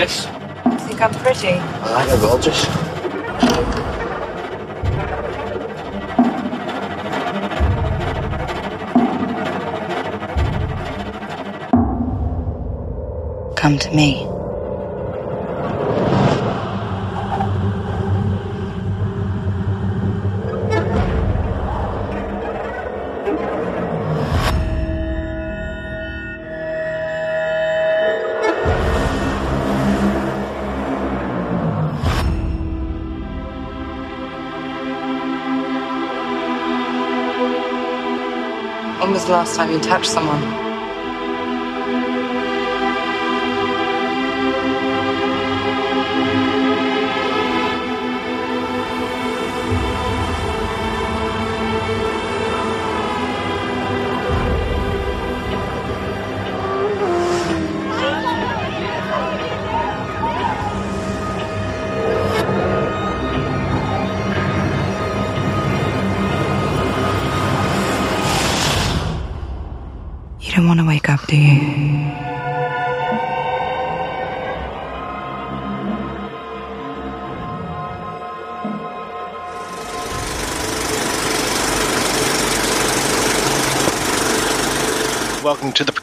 Alone? 0.00 0.08
Yes, 0.08 0.26
Think 0.86 1.00
I'm 1.00 1.12
pretty? 1.12 1.48
I 1.48 2.06
know 2.06 2.20
gorgeous. 2.20 2.64
Come 13.56 13.78
to 13.78 13.90
me. 13.94 14.29
The 39.30 39.36
last 39.36 39.54
time 39.54 39.70
you 39.70 39.78
touched 39.78 40.10
someone? 40.10 40.69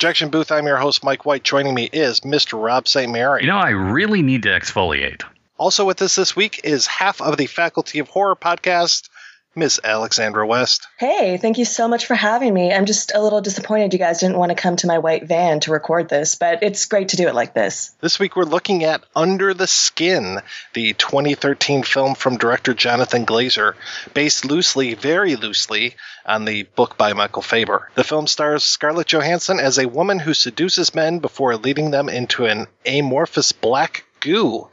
Projection 0.08 0.30
booth. 0.30 0.54
I'm 0.54 0.66
your 0.66 0.78
host, 0.78 1.04
Mike 1.04 1.26
White. 1.26 1.44
Joining 1.44 1.74
me 1.74 1.90
is 1.92 2.22
Mr. 2.22 2.64
Rob 2.64 2.88
St. 2.88 3.12
Mary. 3.12 3.42
You 3.42 3.50
know, 3.50 3.58
I 3.58 3.72
really 3.72 4.22
need 4.22 4.44
to 4.44 4.50
exfoliate. 4.50 5.26
also 5.58 5.84
with 5.84 6.02
us 6.02 6.16
this 6.16 6.34
week 6.34 6.62
is 6.64 6.88
half 6.88 7.22
of 7.22 7.36
the 7.36 7.46
Faculty 7.46 8.00
of 8.00 8.08
Horror 8.08 8.38
podcast, 8.38 9.10
Miss 9.58 9.80
Alexandra 9.84 10.46
West. 10.46 10.88
Hey, 10.98 11.38
thank 11.38 11.58
you 11.58 11.66
so 11.66 11.88
much 11.88 12.06
for 12.06 12.14
having 12.14 12.54
me. 12.54 12.72
I'm 12.72 12.86
just 12.86 13.12
a 13.14 13.22
little 13.22 13.42
disappointed 13.42 13.92
you 13.92 14.00
guys 14.00 14.20
didn't 14.20 14.38
want 14.38 14.52
to 14.52 14.56
come 14.56 14.76
to 14.78 14.88
my 14.88 15.00
white 15.00 15.28
van 15.28 15.60
to 15.62 15.72
record 15.72 16.08
this, 16.08 16.36
but 16.36 16.62
it's 16.62 16.86
great 16.86 17.10
to 17.10 17.18
do 17.18 17.28
it 17.28 17.34
like 17.34 17.56
this. 17.56 17.90
This 18.00 18.20
week 18.20 18.36
we're 18.36 18.44
looking 18.44 18.84
at 18.84 19.04
Under 19.16 19.56
the 19.56 19.66
Skin, 19.66 20.42
the 20.74 20.94
2013 20.94 21.82
film 21.82 22.14
from 22.14 22.38
director 22.38 22.76
Jonathan 22.76 23.26
Glazer, 23.26 23.74
based 24.14 24.46
loosely, 24.46 24.94
very 24.94 25.36
loosely, 25.36 25.96
on 26.24 26.46
the 26.46 26.64
book 26.64 26.98
by 26.98 27.14
Michael 27.14 27.42
Faber. 27.42 27.90
The 27.96 28.04
film 28.04 28.28
stars 28.28 28.64
Scarlett 28.64 29.08
Johansson 29.08 29.60
as 29.60 29.80
a 29.80 29.88
woman 29.88 30.20
who 30.20 30.36
seduces 30.36 30.94
men 30.94 31.20
before 31.20 31.56
leading 31.56 31.90
them 31.90 32.10
into 32.10 32.46
an 32.46 32.68
amorphous 32.86 33.54
black 33.54 34.06
goo. 34.20 34.68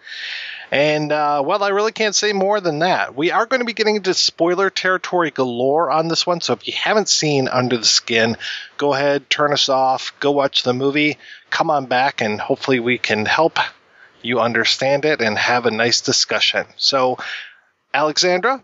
And, 0.70 1.12
uh, 1.12 1.42
well, 1.44 1.62
I 1.62 1.68
really 1.68 1.92
can't 1.92 2.14
say 2.14 2.32
more 2.32 2.60
than 2.60 2.80
that. 2.80 3.14
We 3.14 3.30
are 3.30 3.46
going 3.46 3.60
to 3.60 3.66
be 3.66 3.74
getting 3.74 3.96
into 3.96 4.14
spoiler 4.14 4.70
territory 4.70 5.30
galore 5.30 5.90
on 5.90 6.08
this 6.08 6.26
one, 6.26 6.40
so 6.40 6.52
if 6.52 6.66
you 6.66 6.74
haven't 6.74 7.08
seen 7.08 7.48
Under 7.48 7.76
the 7.76 7.84
Skin, 7.84 8.36
go 8.76 8.94
ahead, 8.94 9.28
turn 9.30 9.52
us 9.52 9.68
off, 9.68 10.12
go 10.20 10.30
watch 10.32 10.62
the 10.62 10.74
movie, 10.74 11.18
come 11.50 11.70
on 11.70 11.86
back, 11.86 12.20
and 12.20 12.40
hopefully 12.40 12.80
we 12.80 12.98
can 12.98 13.26
help 13.26 13.58
you 14.22 14.40
understand 14.40 15.04
it 15.04 15.20
and 15.20 15.38
have 15.38 15.66
a 15.66 15.70
nice 15.70 16.00
discussion. 16.00 16.66
So, 16.76 17.18
Alexandra, 17.92 18.62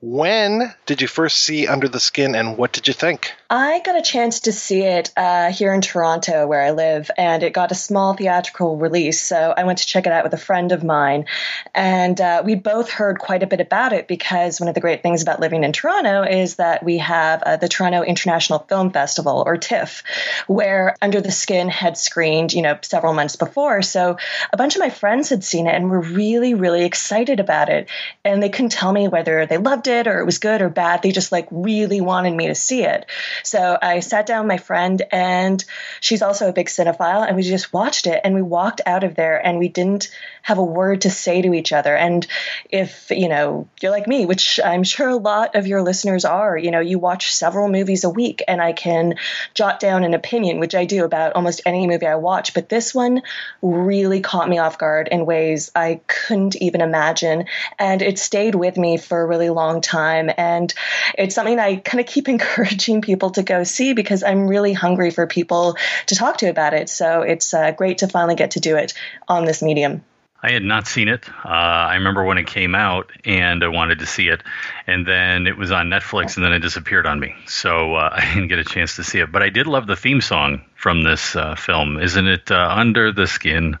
when 0.00 0.74
did 0.86 1.02
you 1.02 1.08
first 1.08 1.38
see 1.38 1.66
Under 1.66 1.88
the 1.88 2.00
Skin 2.00 2.34
and 2.34 2.56
what 2.56 2.72
did 2.72 2.88
you 2.88 2.94
think? 2.94 3.32
I 3.48 3.80
got 3.84 3.96
a 3.96 4.02
chance 4.02 4.40
to 4.40 4.52
see 4.52 4.82
it 4.82 5.12
uh, 5.16 5.52
here 5.52 5.72
in 5.72 5.80
Toronto, 5.80 6.48
where 6.48 6.62
I 6.62 6.72
live, 6.72 7.12
and 7.16 7.44
it 7.44 7.52
got 7.52 7.70
a 7.70 7.76
small 7.76 8.14
theatrical 8.14 8.76
release. 8.76 9.22
So 9.22 9.54
I 9.56 9.62
went 9.62 9.78
to 9.78 9.86
check 9.86 10.06
it 10.06 10.12
out 10.12 10.24
with 10.24 10.34
a 10.34 10.38
friend 10.38 10.72
of 10.72 10.82
mine, 10.82 11.26
and 11.72 12.20
uh, 12.20 12.42
we 12.44 12.56
both 12.56 12.90
heard 12.90 13.20
quite 13.20 13.44
a 13.44 13.46
bit 13.46 13.60
about 13.60 13.92
it 13.92 14.08
because 14.08 14.58
one 14.58 14.68
of 14.68 14.74
the 14.74 14.80
great 14.80 15.02
things 15.02 15.22
about 15.22 15.38
living 15.38 15.62
in 15.62 15.72
Toronto 15.72 16.22
is 16.22 16.56
that 16.56 16.82
we 16.82 16.98
have 16.98 17.40
uh, 17.44 17.56
the 17.56 17.68
Toronto 17.68 18.02
International 18.02 18.58
Film 18.58 18.90
Festival, 18.90 19.44
or 19.46 19.56
TIFF, 19.56 20.02
where 20.48 20.96
Under 21.00 21.20
the 21.20 21.30
Skin 21.30 21.68
had 21.68 21.96
screened, 21.96 22.52
you 22.52 22.62
know, 22.62 22.76
several 22.82 23.14
months 23.14 23.36
before. 23.36 23.80
So 23.82 24.16
a 24.52 24.56
bunch 24.56 24.74
of 24.74 24.80
my 24.80 24.90
friends 24.90 25.28
had 25.28 25.44
seen 25.44 25.68
it 25.68 25.74
and 25.76 25.88
were 25.88 26.00
really, 26.00 26.54
really 26.54 26.84
excited 26.84 27.38
about 27.38 27.68
it, 27.68 27.88
and 28.24 28.42
they 28.42 28.48
couldn't 28.48 28.72
tell 28.72 28.90
me 28.90 29.06
whether 29.06 29.46
they 29.46 29.58
loved 29.58 29.86
it 29.86 30.08
or 30.08 30.18
it 30.18 30.26
was 30.26 30.38
good 30.38 30.62
or 30.62 30.68
bad. 30.68 31.02
They 31.02 31.12
just 31.12 31.30
like 31.30 31.46
really 31.52 32.00
wanted 32.00 32.34
me 32.34 32.48
to 32.48 32.56
see 32.56 32.82
it. 32.82 33.06
So 33.42 33.78
I 33.80 34.00
sat 34.00 34.26
down 34.26 34.44
with 34.44 34.48
my 34.48 34.58
friend, 34.58 35.02
and 35.10 35.64
she's 36.00 36.22
also 36.22 36.48
a 36.48 36.52
big 36.52 36.66
cinephile, 36.66 37.26
and 37.26 37.36
we 37.36 37.42
just 37.42 37.72
watched 37.72 38.06
it. 38.06 38.20
And 38.24 38.34
we 38.34 38.42
walked 38.42 38.80
out 38.86 39.04
of 39.04 39.14
there, 39.14 39.44
and 39.44 39.58
we 39.58 39.68
didn't 39.68 40.10
have 40.42 40.58
a 40.58 40.64
word 40.64 41.02
to 41.02 41.10
say 41.10 41.42
to 41.42 41.54
each 41.54 41.72
other. 41.72 41.96
And 41.96 42.26
if 42.70 43.10
you 43.10 43.28
know 43.28 43.68
you're 43.80 43.90
like 43.90 44.06
me, 44.06 44.26
which 44.26 44.60
I'm 44.64 44.84
sure 44.84 45.08
a 45.08 45.16
lot 45.16 45.56
of 45.56 45.66
your 45.66 45.82
listeners 45.82 46.24
are, 46.24 46.56
you 46.56 46.70
know, 46.70 46.80
you 46.80 46.98
watch 46.98 47.34
several 47.34 47.68
movies 47.68 48.04
a 48.04 48.10
week, 48.10 48.42
and 48.46 48.60
I 48.60 48.72
can 48.72 49.16
jot 49.54 49.80
down 49.80 50.04
an 50.04 50.14
opinion, 50.14 50.60
which 50.60 50.74
I 50.74 50.84
do 50.84 51.04
about 51.04 51.34
almost 51.34 51.62
any 51.66 51.86
movie 51.86 52.06
I 52.06 52.16
watch. 52.16 52.54
But 52.54 52.68
this 52.68 52.94
one 52.94 53.22
really 53.62 54.20
caught 54.20 54.48
me 54.48 54.58
off 54.58 54.78
guard 54.78 55.08
in 55.10 55.26
ways 55.26 55.70
I 55.74 56.00
couldn't 56.06 56.56
even 56.56 56.80
imagine, 56.80 57.46
and 57.78 58.02
it 58.02 58.18
stayed 58.18 58.54
with 58.54 58.76
me 58.76 58.96
for 58.96 59.20
a 59.20 59.26
really 59.26 59.50
long 59.50 59.80
time. 59.80 60.30
And 60.36 60.72
it's 61.18 61.34
something 61.34 61.58
I 61.58 61.76
kind 61.76 62.00
of 62.00 62.06
keep 62.06 62.28
encouraging 62.36 63.02
people 63.02 63.25
to 63.30 63.42
go 63.42 63.64
see 63.64 63.92
because 63.92 64.22
I'm 64.22 64.46
really 64.46 64.72
hungry 64.72 65.10
for 65.10 65.26
people 65.26 65.76
to 66.06 66.14
talk 66.14 66.38
to 66.38 66.46
about 66.46 66.74
it. 66.74 66.88
So 66.88 67.22
it's 67.22 67.54
uh, 67.54 67.72
great 67.72 67.98
to 67.98 68.08
finally 68.08 68.34
get 68.34 68.52
to 68.52 68.60
do 68.60 68.76
it 68.76 68.94
on 69.28 69.44
this 69.44 69.62
medium. 69.62 70.04
I 70.42 70.52
had 70.52 70.62
not 70.62 70.86
seen 70.86 71.08
it. 71.08 71.28
Uh, 71.28 71.48
I 71.48 71.94
remember 71.94 72.22
when 72.22 72.38
it 72.38 72.46
came 72.46 72.74
out 72.74 73.10
and 73.24 73.64
I 73.64 73.68
wanted 73.68 74.00
to 74.00 74.06
see 74.06 74.28
it. 74.28 74.42
And 74.86 75.06
then 75.06 75.46
it 75.46 75.56
was 75.56 75.72
on 75.72 75.88
Netflix 75.88 76.36
and 76.36 76.44
then 76.44 76.52
it 76.52 76.60
disappeared 76.60 77.06
on 77.06 77.18
me. 77.18 77.34
So 77.46 77.96
uh, 77.96 78.10
I 78.16 78.34
didn't 78.34 78.48
get 78.48 78.58
a 78.58 78.64
chance 78.64 78.96
to 78.96 79.04
see 79.04 79.18
it. 79.18 79.32
But 79.32 79.42
I 79.42 79.48
did 79.48 79.66
love 79.66 79.86
the 79.86 79.96
theme 79.96 80.20
song 80.20 80.62
from 80.76 81.02
this 81.02 81.34
uh, 81.34 81.54
film. 81.56 81.98
Isn't 81.98 82.26
it 82.26 82.50
uh, 82.50 82.68
Under 82.70 83.12
the 83.12 83.26
Skin? 83.26 83.78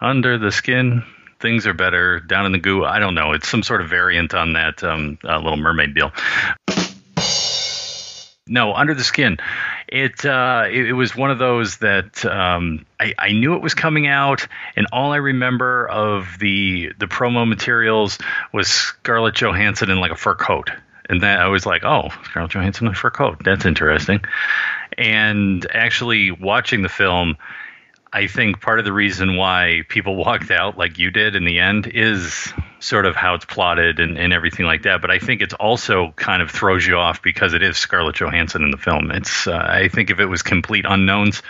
Under 0.00 0.38
the 0.38 0.50
Skin? 0.50 1.04
Things 1.38 1.66
are 1.66 1.74
better 1.74 2.20
down 2.20 2.46
in 2.46 2.52
the 2.52 2.58
goo. 2.58 2.84
I 2.84 2.98
don't 2.98 3.14
know. 3.14 3.32
It's 3.32 3.48
some 3.48 3.62
sort 3.62 3.80
of 3.80 3.88
variant 3.88 4.34
on 4.34 4.54
that 4.54 4.82
um, 4.82 5.18
uh, 5.22 5.38
Little 5.38 5.56
Mermaid 5.56 5.94
deal. 5.94 6.12
No, 8.48 8.74
Under 8.74 8.94
the 8.94 9.02
Skin. 9.02 9.38
It 9.88 10.24
uh, 10.24 10.66
it, 10.70 10.86
it 10.86 10.92
was 10.92 11.16
one 11.16 11.32
of 11.32 11.38
those 11.38 11.78
that 11.78 12.24
um, 12.24 12.86
I, 13.00 13.12
I 13.18 13.32
knew 13.32 13.54
it 13.54 13.62
was 13.62 13.74
coming 13.74 14.06
out, 14.06 14.46
and 14.76 14.86
all 14.92 15.12
I 15.12 15.16
remember 15.16 15.88
of 15.88 16.38
the 16.38 16.92
the 16.98 17.06
promo 17.06 17.48
materials 17.48 18.18
was 18.52 18.68
Scarlett 18.68 19.34
Johansson 19.34 19.90
in 19.90 19.98
like 19.98 20.12
a 20.12 20.16
fur 20.16 20.36
coat, 20.36 20.70
and 21.08 21.20
then 21.20 21.40
I 21.40 21.48
was 21.48 21.66
like, 21.66 21.82
oh, 21.84 22.10
Scarlett 22.24 22.52
Johansson 22.52 22.86
in 22.86 22.92
a 22.92 22.96
fur 22.96 23.10
coat. 23.10 23.42
That's 23.44 23.64
interesting. 23.64 24.20
And 24.96 25.66
actually 25.72 26.30
watching 26.30 26.82
the 26.82 26.88
film, 26.88 27.36
I 28.12 28.28
think 28.28 28.60
part 28.60 28.78
of 28.78 28.84
the 28.84 28.92
reason 28.92 29.36
why 29.36 29.82
people 29.88 30.14
walked 30.24 30.52
out 30.52 30.78
like 30.78 30.98
you 30.98 31.10
did 31.10 31.34
in 31.34 31.44
the 31.44 31.58
end 31.58 31.88
is 31.88 32.52
sort 32.86 33.06
of 33.06 33.16
how 33.16 33.34
it's 33.34 33.44
plotted 33.44 33.98
and, 34.00 34.16
and 34.16 34.32
everything 34.32 34.64
like 34.64 34.82
that. 34.82 35.00
But 35.00 35.10
I 35.10 35.18
think 35.18 35.42
it's 35.42 35.54
also 35.54 36.12
kind 36.16 36.42
of 36.42 36.50
throws 36.50 36.86
you 36.86 36.96
off 36.96 37.20
because 37.22 37.52
it 37.52 37.62
is 37.62 37.76
Scarlett 37.76 38.16
Johansson 38.16 38.62
in 38.62 38.70
the 38.70 38.76
film. 38.76 39.10
It's 39.10 39.46
uh, 39.46 39.56
I 39.56 39.88
think 39.88 40.10
if 40.10 40.20
it 40.20 40.26
was 40.26 40.42
complete 40.42 40.84
unknowns 40.88 41.42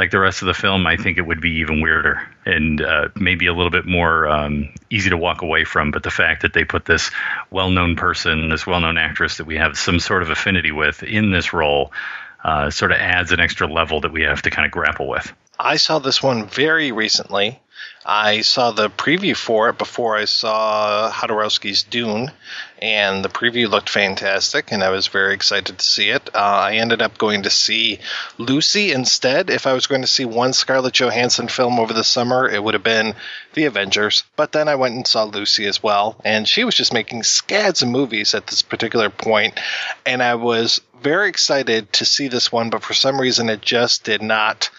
like 0.00 0.10
the 0.10 0.18
rest 0.18 0.40
of 0.40 0.46
the 0.46 0.54
film, 0.54 0.86
I 0.86 0.96
think 0.96 1.18
it 1.18 1.26
would 1.26 1.42
be 1.42 1.56
even 1.56 1.82
weirder 1.82 2.26
and 2.46 2.80
uh, 2.80 3.08
maybe 3.16 3.46
a 3.46 3.52
little 3.52 3.70
bit 3.70 3.84
more 3.84 4.26
um, 4.28 4.70
easy 4.88 5.10
to 5.10 5.16
walk 5.18 5.42
away 5.42 5.64
from. 5.64 5.90
But 5.90 6.02
the 6.02 6.10
fact 6.10 6.40
that 6.40 6.54
they 6.54 6.64
put 6.64 6.86
this 6.86 7.10
well-known 7.50 7.96
person, 7.96 8.48
this 8.48 8.66
well-known 8.66 8.96
actress 8.96 9.36
that 9.36 9.44
we 9.44 9.56
have 9.56 9.76
some 9.76 10.00
sort 10.00 10.22
of 10.22 10.30
affinity 10.30 10.72
with 10.72 11.02
in 11.02 11.32
this 11.32 11.52
role, 11.52 11.92
uh, 12.42 12.70
sort 12.70 12.92
of 12.92 12.98
adds 12.98 13.32
an 13.32 13.40
extra 13.40 13.66
level 13.66 14.00
that 14.00 14.10
we 14.10 14.22
have 14.22 14.40
to 14.42 14.50
kind 14.50 14.64
of 14.64 14.72
grapple 14.72 15.06
with. 15.06 15.30
I 15.58 15.76
saw 15.76 15.98
this 15.98 16.22
one 16.22 16.46
very 16.46 16.92
recently. 16.92 17.60
I 18.04 18.40
saw 18.40 18.70
the 18.70 18.88
preview 18.88 19.36
for 19.36 19.68
it 19.68 19.78
before 19.78 20.16
I 20.16 20.24
saw 20.24 21.10
Jodorowsky's 21.12 21.82
Dune, 21.82 22.32
and 22.80 23.22
the 23.22 23.28
preview 23.28 23.68
looked 23.68 23.90
fantastic, 23.90 24.72
and 24.72 24.82
I 24.82 24.88
was 24.88 25.06
very 25.06 25.34
excited 25.34 25.78
to 25.78 25.84
see 25.84 26.08
it. 26.08 26.30
Uh, 26.34 26.38
I 26.38 26.76
ended 26.76 27.02
up 27.02 27.18
going 27.18 27.42
to 27.42 27.50
see 27.50 27.98
Lucy 28.38 28.92
instead. 28.92 29.50
If 29.50 29.66
I 29.66 29.74
was 29.74 29.86
going 29.86 30.00
to 30.00 30.06
see 30.06 30.24
one 30.24 30.54
Scarlett 30.54 30.94
Johansson 30.94 31.48
film 31.48 31.78
over 31.78 31.92
the 31.92 32.02
summer, 32.02 32.48
it 32.48 32.64
would 32.64 32.74
have 32.74 32.82
been 32.82 33.14
The 33.52 33.66
Avengers. 33.66 34.24
But 34.34 34.52
then 34.52 34.68
I 34.68 34.76
went 34.76 34.94
and 34.94 35.06
saw 35.06 35.24
Lucy 35.24 35.66
as 35.66 35.82
well, 35.82 36.20
and 36.24 36.48
she 36.48 36.64
was 36.64 36.74
just 36.74 36.94
making 36.94 37.24
scads 37.24 37.82
of 37.82 37.88
movies 37.88 38.34
at 38.34 38.46
this 38.46 38.62
particular 38.62 39.10
point, 39.10 39.60
and 40.06 40.22
I 40.22 40.36
was 40.36 40.80
very 41.02 41.28
excited 41.28 41.92
to 41.94 42.04
see 42.04 42.28
this 42.28 42.50
one, 42.50 42.70
but 42.70 42.82
for 42.82 42.94
some 42.94 43.20
reason 43.20 43.48
it 43.48 43.60
just 43.60 44.04
did 44.04 44.22
not 44.22 44.70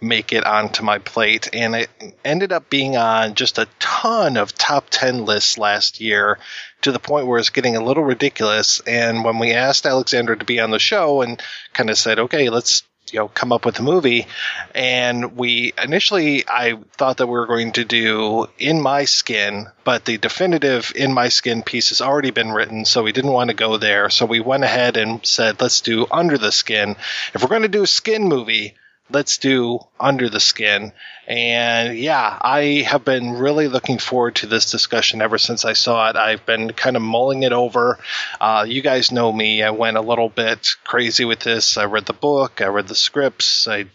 make 0.00 0.32
it 0.32 0.46
onto 0.46 0.82
my 0.82 0.98
plate. 0.98 1.48
And 1.52 1.74
it 1.74 1.90
ended 2.24 2.52
up 2.52 2.70
being 2.70 2.96
on 2.96 3.34
just 3.34 3.58
a 3.58 3.68
ton 3.78 4.36
of 4.36 4.54
top 4.54 4.86
10 4.90 5.24
lists 5.24 5.58
last 5.58 6.00
year 6.00 6.38
to 6.82 6.92
the 6.92 6.98
point 6.98 7.26
where 7.26 7.38
it's 7.38 7.50
getting 7.50 7.76
a 7.76 7.84
little 7.84 8.04
ridiculous. 8.04 8.80
And 8.80 9.24
when 9.24 9.38
we 9.38 9.52
asked 9.52 9.86
Alexandra 9.86 10.38
to 10.38 10.44
be 10.44 10.60
on 10.60 10.70
the 10.70 10.78
show 10.78 11.22
and 11.22 11.42
kind 11.72 11.90
of 11.90 11.98
said, 11.98 12.18
okay, 12.18 12.50
let's 12.50 12.84
you 13.12 13.18
know 13.18 13.28
come 13.28 13.52
up 13.52 13.64
with 13.64 13.78
a 13.78 13.82
movie 13.82 14.26
and 14.74 15.36
we 15.36 15.72
initially 15.82 16.44
i 16.48 16.78
thought 16.92 17.18
that 17.18 17.26
we 17.26 17.32
were 17.32 17.46
going 17.46 17.72
to 17.72 17.84
do 17.84 18.46
in 18.58 18.80
my 18.80 19.04
skin 19.04 19.66
but 19.84 20.04
the 20.04 20.18
definitive 20.18 20.92
in 20.94 21.12
my 21.12 21.28
skin 21.28 21.62
piece 21.62 21.88
has 21.88 22.00
already 22.00 22.30
been 22.30 22.50
written 22.52 22.84
so 22.84 23.02
we 23.02 23.12
didn't 23.12 23.32
want 23.32 23.48
to 23.48 23.54
go 23.54 23.76
there 23.76 24.10
so 24.10 24.26
we 24.26 24.40
went 24.40 24.64
ahead 24.64 24.96
and 24.96 25.24
said 25.24 25.60
let's 25.60 25.80
do 25.80 26.06
under 26.10 26.38
the 26.38 26.52
skin 26.52 26.96
if 27.34 27.42
we're 27.42 27.48
going 27.48 27.62
to 27.62 27.68
do 27.68 27.82
a 27.82 27.86
skin 27.86 28.24
movie 28.24 28.74
let's 29.10 29.38
do 29.38 29.80
Under 29.98 30.28
the 30.28 30.40
Skin. 30.40 30.92
And 31.26 31.98
yeah, 31.98 32.38
I 32.40 32.84
have 32.86 33.04
been 33.04 33.32
really 33.32 33.68
looking 33.68 33.98
forward 33.98 34.36
to 34.36 34.46
this 34.46 34.70
discussion 34.70 35.20
ever 35.20 35.38
since 35.38 35.64
I 35.64 35.74
saw 35.74 36.08
it. 36.08 36.16
I've 36.16 36.46
been 36.46 36.72
kind 36.72 36.96
of 36.96 37.02
mulling 37.02 37.42
it 37.42 37.52
over. 37.52 37.98
Uh, 38.40 38.64
you 38.66 38.80
guys 38.80 39.12
know 39.12 39.30
me. 39.30 39.62
I 39.62 39.70
went 39.70 39.96
a 39.96 40.02
little 40.02 40.28
bit 40.28 40.68
crazy 40.84 41.24
with 41.24 41.40
this. 41.40 41.76
I 41.76 41.84
read 41.84 42.06
the 42.06 42.12
book, 42.12 42.60
I 42.60 42.66
read 42.66 42.88
the 42.88 42.94
scripts, 42.94 43.68
I 43.68 43.86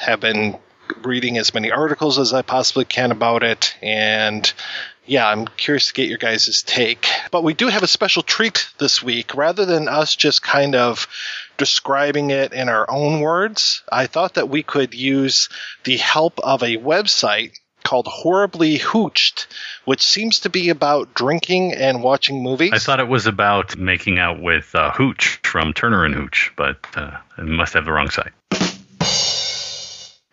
have 0.00 0.20
been 0.20 0.58
reading 1.04 1.38
as 1.38 1.54
many 1.54 1.70
articles 1.70 2.18
as 2.18 2.32
I 2.32 2.42
possibly 2.42 2.84
can 2.84 3.12
about 3.12 3.42
it. 3.42 3.74
And 3.82 4.50
yeah, 5.04 5.28
I'm 5.28 5.46
curious 5.46 5.88
to 5.88 5.94
get 5.94 6.08
your 6.08 6.18
guys' 6.18 6.62
take. 6.62 7.08
But 7.30 7.42
we 7.42 7.54
do 7.54 7.68
have 7.68 7.82
a 7.82 7.88
special 7.88 8.22
treat 8.22 8.68
this 8.78 9.02
week. 9.02 9.34
Rather 9.34 9.64
than 9.64 9.88
us 9.88 10.14
just 10.14 10.42
kind 10.42 10.74
of 10.74 11.08
describing 11.56 12.30
it 12.30 12.52
in 12.52 12.68
our 12.68 12.90
own 12.90 13.20
words, 13.20 13.82
I 13.90 14.06
thought 14.06 14.34
that 14.34 14.48
we 14.48 14.62
could 14.62 14.94
use 14.94 15.48
the 15.84 15.96
help 15.96 16.38
of 16.40 16.62
a 16.62 16.76
website 16.76 17.58
called 17.82 18.06
Horribly 18.06 18.78
Hooched, 18.78 19.46
which 19.84 20.02
seems 20.02 20.40
to 20.40 20.50
be 20.50 20.68
about 20.68 21.14
drinking 21.14 21.74
and 21.74 22.02
watching 22.02 22.42
movies. 22.42 22.70
I 22.72 22.78
thought 22.78 23.00
it 23.00 23.08
was 23.08 23.26
about 23.26 23.76
making 23.76 24.18
out 24.18 24.40
with 24.40 24.74
uh, 24.74 24.92
Hooch 24.92 25.40
from 25.42 25.72
Turner 25.72 26.04
and 26.04 26.14
Hooch, 26.14 26.52
but 26.56 26.78
uh, 26.94 27.16
I 27.36 27.42
must 27.42 27.74
have 27.74 27.84
the 27.84 27.92
wrong 27.92 28.10
site. 28.10 28.32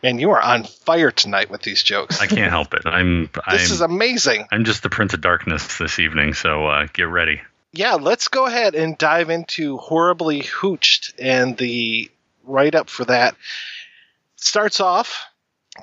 And 0.02 0.22
you 0.22 0.32
are 0.32 0.42
on 0.42 0.64
fire 0.64 1.12
tonight 1.12 1.50
with 1.50 1.62
these 1.62 1.84
jokes. 1.84 2.22
I 2.22 2.28
can't 2.28 2.50
help 2.50 2.74
it. 2.74 2.86
I'm. 2.86 3.30
this 3.52 3.70
I'm, 3.70 3.74
is 3.74 3.82
amazing. 3.82 4.46
I'm 4.50 4.64
just 4.64 4.82
the 4.82 4.90
Prince 4.90 5.14
of 5.14 5.20
Darkness 5.20 5.78
this 5.78 6.00
evening, 6.00 6.34
so 6.34 6.68
uh, 6.68 6.88
get 6.94 7.10
ready. 7.10 7.42
Yeah, 7.72 7.96
let's 7.96 8.30
go 8.30 8.48
ahead 8.48 8.74
and 8.74 8.98
dive 8.98 9.30
into 9.30 9.78
Horribly 9.78 10.42
Hooched 10.42 11.14
and 11.20 11.56
the 11.56 12.10
write 12.44 12.74
up 12.74 12.90
for 12.90 13.06
that. 13.06 13.36
Starts 14.38 14.80
off 14.80 15.26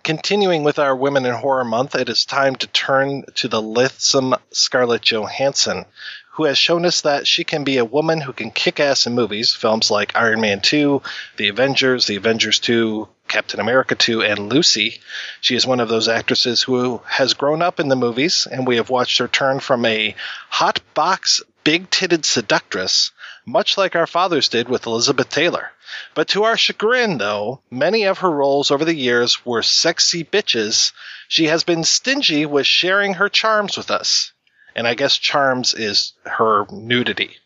continuing 0.02 0.64
with 0.64 0.80
our 0.80 0.96
Women 0.96 1.26
in 1.26 1.34
Horror 1.34 1.64
Month. 1.64 1.94
It 1.94 2.08
is 2.08 2.24
time 2.24 2.56
to 2.56 2.66
turn 2.66 3.22
to 3.36 3.46
the 3.46 3.62
lithesome 3.62 4.34
Scarlett 4.50 5.02
Johansson, 5.02 5.84
who 6.32 6.44
has 6.44 6.58
shown 6.58 6.84
us 6.84 7.02
that 7.02 7.28
she 7.28 7.44
can 7.44 7.62
be 7.62 7.78
a 7.78 7.84
woman 7.84 8.20
who 8.20 8.32
can 8.32 8.50
kick 8.50 8.80
ass 8.80 9.06
in 9.06 9.14
movies, 9.14 9.54
films 9.54 9.88
like 9.88 10.16
Iron 10.16 10.40
Man 10.40 10.60
2, 10.60 11.00
The 11.36 11.48
Avengers, 11.48 12.06
The 12.06 12.16
Avengers 12.16 12.58
2, 12.58 13.08
Captain 13.28 13.60
America 13.60 13.94
2, 13.94 14.22
and 14.22 14.52
Lucy. 14.52 15.00
She 15.40 15.54
is 15.54 15.66
one 15.66 15.80
of 15.80 15.88
those 15.88 16.08
actresses 16.08 16.62
who 16.62 17.00
has 17.06 17.34
grown 17.34 17.62
up 17.62 17.78
in 17.78 17.88
the 17.88 17.96
movies, 17.96 18.48
and 18.50 18.66
we 18.66 18.76
have 18.76 18.90
watched 18.90 19.18
her 19.18 19.28
turn 19.28 19.60
from 19.60 19.84
a 19.84 20.16
hot 20.50 20.80
box, 20.94 21.42
big 21.66 21.90
titted 21.90 22.24
seductress, 22.24 23.10
much 23.44 23.76
like 23.76 23.96
our 23.96 24.06
fathers 24.06 24.48
did 24.48 24.68
with 24.68 24.86
Elizabeth 24.86 25.28
Taylor. 25.28 25.72
But 26.14 26.28
to 26.28 26.44
our 26.44 26.56
chagrin, 26.56 27.18
though, 27.18 27.60
many 27.72 28.04
of 28.04 28.18
her 28.18 28.30
roles 28.30 28.70
over 28.70 28.84
the 28.84 28.94
years 28.94 29.44
were 29.44 29.64
sexy 29.64 30.22
bitches. 30.22 30.92
She 31.26 31.46
has 31.46 31.64
been 31.64 31.82
stingy 31.82 32.46
with 32.46 32.68
sharing 32.68 33.14
her 33.14 33.28
charms 33.28 33.76
with 33.76 33.90
us. 33.90 34.32
And 34.76 34.86
I 34.86 34.94
guess 34.94 35.18
charms 35.18 35.74
is 35.74 36.12
her 36.24 36.66
nudity. 36.70 37.36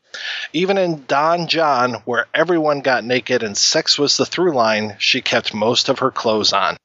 Even 0.53 0.77
in 0.77 1.07
Don 1.07 1.47
Jon, 1.47 1.95
where 2.05 2.27
everyone 2.35 2.81
got 2.83 3.05
naked 3.05 3.43
and 3.43 3.57
sex 3.57 3.99
was 3.99 4.19
the 4.19 4.27
through 4.27 4.53
line, 4.53 4.97
she 4.99 5.23
kept 5.23 5.55
most 5.55 5.89
of 5.89 6.01
her 6.01 6.11
clothes 6.11 6.53
on. 6.53 6.77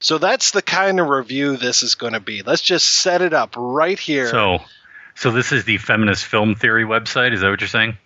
So 0.00 0.16
that's 0.16 0.52
the 0.52 0.62
kind 0.62 1.00
of 1.00 1.08
review 1.08 1.58
this 1.58 1.82
is 1.82 1.96
going 1.96 2.14
to 2.14 2.20
be. 2.20 2.40
Let's 2.40 2.62
just 2.62 2.88
set 2.88 3.20
it 3.20 3.34
up 3.34 3.54
right 3.58 3.98
here. 3.98 4.30
So, 4.30 4.60
so 5.16 5.30
this 5.30 5.50
is 5.50 5.64
the 5.64 5.78
feminist 5.78 6.24
film 6.24 6.54
theory 6.54 6.84
website. 6.84 7.32
Is 7.32 7.40
that 7.40 7.50
what 7.50 7.60
you're 7.60 7.68
saying? 7.68 7.96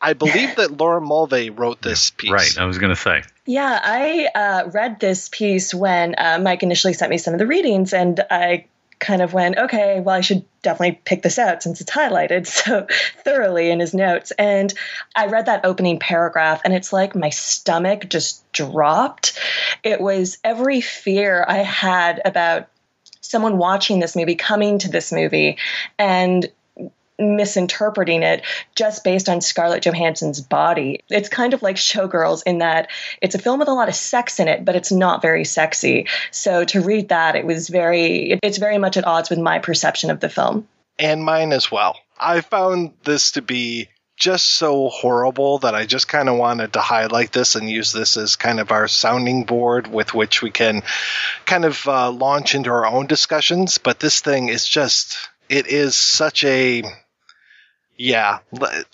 I 0.00 0.12
believe 0.12 0.56
that 0.56 0.76
Laura 0.76 1.00
Mulvey 1.00 1.50
wrote 1.50 1.80
this 1.80 2.10
piece. 2.10 2.30
Right. 2.30 2.58
I 2.58 2.64
was 2.66 2.78
going 2.78 2.94
to 2.94 3.00
say. 3.00 3.22
Yeah, 3.46 3.80
I 3.82 4.28
uh, 4.34 4.70
read 4.70 5.00
this 5.00 5.28
piece 5.28 5.74
when 5.74 6.14
uh, 6.18 6.38
Mike 6.42 6.62
initially 6.62 6.92
sent 6.92 7.10
me 7.10 7.18
some 7.18 7.34
of 7.34 7.38
the 7.38 7.46
readings, 7.46 7.92
and 7.92 8.20
I 8.30 8.66
kind 8.98 9.22
of 9.22 9.32
went, 9.32 9.58
okay, 9.58 10.00
well, 10.00 10.16
I 10.16 10.20
should 10.20 10.44
definitely 10.62 11.00
pick 11.04 11.22
this 11.22 11.38
out 11.38 11.62
since 11.62 11.80
it's 11.80 11.90
highlighted 11.90 12.46
so 12.46 12.86
thoroughly 13.24 13.70
in 13.70 13.80
his 13.80 13.94
notes. 13.94 14.32
And 14.32 14.72
I 15.14 15.26
read 15.26 15.46
that 15.46 15.64
opening 15.64 15.98
paragraph, 15.98 16.62
and 16.64 16.74
it's 16.74 16.92
like 16.92 17.14
my 17.14 17.30
stomach 17.30 18.08
just 18.08 18.50
dropped. 18.52 19.38
It 19.82 20.00
was 20.00 20.38
every 20.42 20.80
fear 20.80 21.44
I 21.46 21.58
had 21.58 22.20
about 22.24 22.68
someone 23.30 23.58
watching 23.58 24.00
this 24.00 24.16
movie, 24.16 24.34
coming 24.34 24.78
to 24.80 24.90
this 24.90 25.12
movie, 25.12 25.58
and 25.98 26.50
misinterpreting 27.18 28.22
it 28.22 28.42
just 28.74 29.02
based 29.02 29.28
on 29.28 29.40
Scarlett 29.40 29.82
Johansson's 29.82 30.40
body. 30.40 31.02
It's 31.08 31.28
kind 31.28 31.54
of 31.54 31.62
like 31.62 31.76
Showgirls 31.76 32.42
in 32.44 32.58
that 32.58 32.90
it's 33.22 33.34
a 33.34 33.38
film 33.38 33.58
with 33.58 33.68
a 33.68 33.72
lot 33.72 33.88
of 33.88 33.94
sex 33.94 34.38
in 34.38 34.48
it, 34.48 34.64
but 34.64 34.76
it's 34.76 34.92
not 34.92 35.22
very 35.22 35.44
sexy. 35.44 36.06
So 36.30 36.64
to 36.64 36.80
read 36.80 37.08
that, 37.08 37.36
it 37.36 37.46
was 37.46 37.68
very, 37.68 38.38
it's 38.42 38.58
very 38.58 38.78
much 38.78 38.96
at 38.96 39.06
odds 39.06 39.30
with 39.30 39.38
my 39.38 39.58
perception 39.58 40.10
of 40.10 40.20
the 40.20 40.28
film. 40.28 40.68
And 40.98 41.24
mine 41.24 41.52
as 41.52 41.70
well. 41.70 41.98
I 42.18 42.40
found 42.40 42.92
this 43.04 43.32
to 43.32 43.42
be 43.42 43.88
just 44.16 44.46
so 44.46 44.88
horrible 44.88 45.58
that 45.58 45.74
I 45.74 45.86
just 45.86 46.08
kind 46.08 46.28
of 46.28 46.36
wanted 46.36 46.72
to 46.72 46.80
highlight 46.80 47.32
this 47.32 47.54
and 47.54 47.70
use 47.70 47.92
this 47.92 48.16
as 48.16 48.36
kind 48.36 48.60
of 48.60 48.70
our 48.70 48.88
sounding 48.88 49.44
board 49.44 49.86
with 49.86 50.14
which 50.14 50.42
we 50.42 50.50
can 50.50 50.82
kind 51.44 51.64
of 51.64 51.86
uh, 51.86 52.10
launch 52.10 52.54
into 52.54 52.70
our 52.70 52.86
own 52.86 53.06
discussions. 53.06 53.78
But 53.78 54.00
this 54.00 54.20
thing 54.20 54.48
is 54.48 54.66
just, 54.66 55.16
it 55.48 55.66
is 55.66 55.94
such 55.96 56.44
a 56.44 56.82
yeah, 57.96 58.40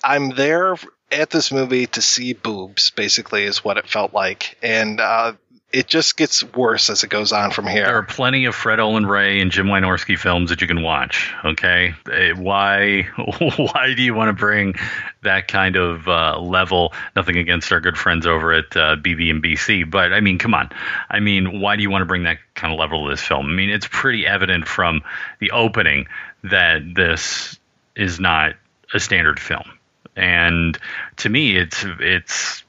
I'm 0.02 0.30
there 0.30 0.76
at 1.10 1.30
this 1.30 1.52
movie 1.52 1.86
to 1.88 2.02
see 2.02 2.32
boobs. 2.32 2.90
Basically, 2.90 3.44
is 3.44 3.64
what 3.64 3.76
it 3.76 3.88
felt 3.88 4.14
like, 4.14 4.56
and 4.62 5.00
uh, 5.00 5.32
it 5.72 5.86
just 5.86 6.16
gets 6.16 6.44
worse 6.44 6.90
as 6.90 7.02
it 7.02 7.08
goes 7.08 7.32
on 7.32 7.50
from 7.50 7.66
here. 7.66 7.86
There 7.86 7.96
are 7.96 8.02
plenty 8.02 8.44
of 8.44 8.54
Fred 8.54 8.78
Olen 8.78 9.06
Ray 9.06 9.40
and 9.40 9.50
Jim 9.50 9.66
Wynorski 9.66 10.18
films 10.18 10.50
that 10.50 10.60
you 10.60 10.66
can 10.66 10.82
watch. 10.82 11.32
Okay, 11.44 11.94
Eh, 12.10 12.32
why 12.32 13.02
why 13.56 13.94
do 13.96 14.02
you 14.02 14.14
want 14.14 14.28
to 14.28 14.32
bring 14.32 14.74
that 15.22 15.48
kind 15.48 15.76
of 15.76 16.06
uh, 16.08 16.38
level? 16.38 16.92
Nothing 17.16 17.38
against 17.38 17.72
our 17.72 17.80
good 17.80 17.96
friends 17.96 18.26
over 18.26 18.52
at 18.52 18.76
uh, 18.76 18.96
BB 18.96 19.30
and 19.30 19.42
BC, 19.42 19.90
but 19.90 20.12
I 20.12 20.20
mean, 20.20 20.38
come 20.38 20.54
on. 20.54 20.70
I 21.10 21.20
mean, 21.20 21.60
why 21.60 21.76
do 21.76 21.82
you 21.82 21.90
want 21.90 22.02
to 22.02 22.06
bring 22.06 22.24
that 22.24 22.38
kind 22.54 22.72
of 22.72 22.78
level 22.78 23.04
to 23.04 23.10
this 23.10 23.22
film? 23.22 23.46
I 23.46 23.52
mean, 23.52 23.70
it's 23.70 23.88
pretty 23.90 24.26
evident 24.26 24.68
from 24.68 25.02
the 25.40 25.50
opening 25.52 26.06
that 26.44 26.82
this 26.94 27.58
is 27.96 28.20
not 28.20 28.54
a 28.92 29.00
standard 29.00 29.40
film. 29.40 29.64
And 30.16 30.78
to 31.18 31.28
me, 31.28 31.56
it's 31.56 31.84
it's 32.00 32.62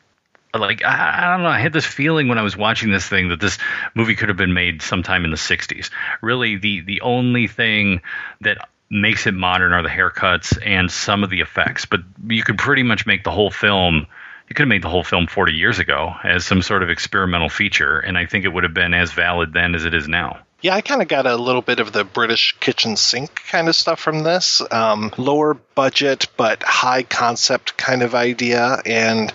like 0.59 0.83
I, 0.83 1.23
I, 1.23 1.31
don't 1.31 1.43
know. 1.43 1.49
I 1.49 1.59
had 1.59 1.73
this 1.73 1.85
feeling 1.85 2.27
when 2.27 2.37
I 2.37 2.43
was 2.43 2.55
watching 2.55 2.91
this 2.91 3.07
thing 3.07 3.29
that 3.29 3.39
this 3.39 3.57
movie 3.95 4.15
could 4.15 4.29
have 4.29 4.37
been 4.37 4.53
made 4.53 4.81
sometime 4.81 5.25
in 5.25 5.31
the 5.31 5.37
'60s. 5.37 5.89
Really, 6.21 6.57
the 6.57 6.81
the 6.81 7.01
only 7.01 7.47
thing 7.47 8.01
that 8.41 8.69
makes 8.89 9.25
it 9.25 9.33
modern 9.33 9.73
are 9.73 9.81
the 9.81 9.89
haircuts 9.89 10.57
and 10.63 10.91
some 10.91 11.23
of 11.23 11.29
the 11.29 11.41
effects. 11.41 11.85
But 11.85 12.01
you 12.27 12.43
could 12.43 12.57
pretty 12.57 12.83
much 12.83 13.05
make 13.05 13.23
the 13.23 13.31
whole 13.31 13.51
film. 13.51 14.07
You 14.47 14.55
could 14.55 14.63
have 14.63 14.69
made 14.69 14.83
the 14.83 14.89
whole 14.89 15.03
film 15.03 15.25
40 15.25 15.53
years 15.53 15.79
ago 15.79 16.13
as 16.23 16.45
some 16.45 16.61
sort 16.61 16.83
of 16.83 16.89
experimental 16.89 17.49
feature, 17.49 17.99
and 17.99 18.17
I 18.17 18.25
think 18.25 18.45
it 18.45 18.49
would 18.49 18.63
have 18.63 18.73
been 18.73 18.93
as 18.93 19.11
valid 19.11 19.53
then 19.53 19.73
as 19.73 19.85
it 19.85 19.93
is 19.93 20.07
now. 20.07 20.39
Yeah, 20.61 20.75
I 20.75 20.81
kind 20.81 21.01
of 21.01 21.09
got 21.09 21.25
a 21.25 21.35
little 21.35 21.61
bit 21.61 21.79
of 21.79 21.91
the 21.91 22.05
British 22.05 22.55
kitchen 22.59 22.95
sink 22.95 23.35
kind 23.49 23.67
of 23.67 23.75
stuff 23.75 23.99
from 23.99 24.23
this. 24.23 24.61
Um, 24.71 25.11
lower 25.17 25.55
budget, 25.55 26.27
but 26.37 26.63
high 26.63 27.03
concept 27.03 27.75
kind 27.75 28.01
of 28.01 28.15
idea. 28.15 28.81
And 28.85 29.33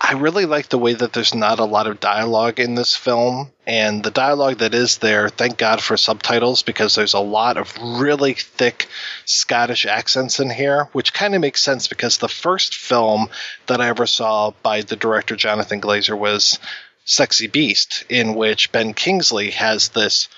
I 0.00 0.12
really 0.12 0.44
like 0.44 0.68
the 0.68 0.78
way 0.78 0.94
that 0.94 1.12
there's 1.12 1.34
not 1.34 1.58
a 1.58 1.64
lot 1.64 1.86
of 1.86 2.00
dialogue 2.00 2.60
in 2.60 2.74
this 2.74 2.94
film. 2.94 3.50
And 3.66 4.02
the 4.02 4.10
dialogue 4.10 4.58
that 4.58 4.74
is 4.74 4.98
there, 4.98 5.28
thank 5.28 5.56
God 5.56 5.82
for 5.82 5.96
subtitles 5.96 6.62
because 6.62 6.94
there's 6.94 7.14
a 7.14 7.18
lot 7.18 7.56
of 7.56 7.76
really 7.80 8.34
thick 8.34 8.88
Scottish 9.24 9.86
accents 9.86 10.38
in 10.38 10.50
here, 10.50 10.88
which 10.92 11.14
kind 11.14 11.34
of 11.34 11.40
makes 11.40 11.62
sense 11.62 11.88
because 11.88 12.18
the 12.18 12.28
first 12.28 12.74
film 12.74 13.28
that 13.66 13.80
I 13.80 13.88
ever 13.88 14.06
saw 14.06 14.52
by 14.62 14.82
the 14.82 14.96
director 14.96 15.34
Jonathan 15.34 15.80
Glazer 15.80 16.16
was 16.16 16.58
Sexy 17.04 17.46
Beast, 17.46 18.04
in 18.08 18.34
which 18.34 18.72
Ben 18.72 18.92
Kingsley 18.92 19.52
has 19.52 19.88
this 19.88 20.28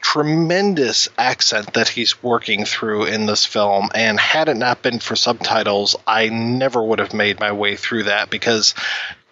tremendous 0.00 1.08
accent 1.18 1.74
that 1.74 1.88
he's 1.88 2.22
working 2.22 2.64
through 2.64 3.04
in 3.04 3.26
this 3.26 3.44
film. 3.44 3.90
And 3.94 4.18
had 4.18 4.48
it 4.48 4.56
not 4.56 4.82
been 4.82 4.98
for 4.98 5.16
subtitles, 5.16 5.96
I 6.06 6.28
never 6.28 6.82
would 6.82 6.98
have 6.98 7.14
made 7.14 7.40
my 7.40 7.52
way 7.52 7.76
through 7.76 8.04
that 8.04 8.30
because 8.30 8.74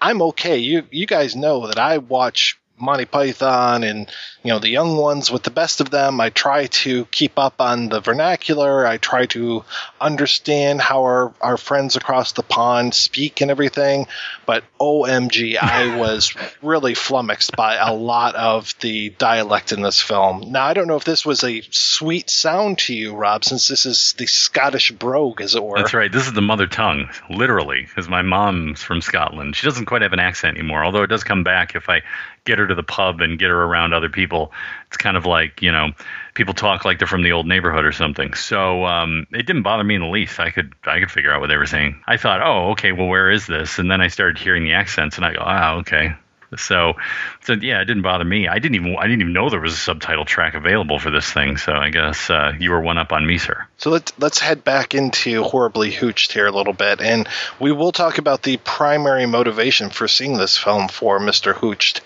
I'm 0.01 0.23
okay. 0.23 0.59
You 0.59 0.85
you 0.91 1.07
guys 1.07 1.35
know 1.35 1.67
that 1.67 1.79
I 1.79 1.99
watch 1.99 2.59
Monty 2.81 3.05
Python 3.05 3.85
and 3.85 4.09
you 4.43 4.53
know 4.53 4.59
the 4.59 4.69
young 4.69 4.97
ones 4.97 5.31
with 5.31 5.43
the 5.43 5.51
best 5.51 5.81
of 5.81 5.91
them. 5.91 6.21
I 6.21 6.31
try 6.31 6.67
to 6.67 7.05
keep 7.07 7.39
up 7.39 7.61
on 7.61 7.89
the 7.89 8.01
vernacular. 8.01 8.87
I 8.87 8.97
try 8.99 9.27
to 9.27 9.65
understand 10.01 10.81
how 10.81 11.03
our, 11.03 11.35
our 11.41 11.57
friends 11.57 11.97
across 11.97 12.33
the 12.33 12.43
pond 12.43 12.95
speak 12.95 13.41
and 13.41 13.51
everything. 13.51 14.07
But 14.47 14.65
OMG, 14.81 15.57
I 15.61 15.97
was 15.99 16.35
really 16.63 16.95
flummoxed 16.95 17.57
by 17.57 17.77
a 17.77 17.93
lot 17.93 18.35
of 18.35 18.75
the 18.81 19.11
dialect 19.11 19.73
in 19.73 19.83
this 19.83 20.01
film. 20.01 20.53
Now 20.53 20.65
I 20.65 20.75
don't 20.75 20.87
know 20.87 20.97
if 20.97 21.05
this 21.05 21.27
was 21.27 21.43
a 21.45 21.63
sweet 21.71 22.31
sound 22.31 22.79
to 22.79 22.95
you, 22.95 23.15
Rob, 23.15 23.45
since 23.45 23.69
this 23.69 23.87
is 23.87 24.15
the 24.19 24.27
Scottish 24.27 24.93
brogue, 24.93 25.41
as 25.41 25.55
it 25.55 25.65
were. 25.65 25.79
That's 25.79 25.95
right. 25.95 26.11
This 26.11 26.27
is 26.27 26.33
the 26.33 26.43
mother 26.43 26.67
tongue, 26.67 27.11
literally, 27.31 27.83
because 27.83 28.09
my 28.09 28.23
mom's 28.23 28.83
from 28.83 29.01
Scotland. 29.01 29.57
She 29.57 29.67
doesn't 29.67 29.87
quite 29.87 30.03
have 30.03 30.13
an 30.13 30.21
accent 30.21 30.57
anymore, 30.57 30.85
although 30.85 31.03
it 31.03 31.09
does 31.09 31.25
come 31.25 31.43
back 31.43 31.75
if 31.75 31.89
I 31.89 32.03
get 32.49 32.59
her 32.59 32.67
to 32.67 32.75
the 32.75 32.83
pub 32.83 33.21
and 33.21 33.39
get 33.39 33.51
her 33.51 33.63
around 33.63 33.93
other 33.93 34.09
people. 34.09 34.51
It's 34.89 34.97
kind 34.97 35.17
of 35.17 35.27
like 35.27 35.63
you 35.63 35.71
know, 35.71 35.91
people 36.35 36.55
talk 36.55 36.85
like 36.85 36.99
they're 36.99 37.07
from 37.07 37.23
the 37.23 37.33
old 37.33 37.47
neighborhood 37.47 37.85
or 37.85 37.93
something. 37.93 38.35
So 38.35 38.85
um, 38.85 39.27
it 39.31 39.47
didn't 39.47 39.63
bother 39.63 39.85
me 39.85 39.95
in 39.95 40.01
the 40.01 40.09
least. 40.09 40.41
I 40.41 40.51
could 40.51 40.73
I 40.85 40.99
could 40.99 41.11
figure 41.11 41.33
out 41.33 41.41
what 41.41 41.49
they 41.49 41.57
were 41.57 41.67
saying. 41.67 42.03
I 42.07 42.17
thought, 42.17 42.41
oh, 42.43 42.71
okay, 42.73 42.93
well, 42.93 43.07
where 43.07 43.31
is 43.31 43.47
this? 43.47 43.79
And 43.79 43.91
then 43.91 44.01
I 44.01 44.09
started 44.09 44.39
hearing 44.39 44.65
the 44.65 44.73
accents, 44.73 45.17
and 45.17 45.27
I 45.27 45.35
go, 45.35 45.43
ah, 45.43 45.75
okay, 45.77 46.15
so, 46.57 46.95
so 47.43 47.53
yeah, 47.53 47.83
it 47.83 47.85
didn't 47.85 48.03
bother 48.03 48.25
me. 48.25 48.49
I 48.49 48.59
didn't 48.59 48.77
even 48.77 48.97
I 48.97 49.03
didn't 49.03 49.21
even 49.21 49.33
know 49.35 49.51
there 49.51 49.61
was 49.61 49.75
a 49.75 49.77
subtitle 49.77 50.25
track 50.25 50.55
available 50.55 50.99
for 50.99 51.11
this 51.11 51.31
thing. 51.31 51.59
So 51.59 51.73
I 51.73 51.91
guess 51.91 52.31
uh, 52.31 52.53
you 52.59 52.71
were 52.71 52.81
one 52.81 52.97
up 52.97 53.13
on 53.13 53.27
me, 53.27 53.37
sir. 53.39 53.67
So 53.77 53.91
let's 53.91 54.13
let's 54.19 54.39
head 54.39 54.65
back 54.65 54.95
into 54.95 55.43
horribly 55.43 55.93
hooched 55.93 56.33
here 56.33 56.47
a 56.47 56.53
little 56.53 56.73
bit, 56.73 57.01
and 57.01 57.29
we 57.61 57.73
will 57.73 57.93
talk 57.93 58.19
about 58.19 58.43
the 58.43 58.57
primary 58.59 59.27
motivation 59.27 59.91
for 59.91 60.09
seeing 60.09 60.39
this 60.39 60.57
film 60.57 60.89
for 60.89 61.21
Mister 61.21 61.53
Hooched. 61.53 62.01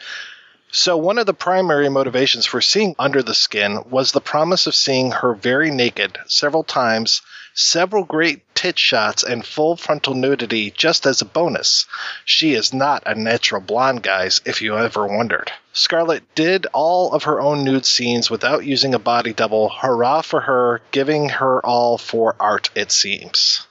So, 0.75 0.97
one 0.97 1.19
of 1.19 1.26
the 1.26 1.35
primary 1.35 1.91
motivations 1.91 2.47
for 2.47 2.62
seeing 2.62 2.97
Under 2.99 3.23
the 3.23 3.35
Skin 3.35 3.85
was 3.91 4.12
the 4.12 4.23
promise 4.23 4.67
of 4.67 4.75
seeing 4.75 5.11
her 5.11 5.35
very 5.35 5.71
naked 5.71 6.17
several 6.29 6.64
times, 6.64 7.21
several 7.52 8.05
great 8.05 8.43
tit 8.55 8.79
shots, 8.79 9.23
and 9.23 9.45
full 9.45 9.76
frontal 9.76 10.14
nudity 10.14 10.71
just 10.71 11.05
as 11.05 11.21
a 11.21 11.26
bonus. 11.26 11.85
She 12.25 12.55
is 12.55 12.73
not 12.73 13.02
a 13.05 13.14
natural 13.14 13.61
blonde, 13.61 14.02
guys, 14.02 14.41
if 14.47 14.62
you 14.62 14.79
ever 14.79 15.07
wondered. 15.07 15.52
Scarlett 15.75 16.35
did 16.35 16.67
all 16.73 17.12
of 17.12 17.25
her 17.25 17.38
own 17.38 17.64
nude 17.64 17.85
scenes 17.85 18.31
without 18.31 18.64
using 18.64 18.95
a 18.95 18.99
body 18.99 19.35
double. 19.35 19.69
Hurrah 19.69 20.23
for 20.23 20.41
her, 20.41 20.81
giving 20.91 21.29
her 21.29 21.61
all 21.61 21.99
for 21.99 22.35
art, 22.41 22.71
it 22.75 22.91
seems. 22.91 23.67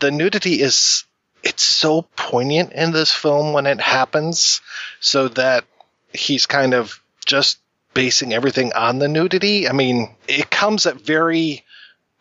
The 0.00 0.10
nudity 0.10 0.60
is 0.60 1.04
it's 1.42 1.62
so 1.62 2.02
poignant 2.16 2.72
in 2.72 2.92
this 2.92 3.12
film 3.12 3.52
when 3.52 3.66
it 3.66 3.80
happens, 3.80 4.60
so 5.00 5.28
that 5.28 5.64
he's 6.12 6.46
kind 6.46 6.74
of 6.74 7.02
just 7.24 7.58
basing 7.94 8.32
everything 8.32 8.72
on 8.72 8.98
the 8.98 9.08
nudity. 9.08 9.68
I 9.68 9.72
mean, 9.72 10.14
it 10.26 10.50
comes 10.50 10.86
at 10.86 11.00
very 11.00 11.64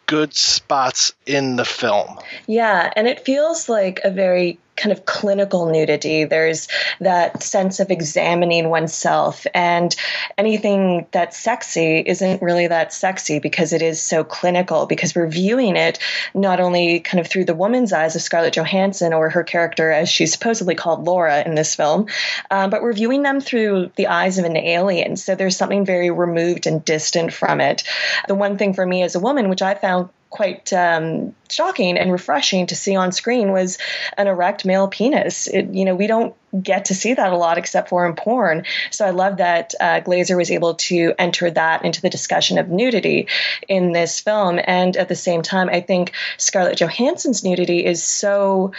good 0.05 0.33
spots 0.33 1.13
in 1.25 1.55
the 1.55 1.65
film. 1.65 2.17
Yeah, 2.47 2.91
and 2.95 3.07
it 3.07 3.25
feels 3.25 3.69
like 3.69 3.99
a 4.03 4.09
very 4.09 4.57
kind 4.77 4.91
of 4.91 5.05
clinical 5.05 5.69
nudity. 5.69 6.23
There's 6.23 6.67
that 6.99 7.43
sense 7.43 7.79
of 7.79 7.91
examining 7.91 8.69
oneself, 8.69 9.45
and 9.53 9.95
anything 10.37 11.07
that's 11.11 11.37
sexy 11.37 11.99
isn't 11.99 12.41
really 12.41 12.67
that 12.67 12.93
sexy 12.93 13.39
because 13.39 13.73
it 13.73 13.81
is 13.81 14.01
so 14.01 14.23
clinical, 14.23 14.85
because 14.85 15.15
we're 15.15 15.27
viewing 15.27 15.75
it 15.75 15.99
not 16.33 16.59
only 16.59 16.99
kind 16.99 17.19
of 17.19 17.27
through 17.27 17.45
the 17.45 17.55
woman's 17.55 17.91
eyes 17.91 18.15
of 18.15 18.21
Scarlett 18.21 18.53
Johansson 18.53 19.13
or 19.13 19.29
her 19.29 19.43
character 19.43 19.91
as 19.91 20.09
she's 20.09 20.31
supposedly 20.31 20.75
called 20.75 21.05
Laura 21.05 21.43
in 21.43 21.55
this 21.55 21.75
film, 21.75 22.07
um, 22.51 22.69
but 22.69 22.81
we're 22.81 22.93
viewing 22.93 23.23
them 23.23 23.41
through 23.41 23.91
the 23.95 24.07
eyes 24.07 24.37
of 24.37 24.45
an 24.45 24.57
alien. 24.57 25.17
So 25.17 25.35
there's 25.35 25.57
something 25.57 25.85
very 25.85 26.11
removed 26.11 26.67
and 26.67 26.85
distant 26.85 27.33
from 27.33 27.59
it. 27.59 27.83
The 28.27 28.35
one 28.35 28.57
thing 28.57 28.73
for 28.73 28.85
me 28.85 29.03
as 29.03 29.15
a 29.15 29.19
woman, 29.19 29.49
which 29.49 29.61
I 29.61 29.73
found 29.73 30.09
quite 30.29 30.73
um, 30.73 31.33
shocking 31.49 31.97
and 31.97 32.11
refreshing 32.11 32.67
to 32.67 32.75
see 32.75 32.95
on 32.95 33.11
screen 33.11 33.51
was 33.51 33.77
an 34.17 34.27
erect 34.27 34.65
male 34.65 34.87
penis. 34.87 35.47
It, 35.47 35.73
you 35.73 35.85
know, 35.85 35.95
we 35.95 36.07
don't 36.07 36.35
get 36.61 36.85
to 36.85 36.95
see 36.95 37.13
that 37.13 37.31
a 37.31 37.37
lot 37.37 37.57
except 37.57 37.89
for 37.89 38.05
in 38.05 38.15
porn. 38.15 38.63
So 38.91 39.05
I 39.05 39.11
love 39.11 39.37
that 39.37 39.73
uh, 39.79 40.01
Glazer 40.01 40.37
was 40.37 40.51
able 40.51 40.75
to 40.75 41.13
enter 41.17 41.51
that 41.51 41.85
into 41.85 42.01
the 42.01 42.09
discussion 42.09 42.57
of 42.57 42.69
nudity 42.69 43.27
in 43.67 43.91
this 43.91 44.19
film. 44.19 44.59
And 44.63 44.95
at 44.97 45.07
the 45.07 45.15
same 45.15 45.41
time, 45.41 45.69
I 45.69 45.81
think 45.81 46.13
Scarlett 46.37 46.77
Johansson's 46.77 47.43
nudity 47.43 47.85
is 47.85 48.03
so 48.03 48.73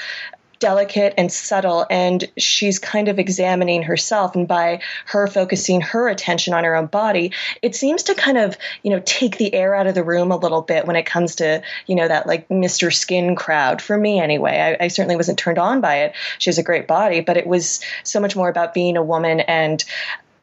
delicate 0.58 1.14
and 1.16 1.32
subtle 1.32 1.86
and 1.90 2.28
she's 2.36 2.78
kind 2.78 3.08
of 3.08 3.18
examining 3.18 3.82
herself 3.82 4.34
and 4.34 4.48
by 4.48 4.80
her 5.06 5.26
focusing 5.26 5.80
her 5.80 6.08
attention 6.08 6.54
on 6.54 6.64
her 6.64 6.74
own 6.74 6.86
body 6.86 7.32
it 7.62 7.76
seems 7.76 8.02
to 8.04 8.14
kind 8.14 8.38
of 8.38 8.56
you 8.82 8.90
know 8.90 9.00
take 9.04 9.38
the 9.38 9.54
air 9.54 9.74
out 9.74 9.86
of 9.86 9.94
the 9.94 10.02
room 10.02 10.32
a 10.32 10.36
little 10.36 10.62
bit 10.62 10.86
when 10.86 10.96
it 10.96 11.06
comes 11.06 11.36
to 11.36 11.62
you 11.86 11.94
know 11.94 12.08
that 12.08 12.26
like 12.26 12.48
mr 12.48 12.92
skin 12.92 13.36
crowd. 13.36 13.80
For 13.80 13.96
me 13.96 14.20
anyway 14.20 14.76
I, 14.80 14.84
I 14.84 14.88
certainly 14.88 15.16
wasn't 15.16 15.38
turned 15.38 15.58
on 15.58 15.80
by 15.80 15.96
it. 16.00 16.14
She 16.38 16.50
has 16.50 16.58
a 16.58 16.62
great 16.62 16.86
body 16.86 17.20
but 17.20 17.36
it 17.36 17.46
was 17.46 17.80
so 18.02 18.20
much 18.20 18.34
more 18.34 18.48
about 18.48 18.74
being 18.74 18.96
a 18.96 19.02
woman 19.02 19.40
and 19.40 19.84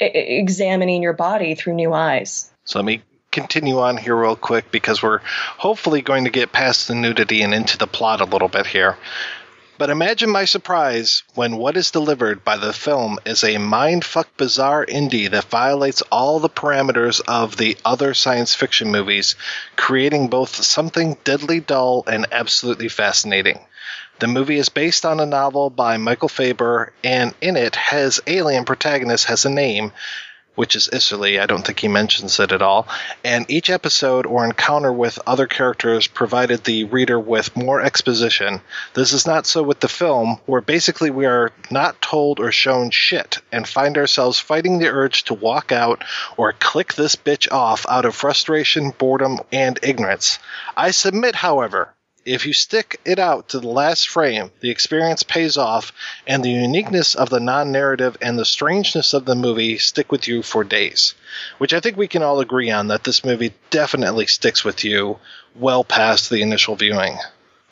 I- 0.01 0.05
examining 0.05 1.01
your 1.01 1.13
body 1.13 1.55
through 1.55 1.75
new 1.75 1.93
eyes. 1.93 2.51
So 2.65 2.79
let 2.79 2.85
me 2.85 3.01
continue 3.31 3.79
on 3.79 3.97
here 3.97 4.15
real 4.15 4.37
quick 4.37 4.71
because 4.71 5.03
we're 5.03 5.19
hopefully 5.57 6.01
going 6.01 6.23
to 6.23 6.29
get 6.29 6.53
past 6.53 6.87
the 6.87 6.95
nudity 6.95 7.41
and 7.41 7.53
into 7.53 7.77
the 7.77 7.85
plot 7.85 8.21
a 8.21 8.25
little 8.25 8.47
bit 8.47 8.65
here. 8.65 8.97
But 9.77 9.89
imagine 9.89 10.29
my 10.29 10.45
surprise 10.45 11.23
when 11.33 11.57
what 11.57 11.75
is 11.75 11.91
delivered 11.91 12.45
by 12.45 12.55
the 12.55 12.71
film 12.71 13.19
is 13.25 13.43
a 13.43 13.55
mindfuck 13.55 14.27
bizarre 14.37 14.85
indie 14.85 15.29
that 15.29 15.49
violates 15.49 16.01
all 16.03 16.39
the 16.39 16.47
parameters 16.49 17.19
of 17.27 17.57
the 17.57 17.77
other 17.83 18.13
science 18.13 18.55
fiction 18.55 18.89
movies, 18.89 19.35
creating 19.75 20.29
both 20.29 20.63
something 20.63 21.17
deadly 21.25 21.59
dull 21.59 22.05
and 22.07 22.25
absolutely 22.31 22.87
fascinating. 22.87 23.59
The 24.19 24.27
movie 24.27 24.59
is 24.59 24.69
based 24.69 25.05
on 25.05 25.19
a 25.19 25.25
novel 25.25 25.69
by 25.69 25.97
Michael 25.97 26.29
Faber, 26.29 26.93
and 27.03 27.33
in 27.41 27.57
it, 27.57 27.75
his 27.75 28.21
alien 28.27 28.63
protagonist 28.63 29.25
has 29.25 29.43
a 29.43 29.49
name, 29.49 29.91
which 30.55 30.75
is 30.75 30.89
Isserley. 30.91 31.39
I 31.39 31.45
don't 31.45 31.65
think 31.65 31.79
he 31.79 31.87
mentions 31.87 32.39
it 32.39 32.51
at 32.51 32.61
all. 32.61 32.87
And 33.23 33.49
each 33.49 33.69
episode 33.69 34.25
or 34.25 34.45
encounter 34.45 34.91
with 34.91 35.19
other 35.27 35.47
characters 35.47 36.07
provided 36.07 36.63
the 36.63 36.85
reader 36.85 37.19
with 37.19 37.55
more 37.55 37.81
exposition. 37.81 38.61
This 38.93 39.13
is 39.13 39.27
not 39.27 39.45
so 39.45 39.63
with 39.63 39.79
the 39.79 39.87
film, 39.87 40.39
where 40.45 40.61
basically 40.61 41.09
we 41.09 41.25
are 41.25 41.51
not 41.71 42.01
told 42.01 42.39
or 42.39 42.51
shown 42.51 42.89
shit 42.91 43.39
and 43.51 43.67
find 43.67 43.97
ourselves 43.97 44.39
fighting 44.39 44.79
the 44.79 44.89
urge 44.89 45.23
to 45.25 45.33
walk 45.33 45.71
out 45.71 46.03
or 46.37 46.53
click 46.53 46.93
this 46.93 47.15
bitch 47.15 47.51
off 47.51 47.85
out 47.89 48.05
of 48.05 48.15
frustration, 48.15 48.91
boredom, 48.97 49.39
and 49.51 49.79
ignorance. 49.83 50.39
I 50.75 50.91
submit, 50.91 51.35
however, 51.35 51.94
if 52.25 52.47
you 52.47 52.53
stick 52.53 52.99
it 53.05 53.19
out 53.19 53.49
to 53.49 53.59
the 53.59 53.67
last 53.67 54.09
frame, 54.09 54.49
the 54.59 54.71
experience 54.71 55.21
pays 55.21 55.57
off, 55.57 55.93
and 56.25 56.43
the 56.43 56.49
uniqueness 56.49 57.13
of 57.13 57.29
the 57.29 57.39
non 57.39 57.71
narrative 57.71 58.17
and 58.19 58.37
the 58.37 58.45
strangeness 58.45 59.13
of 59.13 59.25
the 59.25 59.35
movie 59.35 59.77
stick 59.77 60.11
with 60.11 60.27
you 60.27 60.41
for 60.41 60.63
days. 60.63 61.13
Which 61.59 61.73
I 61.73 61.79
think 61.79 61.97
we 61.97 62.07
can 62.07 62.23
all 62.23 62.39
agree 62.39 62.71
on 62.71 62.87
that 62.87 63.03
this 63.03 63.23
movie 63.23 63.53
definitely 63.69 64.25
sticks 64.25 64.63
with 64.63 64.83
you 64.83 65.19
well 65.55 65.83
past 65.83 66.29
the 66.29 66.41
initial 66.41 66.75
viewing. 66.75 67.17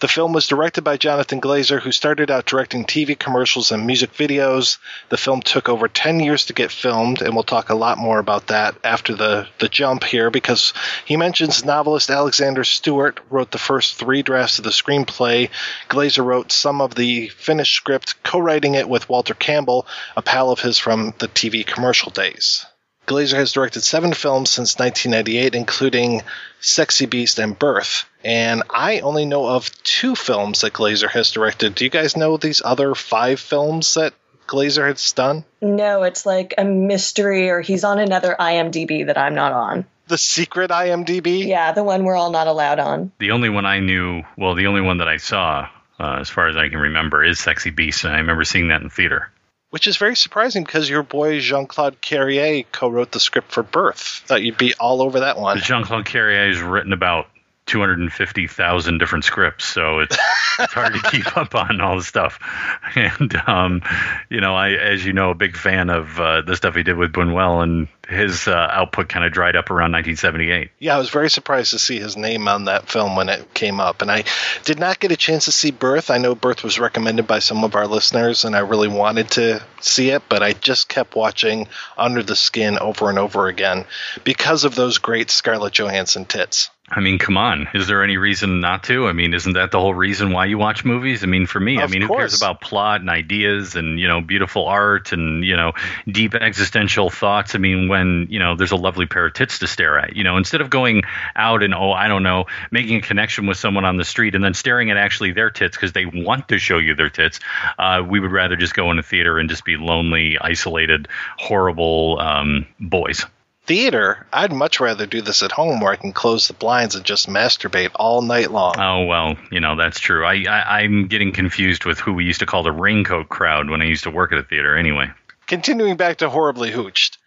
The 0.04 0.10
film 0.10 0.34
was 0.34 0.48
directed 0.48 0.84
by 0.84 0.98
Jonathan 0.98 1.40
Glazer, 1.40 1.80
who 1.80 1.94
started 1.94 2.30
out 2.30 2.46
directing 2.46 2.84
TV 2.84 3.18
commercials 3.18 3.72
and 3.72 3.88
music 3.88 4.12
videos. 4.12 4.78
The 5.08 5.16
film 5.16 5.42
took 5.42 5.70
over 5.70 5.88
10 5.88 6.20
years 6.20 6.44
to 6.48 6.54
get 6.54 6.74
filmed, 6.74 7.22
and 7.22 7.34
we'll 7.34 7.46
talk 7.46 7.70
a 7.70 7.74
lot 7.74 7.98
more 7.98 8.20
about 8.20 8.48
that 8.48 8.76
after 8.84 9.16
the, 9.16 9.48
the 9.60 9.70
jump 9.70 10.04
here 10.04 10.30
because 10.30 10.74
he 11.06 11.16
mentions 11.16 11.64
novelist 11.64 12.10
Alexander 12.10 12.66
Stewart 12.66 13.22
wrote 13.30 13.52
the 13.52 13.58
first 13.58 13.96
three 13.96 14.24
drafts 14.24 14.58
of 14.58 14.66
the 14.66 14.72
screenplay. 14.72 15.50
Glazer 15.88 16.26
wrote 16.26 16.52
some 16.52 16.82
of 16.82 16.96
the 16.96 17.30
finished 17.30 17.74
script, 17.74 18.22
co 18.24 18.40
writing 18.40 18.76
it 18.76 18.90
with 18.90 19.08
Walter 19.08 19.34
Campbell, 19.34 19.88
a 20.18 20.22
pal 20.22 20.52
of 20.52 20.60
his 20.60 20.78
from 20.78 21.14
the 21.20 21.30
TV 21.30 21.66
commercial 21.66 22.12
days. 22.12 22.66
Glazer 23.06 23.36
has 23.36 23.52
directed 23.52 23.82
seven 23.82 24.14
films 24.14 24.50
since 24.50 24.78
1998, 24.80 25.56
including 25.56 26.22
Sexy 26.62 27.06
Beast 27.06 27.40
and 27.40 27.58
Birth. 27.58 28.06
And 28.24 28.64
I 28.70 29.02
only 29.02 29.26
know 29.26 29.46
of 29.48 29.72
two 29.84 30.16
films 30.16 30.62
that 30.62 30.74
Glazer 30.74 31.10
has 31.10 31.32
directed. 31.32 31.76
Do 31.76 31.84
you 31.84 31.90
guys 31.90 32.16
know 32.16 32.38
these 32.38 32.62
other 32.64 32.96
five 32.96 33.40
films 33.40 33.96
that 33.96 34.14
Glazer 34.48 34.88
has 34.88 35.12
done? 35.12 35.44
No, 35.62 36.04
it's 36.04 36.26
like 36.26 36.54
a 36.58 36.64
mystery, 36.64 37.50
or 37.50 37.62
he's 37.62 37.84
on 37.84 38.00
another 38.00 38.36
IMDb 38.40 39.06
that 39.08 39.18
I'm 39.18 39.36
not 39.36 39.52
on. 39.52 39.86
The 40.08 40.18
secret 40.18 40.72
IMDb? 40.72 41.46
Yeah, 41.46 41.72
the 41.72 41.84
one 41.84 42.04
we're 42.04 42.16
all 42.16 42.32
not 42.32 42.48
allowed 42.48 42.80
on. 42.80 43.12
The 43.20 43.32
only 43.32 43.50
one 43.50 43.66
I 43.66 43.80
knew, 43.80 44.24
well, 44.38 44.56
the 44.56 44.68
only 44.68 44.82
one 44.82 44.98
that 44.98 45.08
I 45.08 45.18
saw, 45.18 45.70
uh, 46.00 46.18
as 46.20 46.30
far 46.30 46.48
as 46.50 46.58
I 46.58 46.70
can 46.70 46.80
remember, 46.80 47.24
is 47.24 47.40
Sexy 47.40 47.70
Beast, 47.70 48.04
and 48.04 48.14
I 48.14 48.18
remember 48.18 48.44
seeing 48.44 48.68
that 48.70 48.82
in 48.82 48.90
theater. 48.90 49.32
Which 49.74 49.88
is 49.88 49.98
very 49.98 50.16
surprising 50.16 50.64
because 50.64 50.88
your 50.88 51.02
boy 51.02 51.40
Jean 51.40 51.66
Claude 51.66 52.00
Carrière 52.00 52.64
co 52.72 52.90
wrote 52.90 53.12
the 53.12 53.20
script 53.20 53.52
for 53.52 53.64
Birth. 53.64 54.22
Thought 54.28 54.44
you'd 54.44 54.56
be 54.56 54.76
all 54.76 55.02
over 55.02 55.22
that 55.22 55.40
one. 55.40 55.58
Jean 55.62 55.84
Claude 55.84 56.06
Carrière 56.06 56.50
has 56.50 56.62
written 56.62 56.94
about 56.94 57.26
250,000 57.66 58.98
different 58.98 59.24
scripts, 59.24 59.66
so 59.66 60.00
it's 60.00 60.18
it's 60.60 60.74
hard 60.74 60.94
to 60.94 61.00
keep 61.12 61.38
up 61.38 61.56
on 61.56 61.82
all 61.82 61.98
the 61.98 62.04
stuff. 62.04 62.40
And 62.96 63.36
um, 63.48 63.82
you 64.30 64.40
know, 64.40 64.56
I 64.56 64.72
as 64.72 65.04
you 65.04 65.14
know, 65.14 65.32
a 65.32 65.36
big 65.36 65.58
fan 65.58 65.90
of 65.90 66.20
uh, 66.20 66.42
the 66.42 66.56
stuff 66.56 66.76
he 66.76 66.84
did 66.84 66.96
with 66.96 67.12
Buñuel, 67.12 67.64
and 67.64 67.88
his 68.08 68.48
uh, 68.48 68.68
output 68.72 69.10
kind 69.10 69.26
of 69.26 69.32
dried 69.32 69.56
up 69.56 69.72
around 69.72 69.94
1978. 69.94 70.70
Yeah, 70.78 70.96
I 70.96 71.00
was 71.00 71.10
very 71.10 71.30
surprised 71.30 71.72
to 71.72 71.80
see 71.80 72.00
his 72.00 72.16
name 72.16 72.48
on 72.48 72.66
that 72.66 72.90
film 72.90 73.16
when 73.16 73.30
it 73.30 73.54
came 73.54 73.80
up, 73.80 74.02
and 74.02 74.12
I 74.12 74.26
did 74.64 74.80
not 74.80 75.00
get 75.00 75.12
a 75.12 75.18
chance 75.18 75.46
to 75.46 75.52
see 75.52 75.72
Birth. 75.72 76.12
I 76.12 76.18
know 76.20 76.36
Birth 76.36 76.64
was 76.64 76.80
recommended 76.80 77.26
by 77.26 77.40
some 77.40 77.64
of 77.64 77.76
our 77.76 77.88
listeners, 77.88 78.46
and 78.46 78.56
I 78.56 78.60
really 78.60 78.90
wanted 78.90 79.32
to 79.32 79.64
see 79.80 80.10
it, 80.12 80.24
but 80.30 80.44
I 80.44 80.54
just 80.54 80.90
kept 80.90 81.16
watching 81.16 81.68
Under 81.98 82.22
the 82.22 82.36
Skin 82.36 82.78
over 82.78 83.10
and 83.10 83.18
over 83.18 83.48
again 83.48 83.86
because 84.24 84.66
of 84.66 84.76
those 84.76 84.98
great 85.00 85.32
Scarlett 85.32 85.74
Johansson 85.74 86.26
tits. 86.26 86.70
I 86.96 87.00
mean, 87.00 87.18
come 87.18 87.38
on. 87.38 87.68
Is 87.74 87.88
there 87.88 88.04
any 88.04 88.18
reason 88.18 88.60
not 88.60 88.84
to? 88.84 89.08
I 89.08 89.14
mean, 89.14 89.34
isn't 89.34 89.54
that 89.54 89.72
the 89.72 89.80
whole 89.80 89.96
reason 89.96 90.32
why 90.32 90.46
you 90.46 90.60
watch 90.60 90.86
movies? 90.86 91.24
I 91.24 91.26
mean, 91.26 91.48
for 91.48 91.60
me, 91.60 91.78
Of 91.78 91.84
I 91.84 91.88
mean, 91.88 92.04
who 92.04 92.16
cares 92.16 92.40
about 92.40 92.62
plot 92.62 93.02
and 93.02 93.10
ideas 93.10 93.76
and, 93.76 94.00
you 94.00 94.08
know, 94.08 94.22
beautiful 94.22 94.68
art 94.68 95.12
and, 95.12 95.44
you 95.44 95.56
know, 95.56 95.74
deep 96.08 96.36
existential 96.36 97.10
thoughts? 97.10 97.56
I 97.56 97.58
mean, 97.58 97.88
when, 97.88 98.28
you 98.30 98.38
know, 98.38 98.56
there's 98.56 98.72
a 98.72 98.76
lovely 98.76 99.08
pair 99.08 99.26
of 99.26 99.34
tits 99.34 99.60
to 99.60 99.68
stare 99.68 99.98
at, 99.98 100.16
you 100.16 100.24
know, 100.24 100.38
instead 100.38 100.62
of 100.62 100.70
going 100.70 101.02
out 101.36 101.64
and, 101.64 101.74
oh, 101.74 101.92
I 101.92 102.08
don't 102.08 102.24
know, 102.24 102.46
making 102.70 102.98
a 102.98 103.02
connection 103.02 103.48
with 103.48 103.58
someone 103.58 103.86
on 103.86 103.98
the 103.98 104.06
street 104.06 104.36
and 104.36 104.44
then 104.44 104.54
staring 104.54 104.92
at 104.92 104.98
actually 104.98 105.32
their 105.32 105.50
tits 105.50 105.76
because 105.76 105.94
they 105.94 106.06
want 106.06 106.50
to 106.50 106.60
show 106.60 106.78
you 106.78 106.94
their 106.94 107.10
tits, 107.10 107.40
uh, 107.80 108.04
we 108.08 108.20
would 108.20 108.32
rather 108.32 108.56
just 108.56 108.76
go 108.76 108.92
in 108.92 109.00
a 109.00 109.04
theater 109.04 109.40
and 109.40 109.50
just 109.50 109.66
be 109.66 109.78
lonely, 109.78 110.38
isolated, 110.40 111.08
horrible 111.38 112.20
um, 112.20 112.68
boys. 112.80 113.26
Theater, 113.66 114.28
I'd 114.34 114.52
much 114.52 114.80
rather 114.80 115.06
do 115.06 115.22
this 115.22 115.42
at 115.42 115.54
home 115.54 115.80
where 115.80 115.94
I 115.94 115.96
can 115.96 116.12
close 116.12 116.48
the 116.48 116.54
blinds 116.54 116.96
and 116.96 117.06
just 117.06 117.30
masturbate 117.30 117.92
all 117.96 118.22
night 118.22 118.52
long. 118.52 118.76
Oh 118.78 119.06
well, 119.06 119.38
you 119.52 119.62
know 119.62 119.78
that's 119.78 120.00
true. 120.00 120.26
I, 120.26 120.44
I 120.50 120.82
I'm 120.82 121.08
getting 121.08 121.32
confused 121.32 121.86
with 121.86 122.00
who 122.00 122.14
we 122.14 122.26
used 122.26 122.42
to 122.42 122.46
call 122.46 122.64
the 122.64 122.74
raincoat 122.74 123.30
crowd 123.30 123.70
when 123.70 123.82
I 123.82 123.86
used 123.86 124.04
to 124.04 124.12
work 124.12 124.34
at 124.34 124.38
a 124.38 124.44
theater. 124.44 124.76
Anyway, 124.76 125.12
Continuing 125.46 125.98
back 125.98 126.18
to 126.18 126.30
Horribly 126.30 126.72
Hooched. 126.72 127.18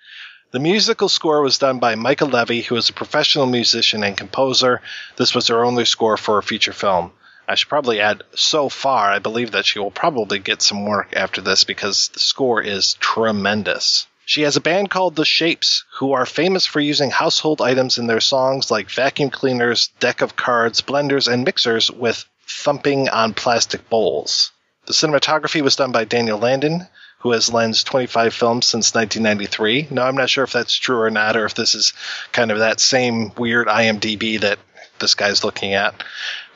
The 0.50 0.58
musical 0.58 1.08
score 1.08 1.42
was 1.42 1.58
done 1.58 1.80
by 1.80 1.96
Mica 1.96 2.24
Levi, 2.24 2.62
who 2.62 2.76
is 2.76 2.88
a 2.88 2.94
professional 2.94 3.46
musician 3.46 4.02
and 4.02 4.16
composer. 4.16 4.80
This 5.16 5.34
was 5.34 5.48
her 5.48 5.64
only 5.64 5.84
score 5.84 6.16
for 6.16 6.38
a 6.38 6.42
feature 6.42 6.72
film. 6.72 7.12
I 7.46 7.54
should 7.54 7.68
probably 7.68 8.00
add, 8.00 8.22
so 8.34 8.68
far, 8.68 9.10
I 9.10 9.18
believe 9.18 9.52
that 9.52 9.66
she 9.66 9.78
will 9.78 9.90
probably 9.90 10.38
get 10.38 10.62
some 10.62 10.86
work 10.86 11.12
after 11.14 11.40
this 11.40 11.64
because 11.64 12.08
the 12.08 12.20
score 12.20 12.62
is 12.62 12.94
tremendous. 12.94 14.06
She 14.28 14.42
has 14.42 14.56
a 14.56 14.60
band 14.60 14.90
called 14.90 15.14
The 15.14 15.24
Shapes, 15.24 15.84
who 15.98 16.12
are 16.12 16.26
famous 16.26 16.66
for 16.66 16.80
using 16.80 17.12
household 17.12 17.62
items 17.62 17.96
in 17.96 18.08
their 18.08 18.20
songs 18.20 18.72
like 18.72 18.90
vacuum 18.90 19.30
cleaners, 19.30 19.86
deck 20.00 20.20
of 20.20 20.34
cards, 20.34 20.80
blenders, 20.82 21.32
and 21.32 21.44
mixers 21.44 21.92
with 21.92 22.24
thumping 22.44 23.08
on 23.08 23.34
plastic 23.34 23.88
bowls. 23.88 24.50
The 24.86 24.94
cinematography 24.94 25.62
was 25.62 25.76
done 25.76 25.92
by 25.92 26.04
Daniel 26.04 26.40
Landin, 26.40 26.88
who 27.20 27.30
has 27.30 27.52
lensed 27.52 27.86
25 27.86 28.34
films 28.34 28.66
since 28.66 28.92
1993. 28.92 29.88
Now, 29.92 30.08
I'm 30.08 30.16
not 30.16 30.28
sure 30.28 30.42
if 30.42 30.52
that's 30.52 30.74
true 30.74 30.98
or 31.00 31.10
not, 31.10 31.36
or 31.36 31.44
if 31.44 31.54
this 31.54 31.76
is 31.76 31.92
kind 32.32 32.50
of 32.50 32.58
that 32.58 32.80
same 32.80 33.32
weird 33.36 33.68
IMDb 33.68 34.40
that 34.40 34.58
this 34.98 35.14
guy's 35.14 35.44
looking 35.44 35.74
at. 35.74 36.02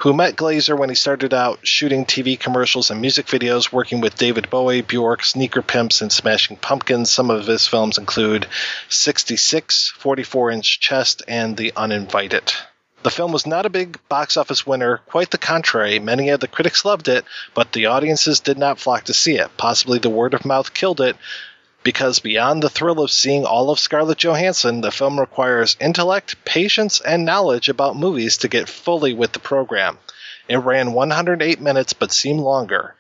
Who 0.00 0.14
met 0.14 0.34
Glazer 0.34 0.78
when 0.78 0.88
he 0.88 0.94
started 0.94 1.34
out 1.34 1.66
shooting 1.66 2.06
TV 2.06 2.40
commercials 2.40 2.90
and 2.90 3.02
music 3.02 3.26
videos, 3.26 3.70
working 3.70 4.00
with 4.00 4.16
David 4.16 4.48
Bowie, 4.48 4.80
Bjork, 4.80 5.22
Sneaker 5.22 5.60
Pimps, 5.60 6.00
and 6.00 6.10
Smashing 6.10 6.56
Pumpkins. 6.56 7.10
Some 7.10 7.28
of 7.28 7.46
his 7.46 7.66
films 7.66 7.98
include 7.98 8.46
66, 8.88 9.90
44 9.98 10.52
Inch 10.52 10.80
Chest, 10.80 11.22
and 11.28 11.54
The 11.54 11.74
Uninvited. 11.76 12.50
The 13.02 13.10
film 13.10 13.30
was 13.30 13.46
not 13.46 13.66
a 13.66 13.70
big 13.70 13.98
box 14.08 14.38
office 14.38 14.66
winner, 14.66 15.02
quite 15.06 15.30
the 15.30 15.36
contrary. 15.36 15.98
Many 15.98 16.30
of 16.30 16.40
the 16.40 16.48
critics 16.48 16.86
loved 16.86 17.08
it, 17.08 17.26
but 17.52 17.72
the 17.72 17.86
audiences 17.86 18.40
did 18.40 18.56
not 18.56 18.78
flock 18.78 19.04
to 19.04 19.14
see 19.14 19.36
it. 19.36 19.54
Possibly 19.58 19.98
the 19.98 20.08
word 20.08 20.32
of 20.32 20.46
mouth 20.46 20.72
killed 20.72 21.02
it, 21.02 21.16
because 21.82 22.18
beyond 22.20 22.62
the 22.62 22.68
thrill 22.68 23.00
of 23.00 23.10
seeing 23.10 23.44
all 23.44 23.70
of 23.70 23.78
Scarlett 23.78 24.18
Johansson, 24.18 24.80
the 24.80 24.90
film 24.90 25.18
requires 25.18 25.76
intellect, 25.80 26.44
patience, 26.44 27.00
and 27.00 27.24
knowledge 27.24 27.68
about 27.68 27.96
movies 27.96 28.38
to 28.38 28.48
get 28.48 28.68
fully 28.68 29.14
with 29.14 29.32
the 29.32 29.38
program. 29.38 29.98
It 30.48 30.58
ran 30.58 30.92
108 30.92 31.60
minutes 31.60 31.92
but 31.92 32.12
seemed 32.12 32.40
longer. 32.40 32.94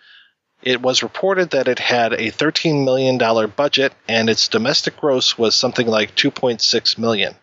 It 0.62 0.82
was 0.82 1.02
reported 1.02 1.50
that 1.50 1.68
it 1.68 1.78
had 1.78 2.12
a 2.12 2.30
$13 2.30 2.84
million 2.84 3.18
budget 3.56 3.92
and 4.06 4.28
its 4.28 4.48
domestic 4.48 4.96
gross 4.98 5.38
was 5.38 5.54
something 5.54 5.86
like 5.86 6.14
2.6 6.14 6.98
million. 6.98 7.34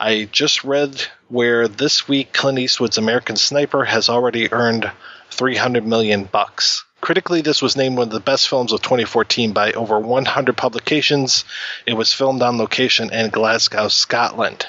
I 0.00 0.28
just 0.30 0.64
read 0.64 1.02
where 1.28 1.68
this 1.68 2.08
week 2.08 2.32
Clint 2.32 2.58
Eastwood's 2.58 2.98
American 2.98 3.36
Sniper 3.36 3.84
has 3.84 4.08
already 4.08 4.52
earned 4.52 4.90
300 5.30 5.86
million 5.86 6.24
bucks. 6.24 6.84
Critically, 7.04 7.42
this 7.42 7.60
was 7.60 7.76
named 7.76 7.98
one 7.98 8.08
of 8.08 8.14
the 8.14 8.18
best 8.18 8.48
films 8.48 8.72
of 8.72 8.80
2014 8.80 9.52
by 9.52 9.72
over 9.72 10.00
100 10.00 10.56
publications. 10.56 11.44
It 11.84 11.92
was 11.92 12.14
filmed 12.14 12.40
on 12.40 12.56
location 12.56 13.12
in 13.12 13.28
Glasgow, 13.28 13.88
Scotland. 13.88 14.64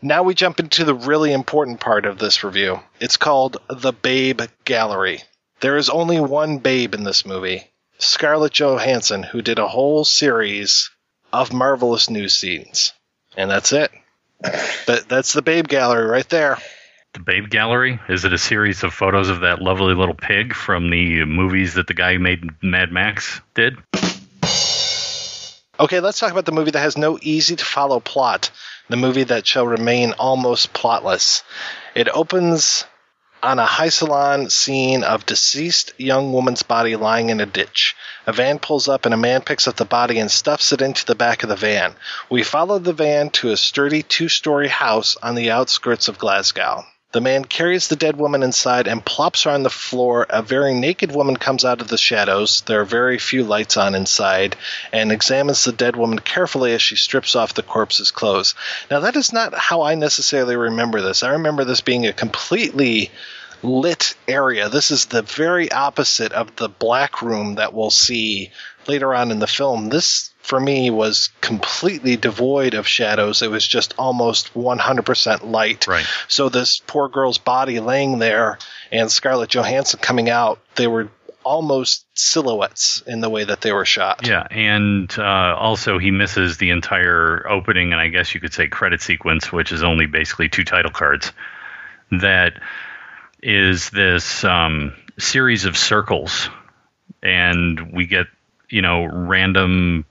Now 0.00 0.22
we 0.22 0.32
jump 0.32 0.60
into 0.60 0.86
the 0.86 0.94
really 0.94 1.30
important 1.30 1.78
part 1.78 2.06
of 2.06 2.18
this 2.18 2.42
review. 2.42 2.80
It's 3.00 3.18
called 3.18 3.58
The 3.68 3.92
Babe 3.92 4.40
Gallery. 4.64 5.24
There 5.60 5.76
is 5.76 5.90
only 5.90 6.18
one 6.18 6.56
babe 6.56 6.94
in 6.94 7.04
this 7.04 7.26
movie 7.26 7.70
Scarlett 7.98 8.54
Johansson, 8.54 9.22
who 9.22 9.42
did 9.42 9.58
a 9.58 9.68
whole 9.68 10.06
series 10.06 10.88
of 11.34 11.52
marvelous 11.52 12.08
news 12.08 12.32
scenes. 12.34 12.94
And 13.36 13.50
that's 13.50 13.74
it. 13.74 13.90
That, 14.40 15.04
that's 15.06 15.34
the 15.34 15.42
Babe 15.42 15.68
Gallery 15.68 16.06
right 16.06 16.28
there. 16.30 16.56
The 17.18 17.24
Babe 17.24 17.50
Gallery 17.50 17.98
is 18.08 18.24
it 18.24 18.32
a 18.32 18.38
series 18.38 18.84
of 18.84 18.94
photos 18.94 19.28
of 19.28 19.40
that 19.40 19.60
lovely 19.60 19.92
little 19.92 20.14
pig 20.14 20.54
from 20.54 20.88
the 20.88 21.24
movies 21.24 21.74
that 21.74 21.88
the 21.88 21.94
guy 21.94 22.12
who 22.12 22.20
made 22.20 22.62
Mad 22.62 22.92
Max 22.92 23.40
did? 23.54 23.76
Okay, 25.80 25.98
let's 25.98 26.20
talk 26.20 26.30
about 26.30 26.44
the 26.44 26.52
movie 26.52 26.70
that 26.70 26.78
has 26.78 26.96
no 26.96 27.18
easy 27.20 27.56
to 27.56 27.64
follow 27.64 27.98
plot. 27.98 28.52
The 28.88 28.96
movie 28.96 29.24
that 29.24 29.48
shall 29.48 29.66
remain 29.66 30.12
almost 30.12 30.72
plotless. 30.72 31.42
It 31.96 32.08
opens 32.08 32.84
on 33.42 33.58
a 33.58 33.66
high 33.66 33.88
salon 33.88 34.48
scene 34.48 35.02
of 35.02 35.26
deceased 35.26 35.94
young 35.98 36.32
woman's 36.32 36.62
body 36.62 36.94
lying 36.94 37.30
in 37.30 37.40
a 37.40 37.46
ditch. 37.46 37.96
A 38.28 38.32
van 38.32 38.60
pulls 38.60 38.86
up 38.86 39.06
and 39.06 39.14
a 39.14 39.18
man 39.18 39.40
picks 39.40 39.66
up 39.66 39.74
the 39.74 39.84
body 39.84 40.20
and 40.20 40.30
stuffs 40.30 40.70
it 40.70 40.82
into 40.82 41.04
the 41.04 41.16
back 41.16 41.42
of 41.42 41.48
the 41.48 41.56
van. 41.56 41.96
We 42.30 42.44
follow 42.44 42.78
the 42.78 42.92
van 42.92 43.30
to 43.30 43.50
a 43.50 43.56
sturdy 43.56 44.04
two 44.04 44.28
story 44.28 44.68
house 44.68 45.16
on 45.20 45.34
the 45.34 45.50
outskirts 45.50 46.06
of 46.06 46.18
Glasgow. 46.18 46.84
The 47.10 47.22
man 47.22 47.46
carries 47.46 47.88
the 47.88 47.96
dead 47.96 48.16
woman 48.16 48.42
inside 48.42 48.86
and 48.86 49.02
plops 49.02 49.44
her 49.44 49.50
on 49.50 49.62
the 49.62 49.70
floor. 49.70 50.26
A 50.28 50.42
very 50.42 50.74
naked 50.74 51.10
woman 51.10 51.38
comes 51.38 51.64
out 51.64 51.80
of 51.80 51.88
the 51.88 51.96
shadows. 51.96 52.60
There 52.66 52.82
are 52.82 52.84
very 52.84 53.18
few 53.18 53.44
lights 53.44 53.78
on 53.78 53.94
inside 53.94 54.56
and 54.92 55.10
examines 55.10 55.64
the 55.64 55.72
dead 55.72 55.96
woman 55.96 56.18
carefully 56.18 56.74
as 56.74 56.82
she 56.82 56.96
strips 56.96 57.34
off 57.34 57.54
the 57.54 57.62
corpse's 57.62 58.10
clothes. 58.10 58.54
Now, 58.90 59.00
that 59.00 59.16
is 59.16 59.32
not 59.32 59.54
how 59.54 59.80
I 59.80 59.94
necessarily 59.94 60.56
remember 60.56 61.00
this. 61.00 61.22
I 61.22 61.30
remember 61.30 61.64
this 61.64 61.80
being 61.80 62.06
a 62.06 62.12
completely 62.12 63.10
lit 63.62 64.14
area. 64.28 64.68
This 64.68 64.90
is 64.90 65.06
the 65.06 65.22
very 65.22 65.72
opposite 65.72 66.32
of 66.32 66.56
the 66.56 66.68
black 66.68 67.22
room 67.22 67.54
that 67.54 67.72
we'll 67.72 67.90
see 67.90 68.50
later 68.86 69.14
on 69.14 69.30
in 69.30 69.38
the 69.38 69.46
film. 69.46 69.88
This 69.88 70.27
for 70.48 70.58
me 70.58 70.88
was 70.88 71.28
completely 71.42 72.16
devoid 72.16 72.72
of 72.72 72.88
shadows. 72.88 73.42
It 73.42 73.50
was 73.50 73.66
just 73.66 73.94
almost 73.98 74.54
100% 74.54 75.44
light. 75.44 75.86
Right. 75.86 76.06
So 76.26 76.48
this 76.48 76.80
poor 76.86 77.10
girl's 77.10 77.36
body 77.36 77.80
laying 77.80 78.18
there 78.18 78.58
and 78.90 79.12
Scarlett 79.12 79.50
Johansson 79.50 80.00
coming 80.00 80.30
out, 80.30 80.58
they 80.76 80.86
were 80.86 81.10
almost 81.44 82.06
silhouettes 82.14 83.02
in 83.06 83.20
the 83.20 83.28
way 83.28 83.44
that 83.44 83.60
they 83.60 83.72
were 83.72 83.84
shot. 83.84 84.26
Yeah, 84.26 84.46
and 84.50 85.14
uh, 85.18 85.54
also 85.58 85.98
he 85.98 86.10
misses 86.10 86.56
the 86.56 86.70
entire 86.70 87.46
opening 87.46 87.92
and 87.92 88.00
I 88.00 88.08
guess 88.08 88.34
you 88.34 88.40
could 88.40 88.54
say 88.54 88.68
credit 88.68 89.02
sequence, 89.02 89.52
which 89.52 89.70
is 89.70 89.82
only 89.82 90.06
basically 90.06 90.48
two 90.48 90.64
title 90.64 90.90
cards. 90.90 91.30
That 92.10 92.54
is 93.42 93.90
this 93.90 94.44
um, 94.44 94.94
series 95.18 95.66
of 95.66 95.76
circles, 95.76 96.48
and 97.22 97.92
we 97.92 98.06
get 98.06 98.28
you 98.70 98.80
know 98.80 99.04
random 99.04 100.06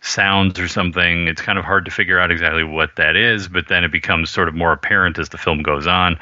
sounds 0.00 0.58
or 0.58 0.68
something. 0.68 1.28
It's 1.28 1.42
kind 1.42 1.58
of 1.58 1.64
hard 1.64 1.84
to 1.84 1.90
figure 1.90 2.18
out 2.18 2.30
exactly 2.30 2.64
what 2.64 2.96
that 2.96 3.16
is, 3.16 3.48
but 3.48 3.68
then 3.68 3.84
it 3.84 3.92
becomes 3.92 4.30
sort 4.30 4.48
of 4.48 4.54
more 4.54 4.72
apparent 4.72 5.18
as 5.18 5.28
the 5.28 5.38
film 5.38 5.62
goes 5.62 5.86
on. 5.86 6.18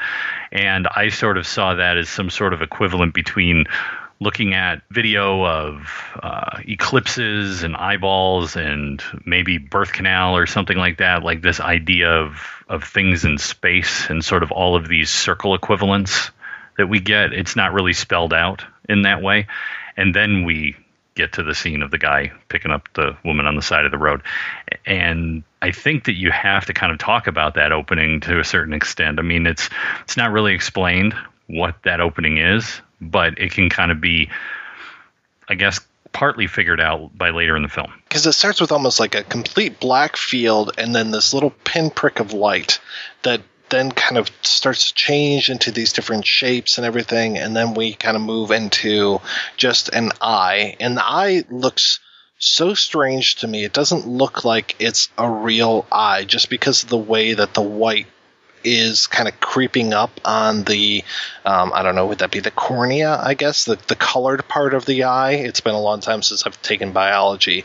And 0.51 0.89
I 0.95 1.09
sort 1.09 1.39
of 1.39 1.47
saw 1.47 1.75
that 1.75 1.97
as 1.97 2.09
some 2.09 2.31
sort 2.31 2.53
of 2.53 2.63
equivalent 2.63 3.15
between 3.15 3.67
looking 4.21 4.53
at 4.53 4.83
video 4.91 5.45
of 5.45 6.19
uh, 6.21 6.59
eclipses 6.67 7.63
and 7.63 7.77
eyeballs 7.77 8.57
and 8.57 9.03
maybe 9.25 9.59
birth 9.59 9.93
canal 9.93 10.37
or 10.37 10.47
something 10.47 10.77
like 10.77 10.99
that, 10.99 11.23
like 11.23 11.41
this 11.41 11.61
idea 11.61 12.11
of, 12.11 12.65
of 12.69 12.83
things 12.83 13.25
in 13.25 13.39
space 13.39 14.11
and 14.11 14.25
sort 14.25 14.43
of 14.43 14.51
all 14.51 14.75
of 14.75 14.89
these 14.89 15.09
circle 15.09 15.55
equivalents 15.55 16.33
that 16.79 16.89
we 16.89 16.99
get. 16.99 17.33
It's 17.33 17.55
not 17.55 17.73
really 17.73 17.93
spelled 17.93 18.33
out 18.33 18.65
in 18.89 19.03
that 19.03 19.23
way. 19.23 19.47
And 19.97 20.13
then 20.15 20.45
we 20.45 20.77
get 21.19 21.33
to 21.35 21.43
the 21.43 21.55
scene 21.55 21.83
of 21.83 21.91
the 21.91 21.99
guy 21.99 22.33
picking 22.49 22.71
up 22.71 22.89
the 22.95 23.15
woman 23.25 23.45
on 23.45 23.57
the 23.57 23.63
side 23.63 23.85
of 23.85 23.91
the 23.91 23.99
road. 23.99 24.23
And 24.87 25.43
I 25.61 25.73
think 25.73 26.05
that 26.05 26.15
you 26.15 26.31
have 26.31 26.65
to 26.67 26.73
kind 26.73 26.93
of 26.93 26.99
talk 26.99 27.27
about 27.27 27.55
that 27.55 27.73
opening 27.73 28.21
to 28.21 28.39
a 28.39 28.45
certain 28.45 28.73
extent. 28.73 29.19
I 29.19 29.23
mean, 29.23 29.47
it's 29.47 29.69
it's 30.03 30.17
not 30.17 30.31
really 30.31 30.55
explained 30.55 31.15
what 31.49 31.75
that 31.83 32.01
opening 32.01 32.39
is, 32.39 32.81
but 33.01 33.39
it 33.39 33.53
can 33.53 33.69
kind 33.69 33.91
of 33.91 34.01
be 34.01 34.31
I 35.49 35.55
guess 35.57 35.81
partly 36.13 36.47
figured 36.47 36.81
out 36.81 37.17
by 37.17 37.31
later 37.31 37.57
in 37.57 37.63
the 37.63 37.69
film. 37.69 37.93
Because 38.09 38.27
it 38.27 38.33
starts 38.33 38.61
with 38.61 38.73
almost 38.73 38.99
like 38.99 39.15
a 39.15 39.25
complete 39.25 39.81
black 39.81 40.17
field 40.17 40.73
and 40.79 40.95
then 40.95 41.11
this 41.11 41.35
little 41.35 41.51
pinprick 41.65 42.21
of 42.21 42.33
light 42.33 42.81
that 43.23 43.43
then 43.71 43.93
kind 43.93 44.19
of 44.19 44.31
starts 44.43 44.89
to 44.89 44.95
change 44.95 45.51
into 45.51 45.71
these 45.71 45.93
different 45.93 46.27
shapes 46.27 46.79
and 46.79 46.87
everything, 46.87 47.39
and 47.39 47.57
then 47.57 47.75
we 47.75 47.95
kind 47.95 48.17
of 48.17 48.23
move 48.23 48.51
into 48.51 49.21
just 49.57 49.89
an 49.91 50.11
eye, 50.21 50.77
and 50.81 50.97
the 50.97 51.05
eye 51.05 51.45
looks 51.51 52.01
so 52.39 52.75
strange 52.75 53.37
to 53.37 53.49
me. 53.49 53.65
It 53.65 53.73
doesn't 53.73 54.07
look 54.07 54.45
like 54.45 54.77
it's 54.79 55.09
a 55.19 55.29
real 55.29 55.87
eye 55.91 56.25
just 56.25 56.51
because 56.51 56.85
of 56.85 56.89
the 56.89 56.97
way 56.97 57.35
that 57.35 57.55
the 57.55 57.63
white 57.63 58.07
is 58.65 59.07
kind 59.07 59.29
of 59.29 59.39
creeping 59.41 59.95
up 59.95 60.11
on 60.25 60.65
the 60.65 61.05
um, 61.45 61.73
I 61.73 61.83
don't 61.83 61.95
know 61.95 62.07
would 62.07 62.19
that 62.19 62.33
be 62.33 62.41
the 62.41 62.51
cornea 62.51 63.17
I 63.23 63.35
guess? 63.35 63.65
The 63.65 63.77
the 63.87 63.95
colored 63.95 64.49
part 64.49 64.75
of 64.75 64.85
the 64.85 65.05
eye. 65.05 65.33
It's 65.33 65.61
been 65.61 65.75
a 65.75 65.81
long 65.81 66.01
time 66.01 66.23
since 66.23 66.45
I've 66.47 66.61
taken 66.61 66.93
biology 66.93 67.65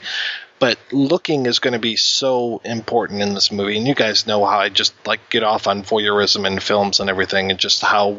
but 0.63 0.79
looking 0.93 1.45
is 1.45 1.59
going 1.59 1.73
to 1.73 1.77
be 1.77 1.97
so 1.97 2.61
important 2.63 3.21
in 3.21 3.33
this 3.33 3.51
movie 3.51 3.75
and 3.75 3.85
you 3.85 3.93
guys 3.93 4.25
know 4.25 4.45
how 4.45 4.59
i 4.59 4.69
just 4.69 4.93
like 5.05 5.29
get 5.29 5.43
off 5.43 5.67
on 5.67 5.83
voyeurism 5.83 6.47
in 6.47 6.57
films 6.57 7.01
and 7.01 7.09
everything 7.09 7.51
and 7.51 7.59
just 7.59 7.81
how 7.81 8.15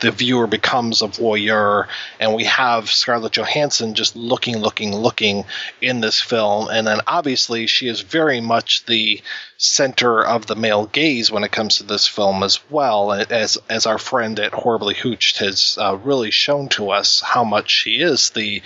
the 0.00 0.10
viewer 0.10 0.46
becomes 0.46 1.00
a 1.00 1.08
voyeur 1.08 1.88
and 2.20 2.34
we 2.34 2.44
have 2.44 2.90
scarlett 2.90 3.32
johansson 3.32 3.94
just 3.94 4.14
looking 4.14 4.58
looking 4.58 4.94
looking 4.94 5.46
in 5.80 6.00
this 6.00 6.20
film 6.20 6.68
and 6.68 6.86
then 6.86 7.00
obviously 7.06 7.66
she 7.66 7.88
is 7.88 8.02
very 8.02 8.42
much 8.42 8.84
the 8.84 9.22
center 9.56 10.22
of 10.22 10.44
the 10.44 10.54
male 10.54 10.84
gaze 10.84 11.32
when 11.32 11.44
it 11.44 11.50
comes 11.50 11.78
to 11.78 11.82
this 11.84 12.06
film 12.06 12.42
as 12.42 12.60
well 12.68 13.10
as 13.10 13.56
as 13.70 13.86
our 13.86 13.96
friend 13.98 14.38
at 14.38 14.52
horribly 14.52 14.92
hooched 14.92 15.38
has 15.38 15.78
uh, 15.80 15.96
really 16.04 16.30
shown 16.30 16.68
to 16.68 16.90
us 16.90 17.20
how 17.20 17.42
much 17.42 17.70
she 17.70 18.02
is 18.02 18.28
the 18.30 18.60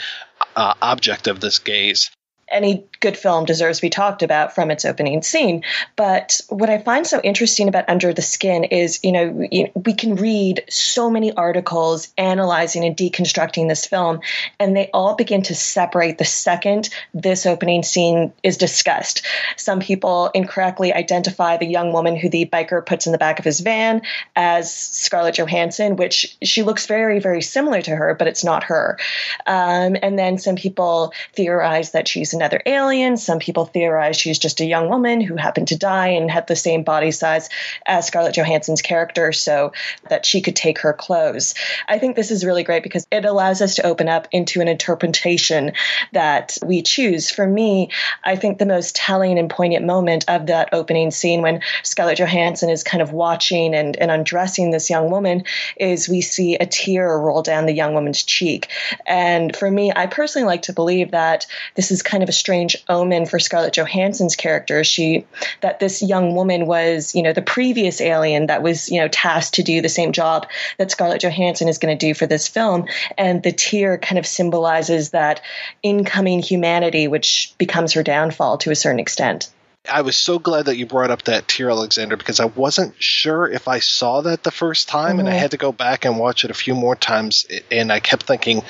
uh, 0.57 0.75
object 0.83 1.29
of 1.29 1.39
this 1.39 1.61
gaze. 1.61 2.11
Any 2.51 2.90
good 3.01 3.17
film 3.17 3.47
deserves 3.47 3.79
to 3.79 3.83
be 3.83 3.91
talked 3.91 4.23
about 4.23 4.55
from 4.55 4.71
its 4.71 4.85
opening 4.85 5.23
scene. 5.23 5.65
But 5.97 6.41
what 6.49 6.69
I 6.69 6.79
find 6.79 7.07
so 7.07 7.21
interesting 7.21 7.69
about 7.69 7.89
Under 7.89 8.13
the 8.13 8.23
Skin 8.23 8.65
is, 8.65 9.01
you 9.03 9.13
know, 9.13 9.49
we 9.75 9.95
can 9.95 10.17
read 10.17 10.65
so 10.69 11.11
many 11.11 11.33
articles 11.33 12.13
analyzing 12.19 12.85
and 12.85 12.97
deconstructing 12.97 13.69
this 13.69 13.87
film, 13.87 14.21
and 14.59 14.77
they 14.77 14.91
all 14.93 15.15
begin 15.15 15.43
to 15.45 15.55
separate 15.55 16.19
the 16.19 16.25
second 16.27 16.91
this 17.15 17.47
opening 17.47 17.83
scene 17.83 18.33
is 18.43 18.59
discussed. 18.59 19.27
Some 19.57 19.81
people 19.81 20.31
incorrectly 20.35 20.93
identify 20.93 21.57
the 21.57 21.67
young 21.67 21.93
woman 21.93 22.17
who 22.17 22.29
the 22.29 22.45
biker 22.45 22.85
puts 22.85 23.07
in 23.07 23.13
the 23.13 23.19
back 23.19 23.39
of 23.39 23.45
his 23.45 23.61
van 23.61 24.03
as 24.37 24.73
Scarlett 24.73 25.39
Johansson, 25.39 25.97
which 25.97 26.37
she 26.43 26.63
looks 26.63 26.87
very, 26.87 27.19
very 27.19 27.41
similar 27.41 27.81
to 27.81 27.97
her, 27.97 28.15
but 28.15 28.29
it's 28.29 28.45
not 28.45 28.65
her. 28.65 28.99
Um, 29.47 29.97
and 30.03 30.19
then 30.19 30.37
some 30.37 30.57
people 30.57 31.15
theorize 31.35 31.93
that 31.93 32.07
she's 32.07 32.35
another 32.35 32.61
alien. 32.67 32.90
Some 32.91 33.39
people 33.39 33.67
theorize 33.67 34.17
she's 34.17 34.39
just 34.39 34.61
a 34.61 34.65
young 34.65 34.89
woman 34.89 35.21
who 35.21 35.37
happened 35.37 35.69
to 35.69 35.79
die 35.79 36.09
and 36.09 36.29
had 36.29 36.49
the 36.49 36.57
same 36.57 36.83
body 36.83 37.13
size 37.13 37.49
as 37.87 38.07
Scarlett 38.07 38.35
Johansson's 38.35 38.83
character 38.83 39.33
so 39.33 39.73
that 40.09 40.27
she 40.27 40.41
could 40.41 40.57
take 40.57 40.81
her 40.81 40.93
clothes. 40.93 41.55
I 41.87 41.99
think 42.01 42.17
this 42.17 42.33
is 42.33 42.45
really 42.45 42.65
great 42.65 42.83
because 42.83 43.07
it 43.13 43.25
allows 43.25 43.63
us 43.63 43.77
to 43.77 43.87
open 43.87 44.09
up 44.09 44.27
into 44.33 44.61
an 44.61 44.67
interpretation 44.67 45.73
that 46.13 46.59
we 46.65 46.83
choose. 46.83 47.31
For 47.31 47.47
me, 47.47 47.91
I 48.25 48.35
think 48.35 48.59
the 48.59 48.67
most 48.67 48.97
telling 48.97 49.39
and 49.39 49.49
poignant 49.49 49.87
moment 49.87 50.25
of 50.27 50.47
that 50.47 50.71
opening 50.73 51.13
scene 51.13 51.43
when 51.43 51.63
Scarlett 51.85 52.19
Johansson 52.19 52.71
is 52.71 52.83
kind 52.83 53.03
of 53.03 53.13
watching 53.13 53.73
and, 53.75 53.97
and 53.97 54.11
undressing 54.11 54.73
this 54.73 54.91
young 54.91 55.11
woman 55.11 55.45
is 55.77 56.09
we 56.09 56.23
see 56.23 56.57
a 56.57 56.67
tear 56.67 57.17
roll 57.17 57.43
down 57.43 57.67
the 57.67 57.73
young 57.73 57.95
woman's 57.95 58.25
cheek. 58.25 58.69
And 59.07 59.55
for 59.55 59.71
me, 59.71 59.93
I 59.95 60.07
personally 60.07 60.47
like 60.47 60.63
to 60.63 60.73
believe 60.73 61.13
that 61.13 61.47
this 61.77 61.91
is 61.91 62.03
kind 62.03 62.23
of 62.23 62.29
a 62.29 62.33
strange 62.33 62.80
omen 62.89 63.27
for 63.27 63.39
Scarlett 63.39 63.75
Johansson's 63.75 64.37
character. 64.37 64.85
She 64.85 65.27
that 65.61 65.81
this 65.81 66.03
young 66.03 66.35
woman 66.35 66.67
was, 66.67 67.15
you 67.15 67.23
know, 67.23 67.33
the 67.33 67.43
previous 67.43 68.01
alien 68.01 68.47
that 68.47 68.63
was, 68.63 68.91
you 68.91 69.01
know, 69.01 69.09
tasked 69.09 69.55
to 69.55 69.63
do 69.63 69.81
the 69.81 69.89
same 69.89 70.13
job 70.13 70.47
that 70.79 70.91
Scarlett 70.91 71.23
Johansson 71.23 71.69
is 71.69 71.79
going 71.79 71.97
to 71.97 72.07
do 72.07 72.15
for 72.15 72.27
this 72.27 72.49
film, 72.49 72.87
and 73.17 73.43
the 73.43 73.53
tear 73.53 73.99
kind 73.99 74.19
of 74.19 74.27
symbolizes 74.27 75.11
that 75.11 75.43
incoming 75.83 76.41
humanity, 76.41 77.09
which 77.09 77.55
becomes 77.59 77.93
her 77.93 78.03
downfall 78.03 78.59
to 78.59 78.71
a 78.71 78.77
certain 78.77 79.01
extent. 79.01 79.51
I 79.89 80.03
was 80.03 80.17
so 80.17 80.39
glad 80.39 80.67
that 80.67 80.77
you 80.77 80.85
brought 80.85 81.11
up 81.11 81.23
that 81.23 81.49
tear, 81.49 81.71
Alexandra, 81.71 82.19
because 82.19 82.39
I 82.39 82.45
wasn't 82.45 82.95
sure 83.03 83.49
if 83.49 83.67
I 83.67 83.79
saw 83.79 84.21
that 84.23 84.43
the 84.43 84.51
first 84.51 84.89
time, 84.89 85.13
mm-hmm. 85.13 85.21
and 85.21 85.29
I 85.29 85.33
mm-hmm. 85.33 85.41
had 85.41 85.51
to 85.53 85.57
go 85.57 85.73
back 85.73 86.05
and 86.05 86.19
watch 86.19 86.45
it 86.45 86.51
a 86.51 86.55
few 86.55 86.75
more 86.75 86.97
times, 86.97 87.47
and 87.71 87.91
I 87.91 88.01
kept 88.01 88.25
thinking, 88.25 88.63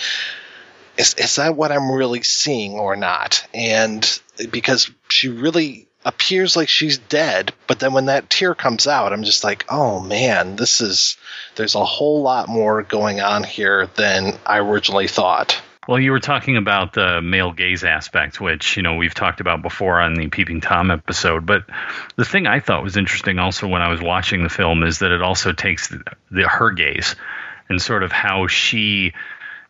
is, 1.01 1.15
is 1.15 1.37
that 1.37 1.57
what 1.57 1.73
I'm 1.73 1.91
really 1.91 2.23
seeing 2.23 2.75
or 2.75 2.95
not? 2.95 3.47
And 3.55 4.21
because 4.51 4.91
she 5.09 5.29
really 5.29 5.89
appears 6.05 6.57
like 6.57 6.69
she's 6.69 6.99
dead, 6.99 7.53
but 7.67 7.79
then 7.79 7.93
when 7.93 8.07
that 8.07 8.31
tear 8.31 8.55
comes 8.55 8.87
out, 8.87 9.13
I'm 9.13 9.23
just 9.23 9.43
like, 9.43 9.65
oh 9.69 10.01
man, 10.01 10.57
this 10.57 10.81
is, 10.81 11.17
there's 11.57 11.75
a 11.75 11.85
whole 11.85 12.23
lot 12.23 12.49
more 12.49 12.83
going 12.83 13.21
on 13.21 13.45
here 13.45 13.87
than 13.97 14.39
I 14.47 14.59
originally 14.59 15.09
thought. 15.09 15.61
Well, 15.89 15.99
you 15.99 16.11
were 16.13 16.21
talking 16.21 16.57
about 16.57 16.93
the 16.93 17.21
male 17.23 17.53
gaze 17.53 17.83
aspect, 17.83 18.41
which, 18.41 18.77
you 18.77 18.83
know, 18.83 18.97
we've 18.97 19.15
talked 19.15 19.41
about 19.41 19.63
before 19.63 20.01
on 20.01 20.15
the 20.15 20.29
Peeping 20.29 20.61
Tom 20.61 20.91
episode. 20.91 21.47
But 21.47 21.65
the 22.17 22.25
thing 22.25 22.47
I 22.47 22.61
thought 22.61 22.85
was 22.85 22.99
interesting 22.99 23.39
also 23.39 23.67
when 23.67 23.83
I 23.83 23.91
was 23.91 24.01
watching 24.01 24.43
the 24.43 24.51
film 24.51 24.85
is 24.85 24.99
that 24.99 25.11
it 25.11 25.23
also 25.23 25.53
takes 25.53 25.89
the, 25.89 26.05
the 26.31 26.47
her 26.47 26.71
gaze 26.71 27.17
and 27.69 27.81
sort 27.81 28.03
of 28.03 28.13
how 28.13 28.47
she 28.47 29.15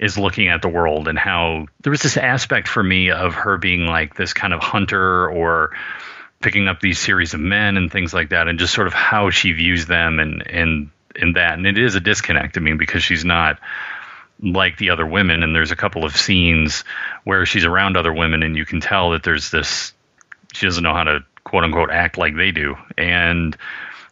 is 0.01 0.17
looking 0.17 0.49
at 0.49 0.63
the 0.63 0.69
world 0.69 1.07
and 1.07 1.19
how 1.19 1.67
there 1.83 1.91
was 1.91 2.01
this 2.01 2.17
aspect 2.17 2.67
for 2.67 2.83
me 2.83 3.11
of 3.11 3.35
her 3.35 3.59
being 3.59 3.87
like 3.87 4.17
this 4.17 4.33
kind 4.33 4.55
of 4.55 4.61
hunter 4.61 5.29
or 5.29 5.77
picking 6.41 6.69
up 6.69 6.81
these 6.81 6.99
series 6.99 7.35
of 7.35 7.41
men 7.41 7.77
and 7.77 7.93
things 7.93 8.15
like 8.15 8.31
that 8.31 8.49
and 8.49 8.59
just 8.59 8.73
sort 8.73 8.87
of 8.87 8.95
how 8.95 9.29
she 9.29 9.53
views 9.53 9.87
them 9.87 10.19
and 10.19 10.43
and 10.49 10.91
and 11.15 11.37
that. 11.37 11.53
And 11.53 11.67
it 11.67 11.77
is 11.77 11.95
a 11.95 12.01
disconnect 12.01 12.57
i 12.57 12.61
mean 12.61 12.79
because 12.79 13.03
she's 13.03 13.25
not 13.25 13.59
like 14.43 14.79
the 14.79 14.89
other 14.89 15.07
women. 15.07 15.43
And 15.43 15.55
there's 15.55 15.71
a 15.71 15.77
couple 15.77 16.07
of 16.07 16.17
scenes 16.17 16.83
where 17.25 17.45
she's 17.45 17.67
around 17.67 17.99
other 17.99 18.13
women 18.13 18.43
and 18.43 18.57
you 18.57 18.65
can 18.65 18.81
tell 18.81 19.11
that 19.11 19.23
there's 19.23 19.51
this 19.51 19.93
she 20.55 20.67
doesn't 20.67 20.83
know 20.83 20.95
how 20.95 21.05
to 21.05 21.21
quote 21.45 21.63
unquote 21.65 21.91
act 21.91 22.17
like 22.17 22.35
they 22.37 22.53
do. 22.53 22.75
And 22.97 23.55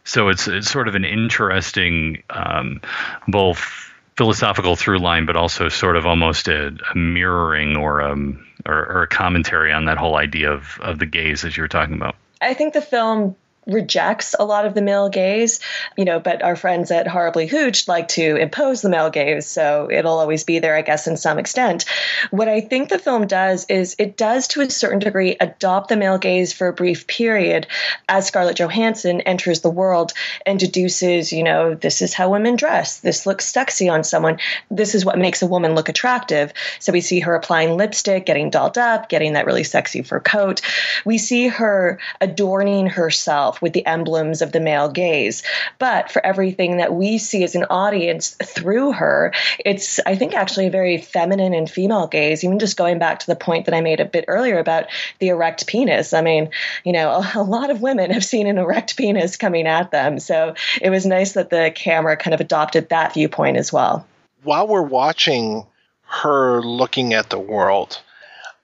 so 0.03 0.29
it's 0.29 0.47
it's 0.47 0.69
sort 0.69 0.87
of 0.87 0.93
an 0.93 1.03
interesting 1.03 2.21
um, 2.29 2.81
both 3.27 3.88
philosophical 4.19 4.75
through 4.75 4.99
line, 4.99 5.25
but 5.25 5.37
also 5.37 5.69
sort 5.69 5.95
of 5.95 6.05
almost 6.05 6.49
a, 6.49 6.75
a 6.93 6.97
mirroring 6.97 7.77
or, 7.77 8.01
um, 8.01 8.45
or, 8.65 8.75
or 8.75 9.01
a 9.03 9.07
commentary 9.07 9.71
on 9.71 9.85
that 9.85 9.97
whole 9.97 10.17
idea 10.17 10.51
of, 10.51 10.77
of 10.81 10.99
the 10.99 11.05
gaze 11.05 11.45
as 11.45 11.55
you 11.55 11.63
were 11.63 11.69
talking 11.69 11.95
about. 11.95 12.17
I 12.41 12.53
think 12.53 12.73
the 12.73 12.81
film 12.81 13.37
rejects 13.69 14.35
a 14.37 14.45
lot 14.45 14.65
of 14.65 14.73
the 14.73 14.81
male 14.81 15.09
gaze, 15.09 15.59
you 15.97 16.05
know, 16.05 16.19
but 16.19 16.41
our 16.41 16.55
friends 16.55 16.91
at 16.91 17.07
Horribly 17.07 17.47
Hooch 17.47 17.87
like 17.87 18.09
to 18.09 18.35
impose 18.35 18.81
the 18.81 18.89
male 18.89 19.09
gaze, 19.09 19.45
so 19.45 19.89
it'll 19.91 20.19
always 20.19 20.43
be 20.43 20.59
there, 20.59 20.75
I 20.75 20.81
guess, 20.81 21.07
in 21.07 21.17
some 21.17 21.39
extent. 21.39 21.85
What 22.31 22.47
I 22.47 22.61
think 22.61 22.89
the 22.89 22.99
film 22.99 23.27
does 23.27 23.65
is 23.69 23.95
it 23.99 24.17
does, 24.17 24.47
to 24.49 24.61
a 24.61 24.69
certain 24.69 24.99
degree, 24.99 25.37
adopt 25.39 25.89
the 25.89 25.97
male 25.97 26.17
gaze 26.17 26.53
for 26.53 26.67
a 26.67 26.73
brief 26.73 27.07
period 27.07 27.67
as 28.07 28.27
Scarlett 28.27 28.57
Johansson 28.57 29.21
enters 29.21 29.61
the 29.61 29.69
world 29.69 30.13
and 30.45 30.59
deduces, 30.59 31.31
you 31.31 31.43
know, 31.43 31.75
this 31.75 32.01
is 32.01 32.13
how 32.13 32.29
women 32.29 32.55
dress, 32.55 32.99
this 32.99 33.25
looks 33.25 33.45
sexy 33.45 33.89
on 33.89 34.03
someone, 34.03 34.39
this 34.69 34.95
is 34.95 35.05
what 35.05 35.17
makes 35.17 35.41
a 35.41 35.47
woman 35.47 35.75
look 35.75 35.89
attractive. 35.89 36.53
So 36.79 36.91
we 36.91 37.01
see 37.01 37.19
her 37.19 37.35
applying 37.35 37.77
lipstick, 37.77 38.25
getting 38.25 38.49
dolled 38.49 38.77
up, 38.77 39.09
getting 39.09 39.33
that 39.33 39.45
really 39.45 39.63
sexy 39.63 40.01
fur 40.01 40.19
coat. 40.19 40.61
We 41.05 41.17
see 41.17 41.47
her 41.47 41.99
adorning 42.19 42.87
herself 42.87 43.58
with 43.61 43.73
the 43.73 43.85
emblems 43.85 44.41
of 44.41 44.51
the 44.51 44.59
male 44.59 44.89
gaze. 44.89 45.43
But 45.77 46.11
for 46.11 46.25
everything 46.25 46.77
that 46.77 46.93
we 46.93 47.17
see 47.17 47.43
as 47.43 47.55
an 47.55 47.65
audience 47.69 48.35
through 48.43 48.93
her, 48.93 49.33
it's, 49.63 49.99
I 50.05 50.15
think, 50.15 50.33
actually 50.33 50.67
a 50.67 50.71
very 50.71 50.97
feminine 50.97 51.53
and 51.53 51.69
female 51.69 52.07
gaze, 52.07 52.43
even 52.43 52.59
just 52.59 52.77
going 52.77 52.99
back 52.99 53.19
to 53.19 53.27
the 53.27 53.35
point 53.35 53.65
that 53.65 53.75
I 53.75 53.81
made 53.81 53.99
a 53.99 54.05
bit 54.05 54.25
earlier 54.27 54.59
about 54.59 54.85
the 55.19 55.29
erect 55.29 55.67
penis. 55.67 56.13
I 56.13 56.21
mean, 56.21 56.49
you 56.83 56.93
know, 56.93 57.09
a, 57.09 57.31
a 57.35 57.43
lot 57.43 57.69
of 57.69 57.81
women 57.81 58.11
have 58.11 58.25
seen 58.25 58.47
an 58.47 58.57
erect 58.57 58.97
penis 58.97 59.37
coming 59.37 59.67
at 59.67 59.91
them. 59.91 60.19
So 60.19 60.55
it 60.81 60.89
was 60.89 61.05
nice 61.05 61.33
that 61.33 61.49
the 61.49 61.71
camera 61.73 62.17
kind 62.17 62.33
of 62.33 62.41
adopted 62.41 62.89
that 62.89 63.13
viewpoint 63.13 63.57
as 63.57 63.71
well. 63.71 64.05
While 64.43 64.67
we're 64.67 64.81
watching 64.81 65.65
her 66.03 66.61
looking 66.61 67.13
at 67.13 67.29
the 67.29 67.39
world, 67.39 68.01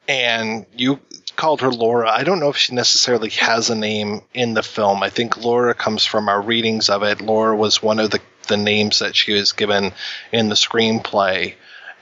and 0.08 0.66
you 0.74 1.00
called 1.36 1.62
her 1.62 1.72
Laura. 1.72 2.10
I 2.10 2.24
don't 2.24 2.40
know 2.40 2.50
if 2.50 2.58
she 2.58 2.74
necessarily 2.74 3.30
has 3.32 3.70
a 3.70 3.76
name 3.76 4.22
in 4.34 4.54
the 4.54 4.64
film. 4.64 5.04
I 5.04 5.10
think 5.10 5.38
Laura 5.38 5.74
comes 5.74 6.06
from 6.06 6.30
our 6.30 6.42
readings 6.42 6.90
of 6.90 7.04
it. 7.04 7.22
Laura 7.22 7.56
was 7.56 7.82
one 7.82 8.00
of 8.00 8.12
the, 8.12 8.22
the 8.48 8.58
names 8.58 9.00
that 9.00 9.16
she 9.16 9.34
was 9.34 9.52
given 9.52 9.92
in 10.32 10.50
the 10.50 10.56
screenplay. 10.56 11.56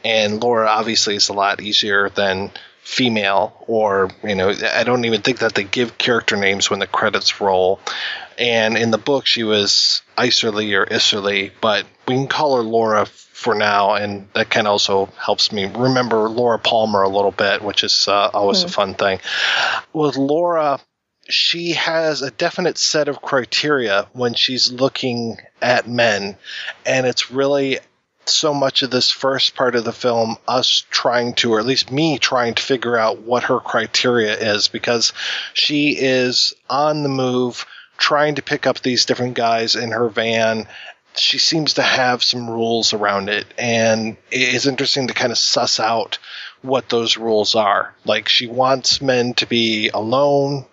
And 0.03 0.41
Laura 0.41 0.67
obviously 0.67 1.15
is 1.15 1.29
a 1.29 1.33
lot 1.33 1.61
easier 1.61 2.09
than 2.09 2.51
female 2.83 3.55
or 3.67 4.09
you 4.25 4.35
know 4.35 4.53
i 4.73 4.83
don't 4.83 5.05
even 5.05 5.21
think 5.21 5.39
that 5.39 5.55
they 5.55 5.63
give 5.63 5.97
character 5.97 6.35
names 6.35 6.69
when 6.69 6.79
the 6.79 6.85
credits 6.85 7.39
roll 7.39 7.79
and 8.37 8.77
in 8.77 8.91
the 8.91 8.97
book 8.97 9.25
she 9.25 9.45
was 9.45 10.01
isserley 10.17 10.73
or 10.77 10.85
isserley 10.85 11.51
but 11.61 11.85
we 12.07 12.15
can 12.15 12.27
call 12.27 12.55
her 12.55 12.63
laura 12.63 13.05
for 13.05 13.55
now 13.55 13.93
and 13.93 14.27
that 14.33 14.49
kind 14.49 14.67
of 14.67 14.71
also 14.71 15.05
helps 15.17 15.51
me 15.51 15.65
remember 15.65 16.29
laura 16.29 16.59
palmer 16.59 17.01
a 17.01 17.09
little 17.09 17.31
bit 17.31 17.61
which 17.61 17.83
is 17.83 18.07
uh, 18.07 18.29
always 18.33 18.61
mm. 18.61 18.65
a 18.65 18.69
fun 18.69 18.93
thing 18.93 19.19
with 19.93 20.15
laura 20.15 20.79
she 21.29 21.71
has 21.71 22.21
a 22.21 22.31
definite 22.31 22.77
set 22.77 23.07
of 23.07 23.21
criteria 23.21 24.07
when 24.13 24.33
she's 24.33 24.71
looking 24.71 25.37
at 25.61 25.87
men 25.87 26.35
and 26.85 27.05
it's 27.05 27.31
really 27.31 27.79
so 28.25 28.53
much 28.53 28.83
of 28.83 28.91
this 28.91 29.11
first 29.11 29.55
part 29.55 29.75
of 29.75 29.83
the 29.83 29.91
film 29.91 30.37
us 30.47 30.85
trying 30.89 31.33
to, 31.33 31.53
or 31.53 31.59
at 31.59 31.65
least 31.65 31.91
me 31.91 32.17
trying 32.17 32.53
to 32.53 32.63
figure 32.63 32.97
out 32.97 33.19
what 33.19 33.43
her 33.43 33.59
criteria 33.59 34.33
is 34.33 34.67
because 34.67 35.13
she 35.53 35.97
is 35.97 36.53
on 36.69 37.03
the 37.03 37.09
move 37.09 37.65
trying 38.03 38.35
to 38.35 38.41
pick 38.41 38.67
up 38.67 38.81
these 38.81 39.05
different 39.05 39.33
guys 39.33 39.77
in 39.77 39.91
her 39.91 40.09
van. 40.09 40.67
She 41.15 41.37
seems 41.39 41.75
to 41.75 41.81
have 41.81 42.21
some 42.21 42.49
rules 42.49 42.91
around 42.91 43.29
it, 43.29 43.45
and 43.57 44.17
it's 44.29 44.65
interesting 44.65 45.07
to 45.07 45.13
kind 45.13 45.31
of 45.31 45.37
suss 45.37 45.79
out 45.79 46.19
what 46.61 46.89
those 46.89 47.15
rules 47.15 47.55
are. 47.55 47.95
Like, 48.03 48.27
she 48.27 48.45
wants 48.45 49.01
men 49.01 49.35
to 49.35 49.45
be 49.45 49.87
alone. 49.87 50.65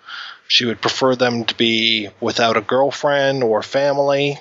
She 0.49 0.65
would 0.65 0.81
prefer 0.81 1.15
them 1.15 1.45
to 1.45 1.55
be 1.55 2.09
without 2.21 2.57
a 2.57 2.63
girlfriend 2.63 3.45
or 3.45 3.63
family, 3.63 4.37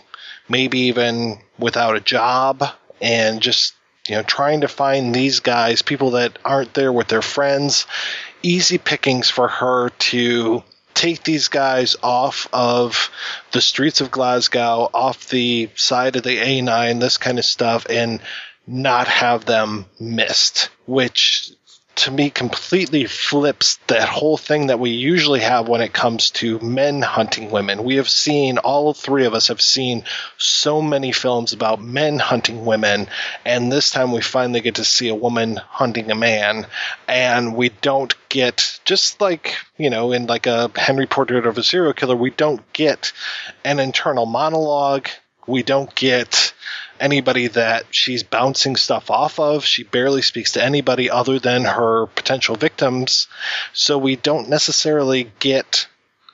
maybe 0.47 0.79
even 0.79 1.37
without 1.59 1.95
a 1.95 1.99
job 2.01 2.63
and 2.99 3.39
just 3.39 3.75
you 4.07 4.15
know 4.15 4.23
trying 4.23 4.61
to 4.61 4.67
find 4.67 5.13
these 5.13 5.41
guys, 5.41 5.83
people 5.83 6.11
that 6.11 6.39
aren't 6.43 6.73
there 6.73 6.91
with 6.91 7.07
their 7.07 7.21
friends, 7.21 7.85
easy 8.41 8.79
pickings 8.79 9.29
for 9.29 9.47
her 9.47 9.89
to 9.89 10.63
take 10.93 11.23
these 11.23 11.47
guys 11.47 11.95
off 12.03 12.47
of 12.51 13.09
the 13.51 13.61
streets 13.61 14.01
of 14.01 14.11
Glasgow, 14.11 14.89
off 14.93 15.29
the 15.29 15.69
side 15.75 16.15
of 16.15 16.23
the 16.23 16.37
A9, 16.37 16.99
this 16.99 17.17
kind 17.17 17.39
of 17.39 17.45
stuff, 17.45 17.85
and 17.89 18.19
not 18.67 19.07
have 19.07 19.45
them 19.45 19.85
missed, 19.99 20.69
which 20.85 21.51
to 21.99 22.11
me 22.11 22.29
completely 22.29 23.05
flips 23.05 23.77
that 23.87 24.07
whole 24.07 24.37
thing 24.37 24.67
that 24.67 24.79
we 24.79 24.91
usually 24.91 25.41
have 25.41 25.67
when 25.67 25.81
it 25.81 25.93
comes 25.93 26.31
to 26.31 26.59
men 26.59 27.01
hunting 27.01 27.51
women. 27.51 27.83
We 27.83 27.95
have 27.95 28.09
seen, 28.09 28.57
all 28.57 28.93
three 28.93 29.25
of 29.25 29.33
us 29.33 29.47
have 29.49 29.61
seen 29.61 30.03
so 30.37 30.81
many 30.81 31.11
films 31.11 31.53
about 31.53 31.81
men 31.81 32.17
hunting 32.17 32.65
women, 32.65 33.07
and 33.43 33.71
this 33.71 33.91
time 33.91 34.11
we 34.11 34.21
finally 34.21 34.61
get 34.61 34.75
to 34.75 34.85
see 34.85 35.09
a 35.09 35.15
woman 35.15 35.57
hunting 35.57 36.09
a 36.11 36.15
man, 36.15 36.67
and 37.07 37.55
we 37.55 37.69
don't 37.69 38.15
get, 38.29 38.79
just 38.85 39.19
like, 39.19 39.55
you 39.77 39.89
know, 39.89 40.11
in 40.11 40.25
like 40.25 40.47
a 40.47 40.71
Henry 40.75 41.07
Portrait 41.07 41.45
of 41.45 41.57
a 41.57 41.63
Serial 41.63 41.93
Killer, 41.93 42.15
we 42.15 42.29
don't 42.29 42.61
get 42.73 43.11
an 43.63 43.79
internal 43.79 44.25
monologue. 44.25 45.09
We 45.47 45.63
don't 45.63 45.93
get 45.95 46.53
anybody 46.99 47.47
that 47.47 47.85
she's 47.91 48.23
bouncing 48.23 48.75
stuff 48.75 49.09
off 49.09 49.39
of. 49.39 49.65
She 49.65 49.83
barely 49.83 50.21
speaks 50.21 50.53
to 50.53 50.63
anybody 50.63 51.09
other 51.09 51.39
than 51.39 51.63
her 51.63 52.07
potential 52.07 52.55
victims. 52.55 53.27
So 53.73 53.97
we 53.97 54.15
don't 54.15 54.49
necessarily 54.49 55.31
get 55.39 55.87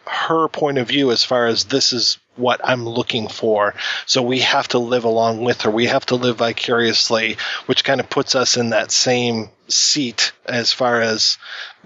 her 0.08 0.48
point 0.48 0.78
of 0.78 0.88
view 0.88 1.12
as 1.12 1.24
far 1.24 1.48
as 1.48 1.66
this 1.66 1.92
is 1.94 2.20
what 2.36 2.62
I'm 2.64 2.88
looking 2.88 3.28
for. 3.28 3.74
So 4.06 4.22
we 4.22 4.40
have 4.40 4.68
to 4.70 4.80
live 4.80 5.04
along 5.04 5.44
with 5.44 5.62
her. 5.62 5.72
We 5.72 5.88
have 5.88 6.06
to 6.08 6.16
live 6.16 6.38
vicariously, 6.38 7.38
which 7.66 7.84
kind 7.84 8.00
of 8.00 8.10
puts 8.10 8.36
us 8.36 8.58
in 8.58 8.70
that 8.70 8.92
same 8.92 9.50
seat 9.68 10.34
as 10.46 10.72
far 10.72 11.02
as 11.02 11.38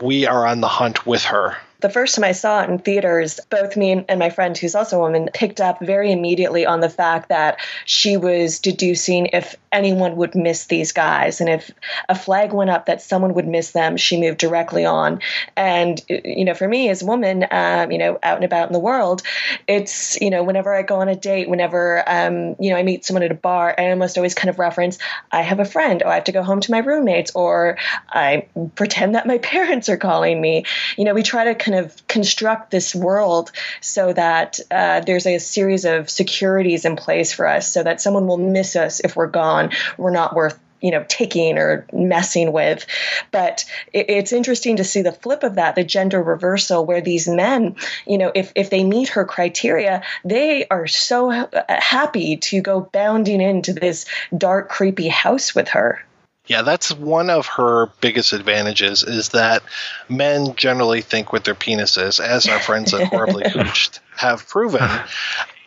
we 0.02 0.26
are 0.26 0.46
on 0.46 0.62
the 0.62 0.68
hunt 0.68 1.06
with 1.06 1.24
her. 1.26 1.58
The 1.82 1.90
first 1.90 2.16
time 2.16 2.26
I 2.26 2.34
saw 2.34 2.62
it 2.62 2.70
in 2.70 2.80
theaters, 2.80 3.40
both 3.50 3.78
me 3.78 4.06
and 4.08 4.20
my 4.20 4.30
friend, 4.30 4.58
who's 4.58 4.76
also 4.76 4.98
a 4.98 5.02
woman, 5.02 5.30
picked 5.34 5.62
up 5.62 5.80
very 5.80 6.12
immediately 6.12 6.66
on 6.66 6.82
the 6.82 6.90
fact 6.90 7.30
that 7.30 7.60
she 7.86 8.18
was 8.18 8.60
deducing 8.60 9.28
if 9.28 9.56
anyone 9.72 10.16
would 10.18 10.36
miss 10.36 10.66
these 10.66 10.92
guys. 10.92 11.42
And 11.42 11.50
if 11.50 11.72
a 12.08 12.16
flag 12.16 12.54
went 12.54 12.70
up 12.70 12.88
that 12.88 13.02
someone 13.02 13.34
would 13.36 13.48
miss 13.48 13.72
them, 13.72 13.98
she 13.98 14.20
moved 14.20 14.40
directly 14.40 14.86
on. 14.86 15.22
And, 15.56 16.02
you 16.10 16.46
know, 16.46 16.54
for 16.54 16.68
me 16.68 16.90
as 16.90 17.02
a 17.02 17.06
woman, 17.06 17.46
um, 17.50 17.92
you 17.92 17.98
know, 17.98 18.20
out 18.24 18.36
and 18.36 18.46
about 18.46 18.68
in 18.68 18.74
the 18.74 18.80
world, 18.80 19.22
it's, 19.68 20.20
you 20.20 20.30
know, 20.30 20.44
whenever 20.44 20.74
I 20.74 20.82
go 20.82 20.98
on 20.98 21.10
a 21.10 21.16
date, 21.16 21.50
whenever, 21.50 22.04
um, 22.08 22.56
you 22.60 22.72
know, 22.72 22.76
I 22.76 22.84
meet 22.84 23.06
someone 23.06 23.24
at 23.24 23.32
a 23.32 23.36
bar, 23.36 23.74
I 23.78 23.90
almost 23.92 24.18
always 24.18 24.34
kind 24.34 24.50
of 24.50 24.60
reference, 24.60 24.98
I 25.32 25.42
have 25.42 25.60
a 25.60 25.66
friend, 25.66 26.02
or 26.04 26.10
I 26.10 26.16
have 26.16 26.26
to 26.26 26.32
go 26.32 26.44
home 26.44 26.62
to 26.62 26.72
my 26.72 26.80
roommates, 26.80 27.32
or 27.36 27.78
I 28.10 28.48
pretend 28.76 29.16
that 29.16 29.28
my 29.28 29.38
parents 29.50 29.90
are 29.90 29.98
calling 29.98 30.42
me. 30.42 30.66
You 30.98 31.06
know, 31.06 31.14
we 31.14 31.24
try 31.24 31.46
to 31.46 31.56
kind 31.70 31.86
of 31.86 32.08
construct 32.08 32.72
this 32.72 32.96
world 32.96 33.52
so 33.82 34.12
that 34.14 34.60
uh, 34.72 35.02
there's 35.02 35.28
a 35.28 35.38
series 35.38 35.86
of 35.86 36.10
securities 36.10 36.86
in 36.86 36.96
place 36.96 37.32
for 37.34 37.48
us 37.48 37.72
so 37.72 37.84
that 37.84 38.02
someone 38.02 38.28
will 38.28 38.38
miss 38.38 38.76
us 38.76 39.00
if 39.00 39.16
we're 39.16 39.28
gone. 39.28 39.72
We're 39.98 40.12
not 40.12 40.36
worth 40.36 40.60
you 40.82 40.92
know 40.92 41.04
taking 41.10 41.58
or 41.58 41.86
messing 41.92 42.54
with 42.54 42.86
but 43.32 43.66
it's 43.92 44.32
interesting 44.32 44.78
to 44.78 44.86
see 44.86 45.02
the 45.02 45.12
flip 45.12 45.44
of 45.44 45.56
that 45.56 45.76
the 45.76 45.84
gender 45.84 46.24
reversal 46.24 46.86
where 46.86 47.02
these 47.02 47.28
men 47.28 47.76
you 48.08 48.18
know 48.18 48.32
if 48.34 48.54
if 48.56 48.70
they 48.70 48.86
meet 48.86 49.10
her 49.10 49.26
criteria 49.26 50.04
they 50.24 50.66
are 50.70 50.88
so 50.88 51.50
happy 51.68 52.38
to 52.38 52.62
go 52.62 52.80
bounding 52.80 53.42
into 53.42 53.74
this 53.74 54.06
dark 54.38 54.70
creepy 54.70 55.10
house 55.10 55.54
with 55.54 55.68
her 55.68 56.02
yeah, 56.50 56.64
that's 56.64 56.92
one 56.92 57.30
of 57.30 57.46
her 57.46 57.92
biggest 58.02 58.34
advantages 58.34 59.04
is 59.04 59.30
that 59.30 59.62
men 60.10 60.56
generally 60.56 61.02
think 61.02 61.32
with 61.32 61.44
their 61.44 61.54
penises, 61.54 62.20
as 62.20 62.48
our 62.48 62.60
friends 62.60 62.92
at 62.92 63.08
Horribly 63.08 63.44
Hooched 63.46 64.00
have 64.18 64.48
proven. 64.50 64.90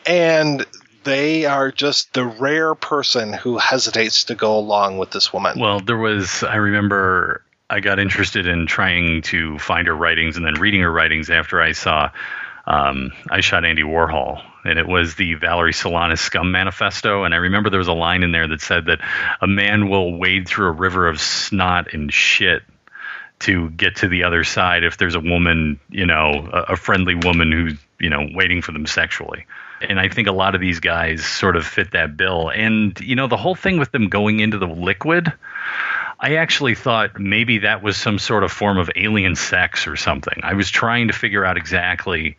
And 0.04 0.66
they 1.04 1.46
are 1.46 1.70
just 1.70 2.12
the 2.14 2.24
rare 2.24 2.74
person 2.74 3.32
who 3.32 3.58
hesitates 3.58 4.24
to 4.24 4.34
go 4.34 4.58
along 4.58 4.98
with 4.98 5.12
this 5.12 5.32
woman. 5.32 5.60
Well, 5.60 5.78
there 5.78 5.96
was, 5.96 6.42
I 6.42 6.56
remember 6.56 7.44
I 7.70 7.78
got 7.78 8.00
interested 8.00 8.48
in 8.48 8.66
trying 8.66 9.22
to 9.22 9.60
find 9.60 9.86
her 9.86 9.96
writings 9.96 10.36
and 10.36 10.44
then 10.44 10.54
reading 10.54 10.80
her 10.80 10.92
writings 10.92 11.30
after 11.30 11.62
I 11.62 11.72
saw 11.72 12.10
um, 12.66 13.12
I 13.30 13.40
Shot 13.40 13.64
Andy 13.64 13.82
Warhol, 13.82 14.42
and 14.64 14.78
it 14.78 14.86
was 14.86 15.14
the 15.14 15.34
Valerie 15.34 15.72
Solanas 15.72 16.18
Scum 16.18 16.52
Manifesto. 16.52 17.24
And 17.24 17.34
I 17.34 17.38
remember 17.38 17.70
there 17.70 17.78
was 17.78 17.88
a 17.88 17.92
line 17.92 18.22
in 18.22 18.32
there 18.32 18.46
that 18.48 18.60
said 18.60 18.86
that 18.86 19.00
a 19.40 19.46
man 19.46 19.88
will 19.88 20.18
wade 20.18 20.46
through 20.46 20.68
a 20.68 20.72
river 20.72 21.08
of 21.08 21.20
snot 21.20 21.92
and 21.92 22.12
shit 22.12 22.62
to 23.40 23.70
get 23.70 23.96
to 23.96 24.08
the 24.08 24.22
other 24.24 24.44
side 24.44 24.84
if 24.84 24.98
there's 24.98 25.16
a 25.16 25.20
woman, 25.20 25.80
you 25.90 26.06
know, 26.06 26.48
a, 26.52 26.72
a 26.72 26.76
friendly 26.76 27.16
woman 27.16 27.50
who's, 27.50 27.78
you 27.98 28.08
know, 28.08 28.28
waiting 28.34 28.62
for 28.62 28.70
them 28.72 28.86
sexually. 28.86 29.46
And 29.80 29.98
I 29.98 30.08
think 30.08 30.28
a 30.28 30.32
lot 30.32 30.54
of 30.54 30.60
these 30.60 30.78
guys 30.78 31.24
sort 31.24 31.56
of 31.56 31.66
fit 31.66 31.90
that 31.90 32.16
bill. 32.16 32.50
And, 32.50 32.98
you 33.00 33.16
know, 33.16 33.26
the 33.26 33.36
whole 33.36 33.56
thing 33.56 33.80
with 33.80 33.90
them 33.90 34.08
going 34.08 34.38
into 34.38 34.58
the 34.58 34.68
liquid, 34.68 35.32
I 36.20 36.36
actually 36.36 36.76
thought 36.76 37.18
maybe 37.18 37.58
that 37.58 37.82
was 37.82 37.96
some 37.96 38.20
sort 38.20 38.44
of 38.44 38.52
form 38.52 38.78
of 38.78 38.90
alien 38.94 39.34
sex 39.34 39.88
or 39.88 39.96
something. 39.96 40.40
I 40.44 40.54
was 40.54 40.70
trying 40.70 41.08
to 41.08 41.12
figure 41.12 41.44
out 41.44 41.56
exactly 41.56 42.36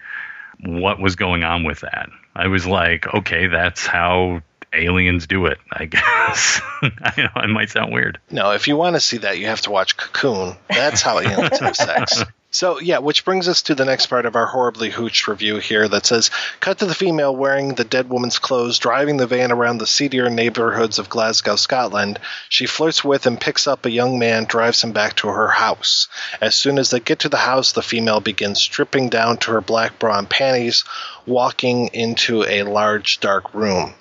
what 0.65 0.99
was 0.99 1.15
going 1.15 1.43
on 1.43 1.63
with 1.63 1.81
that. 1.81 2.09
I 2.35 2.47
was 2.47 2.65
like, 2.65 3.11
okay, 3.13 3.47
that's 3.47 3.85
how 3.85 4.41
aliens 4.73 5.27
do 5.27 5.45
it, 5.45 5.59
I 5.71 5.85
guess. 5.85 6.61
I 6.81 7.13
know 7.17 7.43
it 7.43 7.49
might 7.49 7.69
sound 7.69 7.93
weird. 7.93 8.19
No, 8.31 8.51
if 8.51 8.67
you 8.67 8.75
want 8.75 8.95
to 8.95 8.99
see 8.99 9.17
that, 9.17 9.37
you 9.37 9.47
have 9.47 9.61
to 9.61 9.71
watch 9.71 9.97
Cocoon. 9.97 10.55
That's 10.69 11.01
how 11.01 11.19
aliens 11.19 11.59
have 11.59 11.75
sex. 11.75 12.23
So, 12.53 12.79
yeah, 12.79 12.99
which 12.99 13.25
brings 13.25 13.47
us 13.47 13.63
to 13.63 13.73
the 13.73 13.83
next 13.83 14.05
part 14.05 14.27
of 14.27 14.35
our 14.35 14.45
horribly 14.45 14.91
hooched 14.91 15.25
review 15.25 15.57
here 15.57 15.87
that 15.87 16.05
says 16.05 16.29
Cut 16.59 16.77
to 16.77 16.85
the 16.85 16.93
female 16.93 17.35
wearing 17.35 17.73
the 17.73 17.83
dead 17.83 18.09
woman's 18.09 18.37
clothes, 18.37 18.77
driving 18.77 19.17
the 19.17 19.25
van 19.25 19.51
around 19.51 19.79
the 19.79 19.87
seedier 19.87 20.29
neighborhoods 20.29 20.99
of 20.99 21.09
Glasgow, 21.09 21.55
Scotland. 21.55 22.19
She 22.49 22.67
flirts 22.67 23.03
with 23.03 23.25
and 23.25 23.41
picks 23.41 23.65
up 23.65 23.87
a 23.87 23.91
young 23.91 24.19
man, 24.19 24.45
drives 24.45 24.83
him 24.83 24.91
back 24.91 25.15
to 25.15 25.29
her 25.29 25.47
house. 25.47 26.07
As 26.41 26.53
soon 26.53 26.77
as 26.77 26.91
they 26.91 26.99
get 26.99 27.17
to 27.19 27.29
the 27.29 27.37
house, 27.37 27.71
the 27.71 27.81
female 27.81 28.19
begins 28.19 28.61
stripping 28.61 29.09
down 29.09 29.37
to 29.37 29.51
her 29.53 29.61
black 29.61 29.97
bra 29.97 30.19
and 30.19 30.29
panties, 30.29 30.83
walking 31.25 31.87
into 31.87 32.43
a 32.43 32.61
large, 32.61 33.19
dark 33.19 33.51
room. 33.55 33.95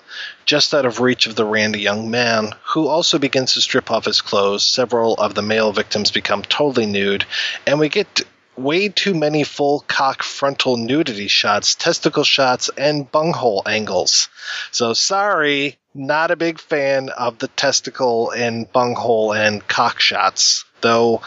Just 0.45 0.75
out 0.75 0.85
of 0.85 0.99
reach 0.99 1.25
of 1.25 1.35
the 1.35 1.45
randy 1.45 1.79
young 1.79 2.11
man, 2.11 2.53
who 2.73 2.87
also 2.87 3.17
begins 3.17 3.55
to 3.55 3.61
strip 3.61 3.89
off 3.89 4.05
his 4.05 4.21
clothes, 4.21 4.63
several 4.63 5.15
of 5.15 5.33
the 5.33 5.41
male 5.41 5.71
victims 5.71 6.11
become 6.11 6.43
totally 6.43 6.85
nude, 6.85 7.25
and 7.65 7.79
we 7.79 7.89
get 7.89 8.23
way 8.57 8.89
too 8.89 9.13
many 9.13 9.43
full 9.43 9.83
cock 9.87 10.23
frontal 10.23 10.77
nudity 10.77 11.27
shots, 11.27 11.75
testicle 11.75 12.23
shots, 12.23 12.69
and 12.77 13.11
bunghole 13.11 13.63
angles. 13.65 14.29
So 14.71 14.93
sorry, 14.93 15.77
not 15.93 16.31
a 16.31 16.35
big 16.35 16.59
fan 16.59 17.09
of 17.09 17.39
the 17.39 17.47
testicle 17.49 18.31
and 18.31 18.71
bunghole 18.71 19.33
and 19.33 19.65
cock 19.67 19.99
shots. 19.99 20.65
Though, 20.81 21.21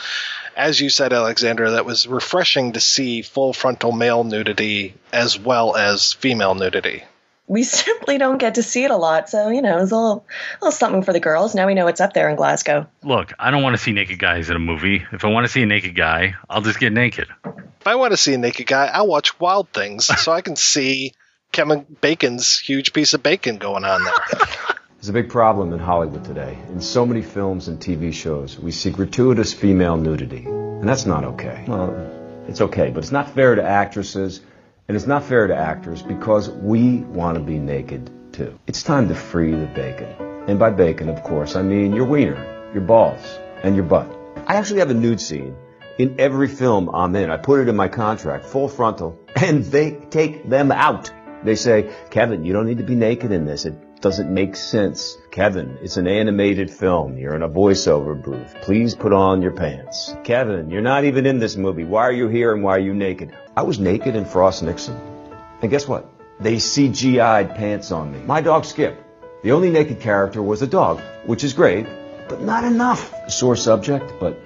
as 0.56 0.80
you 0.80 0.90
said, 0.90 1.12
Alexandra, 1.12 1.72
that 1.72 1.86
was 1.86 2.06
refreshing 2.06 2.72
to 2.72 2.80
see 2.80 3.22
full 3.22 3.52
frontal 3.52 3.92
male 3.92 4.24
nudity 4.24 4.94
as 5.12 5.38
well 5.38 5.76
as 5.76 6.12
female 6.12 6.54
nudity 6.54 7.04
we 7.46 7.62
simply 7.64 8.18
don't 8.18 8.38
get 8.38 8.56
to 8.56 8.62
see 8.62 8.84
it 8.84 8.90
a 8.90 8.96
lot. 8.96 9.28
So, 9.28 9.48
you 9.48 9.62
know, 9.62 9.82
it's 9.82 9.92
a 9.92 9.96
little, 9.96 10.26
a 10.60 10.64
little 10.64 10.72
something 10.72 11.02
for 11.02 11.12
the 11.12 11.20
girls. 11.20 11.54
Now 11.54 11.66
we 11.66 11.74
know 11.74 11.86
it's 11.86 12.00
up 12.00 12.12
there 12.12 12.28
in 12.28 12.36
Glasgow. 12.36 12.86
Look, 13.02 13.32
I 13.38 13.50
don't 13.50 13.62
want 13.62 13.76
to 13.76 13.82
see 13.82 13.92
naked 13.92 14.18
guys 14.18 14.50
in 14.50 14.56
a 14.56 14.60
movie. 14.60 15.04
If 15.12 15.24
I 15.24 15.28
want 15.28 15.46
to 15.46 15.52
see 15.52 15.62
a 15.62 15.66
naked 15.66 15.94
guy, 15.94 16.34
I'll 16.48 16.62
just 16.62 16.80
get 16.80 16.92
naked. 16.92 17.28
If 17.80 17.86
I 17.86 17.94
want 17.94 18.12
to 18.12 18.16
see 18.16 18.34
a 18.34 18.38
naked 18.38 18.66
guy, 18.66 18.86
I'll 18.86 19.06
watch 19.06 19.38
Wild 19.38 19.68
Things 19.68 20.06
so 20.06 20.32
I 20.32 20.40
can 20.40 20.56
see 20.56 21.12
Kevin 21.52 21.86
Bacon's 22.00 22.58
huge 22.58 22.92
piece 22.92 23.14
of 23.14 23.22
bacon 23.22 23.58
going 23.58 23.84
on 23.84 24.04
there. 24.04 24.14
There's 24.96 25.10
a 25.10 25.12
big 25.12 25.28
problem 25.28 25.72
in 25.72 25.78
Hollywood 25.78 26.24
today. 26.24 26.58
In 26.70 26.80
so 26.80 27.06
many 27.06 27.22
films 27.22 27.68
and 27.68 27.78
TV 27.78 28.12
shows, 28.12 28.58
we 28.58 28.72
see 28.72 28.90
gratuitous 28.90 29.52
female 29.52 29.96
nudity. 29.96 30.44
And 30.46 30.88
that's 30.88 31.06
not 31.06 31.22
okay. 31.24 31.64
Well, 31.68 31.94
it's 32.48 32.60
okay, 32.60 32.90
but 32.90 33.04
it's 33.04 33.12
not 33.12 33.30
fair 33.30 33.54
to 33.54 33.62
actresses 33.62 34.40
and 34.88 34.96
it's 34.96 35.06
not 35.06 35.24
fair 35.24 35.46
to 35.46 35.56
actors 35.56 36.02
because 36.02 36.48
we 36.48 36.98
want 36.98 37.36
to 37.36 37.42
be 37.42 37.58
naked 37.58 38.10
too. 38.32 38.58
It's 38.66 38.82
time 38.82 39.08
to 39.08 39.14
free 39.14 39.52
the 39.52 39.66
bacon. 39.66 40.14
And 40.46 40.58
by 40.58 40.70
bacon, 40.70 41.08
of 41.08 41.22
course, 41.22 41.56
I 41.56 41.62
mean 41.62 41.92
your 41.92 42.06
wiener, 42.06 42.70
your 42.72 42.82
balls, 42.82 43.38
and 43.62 43.74
your 43.74 43.84
butt. 43.84 44.08
I 44.46 44.56
actually 44.56 44.80
have 44.80 44.90
a 44.90 44.94
nude 44.94 45.20
scene 45.20 45.56
in 45.98 46.20
every 46.20 46.48
film 46.48 46.88
I'm 46.94 47.16
in. 47.16 47.30
I 47.30 47.36
put 47.36 47.60
it 47.60 47.68
in 47.68 47.76
my 47.76 47.88
contract, 47.88 48.44
full 48.44 48.68
frontal, 48.68 49.18
and 49.36 49.64
they 49.64 49.92
take 49.92 50.48
them 50.48 50.70
out. 50.70 51.10
They 51.42 51.56
say, 51.56 51.92
Kevin, 52.10 52.44
you 52.44 52.52
don't 52.52 52.66
need 52.66 52.78
to 52.78 52.84
be 52.84 52.94
naked 52.94 53.32
in 53.32 53.44
this. 53.44 53.64
It 53.64 53.74
doesn't 54.00 54.32
make 54.32 54.56
sense. 54.56 55.16
Kevin, 55.30 55.78
it's 55.82 55.96
an 55.96 56.06
animated 56.06 56.70
film. 56.70 57.16
You're 57.16 57.34
in 57.34 57.42
a 57.42 57.48
voiceover 57.48 58.20
booth. 58.20 58.54
Please 58.62 58.94
put 58.94 59.12
on 59.12 59.42
your 59.42 59.52
pants. 59.52 60.14
Kevin, 60.24 60.70
you're 60.70 60.82
not 60.82 61.04
even 61.04 61.26
in 61.26 61.38
this 61.38 61.56
movie. 61.56 61.84
Why 61.84 62.02
are 62.02 62.12
you 62.12 62.28
here 62.28 62.52
and 62.54 62.62
why 62.62 62.76
are 62.76 62.80
you 62.80 62.94
naked? 62.94 63.36
I 63.56 63.62
was 63.62 63.78
naked 63.78 64.14
in 64.14 64.24
Frost 64.24 64.62
Nixon. 64.62 64.96
And 65.62 65.70
guess 65.70 65.88
what? 65.88 66.10
They 66.38 66.56
CGI'd 66.56 67.54
pants 67.54 67.90
on 67.90 68.12
me. 68.12 68.20
My 68.20 68.40
dog 68.40 68.64
Skip. 68.64 69.02
The 69.42 69.52
only 69.52 69.70
naked 69.70 70.00
character 70.00 70.42
was 70.42 70.60
a 70.60 70.66
dog, 70.66 71.00
which 71.24 71.44
is 71.44 71.52
great, 71.52 71.86
but 72.28 72.42
not 72.42 72.64
enough. 72.64 73.30
Sore 73.30 73.56
subject, 73.56 74.14
but 74.20 74.38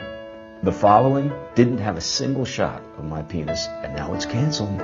the 0.63 0.73
following 0.73 1.33
didn't 1.55 1.79
have 1.79 1.97
a 1.97 2.01
single 2.01 2.45
shot 2.45 2.83
of 2.99 3.05
my 3.05 3.23
penis, 3.23 3.67
and 3.67 3.97
now 3.97 4.15
it's 4.15 4.27
canceled. 4.27 4.83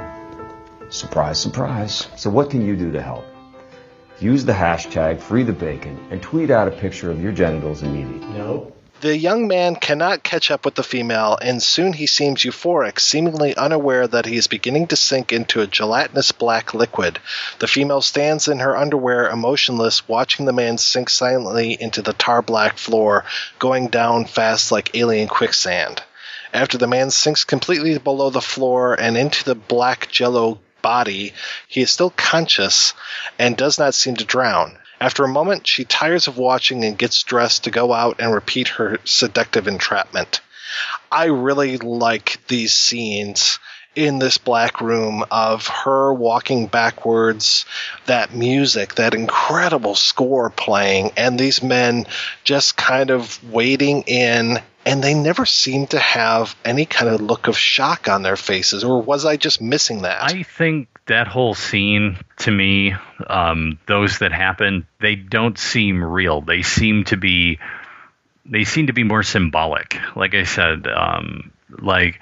Surprise, 0.89 1.41
surprise. 1.41 2.09
So 2.17 2.31
what 2.31 2.51
can 2.51 2.65
you 2.65 2.77
do 2.77 2.93
to 2.93 3.03
help? 3.03 3.25
Use 4.19 4.47
the 4.47 4.53
hashtag 4.53 5.21
FreeTheBacon 5.21 6.11
and 6.11 6.23
tweet 6.23 6.51
out 6.51 6.69
a 6.69 6.71
picture 6.71 7.11
of 7.11 7.23
your 7.23 7.33
genitals 7.33 7.83
immediately. 7.83 8.27
No. 8.29 8.73
The 9.03 9.15
young 9.15 9.47
man 9.47 9.77
cannot 9.77 10.23
catch 10.23 10.51
up 10.51 10.65
with 10.65 10.75
the 10.75 10.83
female, 10.83 11.37
and 11.43 11.63
soon 11.63 11.93
he 11.93 12.07
seems 12.07 12.43
euphoric, 12.43 12.99
seemingly 12.99 13.55
unaware 13.55 14.09
that 14.09 14.25
he 14.25 14.37
is 14.37 14.47
beginning 14.47 14.87
to 14.87 14.97
sink 14.97 15.35
into 15.35 15.61
a 15.61 15.67
gelatinous 15.67 16.33
black 16.33 16.73
liquid. 16.73 17.19
The 17.59 17.67
female 17.67 18.01
stands 18.01 18.49
in 18.49 18.61
her 18.61 18.75
underwear, 18.75 19.29
emotionless, 19.29 20.09
watching 20.09 20.47
the 20.47 20.55
man 20.55 20.79
sink 20.79 21.11
silently 21.11 21.77
into 21.79 22.01
the 22.01 22.15
tar 22.15 22.41
black 22.41 22.79
floor, 22.79 23.27
going 23.59 23.89
down 23.89 24.25
fast 24.25 24.73
like 24.73 24.97
alien 24.97 25.29
quicksand. 25.29 26.03
After 26.55 26.79
the 26.79 26.87
man 26.87 27.11
sinks 27.11 27.45
completely 27.45 27.99
below 27.99 28.31
the 28.31 28.41
floor 28.41 28.99
and 28.99 29.19
into 29.19 29.45
the 29.45 29.55
black 29.55 30.09
jello 30.09 30.59
body, 30.87 31.33
he 31.67 31.81
is 31.81 31.91
still 31.91 32.11
conscious 32.11 32.95
and 33.41 33.57
does 33.57 33.77
not 33.77 33.93
seem 33.93 34.15
to 34.15 34.25
drown. 34.25 34.79
After 35.01 35.25
a 35.25 35.29
moment, 35.39 35.67
she 35.67 35.85
tires 35.85 36.29
of 36.29 36.39
watching 36.39 36.85
and 36.85 36.97
gets 36.97 37.25
dressed 37.25 37.65
to 37.65 37.73
go 37.73 37.93
out 37.93 38.21
and 38.21 38.33
repeat 38.33 38.69
her 38.69 38.99
seductive 39.05 39.67
entrapment. 39.67 40.41
I 41.11 41.25
really 41.25 41.77
like 41.79 42.39
these 42.47 42.73
scenes 42.73 43.59
in 43.97 44.19
this 44.19 44.39
black 44.39 44.81
room 44.81 45.25
of 45.31 45.67
her 45.67 46.13
walking 46.13 46.67
backwards, 46.67 47.65
that 48.05 48.35
music, 48.35 48.95
that 48.97 49.15
incredible 49.15 49.95
score 49.95 50.51
playing, 50.51 51.11
and 51.17 51.41
these 51.41 51.63
men 51.63 52.07
just 52.45 52.77
kind 52.77 53.11
of 53.11 53.43
wading 53.51 54.03
in. 54.03 54.61
And 54.85 55.03
they 55.03 55.15
never 55.15 55.47
seem 55.47 55.89
to 55.89 55.99
have 55.99 56.55
any 56.65 56.87
kind 56.87 57.11
of 57.11 57.21
look 57.21 57.49
of 57.49 57.59
shock 57.59 58.09
on 58.09 58.23
their 58.23 58.37
faces, 58.37 58.85
or 58.85 59.03
was 59.03 59.25
I 59.25 59.37
just 59.37 59.61
missing 59.61 60.03
that? 60.03 60.23
I 60.23 60.45
think 60.45 60.87
that 61.07 61.27
whole 61.27 61.55
scene 61.55 62.19
to 62.39 62.53
me, 62.53 62.95
um, 63.27 63.81
those 63.89 64.19
that 64.19 64.31
happen, 64.31 64.87
they 65.01 65.17
don't 65.17 65.59
seem 65.59 66.05
real. 66.05 66.41
They 66.41 66.63
seem 66.63 67.03
to 67.05 67.17
be, 67.17 67.59
they 68.45 68.63
seem 68.63 68.87
to 68.87 68.93
be 68.93 69.03
more 69.03 69.25
symbolic. 69.25 69.99
Like 70.15 70.35
I 70.35 70.45
said, 70.45 70.87
um, 70.87 71.51
like 71.81 72.21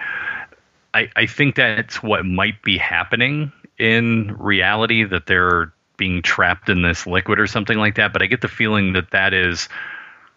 I, 0.94 1.11
I 1.16 1.26
think 1.26 1.57
that's 1.57 2.02
what 2.02 2.24
might 2.24 2.62
be 2.62 2.78
happening 2.78 3.52
in 3.78 4.35
reality 4.38 5.04
that 5.04 5.26
they're 5.26 5.72
being 5.96 6.22
trapped 6.22 6.68
in 6.68 6.83
this 6.83 7.07
liquid 7.07 7.40
or 7.40 7.46
something 7.48 7.76
like 7.76 7.96
that. 7.96 8.12
But 8.12 8.22
I 8.22 8.26
get 8.26 8.40
the 8.40 8.48
feeling 8.48 8.92
that 8.92 9.11
that 9.11 9.35
is 9.35 9.68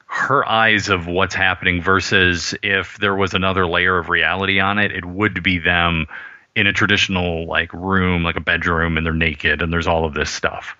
her 0.08 0.48
eyes 0.48 0.89
of 0.89 1.06
what's 1.06 1.36
happening 1.36 1.82
versus 1.82 2.56
if 2.63 2.98
there 2.98 3.15
was 3.15 3.34
another 3.34 3.67
layer 3.67 3.98
of 3.98 4.10
reality 4.10 4.60
on 4.60 4.80
it, 4.80 4.91
it 4.91 5.06
would 5.06 5.43
be 5.43 5.60
them 5.60 6.08
in 6.56 6.65
a 6.65 6.74
traditional 6.74 7.46
like 7.46 7.72
room, 7.74 8.24
like 8.24 8.36
a 8.36 8.41
bedroom, 8.41 8.98
and 8.98 9.06
they're 9.06 9.13
naked 9.13 9.62
and 9.62 9.72
there's 9.72 9.88
all 9.88 10.06
of 10.06 10.13
this 10.13 10.32
stuff. 10.32 10.76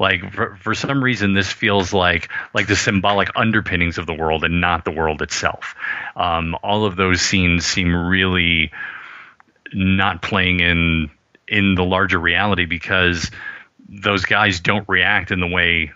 Like 0.00 0.32
for, 0.32 0.56
for 0.56 0.74
some 0.74 1.04
reason, 1.04 1.34
this 1.34 1.52
feels 1.52 1.92
like 1.92 2.30
like 2.54 2.66
the 2.66 2.74
symbolic 2.74 3.28
underpinnings 3.36 3.98
of 3.98 4.06
the 4.06 4.14
world 4.14 4.44
and 4.44 4.60
not 4.60 4.84
the 4.84 4.90
world 4.90 5.22
itself. 5.22 5.76
Um, 6.16 6.56
all 6.62 6.84
of 6.84 6.96
those 6.96 7.20
scenes 7.20 7.66
seem 7.66 7.94
really 7.94 8.72
not 9.72 10.22
playing 10.22 10.60
in 10.60 11.10
in 11.48 11.74
the 11.74 11.84
larger 11.84 12.18
reality 12.18 12.64
because 12.64 13.30
those 13.88 14.24
guys 14.24 14.60
don't 14.60 14.88
react 14.88 15.30
in 15.30 15.40
the 15.40 15.46
way 15.46 15.92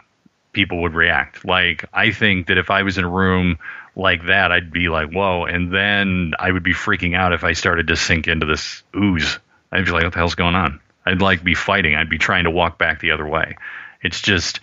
people 0.52 0.82
would 0.82 0.94
react. 0.94 1.44
Like 1.44 1.84
I 1.92 2.10
think 2.10 2.48
that 2.48 2.58
if 2.58 2.70
I 2.70 2.82
was 2.82 2.98
in 2.98 3.04
a 3.04 3.08
room 3.08 3.58
like 3.96 4.26
that, 4.26 4.50
I'd 4.50 4.72
be 4.72 4.88
like, 4.88 5.10
"Whoa!" 5.10 5.44
And 5.44 5.72
then 5.72 6.32
I 6.38 6.50
would 6.50 6.62
be 6.62 6.74
freaking 6.74 7.16
out 7.16 7.32
if 7.32 7.44
I 7.44 7.52
started 7.52 7.88
to 7.88 7.96
sink 7.96 8.26
into 8.28 8.46
this 8.46 8.82
ooze. 8.96 9.38
I'd 9.70 9.84
be 9.84 9.90
like, 9.90 10.04
"What 10.04 10.12
the 10.12 10.18
hell's 10.18 10.34
going 10.34 10.54
on?" 10.54 10.80
I'd 11.06 11.20
like 11.20 11.44
be 11.44 11.54
fighting. 11.54 11.94
I'd 11.94 12.08
be 12.08 12.18
trying 12.18 12.44
to 12.44 12.50
walk 12.50 12.78
back 12.78 13.00
the 13.00 13.10
other 13.10 13.26
way. 13.26 13.56
It's 14.02 14.20
just 14.20 14.60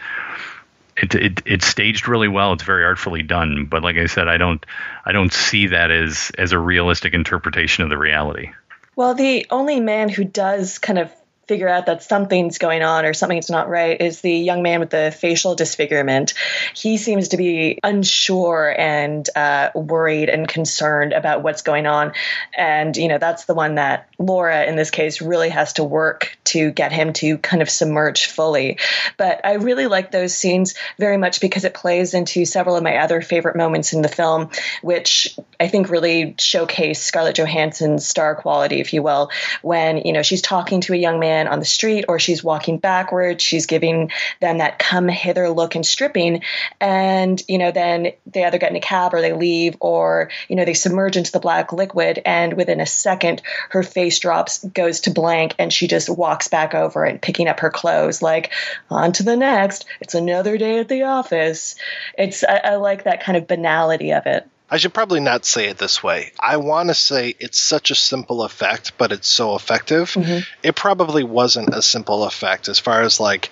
it, 0.98 1.16
it 1.16 1.42
it's 1.46 1.66
staged 1.66 2.08
really 2.08 2.28
well. 2.28 2.54
It's 2.54 2.64
very 2.64 2.84
artfully 2.84 3.24
done. 3.24 3.66
But 3.66 3.84
like 3.84 3.98
I 3.98 4.08
said, 4.08 4.28
I 4.28 4.38
don't 4.38 4.66
I 5.06 5.12
don't 5.12 5.32
see 5.34 5.68
that 5.68 5.92
as 5.92 6.32
as 6.38 6.52
a 6.52 6.60
realistic 6.60 7.14
interpretation 7.14 7.84
of 7.84 7.90
the 7.90 7.98
reality. 7.98 8.52
Well, 9.02 9.16
the 9.16 9.48
only 9.50 9.80
man 9.80 10.10
who 10.10 10.24
does 10.24 10.78
kind 10.78 11.00
of 11.00 11.12
figure 11.52 11.68
out 11.68 11.88
that 11.88 12.02
something's 12.02 12.60
going 12.60 12.82
on 12.82 13.04
or 13.04 13.14
something's 13.14 13.50
not 13.50 13.68
right 13.68 14.00
is 14.00 14.22
the 14.22 14.32
young 14.32 14.64
man 14.64 14.80
with 14.80 14.90
the 14.90 15.12
facial 15.12 15.54
disfigurement. 15.54 16.34
He 16.74 16.96
seems 16.96 17.28
to 17.28 17.38
be 17.38 17.78
unsure 17.84 18.74
and 18.78 19.30
uh, 19.36 19.72
worried 19.76 20.30
and 20.30 20.48
concerned 20.48 21.12
about 21.12 21.44
what's 21.44 21.62
going 21.62 21.88
on. 21.88 22.14
And, 22.58 22.96
you 22.96 23.10
know, 23.10 23.18
that's 23.18 23.44
the 23.44 23.54
one 23.54 23.76
that 23.76 24.08
Laura, 24.18 24.64
in 24.64 24.78
this 24.78 24.92
case, 24.92 25.22
really 25.22 25.50
has 25.50 25.74
to 25.74 25.84
work 25.84 26.38
to 26.46 26.72
get 26.72 26.94
him 26.94 27.12
to 27.14 27.38
kind 27.40 27.62
of 27.62 27.70
submerge 27.70 28.28
fully. 28.28 28.80
But 29.18 29.42
I 29.44 29.56
really 29.56 29.88
like 29.88 30.10
those 30.10 30.34
scenes 30.34 30.76
very 30.98 31.18
much 31.18 31.42
because 31.42 31.66
it 31.66 31.74
plays 31.74 32.14
into 32.14 32.46
several 32.46 32.78
of 32.78 32.84
my 32.84 32.96
other 33.00 33.22
favorite 33.22 33.58
moments 33.58 33.92
in 33.92 34.02
the 34.02 34.08
film, 34.08 34.52
which 34.82 35.38
I 35.60 35.68
think 35.68 35.90
really 35.90 36.34
showcase 36.40 37.04
Scarlett 37.04 37.36
Johansson's 37.36 38.08
star 38.08 38.36
quality, 38.36 38.80
if 38.80 38.94
you 38.94 39.04
will, 39.04 39.32
when, 39.62 39.98
you 39.98 40.14
know, 40.14 40.22
she's 40.22 40.42
talking 40.42 40.80
to 40.82 40.94
a 40.94 40.98
young 40.98 41.20
man 41.20 41.41
on 41.48 41.60
the 41.60 41.66
street 41.66 42.06
or 42.08 42.20
she's 42.20 42.44
walking 42.44 42.78
backwards. 42.78 43.44
She's 43.44 43.66
giving 43.66 44.12
them 44.40 44.60
that 44.60 44.80
come 44.80 45.08
hither 45.08 45.50
look 45.50 45.76
and 45.76 45.86
stripping. 45.86 46.44
And, 46.80 47.42
you 47.48 47.58
know, 47.58 47.72
then 47.72 48.14
they 48.26 48.46
either 48.46 48.58
get 48.58 48.72
in 48.72 48.78
a 48.78 48.82
cab 48.82 49.14
or 49.14 49.22
they 49.22 49.34
leave 49.34 49.78
or, 49.80 50.30
you 50.48 50.56
know, 50.56 50.66
they 50.66 50.74
submerge 50.74 51.18
into 51.18 51.32
the 51.32 51.40
black 51.40 51.74
liquid. 51.74 52.22
And 52.26 52.54
within 52.54 52.80
a 52.80 52.86
second, 52.86 53.42
her 53.70 53.84
face 53.84 54.20
drops, 54.20 54.64
goes 54.64 55.02
to 55.02 55.12
blank, 55.12 55.56
and 55.60 55.72
she 55.72 55.88
just 55.88 56.10
walks 56.10 56.48
back 56.48 56.74
over 56.74 57.04
and 57.04 57.22
picking 57.22 57.48
up 57.48 57.60
her 57.62 57.70
clothes, 57.70 58.22
like, 58.22 58.52
on 58.90 59.12
to 59.14 59.24
the 59.24 59.36
next. 59.36 59.86
It's 60.00 60.16
another 60.16 60.58
day 60.58 60.80
at 60.80 60.88
the 60.88 61.04
office. 61.04 61.76
It's, 62.18 62.44
I, 62.44 62.58
I 62.58 62.76
like 62.76 63.04
that 63.04 63.24
kind 63.24 63.38
of 63.38 63.48
banality 63.48 64.14
of 64.14 64.26
it. 64.26 64.48
I 64.72 64.78
should 64.78 64.94
probably 64.94 65.20
not 65.20 65.46
say 65.46 65.68
it 65.68 65.78
this 65.78 66.02
way. 66.02 66.32
I 66.40 66.56
want 66.56 66.88
to 66.88 66.94
say 66.96 67.36
it's 67.40 67.60
such 67.60 67.92
a 67.92 67.96
simple 67.96 68.42
effect, 68.42 68.94
but 68.98 69.12
it's 69.12 69.28
so 69.28 69.56
effective. 69.56 70.12
Mhm. 70.14 70.46
It 70.64 70.76
probably 70.76 71.24
wasn't 71.24 71.76
a 71.76 71.82
simple 71.82 72.24
effect 72.24 72.70
as 72.70 72.80
far 72.80 73.02
as 73.02 73.20
like, 73.20 73.52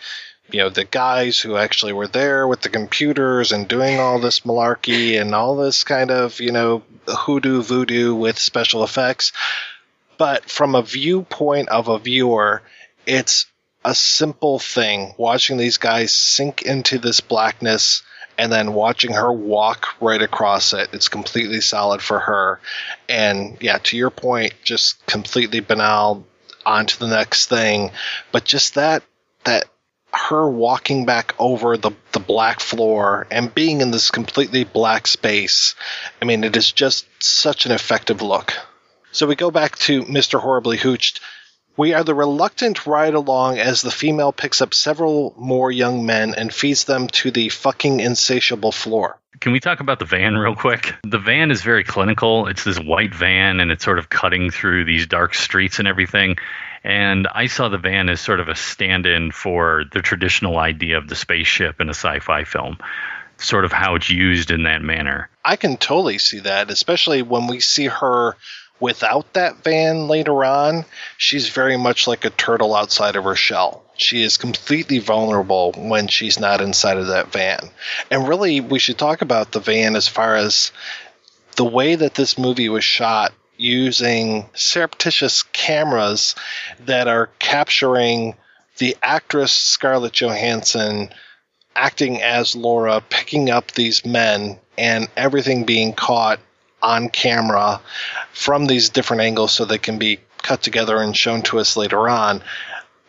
you 0.49 0.59
know, 0.61 0.69
the 0.69 0.85
guys 0.85 1.37
who 1.37 1.57
actually 1.57 1.91
were 1.91 2.07
there 2.07 2.47
with 2.47 2.61
the 2.61 2.69
computers 2.69 3.51
and 3.51 3.67
doing 3.67 3.99
all 3.99 4.19
this 4.19 4.39
malarkey 4.41 5.19
and 5.19 5.35
all 5.35 5.57
this 5.57 5.83
kind 5.83 6.09
of, 6.09 6.39
you 6.39 6.53
know, 6.53 6.83
hoodoo 7.05 7.61
voodoo 7.63 8.15
with 8.15 8.39
special 8.39 8.85
effects. 8.85 9.33
But 10.17 10.49
from 10.49 10.73
a 10.73 10.81
viewpoint 10.81 11.67
of 11.67 11.89
a 11.89 11.99
viewer, 11.99 12.61
it's 13.05 13.45
a 13.83 13.93
simple 13.93 14.57
thing 14.57 15.15
watching 15.17 15.57
these 15.57 15.77
guys 15.77 16.13
sink 16.15 16.61
into 16.61 16.97
this 16.97 17.19
blackness 17.19 18.03
and 18.39 18.53
then 18.53 18.73
watching 18.73 19.11
her 19.11 19.31
walk 19.31 20.01
right 20.01 20.21
across 20.21 20.71
it. 20.73 20.89
It's 20.93 21.09
completely 21.09 21.59
solid 21.59 22.01
for 22.01 22.19
her. 22.19 22.61
And 23.09 23.57
yeah, 23.59 23.79
to 23.79 23.97
your 23.97 24.09
point, 24.09 24.53
just 24.63 25.05
completely 25.05 25.59
banal 25.59 26.25
on 26.65 26.85
to 26.85 26.99
the 26.99 27.09
next 27.09 27.47
thing. 27.47 27.91
But 28.31 28.45
just 28.45 28.75
that, 28.75 29.03
that 29.43 29.65
her 30.13 30.49
walking 30.49 31.05
back 31.05 31.35
over 31.37 31.75
the, 31.75 31.91
the 32.13 32.21
black 32.21 32.61
floor 32.61 33.27
and 33.29 33.53
being 33.53 33.81
in 33.81 33.91
this 33.91 34.09
completely 34.09 34.63
black 34.63 35.05
space. 35.05 35.75
I 36.21 36.25
mean, 36.25 36.45
it 36.45 36.55
is 36.55 36.71
just 36.71 37.07
such 37.21 37.65
an 37.65 37.73
effective 37.73 38.21
look. 38.21 38.53
So 39.11 39.27
we 39.27 39.35
go 39.35 39.51
back 39.51 39.77
to 39.79 40.03
Mr. 40.03 40.39
Horribly 40.39 40.77
Hooched. 40.77 41.19
We 41.79 41.93
are 41.93 42.03
the 42.03 42.13
reluctant 42.13 42.85
ride 42.85 43.13
along 43.13 43.57
as 43.57 43.81
the 43.81 43.89
female 43.89 44.33
picks 44.33 44.61
up 44.61 44.73
several 44.73 45.33
more 45.37 45.71
young 45.71 46.05
men 46.05 46.35
and 46.35 46.53
feeds 46.53 46.83
them 46.83 47.07
to 47.07 47.31
the 47.31 47.47
fucking 47.47 48.01
insatiable 48.01 48.73
floor. 48.73 49.17
Can 49.39 49.53
we 49.53 49.61
talk 49.61 49.79
about 49.79 49.97
the 49.97 50.03
van 50.03 50.35
real 50.35 50.57
quick? 50.57 50.95
The 51.03 51.19
van 51.19 51.51
is 51.51 51.61
very 51.61 51.85
clinical. 51.85 52.47
It's 52.47 52.65
this 52.65 52.77
white 52.77 53.15
van 53.15 53.61
and 53.61 53.71
it's 53.71 53.85
sort 53.85 53.97
of 53.97 54.09
cutting 54.09 54.51
through 54.51 54.83
these 54.83 55.07
dark 55.07 55.33
streets 55.33 55.79
and 55.79 55.87
everything. 55.87 56.35
And 56.83 57.29
I 57.33 57.47
saw 57.47 57.69
the 57.69 57.77
van 57.77 58.09
as 58.09 58.19
sort 58.19 58.41
of 58.41 58.49
a 58.49 58.55
stand 58.55 59.05
in 59.05 59.31
for 59.31 59.85
the 59.93 60.01
traditional 60.01 60.57
idea 60.57 60.97
of 60.97 61.07
the 61.07 61.15
spaceship 61.15 61.79
in 61.79 61.87
a 61.87 61.95
sci 61.95 62.19
fi 62.19 62.43
film, 62.43 62.79
sort 63.37 63.63
of 63.63 63.71
how 63.71 63.95
it's 63.95 64.09
used 64.09 64.51
in 64.51 64.63
that 64.63 64.81
manner. 64.81 65.29
I 65.45 65.55
can 65.55 65.77
totally 65.77 66.17
see 66.17 66.39
that, 66.39 66.71
especially 66.71 67.21
when 67.21 67.47
we 67.47 67.61
see 67.61 67.85
her 67.85 68.35
without 68.79 69.33
that 69.33 69.63
van 69.63 70.07
later 70.07 70.43
on. 70.43 70.85
She's 71.17 71.49
very 71.49 71.77
much 71.77 72.07
like 72.07 72.25
a 72.25 72.29
turtle 72.29 72.75
outside 72.75 73.15
of 73.15 73.23
her 73.23 73.35
shell. 73.35 73.83
She 73.97 74.23
is 74.23 74.37
completely 74.37 74.99
vulnerable 74.99 75.73
when 75.75 76.07
she's 76.07 76.39
not 76.39 76.61
inside 76.61 76.97
of 76.97 77.07
that 77.07 77.31
van. 77.31 77.69
And 78.09 78.27
really, 78.27 78.61
we 78.61 78.79
should 78.79 78.97
talk 78.97 79.21
about 79.21 79.51
the 79.51 79.59
van 79.59 79.95
as 79.95 80.07
far 80.07 80.35
as 80.35 80.71
the 81.57 81.65
way 81.65 81.95
that 81.95 82.15
this 82.15 82.37
movie 82.37 82.69
was 82.69 82.83
shot 82.83 83.33
using 83.57 84.49
surreptitious 84.53 85.43
cameras 85.43 86.35
that 86.85 87.09
are 87.09 87.29
capturing 87.39 88.35
the 88.77 88.95
actress 89.03 89.51
Scarlett 89.51 90.13
Johansson 90.13 91.09
acting 91.75 92.21
as 92.21 92.55
Laura, 92.55 93.01
picking 93.09 93.49
up 93.49 93.71
these 93.71 94.05
men, 94.05 94.59
and 94.77 95.07
everything 95.15 95.65
being 95.65 95.93
caught 95.93 96.39
on 96.81 97.09
camera 97.09 97.81
from 98.33 98.65
these 98.65 98.89
different 98.89 99.21
angles 99.21 99.51
so 99.51 99.65
they 99.65 99.77
can 99.77 99.97
be 99.97 100.19
cut 100.41 100.61
together 100.61 101.01
and 101.01 101.15
shown 101.15 101.41
to 101.43 101.59
us 101.59 101.75
later 101.77 102.09
on. 102.09 102.41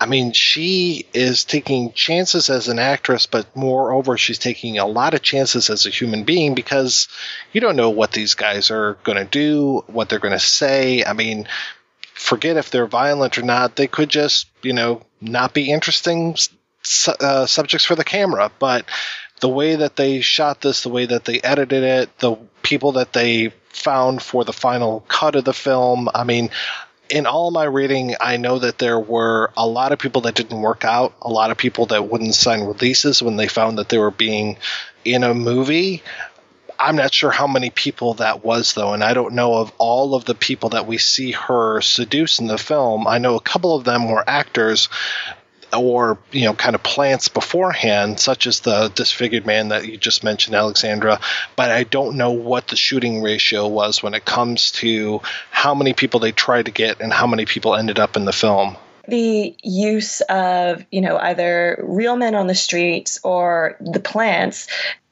I 0.00 0.06
mean, 0.06 0.32
she 0.32 1.06
is 1.12 1.44
taking 1.44 1.92
chances 1.92 2.48
as 2.48 2.68
an 2.68 2.78
actress, 2.78 3.26
but 3.26 3.54
moreover, 3.54 4.16
she's 4.16 4.38
taking 4.38 4.78
a 4.78 4.86
lot 4.86 5.12
of 5.12 5.20
chances 5.20 5.68
as 5.68 5.84
a 5.84 5.90
human 5.90 6.24
being 6.24 6.54
because 6.54 7.06
you 7.52 7.60
don't 7.60 7.76
know 7.76 7.90
what 7.90 8.12
these 8.12 8.32
guys 8.32 8.70
are 8.70 8.94
going 9.04 9.18
to 9.18 9.26
do, 9.26 9.84
what 9.88 10.08
they're 10.08 10.18
going 10.18 10.32
to 10.32 10.38
say. 10.38 11.04
I 11.04 11.12
mean, 11.12 11.46
forget 12.14 12.56
if 12.56 12.70
they're 12.70 12.86
violent 12.86 13.36
or 13.36 13.42
not. 13.42 13.76
They 13.76 13.88
could 13.88 14.08
just, 14.08 14.48
you 14.62 14.72
know, 14.72 15.02
not 15.20 15.52
be 15.52 15.70
interesting 15.70 16.34
uh, 17.06 17.44
subjects 17.44 17.84
for 17.84 17.94
the 17.94 18.04
camera. 18.04 18.50
But 18.58 18.86
the 19.40 19.48
way 19.48 19.76
that 19.76 19.96
they 19.96 20.20
shot 20.20 20.60
this, 20.60 20.82
the 20.82 20.88
way 20.88 21.06
that 21.06 21.24
they 21.24 21.40
edited 21.40 21.82
it, 21.82 22.18
the 22.18 22.36
people 22.62 22.92
that 22.92 23.12
they 23.12 23.52
found 23.70 24.22
for 24.22 24.44
the 24.44 24.52
final 24.52 25.00
cut 25.08 25.34
of 25.34 25.44
the 25.44 25.54
film, 25.54 26.08
I 26.14 26.24
mean, 26.24 26.50
in 27.08 27.26
all 27.26 27.50
my 27.50 27.64
reading, 27.64 28.14
I 28.20 28.36
know 28.36 28.58
that 28.58 28.78
there 28.78 28.98
were 28.98 29.52
a 29.56 29.66
lot 29.66 29.92
of 29.92 29.98
people 29.98 30.22
that 30.22 30.34
didn't 30.34 30.60
work 30.60 30.84
out, 30.84 31.14
a 31.22 31.30
lot 31.30 31.50
of 31.50 31.56
people 31.56 31.86
that 31.86 32.08
wouldn't 32.08 32.34
sign 32.34 32.62
releases 32.62 33.22
when 33.22 33.36
they 33.36 33.48
found 33.48 33.78
that 33.78 33.88
they 33.88 33.98
were 33.98 34.12
being 34.12 34.58
in 35.04 35.24
a 35.24 35.34
movie. 35.34 36.02
I'm 36.78 36.96
not 36.96 37.12
sure 37.12 37.30
how 37.30 37.46
many 37.46 37.70
people 37.70 38.14
that 38.14 38.44
was 38.44 38.74
though, 38.74 38.94
and 38.94 39.04
I 39.04 39.12
don't 39.12 39.34
know 39.34 39.54
of 39.54 39.72
all 39.76 40.14
of 40.14 40.24
the 40.24 40.34
people 40.34 40.70
that 40.70 40.86
we 40.86 40.98
see 40.98 41.32
her 41.32 41.80
seduce 41.80 42.38
in 42.38 42.46
the 42.46 42.56
film. 42.56 43.06
I 43.06 43.18
know 43.18 43.36
a 43.36 43.40
couple 43.40 43.74
of 43.74 43.84
them 43.84 44.08
were 44.08 44.24
actors 44.26 44.88
or 45.72 46.18
you 46.32 46.44
know 46.44 46.54
kind 46.54 46.74
of 46.74 46.82
plants 46.82 47.28
beforehand 47.28 48.18
such 48.18 48.46
as 48.46 48.60
the 48.60 48.88
disfigured 48.94 49.46
man 49.46 49.68
that 49.68 49.86
you 49.86 49.96
just 49.96 50.24
mentioned 50.24 50.54
alexandra 50.54 51.20
but 51.56 51.70
i 51.70 51.84
don't 51.84 52.16
know 52.16 52.32
what 52.32 52.68
the 52.68 52.76
shooting 52.76 53.22
ratio 53.22 53.68
was 53.68 54.02
when 54.02 54.14
it 54.14 54.24
comes 54.24 54.70
to 54.70 55.20
how 55.50 55.74
many 55.74 55.92
people 55.92 56.20
they 56.20 56.32
tried 56.32 56.64
to 56.64 56.70
get 56.70 57.00
and 57.00 57.12
how 57.12 57.26
many 57.26 57.44
people 57.44 57.74
ended 57.74 57.98
up 57.98 58.16
in 58.16 58.24
the 58.24 58.32
film. 58.32 58.76
The 59.08 59.54
use 59.62 60.20
of 60.22 60.84
you 60.90 61.00
know 61.00 61.16
either 61.16 61.82
real 61.82 62.16
men 62.16 62.34
on 62.34 62.46
the 62.46 62.54
streets 62.54 63.20
or 63.22 63.76
the 63.80 64.00
plants 64.00 64.68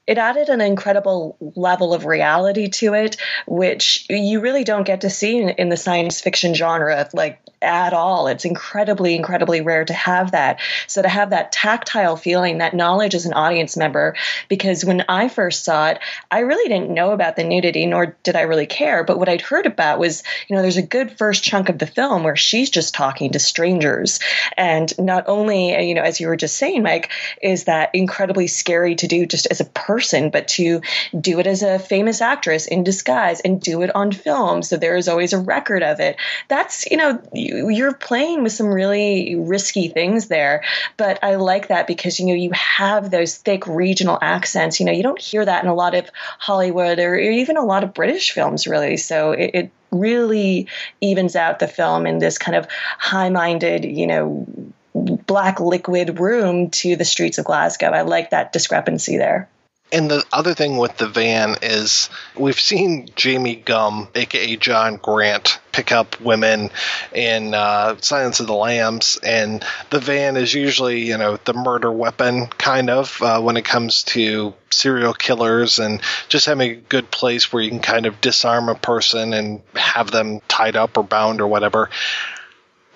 it 0.07 0.17
added 0.17 0.49
an 0.49 0.59
incredible 0.59 1.37
level 1.55 1.93
of 1.93 2.05
reality 2.05 2.69
to 2.69 2.95
it, 2.95 3.17
which 3.45 4.07
you 4.09 4.39
really 4.39 4.63
don't 4.63 4.83
get 4.85 5.01
to 5.01 5.09
see 5.11 5.37
in, 5.37 5.49
in, 5.49 5.69
the 5.69 5.77
science 5.77 6.19
fiction 6.19 6.55
genre, 6.55 7.07
like 7.13 7.39
at 7.61 7.93
all. 7.93 8.27
It's 8.27 8.45
incredibly, 8.45 9.15
incredibly 9.15 9.61
rare 9.61 9.85
to 9.85 9.93
have 9.93 10.31
that. 10.31 10.59
So 10.87 11.01
to 11.01 11.09
have 11.09 11.31
that 11.31 11.51
tactile 11.51 12.15
feeling, 12.15 12.59
that 12.59 12.73
knowledge 12.73 13.15
as 13.15 13.25
an 13.25 13.33
audience 13.33 13.75
member, 13.75 14.15
because 14.47 14.85
when 14.85 15.03
I 15.09 15.29
first 15.29 15.63
saw 15.65 15.89
it, 15.89 15.99
I 16.31 16.39
really 16.39 16.69
didn't 16.69 16.93
know 16.93 17.11
about 17.11 17.35
the 17.35 17.43
nudity, 17.43 17.85
nor 17.85 18.15
did 18.23 18.35
I 18.35 18.41
really 18.41 18.65
care. 18.65 19.03
But 19.03 19.19
what 19.19 19.29
I'd 19.29 19.41
heard 19.41 19.65
about 19.65 19.99
was, 19.99 20.23
you 20.47 20.55
know, 20.55 20.61
there's 20.61 20.77
a 20.77 20.81
good 20.81 21.17
first 21.17 21.43
chunk 21.43 21.69
of 21.69 21.79
the 21.79 21.87
film 21.87 22.23
where 22.23 22.35
she's 22.35 22.69
just 22.69 22.93
talking 22.93 23.31
to 23.31 23.39
strangers. 23.39 24.19
And 24.55 24.91
not 24.97 25.27
only, 25.27 25.87
you 25.87 25.95
know, 25.95 26.03
as 26.03 26.19
you 26.19 26.27
were 26.27 26.35
just 26.35 26.57
saying, 26.57 26.83
Mike, 26.83 27.11
is 27.41 27.65
that 27.65 27.91
incredibly 27.93 28.47
scary 28.47 28.95
to 28.95 29.07
do 29.07 29.25
just 29.25 29.47
as 29.47 29.59
a 29.59 29.65
person 29.65 30.29
but 30.29 30.47
to 30.49 30.81
do 31.19 31.39
it 31.39 31.47
as 31.47 31.63
a 31.63 31.79
famous 31.79 32.21
actress 32.21 32.67
in 32.67 32.83
disguise 32.83 33.39
and 33.41 33.61
do 33.61 33.81
it 33.81 33.95
on 33.95 34.11
film. 34.11 34.63
So 34.63 34.77
there 34.77 34.95
is 34.95 35.07
always 35.07 35.33
a 35.33 35.39
record 35.39 35.83
of 35.83 35.99
it. 35.99 36.17
That's, 36.47 36.89
you 36.89 36.97
know, 36.97 37.21
you're 37.69 37.93
playing 37.93 38.43
with 38.43 38.51
some 38.51 38.67
really 38.67 39.35
risky 39.35 39.87
things 39.87 40.27
there. 40.27 40.63
But 40.97 41.23
I 41.23 41.35
like 41.35 41.67
that 41.67 41.87
because, 41.87 42.19
you 42.19 42.27
know, 42.27 42.33
you 42.33 42.51
have 42.51 43.11
those 43.11 43.35
thick 43.35 43.67
regional 43.67 44.17
accents. 44.21 44.79
You 44.79 44.85
know, 44.85 44.91
you 44.91 45.03
don't 45.03 45.21
hear 45.21 45.43
that 45.43 45.63
in 45.63 45.69
a 45.69 45.75
lot 45.75 45.95
of 45.95 46.09
Hollywood 46.37 46.99
or 46.99 47.17
even 47.17 47.57
a 47.57 47.65
lot 47.65 47.83
of 47.83 47.93
British 47.93 48.31
films, 48.31 48.67
really. 48.67 48.97
So 48.97 49.31
it, 49.31 49.51
it 49.53 49.71
really 49.91 50.67
evens 51.01 51.35
out 51.35 51.59
the 51.59 51.67
film 51.67 52.05
in 52.05 52.19
this 52.19 52.37
kind 52.37 52.55
of 52.55 52.67
high 52.97 53.29
minded, 53.29 53.85
you 53.85 54.07
know, 54.07 54.45
black 54.93 55.59
liquid 55.59 56.19
room 56.19 56.69
to 56.71 56.95
the 56.95 57.05
streets 57.05 57.37
of 57.37 57.45
Glasgow. 57.45 57.87
I 57.87 58.01
like 58.01 58.31
that 58.31 58.51
discrepancy 58.53 59.17
there. 59.17 59.49
And 59.91 60.09
the 60.09 60.23
other 60.31 60.53
thing 60.53 60.77
with 60.77 60.97
the 60.97 61.07
van 61.07 61.55
is 61.63 62.09
we've 62.35 62.59
seen 62.59 63.09
Jamie 63.15 63.55
Gumb, 63.55 64.07
aka 64.13 64.55
John 64.55 64.97
Grant, 64.97 65.59
pick 65.71 65.91
up 65.91 66.19
women 66.21 66.69
in 67.11 67.55
uh, 67.55 67.95
Silence 67.99 68.39
of 68.39 68.47
the 68.47 68.53
Lambs, 68.53 69.17
and 69.23 69.63
the 69.89 69.99
van 69.99 70.37
is 70.37 70.53
usually, 70.53 71.07
you 71.07 71.17
know, 71.17 71.37
the 71.43 71.53
murder 71.53 71.91
weapon 71.91 72.47
kind 72.47 72.89
of 72.89 73.19
uh, 73.21 73.41
when 73.41 73.57
it 73.57 73.65
comes 73.65 74.03
to 74.03 74.53
serial 74.69 75.13
killers 75.13 75.79
and 75.79 76.01
just 76.27 76.45
having 76.45 76.71
a 76.71 76.75
good 76.75 77.09
place 77.09 77.51
where 77.51 77.63
you 77.63 77.69
can 77.69 77.79
kind 77.79 78.05
of 78.05 78.21
disarm 78.21 78.69
a 78.69 78.75
person 78.75 79.33
and 79.33 79.61
have 79.73 80.11
them 80.11 80.39
tied 80.47 80.75
up 80.75 80.97
or 80.97 81.03
bound 81.03 81.41
or 81.41 81.47
whatever 81.47 81.89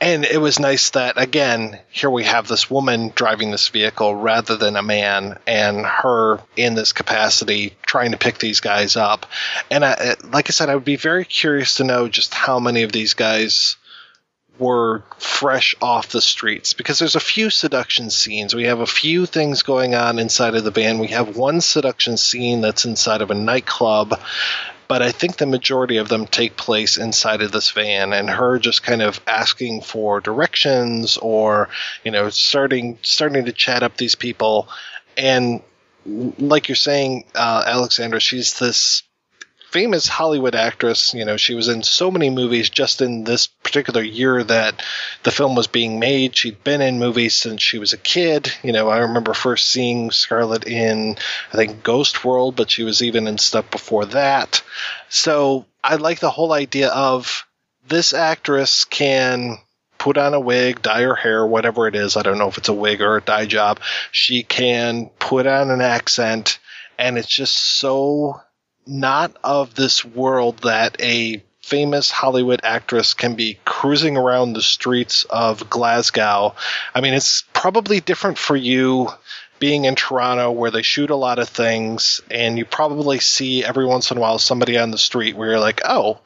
and 0.04 0.26
it 0.26 0.38
was 0.38 0.60
nice 0.60 0.90
that 0.92 1.22
again 1.22 1.80
here 1.90 2.10
we 2.10 2.26
have 2.26 2.48
this 2.48 2.70
woman 2.70 3.12
driving 3.16 3.52
this 3.52 3.70
vehicle 3.70 4.14
rather 4.14 4.58
than 4.58 4.76
a 4.76 4.84
man 4.84 5.40
and 5.48 5.86
her 5.86 6.40
in 6.58 6.76
this 6.76 6.92
capacity 6.92 7.76
trying 7.86 8.12
to 8.12 8.18
pick 8.18 8.38
these 8.38 8.60
guys 8.60 8.98
up 8.98 9.26
and 9.72 9.86
I, 9.86 9.92
uh, 9.94 10.16
like 10.32 10.50
i 10.50 10.52
said 10.52 10.70
i 10.70 10.76
would 10.76 10.84
be 10.84 10.98
very 10.98 11.26
curious 11.26 11.76
to 11.76 11.86
know 11.86 12.08
just 12.10 12.34
how 12.34 12.60
many 12.60 12.84
of 12.84 12.92
these 12.92 13.14
guys 13.14 13.78
were 14.60 15.04
fresh 15.18 15.74
off 15.82 16.10
the 16.10 16.22
streets 16.22 16.74
because 16.74 17.00
there's 17.00 17.16
a 17.16 17.20
few 17.20 17.50
seduction 17.50 18.12
scenes. 18.12 18.54
We 18.54 18.66
have 18.66 18.82
a 18.82 18.86
few 18.86 19.26
things 19.26 19.64
going 19.64 19.96
on 19.96 20.20
inside 20.20 20.54
of 20.54 20.64
the 20.64 20.70
van. 20.70 21.00
We 21.00 21.08
have 21.08 21.36
one 21.36 21.60
seduction 21.60 22.18
scene 22.18 22.62
that's 22.62 22.86
inside 22.86 23.22
of 23.22 23.32
a 23.32 23.36
nightclub, 23.36 24.20
but 24.88 25.02
I 25.02 25.12
think 25.12 25.38
the 25.38 25.46
majority 25.46 25.98
of 25.98 26.10
them 26.10 26.26
take 26.28 26.58
place 26.58 26.98
inside 26.98 27.42
of 27.42 27.52
this 27.52 27.72
van 27.72 28.14
and 28.14 28.30
her 28.30 28.60
just 28.60 28.84
kind 28.84 29.02
of 29.02 29.20
asking 29.28 29.82
for 29.82 30.22
directions 30.22 31.18
or, 31.18 31.70
you 32.04 32.12
know, 32.12 32.30
starting 32.30 32.98
starting 33.02 33.46
to 33.46 33.52
chat 33.52 33.84
up 33.84 33.98
these 33.98 34.16
people. 34.16 34.68
And 35.18 35.62
like 36.06 36.68
you're 36.70 36.76
saying, 36.76 37.26
uh, 37.36 37.64
Alexandra, 37.66 38.20
she's 38.20 38.60
this 38.60 39.04
famous 39.74 40.08
Hollywood 40.08 40.54
actress. 40.54 41.16
You 41.16 41.26
know, 41.26 41.36
she 41.36 41.56
was 41.56 41.68
in 41.68 41.82
so 41.82 42.12
many 42.12 42.30
movies 42.30 42.70
just 42.70 43.02
in 43.02 43.24
this 43.24 43.48
particular 43.48 44.04
year 44.04 44.44
that 44.44 44.84
the 45.24 45.32
film 45.32 45.56
was 45.56 45.66
being 45.66 46.00
made. 46.00 46.38
She'd 46.38 46.64
been 46.64 46.80
in 46.80 47.00
movies 47.00 47.36
since 47.36 47.64
she 47.64 47.80
was 47.80 47.92
a 47.92 47.98
kid. 47.98 48.54
You 48.62 48.72
know, 48.72 48.88
I 48.90 49.00
remember 49.00 49.34
first 49.34 49.68
seeing 49.68 50.12
Scarlett 50.12 50.68
in, 50.68 51.18
I 51.52 51.58
think, 51.58 51.82
Ghost 51.82 52.24
World, 52.24 52.56
but 52.56 52.70
she 52.70 52.84
was 52.84 53.02
even 53.02 53.26
in 53.26 53.40
stuff 53.40 53.72
before 53.72 54.06
that. 54.06 54.62
So 55.10 55.66
I 55.84 55.96
like 55.96 56.20
the 56.20 56.30
whole 56.30 56.54
idea 56.54 56.90
of 56.90 57.48
this 57.88 58.14
actress 58.14 58.84
can 58.84 59.58
put 59.98 60.20
on 60.20 60.36
a 60.36 60.40
wig, 60.40 60.84
dye 60.84 61.02
her 61.02 61.16
hair, 61.16 61.44
whatever 61.48 61.88
it 61.88 61.96
is. 61.96 62.16
I 62.16 62.22
don't 62.22 62.38
know 62.38 62.48
if 62.48 62.60
it's 62.60 62.70
a 62.70 62.74
wig 62.74 63.02
or 63.02 63.18
a 63.18 63.22
dye 63.22 63.48
job. 63.48 63.80
She 64.12 64.44
can 64.44 65.10
put 65.18 65.48
on 65.48 65.72
an 65.72 65.82
accent, 65.82 66.60
and 67.00 67.18
it's 67.18 67.28
just 67.28 67.58
so 67.58 68.40
not 68.86 69.36
of 69.44 69.76
this 69.76 70.04
world 70.04 70.60
that 70.60 71.02
a 71.02 71.44
famous 71.62 72.12
Hollywood 72.12 72.60
actress 72.64 73.14
can 73.14 73.36
be 73.36 73.58
cruising 73.64 74.18
around 74.18 74.54
the 74.54 74.62
streets 74.62 75.24
of 75.30 75.70
Glasgow. 75.70 76.56
I 76.94 77.02
mean, 77.02 77.14
it's 77.14 77.44
probably 77.54 78.02
different 78.02 78.38
for 78.38 78.56
you 78.56 79.10
being 79.60 79.86
in 79.86 79.96
Toronto 79.96 80.52
where 80.52 80.72
they 80.72 80.82
shoot 80.82 81.10
a 81.10 81.16
lot 81.16 81.40
of 81.40 81.48
things 81.48 82.20
and 82.30 82.58
you 82.58 82.66
probably 82.66 83.20
see 83.20 83.64
every 83.64 83.86
once 83.86 84.12
in 84.12 84.18
a 84.18 84.20
while 84.20 84.38
somebody 84.38 84.78
on 84.78 84.92
the 84.92 84.98
street 84.98 85.38
where 85.38 85.52
you're 85.52 85.60
like, 85.60 85.80
"Oh, 85.86 86.20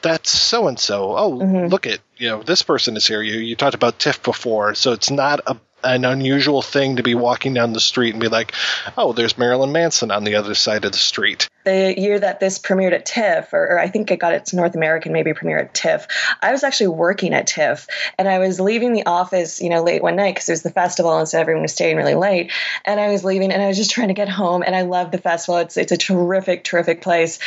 that's 0.00 0.30
so 0.30 0.68
and 0.68 0.78
so. 0.78 1.16
Oh, 1.16 1.38
mm-hmm. 1.40 1.66
look 1.66 1.88
at, 1.88 1.98
you 2.18 2.28
know, 2.28 2.44
this 2.44 2.62
person 2.62 2.96
is 2.96 3.04
here. 3.04 3.20
You 3.20 3.40
you 3.40 3.56
talked 3.56 3.74
about 3.74 3.98
TIFF 3.98 4.22
before." 4.22 4.76
So 4.76 4.92
it's 4.92 5.10
not 5.10 5.40
a 5.46 5.56
an 5.82 6.04
unusual 6.04 6.62
thing 6.62 6.96
to 6.96 7.02
be 7.02 7.14
walking 7.14 7.52
down 7.52 7.72
the 7.72 7.80
street 7.80 8.14
and 8.14 8.20
be 8.20 8.28
like, 8.28 8.52
oh, 8.96 9.12
there's 9.12 9.36
Marilyn 9.36 9.70
Manson 9.70 10.10
on 10.10 10.24
the 10.24 10.36
other 10.36 10.54
side 10.54 10.84
of 10.84 10.92
the 10.92 10.98
street. 10.98 11.48
The 11.64 11.94
year 11.96 12.18
that 12.18 12.40
this 12.40 12.58
premiered 12.58 12.92
at 12.92 13.06
TIFF, 13.06 13.52
or, 13.52 13.72
or 13.72 13.78
I 13.78 13.88
think 13.88 14.10
it 14.10 14.18
got 14.18 14.34
its 14.34 14.52
North 14.52 14.74
American 14.74 15.12
maybe 15.12 15.32
premiere 15.32 15.58
at 15.58 15.74
TIFF, 15.74 16.06
I 16.42 16.52
was 16.52 16.62
actually 16.62 16.88
working 16.88 17.32
at 17.32 17.46
TIFF 17.46 17.86
and 18.18 18.28
I 18.28 18.38
was 18.38 18.60
leaving 18.60 18.92
the 18.92 19.06
office, 19.06 19.60
you 19.60 19.70
know, 19.70 19.82
late 19.82 20.02
one 20.02 20.16
night 20.16 20.34
because 20.34 20.48
it 20.48 20.52
was 20.52 20.62
the 20.62 20.70
festival 20.70 21.16
and 21.18 21.28
so 21.28 21.40
everyone 21.40 21.62
was 21.62 21.72
staying 21.72 21.96
really 21.96 22.14
late. 22.14 22.52
And 22.84 23.00
I 23.00 23.08
was 23.08 23.24
leaving 23.24 23.50
and 23.50 23.62
I 23.62 23.68
was 23.68 23.76
just 23.76 23.90
trying 23.90 24.08
to 24.08 24.14
get 24.14 24.28
home 24.28 24.62
and 24.62 24.76
I 24.76 24.82
love 24.82 25.10
the 25.10 25.18
festival. 25.18 25.58
It's, 25.58 25.76
it's 25.76 25.92
a 25.92 25.96
terrific, 25.96 26.64
terrific 26.64 27.00
place. 27.00 27.38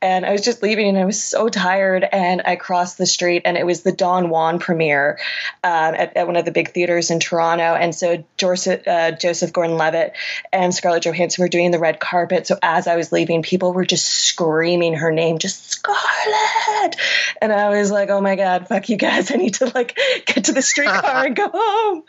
And 0.00 0.24
I 0.24 0.32
was 0.32 0.42
just 0.42 0.62
leaving 0.62 0.88
and 0.88 0.98
I 0.98 1.04
was 1.04 1.22
so 1.22 1.48
tired 1.48 2.04
and 2.04 2.42
I 2.44 2.56
crossed 2.56 2.98
the 2.98 3.06
street 3.06 3.42
and 3.44 3.56
it 3.56 3.66
was 3.66 3.82
the 3.82 3.92
Don 3.92 4.28
Jon 4.30 4.58
premiere 4.58 5.18
um, 5.62 5.94
at, 5.94 6.16
at 6.16 6.26
one 6.26 6.36
of 6.36 6.44
the 6.44 6.52
big 6.52 6.70
theaters 6.70 7.10
in 7.10 7.18
Toronto 7.18 7.74
and 7.74 7.94
so 7.94 8.24
Joseph, 8.36 8.86
uh, 8.86 9.12
Joseph 9.12 9.52
Gordon-Levitt 9.52 10.12
and 10.52 10.74
Scarlett 10.74 11.04
Johansson 11.04 11.42
were 11.42 11.48
doing 11.48 11.70
the 11.70 11.78
red 11.78 11.98
carpet. 11.98 12.46
So 12.46 12.58
as 12.62 12.86
I 12.86 12.96
was 12.96 13.10
leaving, 13.10 13.42
people 13.42 13.63
were 13.72 13.84
just 13.84 14.06
screaming 14.06 14.94
her 14.94 15.10
name, 15.10 15.38
just 15.38 15.70
Scarlett, 15.70 16.96
and 17.40 17.52
I 17.52 17.70
was 17.70 17.90
like, 17.90 18.10
oh 18.10 18.20
my 18.20 18.36
god, 18.36 18.68
fuck 18.68 18.88
you 18.88 18.96
guys! 18.96 19.30
I 19.32 19.36
need 19.36 19.54
to 19.54 19.70
like 19.74 19.98
get 20.26 20.44
to 20.44 20.52
the 20.52 20.62
streetcar 20.62 21.26
and 21.26 21.36
go 21.36 21.48
home. 21.52 22.02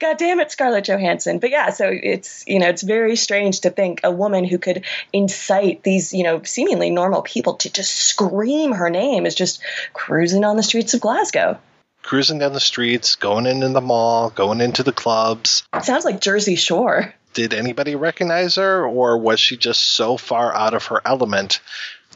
God 0.00 0.18
damn 0.18 0.40
it, 0.40 0.50
Scarlett 0.50 0.84
Johansson. 0.84 1.38
But 1.38 1.50
yeah, 1.50 1.70
so 1.70 1.90
it's 1.90 2.44
you 2.46 2.58
know 2.58 2.68
it's 2.68 2.82
very 2.82 3.16
strange 3.16 3.60
to 3.60 3.70
think 3.70 4.00
a 4.04 4.10
woman 4.10 4.44
who 4.44 4.58
could 4.58 4.84
incite 5.12 5.82
these 5.82 6.12
you 6.12 6.22
know 6.22 6.42
seemingly 6.42 6.90
normal 6.90 7.22
people 7.22 7.54
to 7.54 7.72
just 7.72 7.94
scream 7.94 8.72
her 8.72 8.90
name 8.90 9.26
is 9.26 9.34
just 9.34 9.60
cruising 9.92 10.44
on 10.44 10.56
the 10.56 10.62
streets 10.62 10.94
of 10.94 11.00
Glasgow 11.00 11.58
cruising 12.02 12.38
down 12.38 12.52
the 12.52 12.60
streets, 12.60 13.14
going 13.14 13.46
in 13.46 13.62
in 13.62 13.72
the 13.72 13.80
mall, 13.80 14.30
going 14.30 14.60
into 14.60 14.82
the 14.82 14.92
clubs. 14.92 15.62
It 15.74 15.84
sounds 15.84 16.04
like 16.04 16.20
Jersey 16.20 16.56
Shore. 16.56 17.14
Did 17.34 17.54
anybody 17.54 17.94
recognize 17.94 18.56
her, 18.56 18.84
or 18.86 19.18
was 19.18 19.40
she 19.40 19.56
just 19.56 19.82
so 19.82 20.16
far 20.16 20.54
out 20.54 20.74
of 20.74 20.86
her 20.86 21.00
element 21.04 21.60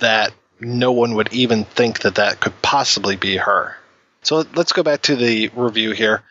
that 0.01 0.33
no 0.61 0.93
one 0.93 1.15
would 1.15 1.33
even 1.33 1.65
think 1.65 2.01
that 2.01 2.17
that 2.17 2.41
could 2.41 2.61
possibly 2.63 3.17
be 3.17 3.37
her? 3.37 3.77
So 4.23 4.45
let's 4.55 4.73
go 4.73 4.83
back 4.83 5.03
to 5.03 5.17
the 5.17 5.49
review 5.55 5.93
here. 5.93 6.23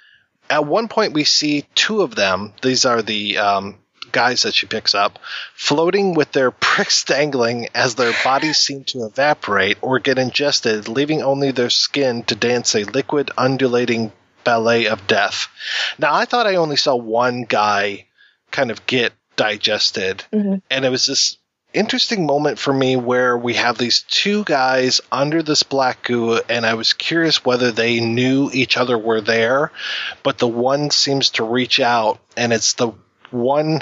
At 0.50 0.66
one 0.66 0.88
point, 0.88 1.14
we 1.14 1.24
see 1.24 1.66
two 1.74 2.02
of 2.02 2.14
them. 2.14 2.54
These 2.62 2.86
are 2.86 3.02
the 3.02 3.38
um, 3.38 3.78
guys 4.12 4.44
that 4.44 4.54
she 4.54 4.68
picks 4.68 4.94
up, 4.94 5.20
floating 5.56 6.14
with 6.14 6.32
their 6.32 6.52
pricks 6.66 7.04
dangling 7.04 7.68
as 7.74 7.96
their 7.96 8.14
bodies 8.24 8.58
seem 8.58 8.84
to 8.86 9.06
evaporate 9.06 9.78
or 9.82 10.00
get 10.00 10.18
ingested, 10.20 10.88
leaving 10.88 11.22
only 11.22 11.52
their 11.52 11.70
skin 11.70 12.24
to 12.24 12.36
dance 12.36 12.76
a 12.76 12.84
liquid, 12.84 13.32
undulating 13.38 14.12
ballet 14.44 14.88
of 14.88 15.08
death. 15.08 15.48
Now, 16.00 16.14
I 16.14 16.26
thought 16.26 16.48
I 16.48 16.56
only 16.56 16.78
saw 16.78 16.96
one 16.96 17.44
guy 17.44 18.05
kind 18.56 18.72
of 18.72 18.86
get 18.86 19.12
digested, 19.36 20.24
mm-hmm. 20.32 20.56
and 20.72 20.86
it 20.86 20.89
was 20.89 21.06
this 21.06 21.38
interesting 21.74 22.26
moment 22.26 22.58
for 22.58 22.74
me 22.74 22.95
where 22.95 23.38
we 23.38 23.56
have 23.56 23.78
these 23.78 24.06
two 24.08 24.45
guys 24.45 25.01
under 25.12 25.43
this 25.43 25.64
black 25.64 26.03
goo, 26.03 26.39
and 26.49 26.66
I 26.66 26.76
was 26.76 26.93
curious 26.93 27.43
whether 27.43 27.72
they 27.72 27.99
knew 27.99 28.49
each 28.53 28.78
other 28.78 28.97
were 28.97 29.20
there, 29.20 29.72
but 30.24 30.38
the 30.38 30.47
one 30.47 30.89
seems 30.89 31.32
to 31.32 31.43
reach 31.43 31.82
out, 31.82 32.20
and 32.38 32.53
it's 32.53 32.74
the 32.74 32.93
one 33.30 33.82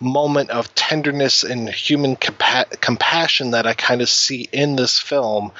moment 0.00 0.50
of 0.50 0.74
tenderness 0.74 1.44
and 1.44 1.68
human 1.68 2.16
compa- 2.16 2.80
compassion 2.80 3.52
that 3.52 3.66
I 3.66 3.74
kind 3.74 4.00
of 4.00 4.08
see 4.08 4.48
in 4.52 4.74
this 4.74 4.98
film, 4.98 5.52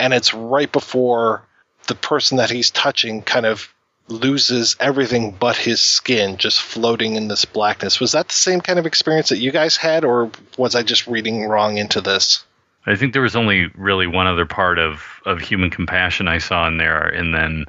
and 0.00 0.14
it's 0.14 0.32
right 0.32 0.70
before 0.72 1.42
the 1.86 1.94
person 1.94 2.38
that 2.38 2.50
he's 2.50 2.70
touching 2.70 3.22
kind 3.22 3.46
of 3.46 3.72
loses 4.08 4.76
everything 4.78 5.32
but 5.32 5.56
his 5.56 5.80
skin 5.80 6.36
just 6.36 6.60
floating 6.60 7.16
in 7.16 7.28
this 7.28 7.44
blackness. 7.44 8.00
Was 8.00 8.12
that 8.12 8.28
the 8.28 8.34
same 8.34 8.60
kind 8.60 8.78
of 8.78 8.86
experience 8.86 9.30
that 9.30 9.38
you 9.38 9.50
guys 9.50 9.76
had, 9.76 10.04
or 10.04 10.30
was 10.56 10.74
I 10.74 10.82
just 10.82 11.06
reading 11.06 11.44
wrong 11.44 11.78
into 11.78 12.00
this? 12.00 12.44
I 12.86 12.94
think 12.94 13.12
there 13.12 13.22
was 13.22 13.34
only 13.34 13.66
really 13.74 14.06
one 14.06 14.28
other 14.28 14.46
part 14.46 14.78
of, 14.78 15.02
of 15.24 15.40
human 15.40 15.70
compassion 15.70 16.28
I 16.28 16.38
saw 16.38 16.68
in 16.68 16.78
there, 16.78 17.02
and 17.02 17.34
then 17.34 17.66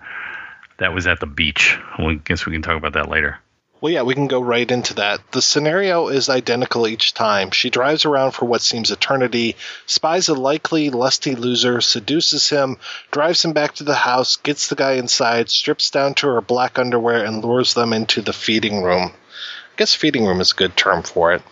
that 0.78 0.94
was 0.94 1.08
at 1.08 1.20
the 1.20 1.26
beach. 1.26 1.78
I 1.98 2.20
guess 2.24 2.46
we 2.46 2.54
can 2.54 2.62
talk 2.62 2.78
about 2.78 2.94
that 2.94 3.10
later. 3.10 3.40
Well, 3.80 3.94
yeah, 3.94 4.02
we 4.02 4.16
can 4.16 4.28
go 4.28 4.42
right 4.42 4.70
into 4.70 4.96
that. 4.96 5.32
The 5.32 5.42
scenario 5.42 6.08
is 6.08 6.30
identical 6.30 6.88
each 6.88 7.14
time. 7.14 7.52
She 7.52 7.70
drives 7.70 8.06
around 8.06 8.32
for 8.32 8.46
what 8.46 8.64
seems 8.64 8.90
eternity, 8.90 9.56
spies 9.86 10.30
a 10.30 10.34
likely 10.34 10.90
lusty 10.90 11.36
loser, 11.36 11.80
seduces 11.82 12.50
him, 12.50 12.78
drives 13.12 13.46
him 13.46 13.54
back 13.54 13.76
to 13.76 13.84
the 13.84 13.94
house, 13.94 14.38
gets 14.38 14.68
the 14.68 14.76
guy 14.76 14.94
inside, 14.94 15.52
strips 15.52 15.92
down 15.92 16.16
to 16.16 16.28
her 16.28 16.42
black 16.42 16.80
underwear, 16.80 17.24
and 17.24 17.46
lures 17.46 17.76
them 17.76 17.94
into 17.94 18.24
the 18.24 18.34
feeding 18.34 18.82
room. 18.82 19.12
I 19.14 19.78
guess 19.78 19.94
feeding 19.94 20.26
room 20.26 20.42
is 20.42 20.54
a 20.54 20.56
good 20.56 20.76
term 20.76 21.04
for 21.04 21.34
it. 21.34 21.44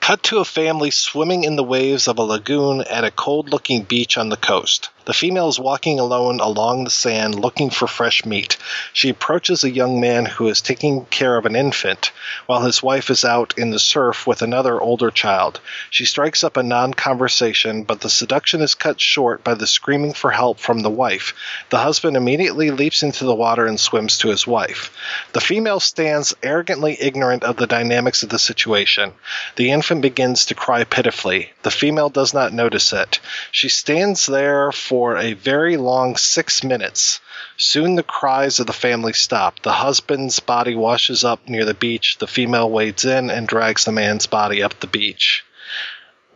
Cut 0.00 0.22
to 0.24 0.38
a 0.38 0.44
family 0.44 0.92
swimming 0.92 1.42
in 1.42 1.56
the 1.56 1.64
waves 1.64 2.06
of 2.06 2.18
a 2.18 2.22
lagoon 2.22 2.82
at 2.82 3.02
a 3.02 3.10
cold 3.10 3.50
looking 3.50 3.82
beach 3.82 4.16
on 4.16 4.28
the 4.28 4.36
coast. 4.36 4.90
The 5.08 5.14
female 5.14 5.48
is 5.48 5.58
walking 5.58 5.98
alone 5.98 6.38
along 6.38 6.84
the 6.84 6.90
sand 6.90 7.34
looking 7.34 7.70
for 7.70 7.86
fresh 7.86 8.26
meat. 8.26 8.58
She 8.92 9.08
approaches 9.08 9.64
a 9.64 9.70
young 9.70 10.02
man 10.02 10.26
who 10.26 10.48
is 10.48 10.60
taking 10.60 11.06
care 11.06 11.38
of 11.38 11.46
an 11.46 11.56
infant, 11.56 12.12
while 12.44 12.60
his 12.60 12.82
wife 12.82 13.08
is 13.08 13.24
out 13.24 13.54
in 13.56 13.70
the 13.70 13.78
surf 13.78 14.26
with 14.26 14.42
another 14.42 14.78
older 14.78 15.10
child. 15.10 15.60
She 15.88 16.04
strikes 16.04 16.44
up 16.44 16.58
a 16.58 16.62
non 16.62 16.92
conversation, 16.92 17.84
but 17.84 18.02
the 18.02 18.10
seduction 18.10 18.60
is 18.60 18.74
cut 18.74 19.00
short 19.00 19.42
by 19.42 19.54
the 19.54 19.66
screaming 19.66 20.12
for 20.12 20.30
help 20.30 20.60
from 20.60 20.80
the 20.80 20.90
wife. 20.90 21.32
The 21.70 21.78
husband 21.78 22.14
immediately 22.14 22.70
leaps 22.70 23.02
into 23.02 23.24
the 23.24 23.34
water 23.34 23.64
and 23.64 23.80
swims 23.80 24.18
to 24.18 24.28
his 24.28 24.46
wife. 24.46 24.94
The 25.32 25.40
female 25.40 25.80
stands 25.80 26.34
arrogantly 26.42 26.98
ignorant 27.00 27.44
of 27.44 27.56
the 27.56 27.66
dynamics 27.66 28.24
of 28.24 28.28
the 28.28 28.38
situation. 28.38 29.14
The 29.56 29.70
infant 29.70 30.02
begins 30.02 30.44
to 30.46 30.54
cry 30.54 30.84
pitifully. 30.84 31.50
The 31.62 31.70
female 31.70 32.10
does 32.10 32.34
not 32.34 32.52
notice 32.52 32.92
it. 32.92 33.20
She 33.52 33.70
stands 33.70 34.26
there 34.26 34.70
for 34.70 34.97
for 34.98 35.16
a 35.16 35.32
very 35.34 35.76
long 35.76 36.16
six 36.16 36.64
minutes. 36.64 37.20
Soon 37.56 37.94
the 37.94 38.02
cries 38.02 38.58
of 38.58 38.66
the 38.66 38.72
family 38.72 39.12
stop. 39.12 39.62
The 39.62 39.70
husband's 39.70 40.40
body 40.40 40.74
washes 40.74 41.22
up 41.22 41.48
near 41.48 41.64
the 41.64 41.72
beach. 41.72 42.16
The 42.18 42.26
female 42.26 42.68
wades 42.68 43.04
in 43.04 43.30
and 43.30 43.46
drags 43.46 43.84
the 43.84 43.92
man's 43.92 44.26
body 44.26 44.60
up 44.60 44.80
the 44.80 44.88
beach. 44.88 45.44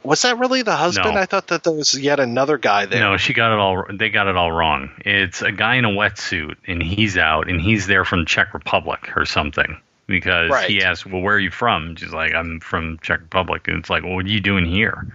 Was 0.04 0.22
that 0.22 0.38
really 0.38 0.62
the 0.62 0.76
husband? 0.76 1.16
No. 1.16 1.20
I 1.20 1.26
thought 1.26 1.48
that 1.48 1.64
there 1.64 1.72
was 1.72 1.98
yet 1.98 2.20
another 2.20 2.56
guy 2.56 2.86
there. 2.86 3.00
No, 3.00 3.16
she 3.16 3.32
got 3.32 3.52
it 3.52 3.58
all. 3.58 3.84
They 3.92 4.10
got 4.10 4.28
it 4.28 4.36
all 4.36 4.52
wrong. 4.52 4.90
It's 4.98 5.42
a 5.42 5.50
guy 5.50 5.74
in 5.74 5.84
a 5.84 5.88
wetsuit, 5.88 6.54
and 6.64 6.80
he's 6.80 7.18
out, 7.18 7.50
and 7.50 7.60
he's 7.60 7.88
there 7.88 8.04
from 8.04 8.26
Czech 8.26 8.54
Republic 8.54 9.16
or 9.16 9.24
something. 9.24 9.80
Because 10.06 10.50
right. 10.50 10.70
he 10.70 10.84
asks, 10.84 11.04
"Well, 11.04 11.20
where 11.22 11.34
are 11.34 11.40
you 11.40 11.50
from?" 11.50 11.96
She's 11.96 12.12
like, 12.12 12.32
"I'm 12.32 12.60
from 12.60 12.98
Czech 13.02 13.22
Republic," 13.22 13.66
and 13.66 13.78
it's 13.78 13.90
like, 13.90 14.04
"Well, 14.04 14.14
what 14.14 14.24
are 14.24 14.28
you 14.28 14.40
doing 14.40 14.66
here?" 14.66 15.06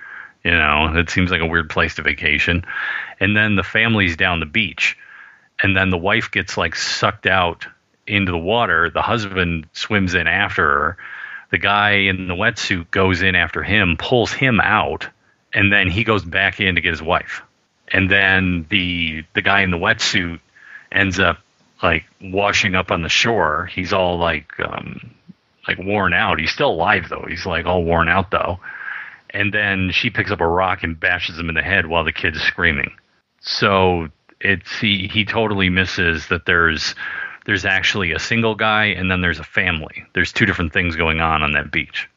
You 0.47 0.55
know, 0.55 0.95
it 0.95 1.09
seems 1.09 1.29
like 1.29 1.41
a 1.41 1.45
weird 1.45 1.69
place 1.69 1.95
to 1.95 2.03
vacation. 2.03 2.63
And 3.19 3.35
then 3.35 3.57
the 3.57 3.63
family's 3.63 4.15
down 4.15 4.39
the 4.39 4.45
beach. 4.45 4.95
and 5.61 5.75
then 5.75 5.89
the 5.89 5.97
wife 5.97 6.29
gets 6.31 6.57
like 6.57 6.75
sucked 6.75 7.25
out 7.27 7.67
into 8.05 8.31
the 8.31 8.37
water. 8.37 8.89
The 8.89 9.01
husband 9.01 9.67
swims 9.73 10.13
in 10.13 10.27
after 10.27 10.63
her. 10.63 10.97
The 11.49 11.57
guy 11.57 11.91
in 12.09 12.27
the 12.27 12.35
wetsuit 12.35 12.91
goes 12.91 13.21
in 13.21 13.35
after 13.35 13.63
him, 13.63 13.95
pulls 13.97 14.31
him 14.31 14.59
out, 14.59 15.07
and 15.53 15.71
then 15.71 15.89
he 15.89 16.03
goes 16.03 16.23
back 16.23 16.59
in 16.59 16.75
to 16.75 16.81
get 16.81 16.91
his 16.91 17.01
wife. 17.01 17.41
And 17.87 18.09
then 18.11 18.65
the 18.69 19.23
the 19.33 19.41
guy 19.41 19.61
in 19.61 19.71
the 19.71 19.77
wetsuit 19.77 20.39
ends 20.91 21.19
up 21.19 21.39
like 21.81 22.05
washing 22.21 22.75
up 22.75 22.91
on 22.91 23.01
the 23.01 23.09
shore. 23.09 23.69
He's 23.73 23.93
all 23.93 24.17
like 24.19 24.51
um, 24.59 25.11
like 25.67 25.77
worn 25.79 26.13
out. 26.13 26.39
He's 26.39 26.51
still 26.51 26.71
alive 26.71 27.07
though. 27.09 27.25
He's 27.27 27.45
like 27.45 27.65
all 27.65 27.83
worn 27.83 28.09
out 28.09 28.29
though. 28.29 28.59
And 29.31 29.53
then 29.53 29.91
she 29.91 30.09
picks 30.09 30.31
up 30.31 30.41
a 30.41 30.47
rock 30.47 30.83
and 30.83 30.99
bashes 30.99 31.37
him 31.37 31.49
in 31.49 31.55
the 31.55 31.61
head 31.61 31.87
while 31.87 32.03
the 32.03 32.13
kid's 32.13 32.41
screaming. 32.41 32.91
So 33.41 34.09
it's 34.39 34.79
he 34.79 35.09
he 35.11 35.25
totally 35.25 35.69
misses 35.69 36.27
that 36.27 36.45
there's 36.45 36.95
there's 37.45 37.65
actually 37.65 38.11
a 38.11 38.19
single 38.19 38.55
guy 38.55 38.85
and 38.85 39.09
then 39.09 39.21
there's 39.21 39.39
a 39.39 39.43
family. 39.43 40.03
There's 40.13 40.33
two 40.33 40.45
different 40.45 40.73
things 40.73 40.95
going 40.95 41.21
on 41.21 41.43
on 41.43 41.53
that 41.53 41.71
beach. 41.71 42.09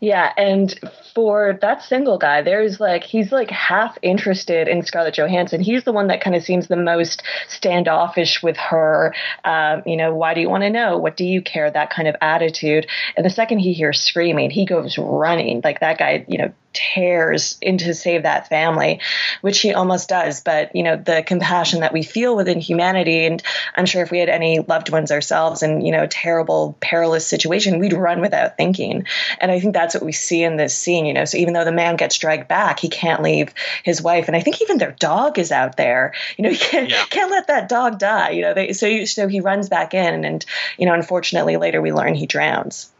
Yeah, 0.00 0.32
and 0.36 0.78
for 1.16 1.58
that 1.62 1.82
single 1.82 2.18
guy, 2.18 2.42
there's 2.42 2.78
like 2.78 3.02
he's 3.02 3.32
like 3.32 3.50
half 3.50 3.96
interested 4.02 4.68
in 4.68 4.82
Scarlett 4.82 5.14
Johansson. 5.14 5.62
He's 5.62 5.82
the 5.84 5.92
one 5.92 6.08
that 6.08 6.20
kind 6.20 6.36
of 6.36 6.42
seems 6.42 6.66
the 6.66 6.76
most 6.76 7.22
standoffish 7.48 8.42
with 8.42 8.58
her. 8.58 9.14
Um, 9.42 9.82
you 9.86 9.96
know, 9.96 10.14
why 10.14 10.34
do 10.34 10.42
you 10.42 10.50
want 10.50 10.64
to 10.64 10.68
know? 10.68 10.98
What 10.98 11.16
do 11.16 11.24
you 11.24 11.40
care? 11.40 11.70
That 11.70 11.88
kind 11.88 12.06
of 12.06 12.16
attitude. 12.20 12.86
And 13.16 13.24
the 13.24 13.30
second 13.30 13.60
he 13.60 13.72
hears 13.72 13.98
screaming, 13.98 14.50
he 14.50 14.66
goes 14.66 14.98
running. 14.98 15.62
Like 15.64 15.80
that 15.80 15.96
guy, 15.96 16.26
you 16.28 16.36
know, 16.36 16.52
tears 16.76 17.56
into 17.62 17.94
save 17.94 18.24
that 18.24 18.48
family, 18.48 19.00
which 19.40 19.60
he 19.60 19.72
almost 19.72 20.08
does. 20.08 20.42
But, 20.42 20.76
you 20.76 20.82
know, 20.82 20.96
the 20.96 21.24
compassion 21.26 21.80
that 21.80 21.92
we 21.92 22.02
feel 22.02 22.36
within 22.36 22.60
humanity, 22.60 23.24
and 23.24 23.42
I'm 23.74 23.86
sure 23.86 24.02
if 24.02 24.10
we 24.10 24.18
had 24.18 24.28
any 24.28 24.60
loved 24.60 24.90
ones 24.90 25.10
ourselves 25.10 25.62
in, 25.62 25.80
you 25.80 25.92
know, 25.92 26.06
terrible, 26.06 26.76
perilous 26.80 27.26
situation, 27.26 27.78
we'd 27.78 27.94
run 27.94 28.20
without 28.20 28.56
thinking. 28.56 29.06
And 29.40 29.50
I 29.50 29.58
think 29.58 29.72
that's 29.72 29.94
what 29.94 30.04
we 30.04 30.12
see 30.12 30.42
in 30.42 30.56
this 30.56 30.76
scene, 30.76 31.05
you 31.06 31.14
know. 31.14 31.24
So 31.24 31.38
even 31.38 31.54
though 31.54 31.64
the 31.64 31.72
man 31.72 31.96
gets 31.96 32.18
dragged 32.18 32.48
back, 32.48 32.80
he 32.80 32.88
can't 32.88 33.22
leave 33.22 33.54
his 33.84 34.02
wife. 34.02 34.26
And 34.26 34.36
I 34.36 34.40
think 34.40 34.60
even 34.60 34.78
their 34.78 34.92
dog 34.92 35.38
is 35.38 35.52
out 35.52 35.76
there. 35.76 36.12
You 36.36 36.44
know, 36.44 36.50
you 36.50 36.58
can't, 36.58 36.90
yeah. 36.90 37.04
can't 37.06 37.30
let 37.30 37.46
that 37.46 37.68
dog 37.68 37.98
die, 37.98 38.30
you 38.30 38.42
know. 38.42 38.54
They, 38.54 38.72
so, 38.72 39.04
so 39.04 39.28
he 39.28 39.40
runs 39.40 39.68
back 39.68 39.94
in, 39.94 40.24
and, 40.24 40.44
you 40.78 40.86
know, 40.86 40.94
unfortunately 40.94 41.56
later 41.56 41.80
we 41.80 41.92
learn 41.92 42.14
he 42.14 42.26
drowns. 42.26 42.90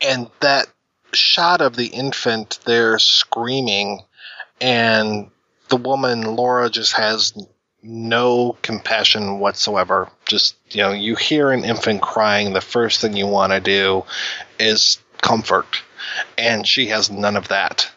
And 0.00 0.28
that 0.40 0.66
shot 1.12 1.60
of 1.60 1.76
the 1.76 1.86
infant 1.86 2.58
there 2.64 2.98
screaming, 2.98 4.00
and 4.60 5.30
the 5.68 5.76
woman, 5.76 6.22
Laura, 6.22 6.70
just 6.70 6.92
has 6.94 7.34
no 7.82 8.56
compassion 8.62 9.38
whatsoever. 9.38 10.08
Just, 10.26 10.56
you 10.70 10.82
know, 10.82 10.92
you 10.92 11.16
hear 11.16 11.50
an 11.50 11.64
infant 11.64 12.00
crying, 12.00 12.52
the 12.52 12.60
first 12.60 13.00
thing 13.00 13.16
you 13.16 13.26
want 13.26 13.52
to 13.52 13.60
do 13.60 14.04
is 14.58 14.98
comfort. 15.20 15.82
And 16.36 16.66
she 16.66 16.86
has 16.88 17.10
none 17.10 17.36
of 17.36 17.48
that. 17.48 17.90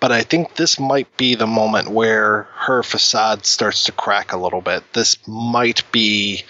But 0.00 0.12
I 0.12 0.22
think 0.22 0.54
this 0.54 0.80
might 0.80 1.14
be 1.18 1.34
the 1.34 1.46
moment 1.46 1.90
where 1.90 2.44
her 2.54 2.82
facade 2.82 3.44
starts 3.44 3.84
to 3.84 3.92
crack 3.92 4.32
a 4.32 4.38
little 4.38 4.62
bit. 4.62 4.82
This 4.94 5.16
might 5.28 5.90
be 5.92 6.44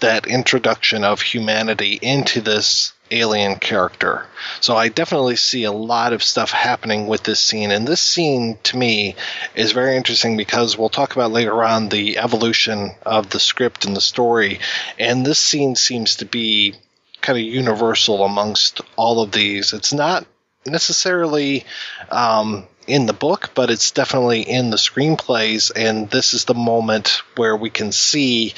that 0.00 0.26
introduction 0.26 1.04
of 1.04 1.20
humanity 1.20 1.98
into 2.00 2.40
this 2.40 2.92
alien 3.10 3.56
character. 3.56 4.26
So 4.60 4.76
I 4.76 4.88
definitely 4.88 5.36
see 5.36 5.64
a 5.64 5.72
lot 5.72 6.12
of 6.12 6.22
stuff 6.22 6.50
happening 6.50 7.06
with 7.06 7.22
this 7.22 7.40
scene. 7.40 7.70
And 7.70 7.86
this 7.86 8.00
scene, 8.00 8.58
to 8.64 8.76
me, 8.76 9.16
is 9.54 9.72
very 9.72 9.96
interesting 9.96 10.36
because 10.36 10.76
we'll 10.76 10.88
talk 10.88 11.14
about 11.14 11.32
later 11.32 11.62
on 11.62 11.88
the 11.88 12.18
evolution 12.18 12.92
of 13.04 13.30
the 13.30 13.40
script 13.40 13.84
and 13.84 13.96
the 13.96 14.00
story. 14.00 14.60
And 14.98 15.24
this 15.24 15.40
scene 15.40 15.74
seems 15.74 16.16
to 16.16 16.26
be 16.26 16.74
kind 17.20 17.38
of 17.38 17.44
universal 17.44 18.24
amongst 18.24 18.80
all 18.96 19.20
of 19.20 19.32
these. 19.32 19.72
It's 19.72 19.92
not 19.92 20.26
necessarily 20.70 21.64
um, 22.10 22.66
in 22.86 23.06
the 23.06 23.12
book, 23.12 23.50
but 23.54 23.70
it's 23.70 23.90
definitely 23.90 24.42
in 24.42 24.70
the 24.70 24.76
screenplays. 24.76 25.70
And 25.74 26.10
this 26.10 26.34
is 26.34 26.44
the 26.44 26.54
moment 26.54 27.22
where 27.36 27.56
we 27.56 27.70
can 27.70 27.92
see 27.92 28.54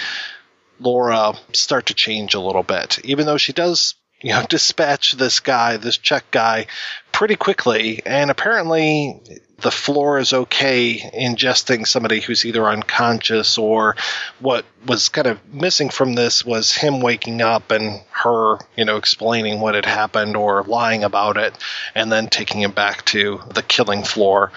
Laura 0.78 1.34
start 1.52 1.86
to 1.86 1.94
change 1.94 2.34
a 2.34 2.40
little 2.40 2.62
bit. 2.62 2.98
Even 3.04 3.26
though 3.26 3.36
she 3.36 3.52
does 3.52 3.94
you 4.22 4.32
know, 4.32 4.44
dispatch 4.48 5.12
this 5.12 5.40
guy, 5.40 5.76
this 5.76 5.98
Czech 5.98 6.30
guy, 6.30 6.66
pretty 7.20 7.36
quickly. 7.36 8.00
And 8.06 8.30
apparently, 8.30 9.20
the 9.58 9.70
floor 9.70 10.18
is 10.18 10.32
okay 10.32 10.96
ingesting 10.98 11.86
somebody 11.86 12.18
who's 12.18 12.46
either 12.46 12.64
unconscious 12.64 13.58
or 13.58 13.96
what 14.38 14.64
was 14.86 15.10
kind 15.10 15.26
of 15.26 15.38
missing 15.52 15.90
from 15.90 16.14
this 16.14 16.46
was 16.46 16.74
him 16.74 17.02
waking 17.02 17.42
up 17.42 17.72
and 17.72 18.00
her, 18.10 18.56
you 18.74 18.86
know, 18.86 18.96
explaining 18.96 19.60
what 19.60 19.74
had 19.74 19.84
happened 19.84 20.34
or 20.34 20.62
lying 20.62 21.04
about 21.04 21.36
it 21.36 21.54
and 21.94 22.10
then 22.10 22.28
taking 22.28 22.62
him 22.62 22.70
back 22.70 23.04
to 23.04 23.42
the 23.52 23.62
killing 23.62 24.02
floor 24.02 24.50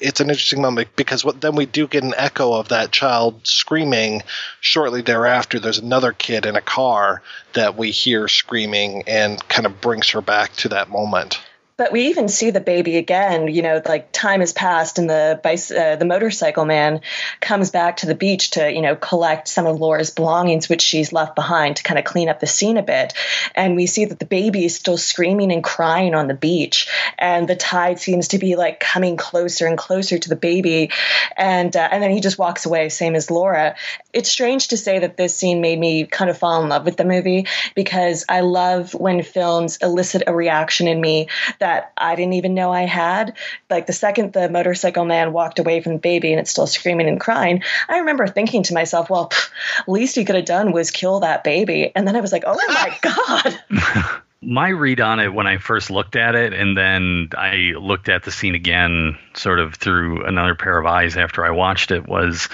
it's 0.00 0.20
an 0.20 0.28
interesting 0.28 0.60
moment 0.60 0.88
because 0.96 1.24
what, 1.24 1.40
then 1.40 1.54
we 1.54 1.66
do 1.66 1.86
get 1.86 2.04
an 2.04 2.14
echo 2.16 2.52
of 2.52 2.68
that 2.68 2.90
child 2.90 3.46
screaming. 3.46 4.22
Shortly 4.60 5.02
thereafter, 5.02 5.58
there's 5.58 5.78
another 5.78 6.12
kid 6.12 6.46
in 6.46 6.56
a 6.56 6.60
car 6.60 7.22
that 7.54 7.76
we 7.76 7.92
hear 7.92 8.26
screaming 8.26 9.04
and 9.06 9.48
kind 9.48 9.66
of 9.66 9.80
brings 9.80 10.10
her 10.10 10.20
back 10.20 10.52
to 10.56 10.68
that 10.70 10.90
moment. 10.90 11.40
But 11.76 11.90
we 11.90 12.06
even 12.06 12.28
see 12.28 12.50
the 12.50 12.60
baby 12.60 12.98
again. 12.98 13.48
You 13.48 13.62
know, 13.62 13.82
like 13.84 14.12
time 14.12 14.38
has 14.40 14.52
passed, 14.52 15.00
and 15.00 15.10
the 15.10 15.40
uh, 15.44 15.96
the 15.96 16.04
motorcycle 16.04 16.64
man 16.64 17.00
comes 17.40 17.72
back 17.72 17.96
to 17.98 18.06
the 18.06 18.14
beach 18.14 18.52
to 18.52 18.72
you 18.72 18.80
know 18.80 18.94
collect 18.94 19.48
some 19.48 19.66
of 19.66 19.80
Laura's 19.80 20.10
belongings, 20.10 20.68
which 20.68 20.82
she's 20.82 21.12
left 21.12 21.34
behind 21.34 21.76
to 21.76 21.82
kind 21.82 21.98
of 21.98 22.04
clean 22.04 22.28
up 22.28 22.38
the 22.38 22.46
scene 22.46 22.76
a 22.76 22.82
bit. 22.82 23.14
And 23.56 23.74
we 23.74 23.86
see 23.86 24.04
that 24.04 24.20
the 24.20 24.24
baby 24.24 24.64
is 24.64 24.76
still 24.76 24.96
screaming 24.96 25.50
and 25.50 25.64
crying 25.64 26.14
on 26.14 26.28
the 26.28 26.34
beach, 26.34 26.88
and 27.18 27.48
the 27.48 27.56
tide 27.56 27.98
seems 27.98 28.28
to 28.28 28.38
be 28.38 28.54
like 28.54 28.78
coming 28.78 29.16
closer 29.16 29.66
and 29.66 29.76
closer 29.76 30.16
to 30.16 30.28
the 30.28 30.36
baby. 30.36 30.92
And 31.36 31.74
uh, 31.74 31.88
and 31.90 32.00
then 32.00 32.12
he 32.12 32.20
just 32.20 32.38
walks 32.38 32.66
away, 32.66 32.88
same 32.88 33.16
as 33.16 33.32
Laura. 33.32 33.74
It's 34.12 34.28
strange 34.28 34.68
to 34.68 34.76
say 34.76 35.00
that 35.00 35.16
this 35.16 35.34
scene 35.34 35.60
made 35.60 35.80
me 35.80 36.06
kind 36.06 36.30
of 36.30 36.38
fall 36.38 36.62
in 36.62 36.68
love 36.68 36.84
with 36.84 36.96
the 36.96 37.04
movie 37.04 37.48
because 37.74 38.24
I 38.28 38.42
love 38.42 38.94
when 38.94 39.24
films 39.24 39.78
elicit 39.78 40.22
a 40.28 40.32
reaction 40.32 40.86
in 40.86 41.00
me 41.00 41.26
that 41.64 41.94
I 41.96 42.14
didn't 42.14 42.34
even 42.34 42.52
know 42.52 42.70
I 42.70 42.82
had. 42.82 43.38
Like 43.70 43.86
the 43.86 43.94
second 43.94 44.34
the 44.34 44.50
motorcycle 44.50 45.06
man 45.06 45.32
walked 45.32 45.58
away 45.58 45.80
from 45.80 45.94
the 45.94 45.98
baby 45.98 46.30
and 46.30 46.38
it's 46.38 46.50
still 46.50 46.66
screaming 46.66 47.08
and 47.08 47.18
crying, 47.18 47.62
I 47.88 48.00
remember 48.00 48.26
thinking 48.26 48.64
to 48.64 48.74
myself, 48.74 49.08
well, 49.08 49.30
pff, 49.30 49.50
least 49.86 50.14
he 50.14 50.26
could 50.26 50.36
have 50.36 50.44
done 50.44 50.72
was 50.72 50.90
kill 50.90 51.20
that 51.20 51.42
baby. 51.42 51.90
And 51.94 52.06
then 52.06 52.16
I 52.16 52.20
was 52.20 52.32
like, 52.32 52.44
oh 52.46 52.54
my 52.68 52.98
God. 53.02 54.20
my 54.42 54.68
read 54.68 55.00
on 55.00 55.20
it 55.20 55.32
when 55.32 55.46
I 55.46 55.56
first 55.56 55.90
looked 55.90 56.16
at 56.16 56.34
it, 56.34 56.52
and 56.52 56.76
then 56.76 57.30
I 57.32 57.72
looked 57.80 58.10
at 58.10 58.24
the 58.24 58.30
scene 58.30 58.54
again, 58.54 59.16
sort 59.32 59.58
of 59.58 59.74
through 59.74 60.26
another 60.26 60.54
pair 60.54 60.78
of 60.78 60.84
eyes 60.84 61.16
after 61.16 61.46
I 61.46 61.50
watched 61.50 61.90
it, 61.92 62.06
was 62.06 62.50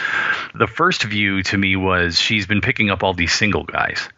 the 0.54 0.68
first 0.68 1.02
view 1.02 1.42
to 1.42 1.58
me 1.58 1.74
was 1.74 2.16
she's 2.16 2.46
been 2.46 2.60
picking 2.60 2.90
up 2.90 3.02
all 3.02 3.12
these 3.12 3.32
single 3.32 3.64
guys. 3.64 4.08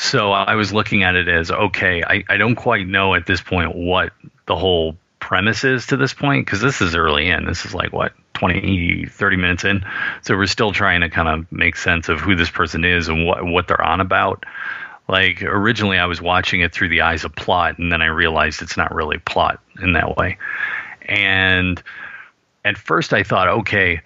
So 0.00 0.30
I 0.30 0.54
was 0.54 0.72
looking 0.72 1.02
at 1.02 1.16
it 1.16 1.26
as 1.26 1.50
okay, 1.50 2.04
I, 2.04 2.22
I 2.28 2.36
don't 2.36 2.54
quite 2.54 2.86
know 2.86 3.16
at 3.16 3.26
this 3.26 3.40
point 3.40 3.74
what 3.74 4.12
the 4.46 4.54
whole 4.54 4.96
premise 5.18 5.64
is 5.64 5.88
to 5.88 5.96
this 5.96 6.14
point 6.14 6.46
because 6.46 6.60
this 6.60 6.80
is 6.80 6.94
early 6.94 7.28
in. 7.28 7.46
This 7.46 7.66
is 7.66 7.74
like 7.74 7.92
what 7.92 8.12
20, 8.34 9.06
30 9.06 9.36
minutes 9.36 9.64
in. 9.64 9.84
So 10.22 10.36
we're 10.36 10.46
still 10.46 10.70
trying 10.70 11.00
to 11.00 11.10
kind 11.10 11.28
of 11.28 11.50
make 11.50 11.74
sense 11.74 12.08
of 12.08 12.20
who 12.20 12.36
this 12.36 12.48
person 12.48 12.84
is 12.84 13.08
and 13.08 13.26
what 13.26 13.44
what 13.44 13.66
they're 13.66 13.82
on 13.82 14.00
about. 14.00 14.46
Like 15.08 15.42
originally 15.42 15.98
I 15.98 16.06
was 16.06 16.22
watching 16.22 16.60
it 16.60 16.72
through 16.72 16.90
the 16.90 17.00
eyes 17.00 17.24
of 17.24 17.34
plot 17.34 17.78
and 17.78 17.90
then 17.90 18.00
I 18.00 18.06
realized 18.06 18.62
it's 18.62 18.76
not 18.76 18.94
really 18.94 19.18
plot 19.18 19.60
in 19.82 19.94
that 19.94 20.16
way. 20.16 20.38
And 21.06 21.82
at 22.64 22.78
first 22.78 23.12
I 23.12 23.24
thought, 23.24 23.48
okay, 23.48 24.02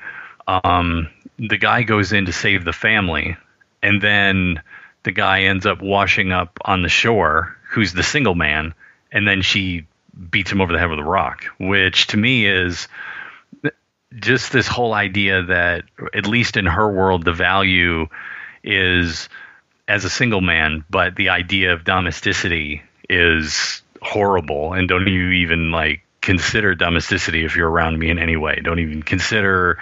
um, 0.48 1.10
the 1.38 1.58
guy 1.58 1.82
goes 1.82 2.14
in 2.14 2.24
to 2.24 2.32
save 2.32 2.64
the 2.64 2.72
family 2.72 3.36
and 3.82 4.00
then 4.00 4.62
the 5.04 5.12
guy 5.12 5.42
ends 5.42 5.66
up 5.66 5.82
washing 5.82 6.32
up 6.32 6.58
on 6.64 6.82
the 6.82 6.88
shore, 6.88 7.56
who's 7.70 7.92
the 7.92 8.02
single 8.02 8.34
man, 8.34 8.74
and 9.10 9.26
then 9.26 9.42
she 9.42 9.86
beats 10.30 10.50
him 10.50 10.60
over 10.60 10.72
the 10.72 10.78
head 10.78 10.90
with 10.90 10.98
a 10.98 11.04
rock, 11.04 11.44
which 11.58 12.08
to 12.08 12.16
me 12.16 12.46
is 12.46 12.88
just 14.14 14.52
this 14.52 14.68
whole 14.68 14.92
idea 14.92 15.42
that, 15.42 15.84
at 16.14 16.26
least 16.26 16.56
in 16.56 16.66
her 16.66 16.90
world, 16.90 17.24
the 17.24 17.32
value 17.32 18.06
is 18.62 19.28
as 19.88 20.04
a 20.04 20.10
single 20.10 20.40
man, 20.40 20.84
but 20.90 21.16
the 21.16 21.30
idea 21.30 21.72
of 21.72 21.84
domesticity 21.84 22.82
is 23.08 23.82
horrible. 24.00 24.72
And 24.74 24.88
don't 24.88 25.06
you 25.06 25.30
even 25.30 25.70
like 25.70 26.02
consider 26.20 26.74
domesticity 26.74 27.44
if 27.44 27.56
you're 27.56 27.70
around 27.70 27.98
me 27.98 28.08
in 28.10 28.18
any 28.18 28.36
way. 28.36 28.60
Don't 28.62 28.78
even 28.78 29.02
consider 29.02 29.78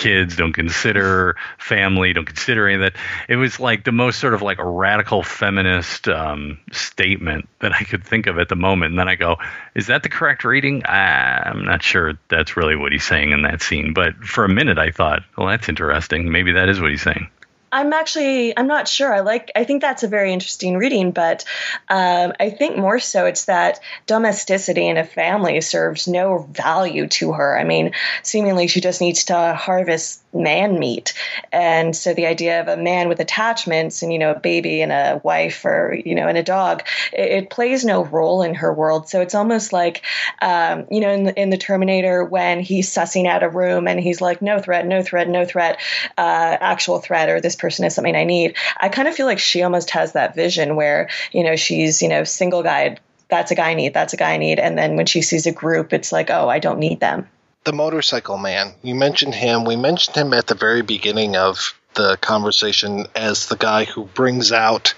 kids, 0.00 0.34
don't 0.34 0.54
consider 0.54 1.36
family, 1.58 2.12
don't 2.12 2.24
consider 2.24 2.66
any 2.66 2.76
of 2.76 2.80
that. 2.80 3.00
It 3.28 3.36
was 3.36 3.60
like 3.60 3.84
the 3.84 3.92
most 3.92 4.18
sort 4.18 4.34
of 4.34 4.42
like 4.42 4.58
a 4.58 4.66
radical 4.66 5.22
feminist 5.22 6.08
um, 6.08 6.58
statement 6.72 7.48
that 7.60 7.72
I 7.72 7.84
could 7.84 8.02
think 8.02 8.26
of 8.26 8.38
at 8.38 8.48
the 8.48 8.56
moment. 8.56 8.92
And 8.92 8.98
then 8.98 9.08
I 9.08 9.14
go, 9.14 9.36
is 9.74 9.86
that 9.88 10.02
the 10.02 10.08
correct 10.08 10.42
reading? 10.44 10.82
I'm 10.86 11.64
not 11.66 11.82
sure 11.82 12.14
that's 12.28 12.56
really 12.56 12.76
what 12.76 12.92
he's 12.92 13.04
saying 13.04 13.32
in 13.32 13.42
that 13.42 13.62
scene. 13.62 13.92
But 13.92 14.16
for 14.16 14.44
a 14.44 14.48
minute, 14.48 14.78
I 14.78 14.90
thought, 14.90 15.22
well, 15.36 15.48
that's 15.48 15.68
interesting. 15.68 16.32
Maybe 16.32 16.52
that 16.52 16.68
is 16.70 16.80
what 16.80 16.90
he's 16.90 17.02
saying. 17.02 17.28
I'm 17.72 17.92
actually 17.92 18.56
I'm 18.56 18.66
not 18.66 18.88
sure. 18.88 19.12
I 19.12 19.20
like 19.20 19.50
I 19.54 19.64
think 19.64 19.80
that's 19.80 20.02
a 20.02 20.08
very 20.08 20.32
interesting 20.32 20.76
reading, 20.76 21.12
but 21.12 21.44
um, 21.88 22.32
I 22.40 22.50
think 22.50 22.76
more 22.76 22.98
so 22.98 23.26
it's 23.26 23.44
that 23.44 23.80
domesticity 24.06 24.88
in 24.88 24.96
a 24.96 25.04
family 25.04 25.60
serves 25.60 26.08
no 26.08 26.38
value 26.50 27.06
to 27.08 27.32
her. 27.32 27.58
I 27.58 27.64
mean, 27.64 27.92
seemingly 28.22 28.66
she 28.66 28.80
just 28.80 29.00
needs 29.00 29.24
to 29.26 29.54
harvest 29.54 30.22
man 30.32 30.78
meat, 30.78 31.14
and 31.52 31.94
so 31.94 32.14
the 32.14 32.26
idea 32.26 32.60
of 32.60 32.68
a 32.68 32.76
man 32.76 33.08
with 33.08 33.20
attachments 33.20 34.02
and 34.02 34.12
you 34.12 34.18
know 34.18 34.32
a 34.32 34.38
baby 34.38 34.82
and 34.82 34.92
a 34.92 35.20
wife 35.22 35.64
or 35.64 35.98
you 36.04 36.14
know 36.14 36.28
and 36.28 36.38
a 36.38 36.42
dog, 36.42 36.82
it, 37.12 37.30
it 37.30 37.50
plays 37.50 37.84
no 37.84 38.04
role 38.04 38.42
in 38.42 38.54
her 38.54 38.72
world. 38.72 39.08
So 39.08 39.20
it's 39.20 39.34
almost 39.34 39.72
like 39.72 40.02
um, 40.42 40.86
you 40.90 41.00
know 41.00 41.10
in 41.10 41.24
the, 41.24 41.40
in 41.40 41.50
the 41.50 41.58
Terminator 41.58 42.24
when 42.24 42.60
he's 42.60 42.90
sussing 42.90 43.26
out 43.26 43.42
a 43.42 43.48
room 43.48 43.88
and 43.88 44.00
he's 44.00 44.20
like 44.20 44.42
no 44.42 44.58
threat, 44.58 44.86
no 44.86 45.02
threat, 45.02 45.28
no 45.28 45.44
threat, 45.44 45.80
uh, 46.18 46.56
actual 46.60 47.00
threat 47.00 47.28
or 47.28 47.40
this 47.40 47.56
person 47.56 47.84
is 47.84 47.94
something 47.94 48.16
I 48.16 48.24
need. 48.24 48.56
I 48.78 48.88
kind 48.88 49.08
of 49.08 49.14
feel 49.14 49.26
like 49.26 49.38
she 49.38 49.62
almost 49.62 49.90
has 49.90 50.12
that 50.12 50.34
vision 50.34 50.76
where, 50.76 51.08
you 51.32 51.44
know, 51.44 51.56
she's, 51.56 52.02
you 52.02 52.08
know, 52.08 52.24
single 52.24 52.62
guy, 52.62 52.96
that's 53.28 53.50
a 53.50 53.54
guy 53.54 53.70
I 53.70 53.74
need, 53.74 53.94
that's 53.94 54.12
a 54.12 54.16
guy 54.16 54.34
I 54.34 54.38
need. 54.38 54.58
And 54.58 54.76
then 54.76 54.96
when 54.96 55.06
she 55.06 55.22
sees 55.22 55.46
a 55.46 55.52
group, 55.52 55.92
it's 55.92 56.12
like, 56.12 56.30
oh, 56.30 56.48
I 56.48 56.58
don't 56.58 56.78
need 56.78 57.00
them. 57.00 57.28
The 57.64 57.72
motorcycle 57.72 58.38
man, 58.38 58.74
you 58.82 58.94
mentioned 58.94 59.34
him. 59.34 59.64
We 59.64 59.76
mentioned 59.76 60.16
him 60.16 60.32
at 60.32 60.46
the 60.46 60.54
very 60.54 60.82
beginning 60.82 61.36
of 61.36 61.74
the 61.94 62.16
conversation 62.16 63.06
as 63.14 63.46
the 63.46 63.56
guy 63.56 63.84
who 63.84 64.04
brings 64.04 64.52
out 64.52 64.94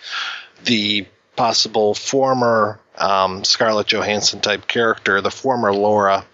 the 0.64 1.06
possible 1.34 1.94
former 1.94 2.78
um, 2.96 3.44
Scarlett 3.44 3.88
Johansson 3.88 4.40
type 4.40 4.66
character, 4.66 5.20
the 5.20 5.30
former 5.30 5.72
Laura. 5.72 6.24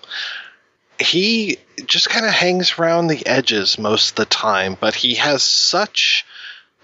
He 1.01 1.59
just 1.87 2.11
kind 2.11 2.27
of 2.27 2.33
hangs 2.33 2.79
around 2.79 3.07
the 3.07 3.25
edges 3.27 3.79
most 3.79 4.11
of 4.11 4.17
the 4.17 4.25
time, 4.25 4.77
but 4.79 4.95
he 4.95 5.15
has 5.15 5.43
such 5.43 6.27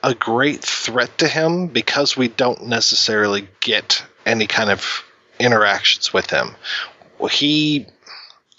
a 0.03 0.15
great 0.15 0.63
threat 0.63 1.19
to 1.19 1.29
him 1.29 1.67
because 1.67 2.17
we 2.17 2.29
don't 2.29 2.67
necessarily 2.67 3.49
get 3.61 4.05
any 4.25 4.47
kind 4.47 4.71
of 4.71 5.05
interactions 5.39 6.13
with 6.13 6.31
him. 6.31 6.55
He, 7.31 7.87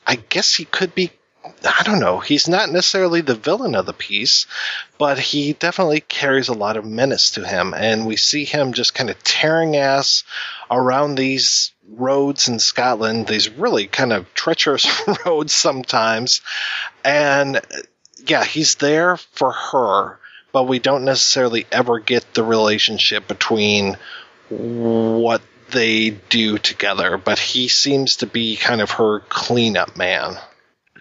I 0.05 0.15
guess 0.15 0.53
he 0.53 0.65
could 0.65 0.95
be. 0.95 1.11
I 1.63 1.83
don't 1.83 1.99
know. 1.99 2.19
He's 2.19 2.47
not 2.47 2.71
necessarily 2.71 3.21
the 3.21 3.35
villain 3.35 3.75
of 3.75 3.85
the 3.85 3.93
piece, 3.93 4.47
but 4.97 5.19
he 5.19 5.53
definitely 5.53 6.01
carries 6.01 6.47
a 6.47 6.53
lot 6.53 6.75
of 6.75 6.85
menace 6.85 7.31
to 7.31 7.45
him. 7.45 7.73
And 7.75 8.05
we 8.05 8.17
see 8.17 8.45
him 8.45 8.73
just 8.73 8.95
kind 8.95 9.11
of 9.11 9.23
tearing 9.23 9.75
ass 9.75 10.23
around 10.71 11.15
these 11.15 11.71
roads 11.87 12.47
in 12.47 12.57
Scotland, 12.57 13.27
these 13.27 13.49
really 13.49 13.85
kind 13.85 14.11
of 14.11 14.31
treacherous 14.33 14.87
roads 15.25 15.53
sometimes. 15.53 16.41
And 17.03 17.61
yeah, 18.25 18.43
he's 18.43 18.75
there 18.75 19.17
for 19.17 19.51
her, 19.51 20.19
but 20.51 20.63
we 20.63 20.79
don't 20.79 21.05
necessarily 21.05 21.67
ever 21.71 21.99
get 21.99 22.33
the 22.33 22.43
relationship 22.43 23.27
between 23.27 23.97
what 24.49 25.41
they 25.71 26.11
do 26.11 26.57
together. 26.57 27.17
But 27.17 27.39
he 27.39 27.67
seems 27.67 28.17
to 28.17 28.27
be 28.27 28.55
kind 28.55 28.81
of 28.81 28.91
her 28.91 29.19
cleanup 29.21 29.95
man. 29.95 30.37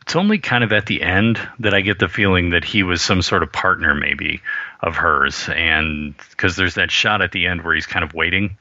It's 0.02 0.16
only 0.16 0.38
kind 0.38 0.62
of 0.62 0.72
at 0.72 0.86
the 0.86 1.00
end 1.02 1.40
that 1.60 1.72
I 1.72 1.80
get 1.80 1.98
the 1.98 2.08
feeling 2.08 2.50
that 2.50 2.64
he 2.64 2.82
was 2.82 3.00
some 3.00 3.22
sort 3.22 3.42
of 3.42 3.50
partner, 3.50 3.94
maybe, 3.94 4.42
of 4.80 4.96
hers. 4.96 5.48
And 5.48 6.14
because 6.30 6.56
there's 6.56 6.74
that 6.74 6.90
shot 6.90 7.22
at 7.22 7.32
the 7.32 7.46
end 7.46 7.62
where 7.62 7.74
he's 7.74 7.86
kind 7.86 8.04
of 8.04 8.12
waiting 8.12 8.58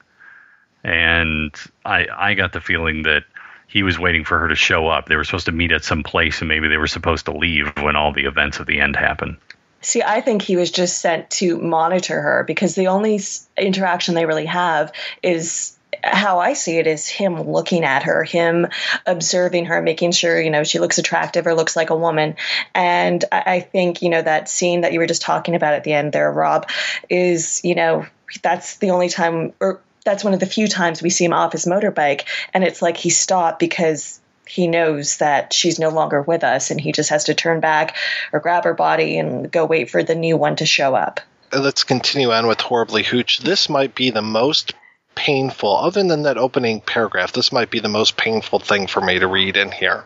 and 0.84 1.56
I 1.86 2.08
I 2.16 2.34
got 2.34 2.54
the 2.54 2.62
feeling 2.62 3.04
that 3.04 3.24
he 3.68 3.84
was 3.84 3.97
waiting 3.97 4.26
for 4.26 4.38
her 4.39 4.49
to 4.49 4.56
show 4.56 4.88
up. 4.88 5.08
They 5.08 5.16
were 5.16 5.24
supposed 5.24 5.45
to 5.45 5.51
meet 5.51 5.72
at 5.72 5.84
some 5.84 6.04
place, 6.04 6.41
and 6.41 6.47
maybe 6.47 6.68
they 6.68 6.78
were 6.78 6.88
supposed 6.88 7.26
to 7.26 7.32
leave 7.32 7.72
when 7.82 7.95
all 7.95 8.14
the 8.14 8.26
events 8.26 8.60
of 8.60 8.68
the 8.68 8.80
end 8.80 8.95
happen. 8.95 9.38
See, 9.82 10.01
I 10.01 10.22
think 10.22 10.41
he 10.41 10.56
was 10.56 10.72
just 10.72 10.99
sent 10.99 11.30
to 11.32 11.58
monitor 11.58 12.22
her 12.22 12.43
because 12.45 12.76
the 12.76 12.88
only 12.88 13.20
interaction 13.58 14.16
they 14.16 14.26
really 14.26 14.45
have 14.45 14.93
is 15.22 15.78
how 16.04 16.39
I 16.39 16.54
see 16.54 16.78
it 16.78 16.88
is 16.88 17.08
him 17.08 17.41
looking 17.41 17.84
at 17.84 18.04
her, 18.04 18.24
him 18.24 18.68
observing 19.06 19.66
her, 19.66 19.82
making 19.82 20.12
sure, 20.12 20.39
you 20.39 20.49
know, 20.49 20.64
she 20.64 20.80
looks 20.80 20.97
attractive 20.97 21.47
or 21.47 21.56
looks 21.56 21.76
like 21.76 21.89
a 21.89 21.95
woman. 21.95 22.36
And 22.76 23.24
I, 23.32 23.62
think, 23.62 24.01
you 24.01 24.10
know, 24.10 24.22
that 24.22 24.49
scene 24.49 24.82
that 24.82 24.93
you 24.93 24.99
were 24.99 25.08
just 25.08 25.22
talking 25.22 25.56
about 25.56 25.74
at 25.74 25.84
the 25.84 25.93
end 25.93 26.12
there, 26.12 26.32
Rob, 26.32 26.70
is, 27.10 27.62
you 27.64 27.76
know, 27.76 28.06
that's 28.41 28.78
the 28.78 28.91
only 28.91 29.10
time, 29.10 29.54
or 29.60 29.82
that's 30.04 30.24
one 30.24 30.34
of 30.34 30.39
the 30.39 30.45
few 30.45 30.68
times 30.68 31.01
we 31.01 31.10
see 31.10 31.26
him 31.26 31.34
off 31.34 31.54
his 31.54 31.66
motorbike, 31.66 32.24
and 32.54 32.64
it's 32.64 32.82
like 32.82 32.97
he 32.97 33.10
stopped 33.10 33.60
because 33.60 34.20
he 34.45 34.68
knows 34.68 35.18
that 35.18 35.54
she's 35.54 35.80
no 35.80 35.89
longer 35.89 36.22
with 36.22 36.43
us, 36.43 36.72
and 36.72 36.82
he 36.82 36.91
just 36.91 37.10
has 37.12 37.26
to 37.26 37.34
turn 37.34 37.62
back 37.62 37.95
or 38.34 38.39
grab 38.39 38.66
her 38.66 38.74
body 38.74 39.18
and 39.18 39.51
go 39.51 39.66
wait 39.66 39.89
for 39.89 40.04
the 40.04 40.16
new 40.16 40.36
one 40.36 40.58
to 40.58 40.66
show 40.66 40.95
up. 40.95 41.22
Let's 41.54 41.84
continue 41.84 42.32
on 42.32 42.47
with 42.47 42.60
Horribly 42.60 43.04
Hooch. 43.04 43.39
This 43.39 43.70
might 43.70 43.95
be 43.95 44.10
the 44.10 44.22
most 44.22 44.74
painful, 45.16 45.76
other 45.78 46.03
than 46.03 46.24
that 46.24 46.38
opening 46.38 46.82
paragraph, 46.82 47.34
this 47.34 47.51
might 47.51 47.70
be 47.70 47.80
the 47.80 47.89
most 47.89 48.18
painful 48.18 48.59
thing 48.59 48.88
for 48.88 49.01
me 49.01 49.20
to 49.20 49.28
read 49.28 49.57
in 49.57 49.72
here. 49.72 50.05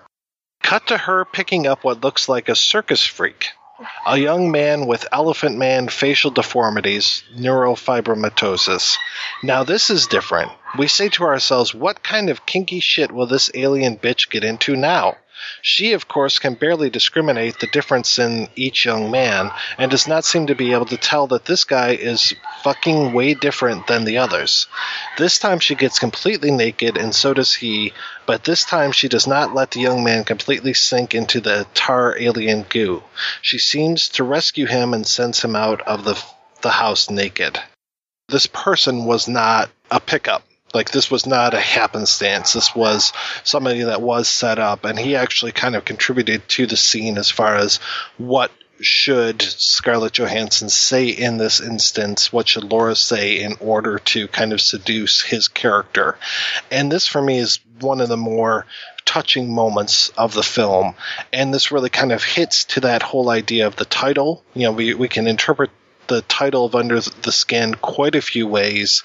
Cut 0.63 0.87
to 0.87 0.97
her 0.97 1.25
picking 1.25 1.67
up 1.67 1.83
what 1.83 2.01
looks 2.01 2.27
like 2.27 2.49
a 2.49 2.55
circus 2.55 3.05
freak 3.05 3.51
a 4.07 4.17
young 4.17 4.49
man 4.51 4.87
with 4.87 5.07
elephant 5.11 5.55
man 5.55 5.87
facial 5.87 6.31
deformities, 6.31 7.23
neurofibromatosis. 7.35 8.97
Now, 9.43 9.63
this 9.63 9.89
is 9.91 10.07
different. 10.07 10.51
We 10.77 10.87
say 10.87 11.09
to 11.09 11.23
ourselves, 11.25 11.75
what 11.75 12.01
kind 12.01 12.29
of 12.29 12.45
kinky 12.45 12.79
shit 12.79 13.11
will 13.11 13.27
this 13.27 13.51
alien 13.53 13.97
bitch 13.97 14.29
get 14.29 14.43
into 14.43 14.75
now? 14.75 15.17
She, 15.61 15.93
of 15.93 16.07
course, 16.07 16.39
can 16.39 16.55
barely 16.55 16.89
discriminate 16.89 17.59
the 17.59 17.67
difference 17.67 18.19
in 18.19 18.49
each 18.55 18.85
young 18.85 19.11
man, 19.11 19.51
and 19.77 19.91
does 19.91 20.07
not 20.07 20.25
seem 20.25 20.47
to 20.47 20.55
be 20.55 20.73
able 20.73 20.85
to 20.87 20.97
tell 20.97 21.27
that 21.27 21.45
this 21.45 21.63
guy 21.63 21.91
is 21.91 22.33
fucking 22.63 23.13
way 23.13 23.33
different 23.33 23.87
than 23.87 24.05
the 24.05 24.17
others. 24.17 24.67
This 25.17 25.39
time 25.39 25.59
she 25.59 25.75
gets 25.75 25.99
completely 25.99 26.51
naked, 26.51 26.97
and 26.97 27.13
so 27.13 27.33
does 27.33 27.53
he, 27.53 27.93
but 28.25 28.43
this 28.43 28.65
time 28.65 28.91
she 28.91 29.07
does 29.07 29.27
not 29.27 29.53
let 29.53 29.71
the 29.71 29.81
young 29.81 30.03
man 30.03 30.23
completely 30.23 30.73
sink 30.73 31.13
into 31.13 31.41
the 31.41 31.67
tar 31.73 32.17
alien 32.17 32.63
goo. 32.69 33.03
She 33.41 33.59
seems 33.59 34.09
to 34.09 34.23
rescue 34.23 34.65
him 34.65 34.93
and 34.93 35.05
sends 35.05 35.41
him 35.41 35.55
out 35.55 35.81
of 35.81 36.03
the, 36.03 36.21
the 36.61 36.71
house 36.71 37.09
naked. 37.09 37.59
This 38.29 38.47
person 38.47 39.05
was 39.05 39.27
not 39.27 39.69
a 39.91 39.99
pickup. 39.99 40.43
Like 40.73 40.91
this 40.91 41.09
was 41.09 41.25
not 41.25 41.53
a 41.53 41.59
happenstance. 41.59 42.53
This 42.53 42.75
was 42.75 43.13
somebody 43.43 43.83
that 43.83 44.01
was 44.01 44.27
set 44.27 44.59
up, 44.59 44.85
and 44.85 44.99
he 44.99 45.15
actually 45.15 45.53
kind 45.53 45.75
of 45.75 45.85
contributed 45.85 46.47
to 46.49 46.65
the 46.67 46.77
scene 46.77 47.17
as 47.17 47.29
far 47.29 47.55
as 47.55 47.77
what 48.17 48.51
should 48.79 49.41
Scarlett 49.41 50.13
Johansson 50.13 50.69
say 50.69 51.07
in 51.07 51.37
this 51.37 51.59
instance? 51.59 52.31
What 52.31 52.47
should 52.47 52.65
Laura 52.65 52.95
say 52.95 53.41
in 53.41 53.55
order 53.59 53.99
to 53.99 54.27
kind 54.27 54.53
of 54.53 54.61
seduce 54.61 55.21
his 55.21 55.47
character? 55.47 56.17
And 56.71 56.91
this, 56.91 57.07
for 57.07 57.21
me, 57.21 57.39
is 57.39 57.59
one 57.79 58.01
of 58.01 58.09
the 58.09 58.17
more 58.17 58.65
touching 59.05 59.53
moments 59.53 60.09
of 60.09 60.33
the 60.33 60.43
film. 60.43 60.95
And 61.31 61.53
this 61.53 61.71
really 61.71 61.89
kind 61.89 62.11
of 62.11 62.23
hits 62.23 62.65
to 62.65 62.81
that 62.81 63.01
whole 63.01 63.29
idea 63.29 63.67
of 63.67 63.75
the 63.75 63.85
title. 63.85 64.43
You 64.53 64.63
know, 64.63 64.73
we, 64.73 64.93
we 64.93 65.07
can 65.07 65.27
interpret 65.27 65.71
the 66.07 66.21
title 66.21 66.65
of 66.65 66.75
Under 66.75 66.99
the 66.99 67.31
Skin 67.31 67.75
quite 67.75 68.15
a 68.15 68.21
few 68.21 68.47
ways, 68.47 69.03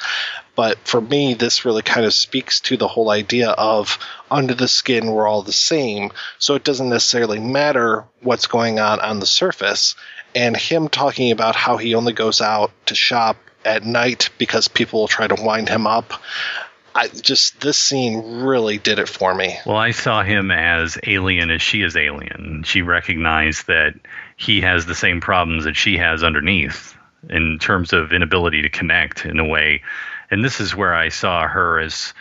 but 0.55 0.79
for 0.87 1.01
me, 1.01 1.35
this 1.35 1.65
really 1.65 1.83
kind 1.83 2.05
of 2.05 2.13
speaks 2.13 2.61
to 2.61 2.77
the 2.77 2.89
whole 2.89 3.11
idea 3.11 3.51
of 3.51 3.99
under 4.31 4.55
the 4.55 4.69
skin, 4.69 5.11
we're 5.11 5.27
all 5.27 5.43
the 5.43 5.53
same. 5.53 6.13
So 6.39 6.55
it 6.55 6.65
doesn't 6.65 6.91
necessarily 6.91 7.41
matter 7.41 8.05
what's 8.21 8.47
going 8.47 8.79
on 8.79 9.01
on 9.01 9.21
the 9.21 9.27
surface. 9.27 9.95
And 10.35 10.57
him 10.57 10.89
talking 10.89 11.31
about 11.31 11.57
how 11.57 11.77
he 11.79 11.95
only 11.95 12.13
goes 12.13 12.41
out 12.41 12.71
to 12.87 12.95
shop 12.95 13.37
at 13.65 13.85
night 13.85 14.31
because 14.39 14.69
people 14.69 15.01
will 15.01 15.09
try 15.09 15.27
to 15.27 15.43
wind 15.43 15.69
him 15.69 15.87
up. 15.87 16.13
I 16.95 17.09
just 17.09 17.61
this 17.61 17.79
scene 17.79 18.43
really 18.43 18.77
did 18.77 18.99
it 18.99 19.09
for 19.09 19.35
me. 19.35 19.59
Well, 19.65 19.77
I 19.77 19.93
saw 19.93 20.23
him 20.23 20.51
as 20.51 20.99
alien 21.07 21.51
as 21.51 21.63
she 21.63 21.81
is 21.81 21.97
alien. 21.97 22.65
She 22.65 22.83
recognized 22.83 23.67
that 23.69 23.95
he 24.37 24.61
has 24.61 24.85
the 24.85 24.95
same 24.95 25.23
problems 25.23 25.65
that 25.65 25.77
she 25.77 25.97
has 25.97 26.23
underneath 26.23 26.95
in 27.31 27.59
terms 27.61 27.93
of 27.93 28.13
inability 28.13 28.63
to 28.63 28.69
connect 28.69 29.25
in 29.25 29.39
a 29.39 29.45
way. 29.45 29.83
And 30.33 30.43
this 30.43 30.61
is 30.61 30.75
where 30.75 30.95
I 30.95 31.11
saw 31.11 31.47
her 31.47 31.79
as 31.79 32.15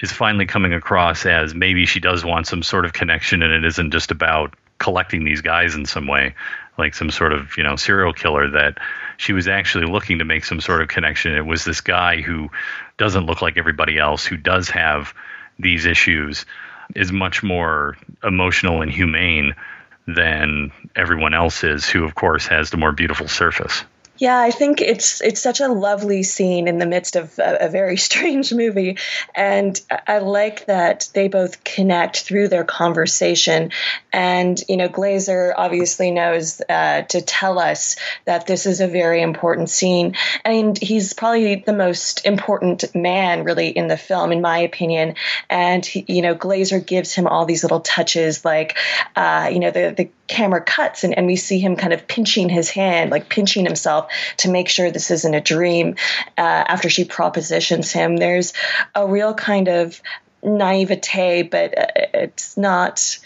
is 0.00 0.12
finally 0.12 0.46
coming 0.46 0.72
across 0.72 1.26
as 1.26 1.52
maybe 1.52 1.84
she 1.84 1.98
does 1.98 2.24
want 2.24 2.46
some 2.46 2.62
sort 2.62 2.84
of 2.84 2.92
connection 2.92 3.42
and 3.42 3.52
it 3.52 3.64
isn't 3.66 3.90
just 3.90 4.12
about 4.12 4.54
collecting 4.78 5.24
these 5.24 5.42
guys 5.42 5.74
in 5.74 5.84
some 5.84 6.06
way 6.06 6.34
like 6.78 6.94
some 6.94 7.10
sort 7.10 7.32
of 7.32 7.56
you 7.58 7.64
know 7.64 7.76
serial 7.76 8.12
killer 8.12 8.48
that 8.48 8.78
she 9.18 9.32
was 9.32 9.48
actually 9.48 9.84
looking 9.84 10.20
to 10.20 10.24
make 10.24 10.44
some 10.44 10.60
sort 10.60 10.80
of 10.80 10.88
connection. 10.88 11.34
It 11.34 11.44
was 11.44 11.64
this 11.64 11.80
guy 11.80 12.22
who 12.22 12.48
doesn't 12.98 13.26
look 13.26 13.42
like 13.42 13.58
everybody 13.58 13.98
else 13.98 14.24
who 14.24 14.36
does 14.36 14.70
have 14.70 15.12
these 15.58 15.86
issues 15.86 16.46
is 16.94 17.10
much 17.10 17.42
more 17.42 17.96
emotional 18.22 18.80
and 18.80 18.92
humane 18.92 19.54
than 20.06 20.70
everyone 20.94 21.34
else 21.34 21.64
is 21.64 21.88
who 21.88 22.04
of 22.04 22.14
course 22.14 22.46
has 22.46 22.70
the 22.70 22.76
more 22.76 22.92
beautiful 22.92 23.26
surface 23.26 23.84
Yeah, 24.20 24.38
I 24.38 24.50
think 24.50 24.82
it's 24.82 25.22
it's 25.22 25.40
such 25.40 25.60
a 25.60 25.68
lovely 25.68 26.24
scene 26.24 26.68
in 26.68 26.76
the 26.76 26.84
midst 26.84 27.16
of 27.16 27.38
a, 27.38 27.64
a 27.64 27.68
very 27.70 27.96
strange 28.08 28.52
movie, 28.52 28.98
and 29.34 29.80
I 30.06 30.18
like 30.18 30.66
that 30.66 31.08
they 31.14 31.28
both 31.28 31.64
connect 31.64 32.20
through 32.20 32.48
their 32.48 32.64
conversation. 32.64 33.70
And 34.12 34.62
you 34.68 34.76
know, 34.76 34.90
Glazer 34.90 35.54
obviously 35.56 36.10
knows 36.10 36.60
uh, 36.68 37.02
to 37.08 37.22
tell 37.22 37.58
us 37.58 37.96
that 38.26 38.46
this 38.46 38.66
is 38.66 38.82
a 38.82 38.86
very 38.86 39.22
important 39.22 39.70
scene, 39.70 40.16
and 40.44 40.76
he's 40.76 41.14
probably 41.14 41.54
the 41.54 41.72
most 41.72 42.26
important 42.26 42.94
man 42.94 43.42
really 43.42 43.68
in 43.68 43.88
the 43.88 43.96
film, 43.96 44.32
in 44.32 44.42
my 44.42 44.58
opinion. 44.58 45.14
And 45.48 45.84
he, 45.84 46.04
you 46.06 46.20
know, 46.20 46.34
Glazer 46.34 46.86
gives 46.86 47.14
him 47.14 47.26
all 47.26 47.46
these 47.46 47.64
little 47.64 47.80
touches, 47.80 48.44
like 48.44 48.76
uh, 49.16 49.48
you 49.50 49.60
know, 49.60 49.70
the 49.70 49.94
the 49.96 50.10
camera 50.28 50.60
cuts 50.60 51.02
and, 51.02 51.18
and 51.18 51.26
we 51.26 51.34
see 51.34 51.58
him 51.58 51.74
kind 51.74 51.92
of 51.92 52.06
pinching 52.06 52.48
his 52.48 52.70
hand, 52.70 53.10
like 53.10 53.28
pinching 53.28 53.64
himself 53.64 54.09
to 54.38 54.50
make 54.50 54.68
sure 54.68 54.90
this 54.90 55.10
isn't 55.10 55.34
a 55.34 55.40
dream 55.40 55.96
uh, 56.38 56.64
after 56.68 56.88
she 56.88 57.04
propositions 57.04 57.92
him. 57.92 58.16
There's 58.16 58.52
a 58.94 59.06
real 59.06 59.34
kind 59.34 59.68
of 59.68 60.00
naivete, 60.42 61.42
but 61.42 61.78
uh, 61.78 61.86
it's 62.14 62.56
not, 62.56 63.18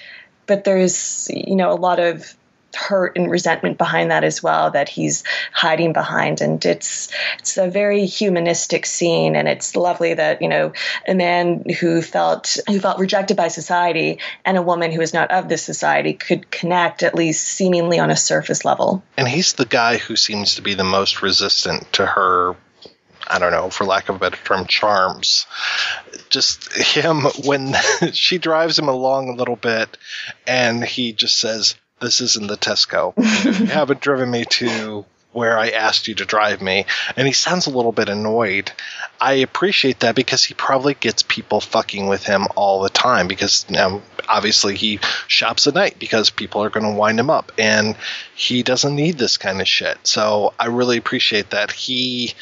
but 0.46 0.64
there's, 0.64 1.28
you 1.30 1.56
know, 1.56 1.72
a 1.72 1.74
lot 1.74 2.00
of 2.00 2.34
hurt 2.74 3.16
and 3.16 3.30
resentment 3.30 3.78
behind 3.78 4.10
that 4.10 4.24
as 4.24 4.42
well 4.42 4.70
that 4.70 4.88
he's 4.88 5.24
hiding 5.52 5.92
behind. 5.92 6.40
And 6.40 6.64
it's 6.64 7.08
it's 7.38 7.56
a 7.56 7.68
very 7.68 8.06
humanistic 8.06 8.86
scene. 8.86 9.36
And 9.36 9.48
it's 9.48 9.76
lovely 9.76 10.14
that 10.14 10.42
you 10.42 10.48
know 10.48 10.72
a 11.06 11.14
man 11.14 11.64
who 11.80 12.02
felt 12.02 12.58
who 12.66 12.80
felt 12.80 12.98
rejected 12.98 13.36
by 13.36 13.48
society 13.48 14.18
and 14.44 14.56
a 14.56 14.62
woman 14.62 14.92
who 14.92 15.00
is 15.00 15.14
not 15.14 15.30
of 15.30 15.48
this 15.48 15.62
society 15.62 16.14
could 16.14 16.50
connect 16.50 17.02
at 17.02 17.14
least 17.14 17.46
seemingly 17.46 17.98
on 17.98 18.10
a 18.10 18.16
surface 18.16 18.64
level. 18.64 19.02
And 19.16 19.28
he's 19.28 19.54
the 19.54 19.66
guy 19.66 19.98
who 19.98 20.16
seems 20.16 20.56
to 20.56 20.62
be 20.62 20.74
the 20.74 20.84
most 20.84 21.22
resistant 21.22 21.92
to 21.94 22.06
her 22.06 22.56
I 23.26 23.38
don't 23.38 23.52
know, 23.52 23.70
for 23.70 23.84
lack 23.84 24.08
of 24.08 24.16
a 24.16 24.18
better 24.18 24.36
term, 24.36 24.66
charms. 24.66 25.46
Just 26.28 26.72
him 26.74 27.22
when 27.44 27.74
she 28.12 28.38
drives 28.38 28.78
him 28.78 28.88
along 28.88 29.28
a 29.28 29.34
little 29.34 29.56
bit 29.56 29.96
and 30.46 30.84
he 30.84 31.12
just 31.12 31.38
says, 31.38 31.74
this 32.04 32.20
isn't 32.20 32.46
the 32.46 32.56
Tesco. 32.56 33.14
you 33.60 33.66
haven't 33.66 34.00
driven 34.00 34.30
me 34.30 34.44
to 34.44 35.04
where 35.34 35.58
I 35.58 35.70
asked 35.70 36.06
you 36.06 36.14
to 36.14 36.24
drive 36.24 36.62
me. 36.62 36.86
And 37.16 37.26
he 37.26 37.32
sounds 37.32 37.66
a 37.66 37.70
little 37.70 37.92
bit 37.92 38.08
annoyed. 38.08 38.70
I 39.20 39.34
appreciate 39.34 40.00
that 40.00 40.14
because 40.14 40.44
he 40.44 40.54
probably 40.54 40.94
gets 40.94 41.22
people 41.22 41.60
fucking 41.60 42.06
with 42.06 42.24
him 42.24 42.46
all 42.54 42.82
the 42.82 42.88
time 42.88 43.26
because 43.26 43.66
obviously 44.28 44.76
he 44.76 45.00
shops 45.26 45.66
at 45.66 45.74
night 45.74 45.98
because 45.98 46.30
people 46.30 46.62
are 46.62 46.70
going 46.70 46.86
to 46.86 46.98
wind 46.98 47.18
him 47.18 47.30
up 47.30 47.50
and 47.58 47.96
he 48.36 48.62
doesn't 48.62 48.94
need 48.94 49.18
this 49.18 49.36
kind 49.36 49.60
of 49.60 49.66
shit. 49.66 49.98
So 50.04 50.54
I 50.58 50.66
really 50.66 50.98
appreciate 50.98 51.50
that 51.50 51.72
he 51.72 52.34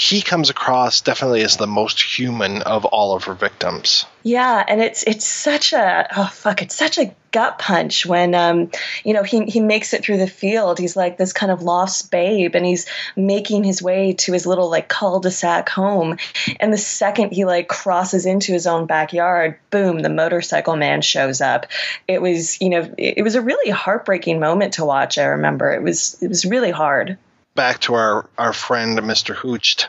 he 0.00 0.22
comes 0.22 0.48
across 0.48 1.02
definitely 1.02 1.42
as 1.42 1.58
the 1.58 1.66
most 1.66 2.00
human 2.00 2.62
of 2.62 2.86
all 2.86 3.14
of 3.14 3.24
her 3.24 3.34
victims. 3.34 4.06
Yeah, 4.22 4.64
and 4.66 4.80
it's 4.80 5.02
it's 5.02 5.26
such 5.26 5.74
a 5.74 6.08
oh 6.16 6.30
fuck, 6.32 6.62
it's 6.62 6.74
such 6.74 6.96
a 6.96 7.14
gut 7.32 7.58
punch 7.58 8.06
when 8.06 8.34
um 8.34 8.70
you 9.04 9.12
know 9.12 9.22
he 9.22 9.44
he 9.44 9.60
makes 9.60 9.92
it 9.92 10.02
through 10.02 10.16
the 10.16 10.26
field. 10.26 10.78
He's 10.78 10.96
like 10.96 11.18
this 11.18 11.34
kind 11.34 11.52
of 11.52 11.60
lost 11.60 12.10
babe 12.10 12.54
and 12.54 12.64
he's 12.64 12.86
making 13.14 13.62
his 13.62 13.82
way 13.82 14.14
to 14.14 14.32
his 14.32 14.46
little 14.46 14.70
like 14.70 14.88
cul-de-sac 14.88 15.68
home. 15.68 16.16
And 16.58 16.72
the 16.72 16.78
second 16.78 17.32
he 17.32 17.44
like 17.44 17.68
crosses 17.68 18.24
into 18.24 18.52
his 18.54 18.66
own 18.66 18.86
backyard, 18.86 19.58
boom, 19.68 19.98
the 19.98 20.08
motorcycle 20.08 20.76
man 20.76 21.02
shows 21.02 21.42
up. 21.42 21.66
It 22.08 22.22
was, 22.22 22.58
you 22.62 22.70
know, 22.70 22.90
it, 22.96 23.18
it 23.18 23.22
was 23.22 23.34
a 23.34 23.42
really 23.42 23.70
heartbreaking 23.70 24.40
moment 24.40 24.74
to 24.74 24.86
watch, 24.86 25.18
I 25.18 25.24
remember. 25.24 25.70
It 25.70 25.82
was 25.82 26.16
it 26.22 26.28
was 26.28 26.46
really 26.46 26.70
hard 26.70 27.18
back 27.54 27.80
to 27.82 27.94
our, 27.94 28.28
our 28.38 28.52
friend 28.52 28.98
Mr. 28.98 29.34
Hooched. 29.34 29.88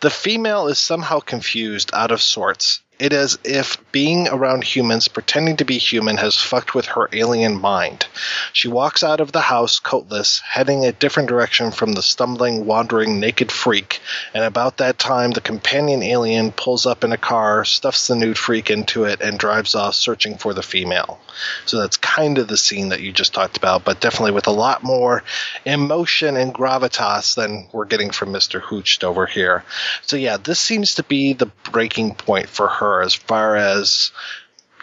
The 0.00 0.10
female 0.10 0.68
is 0.68 0.78
somehow 0.78 1.20
confused, 1.20 1.90
out 1.92 2.10
of 2.10 2.22
sorts. 2.22 2.82
It 3.00 3.14
is 3.14 3.38
if 3.44 3.78
being 3.92 4.28
around 4.28 4.62
humans, 4.62 5.08
pretending 5.08 5.56
to 5.56 5.64
be 5.64 5.78
human, 5.78 6.18
has 6.18 6.36
fucked 6.36 6.74
with 6.74 6.84
her 6.84 7.08
alien 7.14 7.58
mind. 7.58 8.06
She 8.52 8.68
walks 8.68 9.02
out 9.02 9.22
of 9.22 9.32
the 9.32 9.40
house 9.40 9.80
coatless, 9.80 10.40
heading 10.40 10.84
a 10.84 10.92
different 10.92 11.30
direction 11.30 11.70
from 11.70 11.94
the 11.94 12.02
stumbling, 12.02 12.66
wandering, 12.66 13.18
naked 13.18 13.50
freak, 13.50 14.00
and 14.34 14.44
about 14.44 14.76
that 14.76 14.98
time 14.98 15.30
the 15.30 15.40
companion 15.40 16.02
alien 16.02 16.52
pulls 16.52 16.84
up 16.84 17.02
in 17.02 17.12
a 17.12 17.16
car, 17.16 17.64
stuffs 17.64 18.06
the 18.06 18.16
nude 18.16 18.36
freak 18.36 18.70
into 18.70 19.04
it, 19.04 19.22
and 19.22 19.38
drives 19.38 19.74
off 19.74 19.94
searching 19.94 20.36
for 20.36 20.52
the 20.52 20.62
female. 20.62 21.18
So 21.64 21.78
that's 21.78 21.96
kind 21.96 22.36
of 22.36 22.48
the 22.48 22.58
scene 22.58 22.90
that 22.90 23.00
you 23.00 23.12
just 23.12 23.32
talked 23.32 23.56
about, 23.56 23.82
but 23.82 24.00
definitely 24.00 24.32
with 24.32 24.46
a 24.46 24.52
lot 24.52 24.82
more 24.82 25.24
emotion 25.64 26.36
and 26.36 26.52
gravitas 26.52 27.34
than 27.34 27.66
we're 27.72 27.86
getting 27.86 28.10
from 28.10 28.28
Mr. 28.28 28.60
Hooched 28.60 29.04
over 29.04 29.24
here. 29.24 29.64
So 30.02 30.16
yeah, 30.16 30.36
this 30.36 30.60
seems 30.60 30.96
to 30.96 31.02
be 31.02 31.32
the 31.32 31.50
breaking 31.72 32.14
point 32.14 32.50
for 32.50 32.68
her 32.68 32.89
as 33.02 33.14
far 33.14 33.56
as 33.56 34.10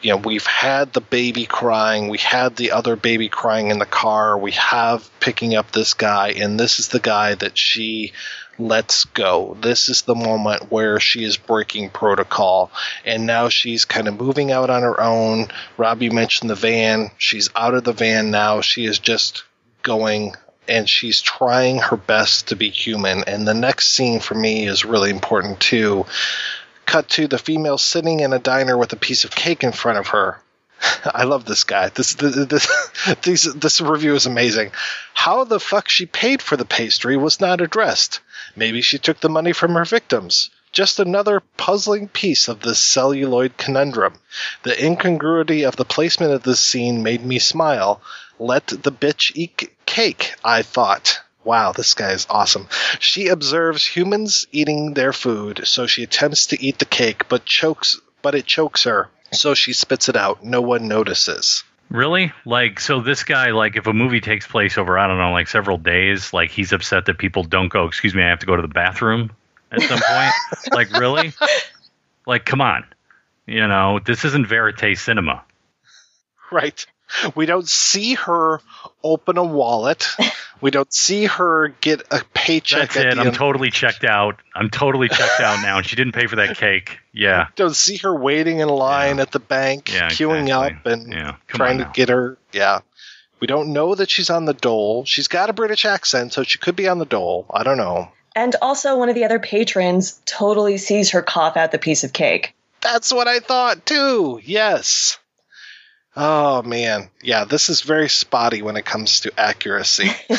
you 0.02 0.12
know 0.12 0.18
we've 0.18 0.46
had 0.46 0.94
the 0.94 1.02
baby 1.02 1.46
crying 1.46 2.08
we 2.08 2.18
had 2.18 2.56
the 2.56 2.72
other 2.72 2.96
baby 2.96 3.30
crying 3.30 3.72
in 3.72 3.80
the 3.80 3.86
car 3.86 4.38
we 4.38 4.52
have 4.52 5.10
picking 5.20 5.56
up 5.56 5.72
this 5.72 5.94
guy 5.94 6.30
and 6.30 6.60
this 6.60 6.80
is 6.80 6.90
the 6.90 7.00
guy 7.00 7.36
that 7.36 7.58
she 7.58 8.14
lets 8.60 9.06
go. 9.06 9.58
This 9.62 9.90
is 9.90 10.04
the 10.04 10.16
moment 10.16 10.72
where 10.72 11.00
she 11.00 11.24
is 11.24 11.38
breaking 11.38 11.90
protocol 11.90 12.72
and 13.06 13.26
now 13.26 13.50
she's 13.50 13.86
kind 13.86 14.08
of 14.08 14.20
moving 14.20 14.52
out 14.52 14.70
on 14.70 14.82
her 14.82 15.00
own. 15.00 15.48
Robbie 15.78 16.10
mentioned 16.10 16.50
the 16.50 16.56
van 16.56 17.12
she's 17.18 17.50
out 17.56 17.74
of 17.74 17.84
the 17.84 17.94
van 17.94 18.32
now 18.32 18.62
she 18.62 18.86
is 18.86 19.00
just 19.00 19.44
going 19.84 20.36
and 20.68 20.90
she's 20.90 21.22
trying 21.22 21.80
her 21.80 21.96
best 21.96 22.50
to 22.50 22.56
be 22.56 22.70
human. 22.70 23.24
And 23.26 23.48
the 23.48 23.54
next 23.54 23.90
scene 23.90 24.20
for 24.20 24.36
me 24.36 24.68
is 24.68 24.84
really 24.84 25.12
important 25.12 25.60
too 25.60 26.06
cut 26.88 27.10
to 27.10 27.28
the 27.28 27.38
female 27.38 27.78
sitting 27.78 28.22
in 28.22 28.34
a 28.34 28.40
diner 28.40 28.76
with 28.76 28.92
a 28.94 28.98
piece 28.98 29.26
of 29.26 29.36
cake 29.36 29.64
in 29.64 29.74
front 29.74 30.00
of 30.00 30.08
her. 30.08 30.42
I 31.06 31.26
love 31.26 31.46
this 31.46 31.64
guy. 31.64 31.90
This 31.90 32.16
this 32.16 32.68
this, 33.22 33.54
this 33.54 33.82
review 33.82 34.16
is 34.16 34.26
amazing. 34.26 34.72
How 35.14 35.44
the 35.44 35.60
fuck 35.60 35.90
she 35.90 36.06
paid 36.06 36.42
for 36.42 36.58
the 36.58 36.66
pastry 36.66 37.18
was 37.18 37.40
not 37.40 37.62
addressed. 37.62 38.22
Maybe 38.56 38.82
she 38.82 38.98
took 38.98 39.20
the 39.20 39.30
money 39.30 39.54
from 39.54 39.74
her 39.74 39.86
victims. 39.86 40.50
Just 40.72 41.00
another 41.00 41.42
puzzling 41.58 42.08
piece 42.08 42.48
of 42.48 42.62
this 42.62 42.80
celluloid 42.80 43.58
conundrum. 43.58 44.20
The 44.64 44.84
incongruity 44.84 45.64
of 45.64 45.76
the 45.76 45.86
placement 45.86 46.34
of 46.34 46.44
this 46.44 46.60
scene 46.60 47.04
made 47.04 47.26
me 47.26 47.40
smile. 47.40 48.02
Let 48.40 48.68
the 48.68 48.92
bitch 48.92 49.32
eat 49.36 49.72
cake, 49.86 50.36
I 50.44 50.62
thought. 50.62 51.22
Wow, 51.48 51.72
this 51.72 51.94
guy 51.94 52.12
is 52.12 52.28
awesome. 52.30 52.68
She 53.00 53.30
observes 53.30 53.86
humans 53.86 54.48
eating 54.52 54.94
their 54.94 55.14
food, 55.14 55.62
so 55.64 55.88
she 55.88 56.04
attempts 56.04 56.48
to 56.48 56.62
eat 56.62 56.78
the 56.78 56.84
cake, 56.84 57.30
but 57.30 57.46
chokes, 57.46 58.02
but 58.22 58.36
it 58.36 58.46
chokes 58.46 58.84
her. 58.84 59.08
So 59.32 59.54
she 59.54 59.72
spits 59.72 60.10
it 60.10 60.18
out. 60.18 60.44
No 60.44 60.60
one 60.60 60.90
notices. 60.90 61.64
Really? 61.90 62.34
Like, 62.44 62.82
so 62.82 63.00
this 63.00 63.24
guy, 63.24 63.52
like, 63.52 63.78
if 63.78 63.88
a 63.88 63.94
movie 63.94 64.20
takes 64.20 64.46
place 64.46 64.78
over, 64.78 65.00
I 65.00 65.08
don't 65.08 65.20
know, 65.20 65.32
like 65.32 65.48
several 65.48 65.78
days, 65.78 66.34
like, 66.34 66.52
he's 66.52 66.74
upset 66.74 67.06
that 67.06 67.18
people 67.18 67.46
don't 67.46 67.70
go, 67.70 67.86
excuse 67.86 68.14
me, 68.14 68.24
I 68.24 68.28
have 68.28 68.40
to 68.40 68.46
go 68.46 68.58
to 68.58 68.62
the 68.62 68.68
bathroom 68.68 69.32
at 69.72 69.82
some 69.84 70.00
point? 70.00 70.34
like, 70.74 70.92
really? 71.00 71.32
Like, 72.26 72.44
come 72.44 72.60
on. 72.60 72.84
You 73.46 73.66
know, 73.70 74.02
this 74.06 74.26
isn't 74.26 74.48
verite 74.48 74.98
cinema. 74.98 75.46
Right. 76.52 76.86
We 77.36 77.46
don't 77.46 77.68
see 77.68 78.16
her 78.16 78.62
open 79.04 79.38
a 79.38 79.44
wallet. 79.44 80.08
We 80.60 80.72
don't 80.72 80.92
see 80.94 81.26
her 81.26 81.70
get 81.82 82.02
a 82.12 82.24
paycheck. 82.34 82.94
That's 82.94 83.18
it. 83.18 83.20
I'm 83.20 83.32
totally 83.32 83.72
checked 83.72 84.04
out. 84.04 84.40
I'm 84.54 84.70
totally 84.70 85.08
checked 85.08 85.40
out 85.40 85.62
now. 85.62 85.78
And 85.78 85.86
she 85.86 85.96
didn't 85.96 86.14
pay 86.14 86.28
for 86.28 86.38
that 86.38 86.58
cake. 86.58 87.00
Yeah. 87.14 87.48
Don't 87.56 87.76
see 87.76 87.98
her 87.98 88.14
waiting 88.14 88.60
in 88.60 88.68
line 88.68 89.18
yeah. 89.18 89.22
at 89.22 89.32
the 89.32 89.40
bank, 89.40 89.94
yeah, 89.94 90.10
queuing 90.10 90.44
exactly. 90.44 90.94
up 90.94 91.00
and 91.00 91.14
yeah. 91.14 91.36
trying 91.48 91.78
to 91.78 91.90
get 91.94 92.10
her. 92.10 92.38
Yeah. 92.52 92.80
We 93.40 93.48
don't 93.48 93.72
know 93.72 93.94
that 93.94 94.10
she's 94.10 94.30
on 94.30 94.46
the 94.46 94.54
dole. 94.54 95.06
She's 95.06 95.28
got 95.28 95.50
a 95.50 95.54
British 95.54 95.86
accent, 95.86 96.34
so 96.34 96.44
she 96.44 96.58
could 96.58 96.76
be 96.76 96.88
on 96.88 96.98
the 96.98 97.06
dole. 97.06 97.46
I 97.52 97.64
don't 97.64 97.78
know. 97.78 98.12
And 98.36 98.56
also, 98.62 98.98
one 98.98 99.10
of 99.10 99.16
the 99.16 99.26
other 99.26 99.40
patrons 99.40 100.20
totally 100.26 100.78
sees 100.78 101.12
her 101.12 101.22
cough 101.22 101.56
out 101.56 101.72
the 101.72 101.80
piece 101.80 102.04
of 102.04 102.14
cake. 102.14 102.56
That's 102.82 103.14
what 103.14 103.28
I 103.28 103.40
thought 103.40 103.86
too. 103.86 104.40
Yes. 104.44 105.20
Oh 106.20 106.64
man, 106.64 107.12
yeah, 107.22 107.46
this 107.46 107.70
is 107.70 107.82
very 107.82 108.10
spotty 108.10 108.64
when 108.64 108.76
it 108.76 108.86
comes 108.86 109.20
to 109.20 109.40
accuracy. 109.40 110.10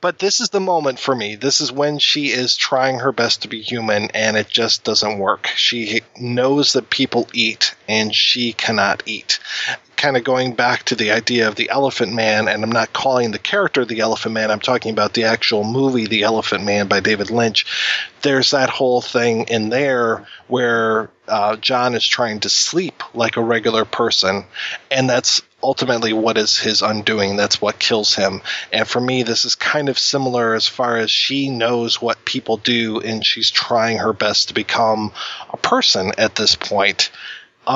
but 0.00 0.18
this 0.18 0.40
is 0.40 0.48
the 0.48 0.60
moment 0.60 0.98
for 0.98 1.14
me. 1.14 1.34
This 1.34 1.60
is 1.60 1.70
when 1.70 1.98
she 1.98 2.28
is 2.28 2.56
trying 2.56 3.00
her 3.00 3.12
best 3.12 3.42
to 3.42 3.48
be 3.48 3.60
human 3.60 4.08
and 4.14 4.38
it 4.38 4.48
just 4.48 4.82
doesn't 4.82 5.18
work. 5.18 5.48
She 5.56 6.00
knows 6.18 6.72
that 6.72 6.88
people 6.88 7.28
eat 7.34 7.74
and 7.86 8.14
she 8.14 8.54
cannot 8.54 9.02
eat. 9.04 9.40
Kind 10.00 10.16
of 10.16 10.24
going 10.24 10.54
back 10.54 10.84
to 10.84 10.94
the 10.94 11.10
idea 11.10 11.46
of 11.46 11.56
the 11.56 11.68
Elephant 11.68 12.14
Man, 12.14 12.48
and 12.48 12.64
I'm 12.64 12.72
not 12.72 12.94
calling 12.94 13.32
the 13.32 13.38
character 13.38 13.84
the 13.84 14.00
Elephant 14.00 14.32
Man, 14.32 14.50
I'm 14.50 14.58
talking 14.60 14.92
about 14.92 15.12
the 15.12 15.24
actual 15.24 15.62
movie, 15.62 16.06
The 16.06 16.22
Elephant 16.22 16.64
Man 16.64 16.88
by 16.88 17.00
David 17.00 17.30
Lynch. 17.30 17.66
There's 18.22 18.52
that 18.52 18.70
whole 18.70 19.02
thing 19.02 19.44
in 19.48 19.68
there 19.68 20.26
where 20.48 21.10
uh, 21.28 21.56
John 21.56 21.94
is 21.94 22.06
trying 22.06 22.40
to 22.40 22.48
sleep 22.48 23.02
like 23.14 23.36
a 23.36 23.42
regular 23.42 23.84
person, 23.84 24.46
and 24.90 25.08
that's 25.08 25.42
ultimately 25.62 26.14
what 26.14 26.38
is 26.38 26.58
his 26.58 26.80
undoing. 26.80 27.36
That's 27.36 27.60
what 27.60 27.78
kills 27.78 28.14
him. 28.14 28.40
And 28.72 28.88
for 28.88 29.00
me, 29.00 29.22
this 29.22 29.44
is 29.44 29.54
kind 29.54 29.90
of 29.90 29.98
similar 29.98 30.54
as 30.54 30.66
far 30.66 30.96
as 30.96 31.10
she 31.10 31.50
knows 31.50 32.00
what 32.00 32.24
people 32.24 32.56
do, 32.56 33.00
and 33.00 33.24
she's 33.24 33.50
trying 33.50 33.98
her 33.98 34.14
best 34.14 34.48
to 34.48 34.54
become 34.54 35.12
a 35.50 35.58
person 35.58 36.12
at 36.16 36.36
this 36.36 36.56
point 36.56 37.10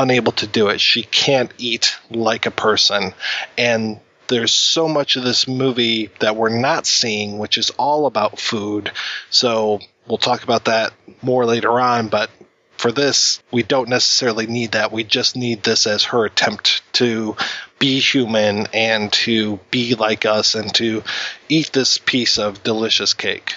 unable 0.03 0.33
to 0.33 0.47
do 0.47 0.69
it. 0.69 0.81
She 0.81 1.03
can't 1.03 1.53
eat 1.59 1.97
like 2.11 2.47
a 2.47 2.51
person. 2.51 3.15
And 3.57 4.01
there's 4.29 4.53
so 4.53 4.89
much 4.89 5.17
of 5.17 5.25
this 5.25 5.47
movie 5.47 6.11
that 6.21 6.37
we're 6.37 6.59
not 6.59 6.87
seeing, 6.87 7.39
which 7.39 7.59
is 7.59 7.71
all 7.71 8.07
about 8.07 8.39
food. 8.39 8.91
So 9.31 9.81
we'll 10.07 10.19
talk 10.19 10.43
about 10.43 10.67
that 10.67 10.93
more 11.23 11.47
later 11.47 11.79
on. 11.81 12.09
But 12.09 12.31
for 12.77 12.91
this, 12.91 13.43
we 13.51 13.63
don't 13.63 13.89
necessarily 13.89 14.47
need 14.47 14.73
that. 14.73 14.93
We 14.93 15.05
just 15.05 15.37
need 15.37 15.63
this 15.63 15.87
as 15.87 16.05
her 16.05 16.25
attempt 16.25 16.83
to 16.95 17.37
be 17.79 18.01
human 18.01 18.67
and 18.73 19.13
to 19.13 19.59
be 19.71 19.95
like 19.95 20.27
us 20.27 20.55
and 20.55 20.75
to 20.75 21.03
eat 21.49 21.73
this 21.73 21.99
piece 21.99 22.39
of 22.39 22.63
delicious 22.63 23.15
cake. 23.15 23.55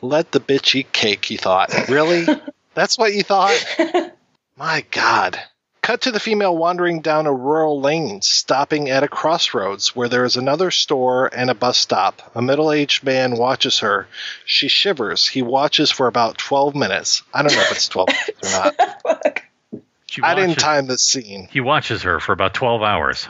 Let 0.00 0.32
the 0.32 0.40
bitch 0.40 0.74
eat 0.74 0.92
cake, 0.92 1.24
he 1.24 1.36
thought. 1.36 1.88
Really? 1.88 2.26
That's 2.74 2.98
what 2.98 3.14
you 3.14 3.22
thought? 3.22 3.56
My 4.56 4.84
God. 4.90 5.40
Cut 5.82 6.02
to 6.02 6.12
the 6.12 6.20
female 6.20 6.56
wandering 6.56 7.00
down 7.00 7.26
a 7.26 7.32
rural 7.32 7.80
lane, 7.80 8.22
stopping 8.22 8.88
at 8.88 9.02
a 9.02 9.08
crossroads 9.08 9.96
where 9.96 10.08
there 10.08 10.24
is 10.24 10.36
another 10.36 10.70
store 10.70 11.28
and 11.34 11.50
a 11.50 11.54
bus 11.54 11.76
stop. 11.76 12.30
A 12.36 12.40
middle 12.40 12.70
aged 12.70 13.02
man 13.02 13.36
watches 13.36 13.80
her. 13.80 14.06
She 14.44 14.68
shivers. 14.68 15.26
He 15.26 15.42
watches 15.42 15.90
for 15.90 16.06
about 16.06 16.38
12 16.38 16.76
minutes. 16.76 17.24
I 17.34 17.42
don't 17.42 17.52
know 17.52 17.62
if 17.62 17.72
it's 17.72 17.88
12 17.88 18.08
minutes 18.08 18.54
or 18.54 18.58
not. 18.62 19.42
I 20.22 20.34
didn't 20.36 20.60
time 20.60 20.86
the 20.86 20.98
scene. 20.98 21.48
He 21.50 21.60
watches 21.60 22.02
her 22.02 22.20
for 22.20 22.32
about 22.32 22.54
12 22.54 22.82
hours. 22.82 23.26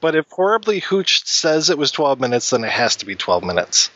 But 0.00 0.14
if 0.14 0.30
Horribly 0.30 0.78
Hooch 0.78 1.26
says 1.26 1.68
it 1.68 1.78
was 1.78 1.90
12 1.90 2.20
minutes, 2.20 2.50
then 2.50 2.62
it 2.62 2.70
has 2.70 2.96
to 2.96 3.06
be 3.06 3.16
12 3.16 3.42
minutes. 3.42 3.90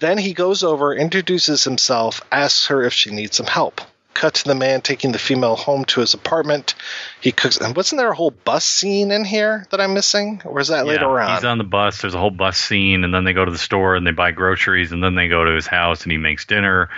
Then 0.00 0.18
he 0.18 0.34
goes 0.34 0.62
over, 0.62 0.94
introduces 0.94 1.64
himself, 1.64 2.20
asks 2.30 2.66
her 2.66 2.82
if 2.82 2.92
she 2.92 3.10
needs 3.10 3.36
some 3.36 3.46
help. 3.46 3.80
Cut 4.14 4.34
to 4.34 4.44
the 4.44 4.54
man 4.54 4.82
taking 4.82 5.12
the 5.12 5.18
female 5.18 5.56
home 5.56 5.84
to 5.86 6.00
his 6.00 6.14
apartment. 6.14 6.74
He 7.20 7.32
cooks. 7.32 7.56
And 7.58 7.74
wasn't 7.74 7.98
there 7.98 8.10
a 8.10 8.14
whole 8.14 8.30
bus 8.30 8.64
scene 8.64 9.10
in 9.10 9.24
here 9.24 9.66
that 9.70 9.80
I'm 9.80 9.94
missing? 9.94 10.42
Or 10.44 10.60
is 10.60 10.68
that 10.68 10.86
later 10.86 11.18
on? 11.20 11.34
He's 11.34 11.44
on 11.44 11.58
the 11.58 11.64
bus. 11.64 12.00
There's 12.00 12.14
a 12.14 12.18
whole 12.18 12.30
bus 12.30 12.58
scene, 12.58 13.04
and 13.04 13.14
then 13.14 13.24
they 13.24 13.32
go 13.32 13.44
to 13.44 13.50
the 13.50 13.58
store 13.58 13.96
and 13.96 14.06
they 14.06 14.10
buy 14.12 14.30
groceries, 14.32 14.92
and 14.92 15.02
then 15.02 15.14
they 15.14 15.28
go 15.28 15.44
to 15.44 15.52
his 15.52 15.66
house 15.66 16.02
and 16.02 16.12
he 16.12 16.18
makes 16.18 16.44
dinner, 16.44 16.90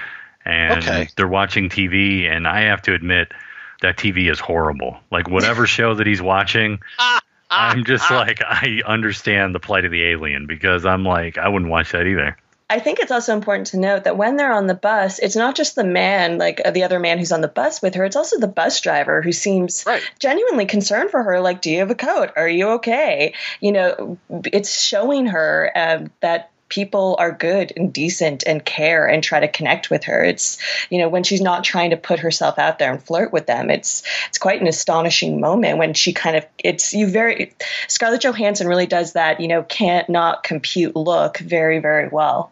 and 0.44 0.78
Okay. 0.78 1.08
they're 1.16 1.28
watching 1.28 1.68
TV. 1.68 2.28
And 2.28 2.46
I 2.48 2.62
have 2.62 2.82
to 2.82 2.94
admit, 2.94 3.32
that 3.80 3.96
TV 3.98 4.30
is 4.30 4.40
horrible. 4.40 4.98
Like 5.10 5.28
whatever 5.28 5.66
show 5.66 5.94
that 5.94 6.06
he's 6.06 6.22
watching, 6.22 6.80
I'm 7.50 7.84
just 7.84 8.10
like 8.10 8.40
I 8.42 8.80
understand 8.86 9.54
the 9.54 9.60
plight 9.60 9.84
of 9.84 9.90
the 9.90 10.04
alien 10.06 10.46
because 10.46 10.86
I'm 10.86 11.04
like 11.04 11.38
I 11.38 11.48
wouldn't 11.48 11.70
watch 11.70 11.92
that 11.92 12.06
either. 12.06 12.36
I 12.70 12.78
think 12.78 12.98
it's 12.98 13.12
also 13.12 13.34
important 13.34 13.68
to 13.68 13.78
note 13.78 14.04
that 14.04 14.16
when 14.16 14.36
they're 14.36 14.52
on 14.52 14.66
the 14.66 14.74
bus, 14.74 15.18
it's 15.18 15.36
not 15.36 15.54
just 15.54 15.74
the 15.74 15.84
man, 15.84 16.38
like 16.38 16.62
uh, 16.64 16.70
the 16.70 16.84
other 16.84 16.98
man 16.98 17.18
who's 17.18 17.32
on 17.32 17.42
the 17.42 17.48
bus 17.48 17.82
with 17.82 17.94
her. 17.94 18.04
It's 18.04 18.16
also 18.16 18.38
the 18.38 18.48
bus 18.48 18.80
driver 18.80 19.20
who 19.20 19.32
seems 19.32 19.84
Right. 19.86 20.02
genuinely 20.18 20.64
concerned 20.64 21.10
for 21.10 21.22
her. 21.22 21.40
Like, 21.40 21.60
do 21.60 21.70
you 21.70 21.80
have 21.80 21.90
a 21.90 21.94
coat? 21.94 22.30
Are 22.36 22.48
you 22.48 22.70
okay? 22.70 23.34
You 23.60 23.72
know, 23.72 24.18
it's 24.30 24.80
showing 24.80 25.26
her 25.26 25.70
um, 25.76 26.10
that 26.20 26.50
people 26.70 27.14
are 27.18 27.30
good 27.30 27.72
and 27.76 27.92
decent 27.92 28.42
and 28.46 28.64
care 28.64 29.06
and 29.06 29.22
try 29.22 29.40
to 29.40 29.46
connect 29.48 29.90
with 29.90 30.04
her. 30.04 30.24
It's 30.24 30.58
you 30.90 30.98
know 30.98 31.08
when 31.08 31.22
she's 31.22 31.42
not 31.42 31.64
trying 31.64 31.90
to 31.90 31.96
put 31.96 32.18
herself 32.20 32.58
out 32.58 32.78
there 32.78 32.90
and 32.90 33.02
flirt 33.02 33.32
with 33.32 33.46
them. 33.46 33.70
It's 33.70 34.02
it's 34.28 34.38
quite 34.38 34.60
an 34.60 34.66
astonishing 34.66 35.38
moment 35.40 35.78
when 35.78 35.94
she 35.94 36.12
kind 36.12 36.34
of 36.36 36.46
it's 36.58 36.94
you 36.94 37.06
very 37.06 37.54
Scarlett 37.88 38.22
Johansson 38.22 38.66
really 38.66 38.86
does 38.86 39.12
that. 39.12 39.40
You 39.40 39.48
know, 39.48 39.62
can't 39.62 40.08
not 40.08 40.42
compute 40.42 40.96
look 40.96 41.38
very 41.38 41.78
very 41.78 42.08
well. 42.08 42.50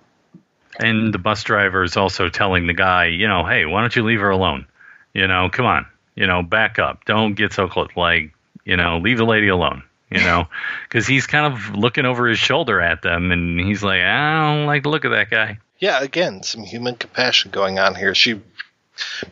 And 0.82 1.14
the 1.14 1.18
bus 1.18 1.42
driver 1.42 1.82
is 1.82 1.96
also 1.96 2.28
telling 2.28 2.66
the 2.66 2.74
guy, 2.74 3.06
you 3.06 3.28
know, 3.28 3.44
hey, 3.46 3.64
why 3.64 3.80
don't 3.80 3.94
you 3.94 4.04
leave 4.04 4.20
her 4.20 4.30
alone? 4.30 4.66
You 5.14 5.26
know, 5.26 5.48
come 5.50 5.66
on, 5.66 5.86
you 6.14 6.26
know, 6.26 6.42
back 6.42 6.78
up. 6.78 7.04
Don't 7.04 7.34
get 7.34 7.52
so 7.52 7.68
close. 7.68 7.90
Like, 7.96 8.32
you 8.64 8.76
know, 8.76 8.98
leave 8.98 9.18
the 9.18 9.24
lady 9.24 9.48
alone. 9.48 9.82
You 10.10 10.20
know, 10.20 10.48
because 10.88 11.06
he's 11.06 11.26
kind 11.26 11.54
of 11.54 11.74
looking 11.74 12.04
over 12.04 12.28
his 12.28 12.38
shoulder 12.38 12.80
at 12.80 13.02
them, 13.02 13.32
and 13.32 13.58
he's 13.58 13.82
like, 13.82 14.02
I 14.02 14.54
don't 14.54 14.66
like 14.66 14.82
the 14.82 14.90
look 14.90 15.04
of 15.04 15.12
that 15.12 15.30
guy. 15.30 15.58
Yeah, 15.78 16.02
again, 16.02 16.42
some 16.42 16.62
human 16.62 16.96
compassion 16.96 17.50
going 17.50 17.78
on 17.78 17.94
here. 17.94 18.14
She 18.14 18.40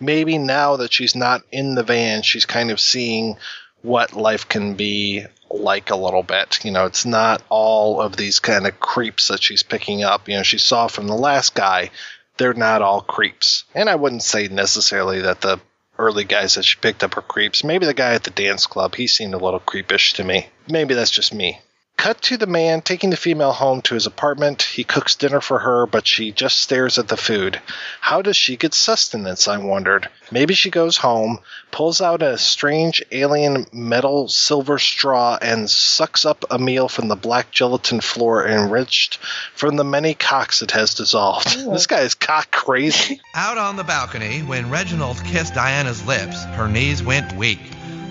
maybe 0.01 0.38
now 0.38 0.76
that 0.76 0.92
she's 0.92 1.14
not 1.14 1.42
in 1.53 1.74
the 1.74 1.82
van, 1.82 2.22
she's 2.22 2.46
kind 2.46 2.70
of 2.70 2.80
seeing 2.80 3.36
what 3.82 4.14
life 4.14 4.48
can 4.48 4.74
be 4.74 5.26
like 5.51 5.90
a 5.90 5.96
little 5.96 6.22
bit. 6.22 6.64
You 6.64 6.70
know, 6.70 6.86
it's 6.86 7.05
not 7.05 7.42
all 7.48 8.01
of 8.01 8.16
these 8.16 8.38
kind 8.38 8.66
of 8.66 8.80
creeps 8.80 9.28
that 9.28 9.42
she's 9.42 9.62
picking 9.62 10.05
up. 10.05 10.28
You 10.28 10.36
know, 10.36 10.42
she 10.42 10.59
saw 10.59 10.86
from 10.86 11.07
the 11.07 11.14
last 11.14 11.55
guy, 11.55 11.90
they're 12.36 12.55
not 12.55 12.82
all 12.82 13.03
creeps. 13.03 13.64
And 13.74 13.88
I 13.88 13.96
wouldn't 13.96 14.22
say 14.22 14.48
necessarily 14.48 15.22
that 15.22 15.40
the 15.40 15.61
early 15.98 16.24
guys 16.24 16.55
that 16.55 16.64
she 16.64 16.78
picked 16.80 17.05
up 17.05 17.16
are 17.16 17.22
creeps. 17.22 17.62
Maybe 17.62 17.86
the 17.86 17.94
guy 17.94 18.14
at 18.14 18.24
the 18.24 18.30
dance 18.30 18.66
club, 18.66 18.94
he 18.94 19.07
seemed 19.07 19.34
a 19.34 19.38
little 19.38 19.61
creepish 19.61 20.14
to 20.14 20.24
me. 20.24 20.48
Maybe 20.68 20.94
that's 20.94 21.11
just 21.11 21.34
me. 21.34 21.61
Cut 22.01 22.22
to 22.22 22.38
the 22.38 22.46
man 22.46 22.80
taking 22.80 23.11
the 23.11 23.16
female 23.18 23.53
home 23.53 23.82
to 23.82 23.92
his 23.92 24.07
apartment. 24.07 24.62
He 24.62 24.84
cooks 24.84 25.16
dinner 25.16 25.42
for 25.42 25.59
her, 25.59 25.84
but 25.84 26.09
she 26.09 26.32
just 26.32 26.59
stares 26.59 26.96
at 26.96 27.09
the 27.09 27.16
food. 27.18 27.61
How 28.01 28.22
does 28.22 28.38
she 28.38 28.57
get 28.57 28.72
sustenance? 28.72 29.46
I 29.46 29.59
wondered. 29.59 30.09
Maybe 30.30 30.55
she 30.55 30.70
goes 30.70 30.96
home, 30.96 31.40
pulls 31.70 32.01
out 32.01 32.22
a 32.22 32.38
strange 32.38 33.03
alien 33.12 33.66
metal 33.70 34.28
silver 34.28 34.78
straw, 34.78 35.36
and 35.42 35.68
sucks 35.68 36.24
up 36.24 36.46
a 36.51 36.59
meal 36.59 36.88
from 36.88 37.09
the 37.09 37.16
black 37.16 37.51
gelatin 37.51 38.01
floor 38.01 38.48
enriched 38.48 39.16
from 39.55 39.76
the 39.76 39.84
many 39.84 40.14
cocks 40.14 40.62
it 40.62 40.70
has 40.70 40.94
dissolved. 40.94 41.55
Oh. 41.59 41.74
this 41.74 41.86
guy 41.86 42.01
is 42.01 42.14
cock 42.14 42.51
crazy. 42.51 43.20
Out 43.34 43.59
on 43.59 43.76
the 43.76 43.84
balcony, 43.84 44.38
when 44.40 44.70
Reginald 44.70 45.22
kissed 45.22 45.53
Diana's 45.53 46.03
lips, 46.07 46.44
her 46.44 46.66
knees 46.66 47.03
went 47.03 47.36
weak. 47.36 47.61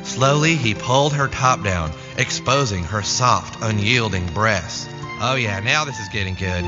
Slowly, 0.03 0.55
he 0.55 0.73
pulled 0.73 1.13
her 1.13 1.27
top 1.27 1.63
down, 1.63 1.91
exposing 2.17 2.83
her 2.85 3.01
soft, 3.01 3.61
unyielding 3.61 4.27
breasts. 4.33 4.87
Oh, 5.21 5.35
yeah, 5.35 5.59
now 5.59 5.85
this 5.85 5.99
is 5.99 6.09
getting 6.09 6.35
good. 6.35 6.63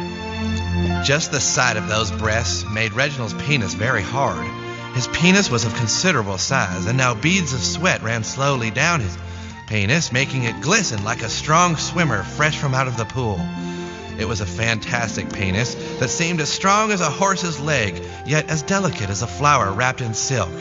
Just 1.06 1.32
the 1.32 1.40
sight 1.40 1.78
of 1.78 1.88
those 1.88 2.12
breasts 2.12 2.66
made 2.70 2.94
Reginald's 2.94 3.34
penis 3.34 3.74
very 3.74 4.04
hard. 4.04 4.46
His 4.94 5.08
penis 5.08 5.50
was 5.50 5.66
of 5.66 5.74
considerable 5.76 6.38
size, 6.38 6.86
and 6.86 6.98
now 6.98 7.14
beads 7.14 7.54
of 7.54 7.62
sweat 7.62 8.04
ran 8.04 8.24
slowly 8.24 8.72
down 8.72 9.00
his 9.00 9.18
penis, 9.68 10.12
making 10.12 10.44
it 10.44 10.62
glisten 10.62 11.04
like 11.04 11.22
a 11.22 11.30
strong 11.30 11.78
swimmer 11.78 12.24
fresh 12.24 12.58
from 12.58 12.74
out 12.74 12.88
of 12.88 12.98
the 12.98 13.06
pool. 13.06 13.40
It 14.20 14.28
was 14.28 14.42
a 14.42 14.46
fantastic 14.46 15.32
penis 15.32 15.76
that 16.00 16.10
seemed 16.10 16.42
as 16.42 16.50
strong 16.50 16.92
as 16.92 17.00
a 17.00 17.10
horse's 17.10 17.60
leg, 17.60 18.04
yet 18.26 18.50
as 18.50 18.62
delicate 18.64 19.10
as 19.10 19.22
a 19.22 19.28
flower 19.28 19.72
wrapped 19.72 20.02
in 20.02 20.14
silk. 20.14 20.52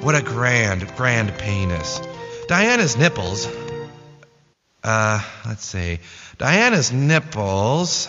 What 0.00 0.14
a 0.14 0.22
grand, 0.22 0.86
grand 0.96 1.36
penis. 1.38 2.00
Diana's 2.48 2.96
nipples. 2.96 3.48
Uh, 4.82 5.22
let's 5.46 5.64
see. 5.64 6.00
Diana's 6.38 6.92
nipples. 6.92 8.08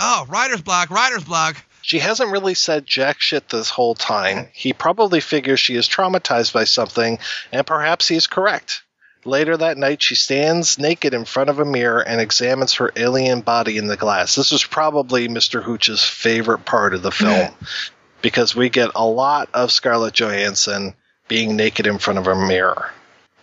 Oh, 0.00 0.26
writer's 0.28 0.62
block, 0.62 0.90
writer's 0.90 1.24
block. 1.24 1.56
She 1.80 1.98
hasn't 1.98 2.30
really 2.30 2.54
said 2.54 2.86
jack 2.86 3.20
shit 3.20 3.48
this 3.48 3.70
whole 3.70 3.94
time. 3.94 4.48
He 4.52 4.72
probably 4.72 5.20
figures 5.20 5.60
she 5.60 5.74
is 5.74 5.88
traumatized 5.88 6.52
by 6.52 6.64
something, 6.64 7.18
and 7.50 7.66
perhaps 7.66 8.08
he 8.08 8.16
is 8.16 8.26
correct. 8.26 8.82
Later 9.24 9.56
that 9.56 9.78
night, 9.78 10.02
she 10.02 10.16
stands 10.16 10.78
naked 10.78 11.14
in 11.14 11.24
front 11.24 11.50
of 11.50 11.60
a 11.60 11.64
mirror 11.64 12.00
and 12.00 12.20
examines 12.20 12.74
her 12.74 12.90
alien 12.96 13.40
body 13.40 13.78
in 13.78 13.86
the 13.86 13.96
glass. 13.96 14.34
This 14.34 14.50
was 14.50 14.64
probably 14.64 15.28
Mr. 15.28 15.62
Hooch's 15.62 16.02
favorite 16.02 16.64
part 16.64 16.94
of 16.94 17.02
the 17.02 17.12
film 17.12 17.50
because 18.22 18.56
we 18.56 18.68
get 18.68 18.90
a 18.96 19.06
lot 19.06 19.48
of 19.54 19.70
Scarlett 19.70 20.14
Johansson 20.14 20.94
being 21.28 21.56
naked 21.56 21.86
in 21.86 21.98
front 21.98 22.18
of 22.18 22.26
a 22.26 22.34
mirror. 22.34 22.90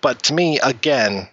But 0.02 0.24
to 0.24 0.34
me, 0.34 0.60
again, 0.60 1.28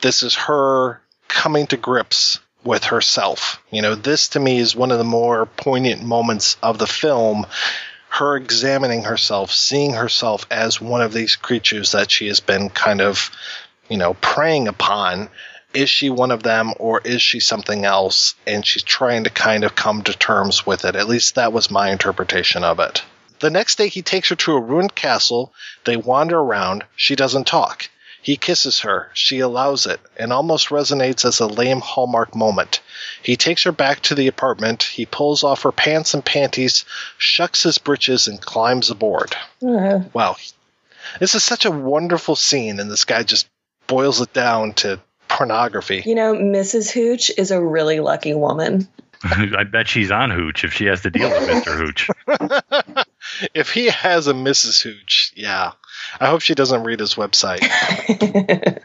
this 0.00 0.22
is 0.22 0.34
her 0.34 1.00
coming 1.28 1.66
to 1.68 1.76
grips 1.76 2.38
with 2.62 2.84
herself. 2.84 3.60
You 3.70 3.82
know, 3.82 3.94
this 3.94 4.28
to 4.28 4.40
me 4.40 4.58
is 4.58 4.76
one 4.76 4.90
of 4.90 4.98
the 4.98 5.04
more 5.04 5.46
poignant 5.46 6.02
moments 6.02 6.56
of 6.62 6.78
the 6.78 6.86
film. 6.86 7.46
Her 8.08 8.36
examining 8.36 9.04
herself, 9.04 9.52
seeing 9.52 9.94
herself 9.94 10.46
as 10.50 10.80
one 10.80 11.02
of 11.02 11.12
these 11.12 11.34
creatures 11.34 11.92
that 11.92 12.10
she 12.10 12.28
has 12.28 12.40
been 12.40 12.70
kind 12.70 13.00
of, 13.00 13.30
you 13.88 13.98
know, 13.98 14.14
preying 14.14 14.68
upon. 14.68 15.28
Is 15.74 15.90
she 15.90 16.08
one 16.08 16.30
of 16.30 16.44
them 16.44 16.72
or 16.78 17.00
is 17.00 17.20
she 17.20 17.40
something 17.40 17.84
else? 17.84 18.36
And 18.46 18.64
she's 18.64 18.84
trying 18.84 19.24
to 19.24 19.30
kind 19.30 19.64
of 19.64 19.74
come 19.74 20.02
to 20.04 20.12
terms 20.12 20.64
with 20.64 20.84
it. 20.84 20.94
At 20.94 21.08
least 21.08 21.34
that 21.34 21.52
was 21.52 21.70
my 21.72 21.90
interpretation 21.90 22.62
of 22.62 22.78
it. 22.78 23.02
The 23.40 23.50
next 23.50 23.76
day, 23.76 23.88
he 23.88 24.02
takes 24.02 24.28
her 24.28 24.36
to 24.36 24.52
a 24.52 24.60
ruined 24.60 24.94
castle. 24.94 25.52
They 25.84 25.96
wander 25.96 26.38
around. 26.38 26.84
She 26.94 27.16
doesn't 27.16 27.48
talk. 27.48 27.90
He 28.24 28.36
kisses 28.38 28.80
her. 28.80 29.10
She 29.12 29.40
allows 29.40 29.84
it, 29.86 30.00
and 30.16 30.32
almost 30.32 30.70
resonates 30.70 31.24
as 31.26 31.40
a 31.40 31.46
lame 31.46 31.80
Hallmark 31.80 32.34
moment. 32.34 32.80
He 33.22 33.36
takes 33.36 33.64
her 33.64 33.72
back 33.72 34.00
to 34.00 34.14
the 34.14 34.28
apartment. 34.28 34.82
He 34.82 35.04
pulls 35.04 35.44
off 35.44 35.62
her 35.62 35.72
pants 35.72 36.14
and 36.14 36.24
panties, 36.24 36.86
shucks 37.18 37.62
his 37.62 37.76
britches, 37.78 38.26
and 38.26 38.40
climbs 38.40 38.90
aboard. 38.90 39.36
Uh, 39.62 40.00
Wow. 40.14 40.36
This 41.20 41.34
is 41.34 41.44
such 41.44 41.66
a 41.66 41.70
wonderful 41.70 42.34
scene, 42.34 42.80
and 42.80 42.90
this 42.90 43.04
guy 43.04 43.22
just 43.24 43.46
boils 43.86 44.22
it 44.22 44.32
down 44.32 44.72
to 44.72 44.98
pornography. 45.28 46.02
you 46.06 46.14
know, 46.14 46.34
Mrs. 46.34 46.90
Hooch 46.90 47.30
is 47.36 47.50
a 47.50 47.62
really 47.62 48.00
lucky 48.00 48.32
woman. 48.34 48.88
I 49.22 49.64
bet 49.64 49.86
she's 49.88 50.10
on 50.10 50.30
Hooch 50.30 50.64
if 50.64 50.72
she 50.72 50.86
has 50.86 51.02
to 51.02 51.10
deal 51.10 51.28
with 51.28 51.46
Mr. 51.48 51.76
Hooch. 51.76 52.08
If 53.54 53.70
he 53.70 53.86
has 53.86 54.28
a 54.28 54.32
Mrs. 54.32 54.82
Hooch, 54.82 55.32
yeah. 55.34 55.72
I 56.20 56.26
hope 56.26 56.40
she 56.42 56.54
doesn't 56.54 56.84
read 56.84 57.00
his 57.00 57.14
website. 57.14 57.62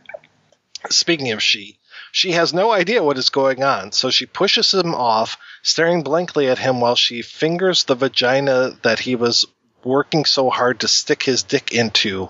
Speaking 0.89 1.31
of 1.31 1.43
she, 1.43 1.77
she 2.11 2.31
has 2.31 2.53
no 2.53 2.71
idea 2.71 3.03
what 3.03 3.17
is 3.17 3.29
going 3.29 3.63
on, 3.63 3.91
so 3.91 4.09
she 4.09 4.25
pushes 4.25 4.73
him 4.73 4.95
off, 4.95 5.37
staring 5.61 6.03
blankly 6.03 6.47
at 6.47 6.57
him 6.57 6.79
while 6.81 6.95
she 6.95 7.21
fingers 7.21 7.83
the 7.83 7.95
vagina 7.95 8.71
that 8.83 8.99
he 8.99 9.15
was 9.15 9.45
working 9.83 10.25
so 10.25 10.49
hard 10.49 10.79
to 10.79 10.87
stick 10.87 11.23
his 11.23 11.43
dick 11.43 11.71
into, 11.71 12.29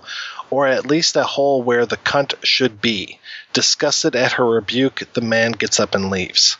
or 0.50 0.66
at 0.66 0.86
least 0.86 1.16
a 1.16 1.24
hole 1.24 1.62
where 1.62 1.86
the 1.86 1.96
cunt 1.96 2.34
should 2.44 2.80
be. 2.80 3.18
Disgusted 3.52 4.14
at 4.16 4.32
her 4.32 4.46
rebuke, 4.46 5.02
the 5.14 5.20
man 5.20 5.52
gets 5.52 5.80
up 5.80 5.94
and 5.94 6.10
leaves. 6.10 6.56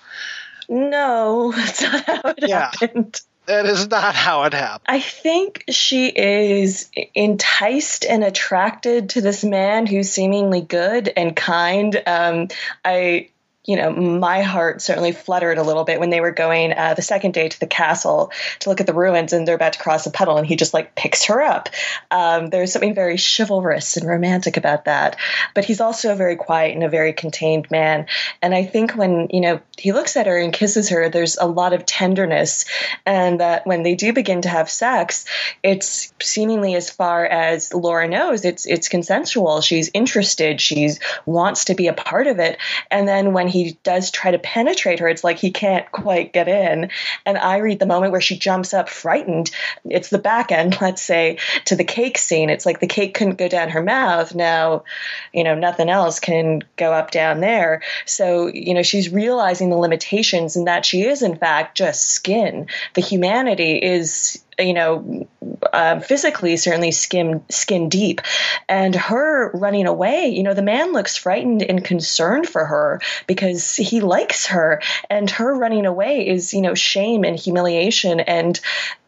no, 0.69 1.53
that's 1.57 1.83
not 1.83 2.05
how 2.07 2.21
it 2.25 2.49
Yeah. 2.49 2.71
happened. 2.81 3.21
That 3.51 3.67
is 3.67 3.89
not 3.89 4.15
how 4.15 4.45
it 4.45 4.53
happened. 4.53 4.85
I 4.87 5.01
think 5.01 5.65
she 5.69 6.07
is 6.07 6.89
enticed 7.17 8.05
and 8.05 8.23
attracted 8.23 9.11
to 9.11 9.21
this 9.21 9.43
man 9.43 9.87
who's 9.87 10.09
seemingly 10.09 10.61
good 10.61 11.13
and 11.17 11.35
kind. 11.35 12.01
Um, 12.07 12.47
I, 12.85 13.31
you 13.71 13.77
know, 13.77 13.93
my 13.93 14.43
heart 14.43 14.83
certainly 14.83 15.13
fluttered 15.13 15.57
a 15.57 15.63
little 15.63 15.85
bit 15.85 16.01
when 16.01 16.11
they 16.11 16.21
were 16.21 16.33
going 16.33 16.73
uh, 16.73 16.95
the 16.95 17.03
second 17.03 17.35
day 17.35 17.49
to 17.49 17.61
the 17.61 17.69
castle 17.69 18.33
to 18.59 18.69
look 18.69 18.81
at 18.81 18.89
the 18.89 18.93
ruins 18.93 19.33
and 19.33 19.47
they're 19.47 19.55
about 19.55 19.75
to 19.75 19.79
cross 19.79 20.05
a 20.07 20.11
puddle 20.11 20.39
and 20.39 20.45
he 20.45 20.57
just 20.57 20.75
like 20.75 20.97
picks 20.97 21.27
her 21.27 21.41
up. 21.41 21.69
Um, 22.11 22.51
there's 22.51 22.73
something 22.73 22.97
very 22.97 23.17
chivalrous 23.17 23.97
and 23.97 24.09
romantic 24.09 24.57
about 24.57 24.87
that. 24.87 25.19
But 25.55 25.65
he's 25.65 25.81
also 25.81 26.11
a 26.11 26.17
very 26.17 26.35
quiet 26.35 26.75
and 26.75 26.83
a 26.83 26.89
very 26.89 27.13
contained 27.13 27.71
man. 27.71 28.07
And 28.43 28.57
I 28.57 28.65
think 28.65 28.97
when, 28.97 29.29
you 29.31 29.41
know, 29.41 29.61
he 29.79 29.93
looks 29.93 30.17
at 30.17 30.27
her 30.27 30.37
and 30.37 30.53
kisses 30.53 30.89
her, 30.89 31.09
there's 31.09 31.37
a 31.37 31.47
lot 31.47 31.73
of 31.73 31.87
tenderness. 31.87 32.65
And 33.07 33.39
that 33.39 33.69
when 33.69 33.85
they 33.85 33.95
do 33.95 34.13
begin 34.13 34.43
to 34.43 34.49
have 34.49 34.69
sex, 34.69 35.27
it's 35.63 36.13
seemingly 36.21 36.75
as 36.75 36.91
far 36.91 37.25
as 37.25 37.73
Laura 37.73 38.09
knows, 38.09 38.45
it's 38.45 38.67
it's 38.67 38.89
consensual. 38.89 39.61
She's 39.61 39.93
interested. 39.95 40.61
She's 40.61 40.99
wants 41.25 41.67
to 41.67 41.77
be 41.77 41.87
a 41.87 41.93
part 41.93 42.27
of 42.27 42.41
it. 42.41 42.59
And 42.91 43.07
then 43.07 43.33
when 43.33 43.47
he 43.47 43.60
does 43.83 44.11
try 44.11 44.31
to 44.31 44.39
penetrate 44.39 45.01
her, 45.01 45.09
it's 45.09 45.25
like 45.25 45.39
he 45.39 45.51
can't 45.51 45.91
quite 45.91 46.33
get 46.33 46.49
in. 46.49 46.91
And 47.25 47.39
I 47.39 47.59
read 47.59 47.79
the 47.79 47.87
moment 47.87 48.13
where 48.13 48.21
she 48.21 48.39
jumps 48.39 48.75
up 48.75 48.89
frightened. 48.89 49.51
It's 49.85 50.11
the 50.11 50.19
back 50.19 50.53
end, 50.53 50.79
let's 50.81 51.03
say, 51.03 51.39
to 51.67 51.77
the 51.77 51.85
cake 51.85 52.19
scene. 52.19 52.51
It's 52.51 52.67
like 52.67 52.81
the 52.81 52.87
cake 52.87 53.15
couldn't 53.15 53.39
go 53.39 53.49
down 53.49 53.71
her 53.71 53.83
mouth. 53.83 54.35
Now, 54.35 54.85
you 55.33 55.45
know, 55.45 55.55
nothing 55.55 55.89
else 55.89 56.21
can 56.21 56.63
go 56.77 56.93
up 56.93 57.11
down 57.11 57.41
there. 57.41 57.83
So, 58.07 58.49
you 58.49 58.75
know, 58.75 58.83
she's 58.83 59.13
realizing 59.13 59.71
the 59.71 59.77
limitations 59.77 60.57
and 60.57 60.67
that 60.67 60.85
she 60.85 61.03
is, 61.03 61.23
in 61.23 61.37
fact, 61.37 61.77
just 61.77 62.09
skin. 62.09 62.67
The 62.95 63.03
humanity 63.03 63.77
is 63.77 64.43
you 64.61 64.75
know, 64.75 65.29
uh, 65.73 66.01
physically 66.01 66.57
certainly 66.57 66.91
skin 66.91 67.43
skin 67.51 67.89
deep, 67.89 68.21
and 68.69 68.95
her 68.95 69.51
running 69.53 69.87
away. 69.87 70.29
You 70.29 70.43
know, 70.43 70.55
the 70.55 70.63
man 70.63 70.93
looks 70.93 71.17
frightened 71.17 71.63
and 71.63 71.85
concerned 71.85 72.49
for 72.49 72.65
her 72.65 73.01
because 73.27 73.77
he 73.77 74.01
likes 74.01 74.47
her, 74.47 74.81
and 75.09 75.31
her 75.31 75.55
running 75.55 75.87
away 75.87 76.29
is 76.29 76.55
you 76.55 76.63
know 76.63 76.75
shame 76.75 77.25
and 77.25 77.39
humiliation 77.39 78.21
and 78.21 78.59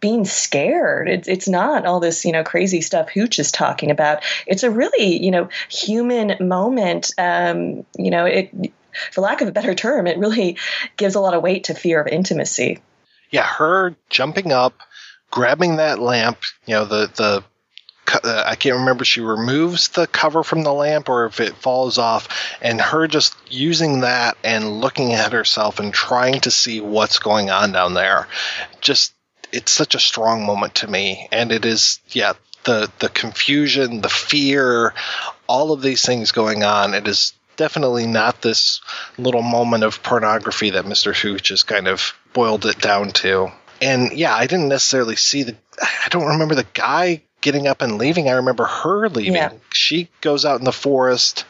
being 0.00 0.24
scared. 0.24 1.08
It's 1.08 1.28
it's 1.28 1.48
not 1.48 1.86
all 1.86 2.00
this 2.00 2.24
you 2.24 2.32
know 2.32 2.44
crazy 2.44 2.80
stuff 2.80 3.10
Hooch 3.10 3.38
is 3.38 3.52
talking 3.52 3.90
about. 3.90 4.22
It's 4.46 4.62
a 4.62 4.70
really 4.70 5.22
you 5.22 5.30
know 5.30 5.48
human 5.68 6.36
moment. 6.46 7.12
Um, 7.18 7.84
you 7.96 8.10
know, 8.10 8.24
it 8.26 8.50
for 9.10 9.20
lack 9.20 9.40
of 9.40 9.48
a 9.48 9.52
better 9.52 9.74
term, 9.74 10.06
it 10.06 10.18
really 10.18 10.58
gives 10.96 11.14
a 11.14 11.20
lot 11.20 11.34
of 11.34 11.42
weight 11.42 11.64
to 11.64 11.74
fear 11.74 12.00
of 12.00 12.06
intimacy. 12.06 12.80
Yeah, 13.30 13.46
her 13.46 13.96
jumping 14.10 14.52
up, 14.52 14.74
grabbing 15.32 15.76
that 15.76 15.98
lamp, 15.98 16.38
you 16.66 16.74
know, 16.74 16.84
the 16.84 17.10
the 17.16 17.44
uh, 18.22 18.44
I 18.46 18.56
can't 18.56 18.80
remember 18.80 19.04
she 19.04 19.20
removes 19.20 19.88
the 19.88 20.06
cover 20.06 20.42
from 20.42 20.62
the 20.62 20.72
lamp 20.72 21.08
or 21.08 21.26
if 21.26 21.40
it 21.40 21.56
falls 21.56 21.98
off, 21.98 22.28
and 22.60 22.80
her 22.80 23.08
just 23.08 23.34
using 23.50 24.00
that 24.00 24.36
and 24.44 24.80
looking 24.80 25.14
at 25.14 25.32
herself 25.32 25.80
and 25.80 25.92
trying 25.92 26.40
to 26.42 26.50
see 26.50 26.80
what's 26.80 27.18
going 27.18 27.50
on 27.50 27.72
down 27.72 27.94
there. 27.94 28.28
Just 28.80 29.14
it's 29.50 29.72
such 29.72 29.94
a 29.94 30.00
strong 30.00 30.44
moment 30.46 30.76
to 30.76 30.86
me, 30.86 31.28
and 31.32 31.50
it 31.50 31.64
is 31.64 31.98
yeah 32.10 32.34
the 32.64 32.90
the 32.98 33.08
confusion, 33.08 34.02
the 34.02 34.08
fear, 34.08 34.94
all 35.48 35.72
of 35.72 35.82
these 35.82 36.04
things 36.04 36.32
going 36.32 36.62
on. 36.62 36.94
It 36.94 37.08
is 37.08 37.32
definitely 37.56 38.06
not 38.06 38.42
this 38.42 38.80
little 39.18 39.42
moment 39.42 39.84
of 39.84 40.02
pornography 40.02 40.70
that 40.70 40.84
Mr. 40.84 41.14
Hooch 41.14 41.48
has 41.48 41.62
kind 41.62 41.88
of 41.88 42.14
boiled 42.32 42.66
it 42.66 42.80
down 42.80 43.10
to. 43.10 43.52
And 43.82 44.12
yeah, 44.12 44.34
I 44.34 44.46
didn't 44.46 44.68
necessarily 44.68 45.16
see 45.16 45.42
the. 45.42 45.56
I 45.80 46.08
don't 46.08 46.26
remember 46.26 46.54
the 46.54 46.66
guy 46.72 47.22
getting 47.40 47.66
up 47.66 47.82
and 47.82 47.98
leaving. 47.98 48.28
I 48.28 48.34
remember 48.34 48.64
her 48.64 49.08
leaving. 49.08 49.34
Yeah. 49.34 49.52
She 49.72 50.08
goes 50.20 50.44
out 50.44 50.60
in 50.60 50.64
the 50.64 50.72
forest. 50.72 51.44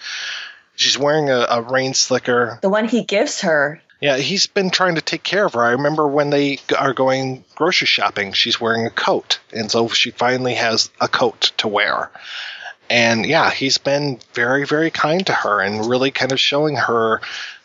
She's 0.75 0.99
wearing 0.99 1.29
a, 1.29 1.47
a 1.49 1.61
rain 1.61 1.93
slicker. 1.95 2.59
The 2.63 2.71
one 2.71 2.89
he 2.89 3.05
gives 3.05 3.43
her 3.43 3.83
Yeah, 4.01 4.17
he's 4.17 4.47
been 4.49 4.71
trying 4.71 4.97
to 4.97 5.01
take 5.01 5.23
care 5.23 5.45
of 5.45 5.55
her. 5.55 5.63
I 5.63 5.73
remember 5.73 6.09
when 6.09 6.31
they 6.31 6.59
are 6.77 6.95
going 6.95 7.45
grocery 7.55 7.87
shopping, 7.87 8.33
she's 8.33 8.61
wearing 8.61 8.87
a 8.87 8.91
coat. 8.91 9.39
And 9.53 9.71
so 9.71 9.89
she 9.89 10.11
finally 10.11 10.55
has 10.55 10.91
a 11.01 11.07
coat 11.07 11.53
to 11.59 11.69
wear. 11.69 12.11
And 12.91 13.25
yeah, 13.25 13.51
he's 13.51 13.79
been 13.79 14.19
very, 14.35 14.67
very 14.67 14.91
kind 14.91 15.25
to 15.27 15.33
her 15.33 15.61
and 15.61 15.87
really 15.87 16.11
kind 16.11 16.33
of 16.33 16.41
showing 16.41 16.77
her 16.77 17.21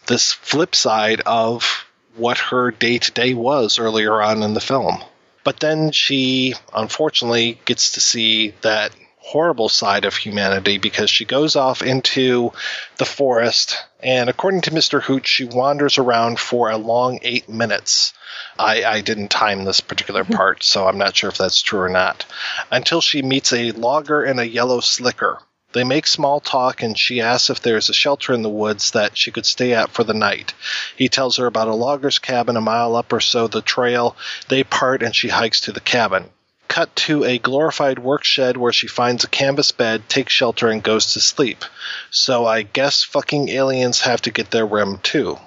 this 0.06 0.32
flip 0.32 0.76
side 0.76 1.22
of 1.26 1.87
what 2.18 2.38
her 2.38 2.72
day 2.72 2.98
to 2.98 3.12
day 3.12 3.34
was 3.34 3.80
earlier 3.80 4.22
on 4.22 4.44
in 4.44 4.54
the 4.54 4.62
film. 4.62 4.98
But 5.44 5.60
then 5.60 5.92
she 5.92 6.56
unfortunately 6.74 7.60
gets 7.66 7.94
to 7.94 8.02
see 8.02 8.54
that 8.62 8.92
horrible 9.18 9.70
side 9.70 10.06
of 10.06 10.16
humanity 10.16 10.78
because 10.78 11.10
she 11.10 11.26
goes 11.26 11.56
off 11.56 11.82
into 11.82 12.52
the 12.98 13.06
forest 13.06 13.78
and 14.02 14.30
according 14.30 14.62
to 14.62 14.72
Mr. 14.72 15.02
Hooch, 15.02 15.28
she 15.28 15.46
wanders 15.46 15.98
around 15.98 16.40
for 16.40 16.70
a 16.70 16.78
long 16.78 17.20
eight 17.24 17.50
minutes. 17.50 18.14
I, 18.58 18.84
I 18.84 19.02
didn't 19.02 19.30
time 19.30 19.64
this 19.64 19.82
particular 19.82 20.24
part, 20.24 20.64
so 20.64 20.88
I'm 20.88 20.98
not 20.98 21.16
sure 21.16 21.30
if 21.30 21.38
that's 21.38 21.62
true 21.62 21.82
or 21.82 21.90
not. 21.90 22.26
Until 22.72 23.02
she 23.02 23.22
meets 23.22 23.52
a 23.54 23.72
logger 23.72 24.24
and 24.24 24.40
a 24.40 24.48
yellow 24.48 24.82
slicker. 24.82 25.40
They 25.74 25.84
make 25.84 26.08
small 26.08 26.40
talk, 26.40 26.82
and 26.82 26.98
she 26.98 27.22
asks 27.22 27.50
if 27.50 27.62
there's 27.62 27.90
a 27.90 27.94
shelter 27.94 28.34
in 28.34 28.42
the 28.42 28.50
woods 28.50 28.92
that 28.92 29.18
she 29.18 29.32
could 29.32 29.46
stay 29.46 29.74
at 29.74 29.92
for 29.92 30.04
the 30.04 30.14
night. 30.14 30.54
He 30.96 31.10
tells 31.10 31.38
her 31.38 31.46
about 31.46 31.68
a 31.68 31.76
logger's 31.76 32.20
cabin 32.20 32.56
a 32.56 32.62
mile 32.62 32.96
up 32.96 33.12
or 33.12 33.20
so 33.20 33.48
the 33.48 33.62
trail. 33.62 34.16
They 34.48 34.64
part, 34.64 35.04
and 35.04 35.16
she 35.16 35.28
hikes 35.28 35.62
to 35.62 35.72
the 35.72 35.82
cabin. 35.82 36.30
Cut 36.68 36.96
to 37.08 37.24
a 37.24 37.38
glorified 37.38 38.00
work 38.00 38.24
shed 38.24 38.58
where 38.58 38.74
she 38.74 38.88
finds 38.88 39.24
a 39.24 39.30
canvas 39.30 39.72
bed, 39.72 40.10
takes 40.10 40.34
shelter, 40.34 40.70
and 40.70 40.84
goes 40.84 41.14
to 41.14 41.20
sleep. 41.20 41.64
So 42.12 42.46
I 42.46 42.62
guess 42.62 43.04
fucking 43.04 43.50
aliens 43.50 44.02
have 44.02 44.22
to 44.24 44.32
get 44.32 44.52
their 44.52 44.66
rim 44.66 45.00
too. 45.00 45.40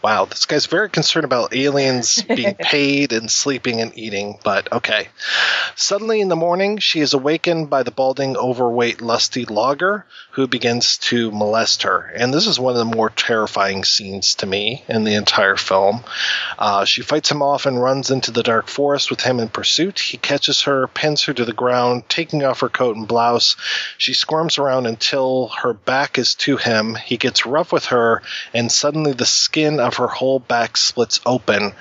Wow, 0.00 0.26
this 0.26 0.46
guy's 0.46 0.66
very 0.66 0.88
concerned 0.88 1.24
about 1.24 1.54
aliens 1.54 2.22
being 2.28 2.54
paid 2.54 3.12
and 3.12 3.28
sleeping 3.28 3.80
and 3.80 3.96
eating, 3.98 4.38
but 4.44 4.72
okay. 4.72 5.08
Suddenly 5.74 6.20
in 6.20 6.28
the 6.28 6.36
morning, 6.36 6.78
she 6.78 7.00
is 7.00 7.14
awakened 7.14 7.68
by 7.68 7.82
the 7.82 7.90
balding, 7.90 8.36
overweight, 8.36 9.00
lusty 9.00 9.44
logger 9.44 10.06
who 10.32 10.46
begins 10.46 10.98
to 10.98 11.32
molest 11.32 11.82
her. 11.82 12.12
And 12.14 12.32
this 12.32 12.46
is 12.46 12.60
one 12.60 12.74
of 12.74 12.78
the 12.78 12.96
more 12.96 13.10
terrifying 13.10 13.82
scenes 13.82 14.36
to 14.36 14.46
me 14.46 14.84
in 14.88 15.02
the 15.02 15.14
entire 15.14 15.56
film. 15.56 16.04
Uh, 16.56 16.84
she 16.84 17.02
fights 17.02 17.30
him 17.30 17.42
off 17.42 17.66
and 17.66 17.82
runs 17.82 18.12
into 18.12 18.30
the 18.30 18.44
dark 18.44 18.68
forest 18.68 19.10
with 19.10 19.20
him 19.20 19.40
in 19.40 19.48
pursuit. 19.48 19.98
He 19.98 20.16
catches 20.16 20.62
her, 20.62 20.86
pins 20.86 21.24
her 21.24 21.34
to 21.34 21.44
the 21.44 21.52
ground, 21.52 22.08
taking 22.08 22.44
off 22.44 22.60
her 22.60 22.68
coat 22.68 22.96
and 22.96 23.08
blouse. 23.08 23.56
She 23.96 24.14
squirms 24.14 24.58
around 24.58 24.86
until 24.86 25.48
her 25.48 25.72
back 25.72 26.18
is 26.18 26.36
to 26.36 26.56
him. 26.56 26.94
He 26.94 27.16
gets 27.16 27.46
rough 27.46 27.72
with 27.72 27.86
her, 27.86 28.22
and 28.54 28.70
suddenly 28.70 29.12
the 29.12 29.26
skin 29.26 29.80
of 29.88 29.96
her 29.96 30.06
whole 30.06 30.38
back 30.38 30.76
splits 30.76 31.20
open. 31.26 31.72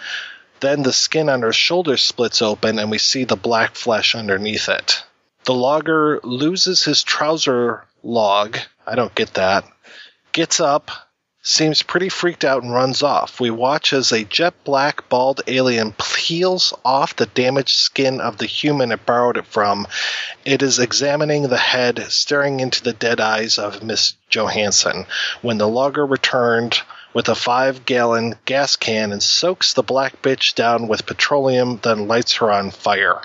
Then 0.59 0.81
the 0.81 0.93
skin 0.93 1.29
on 1.29 1.43
her 1.43 1.53
shoulders 1.53 2.01
splits 2.01 2.41
open, 2.41 2.79
and 2.79 2.89
we 2.89 2.97
see 2.97 3.25
the 3.25 3.35
black 3.35 3.75
flesh 3.75 4.15
underneath 4.15 4.69
it. 4.69 5.03
The 5.43 5.53
logger 5.53 6.19
loses 6.23 6.83
his 6.83 7.03
trouser 7.03 7.85
log. 8.03 8.57
I 8.85 8.95
don't 8.95 9.13
get 9.13 9.35
that. 9.35 9.65
Gets 10.31 10.59
up, 10.59 10.89
seems 11.41 11.81
pretty 11.81 12.09
freaked 12.09 12.43
out 12.43 12.63
and 12.63 12.73
runs 12.73 13.01
off. 13.03 13.39
We 13.39 13.51
watch 13.51 13.93
as 13.93 14.11
a 14.11 14.25
jet 14.25 14.53
black, 14.65 15.07
bald 15.07 15.41
alien 15.47 15.93
peels 15.93 16.73
off 16.83 17.15
the 17.15 17.27
damaged 17.27 17.77
skin 17.77 18.19
of 18.19 18.37
the 18.37 18.45
human 18.45 18.91
it 18.91 19.05
borrowed 19.05 19.37
it 19.37 19.45
from. 19.45 19.87
It 20.43 20.61
is 20.61 20.79
examining 20.79 21.43
the 21.43 21.57
head, 21.57 21.99
staring 22.09 22.59
into 22.59 22.83
the 22.83 22.93
dead 22.93 23.21
eyes 23.21 23.57
of 23.57 23.81
Miss 23.81 24.15
Johansson. 24.29 25.05
When 25.41 25.57
the 25.57 25.67
logger 25.67 26.05
returned, 26.05 26.81
with 27.13 27.29
a 27.29 27.35
five 27.35 27.85
gallon 27.85 28.35
gas 28.45 28.75
can 28.75 29.11
and 29.11 29.21
soaks 29.21 29.73
the 29.73 29.83
black 29.83 30.21
bitch 30.21 30.55
down 30.55 30.87
with 30.87 31.05
petroleum, 31.05 31.79
then 31.83 32.07
lights 32.07 32.37
her 32.37 32.51
on 32.51 32.71
fire. 32.71 33.21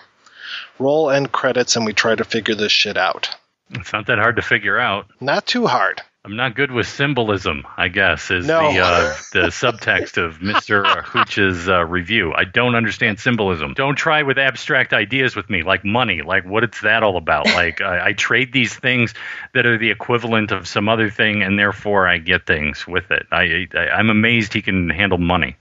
Roll 0.78 1.10
end 1.10 1.32
credits 1.32 1.76
and 1.76 1.84
we 1.84 1.92
try 1.92 2.14
to 2.14 2.24
figure 2.24 2.54
this 2.54 2.72
shit 2.72 2.96
out. 2.96 3.34
It's 3.70 3.92
not 3.92 4.06
that 4.06 4.18
hard 4.18 4.36
to 4.36 4.42
figure 4.42 4.78
out. 4.78 5.06
Not 5.20 5.46
too 5.46 5.66
hard. 5.66 6.02
I'm 6.24 6.36
not 6.36 6.54
good 6.54 6.70
with 6.70 6.86
symbolism, 6.86 7.66
I 7.76 7.88
guess, 7.88 8.30
is 8.30 8.46
No. 8.46 8.72
the 8.72 8.78
uh, 8.78 9.14
the 9.32 9.40
subtext 9.48 10.22
of 10.24 10.38
Mr. 10.38 11.02
Hooch's 11.02 11.68
uh, 11.68 11.84
review. 11.84 12.32
I 12.32 12.44
don't 12.44 12.76
understand 12.76 13.18
symbolism. 13.18 13.74
Don't 13.74 13.96
try 13.96 14.22
with 14.22 14.38
abstract 14.38 14.92
ideas 14.92 15.34
with 15.34 15.50
me, 15.50 15.64
like 15.64 15.84
money. 15.84 16.22
Like, 16.22 16.44
what 16.44 16.62
is 16.62 16.70
that 16.82 17.02
all 17.02 17.16
about? 17.16 17.46
Like, 17.52 17.80
I, 17.80 18.06
I 18.08 18.12
trade 18.12 18.52
these 18.52 18.74
things 18.74 19.14
that 19.52 19.66
are 19.66 19.76
the 19.76 19.90
equivalent 19.90 20.52
of 20.52 20.66
some 20.66 20.88
other 20.88 21.10
thing, 21.10 21.42
and 21.42 21.58
therefore 21.58 22.06
I 22.08 22.18
get 22.18 22.46
things 22.46 22.86
with 22.86 23.10
it. 23.10 23.26
I, 23.32 23.66
I 23.74 23.88
I'm 23.88 24.08
amazed 24.08 24.54
he 24.54 24.62
can 24.62 24.88
handle 24.90 25.18
money. 25.18 25.56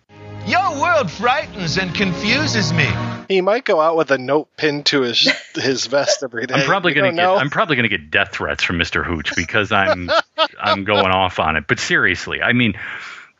Your 0.47 0.81
world 0.81 1.11
frightens 1.11 1.77
and 1.77 1.93
confuses 1.93 2.73
me. 2.73 2.87
He 3.27 3.41
might 3.41 3.63
go 3.63 3.79
out 3.79 3.95
with 3.95 4.11
a 4.11 4.17
note 4.17 4.49
pinned 4.57 4.87
to 4.87 5.01
his 5.01 5.31
his 5.55 5.85
vest 5.85 6.23
every 6.23 6.47
day. 6.47 6.55
I'm 6.55 6.65
probably 6.65 6.91
You 6.91 7.01
gonna 7.01 7.11
get 7.11 7.15
know. 7.15 7.35
I'm 7.35 7.49
probably 7.49 7.75
gonna 7.75 7.87
get 7.87 8.09
death 8.11 8.33
threats 8.33 8.63
from 8.63 8.77
Mr. 8.77 9.05
Hooch 9.05 9.35
because 9.35 9.71
I'm 9.71 10.09
I'm 10.59 10.83
going 10.83 11.11
off 11.11 11.39
on 11.39 11.55
it. 11.55 11.65
But 11.67 11.79
seriously, 11.79 12.41
I 12.41 12.53
mean, 12.53 12.73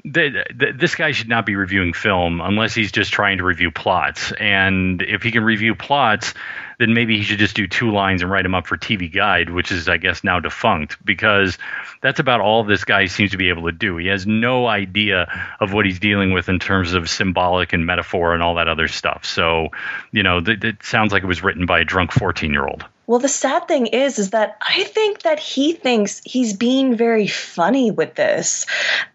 the, 0.03 0.45
the, 0.55 0.73
this 0.75 0.95
guy 0.95 1.11
should 1.11 1.29
not 1.29 1.45
be 1.45 1.55
reviewing 1.55 1.93
film 1.93 2.41
unless 2.41 2.73
he's 2.73 2.91
just 2.91 3.11
trying 3.11 3.37
to 3.37 3.43
review 3.43 3.71
plots. 3.71 4.31
And 4.31 5.01
if 5.01 5.23
he 5.23 5.31
can 5.31 5.43
review 5.43 5.75
plots, 5.75 6.33
then 6.81 6.95
maybe 6.95 7.15
he 7.15 7.23
should 7.23 7.37
just 7.37 7.55
do 7.55 7.67
two 7.67 7.91
lines 7.91 8.23
and 8.23 8.31
write 8.31 8.41
them 8.41 8.55
up 8.55 8.65
for 8.65 8.75
TV 8.75 9.13
Guide, 9.13 9.51
which 9.51 9.71
is 9.71 9.87
I 9.87 9.97
guess 9.97 10.23
now 10.23 10.39
defunct 10.39 10.97
because 11.05 11.59
that's 12.01 12.19
about 12.19 12.41
all 12.41 12.63
this 12.63 12.83
guy 12.83 13.05
seems 13.05 13.29
to 13.31 13.37
be 13.37 13.49
able 13.49 13.63
to 13.67 13.71
do. 13.71 13.97
He 13.97 14.07
has 14.07 14.25
no 14.25 14.65
idea 14.65 15.27
of 15.59 15.73
what 15.73 15.85
he's 15.85 15.99
dealing 15.99 16.33
with 16.33 16.49
in 16.49 16.57
terms 16.57 16.93
of 16.93 17.07
symbolic 17.07 17.71
and 17.71 17.85
metaphor 17.85 18.33
and 18.33 18.41
all 18.41 18.55
that 18.55 18.67
other 18.67 18.87
stuff. 18.87 19.23
So, 19.25 19.69
you 20.11 20.23
know, 20.23 20.41
th- 20.41 20.63
it 20.63 20.83
sounds 20.83 21.13
like 21.13 21.21
it 21.21 21.27
was 21.27 21.43
written 21.43 21.67
by 21.67 21.79
a 21.79 21.85
drunk 21.85 22.11
14 22.11 22.51
year 22.51 22.65
old. 22.65 22.83
Well, 23.11 23.19
the 23.19 23.27
sad 23.27 23.67
thing 23.67 23.87
is, 23.87 24.19
is 24.19 24.29
that 24.29 24.55
I 24.65 24.85
think 24.85 25.23
that 25.23 25.37
he 25.37 25.73
thinks 25.73 26.21
he's 26.23 26.53
being 26.53 26.95
very 26.95 27.27
funny 27.27 27.91
with 27.91 28.15
this, 28.15 28.65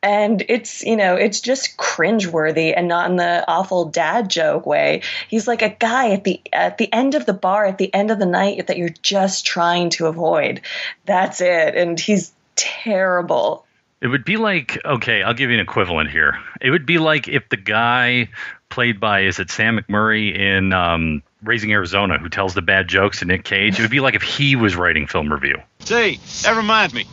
and 0.02 0.44
it's 0.50 0.84
you 0.84 0.96
know 0.96 1.14
it's 1.14 1.40
just 1.40 1.78
cringeworthy 1.78 2.74
and 2.76 2.88
not 2.88 3.08
in 3.08 3.16
the 3.16 3.42
awful 3.48 3.86
dad 3.86 4.28
joke 4.28 4.66
way. 4.66 5.00
He's 5.28 5.48
like 5.48 5.62
a 5.62 5.70
guy 5.70 6.10
at 6.10 6.24
the 6.24 6.42
at 6.52 6.76
the 6.76 6.92
end 6.92 7.14
of 7.14 7.24
the 7.24 7.32
bar 7.32 7.64
at 7.64 7.78
the 7.78 7.94
end 7.94 8.10
of 8.10 8.18
the 8.18 8.26
night 8.26 8.66
that 8.66 8.76
you're 8.76 8.90
just 8.90 9.46
trying 9.46 9.88
to 9.92 10.08
avoid. 10.08 10.60
That's 11.06 11.40
it, 11.40 11.74
and 11.74 11.98
he's 11.98 12.34
terrible. 12.54 13.64
It 14.02 14.08
would 14.08 14.26
be 14.26 14.36
like 14.36 14.78
okay, 14.84 15.22
I'll 15.22 15.32
give 15.32 15.48
you 15.48 15.56
an 15.56 15.62
equivalent 15.62 16.10
here. 16.10 16.38
It 16.60 16.68
would 16.68 16.84
be 16.84 16.98
like 16.98 17.28
if 17.28 17.48
the 17.48 17.56
guy 17.56 18.28
played 18.68 19.00
by 19.00 19.20
is 19.20 19.38
it 19.38 19.50
Sam 19.50 19.78
McMurray 19.78 20.38
in 20.38 20.74
um, 20.74 21.22
Raising 21.46 21.72
Arizona 21.72 22.18
who 22.18 22.28
tells 22.28 22.54
the 22.54 22.62
bad 22.62 22.88
jokes 22.88 23.20
to 23.20 23.24
Nick 23.24 23.44
Cage. 23.44 23.78
It 23.78 23.82
would 23.82 23.90
be 23.90 24.00
like 24.00 24.14
if 24.14 24.22
he 24.22 24.56
was 24.56 24.76
writing 24.76 25.06
film 25.06 25.32
review. 25.32 25.56
Say, 25.80 26.18
that 26.42 26.56
reminds 26.56 26.92
me. 26.94 27.04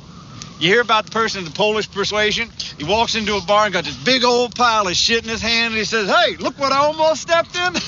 You 0.59 0.69
hear 0.69 0.81
about 0.81 1.05
the 1.05 1.11
person 1.11 1.39
of 1.39 1.45
the 1.51 1.55
Polish 1.57 1.89
persuasion? 1.91 2.49
He 2.77 2.83
walks 2.85 3.15
into 3.15 3.35
a 3.35 3.41
bar 3.41 3.65
and 3.65 3.73
got 3.73 3.83
this 3.85 4.01
big 4.03 4.23
old 4.23 4.55
pile 4.55 4.87
of 4.87 4.95
shit 4.95 5.23
in 5.23 5.29
his 5.29 5.41
hand, 5.41 5.73
and 5.73 5.75
he 5.75 5.83
says, 5.83 6.07
"Hey, 6.09 6.35
look 6.37 6.57
what 6.57 6.71
I 6.71 6.77
almost 6.77 7.21
stepped 7.21 7.55
in." 7.55 7.73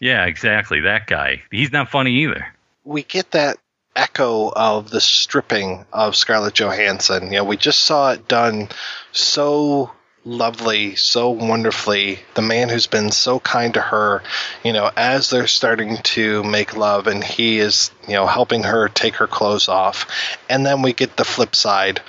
Yeah, 0.00 0.26
exactly. 0.26 0.80
That 0.80 1.06
guy. 1.06 1.42
He's 1.50 1.72
not 1.72 1.88
funny 1.90 2.24
either. 2.24 2.46
we 2.84 3.04
get 3.04 3.30
that 3.30 3.56
echo 3.96 4.50
of 4.50 4.90
the 4.90 5.00
stripping 5.00 5.86
of 5.92 6.14
Scarlett 6.16 6.54
Johansson. 6.54 7.26
You 7.26 7.38
know, 7.38 7.44
we 7.44 7.56
just 7.56 7.78
saw 7.80 8.10
it 8.12 8.28
done 8.28 8.68
so 9.12 9.90
lovely, 10.24 10.96
so 10.96 11.30
wonderfully. 11.30 12.18
The 12.34 12.42
man 12.42 12.68
who's 12.68 12.86
been 12.86 13.10
so 13.10 13.38
kind 13.38 13.74
to 13.74 13.80
her, 13.80 14.22
you 14.62 14.72
know, 14.72 14.90
as 14.96 15.30
they're 15.30 15.46
starting 15.46 15.98
to 15.98 16.42
make 16.42 16.76
love 16.76 17.06
and 17.06 17.22
he 17.22 17.58
is, 17.58 17.90
you 18.08 18.14
know, 18.14 18.26
helping 18.26 18.62
her 18.62 18.88
take 18.88 19.16
her 19.16 19.26
clothes 19.26 19.68
off. 19.68 20.38
And 20.48 20.64
then 20.64 20.82
we 20.82 20.92
get 20.92 21.16
the 21.16 21.24
flip 21.24 21.54
side 21.54 22.00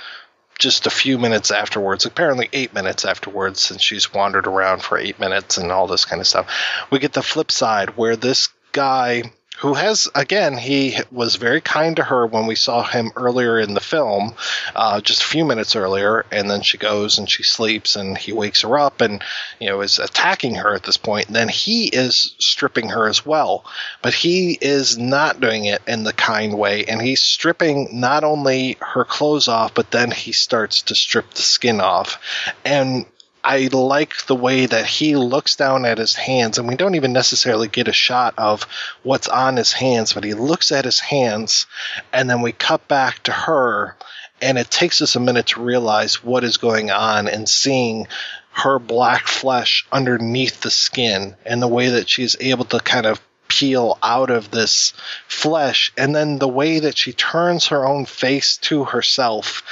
just 0.58 0.86
a 0.86 0.90
few 0.90 1.18
minutes 1.18 1.50
afterwards, 1.50 2.06
apparently 2.06 2.48
eight 2.52 2.72
minutes 2.72 3.04
afterwards, 3.04 3.60
since 3.60 3.82
she's 3.82 4.14
wandered 4.14 4.46
around 4.46 4.82
for 4.82 4.96
eight 4.96 5.20
minutes 5.20 5.58
and 5.58 5.70
all 5.70 5.86
this 5.86 6.06
kind 6.06 6.20
of 6.20 6.26
stuff. 6.26 6.50
We 6.90 6.98
get 6.98 7.12
the 7.12 7.22
flip 7.22 7.50
side 7.50 7.90
where 7.90 8.16
this 8.16 8.48
guy 8.72 9.24
who 9.58 9.74
has 9.74 10.08
again 10.14 10.56
he 10.56 10.98
was 11.10 11.36
very 11.36 11.60
kind 11.60 11.96
to 11.96 12.04
her 12.04 12.26
when 12.26 12.46
we 12.46 12.54
saw 12.54 12.82
him 12.82 13.10
earlier 13.16 13.58
in 13.58 13.74
the 13.74 13.80
film 13.80 14.34
uh, 14.74 15.00
just 15.00 15.22
a 15.22 15.26
few 15.26 15.44
minutes 15.44 15.76
earlier 15.76 16.24
and 16.30 16.50
then 16.50 16.62
she 16.62 16.78
goes 16.78 17.18
and 17.18 17.28
she 17.30 17.42
sleeps 17.42 17.96
and 17.96 18.18
he 18.18 18.32
wakes 18.32 18.62
her 18.62 18.78
up 18.78 19.00
and 19.00 19.22
you 19.60 19.68
know 19.68 19.80
is 19.80 19.98
attacking 19.98 20.56
her 20.56 20.74
at 20.74 20.82
this 20.82 20.96
point. 20.96 21.28
Then 21.28 21.48
he 21.48 21.86
is 21.86 22.34
stripping 22.38 22.90
her 22.90 23.08
as 23.08 23.24
well. 23.24 23.64
But 24.02 24.14
he 24.14 24.58
is 24.60 24.98
not 24.98 25.40
doing 25.40 25.64
it 25.64 25.82
in 25.86 26.04
the 26.04 26.12
kind 26.12 26.58
way 26.58 26.84
and 26.84 27.00
he's 27.00 27.22
stripping 27.22 28.00
not 28.00 28.24
only 28.24 28.76
her 28.80 29.04
clothes 29.04 29.48
off 29.48 29.74
but 29.74 29.90
then 29.90 30.10
he 30.10 30.32
starts 30.32 30.82
to 30.82 30.94
strip 30.94 31.30
the 31.30 31.42
skin 31.42 31.80
off. 31.80 32.18
And 32.64 33.06
I 33.48 33.68
like 33.72 34.26
the 34.26 34.34
way 34.34 34.66
that 34.66 34.86
he 34.86 35.14
looks 35.14 35.54
down 35.54 35.84
at 35.84 35.98
his 35.98 36.16
hands, 36.16 36.58
and 36.58 36.66
we 36.66 36.74
don't 36.74 36.96
even 36.96 37.12
necessarily 37.12 37.68
get 37.68 37.86
a 37.86 37.92
shot 37.92 38.34
of 38.36 38.64
what's 39.04 39.28
on 39.28 39.56
his 39.56 39.72
hands, 39.72 40.14
but 40.14 40.24
he 40.24 40.34
looks 40.34 40.72
at 40.72 40.84
his 40.84 40.98
hands, 40.98 41.68
and 42.12 42.28
then 42.28 42.42
we 42.42 42.50
cut 42.50 42.88
back 42.88 43.22
to 43.22 43.30
her, 43.30 43.94
and 44.42 44.58
it 44.58 44.68
takes 44.68 45.00
us 45.00 45.14
a 45.14 45.20
minute 45.20 45.46
to 45.46 45.62
realize 45.62 46.24
what 46.24 46.42
is 46.42 46.56
going 46.56 46.90
on 46.90 47.28
and 47.28 47.48
seeing 47.48 48.08
her 48.50 48.80
black 48.80 49.28
flesh 49.28 49.86
underneath 49.92 50.62
the 50.62 50.70
skin 50.70 51.36
and 51.44 51.62
the 51.62 51.68
way 51.68 51.90
that 51.90 52.08
she's 52.08 52.36
able 52.40 52.64
to 52.64 52.80
kind 52.80 53.06
of 53.06 53.20
peel 53.46 53.96
out 54.02 54.30
of 54.30 54.50
this 54.50 54.92
flesh, 55.28 55.92
and 55.96 56.16
then 56.16 56.40
the 56.40 56.48
way 56.48 56.80
that 56.80 56.98
she 56.98 57.12
turns 57.12 57.68
her 57.68 57.86
own 57.86 58.06
face 58.06 58.56
to 58.56 58.82
herself 58.82 59.62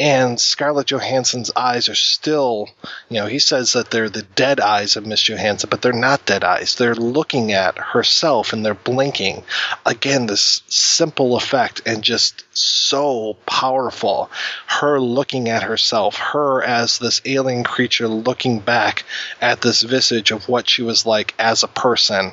and 0.00 0.40
Scarlett 0.40 0.86
Johansson's 0.86 1.50
eyes 1.54 1.90
are 1.90 1.94
still, 1.94 2.70
you 3.10 3.20
know, 3.20 3.26
he 3.26 3.38
says 3.38 3.74
that 3.74 3.90
they're 3.90 4.08
the 4.08 4.22
dead 4.22 4.58
eyes 4.58 4.96
of 4.96 5.04
Miss 5.04 5.28
Johansson, 5.28 5.68
but 5.68 5.82
they're 5.82 5.92
not 5.92 6.24
dead 6.24 6.42
eyes. 6.42 6.74
They're 6.74 6.94
looking 6.94 7.52
at 7.52 7.76
herself 7.76 8.54
and 8.54 8.64
they're 8.64 8.72
blinking. 8.72 9.44
Again, 9.84 10.24
this 10.24 10.62
simple 10.68 11.36
effect 11.36 11.82
and 11.84 12.02
just 12.02 12.44
so 12.56 13.36
powerful. 13.44 14.30
Her 14.66 14.98
looking 14.98 15.50
at 15.50 15.64
herself, 15.64 16.16
her 16.16 16.62
as 16.62 16.98
this 16.98 17.20
alien 17.26 17.62
creature 17.62 18.08
looking 18.08 18.60
back 18.60 19.04
at 19.38 19.60
this 19.60 19.82
visage 19.82 20.30
of 20.30 20.48
what 20.48 20.66
she 20.66 20.80
was 20.80 21.04
like 21.04 21.34
as 21.38 21.62
a 21.62 21.68
person. 21.68 22.32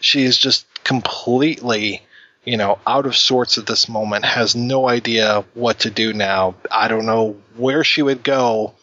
She 0.00 0.22
is 0.22 0.38
just 0.38 0.64
completely 0.82 2.00
you 2.44 2.56
know, 2.56 2.78
out 2.86 3.06
of 3.06 3.16
sorts 3.16 3.58
at 3.58 3.66
this 3.66 3.88
moment, 3.88 4.24
has 4.24 4.54
no 4.54 4.88
idea 4.88 5.44
what 5.54 5.80
to 5.80 5.90
do 5.90 6.12
now. 6.12 6.54
I 6.70 6.88
don't 6.88 7.06
know 7.06 7.36
where 7.56 7.84
she 7.84 8.02
would 8.02 8.22
go 8.22 8.74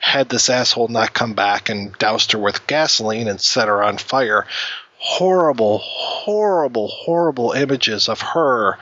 had 0.00 0.28
this 0.28 0.48
asshole 0.48 0.88
not 0.88 1.12
come 1.12 1.34
back 1.34 1.68
and 1.68 1.96
doused 1.98 2.32
her 2.32 2.38
with 2.38 2.66
gasoline 2.66 3.28
and 3.28 3.40
set 3.40 3.68
her 3.68 3.82
on 3.82 3.98
fire. 3.98 4.46
Horrible, 4.98 5.78
horrible, 5.78 6.88
horrible 6.88 7.52
images 7.52 8.08
of 8.08 8.20
her 8.20 8.78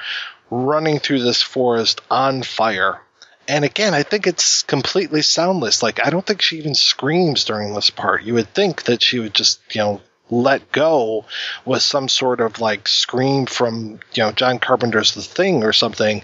running 0.51 0.98
through 0.98 1.20
this 1.20 1.43
forest 1.43 2.01
on 2.11 2.43
fire. 2.43 3.01
And 3.48 3.65
again, 3.65 3.94
I 3.94 4.03
think 4.03 4.27
it's 4.27 4.62
completely 4.62 5.23
soundless. 5.23 5.82
Like, 5.82 6.05
I 6.05 6.11
don't 6.11 6.27
think 6.27 6.43
she 6.43 6.59
even 6.59 6.74
screams 6.74 7.44
during 7.44 7.74
this 7.74 7.90
part. 7.90 8.23
You 8.23 8.35
would 8.35 8.53
think 8.53 8.85
that 8.85 9.03
she 9.03 9.20
would 9.20 9.35
just, 9.35 9.61
you 9.73 9.81
know, 9.81 10.01
let 10.31 10.73
go 10.73 11.24
with 11.65 11.82
some 11.82 12.09
sort 12.09 12.40
of 12.40 12.61
like 12.61 12.89
scream 12.89 13.47
from 13.47 14.01
you 14.15 14.23
know 14.23 14.32
John 14.32 14.59
Carpenter's 14.59 15.15
The 15.15 15.23
Thing 15.23 15.62
or 15.62 15.73
something. 15.73 16.23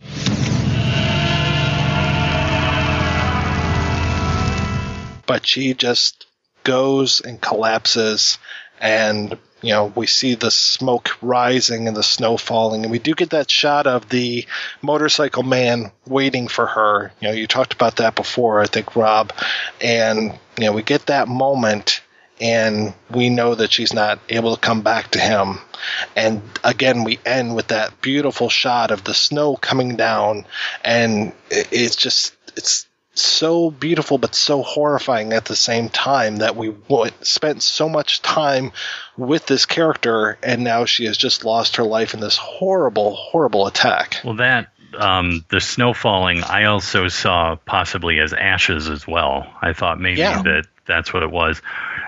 But 5.26 5.46
she 5.46 5.74
just 5.74 6.26
goes 6.64 7.20
and 7.20 7.40
collapses 7.40 8.38
and 8.80 9.38
you 9.62 9.70
know 9.70 9.92
we 9.94 10.06
see 10.06 10.34
the 10.34 10.50
smoke 10.50 11.10
rising 11.22 11.86
and 11.86 11.96
the 11.96 12.02
snow 12.02 12.36
falling. 12.36 12.82
And 12.82 12.90
we 12.90 12.98
do 12.98 13.14
get 13.14 13.30
that 13.30 13.50
shot 13.50 13.86
of 13.86 14.08
the 14.08 14.46
motorcycle 14.82 15.44
man 15.44 15.92
waiting 16.06 16.48
for 16.48 16.66
her. 16.66 17.12
You 17.20 17.28
know 17.28 17.34
you 17.34 17.46
talked 17.46 17.72
about 17.72 17.96
that 17.96 18.16
before 18.16 18.60
i 18.60 18.66
think 18.66 18.96
rob. 18.96 19.32
And 19.80 20.32
you 20.58 20.66
know 20.66 20.72
we 20.72 20.82
get 20.82 21.06
that 21.06 21.28
moment 21.28 22.02
and 22.42 22.92
we 23.08 23.30
know 23.30 23.54
that 23.54 23.72
she's 23.72 23.94
not 23.94 24.18
able 24.28 24.54
to 24.54 24.60
come 24.60 24.82
back 24.82 25.12
to 25.12 25.20
him. 25.20 25.58
And 26.16 26.42
again, 26.64 27.04
we 27.04 27.20
end 27.24 27.54
with 27.54 27.68
that 27.68 28.00
beautiful 28.00 28.48
shot 28.48 28.90
of 28.90 29.04
the 29.04 29.14
snow 29.14 29.56
coming 29.56 29.96
down, 29.96 30.44
and 30.84 31.32
it's 31.50 31.96
just 31.96 32.34
it's 32.56 32.86
so 33.14 33.70
beautiful 33.70 34.18
but 34.18 34.34
so 34.34 34.62
horrifying 34.62 35.32
at 35.34 35.44
the 35.44 35.56
same 35.56 35.88
time 35.88 36.36
that 36.36 36.56
we 36.56 36.74
spent 37.20 37.62
so 37.62 37.88
much 37.88 38.22
time 38.22 38.72
with 39.18 39.44
this 39.46 39.66
character 39.66 40.38
and 40.42 40.64
now 40.64 40.86
she 40.86 41.04
has 41.04 41.18
just 41.18 41.44
lost 41.44 41.76
her 41.76 41.82
life 41.82 42.14
in 42.14 42.20
this 42.20 42.38
horrible 42.38 43.14
horrible 43.14 43.66
attack 43.66 44.16
Well, 44.24 44.36
that 44.36 44.68
um, 44.98 45.44
the 45.50 45.60
snow 45.60 45.92
falling, 45.92 46.42
I 46.42 46.64
also 46.64 47.08
saw 47.08 47.56
possibly 47.56 48.18
as 48.18 48.32
ashes 48.32 48.88
as 48.88 49.06
well. 49.06 49.46
I 49.60 49.72
thought 49.72 50.00
maybe 50.00 50.20
Yeah. 50.20 50.42
that 50.42 50.66
that's 50.86 51.12
what 51.12 51.22
it 51.22 51.30
was. 51.30 51.62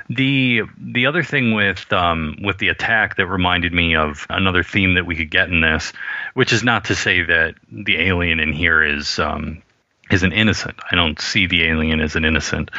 The 0.08 0.62
the 0.78 1.06
other 1.06 1.22
thing 1.22 1.54
with 1.54 1.92
um, 1.92 2.36
with 2.42 2.58
the 2.58 2.68
attack 2.68 3.16
that 3.16 3.26
reminded 3.26 3.72
me 3.72 3.96
of 3.96 4.26
another 4.28 4.62
theme 4.62 4.94
that 4.94 5.06
we 5.06 5.16
could 5.16 5.30
get 5.30 5.48
in 5.48 5.60
this, 5.60 5.92
which 6.34 6.52
is 6.52 6.62
not 6.62 6.86
to 6.86 6.94
say 6.94 7.22
that 7.22 7.54
the 7.70 7.96
alien 7.98 8.40
in 8.40 8.52
here 8.52 8.82
is 8.82 9.18
um, 9.18 9.62
is 10.10 10.22
an 10.22 10.32
innocent. 10.32 10.78
I 10.90 10.96
don't 10.96 11.20
see 11.20 11.46
the 11.46 11.64
alien 11.64 12.00
as 12.00 12.16
an 12.16 12.24
innocent. 12.24 12.70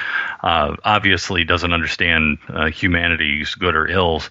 Uh, 0.44 0.76
obviously, 0.84 1.44
doesn't 1.44 1.74
understand 1.74 2.38
uh, 2.50 2.68
humanity's 2.68 3.56
good 3.56 3.76
or 3.76 3.88
ills. 3.88 4.30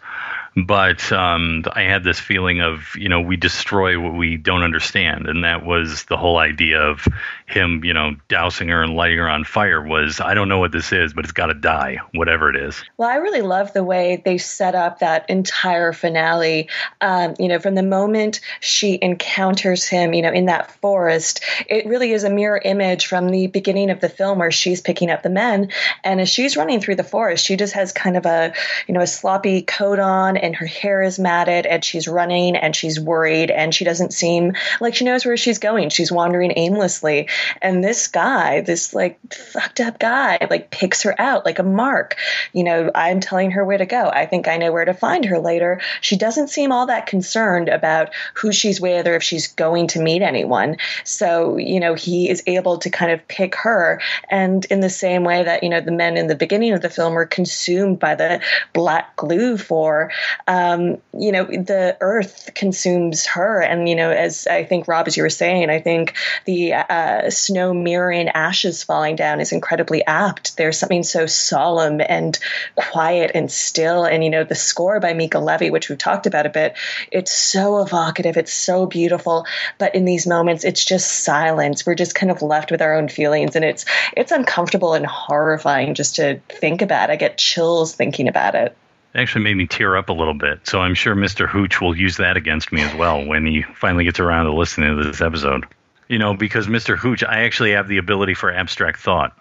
But 0.57 1.11
um, 1.11 1.65
I 1.73 1.83
had 1.83 2.05
this 2.05 2.21
feeling 2.21 2.61
of, 2.61 2.95
you 2.97 3.09
know, 3.09 3.21
we 3.21 3.37
destroy 3.37 3.99
what 3.99 4.15
we 4.15 4.37
don't 4.37 4.63
understand, 4.63 5.27
and 5.27 5.43
that 5.43 5.65
was 5.65 6.05
the 6.05 6.17
whole 6.17 6.39
idea 6.39 6.81
of 6.81 7.07
him, 7.47 7.85
you 7.85 7.93
know, 7.93 8.13
dousing 8.29 8.69
her 8.69 8.83
and 8.83 8.95
lighting 8.95 9.19
her 9.19 9.29
on 9.29 9.45
fire. 9.45 9.83
Was 9.83 10.21
I 10.21 10.35
don't 10.35 10.49
know 10.49 10.59
what 10.59 10.71
this 10.71 10.93
is, 10.93 11.13
but 11.13 11.25
it's 11.25 11.33
got 11.33 11.47
to 11.47 11.55
die, 11.55 11.99
whatever 12.13 12.51
it 12.51 12.57
is. 12.57 12.81
Well, 12.97 13.09
I 13.09 13.17
really 13.17 13.43
love 13.43 13.73
the 13.73 13.83
way 13.83 14.23
they 14.25 14.39
set 14.39 14.75
up 14.75 15.01
that 15.01 15.29
entire 15.29 15.93
finale. 15.93 16.69
Um, 17.01 17.35
you 17.39 17.49
know, 17.49 17.59
from 17.59 17.75
the 17.75 17.83
moment 17.83 18.41
she 18.61 18.99
encounters 19.03 19.87
him, 19.89 20.15
you 20.15 20.23
know, 20.23 20.33
in 20.33 20.47
that 20.47 20.71
forest, 20.81 21.43
it 21.69 21.87
really 21.87 22.13
is 22.13 22.23
a 22.23 22.31
mirror 22.31 22.61
image 22.65 23.07
from 23.07 23.29
the 23.29 23.49
beginning 23.49 23.91
of 23.91 24.01
the 24.01 24.09
film 24.09 24.39
where 24.39 24.53
she's 24.53 24.81
picking 24.81 25.11
up 25.11 25.23
the 25.23 25.31
men. 25.31 25.71
And 26.05 26.21
as 26.21 26.29
she's 26.29 26.57
running 26.57 26.81
through 26.81 26.97
the 26.97 27.05
forest, 27.05 27.45
she 27.45 27.57
just 27.57 27.75
has 27.75 27.93
kind 27.93 28.17
of 28.17 28.25
a, 28.25 28.55
you 28.87 28.95
know, 28.95 29.01
a 29.01 29.07
sloppy 29.07 29.63
coat 29.63 29.99
on 29.99 30.44
and 30.45 30.55
her 30.57 30.67
hair 30.67 31.03
is 31.03 31.19
matted 31.19 31.67
and 31.67 31.85
she's 31.85 32.07
running 32.07 32.55
and 32.55 32.77
she's 32.77 33.01
worried 33.01 33.51
and 33.51 33.75
she 33.75 33.85
doesn't 33.85 34.13
seem 34.13 34.53
like 34.81 34.95
she 34.95 35.05
knows 35.05 35.25
where 35.25 35.37
she's 35.37 35.59
going. 35.59 35.89
She's 35.89 36.13
wandering 36.13 36.53
aimlessly. 36.57 37.29
And 37.63 37.83
this 37.83 38.09
guy, 38.09 38.61
this 38.61 38.95
like 38.95 39.19
fucked 39.33 39.81
up 39.81 39.99
guy, 39.99 40.39
like 40.51 40.71
picks 40.71 41.03
her 41.03 41.19
out 41.21 41.45
like 41.45 41.59
a 41.59 41.65
mark. 41.65 42.17
You 42.53 42.65
know, 42.65 42.91
I'm 42.95 43.21
telling 43.21 43.53
her 43.53 43.65
where 43.65 43.79
to 43.79 43.87
go. 43.87 44.09
I 44.09 44.27
think 44.27 44.47
I 44.47 44.59
know 44.59 44.71
where 44.71 44.85
to 44.85 44.95
find 44.95 45.25
her 45.25 45.39
later. 45.39 45.81
She 46.01 46.17
doesn't 46.17 46.49
seem 46.49 46.73
all 46.73 46.87
that 46.87 47.07
concerned 47.07 47.69
about 47.69 48.11
who 48.35 48.53
she's 48.53 48.81
with 48.81 49.07
or 49.07 49.15
if 49.15 49.23
she's 49.23 49.49
going 49.49 49.89
to 49.89 50.03
meet 50.03 50.23
anyone. 50.23 50.77
So, 51.05 51.57
you 51.57 51.81
know, 51.81 51.95
he 51.95 52.29
is 52.29 52.43
able 52.47 52.79
to 52.79 52.91
kind 52.91 53.13
of 53.13 53.27
pick 53.29 53.55
her. 53.57 54.01
And 54.29 54.65
in 54.67 54.81
the 54.81 54.91
same 54.91 55.25
way 55.25 55.43
that, 55.43 55.63
you 55.63 55.71
know, 55.71 55.81
the 55.81 55.91
men 55.91 56.19
in 56.19 56.27
the 56.27 56.35
beginning 56.35 56.75
of 56.75 56.83
the 56.83 56.91
film 56.91 57.15
were 57.15 57.27
consumed 57.27 57.99
by 57.99 58.15
the 58.15 58.41
black 58.75 59.17
glue 59.17 59.57
for, 59.57 60.11
um, 60.47 60.99
you 61.19 61.33
know, 61.33 61.45
the 61.45 61.97
earth 62.01 62.51
consumes 62.55 63.27
her. 63.27 63.61
And, 63.61 63.89
you 63.89 63.95
know, 63.95 64.11
as 64.11 64.47
I 64.47 64.65
think, 64.65 64.89
Rob, 64.89 65.07
as 65.07 65.17
you 65.17 65.23
were 65.23 65.31
saying, 65.31 65.71
I 65.71 65.81
think 65.81 66.15
the 66.45 66.75
uh, 66.75 67.31
snow 67.31 67.75
mirroring 67.75 68.29
ashes 68.29 68.83
falling 68.83 69.17
down 69.17 69.41
is 69.41 69.53
incredibly 69.53 70.05
apt. 70.05 70.57
There's 70.57 70.79
something 70.79 71.03
so 71.03 71.27
solemn 71.27 72.01
and 72.01 72.39
quiet 72.77 73.33
and 73.35 73.51
still. 73.51 74.05
And, 74.05 74.23
you 74.23 74.31
know, 74.31 74.45
the 74.45 74.55
score 74.55 75.01
by 75.01 75.15
Mica 75.15 75.39
Levi, 75.39 75.71
which 75.71 75.89
we've 75.89 75.99
talked 75.99 76.27
about 76.27 76.47
a 76.47 76.51
bit, 76.51 76.77
it's 77.11 77.33
so 77.33 77.81
evocative. 77.81 78.37
It's 78.37 78.53
so 78.53 78.87
beautiful. 78.87 79.47
But 79.79 79.95
in 79.95 80.05
these 80.05 80.27
moments, 80.27 80.65
it's 80.65 80.85
just 80.85 81.25
silence. 81.25 81.87
We're 81.87 81.95
just 81.95 82.15
kind 82.15 82.31
of 82.31 82.43
left 82.43 82.71
with 82.71 82.83
our 82.83 82.95
own 82.97 83.09
feelings. 83.09 83.57
And 83.57 83.65
it's, 83.65 83.85
it's 84.17 84.33
uncomfortable 84.33 84.95
and 84.95 85.07
horrifying 85.07 85.95
just 85.95 86.17
to 86.17 86.41
think 86.49 86.83
about. 86.83 87.11
I 87.11 87.17
get 87.17 87.39
chills 87.39 87.95
thinking 87.95 88.29
about 88.29 88.55
it. 88.55 88.77
It 89.15 89.21
actually 89.21 89.45
made 89.45 89.57
me 89.57 89.67
tear 89.67 89.97
up 89.97 90.09
a 90.09 90.13
little 90.13 90.35
bit. 90.35 90.67
So 90.67 90.81
I'm 90.81 90.95
sure 90.95 91.15
Mr. 91.15 91.49
Hooch 91.49 91.81
will 91.81 91.97
use 91.97 92.17
that 92.17 92.37
against 92.37 92.73
me 92.73 92.83
as 92.83 92.95
well 92.95 93.25
when 93.25 93.47
he 93.47 93.63
finally 93.63 94.05
gets 94.05 94.21
around 94.21 94.47
to 94.47 94.53
listening 94.53 94.97
to 94.97 95.05
this 95.05 95.21
episode. 95.21 95.67
You 96.09 96.19
know, 96.19 96.35
because 96.35 96.67
Mr. 96.67 96.97
Hooch, 96.97 97.23
I 97.23 97.45
actually 97.45 97.73
have 97.73 97.89
the 97.89 97.99
ability 97.99 98.35
for 98.35 98.53
abstract 98.53 99.01
thought. 99.01 99.37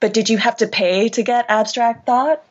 But 0.00 0.14
did 0.14 0.28
you 0.28 0.38
have 0.38 0.56
to 0.58 0.66
pay 0.66 1.08
to 1.10 1.22
get 1.22 1.46
abstract 1.48 2.06
thought? 2.06 2.42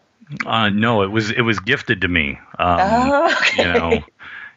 Uh, 0.46 0.70
no, 0.70 1.04
it 1.04 1.12
was 1.12 1.32
it 1.32 1.42
was 1.42 1.60
gifted 1.60 2.02
to 2.02 2.08
me. 2.08 2.40
Um, 2.60 2.80
oh, 2.82 3.36
okay. 3.38 3.64
You 3.64 3.74
know, 3.74 4.04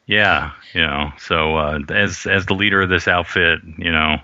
yeah, 0.07 0.53
you 0.75 0.81
know. 0.81 1.13
So 1.19 1.57
uh, 1.57 1.81
as 1.89 2.27
as 2.27 2.47
the 2.47 2.55
leader 2.55 2.83
of 2.83 2.89
this 2.89 3.07
outfit, 3.07 3.61
you 3.79 3.93
know, 3.93 4.17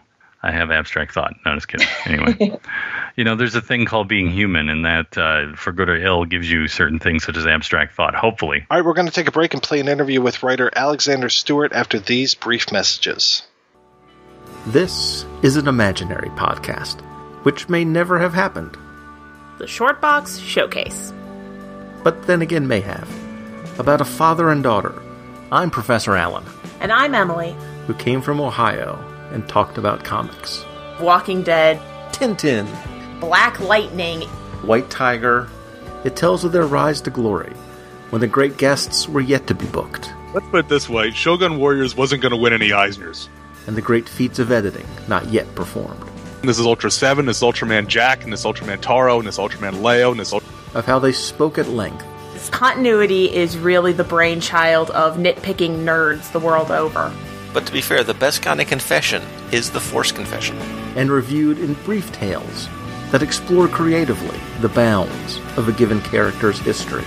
I 0.47 0.53
have 0.53 0.71
abstract 0.71 1.13
thought. 1.15 1.35
No, 1.45 1.55
just 1.55 1.67
kidding. 1.69 1.89
Anyway, 2.07 2.59
you 3.17 3.25
know, 3.25 3.35
there's 3.35 3.55
a 3.57 3.61
thing 3.61 3.85
called 3.85 4.07
being 4.09 4.31
human, 4.31 4.69
and 4.69 4.85
that 4.85 5.19
uh, 5.19 5.57
for 5.57 5.73
good 5.73 5.89
or 5.89 5.97
ill 5.97 6.25
gives 6.25 6.49
you 6.51 6.69
certain 6.69 6.99
things 7.01 7.25
such 7.25 7.37
as 7.37 7.47
abstract 7.47 7.95
thought. 7.95 8.15
Hopefully, 8.15 8.65
all 8.71 8.77
right 8.79 8.85
we're 8.87 8.95
going 8.95 9.09
to 9.09 9.13
take 9.13 9.27
a 9.29 9.33
break 9.33 9.55
and 9.55 9.63
play 9.63 9.81
an 9.81 9.89
interview 9.89 10.21
with 10.23 10.43
writer 10.43 10.71
alexander 10.77 11.29
stuart 11.29 11.73
after 11.73 11.99
these 11.99 12.35
brief 12.35 12.71
messages 12.71 13.43
This 14.67 15.25
is 15.43 15.57
an 15.57 15.69
imaginary 15.69 16.29
podcast, 16.31 17.01
which 17.45 17.69
may 17.69 17.85
never 17.85 18.19
have 18.19 18.35
happened, 18.35 18.77
The 19.59 19.65
Shortbox 19.67 20.41
Showcase. 20.45 21.13
but 22.05 22.27
then 22.27 22.43
again 22.43 22.67
may 22.69 22.81
have. 22.81 23.09
About 23.79 24.01
a 24.01 24.05
father 24.05 24.51
and 24.51 24.63
daughter. 24.63 24.95
I'm 25.53 25.71
Professor 25.71 26.17
Allen, 26.17 26.45
And 26.81 26.91
I'm 26.93 27.15
Emily. 27.15 27.55
who 27.87 27.95
came 27.95 28.21
from 28.23 28.41
Ohio 28.41 28.99
and 29.37 29.47
talked 29.49 29.77
about 29.79 30.03
comics. 30.03 30.65
Walking 30.99 31.43
Dead, 31.43 31.79
Tintin, 32.13 32.67
Black 33.21 33.61
Lightning, 33.61 34.23
White 34.63 34.89
Tiger. 34.91 35.47
It 36.05 36.17
tells 36.17 36.43
of 36.45 36.53
their 36.53 36.67
rise 36.67 37.01
to 37.03 37.11
glory 37.11 37.53
when 38.11 38.21
the 38.21 38.27
great 38.27 38.57
guests 38.57 39.09
were 39.09 39.21
yet 39.21 39.47
to 39.49 39.55
be 39.55 39.67
booked, 39.67 40.13
Let's 40.33 40.47
put 40.49 40.61
it 40.61 40.69
this 40.69 40.89
way 40.89 41.11
Shogun 41.11 41.59
Warriors 41.59 41.95
wasn't 41.97 42.23
going 42.23 42.31
to 42.31 42.37
win 42.37 42.53
any 42.53 42.71
Eisners. 42.71 43.29
and 43.67 43.77
the 43.77 43.83
great 43.83 44.09
feats 44.09 44.39
of 44.39 44.51
editing 44.53 44.87
not 45.09 45.27
yet 45.27 45.53
performed. 45.55 46.03
This 46.43 46.59
is 46.59 46.65
Ultra 46.67 46.91
7, 46.91 47.27
this 47.27 47.39
is 47.39 47.43
Ultraman 47.43 47.89
Jack, 47.89 48.23
and 48.25 48.33
this 48.33 48.45
Ultraman 48.45 48.81
Taro, 48.81 49.19
and 49.19 49.27
this 49.27 49.39
Ultraman 49.39 49.83
Leo, 49.83 50.13
and 50.13 50.21
this 50.21 50.33
Ultra. 50.33 50.49
Of 50.75 50.87
how 50.87 50.99
they 50.99 51.13
spoke 51.13 51.59
at 51.59 51.69
length 51.69 52.05
This 52.33 52.49
continuity 52.51 53.35
is 53.35 53.59
really 53.59 53.93
the 53.93 54.05
brainchild 54.05 54.91
of 54.91 55.17
nitpicking 55.17 55.85
nerds 55.85 56.31
the 56.33 56.41
world 56.41 56.71
over. 56.71 57.13
But 57.57 57.65
to 57.69 57.73
be 57.73 57.81
fair, 57.81 58.05
the 58.05 58.13
best 58.13 58.43
kind 58.43 58.61
of 58.61 58.67
confession 58.67 59.23
is 59.51 59.71
the 59.71 59.81
Force 59.81 60.13
confession. 60.13 60.59
and 60.95 61.11
reviewed 61.11 61.59
in 61.59 61.73
brief 61.85 62.13
tales 62.13 62.69
that 63.11 63.23
explore 63.23 63.67
creatively 63.67 64.39
the 64.61 64.69
bounds 64.69 65.39
of 65.57 65.67
a 65.67 65.73
given 65.73 66.03
character's 66.03 66.59
history, 66.59 67.05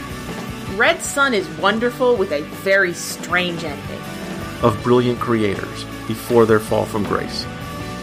Red 0.76 1.04
Sun 1.04 1.36
is 1.36 1.48
wonderful 1.60 2.16
with 2.16 2.32
a 2.32 2.42
very 2.64 2.96
strange 2.96 3.64
ending. 3.64 4.02
of 4.64 4.82
brilliant 4.82 5.20
creators 5.20 5.86
before 6.08 6.48
their 6.48 6.60
fall 6.60 6.86
from 6.86 7.04
grace. 7.04 7.46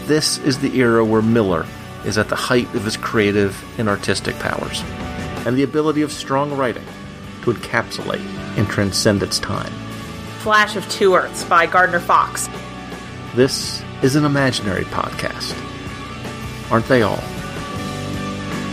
This 0.05 0.37
is 0.37 0.59
the 0.59 0.79
era 0.79 1.03
where 1.03 1.21
Miller 1.21 1.65
is 2.05 2.17
at 2.17 2.29
the 2.29 2.37
height 2.37 2.73
of 2.75 2.85
his 2.85 2.95
creative 2.95 3.61
and 3.77 3.89
artistic 3.89 4.39
powers, 4.39 4.81
and 5.45 5.57
the 5.57 5.63
ability 5.63 6.01
of 6.01 6.13
strong 6.13 6.55
writing 6.55 6.85
to 7.41 7.51
encapsulate 7.51 8.25
and 8.57 8.69
transcend 8.69 9.21
its 9.21 9.37
time. 9.37 9.73
Flash 10.37 10.75
of 10.75 10.87
Two 10.89 11.15
Earths 11.15 11.43
by 11.43 11.65
Gardner 11.65 11.99
Fox. 11.99 12.47
This 13.35 13.83
is 14.01 14.15
an 14.15 14.25
imaginary 14.25 14.85
podcast. 14.85 15.55
Aren't 16.71 16.87
they 16.87 17.01
all? 17.01 17.19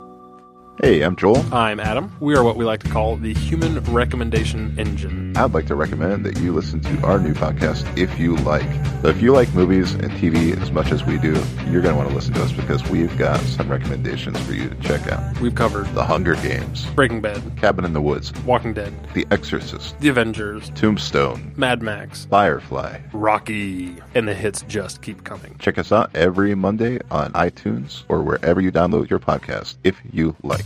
Hey, 0.78 1.00
I'm 1.00 1.16
Joel. 1.16 1.38
I'm 1.54 1.80
Adam. 1.80 2.14
We 2.20 2.36
are 2.36 2.44
what 2.44 2.56
we 2.56 2.66
like 2.66 2.82
to 2.82 2.90
call 2.90 3.16
the 3.16 3.32
Human 3.32 3.80
Recommendation 3.84 4.78
Engine. 4.78 5.34
I'd 5.34 5.54
like 5.54 5.66
to 5.68 5.74
recommend 5.74 6.26
that 6.26 6.38
you 6.38 6.52
listen 6.52 6.80
to 6.80 7.02
our 7.02 7.18
new 7.18 7.32
podcast, 7.32 7.96
If 7.96 8.18
You 8.18 8.36
Like. 8.36 8.68
So 9.00 9.08
if 9.08 9.22
you 9.22 9.32
like 9.32 9.52
movies 9.54 9.94
and 9.94 10.10
TV 10.12 10.60
as 10.60 10.70
much 10.70 10.92
as 10.92 11.02
we 11.02 11.16
do, 11.16 11.32
you're 11.70 11.80
going 11.80 11.94
to 11.94 11.96
want 11.96 12.10
to 12.10 12.14
listen 12.14 12.34
to 12.34 12.42
us 12.42 12.52
because 12.52 12.86
we've 12.90 13.16
got 13.16 13.40
some 13.40 13.70
recommendations 13.70 14.38
for 14.40 14.52
you 14.52 14.68
to 14.68 14.74
check 14.76 15.10
out. 15.10 15.40
We've 15.40 15.54
covered 15.54 15.86
The 15.94 16.04
Hunger 16.04 16.34
Games, 16.36 16.84
Breaking 16.94 17.22
Bad, 17.22 17.42
Cabin 17.56 17.86
in 17.86 17.94
the 17.94 18.02
Woods, 18.02 18.34
Walking 18.44 18.74
Dead, 18.74 18.92
The 19.14 19.26
Exorcist, 19.30 19.98
The 20.00 20.08
Avengers, 20.08 20.70
Tombstone, 20.74 21.54
Mad 21.56 21.80
Max, 21.80 22.26
Firefly, 22.26 23.00
Rocky, 23.14 23.96
and 24.14 24.28
the 24.28 24.34
hits 24.34 24.60
just 24.68 25.00
keep 25.00 25.24
coming. 25.24 25.56
Check 25.58 25.78
us 25.78 25.90
out 25.90 26.14
every 26.14 26.54
Monday 26.54 26.98
on 27.10 27.32
iTunes 27.32 28.02
or 28.08 28.22
wherever 28.22 28.60
you 28.60 28.70
download 28.70 29.08
your 29.08 29.20
podcast, 29.20 29.76
if 29.82 29.98
you 30.12 30.36
like. 30.42 30.65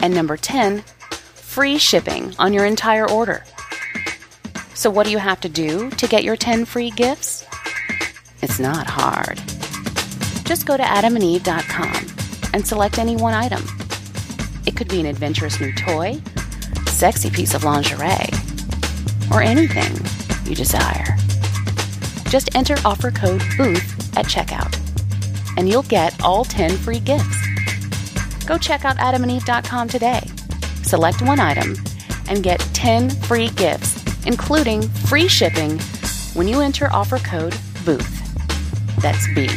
And 0.00 0.14
number 0.14 0.36
10, 0.36 0.82
free 1.34 1.78
shipping 1.78 2.34
on 2.38 2.52
your 2.52 2.64
entire 2.64 3.08
order. 3.08 3.44
So, 4.74 4.88
what 4.88 5.04
do 5.04 5.12
you 5.12 5.18
have 5.18 5.40
to 5.42 5.48
do 5.48 5.90
to 5.90 6.06
get 6.06 6.24
your 6.24 6.36
10 6.36 6.64
free 6.64 6.90
gifts? 6.90 7.44
It's 8.40 8.58
not 8.58 8.86
hard. 8.86 9.36
Just 10.44 10.66
go 10.66 10.76
to 10.76 10.82
adamandeve.com 10.82 12.06
and 12.54 12.66
select 12.66 12.98
any 12.98 13.16
one 13.16 13.34
item. 13.34 13.62
It 14.66 14.76
could 14.76 14.88
be 14.88 15.00
an 15.00 15.06
adventurous 15.06 15.60
new 15.60 15.72
toy, 15.74 16.20
sexy 16.86 17.30
piece 17.30 17.54
of 17.54 17.64
lingerie, 17.64 18.30
or 19.30 19.42
anything 19.42 19.92
you 20.48 20.54
desire. 20.54 21.16
Just 22.28 22.54
enter 22.54 22.76
offer 22.84 23.10
code 23.10 23.42
BOOTH 23.58 24.16
at 24.16 24.26
checkout, 24.26 24.76
and 25.56 25.68
you'll 25.68 25.82
get 25.82 26.20
all 26.22 26.44
10 26.44 26.76
free 26.78 27.00
gifts. 27.00 27.49
Go 28.46 28.58
check 28.58 28.84
out 28.84 28.96
adamandeve.com 28.96 29.88
today. 29.88 30.20
Select 30.82 31.22
one 31.22 31.40
item 31.40 31.76
and 32.28 32.42
get 32.42 32.60
10 32.74 33.10
free 33.10 33.50
gifts, 33.50 34.04
including 34.26 34.82
free 34.82 35.28
shipping, 35.28 35.78
when 36.34 36.48
you 36.48 36.60
enter 36.60 36.88
offer 36.92 37.18
code 37.18 37.54
BOOTH. 37.84 39.00
That's 39.00 39.26
B 39.34 39.48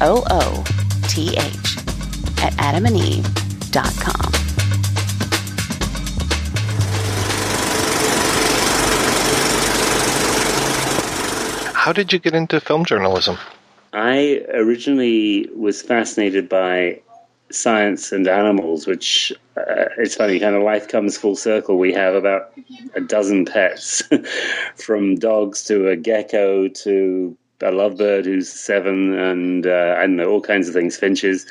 O 0.00 0.24
O 0.30 0.64
T 1.08 1.30
H 1.30 1.78
at 2.42 2.52
adamandeve.com. 2.54 4.32
How 11.74 11.92
did 11.92 12.14
you 12.14 12.18
get 12.18 12.34
into 12.34 12.60
film 12.60 12.86
journalism? 12.86 13.36
I 13.92 14.42
originally 14.54 15.50
was 15.54 15.82
fascinated 15.82 16.48
by 16.48 17.00
science 17.54 18.12
and 18.12 18.26
animals, 18.26 18.86
which 18.86 19.32
uh, 19.56 19.86
it's 19.98 20.14
funny, 20.14 20.40
kind 20.40 20.54
of 20.54 20.62
life 20.62 20.88
comes 20.88 21.16
full 21.16 21.36
circle. 21.36 21.78
We 21.78 21.92
have 21.92 22.14
about 22.14 22.52
a 22.94 23.00
dozen 23.00 23.44
pets, 23.44 24.02
from 24.76 25.16
dogs 25.16 25.64
to 25.64 25.88
a 25.88 25.96
gecko 25.96 26.68
to 26.68 27.36
a 27.60 27.70
lovebird 27.70 28.24
who's 28.24 28.50
seven, 28.50 29.14
and 29.18 29.66
uh, 29.66 30.06
all 30.26 30.40
kinds 30.40 30.68
of 30.68 30.74
things, 30.74 30.96
finches. 30.96 31.46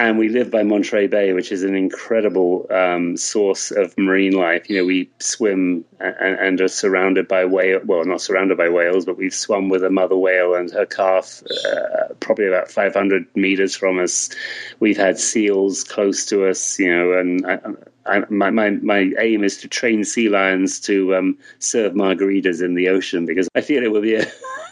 And 0.00 0.16
we 0.16 0.30
live 0.30 0.50
by 0.50 0.62
Monterey 0.62 1.08
Bay, 1.08 1.34
which 1.34 1.52
is 1.52 1.62
an 1.62 1.76
incredible 1.76 2.66
um, 2.70 3.18
source 3.18 3.70
of 3.70 3.92
marine 3.98 4.32
life. 4.32 4.70
You 4.70 4.78
know, 4.78 4.86
we 4.86 5.10
swim 5.18 5.84
and, 6.00 6.38
and, 6.38 6.60
are 6.62 6.68
surrounded 6.68 7.28
by 7.28 7.44
whale. 7.44 7.80
Well, 7.84 8.02
not 8.06 8.22
surrounded 8.22 8.56
by 8.56 8.70
whales, 8.70 9.04
but 9.04 9.18
we've 9.18 9.34
swum 9.34 9.68
with 9.68 9.84
a 9.84 9.90
mother 9.90 10.16
whale 10.16 10.54
and 10.54 10.70
her 10.70 10.86
calf, 10.86 11.42
uh, 11.70 12.14
probably 12.18 12.46
about 12.46 12.70
500 12.70 13.26
meters 13.36 13.76
from 13.76 13.98
us. 13.98 14.30
We've 14.78 14.96
had 14.96 15.18
seals 15.18 15.84
close 15.84 16.24
to 16.26 16.48
us. 16.48 16.78
You 16.78 16.96
know, 16.96 17.12
and 17.18 17.76
I, 18.06 18.24
my, 18.30 18.50
my 18.50 18.70
my 18.70 19.12
aim 19.18 19.44
is 19.44 19.58
to 19.58 19.68
train 19.68 20.04
sea 20.04 20.28
lions 20.28 20.80
to 20.80 21.14
um, 21.14 21.38
serve 21.58 21.92
margaritas 21.92 22.62
in 22.62 22.74
the 22.74 22.88
ocean 22.88 23.26
because 23.26 23.48
I 23.54 23.60
feel 23.60 23.82
it 23.82 23.92
will 23.92 24.00
be 24.00 24.14
a 24.14 24.26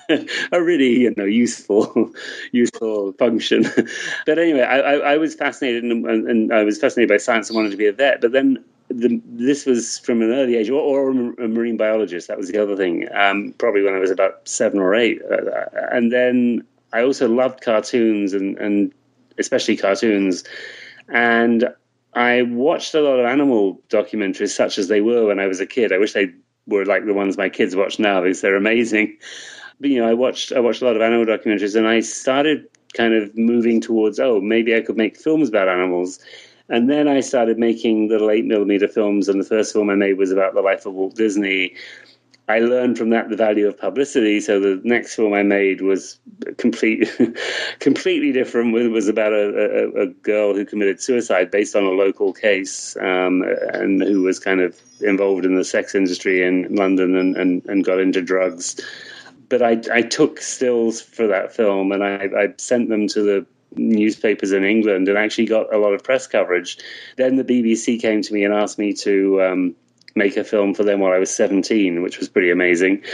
a 0.52 0.62
really 0.62 1.00
you 1.00 1.14
know 1.16 1.24
useful 1.24 2.12
useful 2.52 3.12
function. 3.14 3.66
but 4.26 4.38
anyway, 4.38 4.62
I, 4.62 4.78
I, 4.78 4.94
I 5.12 5.16
was 5.18 5.34
fascinated 5.34 5.84
and, 5.84 6.06
and, 6.06 6.52
I 6.52 6.64
was 6.64 6.78
fascinated 6.78 7.09
by 7.09 7.18
science 7.18 7.48
and 7.48 7.56
wanted 7.56 7.70
to 7.72 7.76
be 7.76 7.86
a 7.86 7.92
vet. 7.92 8.20
But 8.20 8.32
then 8.32 8.64
the, 8.88 9.20
this 9.26 9.66
was 9.66 9.98
from 9.98 10.22
an 10.22 10.30
early 10.30 10.56
age, 10.56 10.70
or, 10.70 10.80
or, 10.80 11.10
a 11.10 11.48
marine 11.48 11.76
biologist. 11.76 12.28
That 12.28 12.38
was 12.38 12.50
the 12.50 12.62
other 12.62 12.76
thing. 12.76 13.06
Um, 13.12 13.55
probably 13.59 13.82
when 13.82 13.94
I 13.94 13.98
was 13.98 14.10
about 14.10 14.48
seven 14.48 14.80
or 14.80 14.94
eight, 14.94 15.20
uh, 15.30 15.66
and 15.92 16.10
then 16.10 16.64
I 16.92 17.02
also 17.02 17.28
loved 17.28 17.60
cartoons 17.60 18.32
and 18.32 18.56
and 18.59 18.92
especially 19.38 19.76
cartoons 19.76 20.44
and. 21.09 21.74
I 22.14 22.43
watched 22.43 22.94
a 22.94 23.01
lot 23.01 23.20
of 23.20 23.26
animal 23.26 23.80
documentaries, 23.89 24.55
such 24.55 24.78
as 24.78 24.89
they 24.89 25.01
were 25.01 25.26
when 25.26 25.39
I 25.39 25.47
was 25.47 25.60
a 25.60 25.66
kid. 25.66 25.93
I 25.93 25.98
wish 25.98 26.12
they 26.12 26.32
were 26.66 26.85
like 26.85 27.06
the 27.06 27.14
ones 27.14 27.39
my 27.39 27.48
kids 27.48 27.76
watch 27.76 27.98
now 27.98 28.22
because 28.22 28.40
they're 28.40 28.56
amazing 28.56 29.18
but, 29.80 29.90
you 29.90 30.01
know, 30.01 30.09
I 30.09 30.14
watched 30.14 30.52
I 30.52 30.60
watched 30.60 30.82
a 30.82 30.85
lot 30.85 30.97
of 30.97 31.02
animal 31.02 31.26
documentaries, 31.26 31.76
and 31.76 31.86
I 31.86 32.01
started 32.01 32.66
kind 32.94 33.14
of 33.14 33.36
moving 33.36 33.80
towards 33.80 34.18
oh 34.18 34.40
maybe 34.40 34.74
I 34.74 34.80
could 34.80 34.97
make 34.97 35.16
films 35.16 35.48
about 35.48 35.68
animals. 35.68 36.18
And 36.70 36.90
then 36.90 37.09
I 37.09 37.20
started 37.20 37.59
making 37.59 38.09
little 38.09 38.30
eight 38.30 38.44
millimeter 38.44 38.89
films, 38.89 39.28
and 39.28 39.40
the 39.40 39.48
first 39.48 39.72
film 39.72 39.89
I 39.90 39.94
made 39.94 40.18
was 40.18 40.30
about 40.30 40.55
the 40.55 40.62
life 40.62 40.85
of 40.85 40.94
Walt 40.94 41.14
Disney. 41.14 41.74
I 42.48 42.60
learned 42.60 42.96
from 42.96 43.10
that 43.10 43.28
the 43.28 43.36
value 43.36 43.68
of 43.68 43.78
publicity. 43.78 44.40
So 44.40 44.58
the 44.58 44.80
next 44.82 45.14
film 45.14 45.34
I 45.34 45.42
made 45.42 45.82
was 45.82 46.18
complete, 46.56 47.10
completely 47.78 48.32
different. 48.32 48.74
It 48.74 48.88
was 48.88 49.08
about 49.08 49.32
a, 49.32 49.92
a, 49.96 50.02
a, 50.02 50.06
girl 50.06 50.54
who 50.54 50.64
committed 50.64 51.02
suicide 51.02 51.50
based 51.50 51.76
on 51.76 51.84
a 51.84 51.90
local 51.90 52.32
case, 52.32 52.96
um, 52.96 53.44
and 53.72 54.02
who 54.02 54.22
was 54.22 54.38
kind 54.38 54.60
of 54.60 54.80
involved 55.00 55.44
in 55.44 55.56
the 55.56 55.64
sex 55.64 55.94
industry 55.94 56.42
in 56.42 56.74
London 56.74 57.16
and, 57.16 57.36
and, 57.36 57.64
and 57.66 57.84
got 57.84 58.00
into 58.00 58.22
drugs 58.22 58.80
but 59.48 59.62
I, 59.62 59.80
I 59.92 60.02
took 60.02 60.40
stills 60.40 61.00
for 61.00 61.28
that 61.28 61.54
film 61.54 61.92
and 61.92 62.04
I, 62.04 62.28
I 62.36 62.54
sent 62.58 62.88
them 62.88 63.08
to 63.08 63.22
the 63.22 63.46
newspapers 63.76 64.52
in 64.52 64.64
England 64.64 65.08
and 65.08 65.18
actually 65.18 65.46
got 65.46 65.72
a 65.72 65.78
lot 65.78 65.94
of 65.94 66.02
press 66.02 66.26
coverage. 66.26 66.78
Then 67.16 67.36
the 67.36 67.44
BBC 67.44 68.00
came 68.00 68.22
to 68.22 68.34
me 68.34 68.44
and 68.44 68.54
asked 68.54 68.78
me 68.78 68.92
to 68.94 69.42
um, 69.42 69.76
make 70.18 70.36
a 70.36 70.44
film 70.44 70.74
for 70.74 70.84
them 70.84 71.00
while 71.00 71.12
I 71.12 71.18
was 71.18 71.34
17, 71.34 72.02
which 72.02 72.18
was 72.18 72.28
pretty 72.28 72.50
amazing. 72.50 73.04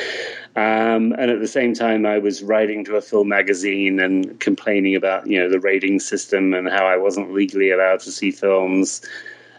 Um, 0.57 1.13
and 1.13 1.31
at 1.31 1.41
the 1.41 1.49
same 1.49 1.75
time, 1.75 2.07
I 2.07 2.19
was 2.19 2.43
writing 2.43 2.85
to 2.87 2.97
a 2.97 3.03
film 3.03 3.29
magazine 3.29 4.01
and 4.01 4.41
complaining 4.41 4.97
about 4.97 5.27
you 5.27 5.39
know 5.39 5.49
the 5.49 5.61
rating 5.61 6.01
system 6.01 6.55
and 6.55 6.69
how 6.69 6.87
I 6.87 6.97
wasn't 6.97 7.33
legally 7.33 7.71
allowed 7.71 8.01
to 8.01 8.11
see 8.11 8.31
films 8.31 9.03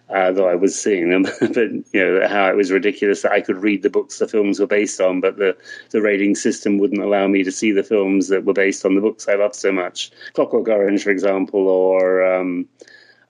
uh, 0.10 0.32
though 0.32 0.48
I 0.48 0.56
was 0.56 0.80
seeing 0.80 1.10
them, 1.10 1.24
but 1.40 1.58
you 1.58 1.84
know 1.94 2.28
how 2.28 2.50
it 2.50 2.56
was 2.56 2.72
ridiculous 2.72 3.24
that 3.24 3.32
I 3.32 3.42
could 3.42 3.58
read 3.58 3.82
the 3.82 3.90
books 3.90 4.20
the 4.20 4.28
films 4.28 4.60
were 4.60 4.68
based 4.68 5.02
on, 5.02 5.20
but 5.20 5.38
the 5.38 5.58
the 5.90 6.02
rating 6.02 6.36
system 6.36 6.78
wouldn't 6.78 7.02
allow 7.02 7.28
me 7.28 7.44
to 7.44 7.52
see 7.52 7.72
the 7.72 7.84
films 7.84 8.28
that 8.28 8.46
were 8.46 8.54
based 8.54 8.86
on 8.86 8.96
the 8.96 9.02
books 9.02 9.28
I 9.28 9.36
loved 9.36 9.56
so 9.56 9.72
much. 9.72 10.12
Clockwork 10.34 10.68
Orange, 10.68 11.04
for 11.04 11.10
example, 11.10 11.68
or 11.68 12.24
um, 12.24 12.68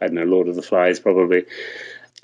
I 0.01 0.07
don't 0.07 0.15
know, 0.15 0.23
Lord 0.23 0.49
of 0.49 0.55
the 0.55 0.61
Flies, 0.61 0.99
probably. 0.99 1.45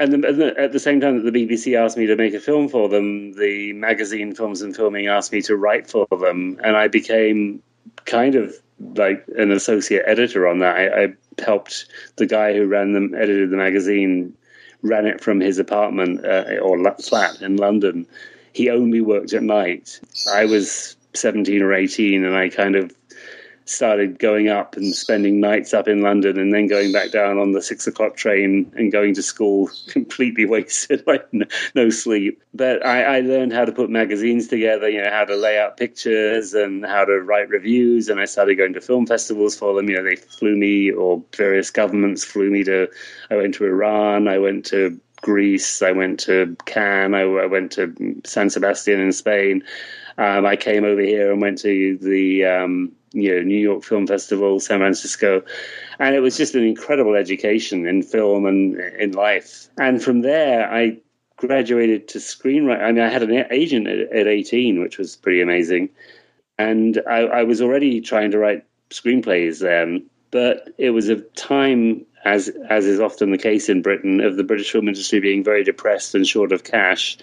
And, 0.01 0.25
at 0.25 0.71
the 0.71 0.79
same 0.79 0.99
time 0.99 1.21
that 1.21 1.31
the 1.31 1.45
BBC 1.45 1.77
asked 1.77 1.95
me 1.95 2.07
to 2.07 2.15
make 2.15 2.33
a 2.33 2.39
film 2.39 2.69
for 2.69 2.89
them, 2.89 3.33
the 3.33 3.71
magazine 3.73 4.33
Films 4.33 4.63
and 4.63 4.75
Filming 4.75 5.07
asked 5.07 5.31
me 5.31 5.43
to 5.43 5.55
write 5.55 5.87
for 5.87 6.07
them, 6.09 6.59
and 6.63 6.75
I 6.75 6.87
became 6.87 7.61
kind 8.05 8.33
of 8.33 8.55
like 8.79 9.23
an 9.37 9.51
associate 9.51 10.03
editor 10.07 10.47
on 10.47 10.59
that. 10.59 10.75
I, 10.75 11.03
I 11.03 11.07
helped 11.43 11.85
the 12.15 12.25
guy 12.25 12.53
who 12.53 12.65
ran 12.65 12.93
them, 12.93 13.13
edited 13.13 13.51
the 13.51 13.57
magazine, 13.57 14.35
ran 14.81 15.05
it 15.05 15.21
from 15.21 15.39
his 15.39 15.59
apartment 15.59 16.25
uh, 16.25 16.57
or 16.61 16.95
flat 16.95 17.41
in 17.41 17.57
London. 17.57 18.07
He 18.53 18.71
only 18.71 19.01
worked 19.01 19.33
at 19.33 19.43
night. 19.43 19.99
I 20.33 20.45
was 20.45 20.95
17 21.13 21.61
or 21.61 21.73
18 21.73 22.25
and 22.25 22.35
I 22.35 22.49
kind 22.49 22.75
of 22.75 22.95
started 23.65 24.19
going 24.19 24.49
up 24.49 24.75
and 24.75 24.93
spending 24.93 25.39
nights 25.39 25.73
up 25.73 25.87
in 25.87 26.01
London 26.01 26.39
and 26.39 26.53
then 26.53 26.67
going 26.67 26.91
back 26.91 27.11
down 27.11 27.37
on 27.37 27.51
the 27.51 27.61
six 27.61 27.87
o'clock 27.87 28.15
train 28.15 28.71
and 28.75 28.91
going 28.91 29.13
to 29.13 29.23
school 29.23 29.69
completely 29.87 30.45
wasted, 30.45 31.03
like 31.07 31.27
no, 31.75 31.89
sleep. 31.89 32.41
But 32.53 32.85
I, 32.85 33.17
I, 33.17 33.19
learned 33.21 33.53
how 33.53 33.65
to 33.65 33.71
put 33.71 33.89
magazines 33.89 34.47
together, 34.47 34.89
you 34.89 35.01
know, 35.01 35.09
how 35.09 35.25
to 35.25 35.35
lay 35.35 35.57
out 35.57 35.77
pictures 35.77 36.53
and 36.53 36.85
how 36.85 37.05
to 37.05 37.13
write 37.21 37.49
reviews. 37.49 38.09
And 38.09 38.19
I 38.19 38.25
started 38.25 38.55
going 38.55 38.73
to 38.73 38.81
film 38.81 39.05
festivals 39.05 39.55
for 39.55 39.73
them. 39.73 39.89
You 39.89 39.97
know, 39.97 40.03
they 40.03 40.15
flew 40.15 40.55
me, 40.55 40.91
or 40.91 41.23
various 41.35 41.71
governments 41.71 42.25
flew 42.25 42.49
me 42.49 42.63
to. 42.65 42.89
I 43.29 43.35
went 43.37 43.55
to 43.55 43.65
Iran. 43.65 44.27
I 44.27 44.39
went 44.39 44.65
to 44.67 44.99
Greece. 45.21 45.81
I 45.81 45.91
went 45.91 46.19
to 46.21 46.57
Cannes. 46.65 47.13
I, 47.13 47.21
I 47.21 47.45
went 47.45 47.71
to 47.73 48.21
San 48.25 48.49
Sebastian 48.49 48.99
in 48.99 49.11
Spain. 49.11 49.63
Um, 50.17 50.45
I 50.45 50.55
came 50.55 50.83
over 50.83 51.01
here 51.01 51.31
and 51.31 51.41
went 51.41 51.59
to 51.59 51.97
the 51.97 52.45
um, 52.45 52.91
you 53.13 53.35
know 53.35 53.41
New 53.41 53.59
York 53.59 53.83
Film 53.83 54.07
Festival, 54.07 54.59
San 54.59 54.79
Francisco, 54.79 55.43
and 55.99 56.15
it 56.15 56.19
was 56.19 56.37
just 56.37 56.55
an 56.55 56.63
incredible 56.63 57.15
education 57.15 57.87
in 57.87 58.03
film 58.03 58.45
and 58.45 58.79
in 58.79 59.11
life. 59.11 59.67
And 59.77 60.01
from 60.01 60.21
there, 60.21 60.71
I 60.71 60.97
graduated 61.37 62.07
to 62.09 62.19
screenwriting. 62.19 62.83
I 62.83 62.91
mean, 62.91 63.03
I 63.03 63.09
had 63.09 63.23
an 63.23 63.45
agent 63.51 63.87
at, 63.87 63.99
at 64.11 64.27
18, 64.27 64.81
which 64.81 64.97
was 64.97 65.15
pretty 65.15 65.41
amazing, 65.41 65.89
and 66.57 67.01
I, 67.09 67.21
I 67.21 67.43
was 67.43 67.61
already 67.61 68.01
trying 68.01 68.31
to 68.31 68.39
write 68.39 68.65
screenplays 68.89 69.59
then. 69.59 70.07
But 70.29 70.69
it 70.77 70.91
was 70.91 71.09
a 71.09 71.17
time, 71.17 72.05
as 72.23 72.49
as 72.69 72.85
is 72.85 72.99
often 72.99 73.31
the 73.31 73.37
case 73.37 73.67
in 73.67 73.81
Britain, 73.81 74.21
of 74.21 74.37
the 74.37 74.43
British 74.43 74.71
film 74.71 74.87
industry 74.87 75.19
being 75.19 75.43
very 75.43 75.63
depressed 75.63 76.15
and 76.15 76.25
short 76.25 76.51
of 76.51 76.63
cash 76.63 77.17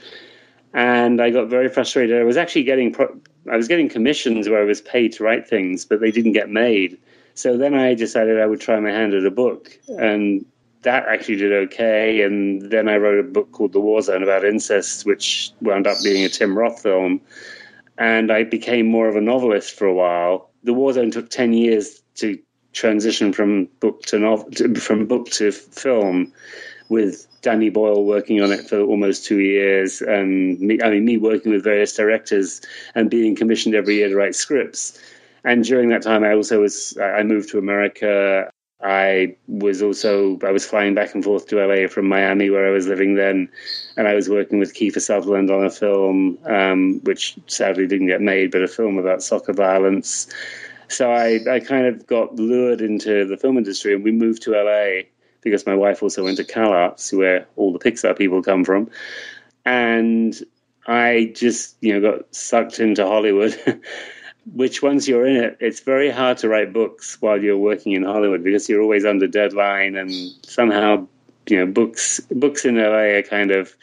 and 0.75 1.21
I 1.21 1.31
got 1.31 1.49
very 1.49 1.69
frustrated. 1.69 2.21
I 2.21 2.25
was 2.25 2.37
actually 2.37 2.65
getting 2.65 2.93
pro- 2.93 3.21
I 3.51 3.57
was 3.57 3.69
getting 3.69 3.89
commissions 3.89 4.49
where 4.49 4.61
I 4.61 4.65
was 4.65 4.81
paid 4.81 5.13
to 5.15 5.25
write 5.25 5.49
things, 5.49 5.85
but 5.85 6.01
they 6.01 6.11
didn't 6.11 6.33
get 6.33 6.51
made. 6.51 6.99
So 7.35 7.57
then 7.57 7.75
I 7.75 7.95
decided 7.95 8.41
I 8.41 8.47
would 8.47 8.61
try 8.61 8.81
my 8.81 8.91
hand 8.91 9.15
at 9.15 9.25
a 9.25 9.31
book, 9.31 9.79
and 9.89 10.45
that 10.83 11.07
actually 11.07 11.37
did 11.37 11.53
okay. 11.53 12.23
And 12.23 12.71
then 12.71 12.89
I 12.89 12.97
wrote 12.97 13.21
a 13.21 13.29
book 13.29 13.53
called 13.53 13.73
The 13.73 13.81
War 13.81 14.03
Zone 14.03 14.23
about 14.23 14.45
incest, 14.45 15.07
which 15.07 15.53
wound 15.61 15.87
up 15.87 15.99
being 16.03 16.25
a 16.25 16.29
Tim 16.29 16.59
Roth 16.59 16.83
film. 16.83 17.21
And 17.97 18.33
I 18.33 18.45
became 18.45 18.87
more 18.87 19.09
of 19.09 19.17
a 19.17 19.21
novelist 19.21 19.77
for 19.77 19.87
a 19.87 19.95
while. 19.95 20.51
The 20.65 20.75
War 20.75 20.93
Zone 20.93 21.11
took 21.11 21.31
ten 21.31 21.53
years 21.53 22.03
to 22.17 22.39
transition 22.73 23.33
from 23.33 23.67
book 23.81 24.03
to 24.07 24.19
novel, 24.19 24.51
from 24.77 25.07
book 25.07 25.31
to 25.31 25.53
film, 25.53 26.33
with 26.89 27.28
Danny 27.43 27.71
Boyle 27.71 28.05
working 28.05 28.43
on 28.43 28.53
it 28.53 28.69
for 28.69 28.81
almost 28.81 29.25
two 29.25 29.41
years, 29.41 30.01
and 30.01 30.59
me, 30.61 30.81
I 30.83 30.91
mean 30.91 31.05
me 31.05 31.17
working 31.17 31.53
with 31.53 31.65
various 31.65 31.95
directors 31.95 32.61
and 32.95 33.11
being 33.11 33.37
commissioned 33.37 33.75
every 33.75 33.97
year 33.97 34.09
to 34.09 34.17
write 34.17 34.35
scripts. 34.35 34.99
And 35.45 35.65
during 35.65 35.89
that 35.91 36.03
time, 36.03 36.25
I 36.25 36.35
also 36.35 36.61
was 36.61 36.97
I 37.01 37.23
moved 37.23 37.51
to 37.51 37.59
America. 37.59 38.51
I 38.83 39.37
was 39.47 39.83
also 39.83 40.39
I 40.45 40.51
was 40.51 40.67
flying 40.67 40.95
back 40.95 41.15
and 41.15 41.25
forth 41.25 41.47
to 41.49 41.65
LA 41.65 41.89
from 41.89 42.09
Miami, 42.09 42.51
where 42.51 42.67
I 42.67 42.71
was 42.71 42.87
living 42.87 43.15
then, 43.15 43.49
and 43.97 44.09
I 44.09 44.15
was 44.15 44.29
working 44.29 44.59
with 44.59 44.75
Kiefer 44.75 45.01
Sutherland 45.01 45.51
on 45.51 45.65
a 45.65 45.71
film, 45.71 46.39
um, 46.45 47.01
which 47.05 47.39
sadly 47.47 47.87
didn't 47.87 48.09
get 48.09 48.21
made, 48.21 48.51
but 48.51 48.63
a 48.63 48.69
film 48.69 48.99
about 48.99 49.23
soccer 49.23 49.53
violence. 49.53 50.29
So 50.89 51.11
I, 51.11 51.39
I 51.49 51.61
kind 51.61 51.87
of 51.87 52.07
got 52.07 52.37
lured 52.37 52.81
into 52.81 53.27
the 53.27 53.37
film 53.37 53.59
industry, 53.59 53.95
and 53.95 54.03
we 54.03 54.11
moved 54.11 54.43
to 54.43 54.53
LA 54.53 55.03
because 55.43 55.67
my 55.67 55.75
wife 55.75 56.03
also 56.03 56.25
went 56.25 56.39
to 56.39 56.45
CalArts, 56.45 57.17
where 57.17 57.47
all 57.57 57.73
the 57.73 57.79
Pixar 57.79 58.17
people 58.17 58.43
come 58.43 58.65
from, 58.65 58.91
and 59.65 60.35
I 60.87 61.33
just 61.35 61.77
you 61.81 61.95
know 61.99 62.13
got 62.13 62.35
sucked 62.35 62.81
into 62.81 63.07
Hollywood. 63.07 63.59
which 64.55 64.83
once 64.83 65.07
you're 65.07 65.27
in 65.27 65.37
it, 65.37 65.59
it's 65.61 65.81
very 65.81 66.11
hard 66.11 66.39
to 66.39 66.49
write 66.49 66.73
books 66.73 67.21
while 67.21 67.43
you're 67.43 67.59
working 67.59 67.93
in 67.93 68.03
Hollywood 68.03 68.43
because 68.43 68.69
you're 68.69 68.83
always 68.83 69.05
under 69.05 69.27
deadline, 69.27 69.97
and 69.97 70.11
somehow 70.47 71.07
you 71.49 71.59
know 71.59 71.67
books 71.67 72.21
books 72.31 72.65
in 72.65 72.77
LA 72.77 73.19
are 73.19 73.23
kind 73.23 73.51
of. 73.51 73.75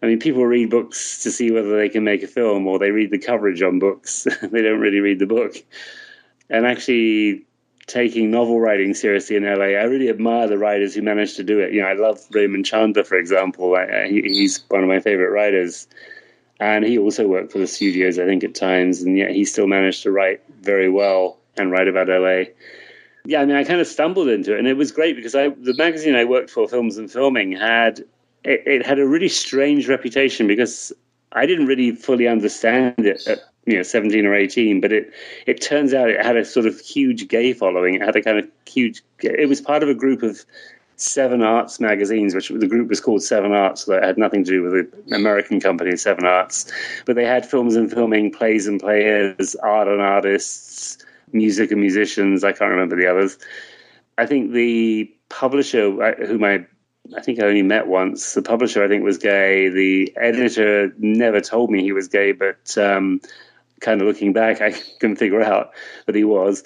I 0.00 0.06
mean, 0.06 0.20
people 0.20 0.46
read 0.46 0.70
books 0.70 1.24
to 1.24 1.32
see 1.32 1.50
whether 1.50 1.76
they 1.76 1.88
can 1.88 2.04
make 2.04 2.22
a 2.22 2.28
film, 2.28 2.68
or 2.68 2.78
they 2.78 2.92
read 2.92 3.10
the 3.10 3.18
coverage 3.18 3.62
on 3.62 3.80
books. 3.80 4.28
they 4.42 4.62
don't 4.62 4.78
really 4.78 5.00
read 5.00 5.18
the 5.18 5.26
book. 5.26 5.56
And 6.48 6.64
actually, 6.64 7.46
taking 7.88 8.30
novel 8.30 8.60
writing 8.60 8.94
seriously 8.94 9.36
in 9.36 9.44
LA, 9.44 9.74
I 9.76 9.84
really 9.84 10.08
admire 10.08 10.46
the 10.46 10.58
writers 10.58 10.94
who 10.94 11.02
manage 11.02 11.34
to 11.36 11.42
do 11.42 11.58
it. 11.58 11.72
You 11.72 11.82
know, 11.82 11.88
I 11.88 11.94
love 11.94 12.20
Raymond 12.30 12.66
Chandler, 12.66 13.02
for 13.02 13.16
example. 13.16 13.74
I, 13.74 14.06
he, 14.06 14.22
he's 14.22 14.62
one 14.68 14.82
of 14.82 14.88
my 14.88 15.00
favorite 15.00 15.30
writers 15.30 15.88
and 16.60 16.84
he 16.84 16.98
also 16.98 17.26
worked 17.26 17.52
for 17.52 17.58
the 17.58 17.66
studios, 17.66 18.18
I 18.18 18.24
think, 18.24 18.42
at 18.44 18.54
times, 18.54 19.02
and 19.02 19.16
yet 19.16 19.30
he 19.30 19.44
still 19.44 19.66
managed 19.66 20.02
to 20.02 20.10
write 20.10 20.42
very 20.60 20.90
well 20.90 21.38
and 21.56 21.70
write 21.70 21.88
about 21.88 22.08
LA. 22.08 22.52
Yeah, 23.24 23.42
I 23.42 23.46
mean, 23.46 23.56
I 23.56 23.64
kind 23.64 23.80
of 23.80 23.86
stumbled 23.86 24.28
into 24.28 24.54
it, 24.54 24.58
and 24.58 24.66
it 24.66 24.76
was 24.76 24.90
great 24.90 25.14
because 25.16 25.34
I, 25.34 25.48
the 25.48 25.74
magazine 25.74 26.14
I 26.14 26.24
worked 26.24 26.50
for, 26.50 26.66
Films 26.68 26.98
and 26.98 27.10
Filming, 27.10 27.52
had 27.52 28.00
it, 28.44 28.62
it 28.66 28.86
had 28.86 28.98
a 28.98 29.06
really 29.06 29.28
strange 29.28 29.88
reputation 29.88 30.46
because 30.46 30.92
I 31.30 31.46
didn't 31.46 31.66
really 31.66 31.92
fully 31.92 32.26
understand 32.26 32.94
it 32.98 33.26
at 33.26 33.38
you 33.68 33.76
know 33.76 33.82
17 33.82 34.26
or 34.26 34.34
18, 34.34 34.80
but 34.80 34.92
it 34.92 35.12
it 35.46 35.60
turns 35.60 35.94
out 35.94 36.10
it 36.10 36.24
had 36.24 36.36
a 36.36 36.44
sort 36.44 36.66
of 36.66 36.78
huge 36.80 37.28
gay 37.28 37.52
following. 37.52 37.94
It 37.94 38.02
had 38.02 38.16
a 38.16 38.22
kind 38.22 38.38
of 38.38 38.46
huge. 38.66 39.02
It 39.20 39.48
was 39.48 39.60
part 39.60 39.82
of 39.82 39.88
a 39.88 39.94
group 39.94 40.22
of 40.22 40.44
Seven 40.96 41.42
Arts 41.42 41.78
magazines, 41.78 42.34
which 42.34 42.48
the 42.48 42.66
group 42.66 42.88
was 42.88 43.00
called 43.00 43.22
Seven 43.22 43.52
Arts, 43.52 43.84
so 43.84 43.92
that 43.92 44.02
had 44.02 44.18
nothing 44.18 44.44
to 44.44 44.50
do 44.50 44.62
with 44.62 44.72
the 45.06 45.14
American 45.16 45.60
company 45.60 45.96
Seven 45.96 46.24
Arts. 46.24 46.70
But 47.06 47.16
they 47.16 47.24
had 47.24 47.46
films 47.46 47.76
and 47.76 47.90
filming, 47.90 48.32
plays 48.32 48.66
and 48.66 48.80
players, 48.80 49.54
art 49.56 49.86
and 49.86 50.00
artists, 50.00 50.98
music 51.32 51.70
and 51.70 51.80
musicians. 51.80 52.42
I 52.42 52.52
can't 52.52 52.70
remember 52.70 52.96
the 52.96 53.06
others. 53.06 53.38
I 54.16 54.26
think 54.26 54.52
the 54.52 55.12
publisher, 55.28 56.02
uh, 56.02 56.26
whom 56.26 56.42
I 56.42 56.66
I 57.16 57.20
think 57.22 57.40
I 57.40 57.46
only 57.46 57.62
met 57.62 57.86
once. 57.86 58.34
The 58.34 58.42
publisher, 58.42 58.84
I 58.84 58.88
think, 58.88 59.02
was 59.04 59.18
gay. 59.18 59.68
The 59.68 60.12
editor 60.16 60.92
never 60.98 61.40
told 61.40 61.70
me 61.70 61.82
he 61.82 61.92
was 61.92 62.08
gay, 62.08 62.32
but 62.32 62.76
um, 62.76 63.20
kind 63.80 64.00
of 64.00 64.06
looking 64.06 64.32
back, 64.32 64.60
I 64.60 64.72
can 65.00 65.16
figure 65.16 65.42
out 65.42 65.72
that 66.06 66.14
he 66.14 66.24
was 66.24 66.64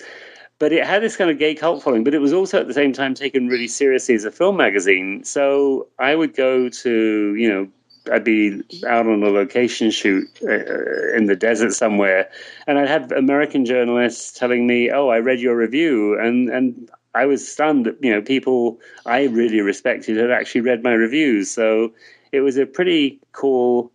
but 0.63 0.73
it 0.73 0.87
had 0.87 1.03
this 1.03 1.17
kind 1.17 1.29
of 1.29 1.41
gay 1.41 1.57
cult 1.57 1.83
following, 1.83 2.05
but 2.05 2.15
it 2.15 2.21
was 2.21 2.33
also 2.33 2.61
at 2.61 2.69
the 2.69 2.73
same 2.73 2.93
time 2.93 3.15
taken 3.15 3.49
really 3.49 3.67
seriously 3.67 4.15
as 4.15 4.25
a 4.25 4.31
film 4.31 4.57
magazine. 4.57 5.25
So 5.25 5.89
I 5.99 6.15
would 6.15 6.37
go 6.37 6.69
to, 6.69 7.35
you 7.35 7.49
know, 7.49 7.69
I'd 8.13 8.23
be 8.23 8.63
out 8.87 9.09
on 9.09 9.25
a 9.25 9.29
location 9.29 9.91
shoot 9.91 10.29
uh, 10.41 11.17
in 11.17 11.27
the 11.27 11.35
desert 11.35 11.73
somewhere, 11.73 12.31
and 12.69 12.79
I'd 12.79 12.89
have 12.89 13.11
American 13.11 13.65
journalists 13.65 14.39
telling 14.39 14.69
me, 14.69 14.89
"Oh, 14.89 15.09
I 15.09 15.19
read 15.19 15.41
your 15.41 15.57
review," 15.57 16.17
and 16.17 16.49
and 16.49 16.89
I 17.13 17.27
was 17.27 17.47
stunned 17.47 17.87
that 17.87 17.97
you 18.01 18.13
know 18.13 18.23
people 18.23 18.79
I 19.05 19.25
really 19.25 19.63
respected 19.63 20.17
had 20.17 20.31
actually 20.31 20.61
read 20.61 20.85
my 20.85 20.93
reviews. 20.93 21.51
So 21.51 21.93
it 22.31 22.41
was 22.41 22.57
a 22.57 22.67
pretty 22.67 23.19
cool 23.33 23.91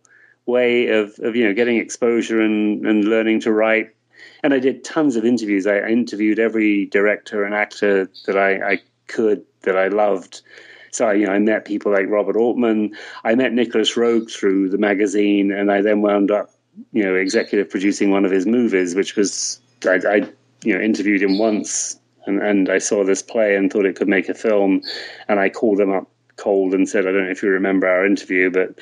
way 0.48 0.88
of 0.88 1.16
of 1.20 1.36
you 1.36 1.46
know 1.46 1.54
getting 1.54 1.76
exposure 1.76 2.40
and 2.40 2.84
and 2.86 3.04
learning 3.04 3.40
to 3.40 3.52
write 3.52 3.94
and 4.42 4.54
I 4.54 4.58
did 4.58 4.84
tons 4.84 5.16
of 5.16 5.24
interviews. 5.24 5.66
I, 5.66 5.80
interviewed 5.88 6.38
every 6.38 6.86
director 6.86 7.44
and 7.44 7.54
actor 7.54 8.10
that 8.26 8.36
I, 8.36 8.72
I 8.72 8.78
could 9.06 9.44
that 9.62 9.76
I 9.76 9.88
loved. 9.88 10.42
So 10.90 11.10
you 11.10 11.26
know, 11.26 11.32
I 11.32 11.38
met 11.38 11.64
people 11.64 11.92
like 11.92 12.08
Robert 12.08 12.36
Altman. 12.36 12.94
I 13.24 13.34
met 13.34 13.52
Nicolas 13.52 13.94
Roeg 13.94 14.30
through 14.30 14.70
the 14.70 14.78
magazine, 14.78 15.52
and 15.52 15.70
I 15.70 15.82
then 15.82 16.02
wound 16.02 16.30
up, 16.30 16.50
you 16.92 17.04
know, 17.04 17.14
executive 17.14 17.70
producing 17.70 18.10
one 18.10 18.24
of 18.24 18.30
his 18.30 18.46
movies, 18.46 18.94
which 18.94 19.16
was 19.16 19.60
I, 19.84 20.00
I 20.08 20.28
you 20.62 20.74
know, 20.74 20.80
interviewed 20.80 21.22
him 21.22 21.38
once, 21.38 21.98
and, 22.26 22.40
and 22.42 22.68
I 22.68 22.78
saw 22.78 23.04
this 23.04 23.22
play 23.22 23.56
and 23.56 23.72
thought 23.72 23.86
it 23.86 23.96
could 23.96 24.08
make 24.08 24.28
a 24.28 24.34
film, 24.34 24.82
and 25.28 25.40
I 25.40 25.50
called 25.50 25.80
him 25.80 25.92
up 25.92 26.08
cold 26.38 26.74
and 26.74 26.88
said, 26.88 27.06
I 27.06 27.12
don't 27.12 27.24
know 27.24 27.30
if 27.30 27.42
you 27.42 27.50
remember 27.50 27.86
our 27.86 28.06
interview, 28.06 28.50
but 28.50 28.78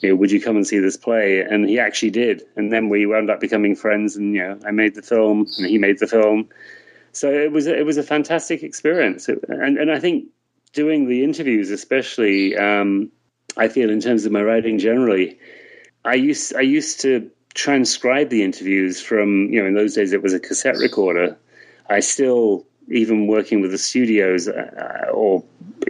you 0.00 0.10
know, 0.10 0.16
would 0.16 0.30
you 0.30 0.40
come 0.40 0.56
and 0.56 0.66
see 0.66 0.78
this 0.78 0.96
play? 0.96 1.40
And 1.40 1.68
he 1.68 1.78
actually 1.78 2.10
did. 2.10 2.42
And 2.56 2.72
then 2.72 2.88
we 2.88 3.06
wound 3.06 3.30
up 3.30 3.40
becoming 3.40 3.76
friends, 3.76 4.16
and 4.16 4.34
you 4.34 4.42
know, 4.42 4.58
I 4.66 4.70
made 4.70 4.94
the 4.94 5.02
film, 5.02 5.46
and 5.58 5.66
he 5.66 5.78
made 5.78 5.98
the 5.98 6.06
film. 6.06 6.48
So 7.12 7.30
it 7.30 7.52
was 7.52 7.66
it 7.66 7.84
was 7.84 7.96
a 7.96 8.02
fantastic 8.02 8.62
experience, 8.62 9.28
and 9.28 9.78
and 9.78 9.90
I 9.90 10.00
think 10.00 10.28
doing 10.72 11.08
the 11.08 11.22
interviews, 11.22 11.70
especially, 11.70 12.56
um, 12.56 13.12
I 13.56 13.68
feel 13.68 13.90
in 13.90 14.00
terms 14.00 14.24
of 14.24 14.32
my 14.32 14.42
writing 14.42 14.78
generally, 14.78 15.38
I 16.04 16.14
used 16.14 16.54
I 16.54 16.62
used 16.62 17.00
to 17.02 17.30
transcribe 17.54 18.30
the 18.30 18.42
interviews 18.42 19.00
from 19.00 19.52
you 19.52 19.60
know 19.60 19.68
in 19.68 19.74
those 19.74 19.94
days 19.94 20.12
it 20.12 20.22
was 20.22 20.34
a 20.34 20.40
cassette 20.40 20.76
recorder. 20.76 21.38
I 21.88 22.00
still 22.00 22.66
even 22.88 23.26
working 23.26 23.60
with 23.60 23.70
the 23.70 23.78
studios 23.78 24.48
uh, 24.48 25.06
or 25.12 25.44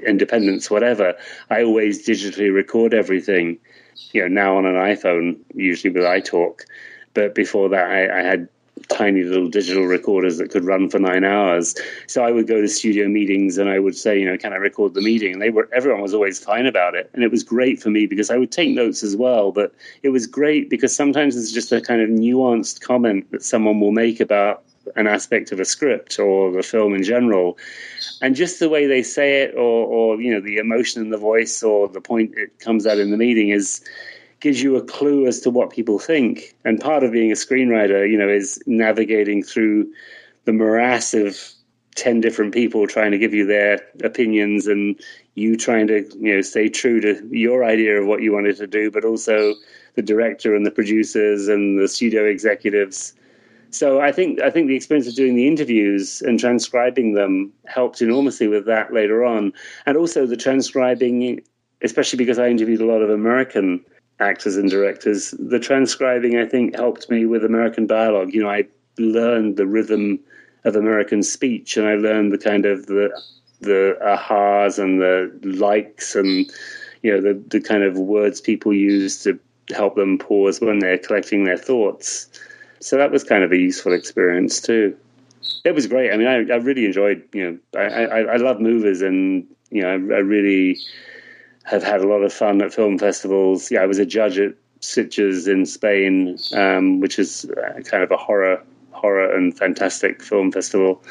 independents, 0.06 0.70
whatever, 0.70 1.14
I 1.50 1.62
always 1.62 2.06
digitally 2.06 2.54
record 2.54 2.94
everything. 2.94 3.58
You 4.12 4.22
know, 4.22 4.28
now 4.28 4.56
on 4.56 4.66
an 4.66 4.74
iPhone, 4.74 5.38
usually 5.54 5.92
with 5.92 6.04
iTalk, 6.04 6.60
but 7.14 7.34
before 7.34 7.68
that, 7.68 7.90
I, 7.90 8.20
I 8.20 8.22
had 8.22 8.48
tiny 8.88 9.22
little 9.22 9.48
digital 9.48 9.84
recorders 9.84 10.38
that 10.38 10.50
could 10.50 10.64
run 10.64 10.90
for 10.90 10.98
nine 10.98 11.24
hours. 11.24 11.74
So 12.06 12.24
I 12.24 12.30
would 12.30 12.46
go 12.46 12.60
to 12.60 12.68
studio 12.68 13.08
meetings 13.08 13.56
and 13.58 13.68
I 13.68 13.78
would 13.78 13.96
say, 13.96 14.18
you 14.18 14.26
know, 14.26 14.36
can 14.36 14.52
I 14.52 14.56
record 14.56 14.94
the 14.94 15.00
meeting? 15.00 15.32
And 15.32 15.42
they 15.42 15.50
were 15.50 15.68
everyone 15.72 16.02
was 16.02 16.14
always 16.14 16.38
fine 16.38 16.66
about 16.66 16.94
it. 16.94 17.10
And 17.14 17.22
it 17.22 17.30
was 17.30 17.42
great 17.42 17.80
for 17.80 17.90
me 17.90 18.06
because 18.06 18.30
I 18.30 18.36
would 18.36 18.52
take 18.52 18.70
notes 18.70 19.02
as 19.02 19.16
well. 19.16 19.52
But 19.52 19.74
it 20.02 20.10
was 20.10 20.26
great 20.26 20.70
because 20.70 20.94
sometimes 20.94 21.36
it's 21.36 21.52
just 21.52 21.72
a 21.72 21.80
kind 21.80 22.02
of 22.02 22.10
nuanced 22.10 22.80
comment 22.80 23.30
that 23.30 23.42
someone 23.42 23.80
will 23.80 23.92
make 23.92 24.20
about 24.20 24.64
an 24.96 25.06
aspect 25.06 25.52
of 25.52 25.60
a 25.60 25.64
script 25.64 26.18
or 26.18 26.52
the 26.52 26.62
film 26.62 26.94
in 26.94 27.02
general. 27.02 27.58
And 28.20 28.36
just 28.36 28.58
the 28.58 28.68
way 28.68 28.86
they 28.86 29.02
say 29.02 29.42
it 29.42 29.54
or, 29.54 29.86
or 29.86 30.20
you 30.20 30.32
know 30.32 30.40
the 30.40 30.58
emotion 30.58 31.02
in 31.02 31.10
the 31.10 31.18
voice 31.18 31.62
or 31.62 31.88
the 31.88 32.00
point 32.00 32.34
it 32.36 32.58
comes 32.58 32.86
out 32.86 32.98
in 32.98 33.10
the 33.10 33.16
meeting 33.16 33.50
is 33.50 33.84
gives 34.40 34.62
you 34.62 34.76
a 34.76 34.84
clue 34.84 35.26
as 35.26 35.40
to 35.40 35.50
what 35.50 35.70
people 35.70 35.98
think. 35.98 36.54
And 36.64 36.80
part 36.80 37.02
of 37.02 37.12
being 37.12 37.30
a 37.30 37.34
screenwriter 37.34 38.08
you 38.08 38.18
know 38.18 38.28
is 38.28 38.62
navigating 38.66 39.42
through 39.42 39.92
the 40.44 40.52
morass 40.52 41.14
of 41.14 41.38
10 41.94 42.20
different 42.20 42.52
people 42.52 42.86
trying 42.86 43.12
to 43.12 43.18
give 43.18 43.34
you 43.34 43.46
their 43.46 43.80
opinions 44.02 44.66
and 44.66 45.00
you 45.34 45.56
trying 45.56 45.86
to 45.86 46.02
you 46.18 46.34
know 46.34 46.40
stay 46.40 46.68
true 46.68 47.00
to 47.00 47.28
your 47.30 47.64
idea 47.64 48.00
of 48.00 48.06
what 48.06 48.22
you 48.22 48.32
wanted 48.32 48.56
to 48.56 48.66
do 48.66 48.90
but 48.90 49.04
also 49.04 49.54
the 49.94 50.02
director 50.02 50.54
and 50.54 50.66
the 50.66 50.70
producers 50.70 51.48
and 51.48 51.80
the 51.80 51.86
studio 51.86 52.24
executives 52.24 53.14
so 53.74 54.00
I 54.00 54.12
think 54.12 54.40
I 54.40 54.50
think 54.50 54.68
the 54.68 54.76
experience 54.76 55.08
of 55.08 55.14
doing 55.14 55.34
the 55.34 55.46
interviews 55.46 56.22
and 56.22 56.38
transcribing 56.38 57.14
them 57.14 57.52
helped 57.66 58.00
enormously 58.00 58.48
with 58.48 58.66
that 58.66 58.92
later 58.92 59.24
on, 59.24 59.52
and 59.86 59.96
also 59.96 60.26
the 60.26 60.36
transcribing, 60.36 61.42
especially 61.82 62.18
because 62.18 62.38
I 62.38 62.48
interviewed 62.48 62.80
a 62.80 62.86
lot 62.86 63.02
of 63.02 63.10
American 63.10 63.84
actors 64.20 64.56
and 64.56 64.70
directors. 64.70 65.34
The 65.38 65.58
transcribing 65.58 66.38
I 66.38 66.46
think 66.46 66.76
helped 66.76 67.10
me 67.10 67.26
with 67.26 67.44
American 67.44 67.86
dialogue. 67.86 68.32
You 68.32 68.42
know, 68.42 68.50
I 68.50 68.66
learned 68.98 69.56
the 69.56 69.66
rhythm 69.66 70.20
of 70.64 70.76
American 70.76 71.22
speech, 71.22 71.76
and 71.76 71.86
I 71.86 71.94
learned 71.94 72.32
the 72.32 72.38
kind 72.38 72.66
of 72.66 72.86
the 72.86 73.10
the 73.60 73.96
ahas 74.02 74.78
and 74.78 75.00
the 75.00 75.32
likes 75.56 76.14
and 76.14 76.50
you 77.02 77.12
know 77.12 77.20
the 77.20 77.34
the 77.48 77.60
kind 77.60 77.82
of 77.82 77.98
words 77.98 78.40
people 78.40 78.72
use 78.72 79.22
to 79.22 79.38
help 79.74 79.96
them 79.96 80.18
pause 80.18 80.60
when 80.60 80.78
they're 80.78 80.98
collecting 80.98 81.44
their 81.44 81.56
thoughts. 81.56 82.28
So 82.84 82.98
that 82.98 83.10
was 83.10 83.24
kind 83.24 83.42
of 83.42 83.50
a 83.50 83.56
useful 83.56 83.94
experience 83.94 84.60
too. 84.60 84.94
It 85.64 85.74
was 85.74 85.86
great. 85.86 86.12
I 86.12 86.18
mean, 86.18 86.26
I, 86.26 86.52
I 86.52 86.56
really 86.56 86.84
enjoyed. 86.84 87.26
You 87.32 87.58
know, 87.72 87.80
I, 87.80 88.04
I, 88.04 88.18
I 88.34 88.36
love 88.36 88.60
movies, 88.60 89.00
and 89.00 89.46
you 89.70 89.80
know, 89.80 89.88
I, 89.88 89.92
I 89.94 90.20
really 90.20 90.78
have 91.64 91.82
had 91.82 92.02
a 92.02 92.06
lot 92.06 92.22
of 92.22 92.30
fun 92.30 92.60
at 92.60 92.74
film 92.74 92.98
festivals. 92.98 93.70
Yeah, 93.70 93.80
I 93.80 93.86
was 93.86 93.98
a 93.98 94.04
judge 94.04 94.38
at 94.38 94.52
Sitges 94.80 95.50
in 95.50 95.64
Spain, 95.64 96.38
um, 96.54 97.00
which 97.00 97.18
is 97.18 97.46
uh, 97.46 97.80
kind 97.80 98.02
of 98.02 98.10
a 98.10 98.18
horror, 98.18 98.62
horror 98.90 99.34
and 99.34 99.56
fantastic 99.56 100.22
film 100.22 100.52
festival, 100.52 101.02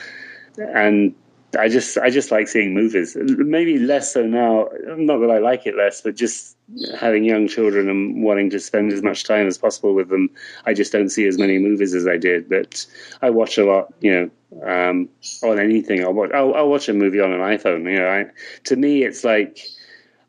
and 0.60 1.16
I 1.60 1.70
just 1.70 1.98
I 1.98 2.10
just 2.10 2.32
like 2.32 2.48
seeing 2.48 2.74
movies. 2.74 3.16
Maybe 3.20 3.78
less 3.78 4.14
so 4.14 4.26
now. 4.26 4.70
Not 4.86 5.20
that 5.20 5.32
I 5.32 5.40
like 5.40 5.66
it 5.66 5.76
less, 5.76 6.02
but 6.02 6.16
just 6.16 6.58
having 7.00 7.24
young 7.24 7.48
children 7.48 7.90
and 7.90 8.24
wanting 8.24 8.50
to 8.52 8.60
spend 8.60 8.92
as 8.92 9.02
much 9.02 9.24
time 9.24 9.48
as 9.48 9.58
possible 9.58 9.94
with 9.94 10.10
them. 10.10 10.30
I 10.66 10.74
just 10.74 10.92
don't 10.92 11.10
see 11.10 11.28
as 11.28 11.38
many 11.38 11.60
movies 11.60 11.94
as 11.94 12.08
I 12.08 12.18
did. 12.18 12.50
But 12.50 12.86
I 13.22 13.30
watch 13.30 13.58
a 13.58 13.66
lot. 13.66 13.94
You 14.02 14.32
know, 14.52 14.68
um, 14.68 15.10
on 15.44 15.60
anything. 15.60 16.04
I'll 16.04 16.14
watch. 16.14 16.32
I'll, 16.34 16.54
I'll, 16.54 16.70
watch 16.70 16.90
a 16.90 16.94
movie 16.94 17.20
on 17.20 17.32
an 17.32 17.42
iPhone. 17.42 17.92
You 17.92 18.00
know, 18.00 18.08
I, 18.08 18.26
to 18.66 18.76
me, 18.76 19.04
it's 19.04 19.24
like. 19.24 19.60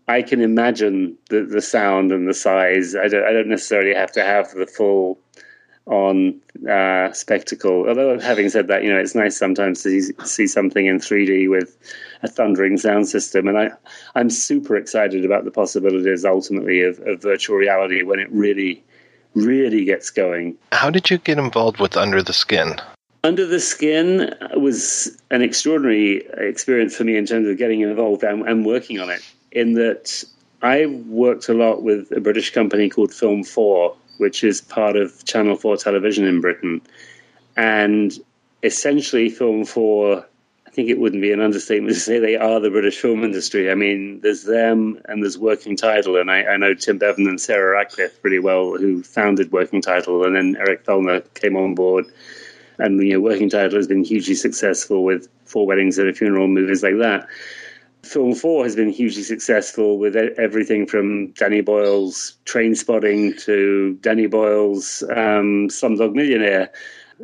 I 0.06 0.20
can 0.20 0.42
imagine 0.42 1.16
the, 1.30 1.44
the 1.44 1.62
sound 1.62 2.12
and 2.12 2.28
the 2.28 2.34
size. 2.34 2.94
I 2.94 3.08
don't, 3.08 3.24
I 3.24 3.32
don't 3.32 3.48
necessarily 3.48 3.94
have 3.94 4.12
to 4.12 4.22
have 4.22 4.52
the 4.52 4.66
full 4.66 5.18
on 5.86 6.40
uh, 6.68 7.12
spectacle. 7.12 7.86
Although, 7.88 8.18
having 8.18 8.48
said 8.48 8.68
that, 8.68 8.82
you 8.82 8.92
know, 8.92 8.98
it's 8.98 9.14
nice 9.14 9.36
sometimes 9.36 9.82
to 9.82 10.00
see, 10.24 10.46
something 10.46 10.86
in 10.86 10.98
3D 10.98 11.50
with 11.50 11.76
a 12.22 12.28
thundering 12.28 12.78
sound 12.78 13.08
system. 13.08 13.48
And 13.48 13.58
I, 13.58 13.70
I'm 14.14 14.30
super 14.30 14.76
excited 14.76 15.24
about 15.24 15.44
the 15.44 15.50
possibilities 15.50 16.24
ultimately 16.24 16.82
of, 16.82 16.98
of 17.00 17.20
virtual 17.20 17.56
reality 17.56 18.02
when 18.02 18.18
it 18.18 18.30
really, 18.30 18.82
really 19.34 19.84
gets 19.84 20.10
going. 20.10 20.56
How 20.72 20.90
did 20.90 21.10
you 21.10 21.18
get 21.18 21.38
involved 21.38 21.80
with 21.80 21.96
Under 21.96 22.22
the 22.22 22.32
Skin? 22.32 22.76
Under 23.22 23.46
the 23.46 23.60
Skin 23.60 24.34
was 24.54 25.18
an 25.30 25.42
extraordinary 25.42 26.26
experience 26.36 26.96
for 26.96 27.04
me 27.04 27.16
in 27.16 27.26
terms 27.26 27.48
of 27.48 27.58
getting 27.58 27.80
involved 27.80 28.22
and, 28.22 28.46
and 28.48 28.64
working 28.64 29.00
on 29.00 29.10
it. 29.10 29.22
In 29.52 29.74
that 29.74 30.24
I 30.62 30.86
worked 30.86 31.48
a 31.48 31.54
lot 31.54 31.82
with 31.82 32.10
a 32.10 32.20
British 32.20 32.52
company 32.52 32.88
called 32.88 33.12
Film 33.12 33.44
4, 33.44 33.94
which 34.18 34.44
is 34.44 34.60
part 34.60 34.96
of 34.96 35.24
Channel 35.24 35.56
4 35.56 35.76
television 35.76 36.24
in 36.26 36.40
Britain. 36.40 36.82
And 37.56 38.12
essentially, 38.62 39.28
Film 39.28 39.64
4, 39.64 40.26
I 40.66 40.70
think 40.70 40.88
it 40.88 40.98
wouldn't 40.98 41.22
be 41.22 41.32
an 41.32 41.40
understatement 41.40 41.94
to 41.94 42.00
say 42.00 42.18
they 42.18 42.36
are 42.36 42.58
the 42.60 42.70
British 42.70 42.98
film 42.98 43.22
industry. 43.22 43.70
I 43.70 43.74
mean, 43.74 44.20
there's 44.20 44.42
them 44.42 45.00
and 45.04 45.22
there's 45.22 45.38
Working 45.38 45.76
Title. 45.76 46.16
And 46.16 46.30
I, 46.30 46.44
I 46.44 46.56
know 46.56 46.74
Tim 46.74 46.98
Bevan 46.98 47.28
and 47.28 47.40
Sarah 47.40 47.84
Radclyffe 47.84 48.20
pretty 48.20 48.38
well, 48.38 48.76
who 48.76 49.02
founded 49.02 49.52
Working 49.52 49.82
Title. 49.82 50.24
And 50.24 50.34
then 50.34 50.56
Eric 50.58 50.84
Fellner 50.84 51.22
came 51.34 51.56
on 51.56 51.74
board. 51.74 52.06
And, 52.78 53.00
you 53.00 53.12
know, 53.12 53.20
Working 53.20 53.50
Title 53.50 53.76
has 53.76 53.86
been 53.86 54.02
hugely 54.02 54.34
successful 54.34 55.04
with 55.04 55.28
Four 55.44 55.66
Weddings 55.66 55.98
and 55.98 56.08
a 56.08 56.12
Funeral, 56.12 56.48
movies 56.48 56.82
like 56.82 56.98
that. 56.98 57.28
Film 58.04 58.34
4 58.34 58.64
has 58.64 58.76
been 58.76 58.90
hugely 58.90 59.22
successful 59.22 59.98
with 59.98 60.16
everything 60.16 60.86
from 60.86 61.32
Danny 61.32 61.60
Boyle's 61.60 62.36
Trainspotting 62.44 63.42
to 63.44 63.98
Danny 64.00 64.26
Boyle's 64.26 65.02
um, 65.02 65.68
Slumdog 65.68 66.14
Millionaire. 66.14 66.70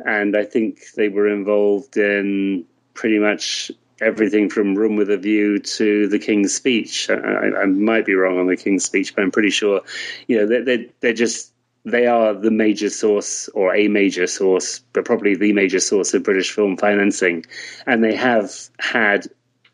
And 0.05 0.35
I 0.35 0.43
think 0.43 0.91
they 0.95 1.09
were 1.09 1.27
involved 1.27 1.97
in 1.97 2.65
pretty 2.93 3.19
much 3.19 3.71
everything 4.01 4.49
from 4.49 4.75
Room 4.75 4.95
with 4.95 5.09
a 5.09 5.17
View 5.17 5.59
to 5.59 6.07
The 6.07 6.19
King's 6.19 6.53
Speech. 6.53 7.09
I, 7.09 7.61
I 7.61 7.65
might 7.65 8.05
be 8.05 8.15
wrong 8.15 8.39
on 8.39 8.47
The 8.47 8.57
King's 8.57 8.83
Speech, 8.83 9.15
but 9.15 9.23
I'm 9.23 9.31
pretty 9.31 9.51
sure, 9.51 9.81
you 10.27 10.37
know, 10.37 10.47
they're, 10.47 10.65
they're, 10.65 10.85
they're 10.99 11.13
just 11.13 11.51
they 11.83 12.05
are 12.05 12.33
the 12.33 12.51
major 12.51 12.89
source 12.89 13.49
or 13.49 13.75
a 13.75 13.87
major 13.87 14.27
source, 14.27 14.79
but 14.93 15.05
probably 15.05 15.35
the 15.35 15.53
major 15.53 15.79
source 15.79 16.13
of 16.13 16.23
British 16.23 16.51
film 16.51 16.77
financing. 16.77 17.45
And 17.87 18.03
they 18.03 18.15
have 18.15 18.51
had 18.77 19.27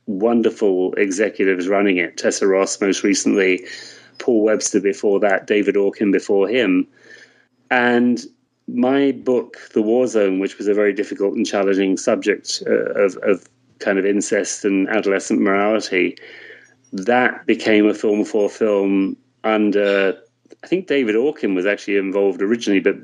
wonderful 0.07 0.93
executives 0.93 1.67
running 1.67 1.97
it. 1.97 2.17
Tessa 2.17 2.47
Ross, 2.47 2.81
most 2.81 3.03
recently, 3.03 3.67
Paul 4.17 4.43
Webster 4.43 4.81
before 4.81 5.19
that, 5.19 5.45
David 5.45 5.75
Aukin 5.75 6.11
before 6.11 6.47
him. 6.47 6.87
And 7.69 8.19
my 8.67 9.11
book, 9.11 9.57
The 9.73 9.81
War 9.81 10.07
Zone, 10.07 10.39
which 10.39 10.57
was 10.57 10.67
a 10.67 10.73
very 10.73 10.93
difficult 10.93 11.35
and 11.35 11.45
challenging 11.45 11.97
subject 11.97 12.63
uh, 12.65 13.05
of, 13.05 13.17
of 13.17 13.47
kind 13.79 13.99
of 13.99 14.05
incest 14.05 14.65
and 14.65 14.89
adolescent 14.89 15.41
morality, 15.41 16.17
that 16.93 17.45
became 17.45 17.85
a 17.85 17.93
film 17.93 18.25
for 18.25 18.49
film 18.49 19.17
under. 19.43 20.17
I 20.63 20.67
think 20.67 20.87
David 20.87 21.15
Aukin 21.15 21.53
was 21.53 21.65
actually 21.65 21.97
involved 21.97 22.41
originally, 22.41 22.79
but 22.79 22.95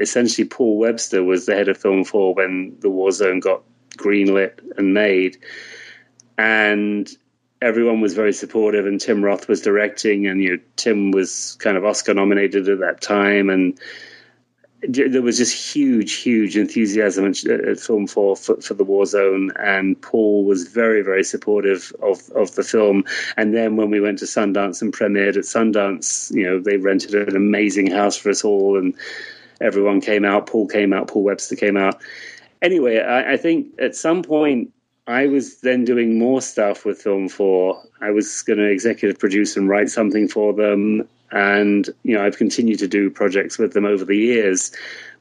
essentially 0.00 0.48
Paul 0.48 0.78
Webster 0.78 1.22
was 1.22 1.44
the 1.44 1.54
head 1.54 1.68
of 1.68 1.76
Film 1.76 2.04
4 2.04 2.34
when 2.34 2.76
The 2.80 2.88
War 2.88 3.10
Zone 3.12 3.40
got 3.40 3.62
greenlit 3.98 4.60
and 4.78 4.94
made 4.94 5.36
and 6.38 7.08
everyone 7.62 8.00
was 8.00 8.14
very 8.14 8.32
supportive 8.32 8.86
and 8.86 9.00
Tim 9.00 9.24
Roth 9.24 9.48
was 9.48 9.60
directing 9.60 10.26
and 10.26 10.42
you 10.42 10.56
know, 10.56 10.62
Tim 10.76 11.12
was 11.12 11.56
kind 11.60 11.76
of 11.76 11.84
Oscar 11.84 12.12
nominated 12.12 12.68
at 12.68 12.80
that 12.80 13.00
time 13.00 13.48
and 13.48 13.78
there 14.88 15.22
was 15.22 15.38
just 15.38 15.74
huge 15.74 16.14
huge 16.14 16.56
enthusiasm 16.56 17.26
at, 17.26 17.78
Film 17.78 18.08
4, 18.08 18.36
for, 18.36 18.60
for 18.60 18.74
the 18.74 18.82
war 18.82 19.06
zone 19.06 19.52
and 19.56 20.00
Paul 20.02 20.44
was 20.44 20.66
very 20.66 21.02
very 21.02 21.22
supportive 21.22 21.92
of 22.02 22.28
of 22.30 22.54
the 22.56 22.64
film. 22.64 23.04
And 23.36 23.54
then 23.54 23.76
when 23.76 23.90
we 23.90 24.00
went 24.00 24.18
to 24.18 24.24
Sundance 24.24 24.82
and 24.82 24.92
premiered 24.92 25.36
at 25.36 25.44
Sundance 25.44 26.34
you 26.34 26.44
know 26.44 26.58
they 26.58 26.78
rented 26.78 27.14
an 27.14 27.36
amazing 27.36 27.90
house 27.92 28.16
for 28.16 28.30
us 28.30 28.44
all 28.44 28.76
and 28.76 28.94
everyone 29.60 30.00
came 30.00 30.24
out. 30.24 30.48
Paul 30.48 30.66
came 30.66 30.92
out. 30.92 31.06
Paul 31.06 31.22
Webster 31.22 31.54
came 31.54 31.76
out. 31.76 32.02
Anyway 32.60 32.98
I, 32.98 33.34
I 33.34 33.36
think 33.36 33.68
at 33.78 33.94
some 33.94 34.24
point 34.24 34.72
I 35.06 35.26
was 35.26 35.60
then 35.60 35.84
doing 35.84 36.18
more 36.18 36.40
stuff 36.40 36.84
with 36.84 37.02
Film 37.02 37.28
4. 37.28 37.82
I 38.00 38.10
was 38.10 38.42
going 38.42 38.58
to 38.58 38.70
executive 38.70 39.18
produce 39.18 39.56
and 39.56 39.68
write 39.68 39.90
something 39.90 40.28
for 40.28 40.52
them. 40.52 41.08
And, 41.32 41.88
you 42.04 42.14
know, 42.14 42.24
I've 42.24 42.36
continued 42.36 42.78
to 42.80 42.88
do 42.88 43.10
projects 43.10 43.58
with 43.58 43.72
them 43.72 43.84
over 43.84 44.04
the 44.04 44.16
years. 44.16 44.70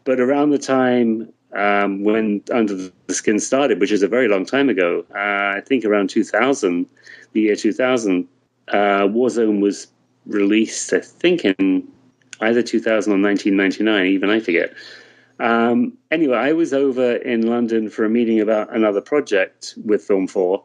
But 0.03 0.19
around 0.19 0.51
the 0.51 0.59
time 0.59 1.31
um, 1.53 2.03
when 2.03 2.43
Under 2.51 2.75
the 3.07 3.13
Skin 3.13 3.39
started, 3.39 3.79
which 3.79 3.91
is 3.91 4.03
a 4.03 4.07
very 4.07 4.27
long 4.27 4.45
time 4.45 4.69
ago, 4.69 5.05
uh, 5.15 5.57
I 5.57 5.61
think 5.65 5.83
around 5.83 6.09
2000, 6.09 6.85
the 7.33 7.41
year 7.41 7.55
2000, 7.55 8.27
uh, 8.67 8.75
Warzone 9.07 9.61
was 9.61 9.87
released, 10.27 10.93
I 10.93 10.99
think, 10.99 11.43
in 11.43 11.87
either 12.39 12.61
2000 12.61 13.11
or 13.11 13.19
1999, 13.19 14.05
even 14.05 14.29
I 14.29 14.39
forget. 14.39 14.73
Um, 15.41 15.97
anyway, 16.11 16.37
I 16.37 16.53
was 16.53 16.71
over 16.71 17.15
in 17.15 17.47
London 17.47 17.89
for 17.89 18.05
a 18.05 18.09
meeting 18.09 18.39
about 18.39 18.73
another 18.75 19.01
project 19.01 19.73
with 19.83 20.03
Film 20.03 20.27
4, 20.27 20.63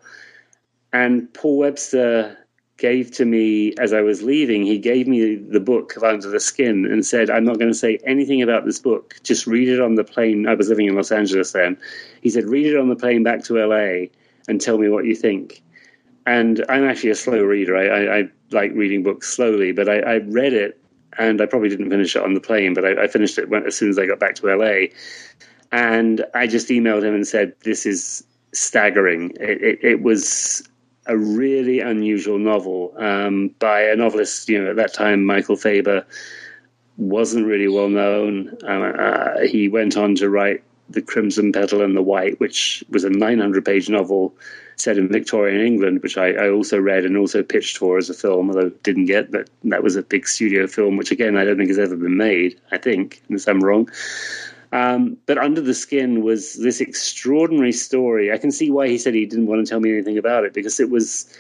and 0.92 1.32
Paul 1.32 1.58
Webster 1.58 2.36
gave 2.76 3.10
to 3.12 3.24
me 3.24 3.72
as 3.78 3.94
I 3.94 4.02
was 4.02 4.22
leaving, 4.22 4.66
he 4.66 4.78
gave 4.78 5.08
me 5.08 5.36
the 5.36 5.60
book 5.60 5.96
of 5.96 6.04
Under 6.04 6.28
the 6.28 6.40
Skin 6.40 6.84
and 6.84 7.06
said, 7.06 7.30
I'm 7.30 7.44
not 7.44 7.58
going 7.58 7.70
to 7.70 7.78
say 7.78 7.98
anything 8.04 8.42
about 8.42 8.66
this 8.66 8.78
book. 8.78 9.14
Just 9.22 9.46
read 9.46 9.68
it 9.68 9.80
on 9.80 9.94
the 9.94 10.04
plane. 10.04 10.46
I 10.46 10.54
was 10.54 10.68
living 10.68 10.86
in 10.86 10.94
Los 10.94 11.10
Angeles 11.10 11.52
then. 11.52 11.78
He 12.20 12.28
said, 12.28 12.44
read 12.44 12.66
it 12.66 12.76
on 12.76 12.90
the 12.90 12.96
plane 12.96 13.22
back 13.22 13.44
to 13.44 13.54
LA 13.54 14.08
and 14.46 14.60
tell 14.60 14.76
me 14.76 14.90
what 14.90 15.06
you 15.06 15.14
think. 15.14 15.62
And 16.26 16.62
I'm 16.68 16.84
actually 16.84 17.10
a 17.10 17.14
slow 17.14 17.42
reader. 17.42 17.76
I, 17.76 17.86
I, 17.86 18.18
I 18.18 18.28
like 18.50 18.72
reading 18.74 19.02
books 19.02 19.34
slowly, 19.34 19.72
but 19.72 19.88
I, 19.88 20.00
I 20.00 20.16
read 20.18 20.52
it 20.52 20.78
and 21.18 21.40
I 21.40 21.46
probably 21.46 21.68
didn't 21.68 21.90
finish 21.90 22.16
it 22.16 22.22
on 22.22 22.34
the 22.34 22.40
plane, 22.40 22.74
but 22.74 22.84
I, 22.84 23.04
I 23.04 23.06
finished 23.08 23.38
it 23.38 23.48
when, 23.48 23.66
as 23.66 23.76
soon 23.76 23.90
as 23.90 23.98
I 23.98 24.06
got 24.06 24.18
back 24.18 24.34
to 24.36 24.54
LA. 24.54 24.88
And 25.72 26.24
I 26.34 26.46
just 26.46 26.68
emailed 26.68 27.02
him 27.02 27.14
and 27.14 27.26
said, 27.26 27.54
"This 27.64 27.86
is 27.86 28.24
staggering. 28.52 29.32
It, 29.40 29.62
it, 29.62 29.78
it 29.82 30.02
was 30.02 30.66
a 31.06 31.16
really 31.16 31.80
unusual 31.80 32.38
novel 32.38 32.92
um, 32.98 33.48
by 33.58 33.82
a 33.82 33.96
novelist. 33.96 34.48
You 34.48 34.62
know, 34.62 34.70
at 34.70 34.76
that 34.76 34.94
time, 34.94 35.24
Michael 35.24 35.56
Faber 35.56 36.06
wasn't 36.96 37.46
really 37.46 37.68
well 37.68 37.88
known. 37.88 38.56
Um, 38.64 38.94
uh, 38.98 39.40
he 39.46 39.68
went 39.68 39.96
on 39.96 40.14
to 40.16 40.28
write 40.30 40.62
The 40.88 41.02
Crimson 41.02 41.52
Petal 41.52 41.82
and 41.82 41.96
the 41.96 42.02
White, 42.02 42.40
which 42.40 42.84
was 42.90 43.04
a 43.04 43.10
900 43.10 43.64
page 43.64 43.88
novel 43.88 44.34
set 44.76 44.98
in 44.98 45.08
Victorian 45.08 45.64
England, 45.66 46.02
which 46.02 46.16
I, 46.18 46.32
I, 46.32 46.50
also 46.50 46.78
read 46.78 47.04
and 47.04 47.16
also 47.16 47.42
pitched 47.42 47.78
for 47.78 47.96
as 47.96 48.10
a 48.10 48.14
film, 48.14 48.50
although 48.50 48.68
didn't 48.82 49.06
get. 49.06 49.30
But 49.30 49.48
that 49.64 49.82
was 49.82 49.96
a 49.96 50.02
big 50.02 50.28
studio 50.28 50.66
film, 50.66 50.96
which 50.96 51.10
again 51.10 51.36
I 51.36 51.44
don't 51.44 51.56
think 51.56 51.70
has 51.70 51.78
ever 51.78 51.96
been 51.96 52.16
made. 52.16 52.60
I 52.70 52.78
think, 52.78 53.22
unless 53.28 53.48
I'm 53.48 53.64
wrong. 53.64 53.90
Um, 54.72 55.16
but 55.26 55.38
Under 55.38 55.60
the 55.60 55.74
Skin 55.74 56.22
was 56.22 56.54
this 56.54 56.80
extraordinary 56.80 57.72
story. 57.72 58.32
I 58.32 58.38
can 58.38 58.50
see 58.50 58.70
why 58.70 58.88
he 58.88 58.98
said 58.98 59.14
he 59.14 59.24
didn't 59.24 59.46
want 59.46 59.64
to 59.64 59.70
tell 59.70 59.80
me 59.80 59.92
anything 59.92 60.18
about 60.18 60.44
it 60.44 60.52
because 60.52 60.80
it 60.80 60.90
was. 60.90 61.32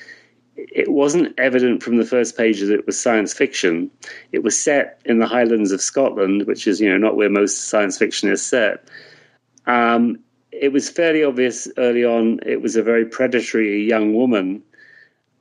It 0.58 0.90
wasn't 0.90 1.38
evident 1.38 1.82
from 1.82 1.98
the 1.98 2.06
first 2.06 2.34
page 2.34 2.60
that 2.60 2.72
it 2.72 2.86
was 2.86 2.98
science 2.98 3.34
fiction. 3.34 3.90
It 4.32 4.42
was 4.42 4.58
set 4.58 5.02
in 5.04 5.18
the 5.18 5.26
Highlands 5.26 5.70
of 5.70 5.82
Scotland, 5.82 6.46
which 6.46 6.66
is, 6.66 6.80
you 6.80 6.88
know, 6.88 6.96
not 6.96 7.14
where 7.14 7.28
most 7.28 7.68
science 7.68 7.98
fiction 7.98 8.30
is 8.30 8.40
set. 8.40 8.88
Um, 9.66 10.20
it 10.60 10.72
was 10.72 10.88
fairly 10.88 11.22
obvious 11.22 11.68
early 11.76 12.04
on 12.04 12.40
it 12.44 12.60
was 12.62 12.76
a 12.76 12.82
very 12.82 13.04
predatory 13.04 13.84
young 13.84 14.14
woman 14.14 14.62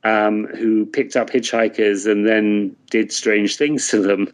um, 0.04 0.46
who 0.46 0.86
picked 0.86 1.16
up 1.16 1.30
hitchhikers 1.30 2.10
and 2.10 2.26
then 2.26 2.76
did 2.90 3.10
strange 3.10 3.56
things 3.56 3.88
to 3.88 4.00
them. 4.00 4.32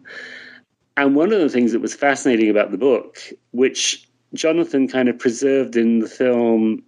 And 0.97 1.17
one 1.17 1.33
of 1.33 1.41
the 1.41 1.49
things 1.49 1.73
that 1.73 1.81
was 1.81 1.95
fascinating 1.95 2.51
about 2.51 2.71
the 2.71 2.79
book, 2.79 3.19
which 3.53 4.07
Jonathan 4.35 4.89
kind 4.89 5.09
of 5.09 5.19
preserved 5.19 5.77
in 5.77 6.01
the 6.01 6.09
film 6.09 6.83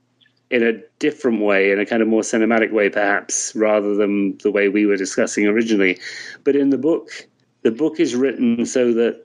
in 0.50 0.62
a 0.62 0.80
different 0.98 1.40
way, 1.40 1.72
in 1.72 1.80
a 1.80 1.86
kind 1.86 2.02
of 2.02 2.08
more 2.08 2.20
cinematic 2.20 2.72
way, 2.72 2.90
perhaps, 2.90 3.54
rather 3.56 3.94
than 3.94 4.36
the 4.38 4.50
way 4.50 4.68
we 4.68 4.84
were 4.84 4.96
discussing 4.96 5.46
originally. 5.46 5.98
But 6.44 6.54
in 6.54 6.68
the 6.68 6.78
book, 6.78 7.08
the 7.62 7.70
book 7.70 7.98
is 7.98 8.14
written 8.14 8.66
so 8.66 8.92
that 8.92 9.23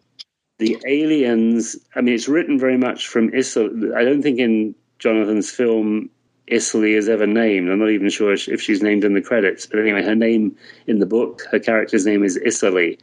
the 0.59 0.77
aliens, 0.85 1.77
I 1.95 2.01
mean, 2.01 2.13
it's 2.13 2.27
written 2.27 2.59
very 2.59 2.77
much 2.77 3.07
from 3.07 3.31
Isserley. 3.31 3.95
I 3.95 4.03
don't 4.03 4.21
think 4.21 4.39
in 4.39 4.75
Jonathan's 4.99 5.49
film 5.49 6.09
Isserley 6.51 6.97
is 6.97 7.07
ever 7.07 7.25
named. 7.25 7.69
I'm 7.69 7.79
not 7.79 7.91
even 7.91 8.09
sure 8.09 8.33
if 8.33 8.61
she's 8.61 8.83
named 8.83 9.05
in 9.05 9.13
the 9.13 9.21
credits. 9.21 9.65
But 9.65 9.79
anyway, 9.79 10.03
her 10.03 10.15
name 10.15 10.57
in 10.85 10.99
the 10.99 11.05
book, 11.05 11.43
her 11.51 11.59
character's 11.59 12.05
name 12.05 12.23
is 12.23 12.37
Isserley. 12.37 12.99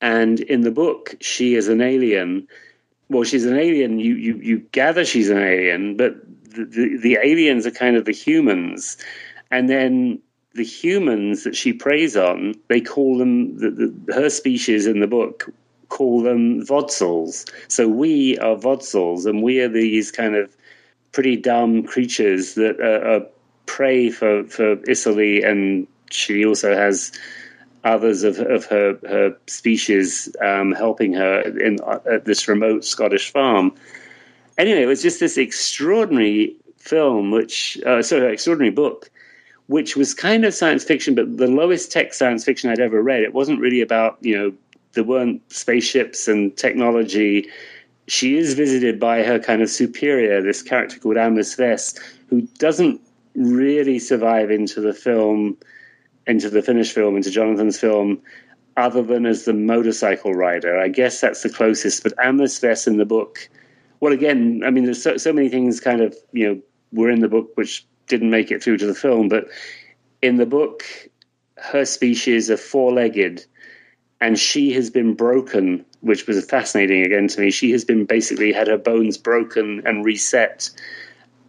And 0.00 0.40
in 0.40 0.62
the 0.62 0.70
book, 0.70 1.14
she 1.20 1.54
is 1.54 1.68
an 1.68 1.82
alien. 1.82 2.48
Well, 3.10 3.24
she's 3.24 3.44
an 3.44 3.58
alien. 3.58 3.98
You, 3.98 4.14
you, 4.14 4.36
you 4.36 4.58
gather 4.58 5.04
she's 5.04 5.28
an 5.28 5.38
alien, 5.38 5.98
but 5.98 6.14
the, 6.54 6.64
the, 6.64 6.96
the 6.96 7.18
aliens 7.22 7.66
are 7.66 7.72
kind 7.72 7.96
of 7.96 8.06
the 8.06 8.12
humans. 8.12 8.96
And 9.50 9.68
then 9.68 10.22
the 10.54 10.64
humans 10.64 11.44
that 11.44 11.56
she 11.56 11.74
preys 11.74 12.16
on, 12.16 12.54
they 12.68 12.80
call 12.80 13.18
them, 13.18 13.58
the, 13.58 13.70
the, 13.70 14.14
her 14.14 14.30
species 14.30 14.86
in 14.86 15.00
the 15.00 15.06
book 15.06 15.52
call 15.90 16.22
them 16.22 16.64
vodsels. 16.64 17.50
So 17.68 17.86
we 17.86 18.38
are 18.38 18.56
vodsels, 18.56 19.26
and 19.26 19.42
we 19.42 19.60
are 19.60 19.68
these 19.68 20.10
kind 20.10 20.34
of 20.34 20.56
pretty 21.12 21.36
dumb 21.36 21.82
creatures 21.82 22.54
that 22.54 22.80
are, 22.80 23.16
are 23.16 23.26
prey 23.66 24.10
for, 24.10 24.44
for 24.44 24.76
Isserley, 24.76 25.46
and 25.46 25.86
she 26.10 26.46
also 26.46 26.74
has 26.74 27.12
others 27.84 28.24
of, 28.24 28.38
of 28.38 28.64
her, 28.66 28.98
her 29.08 29.36
species 29.46 30.34
um, 30.42 30.72
helping 30.72 31.14
her 31.14 31.40
in 31.40 31.78
at 32.10 32.24
this 32.24 32.48
remote 32.48 32.84
Scottish 32.84 33.30
farm. 33.30 33.72
Anyway, 34.58 34.82
it 34.82 34.86
was 34.86 35.02
just 35.02 35.20
this 35.20 35.38
extraordinary 35.38 36.56
film, 36.76 37.30
which 37.30 37.78
uh, 37.86 38.02
sorry, 38.02 38.32
extraordinary 38.32 38.70
book, 38.70 39.10
which 39.66 39.96
was 39.96 40.14
kind 40.14 40.44
of 40.44 40.52
science 40.52 40.84
fiction, 40.84 41.14
but 41.14 41.36
the 41.36 41.46
lowest 41.46 41.90
tech 41.90 42.12
science 42.12 42.44
fiction 42.44 42.70
I'd 42.70 42.80
ever 42.80 43.02
read. 43.02 43.22
It 43.22 43.32
wasn't 43.32 43.60
really 43.60 43.80
about 43.80 44.18
you 44.20 44.36
know 44.36 44.52
there 44.92 45.04
weren't 45.04 45.40
spaceships 45.52 46.28
and 46.28 46.56
technology. 46.56 47.48
She 48.08 48.36
is 48.36 48.54
visited 48.54 48.98
by 48.98 49.22
her 49.22 49.38
kind 49.38 49.62
of 49.62 49.70
superior, 49.70 50.42
this 50.42 50.62
character 50.62 50.98
called 50.98 51.16
Amlis 51.16 51.56
Vess, 51.56 51.98
who 52.28 52.42
doesn't 52.58 53.00
really 53.34 53.98
survive 53.98 54.50
into 54.50 54.80
the 54.80 54.92
film, 54.92 55.56
into 56.26 56.50
the 56.50 56.62
finished 56.62 56.92
film, 56.92 57.16
into 57.16 57.30
Jonathan's 57.30 57.78
film, 57.78 58.20
other 58.76 59.02
than 59.02 59.26
as 59.26 59.44
the 59.44 59.52
motorcycle 59.52 60.34
rider. 60.34 60.78
I 60.78 60.88
guess 60.88 61.20
that's 61.20 61.42
the 61.42 61.50
closest. 61.50 62.02
But 62.02 62.16
Amlis 62.16 62.60
Vess 62.60 62.86
in 62.86 62.96
the 62.96 63.04
book, 63.04 63.48
well, 64.00 64.12
again, 64.12 64.62
I 64.64 64.70
mean, 64.70 64.84
there's 64.84 65.02
so, 65.02 65.16
so 65.16 65.32
many 65.32 65.48
things 65.48 65.80
kind 65.80 66.00
of, 66.00 66.16
you 66.32 66.48
know, 66.48 66.60
were 66.92 67.10
in 67.10 67.20
the 67.20 67.28
book 67.28 67.50
which 67.54 67.86
didn't 68.08 68.30
make 68.30 68.50
it 68.50 68.62
through 68.62 68.78
to 68.78 68.86
the 68.86 68.94
film, 68.94 69.28
but 69.28 69.46
in 70.22 70.36
the 70.36 70.46
book, 70.46 70.82
her 71.56 71.84
species 71.84 72.50
are 72.50 72.56
four 72.56 72.92
legged 72.92 73.44
and 74.20 74.38
she 74.38 74.72
has 74.72 74.90
been 74.90 75.14
broken, 75.14 75.84
which 76.00 76.26
was 76.26 76.44
fascinating 76.44 77.04
again 77.04 77.28
to 77.28 77.40
me. 77.40 77.50
She 77.50 77.70
has 77.72 77.84
been 77.84 78.04
basically 78.04 78.52
had 78.52 78.68
her 78.68 78.76
bones 78.76 79.16
broken 79.16 79.82
and 79.86 80.04
reset, 80.04 80.70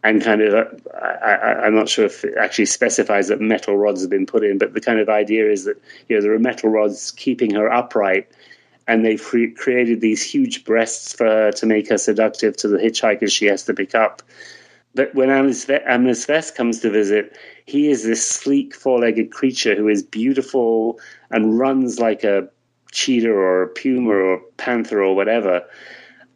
and 0.03 0.23
kind 0.23 0.41
of 0.41 0.81
I, 0.93 1.67
am 1.67 1.75
not 1.75 1.89
sure 1.89 2.05
if 2.05 2.23
it 2.23 2.35
actually 2.39 2.65
specifies 2.65 3.27
that 3.27 3.41
metal 3.41 3.77
rods 3.77 4.01
have 4.01 4.09
been 4.09 4.25
put 4.25 4.43
in, 4.43 4.57
but 4.57 4.73
the 4.73 4.81
kind 4.81 4.99
of 4.99 5.09
idea 5.09 5.51
is 5.51 5.65
that 5.65 5.81
you 6.07 6.15
know 6.15 6.21
there 6.21 6.33
are 6.33 6.39
metal 6.39 6.69
rods 6.69 7.11
keeping 7.11 7.53
her 7.55 7.71
upright. 7.71 8.29
And 8.87 9.05
they've 9.05 9.21
cre- 9.21 9.53
created 9.55 10.01
these 10.01 10.23
huge 10.23 10.65
breasts 10.65 11.13
for 11.13 11.25
her 11.25 11.51
to 11.51 11.65
make 11.65 11.87
her 11.89 11.99
seductive 11.99 12.57
to 12.57 12.67
the 12.67 12.79
hitchhikers 12.79 13.31
she 13.31 13.45
has 13.45 13.63
to 13.65 13.75
pick 13.75 13.93
up. 13.93 14.23
But 14.95 15.13
when 15.15 15.29
Amlis 15.29 15.65
Vess 16.27 16.53
comes 16.53 16.81
to 16.81 16.89
visit, 16.89 17.37
he 17.65 17.89
is 17.89 18.03
this 18.03 18.27
sleek 18.27 18.75
four-legged 18.75 19.31
creature 19.31 19.75
who 19.75 19.87
is 19.87 20.03
beautiful 20.03 20.99
and 21.29 21.57
runs 21.57 21.99
like 21.99 22.23
a 22.23 22.49
cheetah 22.91 23.31
or 23.31 23.63
a 23.63 23.67
puma 23.67 24.11
or 24.11 24.41
panther 24.57 25.01
or 25.01 25.15
whatever. 25.15 25.65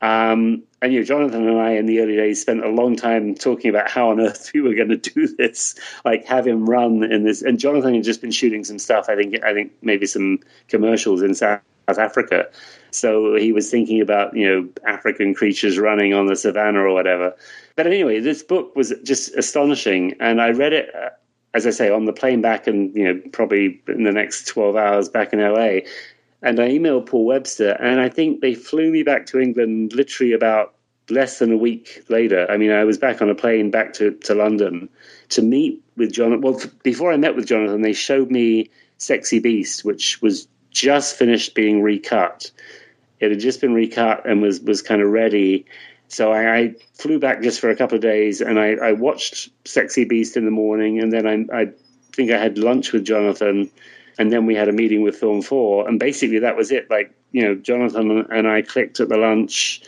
Um, 0.02 0.64
and 0.82 0.94
you 0.94 1.00
know, 1.00 1.06
Jonathan 1.06 1.48
and 1.48 1.60
I 1.60 1.72
in 1.72 1.86
the 1.86 2.00
early 2.00 2.16
days 2.16 2.42
spent 2.42 2.64
a 2.64 2.70
long 2.70 2.96
time 2.96 3.34
talking 3.34 3.70
about 3.70 3.90
how 3.90 4.12
on 4.12 4.20
earth 4.20 4.52
we 4.54 4.62
were 4.62 4.76
going 4.76 4.90
to 4.90 4.98
do 4.98 5.28
this, 5.28 5.76
like 6.04 6.26
have 6.26 6.46
him 6.46 6.70
run 6.70 7.04
in 7.04 7.24
this. 7.24 7.42
And 7.42 7.60
Jonathan 7.60 7.96
had 7.96 8.04
just 8.04 8.22
been 8.22 8.32
shooting 8.32 8.64
some 8.64 8.80
stuff. 8.80 9.06
I 9.10 9.16
think, 9.16 9.44
I 9.44 9.54
think 9.54 9.72
maybe 9.82 10.06
some 10.06 10.40
commercials 10.68 11.22
in 11.22 11.34
South 11.34 11.62
Africa. 11.88 12.48
So 12.92 13.36
he 13.36 13.52
was 13.52 13.70
thinking 13.70 14.00
about 14.00 14.36
you 14.36 14.48
know 14.48 14.70
African 14.88 15.34
creatures 15.34 15.78
running 15.78 16.14
on 16.14 16.28
the 16.28 16.36
savannah 16.36 16.82
or 16.82 16.94
whatever. 16.94 17.36
But 17.76 17.88
anyway, 17.88 18.20
this 18.20 18.42
book 18.42 18.76
was 18.76 18.94
just 19.04 19.36
astonishing, 19.36 20.16
and 20.20 20.42
I 20.42 20.52
read 20.52 20.74
it. 20.74 20.94
Uh, 20.96 21.10
as 21.54 21.66
I 21.66 21.70
say, 21.70 21.90
on 21.90 22.04
the 22.04 22.14
plane 22.14 22.42
back, 22.42 22.68
and 22.68 22.94
you 22.96 23.04
know, 23.06 23.22
probably 23.32 23.82
in 23.88 24.04
the 24.04 24.12
next 24.12 24.48
twelve 24.48 24.76
hours 24.76 25.10
back 25.10 25.34
in 25.34 25.40
LA, 25.40 25.80
and 26.46 26.60
I 26.60 26.70
emailed 26.70 27.08
Paul 27.08 27.26
Webster, 27.26 27.72
and 27.72 28.00
I 28.00 28.08
think 28.08 28.40
they 28.40 28.54
flew 28.54 28.92
me 28.92 29.02
back 29.02 29.26
to 29.28 29.40
England 29.40 29.94
literally 29.94 30.34
about 30.34 30.76
less 31.10 31.40
than 31.40 31.52
a 31.52 31.58
week 31.58 32.04
later. 32.08 32.46
I 32.50 32.58
mean, 32.58 32.72
I 32.72 32.84
was 32.84 33.00
back 33.00 33.22
on 33.24 33.32
a 33.32 33.36
plane 33.36 33.72
back 33.72 33.94
to, 33.94 34.12
to 34.12 34.36
London 34.36 34.88
to 35.30 35.42
meet 35.42 35.84
with 35.98 36.14
Jonathan. 36.14 36.42
Well, 36.42 36.62
before 36.84 37.12
I 37.12 37.18
met 37.18 37.36
with 37.36 37.48
Jonathan, 37.48 37.82
they 37.82 37.94
showed 37.94 38.30
me 38.30 38.70
Sexy 39.00 39.40
Beast, 39.40 39.84
which 39.84 40.22
was 40.22 40.48
just 40.70 41.16
finished 41.16 41.56
being 41.56 41.82
recut. 41.82 42.52
It 43.20 43.32
had 43.32 43.40
just 43.40 43.60
been 43.60 43.74
recut 43.74 44.28
and 44.28 44.40
was 44.40 44.60
was 44.60 44.84
kind 44.84 45.02
of 45.02 45.10
ready. 45.10 45.66
So 46.10 46.32
I, 46.32 46.58
I 46.58 46.76
flew 46.94 47.18
back 47.18 47.42
just 47.42 47.60
for 47.60 47.72
a 47.72 47.76
couple 47.76 47.96
of 47.96 48.02
days, 48.02 48.42
and 48.42 48.60
I, 48.60 48.74
I 48.74 48.92
watched 48.92 49.50
Sexy 49.68 50.06
Beast 50.06 50.38
in 50.38 50.46
the 50.46 50.52
morning, 50.52 51.00
and 51.00 51.12
then 51.12 51.26
I, 51.26 51.62
I 51.62 51.72
think 52.14 52.30
I 52.30 52.38
had 52.38 52.60
lunch 52.60 52.92
with 52.92 53.04
Jonathan 53.04 53.72
and 54.18 54.32
then 54.32 54.46
we 54.46 54.56
had 54.56 54.70
a 54.70 54.74
meeting 54.74 55.02
with 55.02 55.18
Film 55.18 55.42
Four, 55.42 55.88
and 55.88 56.00
basically 56.00 56.40
that 56.40 56.56
was 56.56 56.72
it. 56.72 56.90
Like 56.90 57.12
you 57.32 57.44
know, 57.44 57.56
Jonathan 57.56 58.26
and 58.32 58.48
I 58.48 58.62
clicked 58.62 59.00
at 59.00 59.10
the 59.10 59.18
lunch. 59.18 59.82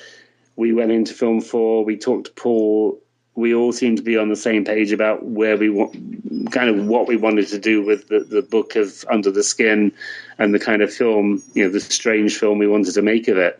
We 0.55 0.73
went 0.73 0.91
into 0.91 1.13
Film 1.13 1.41
Four. 1.41 1.85
We 1.85 1.97
talked 1.97 2.27
to 2.27 2.33
Paul. 2.33 3.01
We 3.35 3.53
all 3.53 3.71
seemed 3.71 3.97
to 3.97 4.03
be 4.03 4.17
on 4.17 4.29
the 4.29 4.35
same 4.35 4.65
page 4.65 4.91
about 4.91 5.23
where 5.23 5.57
we 5.57 5.69
want, 5.69 6.51
kind 6.51 6.69
of 6.69 6.87
what 6.87 7.07
we 7.07 7.17
wanted 7.17 7.47
to 7.49 7.59
do 7.59 7.85
with 7.85 8.07
the, 8.07 8.21
the 8.21 8.41
book 8.41 8.75
of 8.75 9.05
Under 9.11 9.29
the 9.29 9.43
Skin, 9.43 9.91
and 10.39 10.53
the 10.53 10.59
kind 10.59 10.81
of 10.81 10.91
film, 10.91 11.43
you 11.53 11.63
know, 11.63 11.69
the 11.69 11.79
strange 11.79 12.37
film 12.37 12.57
we 12.57 12.67
wanted 12.67 12.95
to 12.95 13.01
make 13.03 13.27
of 13.27 13.37
it. 13.37 13.59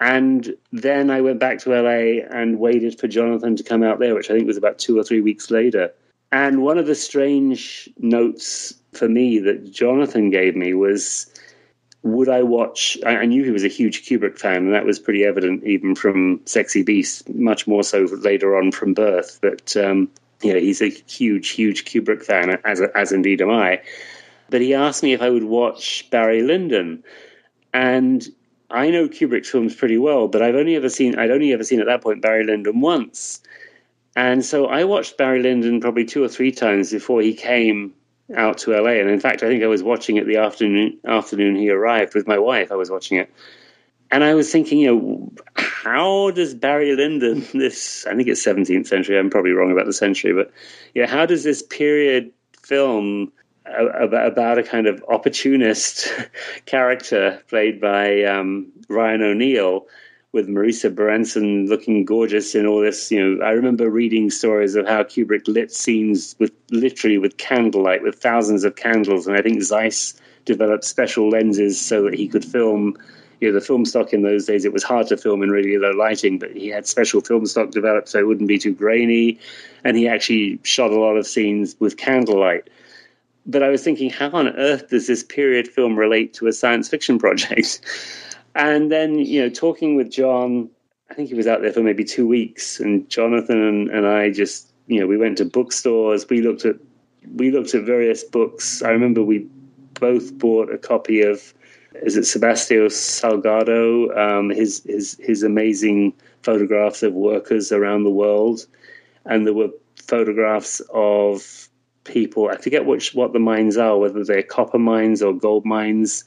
And 0.00 0.56
then 0.72 1.10
I 1.10 1.20
went 1.20 1.38
back 1.38 1.58
to 1.60 1.70
LA 1.70 2.24
and 2.30 2.58
waited 2.58 2.98
for 2.98 3.06
Jonathan 3.06 3.54
to 3.56 3.62
come 3.62 3.82
out 3.82 3.98
there, 3.98 4.14
which 4.14 4.30
I 4.30 4.34
think 4.34 4.48
was 4.48 4.56
about 4.56 4.78
two 4.78 4.98
or 4.98 5.04
three 5.04 5.20
weeks 5.20 5.50
later. 5.50 5.92
And 6.32 6.62
one 6.62 6.78
of 6.78 6.86
the 6.86 6.94
strange 6.94 7.88
notes 7.98 8.74
for 8.92 9.08
me 9.08 9.38
that 9.40 9.72
Jonathan 9.72 10.30
gave 10.30 10.54
me 10.56 10.74
was 10.74 11.26
would 12.02 12.28
I 12.28 12.42
watch? 12.42 12.98
I, 13.06 13.24
knew 13.26 13.44
he 13.44 13.50
was 13.50 13.64
a 13.64 13.68
huge 13.68 14.04
Kubrick 14.04 14.36
fan, 14.38 14.64
and 14.64 14.74
that 14.74 14.84
was 14.84 14.98
pretty 14.98 15.24
evident 15.24 15.62
even 15.64 15.94
from 15.94 16.40
Sexy 16.46 16.82
Beast, 16.82 17.28
much 17.28 17.66
more 17.66 17.84
so 17.84 18.08
later 18.22 18.56
on 18.56 18.72
from 18.72 18.92
Birth. 18.92 19.38
But 19.40 19.76
um, 19.76 20.10
yeah, 20.42 20.56
he's 20.56 20.82
a 20.82 20.88
huge, 20.88 21.50
huge 21.50 21.84
Kubrick 21.84 22.24
fan, 22.24 22.58
as 22.64 22.80
as 22.80 23.12
indeed 23.12 23.40
am 23.40 23.50
I. 23.50 23.80
But 24.50 24.60
he 24.60 24.74
asked 24.74 25.02
me 25.02 25.12
if 25.12 25.22
I 25.22 25.30
would 25.30 25.44
watch 25.44 26.10
Barry 26.10 26.42
Lyndon, 26.42 27.04
and 27.72 28.26
I 28.68 28.90
know 28.90 29.08
Kubrick's 29.08 29.50
films 29.50 29.74
pretty 29.74 29.98
well, 29.98 30.26
but 30.26 30.42
I've 30.42 30.56
only 30.56 30.74
ever 30.74 30.88
seen 30.88 31.18
I'd 31.18 31.30
only 31.30 31.52
ever 31.52 31.64
seen 31.64 31.80
at 31.80 31.86
that 31.86 32.02
point 32.02 32.20
Barry 32.20 32.44
Lyndon 32.44 32.80
once, 32.80 33.40
and 34.16 34.44
so 34.44 34.66
I 34.66 34.84
watched 34.84 35.16
Barry 35.16 35.40
Lyndon 35.40 35.80
probably 35.80 36.04
two 36.04 36.24
or 36.24 36.28
three 36.28 36.50
times 36.50 36.90
before 36.90 37.22
he 37.22 37.32
came 37.32 37.94
out 38.36 38.58
to 38.58 38.70
LA. 38.70 38.92
And 38.92 39.10
in 39.10 39.20
fact, 39.20 39.42
I 39.42 39.48
think 39.48 39.62
I 39.62 39.68
was 39.68 39.82
watching 39.82 40.16
it 40.16 40.26
the 40.26 40.36
afternoon 40.36 40.98
afternoon 41.06 41.56
he 41.56 41.70
arrived 41.70 42.14
with 42.14 42.26
my 42.26 42.38
wife. 42.38 42.72
I 42.72 42.76
was 42.76 42.90
watching 42.90 43.18
it, 43.18 43.32
and 44.10 44.22
I 44.22 44.34
was 44.34 44.50
thinking, 44.50 44.78
you 44.78 44.86
know, 44.86 45.32
how 45.56 46.30
does 46.30 46.54
Barry 46.54 46.94
Lyndon, 46.94 47.46
this 47.54 48.06
I 48.06 48.14
think 48.14 48.28
it's 48.28 48.44
17th 48.44 48.86
century. 48.86 49.18
I'm 49.18 49.30
probably 49.30 49.52
wrong 49.52 49.72
about 49.72 49.86
the 49.86 49.92
century, 49.92 50.32
but 50.32 50.52
yeah, 50.94 51.06
how 51.06 51.26
does 51.26 51.44
this 51.44 51.62
period 51.62 52.32
film 52.62 53.32
about 53.64 54.58
a 54.58 54.62
kind 54.62 54.86
of 54.86 55.04
opportunist 55.08 56.12
character 56.66 57.42
played 57.48 57.80
by 57.80 58.24
um, 58.24 58.72
Ryan 58.88 59.22
O'Neal? 59.22 59.86
With 60.32 60.48
Marisa 60.48 60.94
Berenson 60.94 61.66
looking 61.66 62.04
gorgeous 62.04 62.54
in 62.54 62.66
all 62.66 62.80
this. 62.80 63.10
You 63.12 63.36
know, 63.36 63.44
I 63.44 63.50
remember 63.50 63.90
reading 63.90 64.30
stories 64.30 64.74
of 64.74 64.88
how 64.88 65.02
Kubrick 65.02 65.46
lit 65.46 65.70
scenes 65.70 66.34
with 66.38 66.52
literally 66.70 67.18
with 67.18 67.36
candlelight, 67.36 68.02
with 68.02 68.16
thousands 68.16 68.64
of 68.64 68.76
candles, 68.76 69.26
and 69.26 69.36
I 69.36 69.42
think 69.42 69.62
Zeiss 69.62 70.14
developed 70.44 70.84
special 70.84 71.28
lenses 71.28 71.80
so 71.80 72.02
that 72.04 72.14
he 72.14 72.28
could 72.28 72.44
film. 72.44 72.96
You 73.40 73.48
know, 73.48 73.58
the 73.58 73.66
film 73.66 73.84
stock 73.84 74.12
in 74.12 74.22
those 74.22 74.46
days, 74.46 74.64
it 74.64 74.72
was 74.72 74.84
hard 74.84 75.08
to 75.08 75.16
film 75.16 75.42
in 75.42 75.50
really 75.50 75.76
low 75.76 75.90
lighting, 75.90 76.38
but 76.38 76.52
he 76.52 76.68
had 76.68 76.86
special 76.86 77.20
film 77.20 77.44
stock 77.44 77.72
developed 77.72 78.08
so 78.08 78.20
it 78.20 78.26
wouldn't 78.28 78.46
be 78.46 78.56
too 78.56 78.72
grainy. 78.72 79.40
And 79.82 79.96
he 79.96 80.06
actually 80.06 80.60
shot 80.62 80.92
a 80.92 80.98
lot 80.98 81.16
of 81.16 81.26
scenes 81.26 81.74
with 81.80 81.96
candlelight 81.96 82.68
but 83.44 83.62
I 83.62 83.68
was 83.68 83.82
thinking, 83.82 84.10
how 84.10 84.30
on 84.30 84.48
earth 84.56 84.90
does 84.90 85.06
this 85.06 85.24
period 85.24 85.66
film 85.66 85.98
relate 85.98 86.34
to 86.34 86.46
a 86.46 86.52
science 86.52 86.88
fiction 86.88 87.18
project? 87.18 87.80
And 88.54 88.92
then, 88.92 89.18
you 89.18 89.42
know, 89.42 89.48
talking 89.48 89.96
with 89.96 90.10
John, 90.10 90.68
I 91.10 91.14
think 91.14 91.28
he 91.28 91.34
was 91.34 91.46
out 91.46 91.62
there 91.62 91.72
for 91.72 91.82
maybe 91.82 92.04
two 92.04 92.26
weeks, 92.26 92.80
and 92.80 93.08
Jonathan 93.08 93.62
and, 93.62 93.90
and 93.90 94.06
I 94.06 94.30
just, 94.30 94.72
you 94.86 95.00
know, 95.00 95.06
we 95.06 95.16
went 95.16 95.38
to 95.38 95.44
bookstores. 95.44 96.28
We 96.28 96.40
looked 96.42 96.64
at 96.64 96.76
we 97.34 97.50
looked 97.50 97.74
at 97.74 97.84
various 97.84 98.24
books. 98.24 98.82
I 98.82 98.90
remember 98.90 99.22
we 99.22 99.46
both 100.00 100.36
bought 100.38 100.72
a 100.72 100.78
copy 100.78 101.22
of 101.22 101.54
is 102.02 102.16
it 102.16 102.22
Sebastião 102.22 102.86
Salgado, 102.86 104.16
um, 104.16 104.50
his 104.50 104.82
his 104.84 105.18
his 105.20 105.42
amazing 105.42 106.14
photographs 106.42 107.02
of 107.02 107.12
workers 107.12 107.72
around 107.72 108.04
the 108.04 108.10
world, 108.10 108.66
and 109.26 109.46
there 109.46 109.54
were 109.54 109.70
photographs 109.96 110.80
of 110.92 111.68
people. 112.04 112.48
I 112.48 112.56
forget 112.56 112.86
which 112.86 113.14
what 113.14 113.32
the 113.32 113.38
mines 113.38 113.76
are, 113.76 113.98
whether 113.98 114.24
they're 114.24 114.42
copper 114.42 114.78
mines 114.78 115.22
or 115.22 115.32
gold 115.32 115.64
mines, 115.64 116.24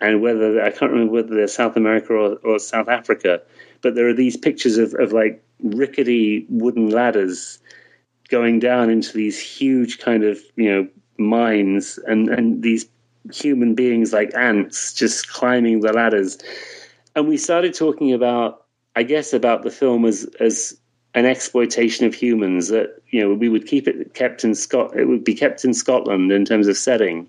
and 0.00 0.22
whether 0.22 0.62
I 0.62 0.70
can't 0.70 0.92
remember 0.92 1.12
whether 1.12 1.34
they're 1.34 1.46
South 1.46 1.76
America 1.76 2.12
or, 2.12 2.36
or 2.36 2.58
South 2.58 2.88
Africa. 2.88 3.42
But 3.82 3.94
there 3.94 4.08
are 4.08 4.14
these 4.14 4.36
pictures 4.36 4.78
of, 4.78 4.94
of 4.94 5.12
like 5.12 5.42
rickety 5.62 6.46
wooden 6.48 6.90
ladders 6.90 7.58
going 8.28 8.60
down 8.60 8.90
into 8.90 9.12
these 9.12 9.38
huge 9.38 9.98
kind 9.98 10.24
of 10.24 10.38
you 10.56 10.70
know 10.70 10.88
mines, 11.18 11.98
and 12.06 12.28
and 12.28 12.62
these 12.62 12.86
human 13.32 13.74
beings 13.74 14.12
like 14.12 14.34
ants 14.34 14.92
just 14.94 15.28
climbing 15.28 15.80
the 15.80 15.92
ladders. 15.92 16.38
And 17.14 17.28
we 17.28 17.36
started 17.36 17.74
talking 17.74 18.12
about, 18.12 18.64
I 18.96 19.02
guess, 19.02 19.32
about 19.32 19.62
the 19.62 19.70
film 19.70 20.04
as 20.04 20.24
as 20.40 20.76
an 21.14 21.26
exploitation 21.26 22.06
of 22.06 22.14
humans 22.14 22.68
that 22.68 23.02
you 23.08 23.20
know 23.20 23.34
we 23.34 23.48
would 23.48 23.66
keep 23.66 23.88
it 23.88 24.14
kept 24.14 24.44
in 24.44 24.54
Scot 24.54 24.96
it 24.96 25.06
would 25.06 25.24
be 25.24 25.34
kept 25.34 25.64
in 25.64 25.74
Scotland 25.74 26.32
in 26.32 26.44
terms 26.44 26.68
of 26.68 26.76
setting. 26.76 27.28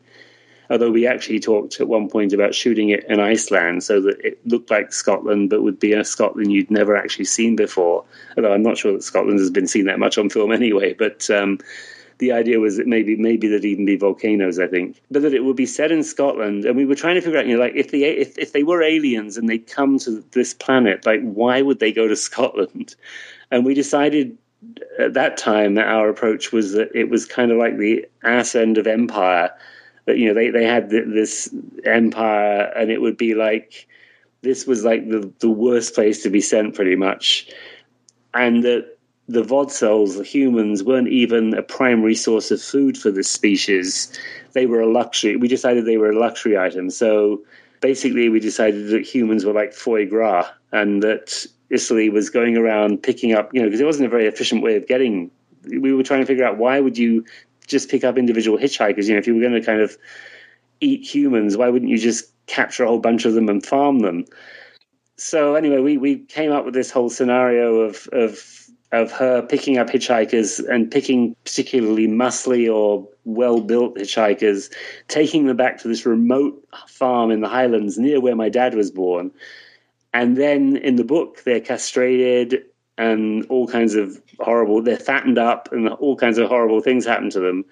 Although 0.71 0.91
we 0.91 1.05
actually 1.05 1.41
talked 1.41 1.81
at 1.81 1.89
one 1.89 2.07
point 2.07 2.31
about 2.31 2.55
shooting 2.55 2.89
it 2.89 3.03
in 3.09 3.19
Iceland 3.19 3.83
so 3.83 3.99
that 3.99 4.17
it 4.21 4.39
looked 4.47 4.71
like 4.71 4.93
Scotland 4.93 5.49
but 5.49 5.63
would 5.63 5.79
be 5.79 5.91
a 5.91 6.05
Scotland 6.05 6.51
you'd 6.51 6.71
never 6.71 6.95
actually 6.95 7.25
seen 7.25 7.57
before. 7.57 8.05
Although 8.37 8.53
I'm 8.53 8.63
not 8.63 8.77
sure 8.77 8.93
that 8.93 9.03
Scotland 9.03 9.39
has 9.39 9.49
been 9.49 9.67
seen 9.67 9.85
that 9.85 9.99
much 9.99 10.17
on 10.17 10.29
film 10.29 10.51
anyway, 10.53 10.93
but 10.93 11.29
um, 11.29 11.59
the 12.19 12.31
idea 12.31 12.61
was 12.61 12.77
that 12.77 12.87
maybe 12.87 13.17
maybe 13.17 13.49
there'd 13.49 13.65
even 13.65 13.85
be 13.85 13.97
volcanoes, 13.97 14.59
I 14.59 14.67
think, 14.67 15.01
but 15.11 15.23
that 15.23 15.33
it 15.33 15.43
would 15.43 15.57
be 15.57 15.65
set 15.65 15.91
in 15.91 16.03
Scotland. 16.03 16.63
And 16.63 16.77
we 16.77 16.85
were 16.85 16.95
trying 16.95 17.15
to 17.15 17.21
figure 17.21 17.39
out, 17.39 17.47
you 17.47 17.55
know, 17.55 17.61
like 17.61 17.75
if 17.75 17.91
they 17.91 18.03
if, 18.03 18.37
if 18.37 18.53
they 18.53 18.63
were 18.63 18.81
aliens 18.81 19.35
and 19.35 19.49
they 19.49 19.57
come 19.57 19.99
to 19.99 20.23
this 20.31 20.53
planet, 20.53 21.05
like 21.05 21.21
why 21.21 21.61
would 21.61 21.79
they 21.79 21.91
go 21.91 22.07
to 22.07 22.15
Scotland? 22.29 22.95
And 23.51 23.65
we 23.65 23.73
decided 23.73 24.37
at 24.99 25.15
that 25.15 25.35
time 25.35 25.73
that 25.75 25.87
our 25.87 26.07
approach 26.07 26.53
was 26.53 26.73
that 26.73 26.95
it 26.95 27.09
was 27.09 27.25
kind 27.25 27.51
of 27.51 27.57
like 27.57 27.77
the 27.77 28.05
ass 28.23 28.55
end 28.55 28.77
of 28.77 28.87
empire. 28.87 29.51
That 30.05 30.17
you 30.17 30.27
know 30.27 30.33
they 30.33 30.49
they 30.49 30.65
had 30.65 30.89
this 30.89 31.53
empire, 31.85 32.71
and 32.75 32.89
it 32.91 33.01
would 33.01 33.17
be 33.17 33.35
like 33.35 33.87
this 34.41 34.65
was 34.65 34.83
like 34.83 35.09
the 35.09 35.31
the 35.39 35.49
worst 35.49 35.93
place 35.93 36.23
to 36.23 36.29
be 36.29 36.41
sent, 36.41 36.75
pretty 36.75 36.95
much, 36.95 37.49
and 38.33 38.63
that 38.63 38.97
the 39.27 39.43
Vodsels, 39.43 40.17
the 40.17 40.23
humans, 40.23 40.83
weren't 40.83 41.07
even 41.07 41.53
a 41.53 41.61
primary 41.61 42.15
source 42.15 42.51
of 42.51 42.61
food 42.61 42.97
for 42.97 43.11
this 43.11 43.29
species. 43.29 44.11
They 44.53 44.65
were 44.65 44.81
a 44.81 44.91
luxury. 44.91 45.37
We 45.37 45.47
decided 45.47 45.85
they 45.85 45.97
were 45.97 46.09
a 46.09 46.19
luxury 46.19 46.57
item. 46.57 46.89
So 46.89 47.41
basically, 47.79 48.29
we 48.29 48.39
decided 48.39 48.89
that 48.89 49.05
humans 49.05 49.45
were 49.45 49.53
like 49.53 49.73
foie 49.73 50.05
gras 50.05 50.49
and 50.71 51.01
that 51.03 51.45
Isserley 51.71 52.11
was 52.11 52.29
going 52.29 52.57
around 52.57 53.03
picking 53.03 53.33
up, 53.33 53.53
you 53.53 53.61
know, 53.61 53.67
because 53.67 53.79
it 53.79 53.85
wasn't 53.85 54.07
a 54.07 54.09
very 54.09 54.27
efficient 54.27 54.61
way 54.61 54.75
of 54.75 54.87
getting. 54.87 55.31
We 55.65 55.93
were 55.93 56.03
trying 56.03 56.21
to 56.21 56.25
figure 56.25 56.43
out 56.43 56.57
why 56.57 56.79
would 56.79 56.97
you 56.97 57.23
just 57.71 57.89
pick 57.89 58.03
up 58.03 58.17
individual 58.17 58.57
hitchhikers? 58.57 59.07
You 59.07 59.13
know, 59.13 59.19
if 59.19 59.27
you 59.27 59.35
were 59.35 59.41
going 59.41 59.53
to 59.53 59.65
kind 59.65 59.81
of 59.81 59.97
eat 60.79 61.03
humans, 61.03 61.57
why 61.57 61.69
wouldn't 61.69 61.91
you 61.91 61.97
just 61.97 62.31
capture 62.47 62.83
a 62.83 62.87
whole 62.87 62.99
bunch 62.99 63.25
of 63.25 63.33
them 63.33 63.49
and 63.49 63.65
farm 63.65 63.99
them? 63.99 64.25
So 65.17 65.55
anyway, 65.55 65.79
we, 65.79 65.97
we 65.97 66.17
came 66.19 66.51
up 66.51 66.65
with 66.65 66.73
this 66.73 66.91
whole 66.91 67.09
scenario 67.09 67.81
of 67.81 68.07
of 68.11 68.61
of 68.91 69.11
her 69.11 69.41
picking 69.41 69.77
up 69.77 69.89
hitchhikers 69.89 70.67
and 70.67 70.91
picking 70.91 71.35
particularly 71.45 72.07
muscly 72.07 72.73
or 72.73 73.07
well 73.23 73.61
built 73.61 73.95
hitchhikers, 73.95 74.69
taking 75.07 75.45
them 75.45 75.55
back 75.55 75.79
to 75.79 75.87
this 75.87 76.05
remote 76.05 76.67
farm 76.87 77.31
in 77.31 77.41
the 77.41 77.47
Highlands 77.47 77.97
near 77.97 78.19
where 78.19 78.35
my 78.35 78.49
dad 78.49 78.75
was 78.75 78.91
born. 78.91 79.31
And 80.13 80.35
then 80.35 80.75
in 80.75 80.97
the 80.97 81.05
book, 81.05 81.43
they're 81.43 81.61
castrated 81.61 82.65
and 82.97 83.45
all 83.45 83.67
kinds 83.67 83.95
of 83.95 84.21
horrible, 84.43 84.81
they're 84.81 84.97
fattened 84.97 85.37
up 85.37 85.69
and 85.71 85.89
all 85.89 86.15
kinds 86.15 86.37
of 86.37 86.47
horrible 86.47 86.81
things 86.81 87.05
happen 87.05 87.29
to 87.31 87.39
them. 87.39 87.65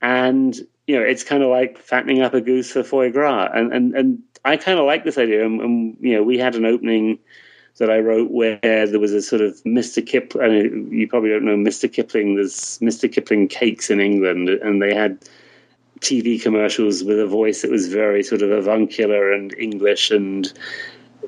And, 0.00 0.56
you 0.86 0.96
know, 0.96 1.02
it's 1.02 1.24
kind 1.24 1.42
of 1.42 1.50
like 1.50 1.78
fattening 1.78 2.22
up 2.22 2.34
a 2.34 2.40
goose 2.40 2.70
for 2.70 2.82
foie 2.82 3.10
gras. 3.10 3.50
And, 3.52 3.72
and, 3.72 3.94
and 3.94 4.22
I 4.44 4.56
kind 4.56 4.78
of 4.78 4.86
like 4.86 5.04
this 5.04 5.18
idea. 5.18 5.44
And, 5.44 5.60
and, 5.60 5.96
you 6.00 6.14
know, 6.14 6.22
we 6.22 6.38
had 6.38 6.54
an 6.54 6.64
opening 6.64 7.18
that 7.78 7.90
I 7.90 7.98
wrote 7.98 8.30
where 8.30 8.58
there 8.62 9.00
was 9.00 9.12
a 9.12 9.22
sort 9.22 9.42
of 9.42 9.62
Mr. 9.64 10.04
Kipling. 10.04 10.92
You 10.92 11.08
probably 11.08 11.30
don't 11.30 11.44
know 11.44 11.56
Mr. 11.56 11.92
Kipling. 11.92 12.34
There's 12.34 12.78
Mr. 12.78 13.10
Kipling 13.10 13.48
cakes 13.48 13.90
in 13.90 14.00
England, 14.00 14.48
and 14.48 14.82
they 14.82 14.94
had 14.94 15.18
TV 16.00 16.40
commercials 16.40 17.02
with 17.02 17.18
a 17.18 17.26
voice 17.26 17.62
that 17.62 17.70
was 17.70 17.88
very 17.88 18.22
sort 18.22 18.42
of 18.42 18.50
avuncular 18.50 19.32
and 19.32 19.54
English 19.54 20.10
and 20.10 20.52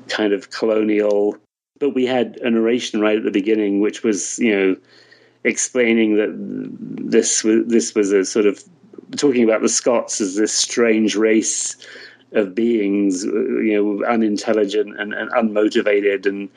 kind 0.07 0.33
of 0.33 0.49
colonial. 0.51 1.37
But 1.81 1.89
we 1.95 2.05
had 2.05 2.37
a 2.37 2.49
narration 2.49 3.01
right 3.01 3.17
at 3.17 3.23
the 3.23 3.31
beginning, 3.31 3.81
which 3.81 4.03
was 4.03 4.39
you 4.39 4.55
know 4.55 4.75
explaining 5.43 6.15
that 6.15 6.31
this 7.11 7.43
was 7.43 7.65
this 7.65 7.93
was 7.93 8.11
a 8.11 8.23
sort 8.23 8.45
of 8.45 8.63
talking 9.17 9.43
about 9.43 9.61
the 9.61 9.69
Scots 9.69 10.21
as 10.21 10.35
this 10.35 10.53
strange 10.53 11.15
race 11.15 11.75
of 12.33 12.55
beings, 12.55 13.25
uh, 13.25 13.31
you 13.31 13.73
know, 13.73 14.05
unintelligent 14.05 14.99
and, 14.99 15.13
and 15.13 15.31
unmotivated, 15.31 16.25
and 16.25 16.49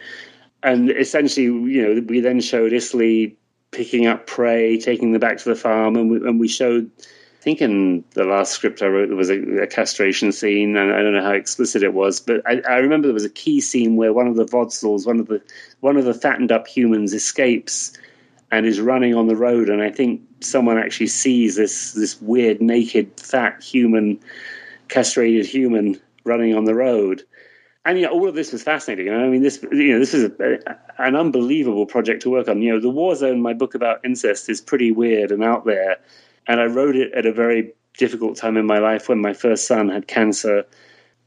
and 0.63 0.91
essentially, 0.91 1.47
you 1.47 1.83
know, 1.83 2.01
we 2.07 2.21
then 2.21 2.41
showed 2.41 2.73
Isserley 2.73 3.35
picking 3.71 4.07
up 4.07 4.27
prey, 4.27 4.79
taking 4.79 5.13
them 5.13 5.21
back 5.21 5.39
to 5.39 5.49
the 5.49 5.57
farm, 5.57 5.97
and 5.97 6.11
we, 6.11 6.17
and 6.19 6.39
we 6.39 6.49
showed. 6.49 6.91
I 7.45 7.51
think 7.53 7.61
in 7.61 8.05
the 8.13 8.25
last 8.25 8.53
script 8.53 8.81
I 8.81 8.87
wrote 8.87 9.09
there 9.09 9.19
was 9.19 9.29
a, 9.29 9.65
a 9.65 9.67
castration 9.67 10.33
scene, 10.33 10.79
and 10.79 10.91
I 10.91 11.03
don't 11.03 11.13
know 11.13 11.23
how 11.23 11.33
explicit 11.33 11.83
it 11.83 11.93
was, 11.93 12.19
but 12.19 12.41
I, 12.47 12.63
I, 12.67 12.77
remember 12.77 13.07
there 13.07 13.13
was 13.13 13.27
a 13.27 13.29
key 13.29 13.61
scene 13.61 13.97
where 13.97 14.15
one 14.15 14.27
of 14.27 14.37
the 14.37 14.47
Vodsels, 14.47 15.07
one 15.07 15.21
of 15.21 15.27
the 15.27 15.43
one 15.81 15.99
of 15.99 16.07
the 16.07 16.15
fattened 16.15 16.51
up 16.51 16.67
humans, 16.67 17.13
escapes 17.13 17.93
and 18.51 18.65
is 18.65 18.81
running 18.81 19.15
on 19.15 19.27
the 19.27 19.37
road, 19.37 19.69
and 19.69 19.83
I 19.83 19.91
think 19.91 20.23
someone 20.41 20.79
actually 20.79 21.09
sees 21.09 21.55
this 21.57 21.93
this 21.93 22.19
weird 22.23 22.63
naked 22.63 23.21
fat 23.21 23.63
human 23.63 24.21
castrated 24.89 25.45
human 25.45 26.01
running 26.25 26.57
on 26.57 26.65
the 26.65 26.75
road. 26.75 27.25
And 27.85 27.99
you 27.99 28.07
know, 28.07 28.13
all 28.13 28.27
of 28.27 28.35
this 28.35 28.53
was 28.53 28.63
fascinating. 28.63 29.13
I 29.13 29.29
mean, 29.29 29.43
this 29.43 29.63
you 29.71 29.93
know, 29.93 29.99
this 29.99 30.15
is 30.15 30.31
a, 30.41 30.79
an 30.97 31.15
unbelievable 31.15 31.85
project 31.85 32.23
to 32.23 32.31
work 32.31 32.49
on. 32.49 32.63
You 32.63 32.73
know, 32.73 32.81
the 32.81 32.89
War 32.89 33.15
Zone, 33.15 33.43
my 33.43 33.53
book 33.53 33.75
about 33.75 34.03
incest, 34.03 34.49
is 34.49 34.63
pretty 34.63 34.93
weird 34.93 35.31
and 35.31 35.45
out 35.45 35.67
there. 35.67 35.99
And 36.47 36.61
I 36.61 36.65
wrote 36.65 36.97
it 36.97 37.13
at 37.13 37.27
a 37.27 37.33
very 37.33 37.73
difficult 37.97 38.37
time 38.37 38.57
in 38.57 38.67
my 38.67 38.79
life 38.79 39.09
when 39.09 39.21
my 39.21 39.33
first 39.33 39.67
son 39.67 39.89
had 39.89 40.07
cancer 40.07 40.65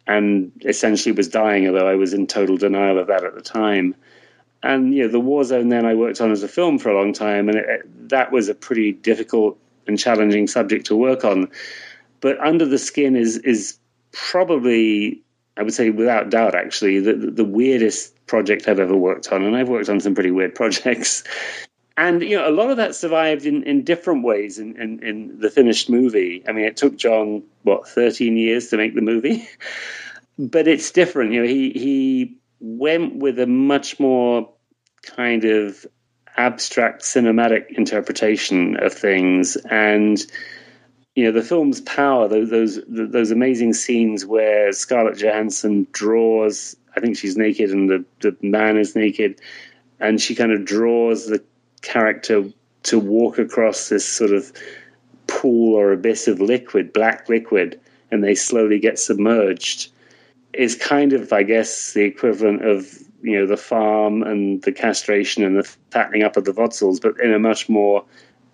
and 0.06 0.52
essentially 0.66 1.14
was 1.14 1.28
dying, 1.28 1.68
although 1.68 1.88
I 1.88 1.96
was 1.96 2.14
in 2.14 2.28
total 2.28 2.58
denial 2.58 2.98
of 2.98 3.08
that 3.08 3.24
at 3.24 3.36
the 3.36 3.42
time. 3.42 3.96
And 4.64 4.94
you 4.94 5.04
know, 5.04 5.10
the 5.10 5.20
War 5.20 5.44
Zone 5.44 5.70
then 5.70 5.86
I 5.86 5.94
worked 5.94 6.22
on 6.22 6.32
as 6.32 6.44
a 6.44 6.48
film 6.48 6.80
for 6.80 6.90
a 6.90 6.98
long 6.98 7.14
time, 7.14 7.50
and 7.50 7.58
it, 7.58 8.10
that 8.10 8.32
was 8.32 8.50
a 8.50 8.56
pretty 8.56 8.92
difficult 8.94 9.58
and 9.88 10.00
challenging 10.00 10.48
subject 10.48 10.86
to 10.88 10.96
work 10.96 11.24
on. 11.24 11.50
But 12.22 12.40
Under 12.40 12.66
the 12.66 12.80
Skin 12.80 13.16
is 13.16 13.38
is 13.40 13.78
probably, 14.12 15.22
I 15.58 15.64
would 15.64 15.74
say, 15.74 15.90
without 15.90 16.30
doubt, 16.30 16.56
actually, 16.56 17.00
the, 17.00 17.14
the 17.14 17.46
weirdest 17.46 18.26
project 18.26 18.68
I've 18.68 18.80
ever 18.80 18.96
worked 18.96 19.32
on. 19.32 19.44
And 19.44 19.56
I've 19.56 19.70
worked 19.70 19.90
on 19.90 20.00
some 20.00 20.16
pretty 20.16 20.32
weird 20.32 20.56
projects. 20.62 21.24
And 21.98 22.22
you 22.22 22.38
know, 22.38 22.48
a 22.48 22.52
lot 22.52 22.70
of 22.70 22.78
that 22.78 22.96
survived 22.96 23.48
in, 23.48 23.64
in 23.64 23.84
different 23.84 24.24
ways 24.24 24.60
in, 24.60 24.80
in, 24.80 25.04
in 25.04 25.40
the 25.40 25.50
finished 25.50 25.90
movie. 25.90 26.44
I 26.48 26.52
mean, 26.52 26.66
it 26.66 26.78
took 26.78 26.96
John 26.96 27.44
what 27.64 27.88
thirteen 27.88 28.38
years 28.38 28.68
to 28.70 28.78
make 28.78 28.94
the 28.94 29.02
movie, 29.02 29.50
but 30.40 30.68
it's 30.68 30.92
different. 30.92 31.34
You 31.34 31.42
know, 31.42 31.48
he 31.48 31.72
he 31.72 32.38
went 32.60 33.18
with 33.18 33.40
a 33.40 33.48
much 33.48 34.00
more 34.00 34.50
kind 35.04 35.44
of 35.44 35.86
abstract 36.38 37.02
cinematic 37.02 37.72
interpretation 37.72 38.78
of 38.78 38.94
things 38.94 39.56
and 39.72 40.24
you 41.16 41.24
know 41.24 41.32
the 41.32 41.42
film's 41.42 41.82
power 41.82 42.28
those 42.28 42.50
those 42.50 42.80
those 42.88 43.32
amazing 43.32 43.74
scenes 43.74 44.24
where 44.24 44.72
Scarlett 44.72 45.18
Johansson 45.18 45.88
draws 45.92 46.76
I 46.96 47.00
think 47.00 47.18
she's 47.18 47.38
naked 47.38 47.72
and 47.72 47.90
the 47.90 48.06
the 48.20 48.38
man 48.42 48.78
is 48.78 48.96
naked 48.96 49.42
and 50.00 50.22
she 50.22 50.36
kind 50.36 50.52
of 50.52 50.64
draws 50.64 51.26
the 51.26 51.44
character 51.88 52.50
to 52.84 53.00
walk 53.00 53.40
across 53.40 53.90
this 53.90 54.06
sort 54.06 54.32
of 54.32 54.52
pool 55.28 55.76
or 55.76 55.92
abyss 55.92 56.28
of 56.28 56.40
liquid 56.40 56.94
black 56.94 57.28
liquid 57.30 57.80
and 58.12 58.24
they 58.24 58.36
slowly 58.36 58.80
get 58.80 58.98
submerged 59.00 59.92
is 60.54 60.76
kind 60.76 61.14
of 61.14 61.34
I 61.34 61.44
guess 61.44 61.94
the 61.94 62.04
equivalent 62.04 62.66
of 62.66 62.88
you 63.22 63.40
know 63.40 63.46
the 63.46 63.58
farm 63.58 64.24
and 64.24 64.62
the 64.64 64.72
castration 64.72 65.44
and 65.44 65.58
the 65.58 65.64
fattening 65.92 66.24
up 66.24 66.38
of 66.38 66.46
the 66.46 66.54
Vodsels 66.54 67.02
but 67.02 67.20
in 67.20 67.34
a 67.34 67.40
much 67.40 67.68
more 67.68 68.06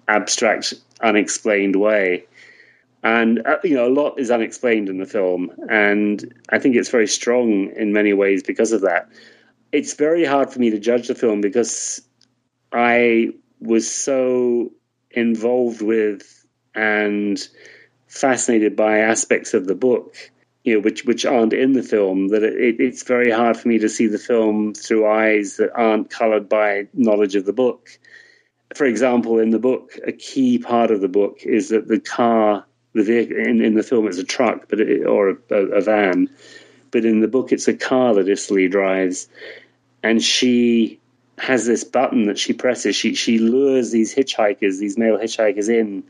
abstract 0.07 0.73
unexplained 1.01 1.75
way 1.75 2.25
And 3.03 3.45
uh, 3.45 3.57
you 3.63 3.75
know, 3.75 3.87
a 3.87 3.93
lot 4.01 4.17
is 4.17 4.31
unexplained 4.31 4.87
in 4.87 4.97
the 4.97 5.05
film, 5.05 5.51
and 5.69 6.33
I 6.49 6.59
think 6.59 6.75
it's 6.77 6.89
very 6.89 7.07
strong 7.07 7.69
in 7.75 7.91
many 7.91 8.13
ways 8.13 8.41
because 8.41 8.71
of 8.71 8.81
that. 8.81 9.09
It's 9.73 9.93
very 9.93 10.23
hard 10.23 10.51
for 10.51 10.59
me 10.59 10.69
to 10.69 10.79
judge 10.79 11.09
the 11.09 11.15
film 11.15 11.41
because 11.41 12.01
I 12.73 13.29
was 13.59 13.89
so 13.89 14.71
involved 15.11 15.81
with 15.81 16.45
and 16.75 17.39
fascinated 18.07 18.75
by 18.75 18.99
aspects 18.99 19.53
of 19.53 19.67
the 19.67 19.75
book, 19.75 20.15
you 20.63 20.75
know, 20.75 20.79
which 20.81 21.05
which 21.05 21.25
aren't 21.25 21.53
in 21.53 21.73
the 21.73 21.83
film. 21.83 22.29
That 22.29 22.43
it, 22.43 22.79
it's 22.79 23.03
very 23.03 23.31
hard 23.31 23.57
for 23.57 23.67
me 23.67 23.77
to 23.79 23.89
see 23.89 24.07
the 24.07 24.17
film 24.17 24.73
through 24.73 25.07
eyes 25.07 25.57
that 25.57 25.71
aren't 25.75 26.09
coloured 26.09 26.49
by 26.49 26.87
knowledge 26.93 27.35
of 27.35 27.45
the 27.45 27.53
book. 27.53 27.89
For 28.75 28.85
example, 28.85 29.39
in 29.39 29.51
the 29.51 29.59
book, 29.59 29.99
a 30.05 30.11
key 30.11 30.57
part 30.57 30.89
of 30.89 30.99
the 31.01 31.07
book 31.07 31.43
is 31.43 31.69
that 31.69 31.87
the 31.87 31.99
car, 31.99 32.65
the 32.93 33.03
vehicle 33.03 33.37
in, 33.37 33.61
in 33.61 33.75
the 33.75 33.83
film, 33.83 34.07
it's 34.07 34.17
a 34.17 34.23
truck, 34.23 34.67
but 34.67 34.79
it, 34.79 35.05
or 35.05 35.37
a, 35.51 35.55
a 35.55 35.81
van, 35.81 36.27
but 36.89 37.05
in 37.05 37.19
the 37.19 37.27
book, 37.27 37.51
it's 37.51 37.67
a 37.67 37.73
car 37.75 38.15
that 38.15 38.27
Isserley 38.27 38.69
drives, 38.69 39.27
and 40.01 40.23
she 40.23 40.99
has 41.37 41.65
this 41.65 41.83
button 41.83 42.25
that 42.27 42.37
she 42.37 42.53
presses. 42.53 42.95
She 42.95 43.15
she 43.15 43.39
lures 43.39 43.91
these 43.91 44.13
hitchhikers, 44.13 44.79
these 44.79 44.97
male 44.97 45.17
hitchhikers, 45.17 45.69
in, 45.69 46.03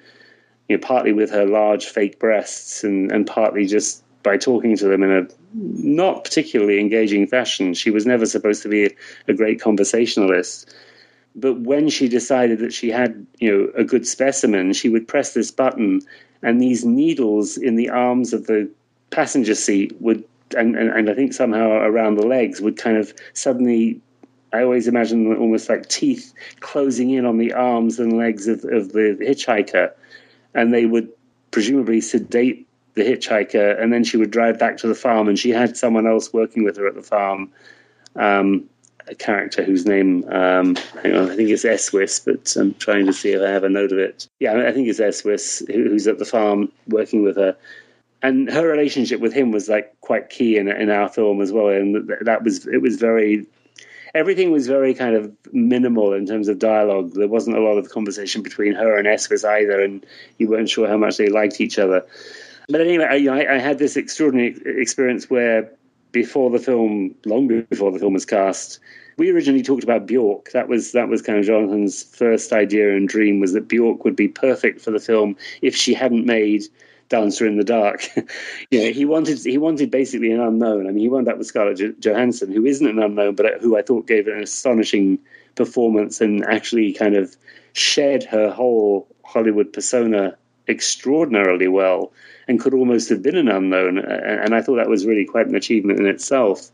you 0.68 0.78
know, 0.78 0.86
partly 0.86 1.14
with 1.14 1.32
her 1.32 1.45
large 1.45 1.86
fake 1.86 2.20
breasts, 2.20 2.84
and 2.84 3.12
and 3.12 3.26
partly 3.26 3.66
just 3.66 4.04
by 4.24 4.38
talking 4.38 4.78
to 4.78 4.88
them 4.88 5.04
in 5.04 5.12
a 5.12 5.28
not 5.54 6.24
particularly 6.24 6.80
engaging 6.80 7.28
fashion. 7.28 7.74
She 7.74 7.91
was 7.91 8.06
never 8.06 8.26
supposed 8.26 8.64
to 8.64 8.70
be 8.70 8.86
a, 8.86 8.90
a 9.28 9.34
great 9.34 9.62
conversationalist. 9.62 10.74
But 11.36 11.62
when 11.62 11.90
she 11.90 12.08
decided 12.08 12.60
that 12.60 12.74
she 12.74 12.90
had, 12.90 13.26
you 13.40 13.52
know, 13.52 13.72
a 13.76 13.84
good 13.84 14.08
specimen, 14.08 14.74
she 14.74 14.90
would 14.90 15.08
press 15.08 15.34
this 15.34 15.52
button, 15.52 16.02
and 16.41 16.62
these 16.62 16.86
needles 16.86 17.58
in 17.58 17.76
the 17.76 17.90
arms 17.90 18.34
of 18.34 18.45
the 18.45 18.70
passenger 19.10 19.56
seat 19.56 20.00
would, 20.00 20.24
and, 20.56 20.76
and, 20.76 20.90
and 20.90 21.10
I 21.10 21.14
think 21.16 21.34
somehow 21.34 21.72
around 21.72 22.16
the 22.16 22.26
legs, 22.26 22.62
would 22.62 22.78
kind 22.78 22.98
of 22.98 23.14
suddenly 23.34 24.00
I 24.54 24.62
always 24.64 24.88
imagine 24.88 25.36
almost 25.36 25.68
like 25.68 25.90
teeth 25.90 26.34
closing 26.60 27.10
in 27.10 27.26
on 27.26 27.40
the 27.40 27.54
arms 27.54 28.00
and 28.00 28.18
legs 28.18 28.48
of, 28.48 28.64
of 28.64 28.94
the 28.94 29.18
hitchhiker, 29.20 29.92
and 30.54 30.72
they 30.72 30.86
would 30.86 31.10
presumably 31.50 32.02
sedate 32.02 32.68
the 32.94 33.02
hitchhiker, 33.02 33.82
and 33.82 33.92
then 33.92 34.04
she 34.04 34.18
would 34.18 34.30
drive 34.30 34.60
back 34.60 34.78
to 34.78 34.88
the 34.88 34.96
farm, 34.96 35.28
and 35.28 35.40
she 35.40 35.50
had 35.50 35.76
someone 35.76 36.06
else 36.06 36.32
working 36.32 36.64
with 36.64 36.78
her 36.78 36.88
at 36.88 36.94
the 36.94 37.02
farm, 37.02 37.52
um, 38.16 38.70
a 39.08 39.16
character 39.16 39.64
whose 39.64 39.86
name, 39.88 40.24
um, 40.26 40.78
on, 41.04 41.32
I 41.32 41.36
think 41.36 41.50
it's 41.50 41.66
Esswis, 41.66 42.24
but 42.24 42.56
I'm 42.56 42.76
trying 42.76 43.08
to 43.08 43.14
see 43.14 43.32
if 43.32 43.42
I 43.42 43.50
have 43.50 43.64
a 43.64 43.70
note 43.70 43.92
of 43.92 43.98
it. 43.98 44.28
Yeah, 44.40 44.68
I 44.68 44.72
think 44.72 44.88
it's 44.88 45.00
Esswis 45.00 45.68
who's 45.74 46.08
at 46.08 46.20
the 46.20 46.26
farm 46.26 46.72
working 46.88 47.24
with 47.24 47.36
her. 47.38 47.58
And 48.22 48.50
her 48.50 48.66
relationship 48.66 49.20
with 49.20 49.34
him 49.34 49.52
was 49.52 49.68
like 49.68 50.00
quite 50.00 50.30
key 50.30 50.58
in 50.58 50.70
in 50.70 50.90
our 50.90 51.10
film 51.10 51.42
as 51.42 51.52
well, 51.52 51.68
and 51.68 52.10
that 52.22 52.44
was 52.44 52.66
it 52.66 52.82
was 52.82 52.96
very 52.96 53.46
everything 54.14 54.52
was 54.52 54.68
very 54.68 54.94
kind 54.94 55.15
of 55.15 55.31
minimal 55.52 56.14
in 56.14 56.26
terms 56.26 56.48
of 56.48 56.60
dialogue. 56.60 57.14
There 57.14 57.27
wasn't 57.27 57.57
a 57.57 57.61
lot 57.61 57.77
of 57.77 57.90
conversation 57.90 58.44
between 58.44 58.73
her 58.73 58.98
and 58.98 59.07
Esswis 59.07 59.48
either, 59.48 59.81
and 59.81 60.06
you 60.38 60.49
weren't 60.49 60.69
sure 60.69 60.88
how 60.88 60.98
much 60.98 61.18
they 61.18 61.27
liked 61.27 61.60
each 61.60 61.80
other. 61.80 62.06
But 62.69 62.81
anyway, 62.81 63.06
I, 63.06 63.56
I 63.56 63.57
had 63.57 63.80
this 63.80 63.98
extraordinary 63.98 64.56
experience 64.65 65.30
where 65.30 65.72
before 66.11 66.49
the 66.49 66.60
film, 66.60 67.15
long 67.26 67.48
before 67.48 67.91
the 67.91 67.99
film 67.99 68.14
was 68.14 68.26
cast, 68.26 68.80
we 69.18 69.30
originally 69.31 69.64
talked 69.64 69.84
about 69.84 70.07
Bjork. 70.07 70.52
That 70.52 70.68
was 70.68 70.91
that 70.94 71.10
was 71.10 71.22
kind 71.22 71.40
of 71.40 71.45
Jonathan's 71.45 72.03
first 72.03 72.53
idea 72.53 72.95
and 72.95 73.07
dream 73.07 73.40
was 73.40 73.53
that 73.53 73.68
Bjork 73.68 74.06
would 74.06 74.15
be 74.15 74.27
perfect 74.27 74.81
for 74.81 74.91
the 74.91 74.99
film 74.99 75.35
if 75.61 75.76
she 75.76 75.94
hadn't 75.94 76.26
made 76.26 76.64
Dancer 77.14 77.45
in 77.45 77.57
the 77.57 77.64
Dark. 77.64 78.10
you 78.72 78.81
know, 78.81 78.91
he 78.91 79.06
wanted 79.06 79.38
he 79.38 79.60
wanted 79.60 79.91
basically 79.91 80.31
an 80.31 80.41
unknown. 80.41 80.88
I 80.88 80.91
mean, 80.91 81.03
he 81.03 81.10
wound 81.10 81.30
up 81.30 81.38
with 81.38 81.45
Scarlett 81.45 81.99
Johansson, 81.99 82.52
who 82.52 82.65
isn't 82.65 82.88
an 82.88 82.98
unknown, 82.98 83.35
but 83.35 83.45
uh, 83.45 83.60
who 83.60 83.77
I 83.77 83.84
thought 83.84 84.07
gave 84.07 84.27
an 84.27 84.41
astonishing 84.41 85.19
performance 85.53 86.22
and 86.22 86.44
actually 86.44 86.91
kind 86.91 87.15
of 87.15 87.38
shed 87.73 88.23
her 88.23 88.49
whole 88.49 89.07
Hollywood 89.23 89.72
persona 89.72 90.35
extraordinarily 90.68 91.68
well 91.68 92.11
and 92.48 92.60
could 92.60 92.73
almost 92.73 93.10
have 93.10 93.22
been 93.22 93.38
an 93.38 93.48
unknown. 93.48 93.99
And 93.99 94.56
I 94.56 94.64
thought 94.64 94.77
that 94.77 94.90
was 94.90 95.06
really 95.06 95.26
quite 95.26 95.45
an 95.45 95.56
achievement 95.56 95.99
in 95.99 96.07
itself. 96.07 96.72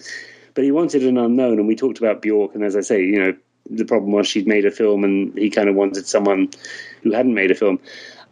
But 0.54 0.64
he 0.64 0.72
wanted 0.72 1.04
an 1.04 1.18
unknown, 1.18 1.60
and 1.60 1.68
we 1.68 1.76
talked 1.76 1.98
about 1.98 2.22
Bjork, 2.22 2.56
and 2.56 2.64
as 2.64 2.78
I 2.78 2.82
say, 2.82 3.04
you 3.04 3.20
know, 3.20 3.34
the 3.70 3.86
problem 3.86 4.14
was 4.14 4.26
she'd 4.26 4.48
made 4.48 4.66
a 4.66 4.72
film, 4.72 5.04
and 5.04 5.38
he 5.38 5.50
kind 5.50 5.68
of 5.68 5.76
wanted 5.76 6.08
someone 6.08 6.50
who 7.04 7.12
hadn't 7.12 7.34
made 7.34 7.52
a 7.52 7.56
film 7.56 7.80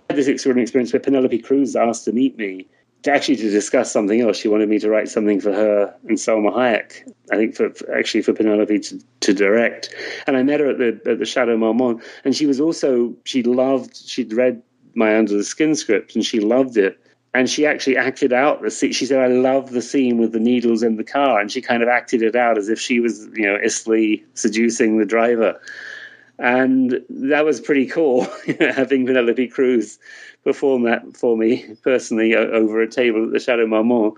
had 0.09 0.17
this 0.17 0.27
extraordinary 0.27 0.63
experience 0.63 0.93
where 0.93 0.99
Penelope 0.99 1.39
Cruz 1.39 1.75
asked 1.75 2.05
to 2.05 2.11
meet 2.11 2.37
me 2.37 2.67
to 3.03 3.11
actually 3.11 3.35
to 3.37 3.49
discuss 3.49 3.91
something 3.91 4.21
else. 4.21 4.37
She 4.37 4.47
wanted 4.47 4.69
me 4.69 4.79
to 4.79 4.89
write 4.89 5.09
something 5.09 5.39
for 5.39 5.53
her 5.53 5.93
and 6.07 6.17
Salma 6.17 6.53
Hayek. 6.53 7.11
I 7.31 7.35
think 7.35 7.55
for, 7.55 7.69
for 7.71 7.93
actually 7.95 8.21
for 8.21 8.33
Penelope 8.33 8.79
to, 8.79 8.99
to 9.21 9.33
direct. 9.33 9.93
And 10.25 10.35
I 10.37 10.43
met 10.43 10.59
her 10.59 10.69
at 10.69 10.77
the 10.77 10.99
at 11.09 11.19
the 11.19 11.25
Chateau 11.25 11.57
Marmont, 11.57 12.03
and 12.25 12.35
she 12.35 12.45
was 12.45 12.59
also 12.59 13.15
she 13.25 13.43
loved 13.43 13.95
she'd 13.95 14.33
read 14.33 14.61
my 14.95 15.15
Under 15.17 15.33
the 15.33 15.43
Skin 15.43 15.75
script 15.75 16.15
and 16.15 16.25
she 16.25 16.39
loved 16.39 16.77
it. 16.77 16.99
And 17.33 17.47
she 17.47 17.67
actually 17.67 17.97
acted 17.97 18.33
out 18.33 18.63
the 18.63 18.71
scene. 18.71 18.93
She 18.93 19.05
said, 19.05 19.19
"I 19.19 19.27
love 19.27 19.71
the 19.71 19.81
scene 19.81 20.17
with 20.17 20.31
the 20.31 20.39
needles 20.39 20.81
in 20.81 20.95
the 20.95 21.03
car," 21.03 21.39
and 21.39 21.51
she 21.51 21.61
kind 21.61 21.83
of 21.83 21.89
acted 21.89 22.23
it 22.23 22.35
out 22.35 22.57
as 22.57 22.67
if 22.67 22.79
she 22.79 22.99
was, 22.99 23.27
you 23.35 23.45
know, 23.45 23.59
Isserley 23.63 24.23
seducing 24.33 24.97
the 24.97 25.05
driver 25.05 25.59
and 26.39 27.01
that 27.09 27.45
was 27.45 27.59
pretty 27.59 27.87
cool 27.87 28.27
having 28.59 29.05
Penelope 29.05 29.47
Cruz 29.47 29.97
perform 30.43 30.83
that 30.83 31.17
for 31.17 31.35
me 31.35 31.65
personally 31.83 32.35
over 32.35 32.81
a 32.81 32.87
table 32.87 33.25
at 33.25 33.31
the 33.31 33.39
Chateau 33.39 33.67
Marmont. 33.67 34.15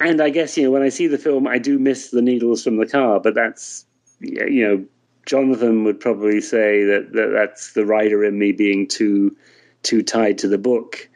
And 0.00 0.20
I 0.20 0.30
guess 0.30 0.56
you 0.56 0.64
know 0.64 0.70
when 0.70 0.82
I 0.82 0.88
see 0.88 1.06
the 1.06 1.18
film, 1.18 1.46
I 1.46 1.58
do 1.58 1.78
miss 1.78 2.10
the 2.10 2.22
needles 2.22 2.62
from 2.62 2.76
the 2.76 2.86
car, 2.86 3.20
but 3.20 3.34
that's 3.34 3.84
you 4.20 4.66
know 4.66 4.84
Jonathan 5.26 5.84
would 5.84 6.00
probably 6.00 6.40
say 6.40 6.84
that, 6.84 7.12
that 7.12 7.30
that's 7.32 7.72
the 7.72 7.84
writer 7.84 8.24
in 8.24 8.38
me 8.38 8.52
being 8.52 8.86
too 8.86 9.36
too 9.82 10.02
tied 10.02 10.38
to 10.38 10.48
the 10.48 10.58
book. 10.58 11.08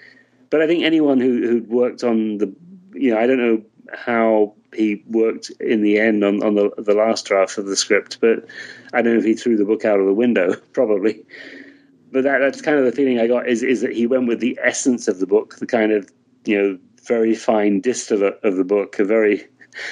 But 0.51 0.63
I 0.63 0.67
think 0.67 0.85
anyone 0.85 1.21
who 1.21 1.47
who'd 1.47 1.69
worked 1.69 2.05
on 2.05 2.39
the 2.39 2.55
you 2.93 3.13
know 3.13 3.19
I 3.19 3.27
don't 3.27 3.39
know 3.39 3.63
how 3.95 4.55
he 4.75 5.03
worked 5.07 5.51
in 5.61 5.83
the 5.83 5.99
end 5.99 6.25
on, 6.25 6.43
on 6.43 6.55
the, 6.55 6.71
the 6.79 6.95
last 6.95 7.27
draft 7.27 7.59
of 7.59 7.67
the 7.67 7.77
script, 7.77 8.19
but 8.21 8.47
I 8.93 9.03
don't 9.03 9.15
know 9.15 9.19
if 9.19 9.25
he 9.25 9.35
threw 9.35 9.57
the 9.57 9.65
book 9.65 9.85
out 9.85 10.01
of 10.01 10.07
the 10.07 10.15
window, 10.15 10.55
probably. 10.73 11.25
But 12.13 12.25
that, 12.25 12.39
that's 12.39 12.63
kind 12.63 12.79
of 12.79 12.85
the 12.85 12.93
feeling 12.93 13.19
I 13.19 13.27
got 13.27 13.49
is 13.49 13.63
is 13.63 13.83
that 13.83 13.93
he 13.93 14.07
went 14.07 14.27
with 14.27 14.41
the 14.41 14.59
essence 14.63 15.07
of 15.07 15.21
the 15.21 15.27
book, 15.27 15.57
the 15.57 15.67
kind 15.67 15.93
of 15.93 16.11
you 16.45 16.61
know 16.61 16.79
very 17.05 17.35
fine 17.35 17.81
distillate 17.81 18.41
of 18.43 18.57
the 18.57 18.65
book, 18.65 18.99
a 18.99 19.05
very 19.05 19.47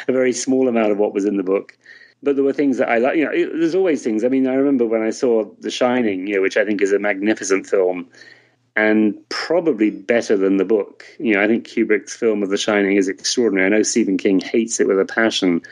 a 0.08 0.12
very 0.12 0.32
small 0.32 0.68
amount 0.68 0.92
of 0.92 0.98
what 0.98 1.14
was 1.14 1.24
in 1.24 1.36
the 1.36 1.42
book. 1.42 1.76
But 2.20 2.34
there 2.34 2.44
were 2.44 2.52
things 2.52 2.78
that 2.78 2.88
I 2.88 2.98
like. 2.98 3.16
You 3.16 3.26
know, 3.26 3.30
it, 3.30 3.50
there's 3.52 3.76
always 3.76 4.02
things. 4.02 4.24
I 4.24 4.28
mean, 4.28 4.48
I 4.48 4.54
remember 4.54 4.84
when 4.86 5.02
I 5.02 5.10
saw 5.10 5.44
The 5.60 5.70
Shining, 5.70 6.26
you 6.26 6.36
know, 6.36 6.42
which 6.42 6.56
I 6.56 6.64
think 6.64 6.82
is 6.82 6.92
a 6.92 6.98
magnificent 6.98 7.68
film, 7.68 8.08
and 8.78 9.28
probably 9.28 9.90
better 9.90 10.36
than 10.36 10.56
the 10.56 10.64
book. 10.64 11.04
You 11.18 11.34
know, 11.34 11.42
I 11.42 11.48
think 11.48 11.66
Kubrick's 11.66 12.14
film 12.14 12.44
of 12.44 12.48
The 12.48 12.56
Shining 12.56 12.96
is 12.96 13.08
extraordinary. 13.08 13.66
I 13.66 13.70
know 13.70 13.82
Stephen 13.82 14.18
King 14.18 14.38
hates 14.38 14.78
it 14.78 14.86
with 14.86 15.00
a 15.00 15.04
passion 15.04 15.62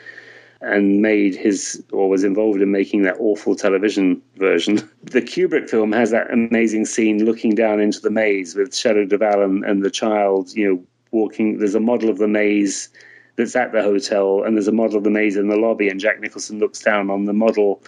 and 0.59 1.01
made 1.01 1.33
his 1.33 1.81
or 1.93 2.09
was 2.09 2.25
involved 2.25 2.61
in 2.61 2.69
making 2.69 3.03
that 3.03 3.15
awful 3.19 3.55
television 3.55 4.21
version. 4.35 4.89
The 5.03 5.21
Kubrick 5.21 5.69
film 5.69 5.93
has 5.93 6.11
that 6.11 6.33
amazing 6.33 6.83
scene 6.83 7.23
looking 7.23 7.55
down 7.55 7.79
into 7.79 8.01
the 8.01 8.09
maze 8.09 8.55
with 8.55 8.75
Shelley 8.75 9.05
Duvall 9.05 9.41
and, 9.41 9.63
and 9.63 9.85
the 9.85 9.89
child, 9.89 10.53
you 10.53 10.67
know, 10.67 10.83
walking. 11.11 11.59
There's 11.59 11.75
a 11.75 11.79
model 11.79 12.09
of 12.09 12.17
the 12.17 12.27
maze 12.27 12.89
that's 13.37 13.55
at 13.55 13.71
the 13.71 13.83
hotel, 13.83 14.43
and 14.43 14.57
there's 14.57 14.67
a 14.67 14.73
model 14.73 14.97
of 14.97 15.05
the 15.05 15.09
maze 15.09 15.37
in 15.37 15.47
the 15.47 15.55
lobby, 15.55 15.87
and 15.87 15.97
Jack 15.97 16.19
Nicholson 16.19 16.59
looks 16.59 16.81
down 16.81 17.09
on 17.09 17.23
the 17.23 17.31
model 17.31 17.81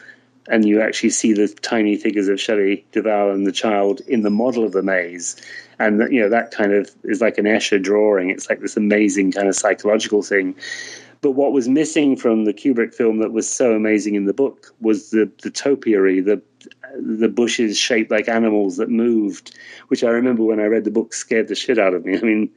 and 0.50 0.66
you 0.66 0.82
actually 0.82 1.12
see 1.12 1.34
the 1.34 1.48
tiny 1.48 1.96
figures 1.96 2.28
of 2.28 2.40
Shelley 2.40 2.86
Duvall 2.92 3.32
and 3.32 3.46
the 3.46 3.52
child 3.52 4.02
in 4.08 4.24
the 4.24 4.30
model 4.30 4.64
of 4.64 4.72
the 4.72 4.84
maze. 4.84 5.36
And 5.78 6.12
you 6.12 6.20
know 6.22 6.30
that 6.30 6.52
kind 6.52 6.74
of 6.74 6.90
is 7.04 7.22
like 7.22 7.38
an 7.38 7.46
Escher 7.46 7.82
drawing. 7.82 8.30
It's 8.30 8.50
like 8.50 8.60
this 8.60 8.76
amazing 8.76 9.32
kind 9.32 9.48
of 9.48 9.56
psychological 9.56 10.22
thing. 10.22 10.56
But 11.22 11.32
what 11.32 11.52
was 11.52 11.68
missing 11.68 12.16
from 12.16 12.46
the 12.46 12.54
Kubrick 12.54 12.94
film 12.94 13.20
that 13.20 13.32
was 13.32 13.48
so 13.48 13.74
amazing 13.74 14.16
in 14.16 14.26
the 14.26 14.34
book 14.34 14.74
was 14.82 15.12
the 15.12 15.32
the 15.42 15.52
topiary, 15.52 16.20
the 16.20 16.42
the 16.98 17.30
bushes 17.30 17.78
shaped 17.78 18.12
like 18.12 18.28
animals 18.28 18.78
that 18.78 18.90
moved, 18.90 19.58
which 19.88 20.04
I 20.04 20.10
remember 20.10 20.44
when 20.44 20.60
I 20.60 20.66
read 20.66 20.84
the 20.84 20.92
book 20.92 21.14
scared 21.14 21.48
the 21.48 21.56
shit 21.56 21.78
out 21.78 21.94
of 21.94 22.06
me. 22.06 22.18
I 22.18 22.22
mean, 22.22 22.50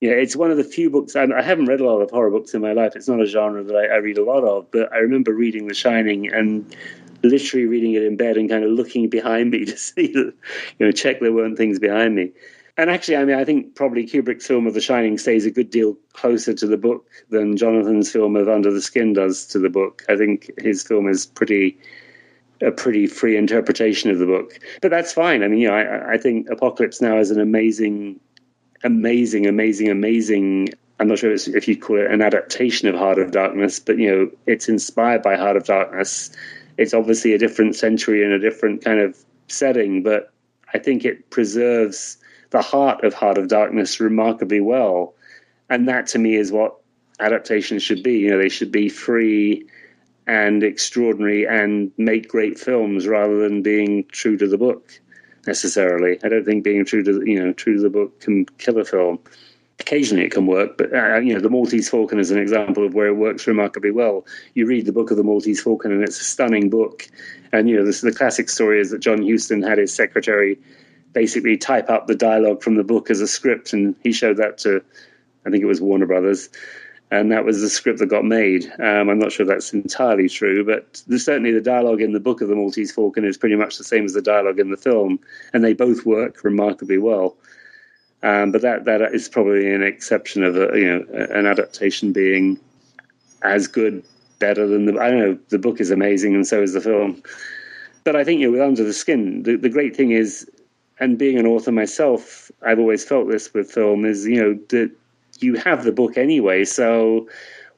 yeah, 0.00 0.12
it's 0.12 0.36
one 0.36 0.50
of 0.50 0.56
the 0.56 0.64
few 0.64 0.90
books. 0.90 1.16
I, 1.16 1.24
I, 1.24 1.42
haven't 1.42 1.66
read 1.66 1.80
a 1.80 1.86
lot 1.86 2.02
of 2.02 2.10
horror 2.10 2.30
books 2.30 2.52
in 2.52 2.60
my 2.60 2.72
life. 2.74 2.92
It's 2.96 3.08
not 3.08 3.22
a 3.22 3.26
genre 3.26 3.64
that 3.64 3.74
I, 3.74 3.86
I, 3.86 3.96
read 3.96 4.18
a 4.18 4.24
lot 4.24 4.44
of, 4.44 4.70
but 4.70 4.92
I 4.92 4.98
remember 4.98 5.32
reading 5.32 5.66
The 5.66 5.74
Shining 5.74 6.32
and 6.32 6.76
literally 7.22 7.66
reading 7.66 7.94
it 7.94 8.02
in 8.02 8.16
bed 8.16 8.36
and 8.36 8.50
kind 8.50 8.64
of 8.64 8.70
looking 8.70 9.08
behind 9.08 9.50
me 9.50 9.64
to 9.66 9.76
see 9.76 10.12
you 10.12 10.32
know, 10.78 10.92
check 10.92 11.20
there 11.20 11.32
weren't 11.32 11.56
things 11.56 11.78
behind 11.78 12.14
me. 12.14 12.32
And 12.78 12.90
actually, 12.90 13.16
I 13.16 13.24
mean, 13.24 13.38
I 13.38 13.44
think 13.44 13.74
probably 13.74 14.06
Kubrick's 14.06 14.46
film 14.46 14.66
of 14.66 14.74
The 14.74 14.82
Shining 14.82 15.16
stays 15.16 15.46
a 15.46 15.50
good 15.50 15.70
deal 15.70 15.96
closer 16.12 16.52
to 16.52 16.66
the 16.66 16.76
book 16.76 17.08
than 17.30 17.56
Jonathan's 17.56 18.12
film 18.12 18.36
of 18.36 18.48
Under 18.48 18.70
the 18.70 18.82
Skin 18.82 19.14
does 19.14 19.46
to 19.46 19.58
the 19.58 19.70
book. 19.70 20.04
I 20.10 20.16
think 20.16 20.50
his 20.58 20.82
film 20.82 21.08
is 21.08 21.24
pretty 21.26 21.78
a 22.62 22.70
pretty 22.70 23.06
free 23.06 23.36
interpretation 23.36 24.10
of 24.10 24.18
the 24.18 24.24
book, 24.24 24.58
but 24.80 24.90
that's 24.90 25.12
fine. 25.12 25.42
I 25.42 25.48
mean, 25.48 25.60
you 25.60 25.68
know, 25.68 25.74
I, 25.74 26.14
I 26.14 26.18
think 26.18 26.48
Apocalypse 26.50 27.02
Now 27.02 27.18
is 27.18 27.30
an 27.30 27.40
amazing 27.40 28.18
amazing, 28.84 29.46
amazing, 29.46 29.88
amazing. 29.88 30.68
I'm 30.98 31.08
not 31.08 31.18
sure 31.18 31.32
if 31.32 31.68
you'd 31.68 31.82
call 31.82 31.98
it 31.98 32.10
an 32.10 32.22
adaptation 32.22 32.88
of 32.88 32.94
Heart 32.94 33.18
of 33.18 33.30
Darkness, 33.30 33.80
but 33.80 33.98
you 33.98 34.10
know, 34.10 34.30
it's 34.46 34.68
inspired 34.68 35.22
by 35.22 35.36
Heart 35.36 35.56
of 35.56 35.64
Darkness. 35.64 36.30
It's 36.78 36.94
obviously 36.94 37.32
a 37.32 37.38
different 37.38 37.76
century 37.76 38.22
and 38.24 38.32
a 38.32 38.38
different 38.38 38.84
kind 38.84 39.00
of 39.00 39.16
setting, 39.48 40.02
but 40.02 40.32
I 40.74 40.78
think 40.78 41.04
it 41.04 41.30
preserves 41.30 42.18
the 42.50 42.62
heart 42.62 43.04
of 43.04 43.14
Heart 43.14 43.38
of 43.38 43.48
Darkness 43.48 44.00
remarkably 44.00 44.60
well. 44.60 45.14
And 45.68 45.88
that 45.88 46.06
to 46.08 46.18
me 46.18 46.36
is 46.36 46.52
what 46.52 46.76
adaptations 47.18 47.82
should 47.82 48.02
be. 48.02 48.18
You 48.18 48.30
know, 48.30 48.38
they 48.38 48.48
should 48.48 48.70
be 48.70 48.88
free 48.88 49.66
and 50.26 50.62
extraordinary 50.62 51.46
and 51.46 51.92
make 51.96 52.28
great 52.28 52.58
films 52.58 53.06
rather 53.06 53.38
than 53.38 53.62
being 53.62 54.04
true 54.08 54.36
to 54.36 54.48
the 54.48 54.58
book 54.58 55.00
necessarily. 55.46 56.18
I 56.24 56.28
don't 56.28 56.44
think 56.44 56.64
being 56.64 56.84
true 56.84 57.02
to 57.04 57.22
you 57.24 57.42
know 57.42 57.52
true 57.52 57.76
to 57.76 57.82
the 57.82 57.90
book 57.90 58.20
can 58.20 58.46
kill 58.58 58.78
a 58.78 58.84
film. 58.84 59.20
Occasionally 59.78 60.24
it 60.24 60.32
can 60.32 60.46
work, 60.46 60.78
but 60.78 60.94
uh, 60.94 61.18
you 61.18 61.34
know 61.34 61.40
the 61.40 61.50
Maltese 61.50 61.90
Falcon 61.90 62.18
is 62.18 62.30
an 62.30 62.38
example 62.38 62.86
of 62.86 62.94
where 62.94 63.08
it 63.08 63.14
works 63.14 63.46
remarkably 63.46 63.90
well. 63.90 64.26
You 64.54 64.66
read 64.66 64.86
the 64.86 64.92
book 64.92 65.10
of 65.10 65.18
the 65.18 65.22
Maltese 65.22 65.62
Falcon, 65.62 65.92
and 65.92 66.02
it's 66.02 66.20
a 66.20 66.24
stunning 66.24 66.70
book. 66.70 67.06
And 67.52 67.68
you 67.68 67.76
know 67.76 67.84
this, 67.84 68.00
the 68.00 68.12
classic 68.12 68.48
story 68.48 68.80
is 68.80 68.90
that 68.90 69.00
John 69.00 69.26
Huston 69.26 69.62
had 69.62 69.78
his 69.78 69.92
secretary 69.92 70.58
basically 71.12 71.56
type 71.56 71.90
up 71.90 72.06
the 72.06 72.14
dialogue 72.14 72.62
from 72.62 72.76
the 72.76 72.84
book 72.84 73.10
as 73.10 73.20
a 73.20 73.28
script, 73.28 73.74
and 73.74 73.94
he 74.02 74.12
showed 74.12 74.38
that 74.38 74.58
to 74.58 74.82
I 75.44 75.50
think 75.50 75.62
it 75.62 75.66
was 75.66 75.80
Warner 75.80 76.06
Brothers 76.06 76.48
and 77.10 77.30
that 77.30 77.44
was 77.44 77.60
the 77.60 77.68
script 77.68 78.00
that 78.00 78.06
got 78.06 78.24
made. 78.24 78.66
Um, 78.80 79.08
I'm 79.08 79.18
not 79.18 79.32
sure 79.32 79.46
that's 79.46 79.72
entirely 79.72 80.28
true, 80.28 80.64
but 80.64 81.02
certainly 81.18 81.52
the 81.52 81.60
dialogue 81.60 82.00
in 82.00 82.12
the 82.12 82.20
book 82.20 82.40
of 82.40 82.48
the 82.48 82.56
Maltese 82.56 82.92
Falcon 82.92 83.24
is 83.24 83.36
pretty 83.36 83.54
much 83.54 83.78
the 83.78 83.84
same 83.84 84.04
as 84.04 84.12
the 84.12 84.22
dialogue 84.22 84.58
in 84.58 84.70
the 84.70 84.76
film, 84.76 85.20
and 85.52 85.62
they 85.62 85.72
both 85.72 86.04
work 86.04 86.42
remarkably 86.42 86.98
well. 86.98 87.36
Um, 88.22 88.50
but 88.50 88.62
that 88.62 88.84
that 88.86 89.02
is 89.14 89.28
probably 89.28 89.72
an 89.72 89.82
exception 89.82 90.42
of 90.42 90.56
a, 90.56 90.70
you 90.74 90.86
know 90.86 91.26
an 91.30 91.46
adaptation 91.46 92.12
being 92.12 92.58
as 93.42 93.66
good, 93.66 94.02
better 94.38 94.66
than 94.66 94.86
the. 94.86 94.98
I 94.98 95.10
don't 95.10 95.20
know. 95.20 95.38
The 95.48 95.58
book 95.58 95.80
is 95.80 95.90
amazing, 95.90 96.34
and 96.34 96.46
so 96.46 96.62
is 96.62 96.72
the 96.72 96.80
film. 96.80 97.22
But 98.04 98.16
I 98.16 98.24
think 98.24 98.40
you 98.40 98.46
know, 98.46 98.52
with 98.52 98.60
Under 98.60 98.84
the 98.84 98.92
Skin, 98.92 99.42
the, 99.42 99.56
the 99.56 99.68
great 99.68 99.96
thing 99.96 100.12
is, 100.12 100.48
and 100.98 101.18
being 101.18 101.38
an 101.38 101.46
author 101.46 101.72
myself, 101.72 102.50
I've 102.62 102.78
always 102.78 103.04
felt 103.04 103.28
this 103.28 103.52
with 103.52 103.70
film 103.70 104.04
is 104.04 104.26
you 104.26 104.42
know 104.42 104.58
that 104.70 104.90
you 105.40 105.54
have 105.56 105.84
the 105.84 105.92
book 105.92 106.16
anyway, 106.16 106.64
so 106.64 107.28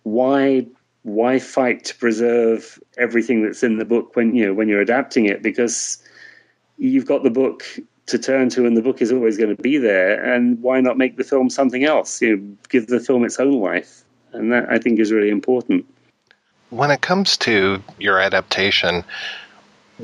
why 0.04 0.66
why 1.02 1.38
fight 1.38 1.84
to 1.84 1.94
preserve 1.96 2.78
everything 2.98 3.42
that's 3.42 3.62
in 3.62 3.78
the 3.78 3.84
book 3.84 4.14
when 4.14 4.34
you 4.34 4.46
know 4.46 4.54
when 4.54 4.68
you're 4.68 4.80
adapting 4.80 5.26
it 5.26 5.42
because 5.42 6.02
you've 6.76 7.06
got 7.06 7.22
the 7.22 7.30
book 7.30 7.64
to 8.08 8.18
turn 8.18 8.48
to 8.48 8.66
and 8.66 8.76
the 8.76 8.82
book 8.82 9.00
is 9.00 9.12
always 9.12 9.36
going 9.36 9.54
to 9.54 9.62
be 9.62 9.78
there 9.78 10.22
and 10.34 10.60
why 10.62 10.80
not 10.80 10.96
make 10.96 11.16
the 11.16 11.24
film 11.24 11.48
something 11.50 11.84
else 11.84 12.20
you 12.20 12.36
know 12.36 12.56
give 12.68 12.86
the 12.88 13.00
film 13.00 13.24
its 13.24 13.38
own 13.38 13.60
life 13.60 14.02
and 14.32 14.52
that 14.52 14.68
i 14.70 14.78
think 14.78 14.98
is 14.98 15.12
really 15.12 15.30
important 15.30 15.84
when 16.70 16.90
it 16.90 17.00
comes 17.00 17.36
to 17.36 17.82
your 17.98 18.18
adaptation 18.18 19.04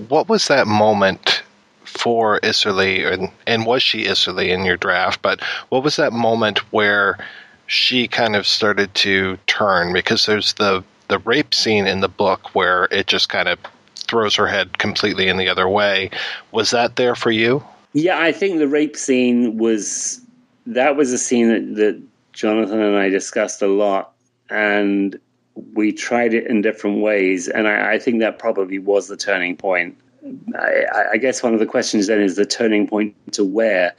what 0.09 0.29
was 0.29 0.49
that 0.49 0.67
moment 0.67 1.43
for 1.85 2.41
Isserley, 2.41 3.31
and, 3.47 3.67
was 3.67 3.83
she 3.83 4.05
Isserley 4.05 4.49
in 4.49 4.65
your 4.65 4.77
draft? 4.77 5.23
But 5.23 5.41
what 5.69 5.85
was 5.85 5.97
that 5.97 6.13
moment 6.13 6.59
where 6.73 7.19
she 7.67 8.09
kind 8.09 8.37
of 8.37 8.47
started 8.47 8.95
to 8.95 9.39
turn 9.47 9.93
because 9.93 10.27
there's 10.27 10.55
the 10.55 10.85
the 11.09 11.19
rape 11.21 11.55
scene 11.55 11.87
in 11.87 12.01
the 12.01 12.09
book 12.09 12.55
where 12.55 12.89
it 12.91 13.07
just 13.07 13.29
kind 13.29 13.49
of 13.49 13.59
throws 13.95 14.35
her 14.35 14.47
head 14.47 14.79
completely 14.79 15.29
in 15.29 15.37
the 15.37 15.49
other 15.49 15.69
way. 15.69 16.11
Was 16.51 16.71
that 16.71 16.97
there 16.97 17.15
for 17.15 17.31
you? 17.31 17.63
Yeah, 17.95 18.19
I 18.19 18.33
think 18.33 18.59
the 18.59 18.66
rape 18.66 18.97
scene 18.97 19.57
was 19.57 20.21
that 20.66 20.97
was 20.97 21.12
a 21.12 21.19
scene 21.19 21.49
that, 21.49 21.77
that 21.77 22.03
Jonathan 22.33 22.81
and 22.81 22.97
I 22.97 23.09
discussed 23.09 23.62
a 23.62 23.69
lot, 23.69 24.12
and 24.51 25.19
we 25.75 25.93
tried 25.93 26.35
it 26.35 26.49
in 26.49 26.61
different 26.61 27.01
ways, 27.01 27.47
and 27.49 27.69
I, 27.69 27.93
I 27.93 27.99
think 28.01 28.19
that 28.19 28.41
probably 28.41 28.81
was 28.81 29.07
the 29.07 29.16
turning 29.16 29.57
point. 29.57 29.97
I, 30.59 30.85
I 31.12 31.16
guess 31.19 31.43
one 31.43 31.55
of 31.55 31.61
the 31.61 31.66
questions 31.66 32.09
then 32.09 32.21
is 32.21 32.35
the 32.35 32.45
turning 32.45 32.89
point 32.89 33.15
to 33.35 33.45
where, 33.45 33.95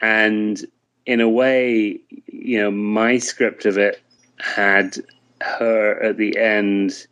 and 0.00 0.64
in 1.04 1.20
a 1.20 1.28
way, 1.28 2.00
you 2.28 2.58
know, 2.58 2.70
my 2.70 3.18
script 3.18 3.66
of 3.66 3.76
it 3.76 4.02
had 4.38 4.96
her 5.42 6.02
at 6.02 6.16
the 6.16 6.38
end. 6.38 7.06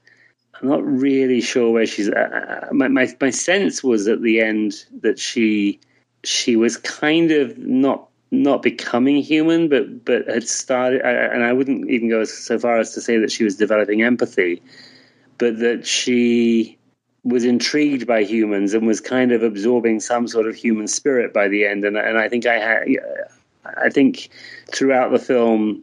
I'm 0.55 0.68
not 0.68 0.82
really 0.86 1.42
sure 1.42 1.70
where 1.70 1.84
she's. 1.84 2.09
Uh, 2.09 2.68
my, 2.72 2.88
my 2.88 3.14
my 3.20 3.30
sense 3.30 3.84
was 3.84 4.09
at 4.09 4.22
the 4.22 4.40
end 4.40 4.86
that 5.02 5.18
she 5.18 5.80
she 6.26 6.56
was 6.56 6.76
kind 6.76 7.30
of 7.30 7.56
not 7.59 8.09
not 8.30 8.62
becoming 8.62 9.22
human, 9.22 9.68
but 9.68 10.05
but 10.05 10.26
had 10.28 10.48
started. 10.48 11.02
And 11.02 11.44
I 11.44 11.52
wouldn't 11.52 11.88
even 11.90 12.09
go 12.09 12.24
so 12.24 12.59
far 12.59 12.78
as 12.78 12.94
to 12.94 13.01
say 13.01 13.18
that 13.18 13.30
she 13.30 13.44
was 13.44 13.56
developing 13.56 14.02
empathy, 14.02 14.62
but 15.38 15.59
that 15.59 15.86
she 15.86 16.78
was 17.22 17.44
intrigued 17.44 18.06
by 18.06 18.22
humans 18.22 18.74
and 18.74 18.86
was 18.86 19.01
kind 19.01 19.32
of 19.32 19.42
absorbing 19.42 19.98
some 19.98 20.28
sort 20.28 20.46
of 20.46 20.55
human 20.55 20.86
spirit 20.86 21.32
by 21.32 21.48
the 21.48 21.66
end. 21.66 21.84
And 21.84 21.96
and 21.96 22.18
I 22.18 22.28
think 22.28 22.46
I 22.46 22.59
had 22.59 22.88
I 23.64 23.88
think 23.88 24.28
throughout 24.72 25.10
the 25.10 25.18
film, 25.18 25.82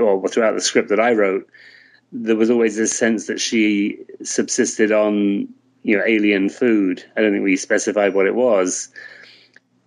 or 0.00 0.28
throughout 0.28 0.54
the 0.54 0.60
script 0.60 0.88
that 0.88 1.00
I 1.00 1.12
wrote, 1.12 1.48
there 2.10 2.36
was 2.36 2.50
always 2.50 2.76
this 2.76 2.96
sense 2.96 3.26
that 3.26 3.40
she 3.40 3.98
subsisted 4.22 4.92
on, 4.92 5.48
you 5.82 5.96
know, 5.96 6.04
alien 6.04 6.48
food. 6.48 7.04
I 7.16 7.20
don't 7.20 7.32
think 7.32 7.44
we 7.44 7.56
specified 7.56 8.14
what 8.14 8.26
it 8.26 8.34
was. 8.34 8.88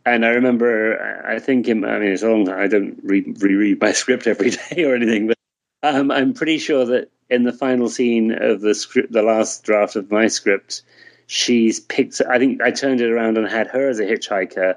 And 0.05 0.25
I 0.25 0.29
remember, 0.29 1.23
I 1.25 1.39
think, 1.39 1.67
in, 1.67 1.83
I 1.83 1.97
mean, 1.97 2.11
it's 2.11 2.23
long. 2.23 2.47
I 2.49 2.67
don't 2.67 2.99
read, 3.03 3.41
reread 3.41 3.81
my 3.81 3.91
script 3.93 4.27
every 4.27 4.51
day 4.51 4.83
or 4.83 4.95
anything, 4.95 5.27
but 5.27 5.37
um, 5.83 6.11
I'm 6.11 6.33
pretty 6.33 6.59
sure 6.59 6.85
that 6.85 7.11
in 7.29 7.43
the 7.43 7.53
final 7.53 7.89
scene 7.89 8.31
of 8.31 8.61
the 8.61 8.75
script, 8.75 9.11
the 9.11 9.23
last 9.23 9.63
draft 9.63 9.95
of 9.95 10.11
my 10.11 10.27
script, 10.27 10.83
she's 11.25 11.79
picked. 11.79 12.21
I 12.21 12.37
think 12.37 12.61
I 12.61 12.71
turned 12.71 13.01
it 13.01 13.09
around 13.09 13.37
and 13.37 13.47
had 13.47 13.67
her 13.67 13.89
as 13.89 13.99
a 13.99 14.05
hitchhiker 14.05 14.75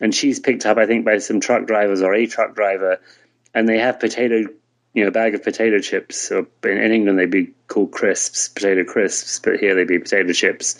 and 0.00 0.14
she's 0.14 0.40
picked 0.40 0.66
up, 0.66 0.78
I 0.78 0.86
think, 0.86 1.04
by 1.04 1.18
some 1.18 1.40
truck 1.40 1.66
drivers 1.66 2.02
or 2.02 2.14
a 2.14 2.26
truck 2.26 2.54
driver, 2.54 3.00
and 3.54 3.68
they 3.68 3.78
have 3.78 4.00
potato, 4.00 4.48
you 4.94 5.02
know, 5.02 5.08
a 5.08 5.12
bag 5.12 5.34
of 5.34 5.44
potato 5.44 5.78
chips. 5.78 6.30
Or 6.32 6.46
in, 6.64 6.78
in 6.78 6.92
England, 6.92 7.18
they'd 7.18 7.30
be 7.30 7.52
called 7.68 7.92
crisps, 7.92 8.48
potato 8.48 8.84
crisps, 8.84 9.38
but 9.38 9.60
here 9.60 9.74
they'd 9.74 9.86
be 9.86 10.00
potato 10.00 10.32
chips. 10.32 10.76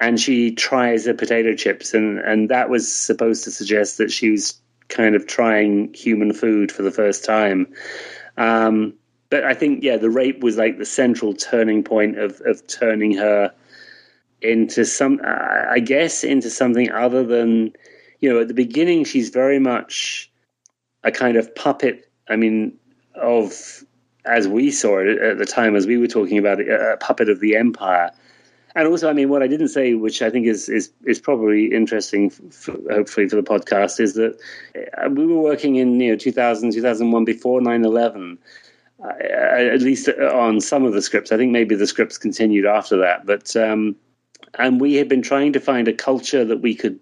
And 0.00 0.20
she 0.20 0.54
tries 0.54 1.04
the 1.04 1.14
potato 1.14 1.54
chips, 1.54 1.92
and 1.92 2.18
and 2.20 2.48
that 2.50 2.70
was 2.70 2.92
supposed 2.92 3.44
to 3.44 3.50
suggest 3.50 3.98
that 3.98 4.12
she 4.12 4.30
was 4.30 4.60
kind 4.88 5.14
of 5.16 5.26
trying 5.26 5.92
human 5.92 6.32
food 6.32 6.70
for 6.70 6.82
the 6.82 6.90
first 6.90 7.24
time. 7.24 7.66
Um, 8.36 8.94
but 9.28 9.44
I 9.44 9.54
think, 9.54 9.82
yeah, 9.82 9.96
the 9.96 10.08
rape 10.08 10.42
was 10.42 10.56
like 10.56 10.78
the 10.78 10.86
central 10.86 11.34
turning 11.34 11.82
point 11.82 12.18
of 12.18 12.40
of 12.42 12.66
turning 12.68 13.16
her 13.16 13.52
into 14.40 14.84
some, 14.84 15.20
I 15.24 15.80
guess, 15.80 16.22
into 16.22 16.48
something 16.48 16.92
other 16.92 17.24
than 17.24 17.72
you 18.20 18.32
know, 18.32 18.40
at 18.40 18.48
the 18.48 18.54
beginning, 18.54 19.04
she's 19.04 19.30
very 19.30 19.58
much 19.58 20.30
a 21.04 21.10
kind 21.10 21.36
of 21.36 21.54
puppet. 21.54 22.10
I 22.28 22.36
mean, 22.36 22.74
of 23.14 23.84
as 24.24 24.46
we 24.48 24.70
saw 24.70 24.98
it 24.98 25.18
at 25.18 25.38
the 25.38 25.46
time, 25.46 25.76
as 25.76 25.86
we 25.86 25.96
were 25.96 26.06
talking 26.06 26.38
about 26.38 26.60
it, 26.60 26.68
a 26.68 26.96
puppet 26.98 27.28
of 27.28 27.40
the 27.40 27.56
empire. 27.56 28.10
And 28.78 28.86
also, 28.86 29.10
I 29.10 29.12
mean, 29.12 29.28
what 29.28 29.42
I 29.42 29.48
didn't 29.48 29.70
say, 29.70 29.94
which 29.94 30.22
I 30.22 30.30
think 30.30 30.46
is 30.46 30.68
is 30.68 30.92
is 31.04 31.18
probably 31.18 31.74
interesting, 31.74 32.30
for, 32.30 32.76
hopefully 32.88 33.28
for 33.28 33.34
the 33.34 33.42
podcast, 33.42 33.98
is 33.98 34.14
that 34.14 34.38
uh, 34.96 35.10
we 35.10 35.26
were 35.26 35.40
working 35.40 35.74
in 35.74 35.98
you 35.98 36.12
know 36.12 36.16
2000, 36.16 36.70
2001 36.70 37.24
before 37.24 37.60
9-11, 37.60 38.38
uh, 39.02 39.08
at 39.18 39.80
least 39.80 40.08
on 40.08 40.60
some 40.60 40.84
of 40.84 40.92
the 40.92 41.02
scripts. 41.02 41.32
I 41.32 41.36
think 41.36 41.50
maybe 41.50 41.74
the 41.74 41.88
scripts 41.88 42.18
continued 42.18 42.66
after 42.66 42.96
that, 42.98 43.26
but 43.26 43.56
um, 43.56 43.96
and 44.54 44.80
we 44.80 44.94
had 44.94 45.08
been 45.08 45.22
trying 45.22 45.52
to 45.54 45.60
find 45.60 45.88
a 45.88 45.92
culture 45.92 46.44
that 46.44 46.60
we 46.62 46.76
could 46.76 47.00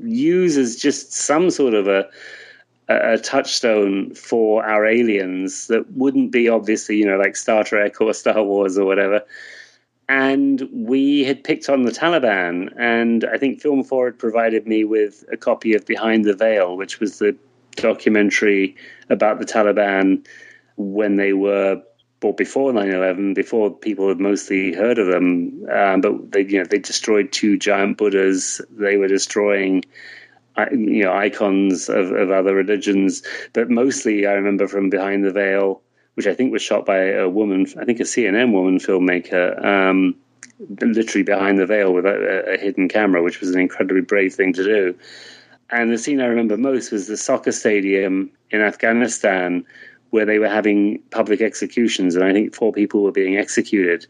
use 0.00 0.56
as 0.56 0.76
just 0.76 1.12
some 1.12 1.50
sort 1.50 1.74
of 1.74 1.88
a 1.88 2.08
a 2.88 3.18
touchstone 3.18 4.14
for 4.14 4.64
our 4.64 4.86
aliens 4.86 5.66
that 5.66 5.90
wouldn't 5.90 6.30
be 6.30 6.48
obviously, 6.48 6.98
you 6.98 7.06
know, 7.06 7.18
like 7.18 7.34
Star 7.34 7.64
Trek 7.64 8.00
or 8.00 8.14
Star 8.14 8.44
Wars 8.44 8.78
or 8.78 8.84
whatever. 8.84 9.22
And 10.10 10.68
we 10.72 11.22
had 11.22 11.44
picked 11.44 11.68
on 11.68 11.84
the 11.84 11.92
Taliban, 11.92 12.74
and 12.76 13.24
I 13.24 13.38
think 13.38 13.60
Film 13.60 13.84
4 13.84 14.06
had 14.06 14.18
provided 14.18 14.66
me 14.66 14.82
with 14.82 15.24
a 15.30 15.36
copy 15.36 15.72
of 15.72 15.86
Behind 15.86 16.24
the 16.24 16.34
Veil, 16.34 16.76
which 16.76 16.98
was 16.98 17.20
the 17.20 17.36
documentary 17.76 18.74
about 19.08 19.38
the 19.38 19.44
Taliban 19.44 20.26
when 20.76 21.14
they 21.14 21.32
were 21.32 21.80
but 22.18 22.36
before 22.36 22.72
9-11, 22.72 23.36
before 23.36 23.70
people 23.70 24.08
had 24.08 24.18
mostly 24.18 24.72
heard 24.74 24.98
of 24.98 25.06
them, 25.06 25.64
um, 25.72 26.00
but 26.00 26.32
they, 26.32 26.42
you 26.42 26.58
know, 26.58 26.64
they 26.64 26.80
destroyed 26.80 27.30
two 27.30 27.56
giant 27.56 27.96
Buddhas. 27.96 28.60
They 28.68 28.96
were 28.96 29.08
destroying, 29.08 29.84
you 30.72 31.04
know, 31.04 31.14
icons 31.14 31.88
of, 31.88 32.10
of 32.10 32.30
other 32.32 32.54
religions. 32.54 33.22
But 33.52 33.70
mostly, 33.70 34.26
I 34.26 34.32
remember 34.32 34.66
from 34.66 34.90
Behind 34.90 35.24
the 35.24 35.30
Veil, 35.30 35.80
which 36.20 36.26
I 36.26 36.34
think 36.34 36.52
was 36.52 36.60
shot 36.60 36.84
by 36.84 36.98
a 36.98 37.30
woman, 37.30 37.64
I 37.80 37.86
think 37.86 37.98
a 37.98 38.02
CNN 38.02 38.52
woman 38.52 38.78
filmmaker, 38.78 39.64
um, 39.64 40.14
literally 40.82 41.22
behind 41.22 41.58
the 41.58 41.64
veil 41.64 41.94
with 41.94 42.04
a, 42.04 42.56
a 42.56 42.58
hidden 42.58 42.90
camera, 42.90 43.22
which 43.22 43.40
was 43.40 43.54
an 43.54 43.58
incredibly 43.58 44.02
brave 44.02 44.34
thing 44.34 44.52
to 44.52 44.62
do. 44.62 44.94
And 45.70 45.90
the 45.90 45.96
scene 45.96 46.20
I 46.20 46.26
remember 46.26 46.58
most 46.58 46.92
was 46.92 47.06
the 47.06 47.16
soccer 47.16 47.52
stadium 47.52 48.30
in 48.50 48.60
Afghanistan 48.60 49.64
where 50.10 50.26
they 50.26 50.38
were 50.38 50.50
having 50.50 50.98
public 51.10 51.40
executions, 51.40 52.16
and 52.16 52.22
I 52.22 52.34
think 52.34 52.54
four 52.54 52.70
people 52.70 53.02
were 53.02 53.12
being 53.12 53.38
executed. 53.38 54.06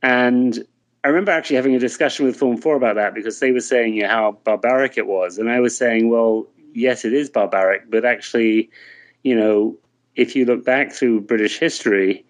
And 0.00 0.64
I 1.02 1.08
remember 1.08 1.32
actually 1.32 1.56
having 1.56 1.74
a 1.74 1.80
discussion 1.80 2.26
with 2.26 2.36
Film 2.36 2.58
4 2.58 2.76
about 2.76 2.94
that 2.94 3.14
because 3.14 3.40
they 3.40 3.50
were 3.50 3.58
saying 3.58 3.94
you 3.94 4.02
know, 4.02 4.08
how 4.08 4.38
barbaric 4.44 4.96
it 4.96 5.08
was. 5.08 5.38
And 5.38 5.50
I 5.50 5.58
was 5.58 5.76
saying, 5.76 6.10
well, 6.10 6.46
yes, 6.74 7.04
it 7.04 7.12
is 7.12 7.28
barbaric, 7.28 7.90
but 7.90 8.04
actually, 8.04 8.70
you 9.24 9.34
know, 9.34 9.76
if 10.18 10.34
you 10.34 10.44
look 10.44 10.64
back 10.64 10.92
through 10.92 11.20
British 11.22 11.58
history, 11.58 12.26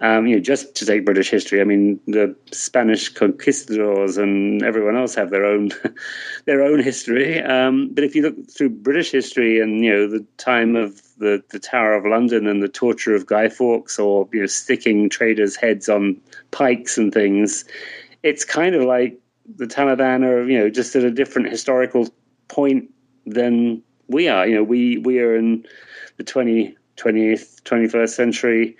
um, 0.00 0.26
you 0.26 0.36
know, 0.36 0.42
just 0.42 0.74
to 0.76 0.86
take 0.86 1.04
British 1.04 1.28
history, 1.28 1.60
I 1.60 1.64
mean, 1.64 2.00
the 2.06 2.34
Spanish 2.50 3.10
conquistadors 3.10 4.16
and 4.16 4.62
everyone 4.62 4.96
else 4.96 5.14
have 5.14 5.28
their 5.28 5.44
own 5.44 5.70
their 6.46 6.62
own 6.62 6.82
history. 6.82 7.40
Um, 7.42 7.90
but 7.92 8.02
if 8.02 8.14
you 8.14 8.22
look 8.22 8.50
through 8.50 8.70
British 8.70 9.10
history 9.10 9.60
and 9.60 9.84
you 9.84 9.92
know 9.92 10.08
the 10.08 10.24
time 10.38 10.74
of 10.74 11.02
the, 11.18 11.42
the 11.50 11.58
Tower 11.58 11.92
of 11.92 12.06
London 12.06 12.46
and 12.46 12.62
the 12.62 12.68
torture 12.68 13.14
of 13.14 13.26
Guy 13.26 13.50
Fawkes, 13.50 13.98
or 13.98 14.26
you 14.32 14.40
know, 14.40 14.46
sticking 14.46 15.10
traders' 15.10 15.54
heads 15.54 15.90
on 15.90 16.18
pikes 16.52 16.96
and 16.96 17.12
things, 17.12 17.66
it's 18.22 18.46
kind 18.46 18.74
of 18.74 18.84
like 18.84 19.20
the 19.56 19.66
Taliban 19.66 20.24
are 20.24 20.48
you 20.48 20.58
know 20.58 20.70
just 20.70 20.96
at 20.96 21.04
a 21.04 21.10
different 21.10 21.50
historical 21.50 22.08
point 22.48 22.90
than 23.26 23.82
we 24.08 24.28
are. 24.28 24.46
You 24.46 24.54
know, 24.54 24.64
we 24.64 24.96
we 24.96 25.18
are 25.20 25.36
in 25.36 25.66
the 26.16 26.24
20, 26.24 26.76
20th, 27.00 27.62
21st 27.62 28.10
century 28.10 28.76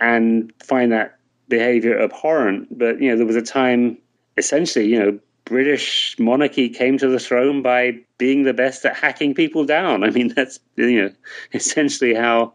and 0.00 0.52
find 0.62 0.92
that 0.92 1.18
behavior 1.48 2.00
abhorrent. 2.00 2.76
But 2.76 3.00
you 3.00 3.10
know, 3.10 3.16
there 3.16 3.26
was 3.26 3.36
a 3.36 3.42
time, 3.42 3.98
essentially, 4.36 4.86
you 4.86 4.98
know, 4.98 5.18
British 5.44 6.16
monarchy 6.18 6.68
came 6.68 6.96
to 6.98 7.08
the 7.08 7.18
throne 7.18 7.62
by 7.62 7.98
being 8.16 8.44
the 8.44 8.54
best 8.54 8.84
at 8.84 8.96
hacking 8.96 9.34
people 9.34 9.64
down. 9.64 10.04
I 10.04 10.10
mean, 10.10 10.28
that's 10.36 10.58
you 10.76 11.02
know, 11.02 11.10
essentially 11.52 12.14
how 12.14 12.54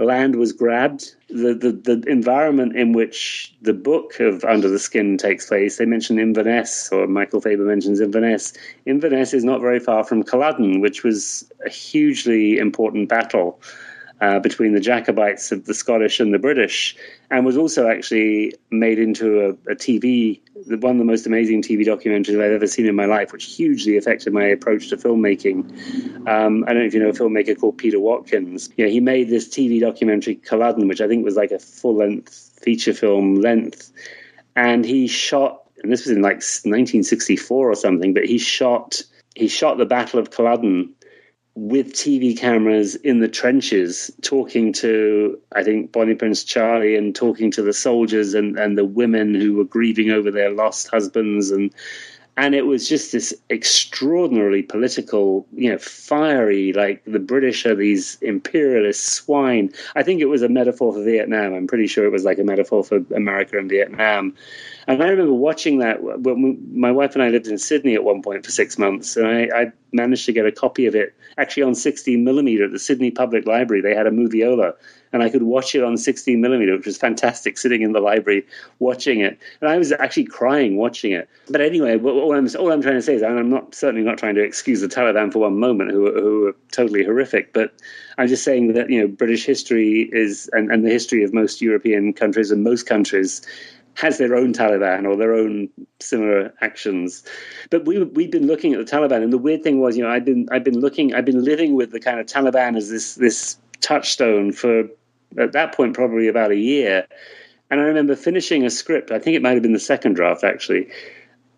land 0.00 0.36
was 0.36 0.52
grabbed. 0.52 1.14
The, 1.28 1.54
the 1.54 1.72
the 1.72 2.10
environment 2.10 2.76
in 2.76 2.92
which 2.92 3.54
the 3.62 3.74
book 3.74 4.20
of 4.20 4.44
Under 4.44 4.68
the 4.68 4.78
Skin 4.78 5.18
takes 5.18 5.46
place. 5.46 5.76
They 5.76 5.86
mention 5.86 6.18
Inverness, 6.18 6.90
or 6.90 7.06
Michael 7.06 7.40
Faber 7.40 7.64
mentions 7.64 8.00
Inverness. 8.00 8.52
Inverness 8.86 9.34
is 9.34 9.44
not 9.44 9.60
very 9.60 9.80
far 9.80 10.04
from 10.04 10.22
Culloden, 10.22 10.80
which 10.80 11.02
was 11.02 11.50
a 11.66 11.70
hugely 11.70 12.58
important 12.58 13.08
battle 13.08 13.60
uh, 14.20 14.40
between 14.40 14.74
the 14.74 14.80
Jacobites 14.80 15.52
of 15.52 15.64
the 15.66 15.74
Scottish 15.74 16.18
and 16.18 16.34
the 16.34 16.38
British, 16.38 16.96
and 17.30 17.46
was 17.46 17.56
also 17.56 17.88
actually 17.88 18.54
made 18.70 18.98
into 18.98 19.40
a, 19.40 19.48
a, 19.72 19.76
TV, 19.76 20.40
one 20.66 20.92
of 20.92 20.98
the 20.98 21.04
most 21.04 21.26
amazing 21.26 21.62
TV 21.62 21.86
documentaries 21.86 22.34
I've 22.34 22.52
ever 22.52 22.66
seen 22.66 22.86
in 22.86 22.96
my 22.96 23.04
life, 23.04 23.32
which 23.32 23.44
hugely 23.44 23.96
affected 23.96 24.32
my 24.32 24.44
approach 24.44 24.88
to 24.88 24.96
filmmaking. 24.96 26.26
Um, 26.28 26.64
I 26.64 26.72
don't 26.72 26.80
know 26.80 26.86
if 26.86 26.94
you 26.94 27.00
know 27.00 27.10
a 27.10 27.12
filmmaker 27.12 27.58
called 27.58 27.78
Peter 27.78 28.00
Watkins. 28.00 28.70
Know, 28.76 28.88
he 28.88 29.00
made 29.00 29.28
this 29.28 29.48
TV 29.48 29.80
documentary, 29.80 30.34
Culloden, 30.34 30.88
which 30.88 31.00
I 31.00 31.06
think 31.06 31.24
was 31.24 31.36
like 31.36 31.52
a 31.52 31.58
full 31.58 31.96
length 31.96 32.60
feature 32.60 32.92
film 32.92 33.36
length, 33.36 33.92
and 34.56 34.84
he 34.84 35.06
shot. 35.06 35.62
And 35.80 35.92
this 35.92 36.06
was 36.06 36.16
in 36.16 36.22
like 36.22 36.38
1964 36.38 37.70
or 37.70 37.74
something, 37.76 38.12
but 38.12 38.24
he 38.24 38.38
shot 38.38 39.00
he 39.38 39.46
shot 39.46 39.78
the 39.78 39.86
Battle 39.86 40.18
of 40.18 40.30
Culloden 40.30 40.94
with 41.58 41.92
TV 41.92 42.38
cameras 42.38 42.94
in 42.94 43.18
the 43.18 43.26
trenches, 43.26 44.12
talking 44.22 44.72
to, 44.72 45.36
I 45.52 45.64
think, 45.64 45.90
Bonnie 45.90 46.14
Prince 46.14 46.44
Charlie 46.44 46.94
and 46.94 47.12
talking 47.12 47.50
to 47.50 47.62
the 47.62 47.72
soldiers 47.72 48.34
and, 48.34 48.56
and 48.56 48.78
the 48.78 48.84
women 48.84 49.34
who 49.34 49.56
were 49.56 49.64
grieving 49.64 50.10
over 50.12 50.30
their 50.30 50.50
lost 50.50 50.86
husbands. 50.88 51.50
And, 51.50 51.74
and 52.36 52.54
it 52.54 52.64
was 52.64 52.88
just 52.88 53.10
this 53.10 53.34
extraordinarily 53.50 54.62
political, 54.62 55.48
you 55.52 55.72
know, 55.72 55.78
fiery, 55.78 56.72
like 56.72 57.02
the 57.06 57.18
British 57.18 57.66
are 57.66 57.74
these 57.74 58.18
imperialist 58.20 59.06
swine. 59.06 59.72
I 59.96 60.04
think 60.04 60.20
it 60.20 60.26
was 60.26 60.42
a 60.42 60.48
metaphor 60.48 60.92
for 60.92 61.02
Vietnam. 61.02 61.54
I'm 61.54 61.66
pretty 61.66 61.88
sure 61.88 62.06
it 62.06 62.12
was 62.12 62.24
like 62.24 62.38
a 62.38 62.44
metaphor 62.44 62.84
for 62.84 62.98
America 63.16 63.58
and 63.58 63.68
Vietnam. 63.68 64.36
And 64.86 65.02
I 65.02 65.08
remember 65.08 65.34
watching 65.34 65.80
that 65.80 66.00
when 66.00 66.70
my 66.72 66.92
wife 66.92 67.14
and 67.14 67.24
I 67.24 67.30
lived 67.30 67.48
in 67.48 67.58
Sydney 67.58 67.94
at 67.94 68.04
one 68.04 68.22
point 68.22 68.44
for 68.44 68.52
six 68.52 68.78
months, 68.78 69.16
and 69.16 69.26
I, 69.26 69.48
I 69.52 69.72
managed 69.92 70.26
to 70.26 70.32
get 70.32 70.46
a 70.46 70.52
copy 70.52 70.86
of 70.86 70.94
it 70.94 71.16
actually 71.38 71.62
on 71.62 71.74
16 71.74 72.22
millimeter 72.22 72.64
at 72.64 72.72
the 72.72 72.78
Sydney 72.78 73.10
Public 73.10 73.46
Library. 73.46 73.80
They 73.80 73.94
had 73.94 74.06
a 74.06 74.10
moviola, 74.10 74.74
and 75.12 75.22
I 75.22 75.30
could 75.30 75.44
watch 75.44 75.74
it 75.74 75.82
on 75.82 75.96
16 75.96 76.40
millimeter, 76.40 76.76
which 76.76 76.86
was 76.86 76.98
fantastic. 76.98 77.56
Sitting 77.68 77.82
in 77.82 77.92
the 77.92 78.00
library 78.00 78.44
watching 78.78 79.20
it, 79.20 79.38
and 79.60 79.70
I 79.70 79.78
was 79.78 79.92
actually 79.92 80.24
crying 80.24 80.76
watching 80.76 81.12
it. 81.12 81.28
But 81.48 81.60
anyway, 81.60 81.98
all 81.98 82.34
I'm 82.34 82.48
all 82.58 82.72
I'm 82.72 82.82
trying 82.82 82.96
to 82.96 83.02
say 83.02 83.14
is, 83.14 83.22
I'm 83.22 83.48
not 83.48 83.74
certainly 83.74 84.04
not 84.04 84.18
trying 84.18 84.34
to 84.34 84.42
excuse 84.42 84.80
the 84.80 84.88
Taliban 84.88 85.32
for 85.32 85.38
one 85.40 85.58
moment, 85.58 85.92
who 85.92 86.12
who 86.12 86.46
are 86.48 86.56
totally 86.72 87.04
horrific, 87.04 87.52
but 87.52 87.72
I'm 88.18 88.28
just 88.28 88.44
saying 88.44 88.72
that 88.74 88.90
you 88.90 89.00
know 89.00 89.08
British 89.08 89.44
history 89.44 90.08
is 90.12 90.50
and, 90.52 90.70
and 90.70 90.84
the 90.84 90.90
history 90.90 91.22
of 91.22 91.32
most 91.32 91.62
European 91.62 92.12
countries 92.12 92.50
and 92.50 92.64
most 92.64 92.84
countries 92.86 93.42
has 93.98 94.16
their 94.16 94.36
own 94.36 94.52
Taliban 94.52 95.06
or 95.06 95.16
their 95.16 95.34
own 95.34 95.68
similar 95.98 96.54
actions. 96.60 97.24
But 97.68 97.84
we 97.84 98.02
we've 98.04 98.30
been 98.30 98.46
looking 98.46 98.72
at 98.72 98.78
the 98.78 98.90
Taliban, 98.90 99.24
and 99.24 99.32
the 99.32 99.38
weird 99.38 99.64
thing 99.64 99.80
was, 99.80 99.96
you 99.96 100.04
know, 100.04 100.10
I've 100.10 100.24
been 100.24 100.48
I've 100.52 100.62
been 100.62 100.80
looking, 100.80 101.14
I've 101.14 101.24
been 101.24 101.44
living 101.44 101.74
with 101.74 101.90
the 101.90 101.98
kind 101.98 102.20
of 102.20 102.26
Taliban 102.26 102.76
as 102.76 102.88
this 102.88 103.16
this 103.16 103.58
touchstone 103.80 104.52
for 104.52 104.84
at 105.36 105.52
that 105.52 105.74
point 105.74 105.94
probably 105.94 106.28
about 106.28 106.52
a 106.52 106.56
year. 106.56 107.08
And 107.70 107.80
I 107.80 107.84
remember 107.84 108.14
finishing 108.14 108.64
a 108.64 108.70
script. 108.70 109.10
I 109.10 109.18
think 109.18 109.36
it 109.36 109.42
might 109.42 109.54
have 109.54 109.62
been 109.62 109.72
the 109.72 109.80
second 109.80 110.14
draft 110.14 110.44
actually. 110.44 110.88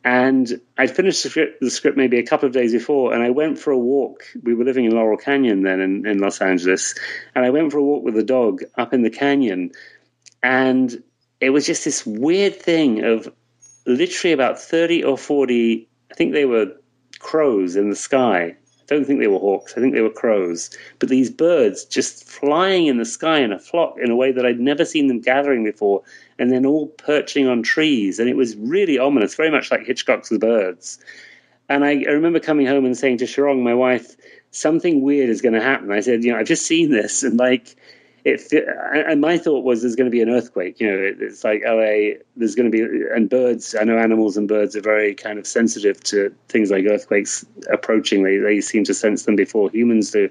And 0.03 0.61
I'd 0.79 0.91
finished 0.91 1.23
the 1.23 1.29
script, 1.29 1.61
the 1.61 1.69
script 1.69 1.99
maybe 1.99 2.19
a 2.19 2.23
couple 2.23 2.47
of 2.47 2.55
days 2.55 2.73
before, 2.73 3.13
and 3.13 3.23
I 3.23 3.29
went 3.29 3.59
for 3.59 3.71
a 3.71 3.79
walk. 3.79 4.25
We 4.43 4.55
were 4.55 4.65
living 4.65 4.87
in 4.87 4.93
Laurel 4.93 5.19
Canyon 5.19 5.63
then 5.63 5.83
in, 5.83 6.07
in 6.07 6.19
Los 6.21 6.41
Angeles, 6.41 6.95
and 7.35 7.45
I 7.45 7.51
went 7.51 7.71
for 7.71 7.77
a 7.77 7.85
walk 7.85 8.03
with 8.03 8.15
the 8.15 8.23
dog 8.23 8.63
up 8.79 8.95
in 8.95 9.03
the 9.03 9.11
canyon. 9.11 9.73
And 10.43 11.03
it 11.41 11.51
was 11.51 11.67
just 11.67 11.85
this 11.85 12.05
weird 12.07 12.55
thing 12.55 13.05
of 13.05 13.33
literally 13.87 14.33
about 14.33 14.61
30 14.61 15.05
or 15.05 15.17
40, 15.17 15.89
I 16.11 16.15
think 16.15 16.33
they 16.33 16.45
were 16.45 16.73
crows 17.19 17.77
in 17.77 17.91
the 17.91 17.97
sky. 17.97 18.57
I 18.81 18.95
don't 18.95 19.05
think 19.05 19.21
they 19.21 19.29
were 19.29 19.39
hawks, 19.39 19.75
I 19.77 19.81
think 19.81 19.95
they 19.95 20.01
were 20.01 20.11
crows. 20.11 20.71
But 20.99 21.09
these 21.09 21.31
birds 21.31 21.85
just 21.85 22.29
flying 22.29 22.87
in 22.87 22.99
the 22.99 23.05
sky 23.05 23.39
in 23.39 23.53
a 23.53 23.59
flock 23.59 23.97
in 24.03 24.11
a 24.11 24.17
way 24.17 24.33
that 24.33 24.45
I'd 24.45 24.61
never 24.61 24.85
seen 24.85 25.07
them 25.07 25.21
gathering 25.21 25.65
before, 25.65 26.03
and 26.39 26.51
then 26.51 26.67
all 26.67 26.89
perching 26.89 27.47
on 27.47 27.63
trees. 27.63 28.19
And 28.19 28.29
it 28.29 28.37
was 28.37 28.57
really 28.57 28.99
ominous, 28.99 29.35
very 29.35 29.51
much 29.51 29.71
like 29.71 29.87
Hitchcock's 29.87 30.31
Birds. 30.37 30.99
And 31.69 31.85
I, 31.85 32.03
I 32.09 32.13
remember 32.13 32.41
coming 32.41 32.67
home 32.67 32.85
and 32.85 32.97
saying 32.97 33.19
to 33.19 33.27
Sharon, 33.27 33.63
my 33.63 33.75
wife, 33.75 34.17
something 34.51 35.03
weird 35.03 35.31
is 35.31 35.41
going 35.41 35.55
to 35.55 35.63
happen. 35.63 35.93
I 35.93 36.01
said, 36.01 36.25
you 36.25 36.33
know, 36.33 36.39
I've 36.39 36.47
just 36.47 36.67
seen 36.67 36.91
this, 36.91 37.23
and 37.23 37.39
like, 37.39 37.77
it, 38.25 38.53
and 38.53 39.21
my 39.21 39.39
thought 39.39 39.65
was 39.65 39.83
there's 39.83 39.97
going 39.97 40.11
to 40.11 40.11
be 40.11 40.21
an 40.21 40.29
earthquake. 40.29 40.81
You 40.81 40.89
know, 40.89 41.15
it's 41.21 41.45
like 41.45 41.63
LA. 41.65 42.21
There's 42.37 42.55
going 42.55 42.71
to 42.71 42.77
be 42.77 43.05
and 43.15 43.29
birds. 43.31 43.75
I 43.75 43.85
know 43.85 43.99
animals 43.99 44.37
and 44.37 44.47
birds 44.47 44.77
are 44.77 44.81
very 44.81 45.15
kind 45.15 45.39
of 45.39 45.47
sensitive 45.47 46.03
to 46.05 46.35
things 46.49 46.71
like 46.71 46.85
earthquakes 46.85 47.47
approaching. 47.71 48.23
They 48.23 48.37
they 48.37 48.61
seem 48.61 48.85
to 48.85 48.95
sense 48.95 49.25
them 49.25 49.37
before 49.37 49.71
humans 49.71 50.11
do. 50.11 50.31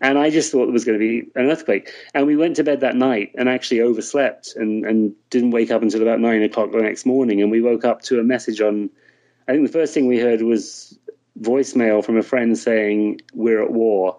And 0.00 0.18
I 0.18 0.30
just 0.30 0.50
thought 0.50 0.64
there 0.64 0.72
was 0.72 0.84
going 0.84 0.98
to 0.98 1.04
be 1.04 1.30
an 1.36 1.48
earthquake. 1.48 1.92
And 2.12 2.26
we 2.26 2.34
went 2.34 2.56
to 2.56 2.64
bed 2.64 2.80
that 2.80 2.96
night 2.96 3.30
and 3.36 3.48
actually 3.48 3.80
overslept 3.82 4.56
and, 4.56 4.84
and 4.84 5.14
didn't 5.30 5.52
wake 5.52 5.70
up 5.70 5.80
until 5.80 6.02
about 6.02 6.18
nine 6.18 6.42
o'clock 6.42 6.72
the 6.72 6.78
next 6.78 7.06
morning. 7.06 7.40
And 7.40 7.52
we 7.52 7.62
woke 7.62 7.84
up 7.84 8.02
to 8.02 8.18
a 8.18 8.24
message 8.24 8.60
on. 8.60 8.90
I 9.46 9.52
think 9.52 9.66
the 9.66 9.72
first 9.72 9.94
thing 9.94 10.08
we 10.08 10.18
heard 10.18 10.42
was 10.42 10.98
voicemail 11.40 12.04
from 12.04 12.16
a 12.16 12.22
friend 12.22 12.58
saying 12.58 13.20
we're 13.32 13.62
at 13.62 13.70
war 13.70 14.18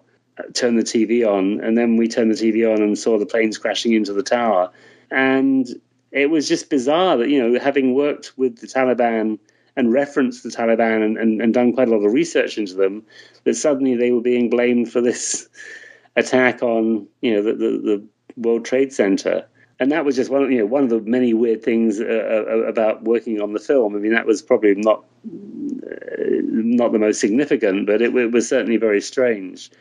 turned 0.54 0.80
the 0.80 0.84
TV 0.84 1.26
on, 1.26 1.60
and 1.62 1.78
then 1.78 1.98
we 1.98 2.08
turned 2.08 2.32
the 2.32 2.36
TV 2.36 2.72
on 2.72 2.82
and 2.82 2.98
saw 2.98 3.18
the 3.18 3.26
planes 3.26 3.58
crashing 3.58 3.94
into 3.94 4.14
the 4.14 4.24
tower. 4.24 4.72
And 5.12 5.68
it 6.12 6.30
was 6.30 6.48
just 6.48 6.70
bizarre 6.70 7.18
that, 7.18 7.30
you 7.30 7.42
know, 7.42 7.60
having 7.60 7.94
worked 7.94 8.38
with 8.38 8.60
the 8.60 8.68
Taliban 8.68 9.40
and 9.76 9.92
referenced 9.92 10.44
the 10.44 10.50
Taliban 10.50 11.04
and, 11.04 11.18
and, 11.18 11.42
and 11.42 11.54
done 11.54 11.74
quite 11.74 11.88
a 11.88 11.92
lot 11.92 12.06
of 12.06 12.14
research 12.14 12.58
into 12.58 12.76
them, 12.76 13.04
that 13.44 13.56
suddenly 13.56 13.96
they 13.96 14.12
were 14.12 14.22
being 14.22 14.50
blamed 14.50 14.92
for 14.92 15.02
this 15.02 15.48
attack 16.16 16.62
on, 16.62 17.08
you 17.22 17.34
know, 17.34 17.42
the, 17.42 17.54
the, 17.54 17.78
the 17.78 18.08
World 18.38 18.66
Trade 18.66 18.94
Center. 18.94 19.46
And 19.80 19.92
that 19.92 20.06
was 20.06 20.16
just 20.16 20.30
one, 20.30 20.52
you 20.52 20.60
know, 20.60 20.66
one 20.66 20.84
of 20.84 20.90
the 20.90 21.02
many 21.02 21.34
weird 21.34 21.64
things 21.64 22.00
uh, 22.00 22.04
uh 22.48 22.58
about 22.68 23.04
working 23.04 23.42
on 23.42 23.54
the 23.54 23.60
film. 23.60 23.96
I 23.96 24.00
mean, 24.00 24.14
that 24.14 24.28
was 24.28 24.42
probably 24.42 24.76
not 24.76 25.04
uh, 25.26 26.40
not 26.42 26.92
the 26.92 27.00
most 27.00 27.20
significant, 27.20 27.88
but 27.88 28.02
it, 28.02 28.16
it 28.16 28.32
was 28.32 28.48
certainly 28.48 28.78
very 28.78 29.02
strange 29.02 29.72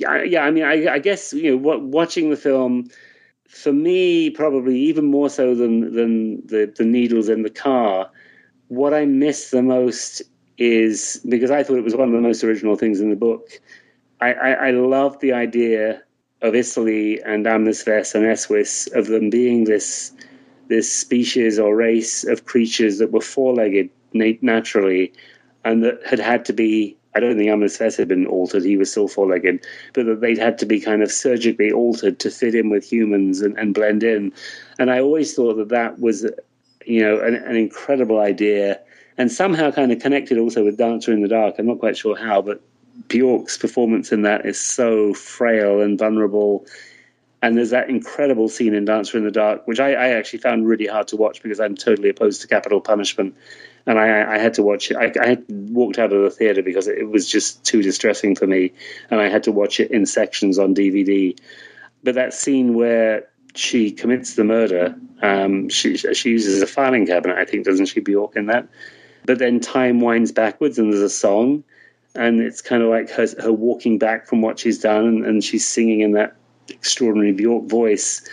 yeah, 0.00 0.22
yeah. 0.22 0.40
I 0.42 0.50
mean, 0.50 0.64
I, 0.64 0.94
I 0.94 0.98
guess 0.98 1.32
you 1.32 1.52
know, 1.52 1.56
what, 1.58 1.82
watching 1.82 2.30
the 2.30 2.36
film 2.36 2.88
for 3.46 3.72
me, 3.72 4.30
probably 4.30 4.78
even 4.78 5.04
more 5.04 5.28
so 5.28 5.54
than 5.54 5.92
than 5.94 6.46
the 6.46 6.72
the 6.74 6.84
needles 6.84 7.28
in 7.28 7.42
the 7.42 7.50
car. 7.50 8.10
What 8.68 8.94
I 8.94 9.04
miss 9.04 9.50
the 9.50 9.62
most 9.62 10.22
is 10.56 11.20
because 11.28 11.50
I 11.50 11.62
thought 11.62 11.78
it 11.78 11.84
was 11.84 11.96
one 11.96 12.08
of 12.08 12.14
the 12.14 12.20
most 12.20 12.44
original 12.44 12.76
things 12.76 13.00
in 13.00 13.10
the 13.10 13.16
book. 13.16 13.48
I, 14.20 14.32
I, 14.32 14.50
I 14.50 14.70
love 14.70 15.18
the 15.18 15.32
idea 15.32 16.02
of 16.42 16.54
Isserley 16.54 17.20
and 17.24 17.46
Amlis 17.46 17.84
Vess 17.84 18.14
and 18.14 18.24
Esswis 18.24 18.92
of 18.94 19.06
them 19.06 19.30
being 19.30 19.64
this 19.64 20.12
this 20.68 20.90
species 20.90 21.58
or 21.58 21.74
race 21.74 22.24
of 22.24 22.44
creatures 22.44 22.98
that 22.98 23.10
were 23.10 23.20
four 23.20 23.54
legged 23.54 23.90
naturally 24.12 25.12
and 25.64 25.82
that 25.82 26.06
had 26.06 26.20
had 26.20 26.44
to 26.46 26.52
be 26.52 26.96
I 27.14 27.20
don't 27.20 27.36
think 27.36 27.50
Vess 27.50 27.96
had 27.96 28.08
been 28.08 28.26
altered; 28.26 28.64
he 28.64 28.76
was 28.76 28.90
still 28.90 29.08
four-legged, 29.08 29.66
but 29.94 30.06
that 30.06 30.20
they'd 30.20 30.38
had 30.38 30.58
to 30.58 30.66
be 30.66 30.80
kind 30.80 31.02
of 31.02 31.10
surgically 31.10 31.72
altered 31.72 32.20
to 32.20 32.30
fit 32.30 32.54
in 32.54 32.70
with 32.70 32.90
humans 32.90 33.40
and, 33.40 33.58
and 33.58 33.74
blend 33.74 34.02
in. 34.02 34.32
And 34.78 34.90
I 34.90 35.00
always 35.00 35.34
thought 35.34 35.54
that 35.54 35.70
that 35.70 35.98
was, 35.98 36.24
you 36.86 37.02
know, 37.02 37.18
an, 37.18 37.34
an 37.34 37.56
incredible 37.56 38.20
idea, 38.20 38.80
and 39.18 39.30
somehow 39.30 39.70
kind 39.70 39.90
of 39.90 40.00
connected 40.00 40.38
also 40.38 40.64
with 40.64 40.78
Dancer 40.78 41.12
in 41.12 41.22
the 41.22 41.28
Dark. 41.28 41.56
I'm 41.58 41.66
not 41.66 41.80
quite 41.80 41.96
sure 41.96 42.16
how, 42.16 42.42
but 42.42 42.60
Bjork's 43.08 43.58
performance 43.58 44.12
in 44.12 44.22
that 44.22 44.46
is 44.46 44.60
so 44.60 45.14
frail 45.14 45.80
and 45.80 45.98
vulnerable. 45.98 46.66
And 47.42 47.56
there's 47.56 47.70
that 47.70 47.88
incredible 47.88 48.48
scene 48.48 48.74
in 48.74 48.84
Dancer 48.84 49.16
in 49.16 49.24
the 49.24 49.30
Dark, 49.30 49.66
which 49.66 49.80
I, 49.80 49.92
I 49.92 50.08
actually 50.10 50.40
found 50.40 50.68
really 50.68 50.86
hard 50.86 51.08
to 51.08 51.16
watch 51.16 51.42
because 51.42 51.58
I'm 51.58 51.74
totally 51.74 52.10
opposed 52.10 52.42
to 52.42 52.46
capital 52.46 52.80
punishment 52.80 53.34
and 53.86 53.98
I, 53.98 54.34
I, 54.34 54.38
had 54.38 54.54
to 54.54 54.62
watch 54.62 54.90
it. 54.90 54.96
I, 54.96 55.12
I 55.20 55.38
walked 55.48 55.98
out 55.98 56.12
of 56.12 56.22
the 56.22 56.30
theater 56.30 56.62
because 56.62 56.86
it 56.86 57.08
was 57.08 57.28
just 57.28 57.64
too 57.64 57.82
distressing 57.82 58.34
for 58.36 58.46
me, 58.46 58.72
and 59.10 59.20
I 59.20 59.28
had 59.28 59.44
to 59.44 59.52
watch 59.52 59.80
it 59.80 59.90
in 59.90 60.06
sections 60.06 60.58
on 60.58 60.74
DVD. 60.74 61.38
But 62.02 62.14
that 62.14 62.34
scene 62.34 62.74
where 62.74 63.28
she 63.54 63.90
commits 63.90 64.34
the 64.34 64.44
murder, 64.44 64.94
um, 65.22 65.68
she 65.68 65.96
she 65.96 66.30
uses 66.30 66.62
a 66.62 66.66
filing 66.66 67.06
cabinet, 67.06 67.38
I 67.38 67.44
think, 67.44 67.64
doesn't 67.64 67.86
she, 67.86 68.00
Bjork, 68.00 68.36
in 68.36 68.46
that? 68.46 68.68
But 69.24 69.38
then 69.38 69.60
time 69.60 70.00
winds 70.00 70.32
backwards, 70.32 70.78
and 70.78 70.92
there's 70.92 71.02
a 71.02 71.10
song, 71.10 71.64
and 72.14 72.40
it's 72.40 72.62
kind 72.62 72.82
of 72.82 72.88
like 72.88 73.10
her, 73.10 73.26
her 73.40 73.52
walking 73.52 73.98
back 73.98 74.26
from 74.26 74.42
what 74.42 74.58
she's 74.58 74.78
done, 74.78 75.06
and, 75.06 75.26
and 75.26 75.44
she's 75.44 75.66
singing 75.66 76.00
in 76.00 76.12
that 76.12 76.36
extraordinary 76.68 77.32
Bjork 77.32 77.64
voice 77.64 78.28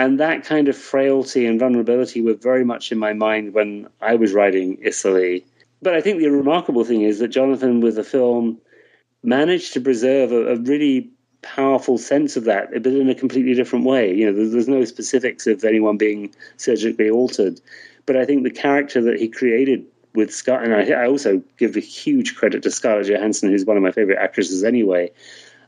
and 0.00 0.18
that 0.18 0.46
kind 0.46 0.66
of 0.68 0.78
frailty 0.78 1.44
and 1.44 1.60
vulnerability 1.60 2.22
were 2.22 2.32
very 2.32 2.64
much 2.64 2.90
in 2.90 2.98
my 2.98 3.12
mind 3.12 3.52
when 3.52 3.86
I 4.00 4.14
was 4.14 4.32
writing 4.32 4.78
Isserley. 4.78 5.44
But 5.82 5.94
I 5.94 6.00
think 6.00 6.20
the 6.20 6.30
remarkable 6.30 6.84
thing 6.84 7.02
is 7.02 7.18
that 7.18 7.28
Jonathan, 7.28 7.82
with 7.82 7.96
the 7.96 8.02
film, 8.02 8.58
managed 9.22 9.74
to 9.74 9.80
preserve 9.80 10.32
a, 10.32 10.54
a 10.54 10.56
really 10.56 11.10
powerful 11.42 11.98
sense 11.98 12.34
of 12.34 12.44
that, 12.44 12.72
but 12.72 12.86
in 12.86 13.10
a 13.10 13.14
completely 13.14 13.52
different 13.52 13.84
way. 13.84 14.14
You 14.14 14.24
know, 14.24 14.32
there's, 14.32 14.52
there's 14.52 14.68
no 14.68 14.86
specifics 14.86 15.46
of 15.46 15.64
anyone 15.64 15.98
being 15.98 16.34
surgically 16.56 17.10
altered, 17.10 17.60
but 18.06 18.16
I 18.16 18.24
think 18.24 18.42
the 18.42 18.50
character 18.50 19.02
that 19.02 19.20
he 19.20 19.28
created 19.28 19.84
with 20.14 20.32
Scott, 20.32 20.64
and 20.64 20.74
I, 20.74 21.02
I 21.02 21.08
also 21.08 21.42
give 21.58 21.76
a 21.76 21.80
huge 21.80 22.36
credit 22.36 22.62
to 22.62 22.70
Scarlett 22.70 23.08
Johansson, 23.08 23.50
who's 23.50 23.66
one 23.66 23.76
of 23.76 23.82
my 23.82 23.92
favorite 23.92 24.18
actresses 24.18 24.64
anyway. 24.64 25.10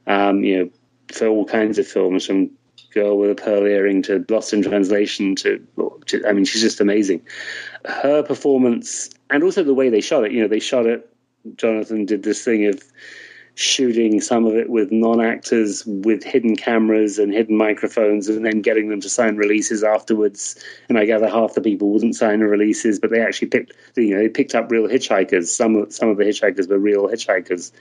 Um, 0.07 0.43
you 0.43 0.59
know, 0.59 0.71
for 1.13 1.27
all 1.27 1.45
kinds 1.45 1.79
of 1.79 1.87
films, 1.87 2.27
from 2.27 2.51
girl 2.93 3.19
with 3.19 3.31
a 3.31 3.35
pearl 3.35 3.67
earring 3.67 4.03
to 4.03 4.25
Lost 4.29 4.53
in 4.53 4.63
Translation 4.63 5.35
to, 5.37 5.67
to, 6.07 6.27
I 6.27 6.33
mean, 6.33 6.45
she's 6.45 6.63
just 6.63 6.81
amazing. 6.81 7.27
Her 7.85 8.23
performance 8.23 9.11
and 9.31 9.43
also 9.43 9.65
the 9.65 9.75
way 9.75 9.89
they 9.89 10.01
shot 10.01 10.25
it, 10.25 10.33
you 10.33 10.43
know, 10.43 10.49
they 10.49 10.61
shot 10.61 10.87
it. 10.87 11.09
Jonathan 11.57 12.07
did 12.07 12.23
this 12.23 12.45
thing 12.45 12.67
of 12.67 12.83
shooting 13.55 14.21
some 14.21 14.47
of 14.47 14.55
it 14.55 14.71
with 14.71 14.91
non-actors 14.91 15.85
with 15.85 16.25
hidden 16.25 16.57
cameras 16.57 17.19
and 17.19 17.33
hidden 17.33 17.57
microphones 17.57 18.29
and 18.29 18.45
then 18.47 18.63
getting 18.63 18.89
them 18.89 19.01
to 19.01 19.11
sign 19.11 19.37
releases 19.37 19.85
afterwards 19.85 20.59
and 20.89 20.97
i 20.97 21.05
gather 21.05 21.29
half 21.29 21.53
the 21.53 21.61
people 21.61 21.91
wouldn't 21.91 22.17
sign 22.17 22.39
the 22.39 22.47
releases 22.47 22.99
but 22.99 23.11
they 23.11 23.21
actually 23.21 23.49
picked 23.49 23.73
you 23.95 24.15
know 24.15 24.21
they 24.21 24.29
picked 24.29 24.55
up 24.55 24.71
real 24.71 24.89
hitchhikers 24.89 25.49
some 25.49 25.91
some 25.91 26.09
of 26.09 26.17
the 26.17 26.25
hitchhikers 26.25 26.67
were 26.69 26.79
real 26.79 27.09
hitchhikers 27.09 27.73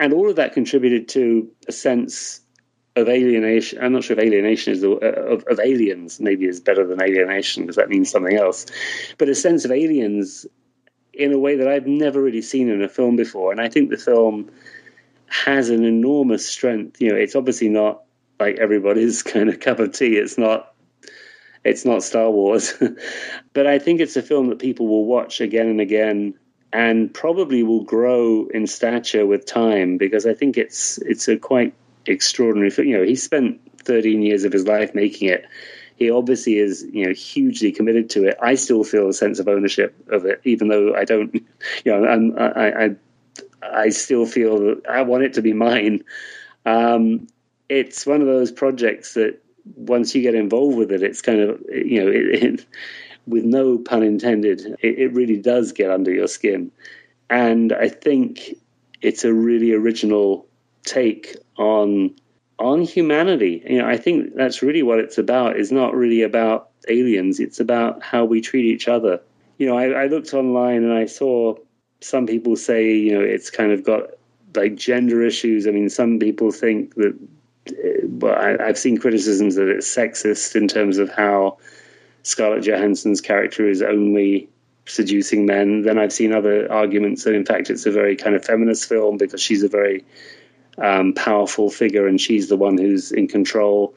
and 0.00 0.12
all 0.12 0.28
of 0.28 0.36
that 0.36 0.52
contributed 0.52 1.08
to 1.08 1.48
a 1.68 1.72
sense 1.72 2.40
of 2.98 3.08
alienation. 3.08 3.82
I'm 3.82 3.92
not 3.92 4.04
sure 4.04 4.18
if 4.18 4.24
alienation 4.24 4.72
is 4.72 4.80
the 4.80 4.92
uh, 4.92 5.34
of, 5.34 5.44
of 5.44 5.60
aliens 5.60 6.20
maybe 6.20 6.46
is 6.46 6.60
better 6.60 6.86
than 6.86 7.02
alienation 7.02 7.62
because 7.62 7.76
that 7.76 7.88
means 7.88 8.10
something 8.10 8.36
else. 8.36 8.66
But 9.16 9.28
a 9.28 9.34
sense 9.34 9.64
of 9.64 9.70
aliens 9.70 10.46
in 11.12 11.32
a 11.32 11.38
way 11.38 11.56
that 11.56 11.68
I've 11.68 11.86
never 11.86 12.22
really 12.22 12.42
seen 12.42 12.68
in 12.68 12.82
a 12.82 12.88
film 12.88 13.16
before, 13.16 13.52
and 13.52 13.60
I 13.60 13.68
think 13.68 13.90
the 13.90 13.96
film 13.96 14.50
has 15.26 15.70
an 15.70 15.84
enormous 15.84 16.46
strength. 16.46 17.00
You 17.00 17.10
know, 17.10 17.16
it's 17.16 17.36
obviously 17.36 17.68
not 17.68 18.02
like 18.38 18.58
everybody's 18.58 19.22
kind 19.34 19.48
of 19.48 19.60
cup 19.60 19.80
of 19.80 19.92
tea. 19.92 20.16
It's 20.16 20.38
not. 20.38 20.74
It's 21.64 21.84
not 21.84 22.04
Star 22.04 22.30
Wars, 22.30 22.72
but 23.52 23.66
I 23.66 23.80
think 23.80 24.00
it's 24.00 24.16
a 24.16 24.22
film 24.22 24.48
that 24.48 24.60
people 24.60 24.86
will 24.86 25.04
watch 25.04 25.40
again 25.40 25.66
and 25.66 25.80
again 25.80 26.34
and 26.72 27.12
probably 27.12 27.62
will 27.62 27.84
grow 27.84 28.46
in 28.46 28.66
stature 28.66 29.26
with 29.26 29.46
time 29.46 29.96
because 29.96 30.26
I 30.26 30.34
think 30.34 30.56
it's 30.56 30.98
it's 30.98 31.28
a 31.28 31.36
quite 31.36 31.74
extraordinary. 32.08 32.72
You 32.78 32.98
know, 32.98 33.04
he 33.04 33.14
spent 33.14 33.60
13 33.84 34.22
years 34.22 34.44
of 34.44 34.52
his 34.52 34.66
life 34.66 34.94
making 34.94 35.28
it. 35.28 35.46
He 35.96 36.10
obviously 36.10 36.58
is, 36.58 36.86
you 36.92 37.06
know, 37.06 37.12
hugely 37.12 37.72
committed 37.72 38.10
to 38.10 38.28
it. 38.28 38.36
I 38.40 38.54
still 38.54 38.84
feel 38.84 39.08
a 39.08 39.12
sense 39.12 39.40
of 39.40 39.48
ownership 39.48 39.94
of 40.08 40.26
it, 40.26 40.40
even 40.44 40.68
though 40.68 40.94
I 40.94 41.04
don't, 41.04 41.34
you 41.84 41.92
know, 41.92 42.04
I'm, 42.04 42.38
I, 42.38 42.84
I, 42.84 42.96
I 43.62 43.88
still 43.88 44.24
feel 44.24 44.58
that 44.60 44.82
I 44.88 45.02
want 45.02 45.24
it 45.24 45.34
to 45.34 45.42
be 45.42 45.52
mine. 45.52 46.04
Um, 46.64 47.26
it's 47.68 48.06
one 48.06 48.20
of 48.20 48.26
those 48.26 48.52
projects 48.52 49.14
that 49.14 49.42
once 49.74 50.14
you 50.14 50.22
get 50.22 50.34
involved 50.34 50.78
with 50.78 50.92
it, 50.92 51.02
it's 51.02 51.20
kind 51.20 51.40
of, 51.40 51.60
you 51.68 52.04
know, 52.04 52.10
it, 52.10 52.42
it, 52.42 52.66
with 53.26 53.44
no 53.44 53.78
pun 53.78 54.02
intended, 54.02 54.60
it, 54.80 54.98
it 54.98 55.12
really 55.12 55.36
does 55.36 55.72
get 55.72 55.90
under 55.90 56.12
your 56.12 56.28
skin. 56.28 56.70
And 57.28 57.72
I 57.72 57.88
think 57.88 58.56
it's 59.02 59.24
a 59.24 59.32
really 59.32 59.72
original 59.72 60.46
take 60.84 61.36
on 61.58 62.14
on 62.58 62.82
humanity. 62.82 63.62
You 63.68 63.78
know, 63.78 63.88
I 63.88 63.96
think 63.96 64.34
that's 64.34 64.62
really 64.62 64.82
what 64.82 64.98
it's 64.98 65.18
about. 65.18 65.56
It's 65.56 65.70
not 65.70 65.94
really 65.94 66.22
about 66.22 66.70
aliens. 66.88 67.40
It's 67.40 67.60
about 67.60 68.02
how 68.02 68.24
we 68.24 68.40
treat 68.40 68.64
each 68.64 68.88
other. 68.88 69.20
You 69.58 69.66
know, 69.66 69.78
I, 69.78 70.04
I 70.04 70.06
looked 70.06 70.34
online 70.34 70.84
and 70.84 70.92
I 70.92 71.06
saw 71.06 71.56
some 72.00 72.26
people 72.26 72.56
say, 72.56 72.94
you 72.94 73.14
know, 73.14 73.24
it's 73.24 73.50
kind 73.50 73.72
of 73.72 73.84
got 73.84 74.10
like 74.54 74.76
gender 74.76 75.24
issues. 75.24 75.66
I 75.66 75.70
mean, 75.70 75.88
some 75.88 76.18
people 76.18 76.50
think 76.50 76.94
that. 76.94 77.16
Uh, 77.68 78.06
well, 78.06 78.34
I, 78.34 78.68
I've 78.68 78.78
seen 78.78 78.96
criticisms 78.96 79.56
that 79.56 79.68
it's 79.68 79.94
sexist 79.94 80.56
in 80.56 80.68
terms 80.68 80.96
of 80.96 81.10
how 81.10 81.58
Scarlett 82.22 82.64
Johansson's 82.64 83.20
character 83.20 83.68
is 83.68 83.82
only 83.82 84.48
seducing 84.86 85.44
men. 85.44 85.82
Then 85.82 85.98
I've 85.98 86.12
seen 86.12 86.32
other 86.32 86.72
arguments 86.72 87.24
that, 87.24 87.34
in 87.34 87.44
fact, 87.44 87.68
it's 87.68 87.84
a 87.84 87.92
very 87.92 88.16
kind 88.16 88.34
of 88.34 88.44
feminist 88.44 88.88
film 88.88 89.18
because 89.18 89.42
she's 89.42 89.62
a 89.62 89.68
very 89.68 90.06
um, 90.80 91.12
powerful 91.12 91.70
figure, 91.70 92.06
and 92.06 92.20
she's 92.20 92.48
the 92.48 92.56
one 92.56 92.78
who's 92.78 93.12
in 93.12 93.28
control. 93.28 93.94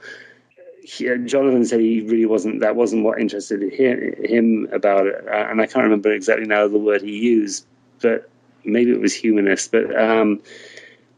He, 0.83 1.09
uh, 1.09 1.17
Jonathan 1.17 1.65
said 1.65 1.79
he 1.79 2.01
really 2.01 2.25
wasn't. 2.25 2.61
That 2.61 2.75
wasn't 2.75 3.03
what 3.03 3.19
interested 3.19 3.61
him 3.71 4.67
about 4.71 5.07
it, 5.07 5.27
uh, 5.27 5.47
and 5.49 5.61
I 5.61 5.67
can't 5.67 5.83
remember 5.83 6.11
exactly 6.11 6.45
now 6.45 6.67
the 6.67 6.77
word 6.77 7.01
he 7.01 7.17
used, 7.17 7.65
but 8.01 8.29
maybe 8.63 8.91
it 8.91 8.99
was 8.99 9.13
humanist. 9.13 9.71
But 9.71 9.95
um, 9.97 10.41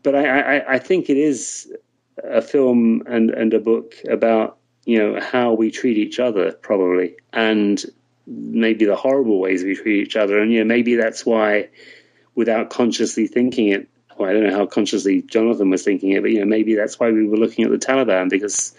but 0.03 0.15
I, 0.15 0.57
I, 0.57 0.73
I 0.73 0.80
think 0.80 1.10
it 1.10 1.18
is 1.18 1.72
a 2.23 2.41
film 2.41 3.03
and 3.07 3.30
and 3.30 3.53
a 3.53 3.60
book 3.60 3.95
about 4.10 4.57
you 4.85 4.99
know 4.99 5.19
how 5.19 5.53
we 5.53 5.72
treat 5.72 5.98
each 5.98 6.19
other 6.19 6.52
probably 6.52 7.15
and 7.31 7.84
maybe 8.27 8.85
the 8.85 8.95
horrible 8.95 9.40
ways 9.40 9.64
we 9.64 9.76
treat 9.76 10.03
each 10.03 10.15
other 10.15 10.40
and 10.40 10.52
you 10.52 10.60
know 10.60 10.65
maybe 10.65 10.95
that's 10.95 11.26
why 11.26 11.69
without 12.35 12.69
consciously 12.69 13.27
thinking 13.27 13.69
it 13.69 13.88
I 14.19 14.34
don't 14.34 14.48
know 14.48 14.56
how 14.56 14.65
consciously 14.65 15.22
Jonathan 15.22 15.69
was 15.69 15.84
thinking 15.84 16.11
it, 16.11 16.22
but 16.22 16.31
you 16.31 16.40
know 16.40 16.45
maybe 16.45 16.76
that's 16.76 16.99
why 16.99 17.11
we 17.11 17.27
were 17.27 17.38
looking 17.38 17.65
at 17.65 17.72
the 17.72 17.77
Taliban 17.77 18.30
because 18.30 18.73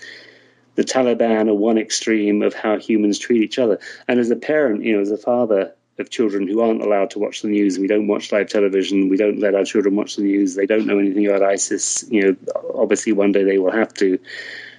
the 0.74 0.82
Taliban 0.84 1.48
are 1.48 1.54
one 1.54 1.78
extreme 1.78 2.42
of 2.42 2.54
how 2.54 2.78
humans 2.78 3.18
treat 3.18 3.42
each 3.42 3.58
other. 3.58 3.78
And 4.08 4.18
as 4.18 4.30
a 4.30 4.36
parent, 4.36 4.82
you 4.82 4.94
know, 4.94 5.00
as 5.00 5.10
a 5.10 5.16
father 5.16 5.74
of 5.98 6.10
children 6.10 6.48
who 6.48 6.60
aren't 6.60 6.82
allowed 6.82 7.10
to 7.10 7.20
watch 7.20 7.42
the 7.42 7.48
news, 7.48 7.78
we 7.78 7.86
don't 7.86 8.08
watch 8.08 8.32
live 8.32 8.48
television, 8.48 9.08
we 9.08 9.16
don't 9.16 9.38
let 9.38 9.54
our 9.54 9.64
children 9.64 9.94
watch 9.94 10.16
the 10.16 10.22
news, 10.22 10.54
they 10.54 10.66
don't 10.66 10.86
know 10.86 10.98
anything 10.98 11.26
about 11.26 11.42
ISIS. 11.42 12.04
You 12.10 12.22
know, 12.22 12.36
obviously 12.74 13.12
one 13.12 13.32
day 13.32 13.44
they 13.44 13.58
will 13.58 13.70
have 13.70 13.94
to, 13.94 14.18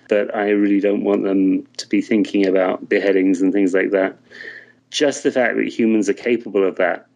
but 0.09 0.35
I 0.35 0.49
really 0.49 0.81
don't 0.81 1.03
want 1.03 1.23
them 1.23 1.67
to 1.77 1.87
be 1.87 2.01
thinking 2.01 2.45
about 2.45 2.87
beheadings 2.89 3.41
and 3.41 3.53
things 3.53 3.73
like 3.73 3.91
that. 3.91 4.17
Just 4.89 5.23
the 5.23 5.31
fact 5.31 5.55
that 5.55 5.67
humans 5.67 6.09
are 6.09 6.13
capable 6.13 6.67
of 6.67 6.75
that 6.77 7.07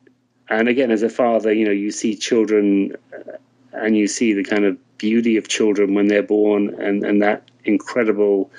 and 0.49 0.67
again, 0.67 0.91
as 0.91 1.03
a 1.03 1.09
father, 1.09 1.53
you 1.53 1.65
know, 1.65 1.71
you 1.71 1.91
see 1.91 2.15
children 2.15 2.95
uh, 3.13 3.37
and 3.73 3.95
you 3.95 4.07
see 4.07 4.33
the 4.33 4.43
kind 4.43 4.65
of 4.65 4.77
beauty 4.97 5.37
of 5.37 5.47
children 5.47 5.93
when 5.93 6.07
they're 6.07 6.23
born 6.23 6.75
and, 6.81 7.03
and 7.03 7.21
that 7.21 7.49
incredible. 7.63 8.51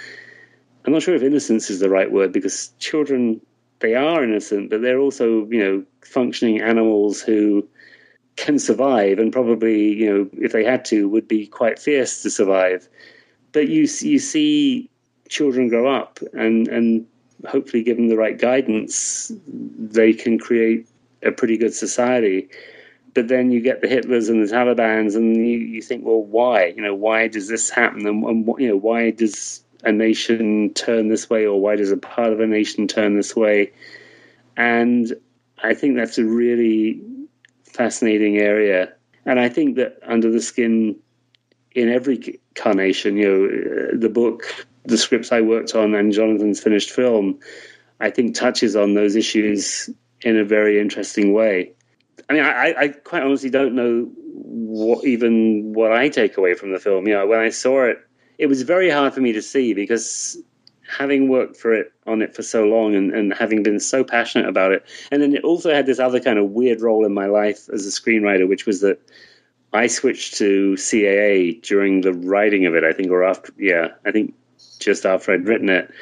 I'm 0.84 0.92
not 0.92 1.02
sure 1.02 1.14
if 1.14 1.22
innocence 1.22 1.68
is 1.68 1.80
the 1.80 1.90
right 1.90 2.10
word 2.10 2.32
because 2.32 2.72
children, 2.78 3.40
they 3.80 3.94
are 3.94 4.22
innocent, 4.22 4.70
but 4.70 4.82
they're 4.82 5.00
also, 5.00 5.46
you 5.46 5.58
know, 5.58 5.84
functioning 6.02 6.60
animals 6.60 7.20
who 7.20 7.68
can 8.36 8.58
survive 8.58 9.18
and 9.18 9.32
probably, 9.32 9.92
you 9.92 10.10
know, 10.10 10.30
if 10.38 10.52
they 10.52 10.64
had 10.64 10.84
to, 10.86 11.08
would 11.08 11.28
be 11.28 11.46
quite 11.46 11.78
fierce 11.78 12.22
to 12.22 12.30
survive. 12.30 12.88
But 13.52 13.68
you, 13.68 13.80
you 14.00 14.18
see 14.18 14.88
children 15.28 15.68
grow 15.68 15.92
up 15.92 16.20
and, 16.32 16.68
and 16.68 17.06
hopefully 17.48 17.82
given 17.82 18.08
the 18.08 18.16
right 18.16 18.38
guidance, 18.38 19.32
they 19.46 20.12
can 20.12 20.38
create 20.38 20.86
a 21.22 21.32
pretty 21.32 21.56
good 21.56 21.74
society. 21.74 22.48
But 23.12 23.28
then 23.28 23.50
you 23.50 23.60
get 23.60 23.80
the 23.80 23.88
Hitlers 23.88 24.28
and 24.28 24.46
the 24.46 24.52
Taliban's, 24.52 25.16
and 25.16 25.36
you, 25.36 25.58
you 25.58 25.82
think, 25.82 26.04
well, 26.04 26.22
why? 26.22 26.66
You 26.66 26.82
know, 26.82 26.94
why 26.94 27.28
does 27.28 27.48
this 27.48 27.68
happen? 27.68 28.06
And, 28.06 28.24
and 28.24 28.54
you 28.58 28.68
know, 28.68 28.76
why 28.76 29.10
does 29.10 29.64
a 29.82 29.90
nation 29.90 30.72
turn 30.74 31.08
this 31.08 31.28
way, 31.28 31.46
or 31.46 31.60
why 31.60 31.76
does 31.76 31.90
a 31.90 31.96
part 31.96 32.32
of 32.32 32.40
a 32.40 32.46
nation 32.46 32.86
turn 32.86 33.16
this 33.16 33.34
way? 33.34 33.72
And 34.56 35.12
I 35.62 35.74
think 35.74 35.96
that's 35.96 36.18
a 36.18 36.24
really 36.24 37.02
fascinating 37.64 38.38
area 38.38 38.92
And 39.24 39.38
I 39.38 39.48
think 39.48 39.76
that 39.76 39.98
Under 40.06 40.30
the 40.30 40.40
Skin, 40.40 40.96
in 41.72 41.88
every 41.88 42.40
carnation, 42.54 43.16
you 43.16 43.28
know, 43.28 43.44
uh, 43.44 43.98
the 43.98 44.08
book, 44.08 44.42
the 44.84 44.98
scripts 44.98 45.32
I 45.32 45.40
worked 45.40 45.74
on, 45.74 45.94
and 45.94 46.12
Jonathan's 46.12 46.60
finished 46.60 46.90
film, 46.90 47.38
I 48.00 48.10
think 48.10 48.34
touches 48.34 48.76
on 48.76 48.94
those 48.94 49.16
issues 49.16 49.90
in 50.22 50.36
a 50.36 50.44
very 50.44 50.80
interesting 50.80 51.32
way. 51.32 51.72
I 52.28 52.32
mean, 52.32 52.42
I, 52.42 52.74
I 52.78 52.88
quite 52.88 53.22
honestly 53.22 53.50
don't 53.50 53.74
know 53.74 54.10
what 54.14 55.04
even 55.04 55.72
what 55.72 55.92
I 55.92 56.08
take 56.08 56.36
away 56.36 56.54
from 56.54 56.72
the 56.72 56.78
film. 56.78 57.06
You 57.08 57.14
know, 57.14 57.26
when 57.26 57.40
I 57.40 57.50
saw 57.50 57.84
it, 57.84 57.98
it 58.38 58.46
was 58.46 58.62
very 58.62 58.90
hard 58.90 59.14
for 59.14 59.20
me 59.20 59.32
to 59.32 59.42
see 59.42 59.74
because 59.74 60.36
having 60.88 61.28
worked 61.28 61.56
for 61.56 61.72
it 61.72 61.92
on 62.06 62.20
it 62.22 62.34
for 62.34 62.42
so 62.42 62.64
long 62.64 62.94
and, 62.94 63.12
and 63.12 63.32
having 63.32 63.62
been 63.62 63.80
so 63.80 64.04
passionate 64.04 64.48
about 64.48 64.72
it, 64.72 64.84
and 65.10 65.22
then 65.22 65.34
it 65.34 65.44
also 65.44 65.72
had 65.72 65.86
this 65.86 65.98
other 65.98 66.20
kind 66.20 66.38
of 66.38 66.50
weird 66.50 66.80
role 66.80 67.04
in 67.04 67.12
my 67.12 67.26
life 67.26 67.68
as 67.72 67.86
a 67.86 67.90
screenwriter, 67.90 68.48
which 68.48 68.66
was 68.66 68.80
that 68.80 69.00
I 69.72 69.86
switched 69.86 70.34
to 70.38 70.74
CAA 70.74 71.62
during 71.62 72.00
the 72.00 72.12
writing 72.12 72.66
of 72.66 72.74
it. 72.74 72.84
I 72.84 72.92
think, 72.92 73.10
or 73.10 73.24
after, 73.24 73.52
yeah, 73.56 73.88
I 74.04 74.10
think 74.10 74.34
just 74.78 75.06
after 75.06 75.32
I'd 75.32 75.46
written 75.46 75.68
it, 75.68 75.92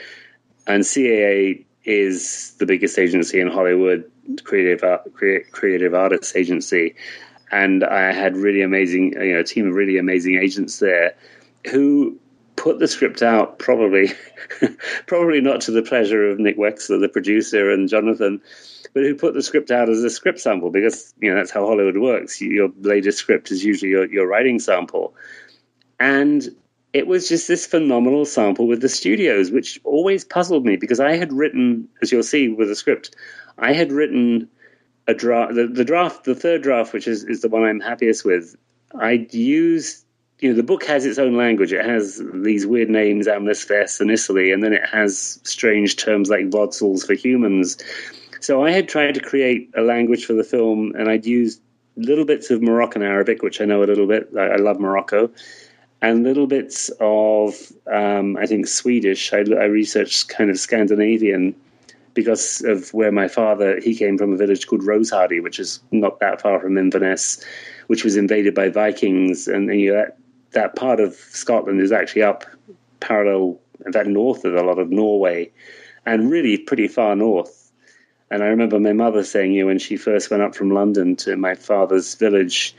and 0.67 0.83
CAA 0.83 1.65
is 1.89 2.53
the 2.59 2.67
biggest 2.67 2.99
agency 2.99 3.41
in 3.41 3.49
Hollywood, 3.49 4.11
creative 4.45 4.85
creative 5.53 5.95
artists 5.95 6.37
agency, 6.37 6.95
and 7.51 7.83
I 7.83 8.13
had 8.13 8.37
really 8.37 8.61
amazing, 8.61 9.15
you 9.15 9.33
know, 9.33 9.41
a 9.41 9.45
team 9.45 9.69
of 9.69 9.75
really 9.75 9.97
amazing 9.97 10.37
agents 10.37 10.79
there 10.81 11.15
who 11.71 12.19
put 12.57 12.79
the 12.79 12.89
script 12.89 13.23
out 13.23 13.59
probably 13.59 14.11
probably 15.07 15.41
not 15.41 15.63
to 15.63 15.71
the 15.71 15.83
pleasure 15.83 16.31
of 16.31 16.39
Nick 16.39 16.59
Wechsler, 16.59 17.01
the 17.01 17.09
producer, 17.09 17.71
and 17.71 17.89
Jonathan, 17.89 18.43
but 18.93 19.03
who 19.03 19.15
put 19.15 19.33
the 19.33 19.43
script 19.43 19.71
out 19.71 19.89
as 19.89 20.05
a 20.05 20.11
script 20.11 20.41
sample 20.41 20.71
because 20.71 21.15
you 21.19 21.31
know 21.31 21.37
that's 21.37 21.51
how 21.51 21.67
Hollywood 21.67 21.97
works. 21.97 22.39
Your 22.39 22.69
latest 22.81 23.17
script 23.17 23.51
is 23.51 23.65
usually 23.65 23.93
your, 23.93 24.13
your 24.13 24.29
writing 24.29 24.59
sample, 24.59 25.15
and 25.99 26.47
it 26.93 27.07
was 27.07 27.29
just 27.29 27.49
this 27.49 27.67
phenomenal 27.67 28.25
sample 28.25 28.67
with 28.67 28.81
the 28.81 28.89
studios, 28.89 29.51
which 29.51 29.81
always 29.85 30.25
puzzled 30.25 30.65
me 30.65 30.77
because 30.77 31.01
I 31.01 31.17
had 31.17 31.33
written, 31.33 31.89
as 32.03 32.11
you'll 32.11 32.23
see 32.23 32.49
with 32.49 32.69
the 32.69 32.75
script, 32.75 33.15
I 33.59 33.73
had 33.73 33.93
written 33.93 34.49
a 35.07 35.15
draft, 35.15 35.55
the, 35.55 35.67
the 35.67 35.85
draft, 35.85 36.25
the 36.25 36.35
third 36.35 36.63
draft, 36.63 36.93
which 36.93 37.07
is, 37.07 37.25
is 37.25 37.43
the 37.43 37.49
one 37.49 37.65
I'm 37.65 37.81
happiest 37.81 38.25
with. 38.25 38.57
I'd 38.99 39.35
used 39.35 40.05
you 40.41 40.51
know, 40.51 40.57
the 40.57 40.63
book 40.63 40.85
has 40.85 41.05
its 41.05 41.19
own 41.19 41.37
language. 41.37 41.73
It 41.73 41.85
has 41.85 42.23
these 42.33 42.67
weird 42.67 42.89
names, 42.89 43.27
Amlis 43.27 43.67
Vess 43.67 44.01
and 44.01 44.11
Isserley, 44.11 44.55
and 44.55 44.63
then 44.63 44.73
it 44.73 44.87
has 44.87 45.41
strange 45.43 45.97
terms 45.97 46.31
like 46.31 46.51
vodsels 46.51 47.05
for 47.05 47.15
humans. 47.15 47.77
So 48.41 48.65
I 48.65 48.71
had 48.71 48.89
tried 48.89 49.15
to 49.15 49.21
create 49.21 49.71
a 49.77 49.83
language 49.83 50.25
for 50.25 50.35
the 50.35 50.45
film, 50.45 50.93
and 50.97 51.09
I'd 51.09 51.27
used 51.27 51.61
little 51.97 52.25
bits 52.25 52.51
of 52.51 52.63
Moroccan 52.63 53.03
Arabic, 53.03 53.43
which 53.43 53.61
I 53.61 53.65
know 53.65 53.83
a 53.83 53.87
little 53.87 54.07
bit. 54.07 54.29
I, 54.39 54.43
I 54.43 54.57
love 54.57 54.79
Morocco, 54.79 55.33
and 56.01 56.23
little 56.23 56.47
bits 56.47 56.91
of, 57.01 57.55
um, 57.93 58.37
I 58.37 58.47
think, 58.47 58.67
Swedish. 58.67 59.33
I, 59.33 59.39
I 59.39 59.65
researched 59.65 60.29
kind 60.29 60.51
of 60.51 60.59
Scandinavian 60.59 61.55
because 62.15 62.63
of 62.63 62.93
where 62.95 63.13
my 63.13 63.29
father 63.29 63.79
he 63.81 63.95
came 63.95 64.19
from 64.19 64.33
a 64.33 64.37
village 64.37 64.67
called 64.67 64.83
Rosehearty, 64.83 65.43
which 65.43 65.59
is 65.59 65.81
not 65.91 66.21
that 66.21 66.41
far 66.41 66.61
from 66.61 66.79
Inverness, 66.79 67.45
which 67.87 68.05
was 68.05 68.17
invaded 68.17 68.55
by 68.55 68.69
Vikings, 68.69 69.49
and, 69.49 69.71
and 69.71 69.81
you 69.81 69.93
know, 69.93 69.99
that 69.99 70.19
that 70.53 70.77
part 70.77 70.99
of 70.99 71.15
Scotland 71.15 71.81
is 71.81 71.93
actually 71.93 72.23
up 72.23 72.45
parallel, 73.01 73.61
in 73.85 73.93
fact, 73.93 74.09
north 74.09 74.45
of 74.45 74.55
a 74.55 74.63
lot 74.63 74.79
of 74.79 74.91
Norway, 74.91 75.51
and 76.07 76.31
really 76.31 76.59
pretty 76.59 76.89
far 76.89 77.15
north. 77.15 77.71
And 78.31 78.43
I 78.43 78.47
remember 78.47 78.79
my 78.79 78.93
mother 78.93 79.25
saying, 79.25 79.53
you 79.53 79.63
know, 79.63 79.67
when 79.67 79.79
she 79.79 79.97
first 79.97 80.31
went 80.31 80.43
up 80.43 80.55
from 80.55 80.71
London 80.71 81.17
to 81.17 81.37
my 81.37 81.55
father's 81.55 82.15
village, 82.15 82.75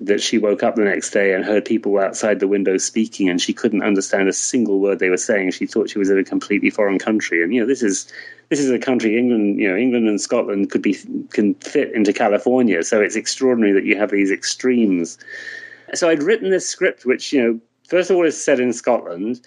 that 0.00 0.20
she 0.20 0.38
woke 0.38 0.62
up 0.62 0.74
the 0.74 0.84
next 0.84 1.10
day 1.10 1.34
and 1.34 1.44
heard 1.44 1.64
people 1.64 1.98
outside 1.98 2.40
the 2.40 2.48
window 2.48 2.76
speaking, 2.76 3.28
and 3.28 3.40
she 3.40 3.52
couldn't 3.52 3.82
understand 3.82 4.28
a 4.28 4.32
single 4.32 4.80
word 4.80 4.98
they 4.98 5.08
were 5.08 5.16
saying. 5.16 5.52
She 5.52 5.66
thought 5.66 5.88
she 5.88 5.98
was 5.98 6.10
in 6.10 6.18
a 6.18 6.24
completely 6.24 6.70
foreign 6.70 6.98
country. 6.98 7.42
And 7.42 7.54
you 7.54 7.60
know, 7.60 7.66
this 7.66 7.82
is 7.82 8.12
this 8.48 8.58
is 8.60 8.70
a 8.70 8.78
country 8.78 9.16
England, 9.16 9.60
you 9.60 9.70
know, 9.70 9.76
England 9.76 10.08
and 10.08 10.20
Scotland 10.20 10.70
could 10.70 10.82
be 10.82 10.98
can 11.30 11.54
fit 11.54 11.92
into 11.92 12.12
California. 12.12 12.82
So 12.82 13.00
it's 13.00 13.16
extraordinary 13.16 13.72
that 13.72 13.84
you 13.84 13.96
have 13.96 14.10
these 14.10 14.30
extremes 14.30 15.18
so 15.92 16.08
I'd 16.08 16.22
written 16.22 16.50
this 16.50 16.68
script, 16.68 17.04
which, 17.04 17.32
you 17.32 17.42
know, 17.42 17.60
first 17.88 18.10
of 18.10 18.16
all 18.16 18.24
is 18.24 18.42
set 18.42 18.60
in 18.60 18.72
Scotland, 18.72 19.40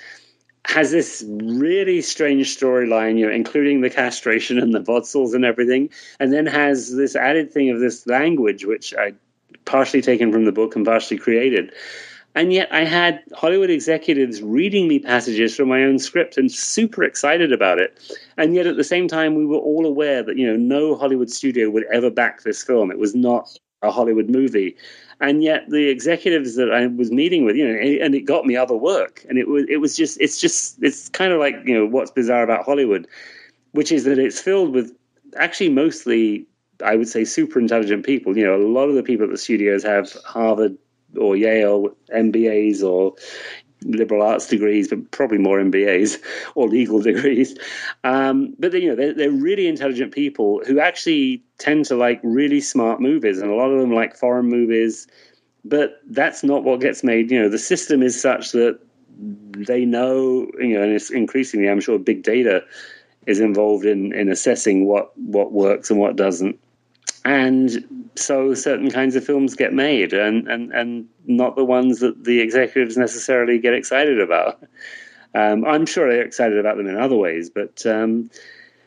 has 0.66 0.92
this 0.92 1.24
really 1.28 2.02
strange 2.02 2.58
storyline, 2.58 3.18
you 3.18 3.26
know, 3.26 3.34
including 3.34 3.82
the 3.82 3.90
castration 3.90 4.60
and 4.60 4.74
the 4.74 4.82
vodsels 4.82 5.34
and 5.34 5.46
everything, 5.46 5.90
and 6.20 6.34
then 6.34 6.46
has 6.46 6.94
this 6.96 7.16
added 7.16 7.52
thing 7.52 7.70
of 7.70 7.80
this 7.80 8.06
language, 8.06 8.66
which 8.66 8.94
I 8.94 9.14
partially 9.68 10.02
taken 10.02 10.32
from 10.32 10.46
the 10.46 10.52
book 10.52 10.76
and 10.76 10.86
partially 10.86 11.18
created. 11.18 11.72
And 12.34 12.54
yet 12.54 12.68
I 12.72 12.84
had 12.84 13.22
Hollywood 13.36 13.70
executives 13.70 14.42
reading 14.42 14.88
me 14.88 15.00
passages 15.00 15.56
from 15.56 15.70
my 15.70 15.84
own 15.84 16.00
script 16.00 16.38
and 16.38 16.52
super 16.52 17.04
excited 17.04 17.52
about 17.52 17.80
it. 17.80 18.00
And 18.38 18.56
yet 18.56 18.68
at 18.68 18.78
the 18.78 18.84
same 18.84 19.08
time, 19.08 19.36
we 19.36 19.46
were 19.46 19.58
all 19.58 19.86
aware 19.86 20.24
that, 20.24 20.38
you 20.38 20.46
know, 20.46 20.56
no 20.56 20.96
Hollywood 20.96 21.30
studio 21.30 21.70
would 21.70 21.86
ever 21.92 22.10
back 22.10 22.44
this 22.44 22.64
film. 22.64 22.92
It 22.92 23.00
was 23.00 23.16
not 23.16 23.58
a 23.82 23.92
Hollywood 23.92 24.30
movie 24.30 24.76
and 25.20 25.44
yet 25.44 25.70
the 25.70 25.90
executives 25.90 26.56
that 26.56 26.72
I 26.72 26.88
was 26.88 27.12
meeting 27.12 27.46
with, 27.46 27.56
you 27.56 27.68
know, 27.68 27.74
and 27.74 28.14
it 28.14 28.22
got 28.22 28.46
me 28.46 28.56
other 28.56 28.76
work, 28.76 29.26
and 29.28 29.38
it 29.38 29.48
was 29.48 29.66
it 29.68 29.78
was 29.78 29.96
just 29.96 30.20
it's 30.22 30.40
just 30.40 30.78
it's 30.82 31.10
kind 31.10 31.32
of 31.32 31.40
like 31.40 31.56
you 31.66 31.74
know 31.74 31.86
what's 31.86 32.12
bizarre 32.12 32.44
about 32.44 32.66
Hollywood, 32.66 33.08
which 33.72 33.92
is 33.92 34.04
that 34.04 34.20
it's 34.20 34.40
filled 34.40 34.74
with 34.74 34.96
actually 35.36 35.70
mostly 35.70 36.46
I 36.84 36.96
would 36.96 37.08
say 37.08 37.26
super 37.26 37.60
intelligent 37.60 38.06
people. 38.06 38.38
You 38.38 38.46
know, 38.46 38.56
a 38.56 38.64
lot 38.64 38.90
of 38.90 38.96
the 38.96 39.04
people 39.04 39.26
at 39.26 39.32
the 39.32 39.38
studios 39.38 39.84
have 39.84 40.12
Harvard 40.26 40.78
or 41.18 41.36
Yale 41.36 41.96
MBAs 42.14 42.84
or 42.84 43.16
liberal 43.84 44.24
arts 44.24 44.48
degrees, 44.48 44.88
but 44.88 45.12
probably 45.12 45.38
more 45.38 45.60
MBAs 45.60 46.20
or 46.56 46.68
legal 46.68 47.02
degrees. 47.12 47.58
Um, 48.04 48.56
but 48.60 48.72
they, 48.72 48.80
you 48.80 48.90
know, 48.90 48.96
they're, 48.96 49.14
they're, 49.14 49.32
really 49.32 49.68
intelligent 49.68 50.14
people 50.14 50.62
who 50.66 50.80
actually 50.80 51.44
tend 51.58 51.86
to 51.86 51.96
like 51.96 52.20
really 52.24 52.62
smart 52.62 53.00
movies, 53.00 53.40
and 53.40 53.52
a 53.52 53.56
lot 53.56 53.72
of 53.72 53.80
them 53.80 53.94
like 53.94 54.16
foreign 54.16 54.48
movies. 54.48 55.08
But 55.66 56.00
that's 56.10 56.44
not 56.44 56.64
what 56.64 56.80
gets 56.80 57.04
made. 57.04 57.30
You 57.30 57.42
know, 57.42 57.50
the 57.50 57.60
system 57.60 58.02
is 58.02 58.20
such 58.20 58.52
that 58.54 58.80
they 59.20 59.86
know. 59.86 60.50
You 60.60 60.76
know, 60.76 60.84
and 60.84 60.94
it's 60.94 61.10
increasingly, 61.10 61.70
I'm 61.70 61.82
sure, 61.82 62.00
big 62.00 62.24
data 62.24 62.64
is 63.26 63.40
involved 63.40 63.86
in 63.86 64.14
in 64.14 64.30
assessing 64.30 64.86
what 64.86 65.18
what 65.18 65.52
works 65.52 65.92
and 65.92 66.00
what 66.00 66.16
doesn't 66.16 66.60
and 67.28 68.10
so 68.16 68.54
certain 68.54 68.90
kinds 68.90 69.18
of 69.18 69.26
films 69.26 69.54
get 69.54 69.74
made 69.74 70.14
and, 70.14 70.48
and, 70.48 70.72
and 70.72 71.10
not 71.26 71.58
the 71.58 71.66
ones 71.66 72.00
that 72.00 72.24
the 72.24 72.40
executives 72.40 72.96
necessarily 72.96 73.60
get 73.60 73.74
excited 73.74 74.22
about. 74.22 74.64
Um, 75.36 75.66
I'm 75.66 75.86
sure 75.86 76.10
they're 76.10 76.24
excited 76.24 76.58
about 76.58 76.78
them 76.78 76.88
in 76.88 76.98
other 76.98 77.18
ways, 77.18 77.50
but 77.50 77.86
um, 77.86 78.32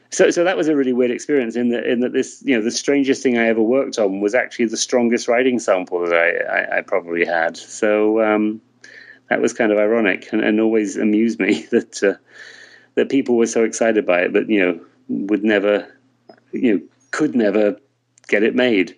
so 0.09 0.31
so 0.31 0.45
that 0.45 0.57
was 0.57 0.69
a 0.69 0.75
really 0.75 0.95
weird 0.95 1.11
experience 1.11 1.55
in 1.55 1.69
that 1.69 1.85
in 1.85 2.01
that 2.01 2.15
this 2.15 2.43
you 2.43 2.57
know 2.57 2.65
the 2.65 2.71
strangest 2.71 3.23
thing 3.23 3.37
I 3.37 3.47
ever 3.49 3.61
worked 3.61 3.99
on 3.99 4.21
was 4.21 4.35
actually 4.35 4.67
the 4.67 4.79
strongest 4.79 5.29
writing 5.29 5.59
sample 5.59 6.01
that 6.07 6.15
I, 6.15 6.61
I, 6.61 6.79
I 6.79 6.81
probably 6.81 7.27
had. 7.27 7.59
So 7.59 8.23
um, 8.23 8.63
that 9.29 9.43
was 9.43 9.53
kind 9.53 9.71
of 9.71 9.77
ironic 9.77 10.33
and, 10.33 10.43
and 10.43 10.61
always 10.61 10.97
amused 10.97 11.39
me 11.39 11.63
that 11.73 12.03
uh, 12.03 12.15
that 12.95 13.11
people 13.11 13.37
were 13.37 13.47
so 13.47 13.65
excited 13.65 14.07
by 14.07 14.23
it, 14.23 14.33
but 14.33 14.49
you 14.49 14.61
know 14.65 14.81
would 15.09 15.45
never 15.45 15.95
you 16.53 16.75
know 16.75 16.81
could 17.11 17.35
never 17.37 17.77
get 18.31 18.43
it 18.43 18.55
made. 18.55 18.97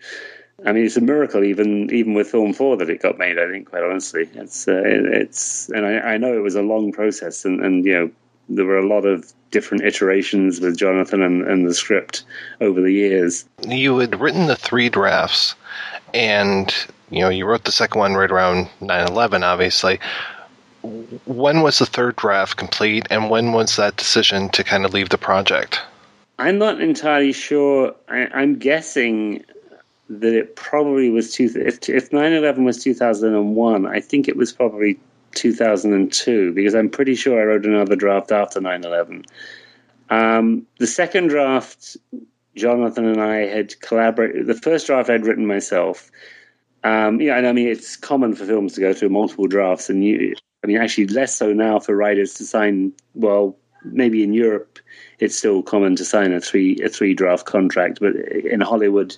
I 0.65 0.73
mean, 0.73 0.85
it's 0.85 0.97
a 0.97 1.01
miracle, 1.01 1.43
even 1.43 1.93
even 1.93 2.15
with 2.15 2.31
film 2.31 2.53
four, 2.53 2.77
that 2.77 2.89
it 2.89 3.03
got 3.03 3.19
made. 3.19 3.39
I 3.39 3.51
think, 3.51 3.71
quite 3.71 3.83
honestly, 3.83 4.29
it's 4.35 4.69
uh, 4.69 4.83
it's, 4.85 5.69
and 5.71 5.85
I, 5.85 5.99
I, 5.99 6.17
know 6.19 6.37
it 6.37 6.43
was 6.43 6.55
a 6.55 6.63
long 6.63 6.93
process, 6.93 7.45
and, 7.45 7.65
and 7.65 7.85
you 7.85 7.95
know 7.95 8.11
there 8.49 8.65
were 8.65 8.79
a 8.79 8.87
lot 8.87 9.05
of 9.05 9.33
different 9.51 9.85
iterations 9.85 10.61
with 10.61 10.77
Jonathan 10.77 11.23
and, 11.23 11.43
and 11.43 11.67
the 11.67 11.75
script 11.75 12.25
over 12.61 12.81
the 12.81 12.93
years. 12.93 13.45
You 13.67 13.99
had 13.99 14.21
written 14.21 14.47
the 14.47 14.57
three 14.57 14.89
drafts, 14.89 15.55
and 16.15 16.73
you 17.11 17.21
know 17.21 17.29
you 17.29 17.45
wrote 17.45 17.65
the 17.65 17.73
second 17.73 17.99
one 17.99 18.15
right 18.15 18.31
around 18.31 18.69
9-11, 18.81 19.43
obviously. 19.43 19.99
When 21.25 21.63
was 21.63 21.79
the 21.79 21.87
third 21.87 22.17
draft 22.17 22.57
complete, 22.57 23.07
and 23.11 23.31
when 23.31 23.53
was 23.53 23.77
that 23.77 23.97
decision 23.97 24.49
to 24.51 24.65
kind 24.65 24.85
of 24.85 24.93
leave 24.93 25.09
the 25.09 25.19
project? 25.19 25.81
I'm 26.43 26.59
not 26.59 26.81
entirely 26.81 27.32
sure. 27.32 27.94
I, 28.09 28.43
am 28.43 28.59
guessing 28.59 29.44
that 30.10 30.35
it 30.35 30.56
probably 30.56 31.09
was 31.09 31.32
two. 31.32 31.44
If 31.55 31.89
if 31.89 32.10
9/11 32.10 32.64
was 32.64 32.82
2001, 32.82 33.86
I 33.86 34.01
think 34.01 34.27
it 34.27 34.36
was 34.36 34.52
probably 34.52 34.98
2002 35.36 36.52
because 36.52 36.74
I'm 36.74 36.90
pretty 36.90 37.14
sure 37.14 37.40
I 37.40 37.44
wrote 37.44 37.64
another 37.64 37.94
draft 37.94 38.32
after 38.32 38.60
9/11. 38.60 39.24
Um, 40.10 40.66
the 40.78 40.86
second 40.89 41.28
draft, 41.28 41.97
Jonathan 42.56 43.06
and 43.06 43.23
I 43.23 43.47
had 43.47 43.81
collaborated. 43.81 44.48
The 44.48 44.55
first 44.55 44.89
draft 44.89 45.10
I'd 45.10 45.24
written 45.24 45.47
myself. 45.47 46.10
Um, 46.82 47.20
yeah, 47.20 47.39
and 47.39 47.47
I 47.47 47.52
mean 47.52 47.69
it's 47.69 47.97
common 47.97 48.35
for 48.35 48.44
films 48.44 48.73
to 48.73 48.81
go 48.81 48.93
through 48.93 49.10
multiple 49.10 49.47
drafts, 49.47 49.89
and 49.89 50.05
you, 50.05 50.35
I 50.64 50.66
mean 50.66 50.78
actually 50.78 51.06
less 51.06 51.36
so 51.36 51.52
now 51.52 51.78
for 51.78 51.94
writers 51.94 52.35
to 52.35 52.44
sign. 52.44 52.94
Well, 53.14 53.56
maybe 53.85 54.23
in 54.23 54.33
Europe 54.33 54.79
it's 55.19 55.37
still 55.37 55.63
common 55.63 55.97
to 55.97 56.05
sign 56.05 56.33
a 56.33 56.41
three 56.41 56.81
a 56.83 56.89
three 56.89 57.15
draft 57.15 57.47
contract, 57.47 58.01
but 58.01 58.17
in 58.17 58.61
Hollywood, 58.61 59.17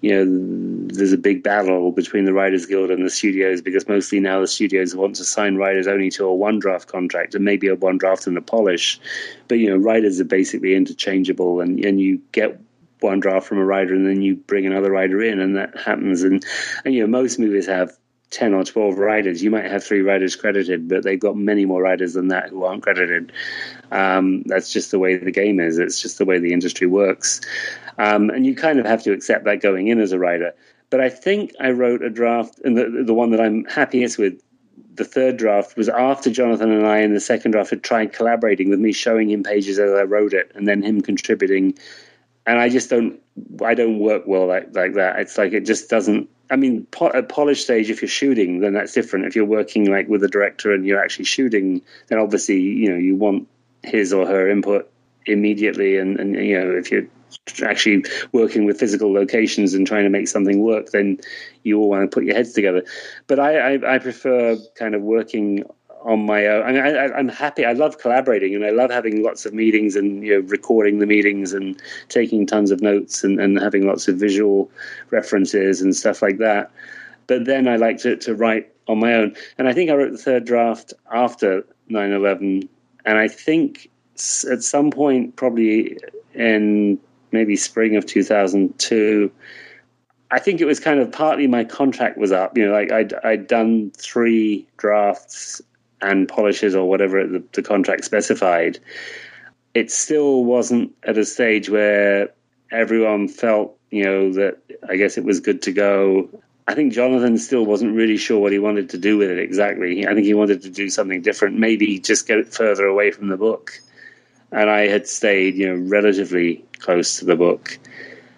you 0.00 0.12
know, 0.12 0.88
there's 0.92 1.12
a 1.12 1.18
big 1.18 1.42
battle 1.42 1.92
between 1.92 2.24
the 2.24 2.32
Writers 2.32 2.66
Guild 2.66 2.90
and 2.90 3.04
the 3.04 3.10
studios 3.10 3.62
because 3.62 3.88
mostly 3.88 4.20
now 4.20 4.40
the 4.40 4.46
studios 4.46 4.94
want 4.94 5.16
to 5.16 5.24
sign 5.24 5.56
writers 5.56 5.86
only 5.86 6.10
to 6.10 6.24
a 6.24 6.34
one 6.34 6.58
draft 6.58 6.88
contract 6.88 7.34
and 7.34 7.44
maybe 7.44 7.68
a 7.68 7.74
one 7.74 7.98
draft 7.98 8.26
and 8.26 8.36
a 8.36 8.42
polish. 8.42 9.00
But, 9.48 9.58
you 9.58 9.70
know, 9.70 9.76
writers 9.76 10.20
are 10.20 10.24
basically 10.24 10.74
interchangeable 10.74 11.60
and, 11.60 11.84
and 11.84 12.00
you 12.00 12.20
get 12.32 12.60
one 13.00 13.20
draft 13.20 13.46
from 13.46 13.58
a 13.58 13.64
writer 13.64 13.94
and 13.94 14.06
then 14.06 14.22
you 14.22 14.36
bring 14.36 14.66
another 14.66 14.90
writer 14.90 15.22
in 15.22 15.40
and 15.40 15.56
that 15.56 15.76
happens. 15.76 16.22
And, 16.22 16.44
and 16.84 16.94
you 16.94 17.00
know, 17.00 17.08
most 17.08 17.38
movies 17.38 17.66
have 17.66 17.96
10 18.30 18.52
or 18.52 18.64
12 18.64 18.98
writers. 18.98 19.42
You 19.42 19.50
might 19.50 19.64
have 19.64 19.82
three 19.82 20.02
writers 20.02 20.36
credited, 20.36 20.88
but 20.88 21.02
they've 21.02 21.18
got 21.18 21.36
many 21.36 21.64
more 21.64 21.82
writers 21.82 22.12
than 22.12 22.28
that 22.28 22.50
who 22.50 22.64
aren't 22.64 22.82
credited. 22.82 23.32
Um, 23.90 24.42
that's 24.44 24.72
just 24.72 24.90
the 24.90 24.98
way 24.98 25.16
the 25.16 25.30
game 25.30 25.60
is. 25.60 25.78
It's 25.78 26.00
just 26.00 26.18
the 26.18 26.24
way 26.24 26.38
the 26.38 26.52
industry 26.52 26.86
works. 26.86 27.40
Um, 27.96 28.30
and 28.30 28.44
you 28.44 28.54
kind 28.54 28.78
of 28.78 28.86
have 28.86 29.02
to 29.04 29.12
accept 29.12 29.44
that 29.44 29.62
going 29.62 29.88
in 29.88 29.98
as 29.98 30.12
a 30.12 30.18
writer. 30.18 30.54
But 30.90 31.00
I 31.00 31.08
think 31.08 31.52
I 31.60 31.70
wrote 31.70 32.02
a 32.02 32.10
draft, 32.10 32.58
and 32.64 32.76
the, 32.76 33.02
the 33.04 33.14
one 33.14 33.30
that 33.30 33.40
I'm 33.40 33.64
happiest 33.64 34.18
with, 34.18 34.42
the 34.94 35.04
third 35.04 35.36
draft, 35.36 35.76
was 35.76 35.88
after 35.88 36.30
Jonathan 36.30 36.72
and 36.72 36.86
I 36.86 36.98
in 36.98 37.14
the 37.14 37.20
second 37.20 37.52
draft 37.52 37.70
had 37.70 37.82
tried 37.82 38.12
collaborating 38.12 38.68
with 38.68 38.80
me, 38.80 38.92
showing 38.92 39.30
him 39.30 39.42
pages 39.42 39.78
as 39.78 39.92
I 39.92 40.02
wrote 40.02 40.32
it, 40.32 40.50
and 40.54 40.66
then 40.66 40.82
him 40.82 41.00
contributing. 41.00 41.78
And 42.48 42.58
I 42.58 42.70
just 42.70 42.88
don't, 42.88 43.20
I 43.62 43.74
don't 43.74 43.98
work 43.98 44.22
well 44.26 44.46
like 44.46 44.74
like 44.74 44.94
that. 44.94 45.18
It's 45.20 45.36
like 45.36 45.52
it 45.52 45.66
just 45.66 45.90
doesn't. 45.90 46.30
I 46.50 46.56
mean, 46.56 46.86
po- 46.86 47.12
at 47.12 47.28
polish 47.28 47.62
stage, 47.62 47.90
if 47.90 48.00
you're 48.00 48.08
shooting, 48.08 48.60
then 48.60 48.72
that's 48.72 48.94
different. 48.94 49.26
If 49.26 49.36
you're 49.36 49.44
working 49.44 49.90
like 49.90 50.08
with 50.08 50.24
a 50.24 50.28
director 50.28 50.72
and 50.72 50.86
you're 50.86 51.02
actually 51.02 51.26
shooting, 51.26 51.82
then 52.08 52.18
obviously 52.18 52.58
you 52.60 52.90
know 52.90 52.96
you 52.96 53.16
want 53.16 53.48
his 53.82 54.14
or 54.14 54.26
her 54.26 54.48
input 54.48 54.90
immediately, 55.26 55.98
and 55.98 56.18
and 56.18 56.34
you 56.36 56.58
know 56.58 56.70
if 56.70 56.90
you're 56.90 57.06
actually 57.62 58.04
working 58.32 58.64
with 58.64 58.78
physical 58.78 59.12
locations 59.12 59.74
and 59.74 59.86
trying 59.86 60.04
to 60.04 60.10
make 60.10 60.28
something 60.28 60.60
work, 60.62 60.90
then 60.90 61.18
you 61.64 61.78
all 61.78 61.90
want 61.90 62.10
to 62.10 62.14
put 62.14 62.24
your 62.24 62.34
heads 62.34 62.54
together. 62.54 62.82
But 63.26 63.38
I, 63.38 63.74
I, 63.74 63.94
I 63.96 63.98
prefer 63.98 64.56
kind 64.74 64.94
of 64.94 65.02
working 65.02 65.64
on 66.02 66.26
my 66.26 66.46
own. 66.46 66.62
I 66.62 66.72
mean, 66.72 66.96
I, 66.96 67.18
am 67.18 67.28
happy. 67.28 67.64
I 67.64 67.72
love 67.72 67.98
collaborating, 67.98 68.54
and 68.54 68.64
I 68.64 68.70
love 68.70 68.90
having 68.90 69.22
lots 69.22 69.46
of 69.46 69.54
meetings 69.54 69.96
and 69.96 70.24
you 70.24 70.34
know 70.34 70.48
recording 70.48 70.98
the 70.98 71.06
meetings 71.06 71.52
and 71.52 71.80
taking 72.08 72.46
tons 72.46 72.70
of 72.70 72.80
notes 72.80 73.24
and, 73.24 73.40
and 73.40 73.58
having 73.60 73.86
lots 73.86 74.08
of 74.08 74.16
visual 74.16 74.70
references 75.10 75.80
and 75.80 75.94
stuff 75.94 76.22
like 76.22 76.38
that. 76.38 76.70
But 77.26 77.44
then 77.44 77.68
I 77.68 77.76
like 77.76 77.98
to, 77.98 78.16
to 78.16 78.34
write 78.34 78.72
on 78.86 78.98
my 78.98 79.14
own, 79.14 79.34
and 79.58 79.68
I 79.68 79.72
think 79.72 79.90
I 79.90 79.94
wrote 79.94 80.12
the 80.12 80.18
third 80.18 80.44
draft 80.44 80.92
after 81.12 81.64
9/11, 81.90 82.68
and 83.04 83.18
I 83.18 83.28
think 83.28 83.90
at 84.50 84.62
some 84.62 84.90
point, 84.90 85.36
probably 85.36 85.98
in 86.34 86.98
maybe 87.32 87.56
spring 87.56 87.96
of 87.96 88.06
2002. 88.06 89.30
I 90.30 90.38
think 90.38 90.60
it 90.60 90.66
was 90.66 90.78
kind 90.78 91.00
of 91.00 91.10
partly 91.10 91.46
my 91.46 91.64
contract 91.64 92.18
was 92.18 92.32
up. 92.32 92.56
You 92.56 92.66
know, 92.66 92.72
like 92.72 92.92
I'd, 92.92 93.14
I'd 93.24 93.46
done 93.46 93.90
three 93.96 94.66
drafts 94.76 95.62
and 96.00 96.28
polishes 96.28 96.74
or 96.74 96.88
whatever 96.88 97.26
the, 97.26 97.42
the 97.52 97.62
contract 97.62 98.04
specified. 98.04 98.78
It 99.74 99.90
still 99.90 100.44
wasn't 100.44 100.94
at 101.02 101.18
a 101.18 101.24
stage 101.24 101.68
where 101.68 102.30
everyone 102.70 103.28
felt, 103.28 103.76
you 103.90 104.04
know, 104.04 104.32
that 104.34 104.58
I 104.88 104.96
guess 104.96 105.18
it 105.18 105.24
was 105.24 105.40
good 105.40 105.62
to 105.62 105.72
go. 105.72 106.28
I 106.66 106.74
think 106.74 106.92
Jonathan 106.92 107.38
still 107.38 107.64
wasn't 107.64 107.96
really 107.96 108.16
sure 108.16 108.38
what 108.38 108.52
he 108.52 108.58
wanted 108.58 108.90
to 108.90 108.98
do 108.98 109.16
with 109.16 109.30
it 109.30 109.38
exactly. 109.38 110.06
I 110.06 110.14
think 110.14 110.26
he 110.26 110.34
wanted 110.34 110.62
to 110.62 110.70
do 110.70 110.90
something 110.90 111.22
different, 111.22 111.58
maybe 111.58 111.98
just 111.98 112.26
get 112.26 112.38
it 112.38 112.52
further 112.52 112.84
away 112.84 113.10
from 113.10 113.28
the 113.28 113.36
book. 113.36 113.80
And 114.50 114.68
I 114.68 114.88
had 114.88 115.06
stayed, 115.06 115.56
you 115.56 115.68
know, 115.68 115.88
relatively 115.88 116.64
close 116.78 117.18
to 117.18 117.24
the 117.24 117.36
book. 117.36 117.78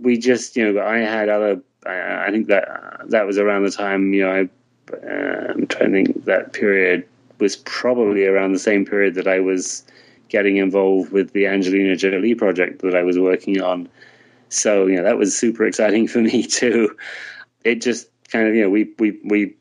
We 0.01 0.19
just, 0.19 0.57
you 0.57 0.73
know, 0.73 0.82
I 0.82 0.99
had 0.99 1.28
other. 1.28 1.62
I, 1.87 2.31
think 2.31 2.49
that 2.49 3.07
that 3.09 3.27
was 3.27 3.39
around 3.39 3.65
the 3.65 3.70
time, 3.70 4.12
you 4.12 4.27
know, 4.27 4.31
I, 4.31 4.41
uh, 4.95 5.53
I'm 5.53 5.66
trying 5.66 5.93
to 5.93 6.05
think 6.05 6.24
that 6.27 6.53
period 6.53 7.07
was 7.40 7.56
probably 7.56 8.26
around 8.26 8.52
the 8.52 8.58
same 8.58 8.84
period 8.84 9.14
that 9.14 9.26
I 9.26 9.40
was 9.40 9.84
getting 10.28 10.56
involved 10.56 11.12
with 11.12 11.32
the 11.32 11.46
Angelina 11.46 11.96
Jolie 11.96 12.34
project 12.34 12.82
that 12.82 12.94
I 12.94 13.02
was 13.02 13.18
working 13.18 13.60
on. 13.60 13.88
So, 14.48 14.86
you 14.86 14.96
know, 14.96 15.02
that 15.02 15.18
was 15.18 15.36
super 15.36 15.64
exciting 15.66 16.06
for 16.08 16.18
me 16.22 16.44
too. 16.44 16.96
It 17.64 17.82
just 17.82 18.08
kind 18.30 18.48
of, 18.48 18.54
you 18.54 18.62
know, 18.62 18.70
we, 18.70 18.90
we, 18.98 19.18
we, 19.24 19.54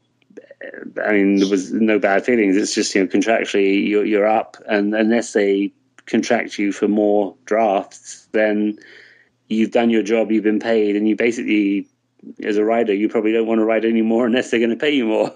I 1.03 1.11
mean, 1.13 1.37
there 1.37 1.49
was 1.49 1.71
no 1.73 1.99
bad 1.99 2.25
feelings. 2.25 2.55
It's 2.55 2.73
just, 2.73 2.93
you 2.93 3.01
know, 3.01 3.07
contractually 3.07 3.87
you're, 3.87 4.05
you're 4.05 4.27
up 4.27 4.57
and 4.67 4.93
unless 4.93 5.33
they 5.33 5.71
contract 6.05 6.57
you 6.57 6.71
for 6.71 6.87
more 6.87 7.35
drafts, 7.45 8.27
then 8.31 8.77
you've 9.47 9.71
done 9.71 9.89
your 9.89 10.03
job, 10.03 10.31
you've 10.31 10.43
been 10.43 10.59
paid, 10.59 10.95
and 10.95 11.07
you 11.07 11.15
basically, 11.15 11.87
as 12.43 12.57
a 12.57 12.63
writer, 12.63 12.93
you 12.93 13.09
probably 13.09 13.31
don't 13.31 13.47
want 13.47 13.59
to 13.59 13.65
write 13.65 13.85
anymore 13.85 14.25
unless 14.27 14.51
they're 14.51 14.59
going 14.59 14.69
to 14.69 14.75
pay 14.75 14.91
you 14.91 15.05
more. 15.05 15.35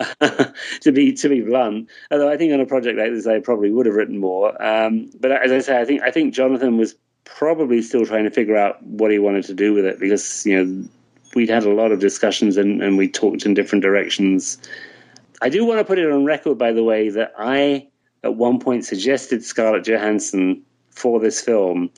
to 0.80 0.92
be 0.92 1.12
to 1.12 1.28
be 1.28 1.40
blunt, 1.40 1.88
although 2.10 2.30
I 2.30 2.36
think 2.36 2.52
on 2.52 2.60
a 2.60 2.66
project 2.66 2.98
like 2.98 3.12
this, 3.12 3.26
I 3.26 3.40
probably 3.40 3.70
would 3.70 3.86
have 3.86 3.94
written 3.94 4.18
more. 4.18 4.60
Um, 4.62 5.10
but 5.20 5.30
as 5.32 5.52
I 5.52 5.58
say, 5.58 5.80
I 5.80 5.84
think 5.84 6.02
I 6.02 6.10
think 6.10 6.34
Jonathan 6.34 6.78
was 6.78 6.94
probably 7.24 7.82
still 7.82 8.06
trying 8.06 8.24
to 8.24 8.30
figure 8.30 8.56
out 8.56 8.82
what 8.82 9.10
he 9.10 9.18
wanted 9.18 9.44
to 9.44 9.54
do 9.54 9.72
with 9.74 9.84
it 9.84 10.00
because 10.00 10.44
you 10.46 10.64
know 10.64 10.88
we'd 11.34 11.50
had 11.50 11.64
a 11.64 11.72
lot 11.72 11.92
of 11.92 12.00
discussions 12.00 12.56
and, 12.56 12.82
and 12.82 12.96
we 12.96 13.08
talked 13.08 13.44
in 13.44 13.54
different 13.54 13.82
directions. 13.82 14.58
I 15.42 15.48
do 15.48 15.64
want 15.64 15.78
to 15.78 15.84
put 15.84 15.98
it 15.98 16.10
on 16.10 16.24
record, 16.24 16.58
by 16.58 16.72
the 16.72 16.84
way, 16.84 17.08
that 17.10 17.32
I 17.38 17.88
at 18.24 18.34
one 18.34 18.58
point 18.58 18.84
suggested 18.84 19.44
Scarlett 19.44 19.84
Johansson 19.84 20.62
for 20.90 21.20
this 21.20 21.40
film, 21.40 21.90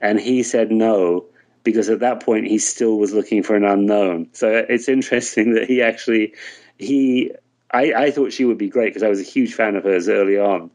and 0.00 0.18
he 0.20 0.42
said 0.42 0.70
no 0.70 1.26
because 1.62 1.90
at 1.90 2.00
that 2.00 2.22
point 2.22 2.46
he 2.46 2.58
still 2.58 2.98
was 2.98 3.12
looking 3.12 3.42
for 3.42 3.54
an 3.54 3.64
unknown. 3.64 4.28
So 4.32 4.64
it's 4.68 4.88
interesting 4.88 5.54
that 5.54 5.64
he 5.64 5.82
actually 5.82 6.34
he 6.80 7.32
I, 7.72 7.92
I 7.92 8.10
thought 8.10 8.32
she 8.32 8.44
would 8.44 8.58
be 8.58 8.68
great 8.68 8.86
because 8.88 9.02
I 9.02 9.08
was 9.08 9.20
a 9.20 9.30
huge 9.30 9.54
fan 9.54 9.76
of 9.76 9.84
hers 9.84 10.08
early 10.08 10.38
on, 10.38 10.70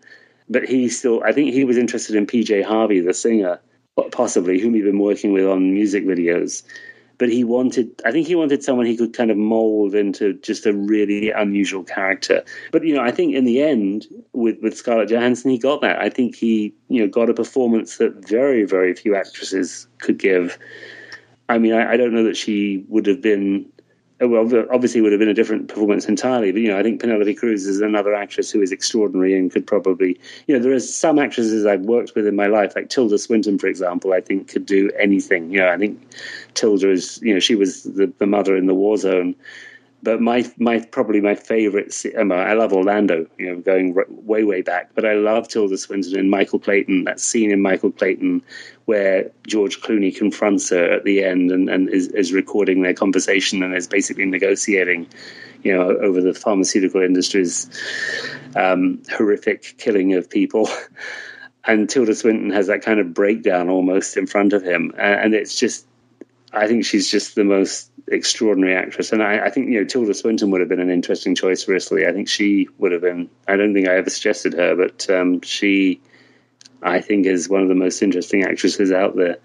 but 0.48 0.64
he 0.64 0.88
still 0.88 1.24
I 1.24 1.32
think 1.32 1.54
he 1.54 1.66
was 1.66 1.78
interested 1.78 2.16
in 2.16 2.28
PJ 2.28 2.64
Harvey, 2.64 3.00
the 3.00 3.14
singer, 3.14 3.60
possibly 4.12 4.60
whom 4.60 4.74
he'd 4.74 4.84
been 4.84 5.00
working 5.00 5.34
with 5.34 5.46
on 5.46 5.74
music 5.74 6.06
videos. 6.06 6.64
But 7.18 7.30
he 7.30 7.44
wanted 7.44 8.02
i 8.06 8.12
think 8.12 8.28
he 8.28 8.36
wanted 8.36 8.62
someone 8.62 8.86
he 8.86 8.98
could 8.98 9.14
kind 9.14 9.32
of 9.32 9.38
mold 9.38 9.96
into 9.96 10.34
just 10.34 10.66
a 10.66 10.74
really 10.74 11.32
unusual 11.32 11.84
character. 11.84 12.44
But 12.72 12.84
you 12.84 12.94
know 12.94 13.02
i 13.02 13.12
think 13.12 13.34
in 13.34 13.46
the 13.46 13.62
end 13.62 14.06
with 14.34 14.62
with 14.62 14.78
scarlett 14.78 15.10
johansson 15.10 15.52
he 15.52 15.58
got 15.58 15.82
that. 15.82 16.00
I 16.00 16.10
think 16.10 16.36
he 16.36 16.74
you 16.90 17.02
know 17.02 17.08
got 17.08 17.30
a 17.30 17.34
performance 17.34 17.98
that 17.98 18.28
very 18.28 18.64
very 18.66 18.94
few 18.94 19.16
actresses 19.16 19.88
could 20.00 20.20
give. 20.20 20.60
I 21.50 21.58
mean 21.58 21.74
i, 21.74 21.94
I 21.94 21.98
don't 21.98 22.14
know 22.14 22.24
that 22.26 22.38
she 22.38 22.86
would 22.90 23.08
have 23.08 23.22
been 23.22 23.72
Oh, 24.22 24.68
obviously, 24.72 25.02
would 25.02 25.12
have 25.12 25.20
been 25.20 25.28
a 25.28 25.34
different 25.34 25.68
performance 25.68 26.08
entirely. 26.08 26.54
But 26.54 26.62
you 26.62 26.70
know, 26.70 26.80
I 26.80 26.84
think 26.84 27.02
Penelope 27.02 27.34
Cruz 27.34 27.68
is 27.68 27.82
another 27.82 28.16
actress 28.16 28.50
who 28.50 28.62
is 28.62 28.72
extraordinary 28.72 29.38
and 29.38 29.52
could 29.52 29.68
probably, 29.68 30.18
you 30.48 30.56
know, 30.56 30.64
there 30.64 30.72
are 30.72 30.80
some 30.80 31.20
actresses 31.20 31.66
I've 31.66 31.82
worked 31.82 32.16
with 32.16 32.26
in 32.26 32.36
my 32.36 32.48
life, 32.48 32.78
like 32.78 32.90
Tilda 32.90 33.18
Swinton, 33.18 33.60
for 33.60 33.68
example. 33.68 34.14
I 34.14 34.22
think 34.22 34.48
could 34.48 34.66
do 34.66 34.90
anything. 34.98 35.52
You 35.52 35.60
know, 35.60 35.70
I 35.70 35.78
think 35.78 36.02
Tilda 36.54 36.92
is, 36.92 37.20
you 37.22 37.34
know, 37.34 37.42
she 37.42 37.56
was 37.56 37.84
the, 37.84 38.12
the 38.18 38.26
mother 38.26 38.56
in 38.56 38.68
the 38.68 38.74
war 38.74 38.96
zone, 38.96 39.36
but 40.06 40.22
my 40.22 40.50
my 40.58 40.80
probably 40.80 41.20
my 41.20 41.34
favorite. 41.34 42.06
I 42.16 42.54
love 42.54 42.72
Orlando, 42.72 43.26
you 43.40 43.48
know, 43.48 43.60
going 43.60 43.96
way 44.08 44.44
way 44.44 44.62
back. 44.62 44.92
But 44.94 45.04
I 45.04 45.16
love 45.16 45.48
Tilda 45.48 45.78
Swinton 45.78 46.18
and 46.18 46.30
Michael 46.30 46.60
Clayton. 46.60 47.06
That 47.06 47.20
scene 47.20 47.52
in 47.52 47.62
Michael 47.62 47.92
Clayton 47.92 48.44
where 48.86 49.32
George 49.48 49.82
Clooney 49.82 50.16
confronts 50.16 50.70
her 50.70 50.92
at 50.92 51.06
the 51.06 51.24
end 51.24 51.52
and, 51.52 51.70
and 51.70 51.90
is, 51.90 52.08
is 52.10 52.32
recording 52.32 52.84
their 52.84 52.94
conversation 52.94 53.64
and 53.64 53.76
is 53.76 53.88
basically 53.88 54.26
negotiating, 54.26 55.08
you 55.64 55.76
know, 55.76 55.90
over 55.90 56.22
the 56.22 56.36
pharmaceutical 56.36 57.02
industry's 57.02 57.68
um, 58.56 59.02
horrific 59.12 59.74
killing 59.78 60.14
of 60.14 60.30
people. 60.30 60.70
And 61.68 61.90
Tilda 61.90 62.14
Swinton 62.14 62.52
has 62.52 62.68
that 62.68 62.84
kind 62.84 63.00
of 63.00 63.12
breakdown 63.12 63.70
almost 63.70 64.18
in 64.18 64.28
front 64.28 64.54
of 64.54 64.62
him, 64.62 64.94
and 65.00 65.34
it's 65.34 65.58
just 65.58 65.88
I 66.54 66.68
think 66.68 66.86
she's 66.86 67.10
just 67.10 67.34
the 67.34 67.44
most 67.44 67.90
extraordinary 68.08 68.76
actress. 68.76 69.12
And 69.12 69.22
I, 69.24 69.46
I, 69.46 69.50
think, 69.50 69.70
you 69.70 69.80
know, 69.80 69.86
Tilda 69.86 70.14
Swinton 70.14 70.52
would 70.52 70.62
have 70.62 70.70
been 70.70 70.80
an 70.80 70.92
interesting 70.92 71.36
choice 71.36 71.64
for 71.64 71.74
Isserley. 71.74 72.08
I 72.08 72.14
think 72.14 72.28
she 72.28 72.68
would 72.78 72.92
have 72.92 73.02
been, 73.02 73.30
I 73.48 73.56
don't 73.56 73.74
think 73.74 73.88
I 73.88 73.96
ever 73.96 74.10
suggested 74.10 74.54
her, 74.54 74.76
but 74.76 75.10
um, 75.10 75.42
she, 75.42 76.02
I 76.82 77.02
think, 77.02 77.26
is 77.26 77.50
one 77.50 77.62
of 77.62 77.70
the 77.70 77.76
most 77.76 78.02
interesting 78.02 78.44
actresses 78.44 78.92
out 78.92 79.16
there. 79.16 79.38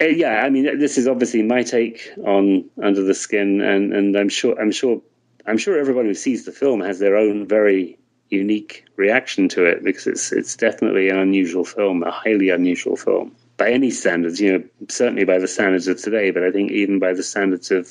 Uh, 0.00 0.06
yeah, 0.06 0.42
I 0.42 0.50
mean, 0.50 0.78
this 0.78 0.98
is 0.98 1.06
obviously 1.06 1.42
my 1.42 1.62
take 1.62 2.10
on 2.24 2.68
Under 2.82 3.02
the 3.02 3.14
Skin, 3.14 3.60
and, 3.60 3.92
and 3.92 4.16
I'm 4.16 4.28
sure, 4.28 4.58
I'm 4.60 4.72
sure, 4.72 5.02
I'm 5.46 5.58
sure 5.58 5.78
everyone 5.78 6.06
who 6.06 6.14
sees 6.14 6.44
the 6.44 6.52
film 6.52 6.80
has 6.80 6.98
their 6.98 7.16
own 7.16 7.46
very 7.46 7.98
unique 8.30 8.86
reaction 8.96 9.46
to 9.50 9.66
it 9.66 9.84
because 9.84 10.06
it's 10.06 10.32
it's 10.32 10.56
definitely 10.56 11.10
an 11.10 11.18
unusual 11.18 11.66
film, 11.66 12.02
a 12.02 12.10
highly 12.10 12.48
unusual 12.48 12.96
film 12.96 13.36
by 13.62 13.70
any 13.70 13.92
standards, 13.92 14.40
you 14.40 14.58
know, 14.58 14.64
certainly 14.88 15.22
by 15.24 15.38
the 15.38 15.46
standards 15.46 15.86
of 15.86 15.96
today, 15.96 16.32
but 16.32 16.42
I 16.42 16.50
think 16.50 16.72
even 16.72 16.98
by 16.98 17.12
the 17.12 17.22
standards 17.22 17.70
of 17.70 17.88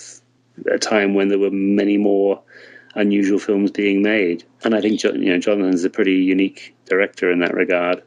a 0.69 0.77
time 0.77 1.13
when 1.13 1.29
there 1.29 1.39
were 1.39 1.49
many 1.49 1.97
more 1.97 2.43
unusual 2.95 3.39
films 3.39 3.71
being 3.71 4.01
made. 4.01 4.43
And 4.65 4.75
I 4.75 4.81
think 4.81 5.01
you 5.01 5.13
know 5.13 5.39
Jonathan's 5.39 5.85
a 5.85 5.89
pretty 5.89 6.15
unique 6.15 6.75
director 6.87 7.31
in 7.31 7.39
that 7.39 7.53
regard. 7.53 8.03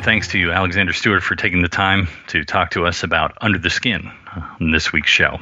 And 0.00 0.04
thanks 0.06 0.28
to 0.28 0.38
you, 0.38 0.50
Alexander 0.50 0.94
Stuart, 0.94 1.22
for 1.22 1.36
taking 1.36 1.60
the 1.60 1.68
time 1.68 2.08
to 2.28 2.42
talk 2.42 2.70
to 2.70 2.86
us 2.86 3.02
about 3.02 3.36
Under 3.42 3.58
the 3.58 3.68
Skin 3.68 4.10
on 4.58 4.70
this 4.70 4.94
week's 4.94 5.10
show. 5.10 5.40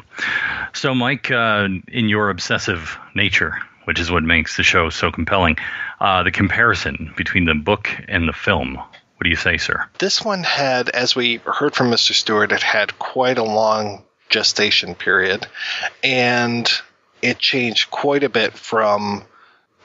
So, 0.72 0.96
Mike, 0.96 1.30
uh, 1.30 1.68
in 1.86 2.08
your 2.08 2.28
obsessive 2.28 2.98
nature, 3.14 3.56
which 3.84 4.00
is 4.00 4.10
what 4.10 4.24
makes 4.24 4.56
the 4.56 4.64
show 4.64 4.90
so 4.90 5.12
compelling, 5.12 5.58
uh, 6.00 6.24
the 6.24 6.32
comparison 6.32 7.14
between 7.16 7.44
the 7.44 7.54
book 7.54 7.88
and 8.08 8.28
the 8.28 8.32
film. 8.32 8.74
What 8.74 9.22
do 9.22 9.30
you 9.30 9.36
say, 9.36 9.58
sir? 9.58 9.88
This 9.98 10.24
one 10.24 10.42
had, 10.42 10.88
as 10.88 11.14
we 11.14 11.36
heard 11.36 11.76
from 11.76 11.92
Mr. 11.92 12.12
Stuart, 12.12 12.50
it 12.50 12.64
had 12.64 12.98
quite 12.98 13.38
a 13.38 13.44
long 13.44 14.02
gestation 14.28 14.96
period, 14.96 15.46
and 16.02 16.68
it 17.22 17.38
changed 17.38 17.92
quite 17.92 18.24
a 18.24 18.28
bit 18.28 18.54
from 18.54 19.22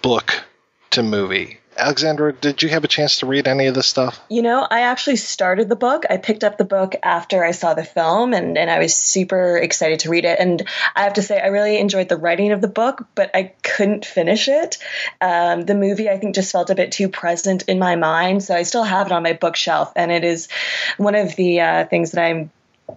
book 0.02 0.44
to 0.90 1.04
movie. 1.04 1.60
Alexandra, 1.78 2.34
did 2.34 2.62
you 2.62 2.70
have 2.70 2.84
a 2.84 2.88
chance 2.88 3.20
to 3.20 3.26
read 3.26 3.48
any 3.48 3.68
of 3.68 3.76
this 3.76 3.88
stuff? 3.88 4.20
You 4.30 4.41
know, 4.41 4.66
I 4.70 4.82
actually 4.82 5.16
started 5.18 5.70
the 5.70 5.76
book. 5.76 6.06
I 6.10 6.18
picked 6.18 6.44
up 6.44 6.58
the 6.58 6.66
book 6.66 6.95
after 7.04 7.44
I 7.44 7.52
saw 7.52 7.74
the 7.74 7.84
film 7.84 8.34
and, 8.34 8.58
and 8.58 8.70
I 8.70 8.80
was 8.80 8.95
super 8.95 9.58
excited 9.58 10.00
to 10.00 10.10
read 10.10 10.26
it. 10.26 10.40
And 10.40 10.68
I 10.95 11.04
have 11.04 11.14
to 11.14 11.22
say, 11.22 11.40
I 11.40 11.48
really 11.48 11.78
enjoyed 11.78 12.10
the 12.10 12.18
writing 12.18 12.52
of 12.52 12.62
the 12.62 12.68
book, 12.68 13.06
but 13.16 13.32
I 13.34 13.54
couldn't 13.64 14.06
finish 14.06 14.48
it. 14.48 14.78
Um, 15.22 15.62
the 15.62 15.76
movie, 15.76 16.10
I 16.10 16.18
think, 16.18 16.36
just 16.36 16.52
felt 16.52 16.70
a 16.70 16.76
bit 16.76 16.91
too 16.91 17.10
present 17.10 17.64
in 17.64 17.80
my 17.80 17.95
mind. 17.95 18.44
So 18.44 18.56
I 18.56 18.64
still 18.64 18.84
have 18.84 19.08
it 19.08 19.14
on 19.14 19.24
my 19.24 19.34
bookshelf. 19.34 19.91
And 19.95 20.12
it 20.12 20.24
is 20.24 20.48
one 20.98 21.16
of 21.16 21.36
the 21.36 21.62
uh, 21.62 21.86
things 21.86 22.12
that 22.12 22.24
I'm 22.24 22.52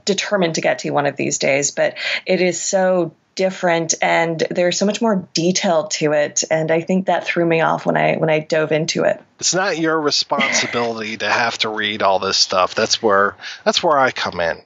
determined 0.04 0.56
to 0.56 0.60
get 0.60 0.80
to 0.80 0.90
one 0.90 1.06
of 1.06 1.16
these 1.16 1.38
days. 1.38 1.70
But 1.70 1.96
it 2.26 2.40
is 2.40 2.60
so 2.60 3.14
different 3.36 3.94
and 4.02 4.42
there's 4.50 4.78
so 4.78 4.86
much 4.86 5.00
more 5.00 5.28
detail 5.34 5.86
to 5.88 6.12
it 6.12 6.42
and 6.50 6.70
i 6.70 6.80
think 6.80 7.06
that 7.06 7.24
threw 7.24 7.46
me 7.46 7.60
off 7.60 7.86
when 7.86 7.96
i 7.96 8.16
when 8.16 8.30
i 8.30 8.40
dove 8.40 8.72
into 8.72 9.04
it. 9.04 9.22
It's 9.38 9.54
not 9.54 9.78
your 9.78 10.00
responsibility 10.00 11.18
to 11.18 11.28
have 11.28 11.58
to 11.58 11.68
read 11.68 12.02
all 12.02 12.18
this 12.18 12.38
stuff. 12.38 12.74
That's 12.74 13.02
where 13.02 13.36
that's 13.64 13.82
where 13.82 13.98
i 13.98 14.10
come 14.10 14.40
in. 14.40 14.62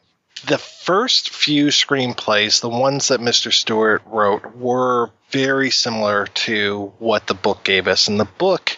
The 0.47 0.59
first 0.59 1.31
few 1.31 1.67
screenplays 1.67 2.61
the 2.61 2.69
ones 2.69 3.09
that 3.09 3.21
mr 3.21 3.53
stuart 3.53 4.03
wrote 4.07 4.57
were 4.57 5.11
very 5.31 5.71
similar 5.71 6.27
to 6.27 6.93
what 6.99 7.27
the 7.27 7.35
book 7.35 7.65
gave 7.65 7.89
us. 7.89 8.09
And 8.09 8.19
the 8.19 8.25
book 8.25 8.77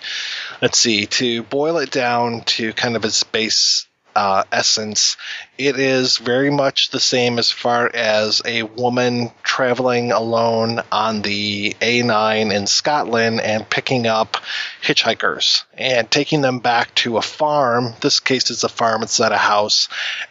let's 0.63 0.79
see 0.79 1.07
to 1.07 1.43
boil 1.45 1.77
it 1.79 1.91
down 1.91 2.43
to 2.43 2.73
kind 2.73 2.97
of 2.97 3.05
its 3.05 3.23
base 3.23 3.87
uh, 4.15 4.45
essence, 4.53 5.17
it 5.59 5.79
is 5.79 6.19
very 6.19 6.51
much 6.51 6.91
the 6.91 7.01
same 7.01 7.39
as 7.39 7.51
far 7.51 7.91
as 7.93 8.43
a 8.45 8.63
woman 8.63 9.31
traveling 9.43 10.13
alone 10.13 10.81
on 10.91 11.23
the 11.23 11.77
A9 11.81 12.53
in 12.53 12.67
Scotland 12.67 13.41
and 13.41 13.69
picking 13.69 14.07
up 14.07 14.37
hitchhikers 14.83 15.65
and 15.75 16.11
taking 16.11 16.41
them 16.41 16.59
back 16.59 16.95
to 16.97 17.17
a 17.17 17.23
farm. 17.23 17.95
This 18.01 18.21
case 18.21 18.51
is 18.51 18.65
a 18.65 18.69
farm, 18.69 19.03
it's 19.03 19.21
not 19.21 19.33
a 19.33 19.37
house. 19.37 19.89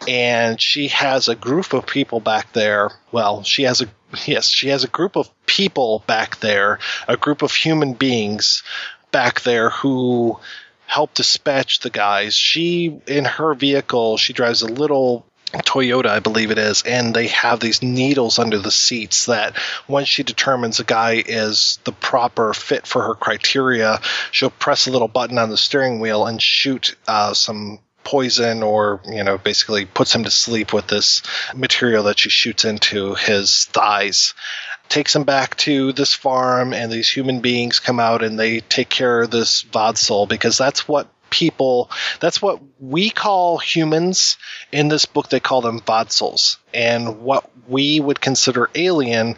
And 0.08 0.62
she 0.62 0.90
has 0.90 1.28
a 1.28 1.36
group 1.36 1.74
of 1.74 1.86
people 1.86 2.20
back 2.20 2.54
there. 2.54 2.92
Well, 3.12 3.44
she 3.44 3.64
has 3.64 3.82
a 3.82 3.88
yes, 4.26 4.48
she 4.50 4.70
has 4.70 4.84
a 4.84 4.90
group 4.90 5.16
of 5.16 5.30
people 5.46 6.04
back 6.08 6.40
there, 6.40 6.80
a 7.08 7.18
group 7.18 7.42
of 7.42 7.52
human 7.52 7.94
beings 7.94 8.64
back 9.12 9.42
there 9.42 9.70
who 9.70 10.40
help 10.92 11.14
dispatch 11.14 11.80
the 11.80 11.90
guys. 11.90 12.36
She, 12.36 13.00
in 13.08 13.24
her 13.24 13.54
vehicle, 13.54 14.18
she 14.18 14.34
drives 14.34 14.62
a 14.62 14.68
little 14.68 15.26
Toyota, 15.54 16.08
I 16.08 16.20
believe 16.20 16.52
it 16.52 16.58
is, 16.58 16.82
and 16.82 17.14
they 17.14 17.28
have 17.28 17.62
these 17.62 17.82
needles 17.82 18.40
under 18.40 18.58
the 18.58 18.72
seats 18.72 19.28
that 19.28 19.56
once 19.88 20.10
she 20.10 20.24
determines 20.24 20.82
a 20.82 20.84
guy 20.84 21.24
is 21.26 21.80
the 21.86 21.94
proper 21.94 22.54
fit 22.54 22.86
for 22.86 23.04
her 23.04 23.16
criteria, 23.16 24.02
she'll 24.32 24.50
press 24.50 24.88
a 24.88 24.92
little 24.92 25.08
button 25.08 25.38
on 25.38 25.50
the 25.50 25.58
steering 25.58 26.02
wheel 26.02 26.26
and 26.26 26.42
shoot 26.42 26.98
uh, 27.08 27.34
some 27.34 27.80
poison 28.04 28.64
or 28.64 29.00
you 29.06 29.24
know 29.24 29.38
basically 29.38 29.86
puts 29.86 30.14
him 30.14 30.24
to 30.24 30.32
sleep 30.32 30.74
with 30.74 30.88
this 30.88 31.22
material 31.56 32.06
that 32.06 32.18
she 32.18 32.30
shoots 32.30 32.66
into 32.66 33.14
his 33.14 33.66
thighs 33.66 34.34
takes 34.92 35.16
him 35.16 35.24
back 35.24 35.56
to 35.56 35.94
this 35.94 36.14
farm, 36.14 36.74
and 36.74 36.92
these 36.92 37.10
human 37.10 37.40
beings 37.40 37.80
come 37.80 38.00
out 38.00 38.24
and 38.24 38.38
they 38.38 38.60
take 38.60 38.90
care 38.90 39.22
of 39.22 39.32
this 39.32 39.64
Vodsel 39.64 40.28
because 40.28 40.58
that's 40.58 40.88
what 40.88 41.08
people, 41.30 41.90
that's 42.20 42.42
what 42.42 42.60
we 42.80 43.10
call 43.10 43.58
humans. 43.58 44.38
In 44.72 44.90
this 44.90 45.06
book, 45.06 45.30
they 45.30 45.40
call 45.40 45.62
them 45.62 45.80
Vodsels. 45.80 46.58
And 46.74 47.22
what 47.22 47.50
we 47.70 48.02
would 48.02 48.20
consider 48.20 48.70
alien 48.76 49.38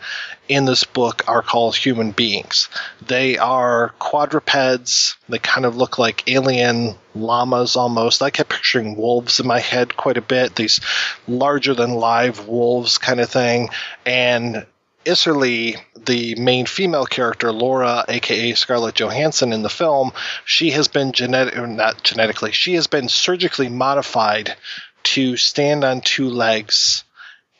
in 0.49 0.65
this 0.65 0.83
book 0.85 1.23
are 1.27 1.43
called 1.43 1.75
human 1.75 2.11
beings. 2.11 2.67
They 3.05 3.37
are 3.37 3.93
quadrupeds. 3.99 5.17
They 5.29 5.37
kind 5.37 5.65
of 5.65 5.77
look 5.77 5.99
like 5.99 6.27
alien 6.27 6.95
llamas 7.13 7.75
almost. 7.75 8.23
I 8.23 8.31
kept 8.31 8.49
picturing 8.49 8.97
wolves 8.97 9.39
in 9.39 9.45
my 9.45 9.59
head 9.59 9.95
quite 9.95 10.17
a 10.17 10.21
bit, 10.21 10.55
these 10.55 10.81
larger 11.27 11.75
than 11.75 11.93
live 11.93 12.47
wolves 12.47 12.97
kind 12.97 13.19
of 13.19 13.29
thing. 13.29 13.69
And 14.03 14.65
Isserley, 15.05 15.77
the 15.95 16.35
main 16.35 16.65
female 16.65 17.05
character, 17.05 17.51
Laura, 17.51 18.05
aka 18.07 18.53
Scarlett 18.53 18.95
Johansson 18.95 19.53
in 19.53 19.61
the 19.61 19.69
film, 19.69 20.11
she 20.45 20.71
has 20.71 20.87
been 20.87 21.11
genetic, 21.11 21.55
not 21.55 22.03
genetically, 22.03 22.51
she 22.51 22.75
has 22.75 22.87
been 22.87 23.09
surgically 23.09 23.69
modified 23.69 24.55
to 25.03 25.37
stand 25.37 25.83
on 25.83 26.01
two 26.01 26.29
legs. 26.29 27.03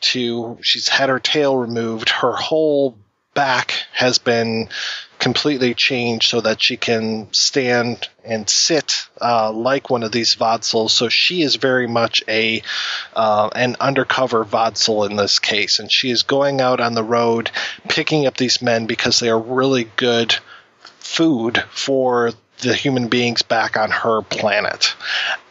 To 0.02 0.58
she's 0.62 0.90
had 0.90 1.08
her 1.08 1.20
tail 1.20 1.56
removed, 1.56 2.10
her 2.10 2.34
whole 2.34 2.98
back 3.34 3.86
has 3.94 4.18
been 4.18 4.68
completely 5.24 5.74
changed 5.74 6.30
so 6.30 6.42
that 6.42 6.62
she 6.62 6.76
can 6.76 7.32
stand 7.32 8.10
and 8.26 8.50
sit 8.50 9.08
uh, 9.22 9.50
like 9.54 9.90
one 9.90 10.04
of 10.04 10.12
these 10.12 10.36
Vodsels. 10.36 10.90
So 10.90 11.08
she 11.08 11.42
is 11.42 11.56
very 11.56 11.88
much 11.88 12.22
a 12.28 12.62
uh, 13.14 13.50
an 13.56 13.78
undercover 13.80 14.44
Vodsel 14.44 15.10
in 15.10 15.16
this 15.16 15.40
case, 15.40 15.80
and 15.80 15.90
she 15.90 16.12
is 16.12 16.24
going 16.24 16.60
out 16.60 16.82
on 16.82 16.94
the 16.94 17.06
road 17.06 17.52
picking 17.88 18.28
up 18.28 18.36
these 18.36 18.62
men 18.62 18.86
because 18.86 19.22
they 19.22 19.30
are 19.30 19.40
really 19.40 19.90
good 19.96 20.36
food 21.00 21.64
for 21.72 22.32
the 22.60 22.74
human 22.74 23.08
beings 23.08 23.44
back 23.44 23.78
on 23.78 23.92
her 23.92 24.24
planet. 24.24 24.94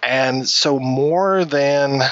And 0.03 0.47
so 0.47 0.79
more 0.79 1.47
than 1.47 2.03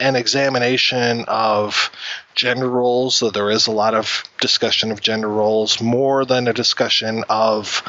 an 0.00 0.16
examination 0.16 1.24
of 1.28 1.90
gender 2.34 2.68
roles, 2.68 3.20
there 3.20 3.50
is 3.50 3.66
a 3.66 3.70
lot 3.70 3.94
of 3.94 4.24
discussion 4.40 4.90
of 4.90 5.00
gender 5.00 5.28
roles, 5.28 5.80
more 5.80 6.24
than 6.24 6.48
a 6.48 6.54
discussion 6.54 7.22
of 7.28 7.82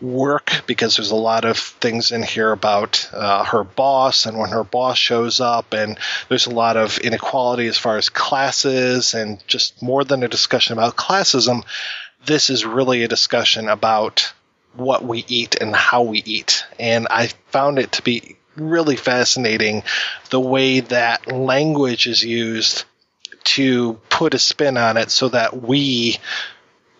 work, 0.00 0.62
because 0.66 0.96
there's 0.96 1.10
a 1.10 1.16
lot 1.16 1.44
of 1.44 1.58
things 1.58 2.12
in 2.12 2.22
here 2.22 2.52
about 2.52 3.10
uh, 3.12 3.42
her 3.44 3.64
boss 3.64 4.26
and 4.26 4.38
when 4.38 4.50
her 4.50 4.64
boss 4.64 4.96
shows 4.96 5.40
up, 5.40 5.72
and 5.72 5.98
there's 6.28 6.46
a 6.46 6.54
lot 6.54 6.76
of 6.76 6.98
inequality 6.98 7.66
as 7.66 7.76
far 7.76 7.96
as 7.96 8.08
classes, 8.08 9.14
and 9.14 9.42
just 9.46 9.82
more 9.82 10.04
than 10.04 10.22
a 10.22 10.28
discussion 10.28 10.72
about 10.72 10.96
classism, 10.96 11.64
this 12.24 12.48
is 12.48 12.64
really 12.64 13.02
a 13.02 13.08
discussion 13.08 13.68
about 13.68 14.32
what 14.74 15.02
we 15.02 15.24
eat 15.26 15.56
and 15.60 15.74
how 15.74 16.02
we 16.02 16.22
eat. 16.24 16.64
And 16.78 17.08
I 17.10 17.28
found 17.48 17.78
it 17.78 17.92
to 17.92 18.02
be 18.02 18.35
really 18.56 18.96
fascinating 18.96 19.82
the 20.30 20.40
way 20.40 20.80
that 20.80 21.30
language 21.30 22.06
is 22.06 22.22
used 22.24 22.84
to 23.44 23.94
put 24.08 24.34
a 24.34 24.38
spin 24.38 24.76
on 24.76 24.96
it 24.96 25.10
so 25.10 25.28
that 25.28 25.62
we 25.62 26.18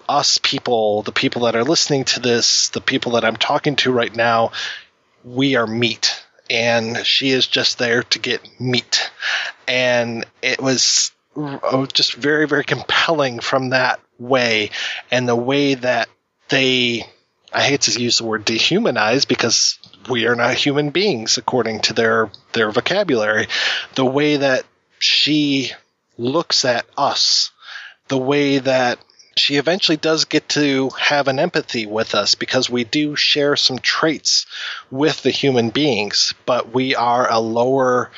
us 0.08 0.38
people 0.38 1.02
the 1.02 1.10
people 1.10 1.42
that 1.42 1.56
are 1.56 1.64
listening 1.64 2.04
to 2.04 2.20
this 2.20 2.68
the 2.68 2.80
people 2.80 3.12
that 3.12 3.24
i'm 3.24 3.34
talking 3.34 3.74
to 3.74 3.90
right 3.90 4.14
now 4.14 4.52
we 5.26 5.56
are 5.56 5.66
meat. 5.66 6.24
And 6.48 7.04
she 7.04 7.30
is 7.30 7.46
just 7.46 7.78
there 7.78 8.04
to 8.04 8.18
get 8.18 8.40
meat. 8.60 9.10
And 9.66 10.24
it 10.40 10.62
was 10.62 11.10
oh, 11.36 11.86
just 11.92 12.14
very 12.14 12.46
very 12.46 12.64
compelling 12.64 13.40
from 13.40 13.70
that 13.70 14.00
way. 14.18 14.70
And 15.10 15.28
the 15.28 15.36
way 15.36 15.74
that 15.74 16.08
they 16.48 17.04
i 17.52 17.62
hate 17.62 17.82
to 17.82 18.00
use 18.00 18.18
the 18.18 18.24
word 18.24 18.46
dehumanize 18.46 19.26
because 19.26 19.78
we 20.08 20.26
are 20.26 20.36
not 20.36 20.54
human 20.54 20.90
beings 20.90 21.38
according 21.38 21.80
to 21.80 21.92
their 21.92 22.30
their 22.52 22.70
vocabulary 22.70 23.46
the 23.94 24.04
way 24.04 24.36
that 24.36 24.64
she 24.98 25.72
looks 26.18 26.64
at 26.64 26.86
us 26.96 27.50
the 28.08 28.18
way 28.18 28.58
that 28.58 28.98
she 29.36 29.56
eventually 29.56 29.98
does 29.98 30.24
get 30.24 30.48
to 30.48 30.88
have 30.98 31.28
an 31.28 31.38
empathy 31.38 31.84
with 31.84 32.14
us 32.14 32.34
because 32.34 32.70
we 32.70 32.84
do 32.84 33.16
share 33.16 33.54
some 33.54 33.78
traits 33.78 34.46
with 34.90 35.22
the 35.22 35.30
human 35.30 35.68
beings, 35.68 36.32
but 36.46 36.72
we 36.72 36.94
are 36.94 37.30
a 37.30 37.38
lower 37.38 38.10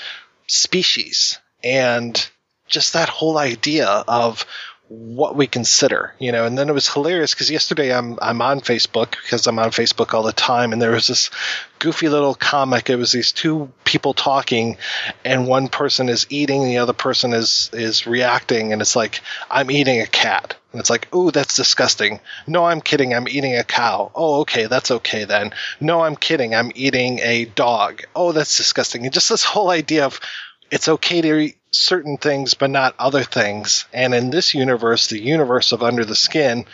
species. 0.46 1.38
And 1.64 2.28
just 2.68 2.92
that 2.92 3.08
whole 3.08 3.36
idea 3.36 3.88
of 3.88 4.46
what 4.88 5.36
we 5.36 5.46
consider, 5.46 6.14
you 6.18 6.32
know. 6.32 6.46
And 6.46 6.56
then 6.56 6.68
it 6.68 6.72
was 6.72 6.88
hilarious 6.88 7.34
because 7.34 7.50
yesterday 7.50 7.94
I'm 7.94 8.18
I'm 8.22 8.40
on 8.40 8.60
Facebook 8.60 9.10
because 9.22 9.46
I'm 9.46 9.58
on 9.58 9.70
Facebook 9.70 10.14
all 10.14 10.22
the 10.22 10.32
time, 10.32 10.72
and 10.72 10.80
there 10.80 10.92
was 10.92 11.08
this 11.08 11.30
goofy 11.78 12.08
little 12.08 12.34
comic. 12.34 12.88
It 12.88 12.96
was 12.96 13.12
these 13.12 13.32
two 13.32 13.70
people 13.84 14.14
talking, 14.14 14.78
and 15.24 15.46
one 15.46 15.68
person 15.68 16.08
is 16.08 16.26
eating, 16.30 16.64
the 16.64 16.78
other 16.78 16.94
person 16.94 17.34
is 17.34 17.70
is 17.72 18.06
reacting, 18.06 18.72
and 18.72 18.80
it's 18.80 18.96
like 18.96 19.20
I'm 19.50 19.70
eating 19.70 20.00
a 20.00 20.06
cat, 20.06 20.56
and 20.72 20.80
it's 20.80 20.90
like, 20.90 21.14
ooh, 21.14 21.30
that's 21.30 21.56
disgusting. 21.56 22.20
No, 22.46 22.64
I'm 22.64 22.80
kidding. 22.80 23.14
I'm 23.14 23.28
eating 23.28 23.56
a 23.56 23.64
cow. 23.64 24.10
Oh, 24.14 24.40
okay, 24.40 24.66
that's 24.66 24.90
okay 24.90 25.24
then. 25.24 25.52
No, 25.80 26.00
I'm 26.00 26.16
kidding. 26.16 26.54
I'm 26.54 26.72
eating 26.74 27.18
a 27.18 27.44
dog. 27.44 28.02
Oh, 28.16 28.32
that's 28.32 28.56
disgusting. 28.56 29.04
And 29.04 29.12
just 29.12 29.28
this 29.28 29.44
whole 29.44 29.68
idea 29.70 30.06
of 30.06 30.18
it's 30.70 30.88
okay 30.88 31.20
to 31.22 31.52
certain 31.70 32.16
things 32.16 32.54
but 32.54 32.70
not 32.70 32.94
other 32.98 33.22
things. 33.22 33.84
And 33.92 34.14
in 34.14 34.30
this 34.30 34.54
universe, 34.54 35.08
the 35.08 35.20
universe 35.20 35.72
of 35.72 35.82
Under 35.82 36.04
the 36.04 36.16
Skin, 36.16 36.64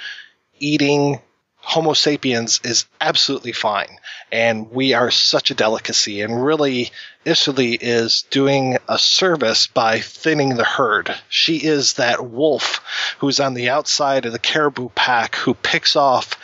eating 0.58 1.20
Homo 1.56 1.94
sapiens 1.94 2.60
is 2.62 2.84
absolutely 3.00 3.52
fine. 3.52 3.98
And 4.31 4.70
we 4.70 4.92
are 4.92 5.10
such 5.10 5.50
a 5.50 5.55
delicacy. 5.55 6.20
And 6.20 6.44
really, 6.44 6.90
Isserley 7.24 7.78
is 7.81 8.26
doing 8.28 8.76
a 8.86 8.98
service 8.98 9.66
by 9.66 10.00
thinning 10.00 10.56
the 10.56 10.64
herd. 10.64 11.14
She 11.31 11.56
is 11.56 11.94
that 11.94 12.28
wolf 12.28 12.82
who's 13.18 13.40
on 13.40 13.55
the 13.55 13.70
outside 13.70 14.26
of 14.26 14.32
the 14.32 14.39
caribou 14.39 14.90
pack 14.90 15.36
who 15.36 15.55
picks 15.55 15.97
off 15.97 16.39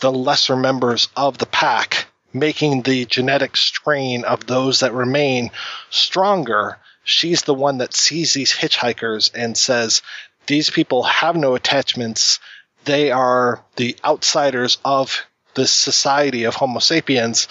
the 0.00 0.10
lesser 0.10 0.56
members 0.56 1.08
of 1.16 1.38
the 1.38 1.46
pack, 1.46 2.08
making 2.32 2.82
the 2.82 3.04
genetic 3.04 3.56
strain 3.56 4.24
of 4.24 4.44
those 4.46 4.80
that 4.80 4.92
remain 4.92 5.52
stronger 5.90 6.78
she's 7.04 7.42
the 7.42 7.54
one 7.54 7.78
that 7.78 7.94
sees 7.94 8.32
these 8.32 8.52
hitchhikers 8.52 9.30
and 9.34 9.56
says, 9.56 10.02
these 10.46 10.70
people 10.70 11.04
have 11.04 11.36
no 11.36 11.54
attachments. 11.54 12.40
They 12.84 13.12
are 13.12 13.64
the 13.76 13.96
outsiders 14.04 14.78
of 14.84 15.24
the 15.54 15.66
society 15.66 16.44
of 16.44 16.54
Homo 16.54 16.80
sapiens. 16.80 17.48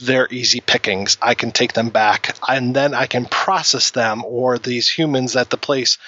They're 0.00 0.28
easy 0.30 0.60
pickings. 0.60 1.16
I 1.20 1.34
can 1.34 1.50
take 1.50 1.72
them 1.72 1.88
back 1.88 2.36
and 2.46 2.76
then 2.76 2.94
I 2.94 3.06
can 3.06 3.24
process 3.24 3.90
them 3.90 4.24
or 4.24 4.58
these 4.58 4.88
humans 4.88 5.34
at 5.34 5.50
the 5.50 5.56
place 5.56 5.98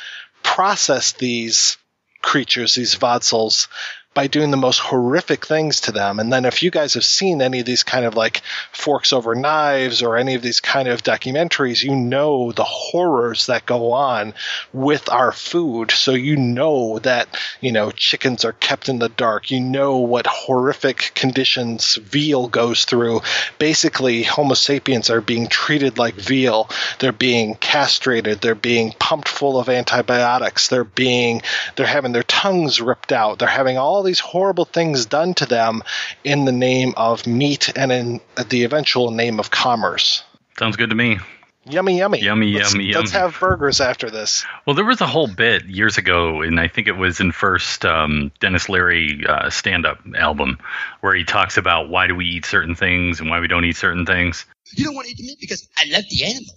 process 0.43 1.13
these 1.13 1.77
creatures, 2.23 2.75
these 2.75 2.95
Vodsels, 2.95 3.69
by 4.13 4.27
doing 4.27 4.51
the 4.51 4.57
most 4.57 4.81
horrific 4.81 5.47
things 5.47 5.83
to 5.83 5.93
them. 5.93 6.19
And 6.19 6.33
then 6.33 6.45
if 6.45 6.65
you 6.65 6.73
guys 6.73 6.95
have 6.95 7.05
seen 7.05 7.41
any 7.41 7.61
of 7.61 7.67
these 7.67 7.85
kind 7.85 8.05
of 8.05 8.17
like 8.17 8.43
forks 8.73 9.13
over 9.13 9.37
knives 9.37 10.03
or 10.03 10.17
any 10.17 10.35
of 10.35 10.43
these 10.43 10.59
kind 10.59 10.89
of 10.89 11.05
documentaries, 11.05 11.85
you 11.85 11.95
know 11.95 12.51
the 12.51 12.65
horrors 12.65 13.47
that 13.47 13.67
go 13.67 13.93
on 13.93 14.35
with 14.73 15.09
our 15.09 15.31
food. 15.31 15.93
So 15.93 16.15
you 16.15 16.37
know 16.37 16.99
that, 16.99 17.29
you 17.61 17.71
know, 17.71 17.93
chickens 17.93 18.45
are 18.45 18.53
kept 18.53 18.89
in 18.89 18.99
the 18.99 19.09
dark. 19.09 19.53
You 19.53 19.61
know 19.61 19.99
what 19.99 20.27
horrific 20.27 21.13
conditions 21.15 21.95
veal 21.95 22.49
goes 22.49 22.87
through. 22.87 23.21
Basically, 23.61 24.25
Homo 24.25 24.55
sapiens 24.55 25.09
are 25.11 25.21
being 25.21 25.47
treated 25.47 25.99
like 25.99 26.15
veal. 26.17 26.69
They're 26.99 27.13
being 27.13 27.55
castrated. 27.55 28.41
They're 28.41 28.57
being 28.57 28.93
pumped 28.99 29.29
full 29.29 29.57
of 29.57 29.69
antibiotics. 29.69 30.67
They're 30.67 30.83
being, 30.83 31.43
they're 31.77 31.87
having 31.87 32.11
their 32.11 32.25
tongues 32.25 32.81
ripped 32.81 33.13
out. 33.13 33.39
They're 33.39 33.47
having 33.47 33.79
all 33.79 34.00
these 34.03 34.21
horrible 34.21 34.65
things 34.65 35.07
done 35.07 35.35
to 35.35 35.47
them 35.47 35.83
in 36.25 36.45
the 36.45 36.53
name 36.53 36.95
of 36.97 37.27
meat 37.27 37.73
and 37.77 37.93
in 37.93 38.21
the 38.49 38.65
eventual 38.65 39.11
name 39.11 39.39
of 39.39 39.51
commerce. 39.51 40.23
Sounds 40.59 40.77
good 40.77 40.91
to 40.91 40.97
me. 40.97 41.19
Yummy, 41.67 41.99
yummy. 41.99 42.21
Yummy, 42.21 42.53
let's, 42.55 42.73
yummy, 42.73 42.93
Let's 42.93 43.13
yummy. 43.13 43.23
have 43.23 43.39
burgers 43.39 43.81
after 43.83 44.11
this. 44.11 44.47
Well, 44.67 44.75
there 44.75 44.85
was 44.85 45.03
a 45.03 45.07
whole 45.07 45.27
bit 45.29 45.67
years 45.67 45.99
ago, 45.99 46.41
and 46.41 46.59
I 46.59 46.69
think 46.69 46.89
it 46.89 46.97
was 46.97 47.21
in 47.21 47.33
first 47.33 47.85
um, 47.85 48.33
Denis 48.41 48.69
Leary 48.71 49.25
uh, 49.29 49.51
stand-up 49.51 49.99
album, 50.17 50.59
where 51.01 51.15
he 51.15 51.23
talks 51.25 51.59
about 51.59 51.91
why 51.91 52.07
do 52.07 52.15
we 52.15 52.25
eat 52.25 52.47
certain 52.47 52.75
things 52.75 53.21
and 53.21 53.29
why 53.29 53.41
we 53.41 53.47
don't 53.47 53.65
eat 53.67 53.77
certain 53.77 54.07
things. 54.07 54.47
You 54.75 54.87
don't 54.87 54.95
want 54.95 55.07
to 55.09 55.13
eat 55.13 55.19
the 55.19 55.25
meat 55.25 55.39
because 55.39 55.69
I 55.77 55.85
love 55.91 56.05
the 56.11 56.25
animal. 56.25 56.55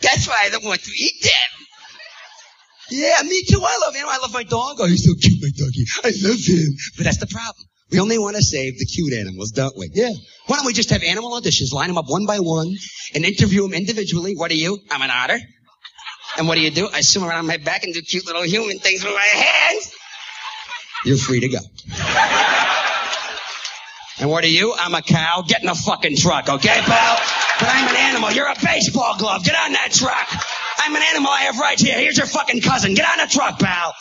That's 0.00 0.26
why 0.26 0.38
I 0.44 0.48
don't 0.48 0.64
want 0.64 0.82
to 0.82 0.92
eat 0.96 1.22
them. 1.22 1.66
Yeah, 2.90 3.22
me 3.22 3.42
too. 3.44 3.60
I 3.62 3.78
love 3.84 3.94
animal. 3.94 4.12
I 4.12 4.18
love 4.18 4.32
my 4.32 4.44
dog. 4.44 4.76
Oh, 4.80 4.86
he's 4.86 5.04
so 5.04 5.14
cute, 5.14 5.42
my 5.42 5.50
doggy. 5.50 5.84
I 6.04 6.28
love 6.28 6.40
him. 6.40 6.76
But 6.96 7.04
that's 7.04 7.18
the 7.18 7.26
problem. 7.26 7.66
We 7.90 8.00
only 8.00 8.18
want 8.18 8.36
to 8.36 8.42
save 8.42 8.78
the 8.78 8.84
cute 8.84 9.14
animals, 9.14 9.50
don't 9.50 9.76
we? 9.76 9.90
Yeah. 9.94 10.12
Why 10.46 10.56
don't 10.56 10.66
we 10.66 10.72
just 10.72 10.90
have 10.90 11.02
animal 11.02 11.30
auditions, 11.40 11.72
line 11.72 11.88
them 11.88 11.98
up 11.98 12.04
one 12.08 12.26
by 12.26 12.38
one, 12.40 12.74
and 13.14 13.24
interview 13.24 13.62
them 13.62 13.72
individually? 13.72 14.34
What 14.36 14.50
are 14.50 14.54
you? 14.54 14.78
I'm 14.90 15.02
an 15.02 15.10
otter. 15.10 15.38
And 16.36 16.46
what 16.46 16.56
do 16.56 16.60
you 16.60 16.70
do? 16.70 16.88
I 16.92 17.00
swim 17.00 17.24
around 17.28 17.46
my 17.46 17.56
back 17.56 17.84
and 17.84 17.94
do 17.94 18.02
cute 18.02 18.26
little 18.26 18.42
human 18.42 18.78
things 18.78 19.02
with 19.04 19.14
my 19.14 19.20
hands. 19.20 19.92
You're 21.04 21.16
free 21.16 21.40
to 21.40 21.48
go. 21.48 21.58
And 24.20 24.28
what 24.28 24.44
are 24.44 24.48
you? 24.48 24.74
I'm 24.76 24.94
a 24.94 25.02
cow. 25.02 25.42
Get 25.46 25.60
in 25.60 25.66
the 25.66 25.74
fucking 25.74 26.16
truck, 26.16 26.48
okay, 26.48 26.80
pal? 26.82 27.16
But 27.60 27.68
I'm 27.70 27.88
an 27.88 27.96
animal. 27.96 28.32
You're 28.32 28.48
a 28.48 28.56
baseball 28.62 29.16
glove. 29.16 29.44
Get 29.44 29.54
on 29.54 29.72
that 29.72 29.92
truck. 29.92 30.28
I'm 30.78 30.94
an 30.94 31.02
animal. 31.02 31.30
I 31.30 31.42
have 31.42 31.58
rights 31.58 31.82
here. 31.82 31.98
Here's 31.98 32.16
your 32.16 32.26
fucking 32.26 32.60
cousin. 32.60 32.94
Get 32.94 33.06
on 33.06 33.26
the 33.26 33.32
truck, 33.32 33.58
pal. 33.58 33.94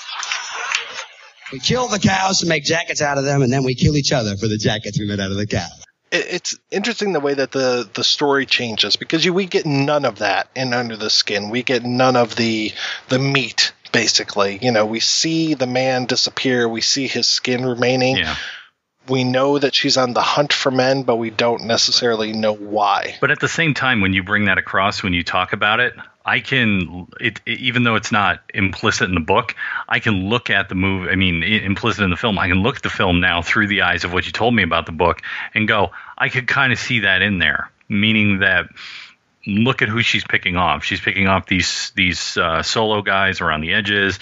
We 1.51 1.59
kill 1.59 1.87
the 1.87 1.99
cows 1.99 2.39
to 2.39 2.47
make 2.47 2.63
jackets 2.63 3.01
out 3.01 3.17
of 3.17 3.23
them, 3.23 3.41
and 3.41 3.51
then 3.51 3.63
we 3.63 3.75
kill 3.75 3.95
each 3.95 4.11
other 4.11 4.35
for 4.35 4.47
the 4.47 4.57
jackets 4.57 4.99
we 4.99 5.07
made 5.07 5.19
out 5.19 5.31
of 5.31 5.37
the 5.37 5.47
cow. 5.47 5.67
It's 6.11 6.57
interesting 6.71 7.11
the 7.11 7.19
way 7.19 7.33
that 7.33 7.51
the 7.51 7.89
the 7.93 8.03
story 8.03 8.45
changes 8.45 8.95
because 8.95 9.25
you, 9.25 9.33
we 9.33 9.45
get 9.45 9.65
none 9.65 10.05
of 10.05 10.19
that 10.19 10.49
in 10.55 10.73
Under 10.73 10.95
the 10.95 11.09
Skin. 11.09 11.49
We 11.49 11.63
get 11.63 11.83
none 11.83 12.15
of 12.15 12.35
the 12.35 12.71
the 13.09 13.19
meat. 13.19 13.73
Basically, 13.91 14.59
you 14.61 14.71
know, 14.71 14.85
we 14.85 14.99
see 14.99 15.53
the 15.53 15.65
man 15.65 16.05
disappear. 16.05 16.67
We 16.67 16.81
see 16.81 17.07
his 17.07 17.27
skin 17.27 17.65
remaining. 17.65 18.17
Yeah. 18.17 18.35
We 19.07 19.23
know 19.23 19.57
that 19.57 19.73
she's 19.73 19.95
on 19.95 20.13
the 20.13 20.21
hunt 20.21 20.51
for 20.51 20.69
men, 20.69 21.03
but 21.03 21.15
we 21.15 21.29
don't 21.29 21.63
necessarily 21.63 22.33
know 22.33 22.53
why. 22.53 23.15
But 23.21 23.31
at 23.31 23.39
the 23.39 23.47
same 23.47 23.73
time, 23.73 24.01
when 24.01 24.11
you 24.11 24.23
bring 24.23 24.45
that 24.45 24.57
across, 24.57 25.01
when 25.01 25.13
you 25.13 25.23
talk 25.23 25.53
about 25.53 25.79
it, 25.79 25.93
I 26.27 26.41
can, 26.41 27.07
it, 27.21 27.39
it- 27.45 27.59
even 27.59 27.83
though 27.83 27.95
it's 27.95 28.11
not 28.11 28.41
implicit 28.53 29.07
in 29.07 29.15
the 29.15 29.21
book, 29.21 29.55
I 29.87 29.99
can 29.99 30.29
look 30.29 30.49
at 30.49 30.67
the 30.67 30.75
movie. 30.75 31.09
I 31.09 31.15
mean, 31.15 31.41
implicit 31.41 32.03
in 32.03 32.09
the 32.09 32.17
film. 32.17 32.37
I 32.37 32.49
can 32.49 32.61
look 32.61 32.75
at 32.75 32.83
the 32.83 32.89
film 32.89 33.21
now 33.21 33.41
through 33.41 33.67
the 33.67 33.83
eyes 33.83 34.03
of 34.03 34.11
what 34.11 34.25
you 34.25 34.33
told 34.33 34.53
me 34.53 34.61
about 34.63 34.85
the 34.85 34.91
book 34.91 35.21
and 35.53 35.67
go, 35.67 35.91
I 36.17 36.27
could 36.29 36.47
kind 36.47 36.73
of 36.73 36.79
see 36.79 36.99
that 36.99 37.21
in 37.21 37.39
there, 37.39 37.71
meaning 37.87 38.39
that 38.39 38.67
look 39.47 39.81
at 39.81 39.87
who 39.87 40.01
she's 40.01 40.25
picking 40.25 40.57
off. 40.57 40.83
She's 40.83 40.99
picking 40.99 41.27
off 41.27 41.47
these 41.47 41.91
these 41.95 42.35
uh, 42.37 42.61
solo 42.61 43.01
guys 43.01 43.39
around 43.39 43.61
the 43.61 43.73
edges. 43.73 44.19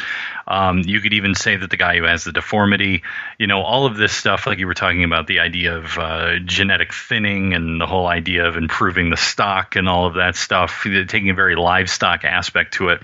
Um, 0.47 0.83
you 0.85 1.01
could 1.01 1.13
even 1.13 1.33
say 1.33 1.55
that 1.55 1.71
the 1.71 1.77
guy 1.77 1.97
who 1.97 2.03
has 2.03 2.23
the 2.23 2.31
deformity, 2.31 3.01
you 3.39 3.47
know, 3.47 3.61
all 3.61 3.87
of 3.87 3.97
this 3.97 4.13
stuff, 4.13 4.45
like 4.45 4.59
you 4.59 4.67
were 4.67 4.75
talking 4.75 5.03
about, 5.03 5.25
the 5.25 5.39
idea 5.39 5.75
of 5.75 5.97
uh, 5.97 6.37
genetic 6.45 6.93
thinning 6.93 7.53
and 7.53 7.81
the 7.81 7.87
whole 7.87 8.05
idea 8.05 8.45
of 8.45 8.55
improving 8.55 9.09
the 9.09 9.17
stock 9.17 9.75
and 9.75 9.89
all 9.89 10.05
of 10.05 10.13
that 10.13 10.35
stuff, 10.35 10.83
taking 10.83 11.31
a 11.31 11.33
very 11.33 11.55
livestock 11.55 12.23
aspect 12.23 12.75
to 12.75 12.89
it. 12.89 13.01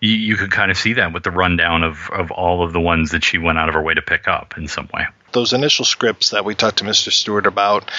You, 0.00 0.12
you 0.12 0.36
could 0.36 0.50
kind 0.50 0.70
of 0.70 0.76
see 0.76 0.92
that 0.94 1.14
with 1.14 1.22
the 1.22 1.30
rundown 1.30 1.82
of, 1.82 2.10
of 2.12 2.30
all 2.30 2.62
of 2.62 2.74
the 2.74 2.80
ones 2.80 3.12
that 3.12 3.24
she 3.24 3.38
went 3.38 3.56
out 3.56 3.68
of 3.68 3.74
her 3.74 3.82
way 3.82 3.94
to 3.94 4.02
pick 4.02 4.28
up 4.28 4.58
in 4.58 4.68
some 4.68 4.90
way. 4.92 5.06
those 5.32 5.54
initial 5.54 5.86
scripts 5.86 6.30
that 6.30 6.44
we 6.44 6.54
talked 6.54 6.78
to 6.78 6.84
Mr. 6.84 7.10
Stuart 7.10 7.46
about, 7.46 7.90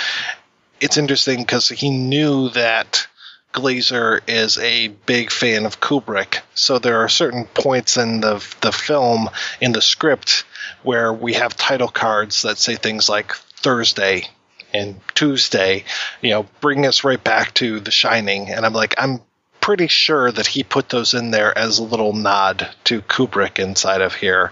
it's 0.79 0.97
interesting 0.97 1.39
because 1.39 1.69
he 1.69 1.89
knew 1.89 2.49
that 2.49 3.07
Glazer 3.55 4.19
is 4.27 4.57
a 4.57 4.89
big 4.89 5.31
fan 5.31 5.65
of 5.65 5.79
Kubrick. 5.79 6.41
So 6.55 6.77
there 6.77 6.99
are 6.99 7.09
certain 7.09 7.45
points 7.45 7.95
in 7.95 8.19
the 8.19 8.45
the 8.59 8.73
film 8.73 9.29
in 9.61 9.71
the 9.71 9.81
script 9.81 10.43
where 10.83 11.13
we 11.13 11.33
have 11.33 11.55
title 11.55 11.87
cards 11.87 12.41
that 12.41 12.57
say 12.57 12.75
things 12.75 13.07
like 13.07 13.33
Thursday 13.33 14.27
and 14.73 14.99
Tuesday, 15.13 15.85
you 16.21 16.31
know, 16.31 16.45
bring 16.59 16.85
us 16.85 17.05
right 17.05 17.23
back 17.23 17.53
to 17.55 17.79
The 17.79 17.91
Shining. 17.91 18.49
And 18.49 18.65
I'm 18.65 18.73
like, 18.73 18.93
I'm 18.97 19.21
pretty 19.65 19.87
sure 19.87 20.31
that 20.31 20.45
he 20.45 20.61
put 20.61 20.89
those 20.89 21.15
in 21.15 21.31
there 21.31 21.57
as 21.57 21.79
a 21.79 21.83
little 21.83 22.13
nod 22.13 22.69
to 22.83 23.01
Kubrick 23.01 23.57
inside 23.57 24.01
of 24.01 24.13
here. 24.13 24.51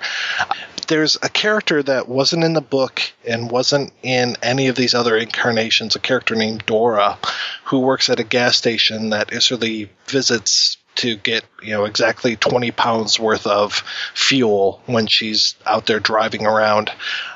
There's 0.87 1.19
a 1.21 1.29
character 1.29 1.83
that 1.83 2.09
wasn't 2.09 2.43
in 2.43 2.53
the 2.53 2.61
book 2.61 2.99
and 3.23 3.51
wasn't 3.51 3.93
in 4.01 4.37
any 4.41 4.69
of 4.69 4.75
these 4.75 4.95
other 4.95 5.15
incarnations, 5.15 5.95
a 5.95 5.99
character 5.99 6.33
named 6.33 6.65
Dora, 6.65 7.19
who 7.65 7.81
works 7.81 8.09
at 8.09 8.19
a 8.19 8.23
gas 8.23 8.57
station 8.57 9.11
that 9.11 9.27
Isserley 9.27 9.89
visits 10.07 10.77
to 10.95 11.15
get, 11.15 11.45
you 11.61 11.73
know, 11.73 11.85
exactly 11.85 12.35
20 12.35 12.71
pounds 12.71 13.19
worth 13.19 13.45
of 13.45 13.83
fuel 14.15 14.81
when 14.87 15.05
she's 15.05 15.53
out 15.67 15.85
there 15.85 15.99
driving 15.99 16.47
around. 16.47 16.91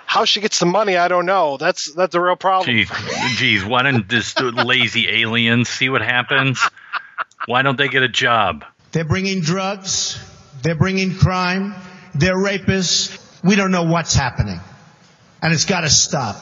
How 0.07 0.25
she 0.25 0.41
gets 0.41 0.57
the 0.57 0.65
money, 0.65 0.97
I 0.97 1.09
don't 1.09 1.27
know. 1.27 1.57
That's 1.57 1.93
that's 1.93 2.15
a 2.15 2.21
real 2.21 2.37
problem. 2.37 2.75
Geez, 2.75 2.89
geez, 3.35 3.63
why 3.63 3.83
don't 3.83 4.07
just 4.07 4.41
lazy 4.41 5.07
aliens 5.09 5.69
see 5.69 5.89
what 5.89 6.01
happens? 6.01 6.59
Why 7.47 7.61
don't 7.61 7.77
they 7.77 7.87
get 7.87 8.03
a 8.03 8.09
job? 8.09 8.65
They're 8.91 9.05
bringing 9.05 9.39
drugs. 9.39 10.19
They're 10.61 10.75
bringing 10.75 11.15
crime. 11.15 11.73
They're 12.13 12.35
rapists. 12.35 13.41
We 13.41 13.55
don't 13.55 13.71
know 13.71 13.83
what's 13.83 14.13
happening. 14.13 14.59
And 15.41 15.53
it's 15.53 15.63
got 15.63 15.81
to 15.81 15.89
stop. 15.89 16.35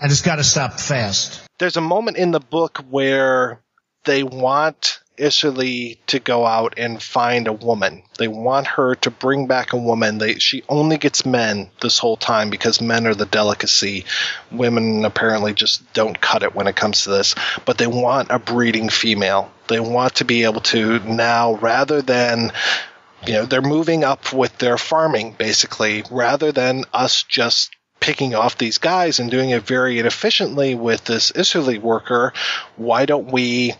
And 0.00 0.12
it's 0.12 0.22
got 0.22 0.36
to 0.36 0.44
stop 0.44 0.78
fast. 0.78 1.42
there's 1.58 1.76
a 1.76 1.80
moment 1.80 2.16
in 2.16 2.30
the 2.30 2.38
book 2.38 2.78
where 2.90 3.60
they 4.04 4.22
want 4.22 5.00
Isserley 5.18 5.98
to 6.06 6.20
go 6.20 6.46
out 6.46 6.74
and 6.76 7.02
find 7.02 7.48
a 7.48 7.52
woman. 7.52 8.02
They 8.18 8.28
want 8.28 8.66
her 8.68 8.94
to 8.96 9.10
bring 9.10 9.48
back 9.48 9.72
a 9.72 9.76
woman. 9.76 10.18
They 10.18 10.34
she 10.34 10.62
only 10.68 10.96
gets 10.96 11.26
men 11.26 11.70
this 11.80 11.98
whole 11.98 12.16
time 12.16 12.50
because 12.50 12.80
men 12.80 13.06
are 13.06 13.14
the 13.14 13.26
delicacy. 13.26 14.04
Women 14.52 15.04
apparently 15.04 15.54
just 15.54 15.92
don't 15.92 16.20
cut 16.20 16.42
it 16.42 16.54
when 16.54 16.66
it 16.66 16.76
comes 16.76 17.04
to 17.04 17.10
this. 17.10 17.34
But 17.64 17.78
they 17.78 17.86
want 17.86 18.30
a 18.30 18.38
breeding 18.38 18.88
female. 18.88 19.50
They 19.72 19.80
want 19.80 20.16
to 20.16 20.26
be 20.26 20.44
able 20.44 20.60
to 20.60 20.98
now 21.00 21.54
rather 21.54 22.02
than 22.02 22.52
you 23.26 23.32
know 23.32 23.46
they're 23.46 23.62
moving 23.62 24.04
up 24.04 24.32
with 24.32 24.58
their 24.58 24.76
farming 24.76 25.34
basically 25.38 26.04
rather 26.10 26.52
than 26.52 26.84
us 26.92 27.22
just 27.22 27.74
picking 27.98 28.34
off 28.34 28.58
these 28.58 28.78
guys 28.78 29.18
and 29.18 29.30
doing 29.30 29.50
it 29.50 29.62
very 29.62 29.98
inefficiently 29.98 30.74
with 30.74 31.04
this 31.04 31.32
Isserley 31.32 31.80
worker 31.80 32.34
why 32.76 33.06
don't 33.06 33.32
we 33.32 33.74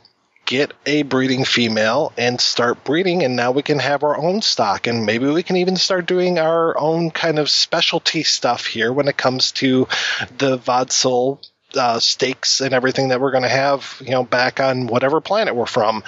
get 0.46 0.72
a 0.86 1.02
breeding 1.02 1.44
female 1.44 2.12
and 2.16 2.40
start 2.40 2.84
breeding 2.84 3.22
and 3.22 3.36
now 3.36 3.50
we 3.50 3.62
can 3.62 3.78
have 3.78 4.02
our 4.02 4.16
own 4.16 4.40
stock 4.42 4.86
and 4.86 5.04
maybe 5.04 5.26
we 5.26 5.42
can 5.42 5.56
even 5.56 5.76
start 5.76 6.06
doing 6.06 6.38
our 6.38 6.78
own 6.78 7.10
kind 7.10 7.38
of 7.38 7.50
specialty 7.50 8.22
stuff 8.22 8.64
here 8.64 8.92
when 8.92 9.08
it 9.08 9.16
comes 9.16 9.52
to 9.52 9.86
the 10.38 10.58
Vodsel 10.58 11.38
uh, 11.76 12.00
stakes 12.00 12.60
and 12.60 12.74
everything 12.74 13.08
that 13.08 13.20
we're 13.20 13.30
going 13.30 13.42
to 13.42 13.48
have, 13.48 14.00
you 14.04 14.10
know, 14.10 14.24
back 14.24 14.60
on 14.60 14.86
whatever 14.86 15.20
planet 15.20 15.54
we're 15.54 15.66
from. 15.66 16.02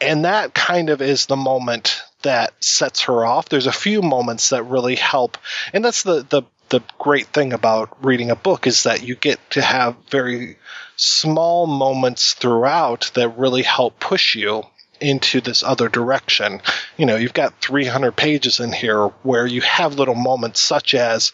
And 0.00 0.24
that 0.24 0.54
kind 0.54 0.90
of 0.90 1.02
is 1.02 1.26
the 1.26 1.36
moment 1.36 2.02
that 2.22 2.52
sets 2.62 3.02
her 3.02 3.24
off. 3.24 3.48
There's 3.48 3.66
a 3.66 3.72
few 3.72 4.02
moments 4.02 4.50
that 4.50 4.64
really 4.64 4.96
help. 4.96 5.38
And 5.72 5.84
that's 5.84 6.02
the, 6.02 6.26
the, 6.28 6.42
the 6.68 6.80
great 6.98 7.26
thing 7.26 7.52
about 7.52 8.04
reading 8.04 8.30
a 8.30 8.36
book 8.36 8.66
is 8.66 8.84
that 8.84 9.02
you 9.02 9.16
get 9.16 9.38
to 9.50 9.62
have 9.62 9.96
very 10.10 10.56
small 10.96 11.66
moments 11.66 12.34
throughout 12.34 13.10
that 13.14 13.36
really 13.36 13.62
help 13.62 13.98
push 13.98 14.34
you 14.36 14.62
into 15.02 15.40
this 15.40 15.62
other 15.62 15.88
direction. 15.88 16.62
You 16.96 17.06
know, 17.06 17.16
you've 17.16 17.34
got 17.34 17.60
300 17.60 18.12
pages 18.12 18.60
in 18.60 18.72
here 18.72 19.08
where 19.22 19.46
you 19.46 19.60
have 19.62 19.96
little 19.96 20.14
moments 20.14 20.60
such 20.60 20.94
as 20.94 21.32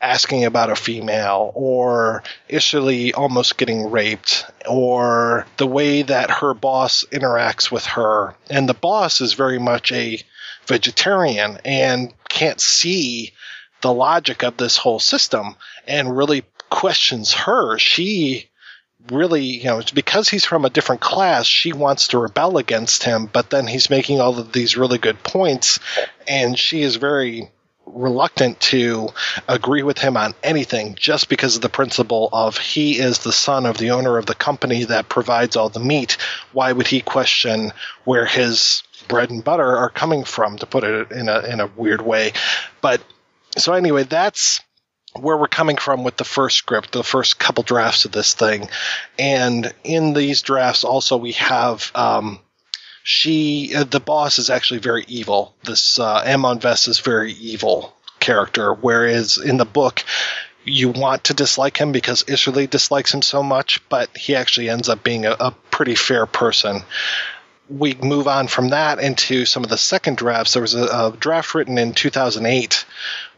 asking 0.00 0.44
about 0.44 0.70
a 0.70 0.76
female 0.76 1.52
or 1.54 2.22
Isserley 2.48 3.12
almost 3.14 3.58
getting 3.58 3.90
raped 3.90 4.46
or 4.68 5.46
the 5.58 5.66
way 5.66 6.02
that 6.02 6.30
her 6.30 6.54
boss 6.54 7.04
interacts 7.12 7.70
with 7.70 7.84
her. 7.84 8.34
And 8.48 8.68
the 8.68 8.74
boss 8.74 9.20
is 9.20 9.34
very 9.34 9.58
much 9.58 9.92
a 9.92 10.22
vegetarian 10.66 11.58
and 11.64 12.12
can't 12.28 12.60
see 12.60 13.32
the 13.82 13.92
logic 13.92 14.42
of 14.42 14.56
this 14.56 14.76
whole 14.76 15.00
system 15.00 15.56
and 15.86 16.16
really 16.16 16.44
questions 16.70 17.32
her. 17.32 17.78
She 17.78 18.48
really, 19.10 19.44
you 19.44 19.64
know, 19.64 19.82
because 19.94 20.28
he's 20.28 20.44
from 20.44 20.64
a 20.64 20.70
different 20.70 21.00
class, 21.00 21.46
she 21.46 21.72
wants 21.72 22.08
to 22.08 22.18
rebel 22.18 22.58
against 22.58 23.02
him, 23.02 23.26
but 23.26 23.50
then 23.50 23.66
he's 23.66 23.90
making 23.90 24.20
all 24.20 24.38
of 24.38 24.52
these 24.52 24.76
really 24.76 24.98
good 24.98 25.22
points, 25.22 25.80
and 26.28 26.58
she 26.58 26.82
is 26.82 26.96
very 26.96 27.50
reluctant 27.94 28.60
to 28.60 29.08
agree 29.48 29.82
with 29.82 29.98
him 29.98 30.16
on 30.16 30.34
anything 30.42 30.94
just 30.94 31.28
because 31.28 31.56
of 31.56 31.62
the 31.62 31.68
principle 31.68 32.28
of 32.32 32.56
he 32.56 32.98
is 32.98 33.20
the 33.20 33.32
son 33.32 33.66
of 33.66 33.78
the 33.78 33.90
owner 33.90 34.18
of 34.18 34.26
the 34.26 34.34
company 34.34 34.84
that 34.84 35.08
provides 35.08 35.56
all 35.56 35.68
the 35.68 35.80
meat. 35.80 36.16
Why 36.52 36.72
would 36.72 36.86
he 36.86 37.00
question 37.00 37.72
where 38.04 38.26
his 38.26 38.82
bread 39.08 39.30
and 39.30 39.42
butter 39.42 39.76
are 39.76 39.90
coming 39.90 40.24
from, 40.24 40.58
to 40.58 40.66
put 40.66 40.84
it 40.84 41.10
in 41.10 41.28
a 41.28 41.40
in 41.40 41.60
a 41.60 41.66
weird 41.66 42.02
way? 42.02 42.32
But 42.80 43.00
so 43.56 43.72
anyway, 43.72 44.04
that's 44.04 44.60
where 45.18 45.36
we're 45.36 45.48
coming 45.48 45.76
from 45.76 46.04
with 46.04 46.16
the 46.16 46.24
first 46.24 46.56
script, 46.56 46.92
the 46.92 47.02
first 47.02 47.38
couple 47.38 47.64
drafts 47.64 48.04
of 48.04 48.12
this 48.12 48.34
thing. 48.34 48.68
And 49.18 49.72
in 49.82 50.12
these 50.14 50.42
drafts, 50.42 50.84
also, 50.84 51.16
we 51.16 51.32
have. 51.32 51.90
Um, 51.94 52.40
she, 53.10 53.74
uh, 53.74 53.82
the 53.82 53.98
boss 53.98 54.38
is 54.38 54.50
actually 54.50 54.78
very 54.78 55.04
evil. 55.08 55.52
This 55.64 55.98
uh, 55.98 56.22
Amlis 56.22 56.60
Vess 56.60 56.86
is 56.86 57.00
very 57.00 57.32
evil 57.32 57.92
character, 58.20 58.72
whereas 58.72 59.36
in 59.36 59.56
the 59.56 59.64
book, 59.64 60.04
you 60.64 60.90
want 60.90 61.24
to 61.24 61.34
dislike 61.34 61.76
him 61.76 61.90
because 61.90 62.22
Isserley 62.22 62.70
dislikes 62.70 63.12
him 63.12 63.22
so 63.22 63.42
much, 63.42 63.80
but 63.88 64.16
he 64.16 64.36
actually 64.36 64.68
ends 64.70 64.88
up 64.88 65.02
being 65.02 65.26
a, 65.26 65.32
a 65.40 65.50
pretty 65.72 65.96
fair 65.96 66.24
person 66.24 66.82
we 67.68 67.94
move 67.94 68.26
on 68.26 68.48
from 68.48 68.70
that 68.70 68.98
into 68.98 69.44
some 69.44 69.62
of 69.62 69.70
the 69.70 69.78
second 69.78 70.16
drafts. 70.16 70.54
There 70.54 70.62
was 70.62 70.74
a, 70.74 70.84
a, 70.84 71.16
draft 71.16 71.54
written 71.54 71.78
in 71.78 71.94
2008 71.94 72.84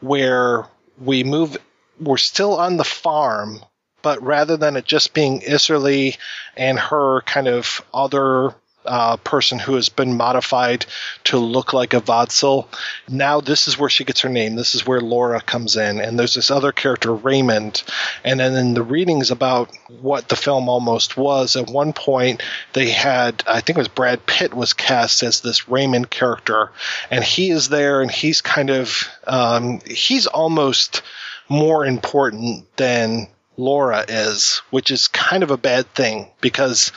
where 0.01 0.67
we 0.99 1.23
move, 1.23 1.59
we're 2.01 2.17
still 2.17 2.59
on 2.59 2.78
the 2.78 2.84
farm, 2.84 3.60
but 4.01 4.23
rather 4.23 4.57
than 4.57 4.76
it 4.76 4.86
just 4.86 5.12
being 5.12 5.41
Isserley 5.41 6.17
and 6.57 6.78
her 6.78 7.20
kind 7.23 7.47
of 7.47 7.84
other 7.92 8.55
uh, 8.84 9.16
person 9.18 9.58
who 9.58 9.74
has 9.74 9.88
been 9.88 10.16
modified 10.16 10.86
to 11.24 11.38
look 11.38 11.72
like 11.72 11.94
a 11.94 12.00
Vodsel. 12.00 12.66
Now 13.08 13.40
this 13.40 13.68
is 13.68 13.78
where 13.78 13.90
she 13.90 14.04
gets 14.04 14.20
her 14.20 14.28
name. 14.28 14.56
This 14.56 14.74
is 14.74 14.86
where 14.86 15.00
Laura 15.00 15.40
comes 15.40 15.76
in, 15.76 16.00
and 16.00 16.18
there's 16.18 16.34
this 16.34 16.50
other 16.50 16.72
character 16.72 17.14
Raymond. 17.14 17.82
And 18.24 18.40
then 18.40 18.54
in 18.54 18.74
the 18.74 18.82
readings 18.82 19.30
about 19.30 19.70
what 20.00 20.28
the 20.28 20.36
film 20.36 20.68
almost 20.68 21.16
was, 21.16 21.56
at 21.56 21.70
one 21.70 21.92
point 21.92 22.42
they 22.72 22.90
had 22.90 23.42
I 23.46 23.60
think 23.60 23.76
it 23.76 23.80
was 23.80 23.88
Brad 23.88 24.26
Pitt 24.26 24.54
was 24.54 24.72
cast 24.72 25.22
as 25.22 25.40
this 25.40 25.68
Raymond 25.68 26.10
character, 26.10 26.70
and 27.10 27.22
he 27.24 27.50
is 27.50 27.68
there, 27.68 28.00
and 28.02 28.10
he's 28.10 28.40
kind 28.40 28.70
of 28.70 29.08
um, 29.26 29.80
he's 29.86 30.26
almost 30.26 31.02
more 31.48 31.84
important 31.84 32.64
than 32.76 33.28
Laura 33.56 34.04
is, 34.08 34.62
which 34.70 34.90
is 34.90 35.08
kind 35.08 35.42
of 35.42 35.50
a 35.50 35.56
bad 35.56 35.86
thing 35.94 36.28
because 36.40 36.92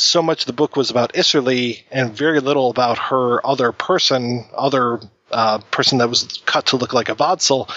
so 0.00 0.22
much 0.22 0.44
the 0.44 0.52
book 0.52 0.76
was 0.76 0.90
about 0.90 1.12
Isserley 1.12 1.82
and 1.90 2.12
very 2.12 2.40
little 2.40 2.70
about 2.70 2.98
her 2.98 3.44
other 3.46 3.72
person, 3.72 4.46
other 4.56 5.00
uh, 5.30 5.58
person 5.70 5.98
that 5.98 6.08
was 6.08 6.42
cut 6.46 6.66
to 6.66 6.76
look 6.76 6.92
like 6.92 7.08
a 7.08 7.14
Vodsel, 7.14 7.70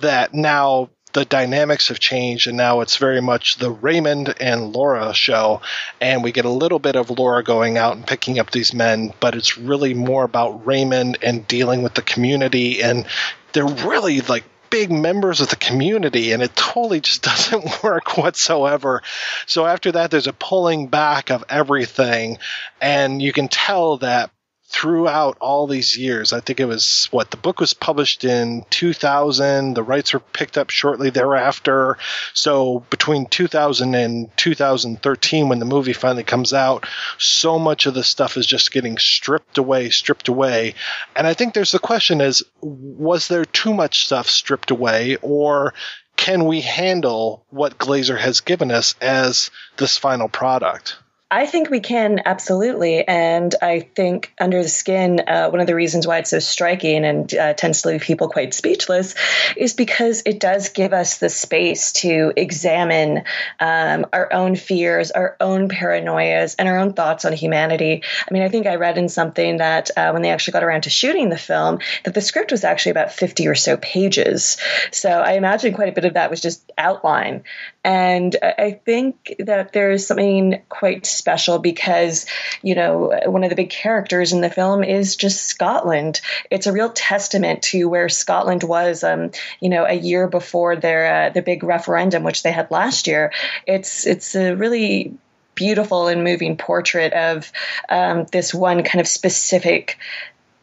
that 0.00 0.34
now 0.34 0.90
the 1.12 1.24
dynamics 1.24 1.88
have 1.88 1.98
changed 1.98 2.46
and 2.46 2.56
now 2.56 2.80
it's 2.80 2.98
very 2.98 3.20
much 3.20 3.56
the 3.56 3.70
Raymond 3.70 4.34
and 4.40 4.74
Laura 4.74 5.14
show. 5.14 5.62
And 6.00 6.22
we 6.22 6.32
get 6.32 6.44
a 6.44 6.50
little 6.50 6.78
bit 6.78 6.96
of 6.96 7.10
Laura 7.10 7.42
going 7.42 7.78
out 7.78 7.96
and 7.96 8.06
picking 8.06 8.38
up 8.38 8.50
these 8.50 8.74
men 8.74 9.12
but 9.20 9.34
it's 9.34 9.56
really 9.56 9.94
more 9.94 10.24
about 10.24 10.66
Raymond 10.66 11.18
and 11.22 11.46
dealing 11.48 11.82
with 11.82 11.94
the 11.94 12.02
community. 12.02 12.82
And 12.82 13.06
they're 13.52 13.66
really 13.66 14.20
like 14.22 14.44
big 14.70 14.90
members 14.90 15.40
of 15.40 15.48
the 15.48 15.56
community 15.56 16.32
and 16.32 16.42
it 16.42 16.54
totally 16.56 17.00
just 17.00 17.22
doesn't 17.22 17.82
work 17.82 18.16
whatsoever. 18.16 19.02
So 19.46 19.66
after 19.66 19.92
that, 19.92 20.10
there's 20.10 20.26
a 20.26 20.32
pulling 20.32 20.88
back 20.88 21.30
of 21.30 21.44
everything 21.48 22.38
and 22.80 23.20
you 23.20 23.32
can 23.32 23.48
tell 23.48 23.98
that 23.98 24.30
throughout 24.68 25.38
all 25.40 25.66
these 25.66 25.96
years. 25.96 26.32
I 26.32 26.40
think 26.40 26.60
it 26.60 26.66
was 26.66 27.08
what 27.10 27.30
the 27.30 27.38
book 27.38 27.58
was 27.58 27.72
published 27.72 28.24
in 28.24 28.66
2000. 28.68 29.74
The 29.74 29.82
rights 29.82 30.12
were 30.12 30.20
picked 30.20 30.58
up 30.58 30.68
shortly 30.68 31.08
thereafter. 31.08 31.96
So 32.34 32.84
between 32.90 33.26
2000 33.26 33.94
and 33.94 34.30
2013, 34.36 35.48
when 35.48 35.58
the 35.58 35.64
movie 35.64 35.94
finally 35.94 36.22
comes 36.22 36.52
out, 36.52 36.86
so 37.16 37.58
much 37.58 37.86
of 37.86 37.94
the 37.94 38.04
stuff 38.04 38.36
is 38.36 38.46
just 38.46 38.70
getting 38.70 38.98
stripped 38.98 39.56
away, 39.56 39.88
stripped 39.88 40.28
away. 40.28 40.74
And 41.16 41.26
I 41.26 41.32
think 41.32 41.54
there's 41.54 41.72
the 41.72 41.78
question 41.78 42.20
is, 42.20 42.44
was 42.60 43.28
there 43.28 43.46
too 43.46 43.72
much 43.72 44.04
stuff 44.04 44.28
stripped 44.28 44.70
away 44.70 45.16
or 45.22 45.72
can 46.16 46.44
we 46.44 46.60
handle 46.60 47.46
what 47.48 47.78
Glazer 47.78 48.18
has 48.18 48.40
given 48.40 48.70
us 48.70 48.96
as 49.00 49.50
this 49.78 49.96
final 49.96 50.28
product? 50.28 50.96
I 51.30 51.44
think 51.44 51.68
we 51.68 51.80
can 51.80 52.22
absolutely, 52.24 53.06
and 53.06 53.54
I 53.60 53.80
think 53.80 54.32
Under 54.40 54.62
the 54.62 54.68
Skin, 54.68 55.20
uh, 55.20 55.50
one 55.50 55.60
of 55.60 55.66
the 55.66 55.74
reasons 55.74 56.06
why 56.06 56.18
it's 56.18 56.30
so 56.30 56.38
striking 56.38 57.04
and 57.04 57.34
uh, 57.34 57.52
tends 57.52 57.82
to 57.82 57.88
leave 57.88 58.00
people 58.00 58.30
quite 58.30 58.54
speechless, 58.54 59.14
is 59.54 59.74
because 59.74 60.22
it 60.24 60.40
does 60.40 60.70
give 60.70 60.94
us 60.94 61.18
the 61.18 61.28
space 61.28 61.92
to 61.92 62.32
examine 62.34 63.24
um, 63.60 64.06
our 64.10 64.32
own 64.32 64.56
fears, 64.56 65.10
our 65.10 65.36
own 65.38 65.68
paranoias, 65.68 66.56
and 66.58 66.66
our 66.66 66.78
own 66.78 66.94
thoughts 66.94 67.26
on 67.26 67.34
humanity. 67.34 68.02
I 68.26 68.32
mean, 68.32 68.42
I 68.42 68.48
think 68.48 68.66
I 68.66 68.76
read 68.76 68.96
in 68.96 69.10
something 69.10 69.58
that 69.58 69.90
uh, 69.98 70.12
when 70.12 70.22
they 70.22 70.30
actually 70.30 70.52
got 70.52 70.64
around 70.64 70.84
to 70.84 70.90
shooting 70.90 71.28
the 71.28 71.36
film, 71.36 71.80
that 72.04 72.14
the 72.14 72.22
script 72.22 72.52
was 72.52 72.64
actually 72.64 72.92
about 72.92 73.12
fifty 73.12 73.48
or 73.48 73.54
so 73.54 73.76
pages. 73.76 74.56
So 74.92 75.10
I 75.10 75.32
imagine 75.32 75.74
quite 75.74 75.90
a 75.90 75.92
bit 75.92 76.06
of 76.06 76.14
that 76.14 76.30
was 76.30 76.40
just 76.40 76.72
outline, 76.78 77.44
and 77.84 78.36
I 78.42 78.80
think 78.84 79.36
that 79.38 79.72
there 79.72 79.92
is 79.92 80.06
something 80.06 80.62
quite 80.68 81.06
special 81.06 81.58
because, 81.58 82.26
you 82.60 82.74
know, 82.74 83.18
one 83.26 83.44
of 83.44 83.50
the 83.50 83.56
big 83.56 83.70
characters 83.70 84.32
in 84.32 84.40
the 84.40 84.50
film 84.50 84.82
is 84.82 85.14
just 85.14 85.46
Scotland. 85.46 86.20
It's 86.50 86.66
a 86.66 86.72
real 86.72 86.90
testament 86.90 87.62
to 87.64 87.88
where 87.88 88.08
Scotland 88.08 88.64
was, 88.64 89.04
um, 89.04 89.30
you 89.60 89.68
know, 89.68 89.84
a 89.84 89.94
year 89.94 90.26
before 90.26 90.74
their 90.74 91.26
uh, 91.26 91.30
the 91.30 91.40
big 91.40 91.62
referendum, 91.62 92.24
which 92.24 92.42
they 92.42 92.52
had 92.52 92.70
last 92.72 93.06
year. 93.06 93.32
It's 93.66 94.06
it's 94.06 94.34
a 94.34 94.54
really 94.54 95.16
beautiful 95.54 96.08
and 96.08 96.24
moving 96.24 96.56
portrait 96.56 97.12
of 97.12 97.50
um, 97.88 98.26
this 98.32 98.52
one 98.52 98.82
kind 98.82 99.00
of 99.00 99.06
specific 99.06 99.98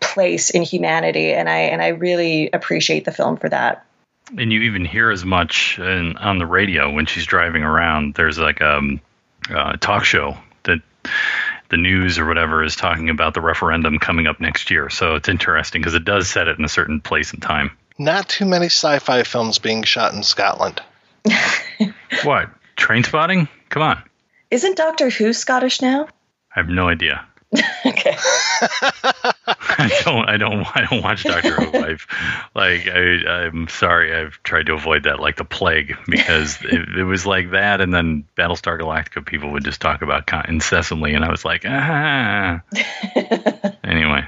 place 0.02 0.50
in 0.50 0.64
humanity, 0.64 1.34
and 1.34 1.50
I 1.50 1.60
and 1.60 1.82
I 1.82 1.90
really 1.90 2.50
appreciate 2.52 3.06
the 3.06 3.14
film 3.14 3.38
for 3.38 3.48
that 3.50 3.86
and 4.38 4.52
you 4.52 4.62
even 4.62 4.86
hear 4.86 5.12
as 5.12 5.24
much 5.24 5.80
in, 5.80 6.18
on 6.18 6.38
the 6.38 6.46
radio 6.46 6.92
when 6.92 7.06
she's 7.06 7.26
driving 7.26 7.64
around. 7.64 8.16
There's 8.16 8.38
like 8.38 8.62
a, 8.62 8.78
um, 8.78 9.02
a 9.50 9.78
talk 9.78 10.06
show 10.06 10.38
that 10.64 10.80
the 11.70 11.78
news 11.78 12.20
or 12.20 12.26
whatever 12.26 12.64
is 12.64 12.76
talking 12.76 13.10
about 13.10 13.34
the 13.34 13.42
referendum 13.42 14.00
coming 14.00 14.28
up 14.28 14.40
next 14.40 14.72
year. 14.72 14.90
So 14.90 15.16
it's 15.16 15.30
interesting 15.30 15.82
because 15.82 15.94
it 15.94 16.06
does 16.06 16.30
set 16.30 16.48
it 16.48 16.58
in 16.58 16.66
a 16.66 16.70
certain 16.70 17.02
place 17.02 17.34
and 17.34 17.42
time. 17.42 17.78
Not 17.98 18.28
too 18.28 18.46
many 18.46 18.66
sci-fi 18.66 19.24
films 19.24 19.60
being 19.60 19.84
shot 19.84 20.14
in 20.14 20.24
Scotland. 20.24 20.82
what? 22.24 22.50
Trainspotting? 22.78 23.48
Come 23.70 23.82
on. 23.82 24.04
Isn't 24.52 24.78
Doctor 24.78 25.10
Who 25.10 25.34
Scottish 25.34 25.82
now? 25.82 26.08
I 26.56 26.60
have 26.60 26.70
no 26.70 26.88
idea. 26.88 27.26
I 29.78 30.02
don't. 30.04 30.30
I 30.30 30.38
don't. 30.38 30.66
I 30.76 30.88
don't 30.90 31.04
watch 31.04 31.24
Doctor 31.24 31.54
Who. 31.54 31.78
I've 31.84 32.08
like. 32.56 32.88
I, 32.88 33.46
I'm 33.46 33.68
sorry. 33.68 34.16
I've 34.16 34.42
tried 34.44 34.68
to 34.68 34.74
avoid 34.74 35.04
that 35.04 35.20
like 35.20 35.36
the 35.36 35.46
plague 35.46 35.98
because 36.08 36.58
it, 36.64 36.98
it 36.98 37.04
was 37.04 37.26
like 37.26 37.52
that, 37.52 37.82
and 37.82 37.94
then 37.94 38.26
Battlestar 38.38 38.80
Galactica 38.80 39.26
people 39.26 39.52
would 39.52 39.64
just 39.64 39.82
talk 39.82 40.02
about 40.02 40.28
con- 40.28 40.46
incessantly, 40.48 41.14
and 41.14 41.26
I 41.26 41.30
was 41.30 41.44
like, 41.44 41.64
ah. 41.66 42.62
anyway, 43.84 44.26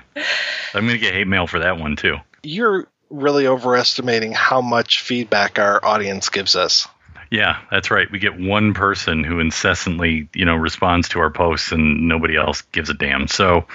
I'm 0.74 0.86
gonna 0.86 0.98
get 0.98 1.14
hate 1.14 1.28
mail 1.28 1.48
for 1.48 1.60
that 1.60 1.80
one 1.80 1.96
too. 1.96 2.18
You're 2.44 2.88
really 3.10 3.48
overestimating 3.48 4.34
how 4.34 4.62
much 4.62 5.02
feedback 5.02 5.60
our 5.60 5.84
audience 5.84 6.30
gives 6.30 6.56
us. 6.56 6.88
Yeah, 7.30 7.60
that's 7.70 7.92
right. 7.92 8.10
We 8.12 8.20
get 8.20 8.40
one 8.40 8.74
person 8.74 9.24
who 9.24 9.40
incessantly, 9.40 10.30
you 10.34 10.46
know, 10.46 10.56
responds 10.56 11.10
to 11.10 11.20
our 11.20 11.30
posts 11.30 11.72
and 11.72 12.08
nobody 12.08 12.38
else 12.38 12.62
gives 12.72 12.90
a 12.90 12.94
damn. 12.94 13.28
So 13.28 13.66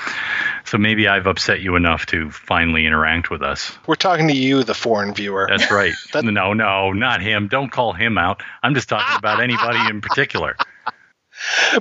so 0.65 0.79
maybe 0.79 1.09
I've 1.09 1.27
upset 1.27 1.61
you 1.61 1.77
enough 1.77 2.07
to 2.07 2.31
finally 2.31 2.87
interact 2.87 3.31
with 3.31 3.43
us. 3.43 3.77
We're 3.87 3.95
talking 3.97 4.29
to 4.29 4.37
you, 4.37 4.65
the 4.65 4.75
foreign 4.75 5.15
viewer. 5.15 5.47
That's 5.51 5.71
right. 5.71 5.93
that- 6.13 6.25
no, 6.25 6.55
no, 6.55 6.93
not 6.93 7.21
him. 7.21 7.49
Don't 7.49 7.71
call 7.71 7.93
him 7.93 8.17
out. 8.19 8.43
I'm 8.63 8.75
just 8.75 8.89
talking 8.89 9.17
about 9.17 9.43
anybody 9.43 9.79
in 9.91 10.01
particular. 10.01 10.57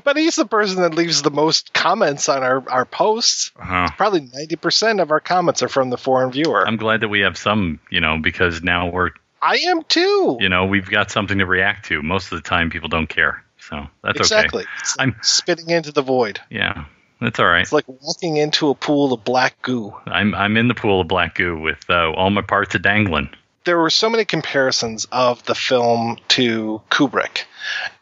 But 0.04 0.18
he's 0.18 0.36
the 0.36 0.46
person 0.46 0.82
that 0.82 0.96
leaves 0.96 1.22
the 1.22 1.30
most 1.30 1.74
comments 1.74 2.30
on 2.30 2.42
our, 2.42 2.68
our 2.70 2.86
posts. 2.86 3.52
Uh-huh. 3.60 3.90
Probably 3.96 4.22
90% 4.22 5.02
of 5.02 5.12
our 5.12 5.20
comments 5.20 5.62
are 5.62 5.68
from 5.68 5.90
the 5.90 5.98
foreign 5.98 6.32
viewer. 6.32 6.68
I'm 6.68 6.78
glad 6.78 7.02
that 7.02 7.10
we 7.10 7.20
have 7.20 7.38
some, 7.38 7.80
you 7.90 8.00
know, 8.00 8.18
because 8.18 8.64
now 8.64 8.90
we're 8.90 9.12
I 9.42 9.58
am 9.68 9.84
too. 9.84 10.38
you 10.40 10.50
know, 10.50 10.66
we've 10.66 10.90
got 10.90 11.12
something 11.12 11.40
to 11.40 11.46
react 11.46 11.86
to. 11.86 12.02
Most 12.02 12.32
of 12.32 12.42
the 12.42 12.48
time 12.48 12.70
people 12.70 12.90
don't 12.90 13.08
care. 13.08 13.44
So 13.60 13.88
that's 14.04 14.20
exactly. 14.20 14.64
okay. 14.64 14.72
It's 14.80 14.98
like 14.98 15.08
I'm 15.08 15.16
spitting 15.22 15.70
into 15.70 15.92
the 15.92 16.02
void. 16.02 16.40
yeah. 16.50 16.86
That's 17.20 17.40
all 17.40 17.46
right. 17.46 17.62
It's 17.62 17.72
like 17.72 17.88
walking 17.88 18.38
into 18.38 18.70
a 18.70 18.76
pool 18.76 19.14
of 19.14 19.24
black 19.24 19.62
goo. 19.62 19.94
I'm 20.08 20.34
I'm 20.34 20.58
in 20.58 20.68
the 20.68 20.74
pool 20.74 21.02
of 21.02 21.08
black 21.08 21.36
goo 21.36 21.60
with 21.60 21.78
uh, 21.88 22.12
all 22.12 22.32
my 22.32 22.42
parts 22.42 22.74
a 22.74 22.80
dangling. 22.80 23.30
there 23.64 23.78
were 23.78 23.92
so 23.92 24.10
many 24.10 24.26
comparisons 24.26 25.06
of 25.12 25.44
the 25.46 25.54
film 25.54 26.18
to 26.30 26.82
Kubrick. 26.90 27.44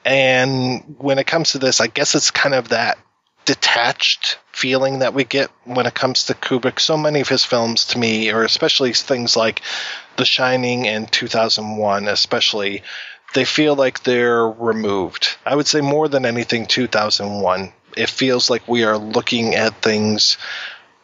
And 0.05 0.95
when 0.99 1.19
it 1.19 1.27
comes 1.27 1.51
to 1.51 1.59
this, 1.59 1.81
I 1.81 1.87
guess 1.87 2.15
it's 2.15 2.31
kind 2.31 2.55
of 2.55 2.69
that 2.69 2.97
detached 3.43 4.37
feeling 4.53 4.99
that 4.99 5.13
we 5.13 5.25
get 5.25 5.49
when 5.65 5.85
it 5.85 5.93
comes 5.93 6.25
to 6.27 6.33
Kubrick. 6.33 6.79
So 6.79 6.95
many 6.95 7.19
of 7.19 7.27
his 7.27 7.43
films 7.43 7.87
to 7.87 7.99
me, 7.99 8.31
or 8.31 8.43
especially 8.43 8.93
things 8.93 9.35
like 9.35 9.61
The 10.19 10.25
Shining 10.25 10.85
and 10.85 11.09
2001, 11.09 12.09
especially, 12.09 12.83
they 13.33 13.45
feel 13.45 13.73
like 13.73 14.03
they're 14.03 14.45
removed. 14.45 15.37
I 15.45 15.55
would 15.55 15.65
say 15.65 15.79
more 15.79 16.09
than 16.09 16.25
anything, 16.25 16.65
2001. 16.65 17.71
It 17.95 18.09
feels 18.09 18.49
like 18.49 18.67
we 18.67 18.83
are 18.83 18.97
looking 18.97 19.55
at 19.55 19.81
things 19.81 20.37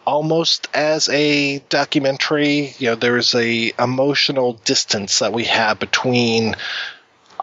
almost 0.05 0.67
as 0.73 1.07
a 1.07 1.59
documentary. 1.69 2.73
You 2.77 2.89
know, 2.89 2.95
there's 2.95 3.33
a 3.35 3.71
emotional 3.79 4.59
distance 4.65 5.19
that 5.19 5.31
we 5.31 5.45
have 5.45 5.79
between 5.79 6.57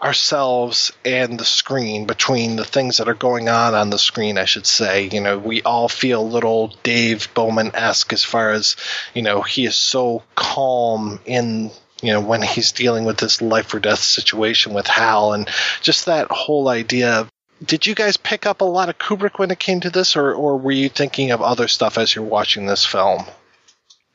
ourselves 0.02 0.92
and 1.04 1.38
the 1.38 1.44
screen, 1.44 2.06
between 2.06 2.56
the 2.56 2.64
things 2.64 2.96
that 2.96 3.08
are 3.08 3.14
going 3.14 3.48
on 3.48 3.74
on 3.74 3.90
the 3.90 3.98
screen, 3.98 4.38
I 4.38 4.46
should 4.46 4.66
say. 4.66 5.08
You 5.12 5.20
know, 5.20 5.38
we 5.38 5.62
all 5.62 5.88
feel 5.88 6.28
little 6.28 6.74
Dave 6.82 7.32
Bowman 7.34 7.72
esque 7.74 8.12
as 8.12 8.24
far 8.24 8.50
as, 8.50 8.76
you 9.14 9.22
know, 9.22 9.42
he 9.42 9.64
is 9.64 9.76
so 9.76 10.22
calm 10.34 11.20
in. 11.24 11.70
You 12.02 12.12
know, 12.12 12.20
when 12.20 12.42
he's 12.42 12.72
dealing 12.72 13.04
with 13.04 13.18
this 13.18 13.40
life 13.40 13.72
or 13.72 13.78
death 13.78 14.00
situation 14.00 14.74
with 14.74 14.88
Hal, 14.88 15.34
and 15.34 15.48
just 15.82 16.06
that 16.06 16.32
whole 16.32 16.68
idea 16.68 17.28
did 17.64 17.86
you 17.86 17.94
guys 17.94 18.16
pick 18.16 18.46
up 18.46 18.60
a 18.60 18.64
lot 18.64 18.88
of 18.88 18.98
Kubrick 18.98 19.38
when 19.38 19.50
it 19.50 19.58
came 19.58 19.80
to 19.80 19.90
this, 19.90 20.16
or, 20.16 20.34
or 20.34 20.56
were 20.56 20.72
you 20.72 20.88
thinking 20.88 21.30
of 21.30 21.40
other 21.40 21.68
stuff 21.68 21.98
as 21.98 22.14
you're 22.14 22.24
watching 22.24 22.66
this 22.66 22.84
film? 22.84 23.24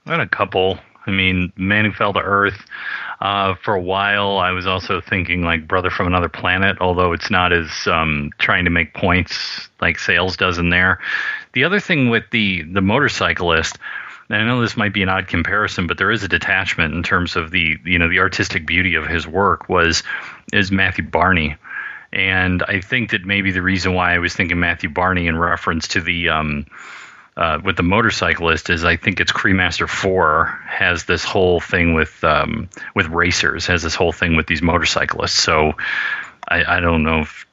A 0.06 0.28
couple. 0.28 0.80
I 1.06 1.12
mean, 1.12 1.54
Man 1.56 1.86
Who 1.86 1.92
Fell 1.92 2.14
to 2.14 2.20
Earth. 2.20 2.66
Uh, 3.20 3.56
for 3.56 3.74
a 3.74 3.82
while, 3.82 4.38
I 4.38 4.52
was 4.52 4.68
also 4.68 5.02
thinking 5.02 5.42
like 5.42 5.68
Brother 5.68 5.90
from 5.90 6.08
Another 6.08 6.30
Planet, 6.30 6.78
although 6.80 7.14
it's 7.14 7.32
not 7.32 7.52
as 7.52 7.88
um, 7.88 8.30
trying 8.38 8.66
to 8.66 8.70
make 8.70 8.94
points 8.94 9.70
like 9.82 9.98
Sayles 9.98 10.38
does 10.38 10.60
in 10.60 10.70
there. 10.70 11.00
The 11.54 11.64
other 11.64 11.80
thing 11.80 12.10
with 12.10 12.26
the 12.32 12.62
the 12.62 12.82
motorcyclist, 12.82 13.80
and 14.30 14.38
I 14.38 14.46
know 14.46 14.62
this 14.62 14.78
might 14.78 14.94
be 14.94 15.02
an 15.02 15.10
odd 15.10 15.28
comparison, 15.28 15.88
but 15.88 15.98
there 15.98 16.12
is 16.12 16.24
a 16.24 16.28
detachment 16.28 16.94
in 16.94 17.02
terms 17.02 17.36
of 17.36 17.50
the 17.50 17.78
you 17.84 17.98
know 17.98 18.08
the 18.08 18.20
artistic 18.20 18.68
beauty 18.68 18.94
of 18.94 19.08
his 19.08 19.26
work 19.26 19.68
was 19.68 20.04
is 20.54 20.72
Matthew 20.72 21.04
Barney. 21.04 21.58
And 22.14 22.64
I 22.64 22.82
think 22.82 23.12
that 23.12 23.26
maybe 23.26 23.52
the 23.52 23.62
reason 23.62 23.94
why 23.94 24.14
I 24.14 24.20
was 24.20 24.34
thinking 24.34 24.60
Matthew 24.60 24.90
Barney 24.90 25.28
in 25.28 25.38
reference 25.38 25.90
to 25.90 26.02
the 26.02 26.30
um, 26.30 26.66
uh, 27.38 27.60
with 27.64 27.78
the 27.78 27.84
motorcyclist 27.84 28.70
is 28.72 28.84
I 28.84 28.98
think 28.98 29.20
it's 29.20 29.32
Cremaster 29.32 29.88
Four 29.88 30.48
has 30.66 31.06
this 31.06 31.24
whole 31.24 31.60
thing 31.60 31.94
with 31.94 32.24
um, 32.24 32.68
with 32.96 33.08
racers 33.08 33.68
has 33.68 33.84
this 33.84 33.94
whole 33.94 34.12
thing 34.12 34.36
with 34.36 34.48
these 34.48 34.64
motorcyclists. 34.64 35.40
So 35.40 35.74
I, 36.48 36.78
I 36.78 36.80
don't 36.80 37.04
know 37.04 37.22
if, 37.22 37.46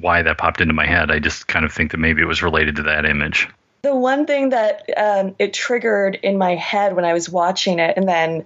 why 0.00 0.22
that 0.22 0.36
popped 0.36 0.60
into 0.60 0.74
my 0.74 0.86
head. 0.86 1.12
I 1.12 1.20
just 1.20 1.46
kind 1.46 1.64
of 1.64 1.72
think 1.72 1.92
that 1.92 1.98
maybe 1.98 2.22
it 2.22 2.26
was 2.26 2.42
related 2.42 2.76
to 2.76 2.82
that 2.84 3.06
image. 3.06 3.48
The 3.82 3.96
one 3.96 4.26
thing 4.26 4.50
that 4.50 4.90
um, 4.94 5.34
it 5.38 5.54
triggered 5.54 6.16
in 6.16 6.36
my 6.36 6.54
head 6.54 6.94
when 6.94 7.06
I 7.06 7.14
was 7.14 7.30
watching 7.30 7.78
it, 7.78 7.96
and 7.96 8.06
then 8.06 8.44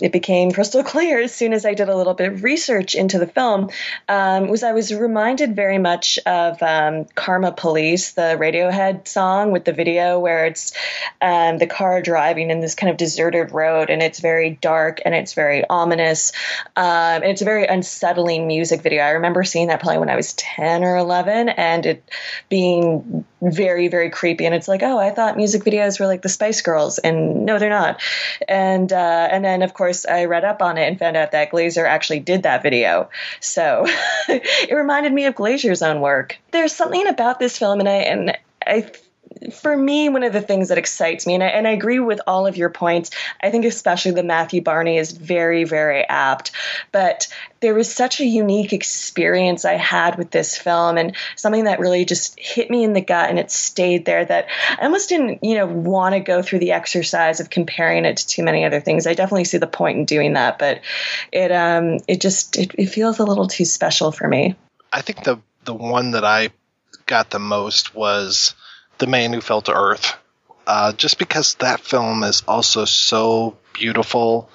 it 0.00 0.12
became 0.12 0.52
crystal 0.52 0.82
clear 0.84 1.20
as 1.20 1.34
soon 1.34 1.54
as 1.54 1.64
I 1.64 1.72
did 1.72 1.88
a 1.88 1.96
little 1.96 2.12
bit 2.12 2.30
of 2.30 2.44
research 2.44 2.94
into 2.94 3.18
the 3.18 3.26
film, 3.26 3.70
um, 4.06 4.48
was 4.48 4.62
I 4.62 4.72
was 4.72 4.92
reminded 4.92 5.56
very 5.56 5.78
much 5.78 6.18
of 6.26 6.62
um, 6.62 7.06
Karma 7.14 7.52
Police, 7.52 8.12
the 8.12 8.36
Radiohead 8.38 9.08
song 9.08 9.50
with 9.50 9.64
the 9.64 9.72
video 9.72 10.18
where 10.18 10.44
it's 10.44 10.74
um, 11.22 11.56
the 11.56 11.66
car 11.66 12.02
driving 12.02 12.50
in 12.50 12.60
this 12.60 12.74
kind 12.74 12.90
of 12.90 12.98
deserted 12.98 13.52
road, 13.52 13.88
and 13.88 14.02
it's 14.02 14.20
very 14.20 14.58
dark 14.60 15.00
and 15.06 15.14
it's 15.14 15.32
very 15.32 15.64
ominous, 15.66 16.32
um, 16.76 16.84
and 17.22 17.24
it's 17.24 17.40
a 17.40 17.46
very 17.46 17.66
unsettling 17.66 18.46
music 18.46 18.82
video. 18.82 19.02
I 19.02 19.10
remember 19.12 19.42
seeing 19.42 19.68
that 19.68 19.80
probably 19.80 19.98
when 19.98 20.10
I 20.10 20.16
was 20.16 20.34
10 20.34 20.84
or 20.84 20.96
11, 20.96 21.48
and 21.48 21.86
it 21.86 22.10
being 22.50 23.24
very, 23.52 23.88
very 23.88 24.10
creepy. 24.10 24.46
And 24.46 24.54
it's 24.54 24.68
like, 24.68 24.82
oh, 24.82 24.98
I 24.98 25.10
thought 25.10 25.36
music 25.36 25.64
videos 25.64 26.00
were 26.00 26.06
like 26.06 26.22
the 26.22 26.28
Spice 26.28 26.62
Girls, 26.62 26.98
and 26.98 27.44
no, 27.44 27.58
they're 27.58 27.70
not. 27.70 28.00
And 28.48 28.92
uh, 28.92 29.28
and 29.30 29.44
then 29.44 29.62
of 29.62 29.74
course 29.74 30.06
I 30.06 30.24
read 30.24 30.44
up 30.44 30.62
on 30.62 30.78
it 30.78 30.86
and 30.86 30.98
found 30.98 31.16
out 31.16 31.32
that 31.32 31.50
Glazer 31.50 31.86
actually 31.86 32.20
did 32.20 32.44
that 32.44 32.62
video. 32.62 33.10
So 33.40 33.86
it 34.28 34.74
reminded 34.74 35.12
me 35.12 35.26
of 35.26 35.34
Glazer's 35.34 35.82
own 35.82 36.00
work. 36.00 36.38
There's 36.50 36.74
something 36.74 37.06
about 37.06 37.38
this 37.38 37.58
film, 37.58 37.80
and 37.80 37.88
I 37.88 37.92
and 37.92 38.38
I 38.66 38.90
for 39.52 39.76
me, 39.76 40.08
one 40.08 40.22
of 40.22 40.32
the 40.32 40.40
things 40.40 40.68
that 40.68 40.78
excites 40.78 41.26
me, 41.26 41.34
and 41.34 41.42
I, 41.42 41.48
and 41.48 41.66
I 41.66 41.72
agree 41.72 42.00
with 42.00 42.20
all 42.26 42.46
of 42.46 42.56
your 42.56 42.70
points, 42.70 43.10
I 43.42 43.50
think 43.50 43.64
especially 43.64 44.12
the 44.12 44.22
Matthew 44.22 44.62
Barney 44.62 44.98
is 44.98 45.12
very, 45.12 45.64
very 45.64 46.02
apt. 46.02 46.52
But 46.92 47.28
there 47.60 47.74
was 47.74 47.92
such 47.92 48.20
a 48.20 48.24
unique 48.24 48.72
experience 48.72 49.64
I 49.64 49.74
had 49.74 50.16
with 50.16 50.30
this 50.30 50.56
film, 50.56 50.98
and 50.98 51.16
something 51.36 51.64
that 51.64 51.80
really 51.80 52.04
just 52.04 52.38
hit 52.38 52.70
me 52.70 52.84
in 52.84 52.92
the 52.92 53.00
gut, 53.00 53.30
and 53.30 53.38
it 53.38 53.50
stayed 53.50 54.04
there. 54.04 54.24
That 54.24 54.46
I 54.78 54.84
almost 54.84 55.08
didn't, 55.08 55.42
you 55.42 55.56
know, 55.56 55.66
want 55.66 56.14
to 56.14 56.20
go 56.20 56.42
through 56.42 56.60
the 56.60 56.72
exercise 56.72 57.40
of 57.40 57.50
comparing 57.50 58.04
it 58.04 58.18
to 58.18 58.26
too 58.26 58.42
many 58.42 58.64
other 58.64 58.80
things. 58.80 59.06
I 59.06 59.14
definitely 59.14 59.44
see 59.44 59.58
the 59.58 59.66
point 59.66 59.98
in 59.98 60.04
doing 60.04 60.34
that, 60.34 60.58
but 60.58 60.80
it, 61.32 61.52
um, 61.52 61.98
it 62.08 62.20
just 62.20 62.56
it, 62.56 62.74
it 62.76 62.86
feels 62.86 63.18
a 63.18 63.24
little 63.24 63.46
too 63.46 63.64
special 63.64 64.12
for 64.12 64.26
me. 64.28 64.56
I 64.92 65.02
think 65.02 65.24
the 65.24 65.38
the 65.64 65.74
one 65.74 66.12
that 66.12 66.24
I 66.24 66.50
got 67.06 67.30
the 67.30 67.38
most 67.38 67.94
was 67.94 68.54
The 68.98 69.06
Man 69.06 69.32
Who 69.32 69.40
Fell 69.40 69.62
to 69.62 69.74
Earth. 69.74 70.14
Uh, 70.66 70.92
just 70.92 71.18
because 71.18 71.54
that 71.56 71.80
film 71.80 72.24
is 72.24 72.42
also 72.48 72.84
so 72.84 73.56
beautiful 73.72 74.50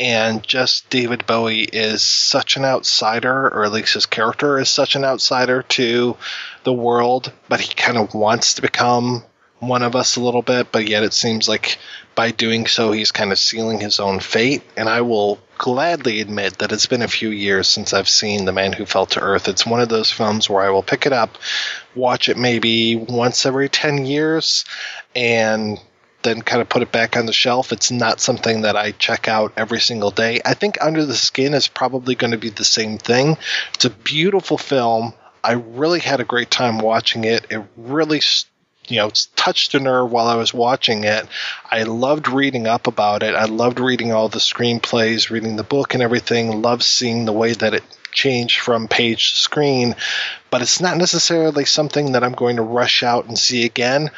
and 0.00 0.42
just 0.42 0.90
David 0.90 1.26
Bowie 1.26 1.62
is 1.62 2.02
such 2.02 2.56
an 2.56 2.64
outsider, 2.64 3.46
or 3.48 3.64
at 3.64 3.70
least 3.70 3.94
his 3.94 4.06
character 4.06 4.58
is 4.58 4.68
such 4.68 4.96
an 4.96 5.04
outsider 5.04 5.62
to 5.62 6.16
the 6.64 6.72
world, 6.72 7.32
but 7.48 7.60
he 7.60 7.72
kind 7.72 7.96
of 7.96 8.12
wants 8.12 8.54
to 8.54 8.62
become 8.62 9.22
one 9.62 9.82
of 9.82 9.94
us 9.94 10.16
a 10.16 10.20
little 10.20 10.42
bit, 10.42 10.72
but 10.72 10.88
yet 10.88 11.04
it 11.04 11.12
seems 11.12 11.48
like 11.48 11.78
by 12.16 12.32
doing 12.32 12.66
so, 12.66 12.90
he's 12.90 13.12
kind 13.12 13.30
of 13.30 13.38
sealing 13.38 13.78
his 13.78 14.00
own 14.00 14.18
fate. 14.18 14.62
And 14.76 14.88
I 14.88 15.02
will 15.02 15.38
gladly 15.56 16.20
admit 16.20 16.58
that 16.58 16.72
it's 16.72 16.86
been 16.86 17.00
a 17.02 17.08
few 17.08 17.30
years 17.30 17.68
since 17.68 17.92
I've 17.92 18.08
seen 18.08 18.44
The 18.44 18.52
Man 18.52 18.72
Who 18.72 18.84
Fell 18.84 19.06
to 19.06 19.20
Earth. 19.20 19.46
It's 19.46 19.64
one 19.64 19.80
of 19.80 19.88
those 19.88 20.10
films 20.10 20.50
where 20.50 20.64
I 20.64 20.70
will 20.70 20.82
pick 20.82 21.06
it 21.06 21.12
up, 21.12 21.38
watch 21.94 22.28
it 22.28 22.36
maybe 22.36 22.96
once 22.96 23.46
every 23.46 23.68
10 23.68 24.04
years, 24.04 24.64
and 25.14 25.78
then 26.22 26.42
kind 26.42 26.60
of 26.60 26.68
put 26.68 26.82
it 26.82 26.90
back 26.90 27.16
on 27.16 27.26
the 27.26 27.32
shelf. 27.32 27.72
It's 27.72 27.92
not 27.92 28.20
something 28.20 28.62
that 28.62 28.76
I 28.76 28.90
check 28.90 29.28
out 29.28 29.52
every 29.56 29.80
single 29.80 30.10
day. 30.10 30.40
I 30.44 30.54
think 30.54 30.78
Under 30.80 31.04
the 31.06 31.14
Skin 31.14 31.54
is 31.54 31.68
probably 31.68 32.16
going 32.16 32.32
to 32.32 32.38
be 32.38 32.50
the 32.50 32.64
same 32.64 32.98
thing. 32.98 33.36
It's 33.74 33.84
a 33.84 33.90
beautiful 33.90 34.58
film. 34.58 35.14
I 35.44 35.52
really 35.52 36.00
had 36.00 36.20
a 36.20 36.24
great 36.24 36.50
time 36.50 36.78
watching 36.78 37.24
it. 37.24 37.46
It 37.50 37.62
really 37.76 38.20
you 38.88 38.96
know 38.96 39.10
touched 39.36 39.74
a 39.74 39.80
nerve 39.80 40.10
while 40.10 40.26
I 40.26 40.36
was 40.36 40.52
watching 40.54 41.04
it. 41.04 41.26
I 41.70 41.84
loved 41.84 42.28
reading 42.28 42.66
up 42.66 42.86
about 42.86 43.22
it. 43.22 43.34
I 43.34 43.44
loved 43.44 43.80
reading 43.80 44.12
all 44.12 44.28
the 44.28 44.38
screenplays, 44.38 45.30
reading 45.30 45.56
the 45.56 45.62
book 45.62 45.94
and 45.94 46.02
everything. 46.02 46.62
Loved 46.62 46.82
seeing 46.82 47.24
the 47.24 47.32
way 47.32 47.52
that 47.52 47.74
it 47.74 47.84
changed 48.12 48.60
from 48.60 48.88
page 48.88 49.30
to 49.30 49.36
screen, 49.36 49.96
but 50.50 50.62
it's 50.62 50.80
not 50.80 50.96
necessarily 50.96 51.64
something 51.64 52.12
that 52.12 52.22
I'm 52.22 52.34
going 52.34 52.56
to 52.56 52.62
rush 52.62 53.02
out 53.02 53.26
and 53.26 53.38
see 53.38 53.64
again. 53.64 54.10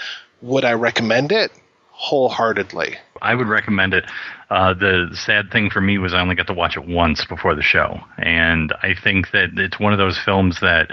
Would 0.42 0.64
I 0.64 0.72
recommend 0.72 1.32
it? 1.32 1.52
Wholeheartedly. 1.90 2.96
I 3.22 3.34
would 3.34 3.46
recommend 3.46 3.94
it. 3.94 4.04
Uh, 4.50 4.74
the 4.74 5.10
sad 5.14 5.50
thing 5.50 5.70
for 5.70 5.80
me 5.80 5.96
was 5.98 6.12
I 6.12 6.20
only 6.20 6.34
got 6.34 6.48
to 6.48 6.52
watch 6.52 6.76
it 6.76 6.86
once 6.86 7.24
before 7.24 7.54
the 7.54 7.62
show, 7.62 8.00
and 8.18 8.72
I 8.82 8.94
think 8.94 9.30
that 9.30 9.50
it's 9.56 9.80
one 9.80 9.92
of 9.92 9.98
those 9.98 10.18
films 10.18 10.60
that, 10.60 10.90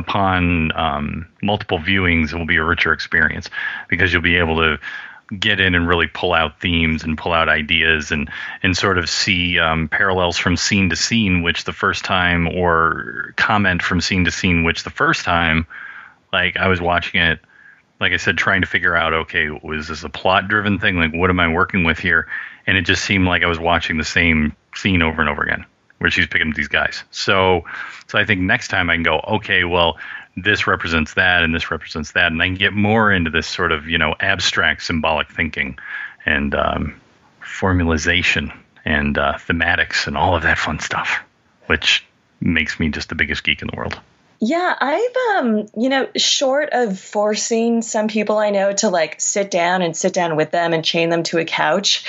upon 0.00 0.72
um, 0.72 1.28
multiple 1.42 1.78
viewings, 1.78 2.32
it 2.32 2.36
will 2.36 2.46
be 2.46 2.56
a 2.56 2.64
richer 2.64 2.92
experience 2.92 3.48
because 3.88 4.12
you'll 4.12 4.22
be 4.22 4.36
able 4.36 4.56
to 4.56 4.78
get 5.38 5.60
in 5.60 5.76
and 5.76 5.86
really 5.86 6.08
pull 6.08 6.32
out 6.32 6.60
themes 6.60 7.04
and 7.04 7.16
pull 7.16 7.32
out 7.32 7.48
ideas 7.48 8.10
and 8.10 8.28
and 8.64 8.76
sort 8.76 8.98
of 8.98 9.08
see 9.08 9.60
um, 9.60 9.86
parallels 9.88 10.36
from 10.36 10.56
scene 10.56 10.90
to 10.90 10.96
scene, 10.96 11.42
which 11.42 11.64
the 11.64 11.72
first 11.72 12.04
time, 12.04 12.48
or 12.48 13.32
comment 13.36 13.82
from 13.82 14.00
scene 14.00 14.24
to 14.24 14.32
scene, 14.32 14.64
which 14.64 14.82
the 14.82 14.90
first 14.90 15.24
time, 15.24 15.66
like 16.32 16.56
I 16.56 16.66
was 16.66 16.80
watching 16.80 17.20
it 17.20 17.38
like 18.00 18.12
I 18.12 18.16
said, 18.16 18.38
trying 18.38 18.62
to 18.62 18.66
figure 18.66 18.96
out, 18.96 19.12
okay, 19.12 19.50
was 19.50 19.88
this 19.88 20.02
a 20.02 20.08
plot 20.08 20.48
driven 20.48 20.78
thing? 20.78 20.96
Like, 20.96 21.12
what 21.12 21.28
am 21.28 21.38
I 21.38 21.48
working 21.48 21.84
with 21.84 21.98
here? 21.98 22.26
And 22.66 22.76
it 22.76 22.82
just 22.82 23.04
seemed 23.04 23.26
like 23.26 23.42
I 23.42 23.46
was 23.46 23.58
watching 23.58 23.98
the 23.98 24.04
same 24.04 24.56
scene 24.74 25.02
over 25.02 25.20
and 25.20 25.28
over 25.28 25.42
again, 25.42 25.66
where 26.00 26.10
she's 26.10 26.26
picking 26.26 26.48
up 26.48 26.54
these 26.54 26.68
guys. 26.68 27.04
So, 27.10 27.64
so 28.08 28.18
I 28.18 28.24
think 28.24 28.40
next 28.40 28.68
time 28.68 28.88
I 28.88 28.94
can 28.94 29.02
go, 29.02 29.20
okay, 29.20 29.64
well, 29.64 29.98
this 30.34 30.66
represents 30.66 31.14
that, 31.14 31.42
and 31.42 31.54
this 31.54 31.70
represents 31.70 32.12
that, 32.12 32.32
and 32.32 32.40
I 32.40 32.46
can 32.46 32.54
get 32.54 32.72
more 32.72 33.12
into 33.12 33.28
this 33.28 33.46
sort 33.46 33.70
of, 33.70 33.86
you 33.86 33.98
know, 33.98 34.14
abstract 34.18 34.82
symbolic 34.82 35.30
thinking 35.30 35.78
and 36.24 36.54
um, 36.54 36.98
formalization 37.42 38.56
and 38.86 39.18
uh, 39.18 39.34
thematics 39.34 40.06
and 40.06 40.16
all 40.16 40.34
of 40.34 40.42
that 40.42 40.56
fun 40.56 40.78
stuff, 40.78 41.18
which 41.66 42.06
makes 42.40 42.80
me 42.80 42.88
just 42.88 43.10
the 43.10 43.14
biggest 43.14 43.44
geek 43.44 43.60
in 43.60 43.68
the 43.68 43.76
world. 43.76 44.00
Yeah, 44.42 44.74
I've 44.80 45.16
um, 45.36 45.66
you 45.76 45.90
know, 45.90 46.08
short 46.16 46.70
of 46.72 46.98
forcing 46.98 47.82
some 47.82 48.08
people 48.08 48.38
I 48.38 48.48
know 48.48 48.72
to 48.72 48.88
like 48.88 49.20
sit 49.20 49.50
down 49.50 49.82
and 49.82 49.94
sit 49.94 50.14
down 50.14 50.34
with 50.34 50.50
them 50.50 50.72
and 50.72 50.82
chain 50.82 51.10
them 51.10 51.24
to 51.24 51.36
a 51.36 51.44
couch, 51.44 52.06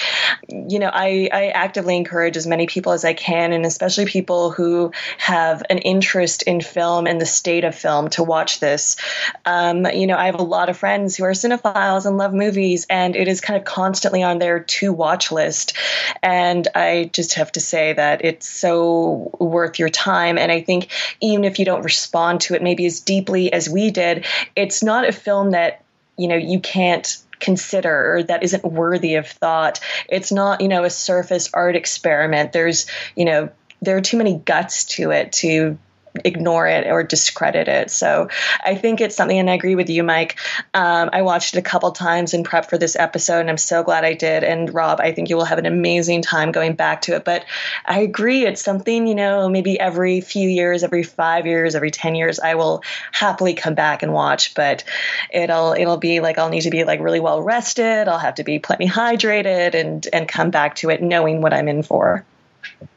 you 0.47 0.79
know, 0.79 0.89
I 0.91 1.27
I 1.29 1.47
actively 1.49 1.97
encourage 1.97 2.37
as 2.37 2.47
many 2.47 2.67
people 2.67 2.93
as 2.93 3.03
I 3.03 3.11
can 3.11 3.51
and 3.51 3.65
especially 3.65 4.05
people 4.05 4.49
who 4.49 4.93
have 5.17 5.63
an 5.69 5.79
interest 5.79 6.43
in 6.43 6.61
film 6.61 7.05
and 7.05 7.19
the 7.19 7.25
state 7.25 7.65
of 7.65 7.75
film 7.75 8.09
to 8.11 8.23
watch 8.23 8.61
this. 8.61 8.95
Um, 9.45 9.85
you 9.87 10.07
know, 10.07 10.15
I 10.15 10.27
have 10.27 10.39
a 10.39 10.43
lot 10.43 10.69
of 10.69 10.77
friends 10.77 11.17
who 11.17 11.25
are 11.25 11.31
cinephiles 11.31 12.05
and 12.05 12.15
love 12.15 12.33
movies 12.33 12.87
and 12.89 13.17
it 13.17 13.27
is 13.27 13.41
kind 13.41 13.57
of 13.59 13.65
constantly 13.65 14.23
on 14.23 14.39
their 14.39 14.61
to 14.61 14.93
watch 14.93 15.33
list. 15.33 15.75
And 16.23 16.65
I 16.75 17.09
just 17.11 17.33
have 17.33 17.51
to 17.51 17.59
say 17.59 17.91
that 17.91 18.23
it's 18.23 18.47
so 18.47 19.35
worth 19.37 19.79
your 19.79 19.89
time 19.89 20.37
and 20.37 20.49
I 20.49 20.61
think 20.61 20.87
even 21.19 21.43
if 21.43 21.59
you 21.59 21.65
don't 21.65 21.83
respond 21.83 22.20
to 22.39 22.55
it 22.55 22.63
maybe 22.63 22.85
as 22.85 22.99
deeply 22.99 23.51
as 23.51 23.69
we 23.69 23.91
did, 23.91 24.25
it's 24.55 24.83
not 24.83 25.07
a 25.07 25.11
film 25.11 25.51
that, 25.51 25.83
you 26.17 26.27
know, 26.27 26.35
you 26.35 26.59
can't 26.59 27.17
consider 27.39 28.15
or 28.15 28.23
that 28.23 28.43
isn't 28.43 28.63
worthy 28.63 29.15
of 29.15 29.27
thought. 29.27 29.79
It's 30.07 30.31
not, 30.31 30.61
you 30.61 30.67
know, 30.67 30.83
a 30.83 30.89
surface 30.89 31.49
art 31.53 31.75
experiment. 31.75 32.53
There's, 32.53 32.85
you 33.15 33.25
know, 33.25 33.49
there 33.81 33.97
are 33.97 34.01
too 34.01 34.17
many 34.17 34.37
guts 34.37 34.85
to 34.85 35.11
it 35.11 35.33
to 35.33 35.77
ignore 36.25 36.67
it 36.67 36.87
or 36.87 37.03
discredit 37.03 37.67
it. 37.67 37.89
So 37.91 38.29
I 38.63 38.75
think 38.75 39.01
it's 39.01 39.15
something, 39.15 39.37
and 39.37 39.49
I 39.49 39.53
agree 39.53 39.75
with 39.75 39.89
you, 39.89 40.03
Mike. 40.03 40.37
Um, 40.73 41.09
I 41.13 41.21
watched 41.21 41.55
it 41.55 41.59
a 41.59 41.61
couple 41.61 41.91
times 41.91 42.33
in 42.33 42.43
prep 42.43 42.69
for 42.69 42.77
this 42.77 42.95
episode, 42.95 43.39
and 43.39 43.49
I'm 43.49 43.57
so 43.57 43.83
glad 43.83 44.03
I 44.03 44.13
did. 44.13 44.43
And 44.43 44.73
Rob, 44.73 44.99
I 44.99 45.11
think 45.11 45.29
you 45.29 45.37
will 45.37 45.45
have 45.45 45.57
an 45.57 45.65
amazing 45.65 46.21
time 46.21 46.51
going 46.51 46.73
back 46.73 47.01
to 47.03 47.15
it. 47.15 47.23
But 47.23 47.45
I 47.85 48.01
agree, 48.01 48.45
it's 48.45 48.61
something, 48.61 49.07
you 49.07 49.15
know, 49.15 49.49
maybe 49.49 49.79
every 49.79 50.21
few 50.21 50.49
years, 50.49 50.83
every 50.83 51.03
five 51.03 51.45
years, 51.45 51.75
every 51.75 51.91
10 51.91 52.15
years, 52.15 52.39
I 52.39 52.55
will 52.55 52.83
happily 53.11 53.53
come 53.53 53.75
back 53.75 54.03
and 54.03 54.13
watch. 54.13 54.53
But 54.53 54.83
it'll, 55.31 55.73
it'll 55.73 55.97
be 55.97 56.19
like, 56.19 56.37
I'll 56.37 56.49
need 56.49 56.61
to 56.61 56.71
be 56.71 56.83
like 56.83 56.99
really 56.99 57.19
well 57.19 57.41
rested. 57.41 58.07
I'll 58.07 58.19
have 58.19 58.35
to 58.35 58.43
be 58.43 58.59
plenty 58.59 58.87
hydrated 58.87 59.75
and, 59.75 60.05
and 60.11 60.27
come 60.27 60.51
back 60.51 60.75
to 60.77 60.89
it 60.89 61.01
knowing 61.01 61.41
what 61.41 61.53
I'm 61.53 61.67
in 61.67 61.83
for. 61.83 62.25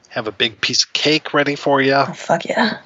Have 0.09 0.29
a 0.29 0.33
big 0.33 0.61
piece 0.61 0.85
of 0.85 0.93
cake 0.93 1.35
ready 1.35 1.57
for 1.57 1.81
you. 1.81 1.93
Oh, 1.93 2.13
fuck 2.13 2.45
yeah 2.45 2.79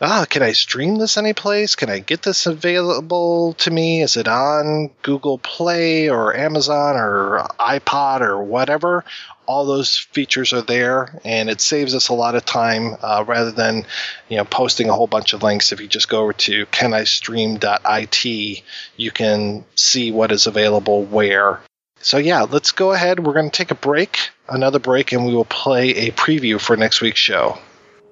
ah, 0.02 0.26
can 0.30 0.44
I 0.44 0.52
stream 0.52 0.98
this 0.98 1.18
anyplace? 1.18 1.76
Can 1.76 1.90
I 1.90 2.00
get 2.00 2.22
this 2.22 2.46
available 2.46 3.54
to 3.60 3.72
me? 3.72 4.02
Is 4.02 4.18
it 4.18 4.28
on 4.28 4.92
Google 5.02 5.38
Play 5.38 6.10
or 6.10 6.36
Amazon 6.36 6.98
or 6.98 7.48
iPod 7.60 8.22
or 8.22 8.44
whatever? 8.44 9.06
All 9.46 9.66
those 9.66 9.98
features 9.98 10.54
are 10.54 10.62
there, 10.62 11.20
and 11.26 11.50
it 11.50 11.62
saves 11.62 11.96
us 11.96 12.10
a 12.10 12.14
lot 12.14 12.36
of 12.36 12.46
time 12.46 12.96
uh, 13.02 13.24
rather 13.28 13.52
than 13.52 13.86
you 14.30 14.38
know 14.38 14.46
posting 14.46 14.90
a 14.90 14.94
whole 14.94 15.08
bunch 15.08 15.34
of 15.34 15.44
links. 15.44 15.72
If 15.72 15.82
you 15.82 15.88
just 15.88 16.10
go 16.10 16.22
over 16.24 16.34
to 16.34 16.66
canistream.it, 16.68 18.64
you 18.98 19.12
can 19.12 19.66
see 19.76 20.12
what 20.12 20.32
is 20.32 20.48
available 20.48 21.04
where. 21.04 21.60
So 22.00 22.18
yeah, 22.18 22.42
let's 22.44 22.72
go 22.72 22.92
ahead. 22.92 23.26
We're 23.26 23.34
going 23.34 23.50
to 23.50 23.58
take 23.58 23.72
a 23.72 23.76
break, 23.76 24.30
another 24.50 24.80
break, 24.80 25.12
and 25.12 25.26
we 25.26 25.34
will 25.34 25.46
play 25.46 25.90
a 26.08 26.12
preview 26.12 26.60
for 26.60 26.76
next 26.76 27.02
week's 27.02 27.20
show. 27.20 27.58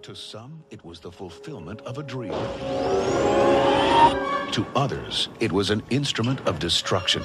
To 0.04 0.16
some, 0.16 0.64
it 0.72 0.84
was 0.84 1.00
the 1.00 1.12
fulfillment 1.12 1.82
of 1.82 1.98
a 1.98 2.04
dream. 2.04 2.32
To 4.52 4.66
others, 4.76 5.30
it 5.40 5.52
was 5.52 5.70
an 5.70 5.84
instrument 5.90 6.42
of 6.48 6.60
destruction 6.60 7.22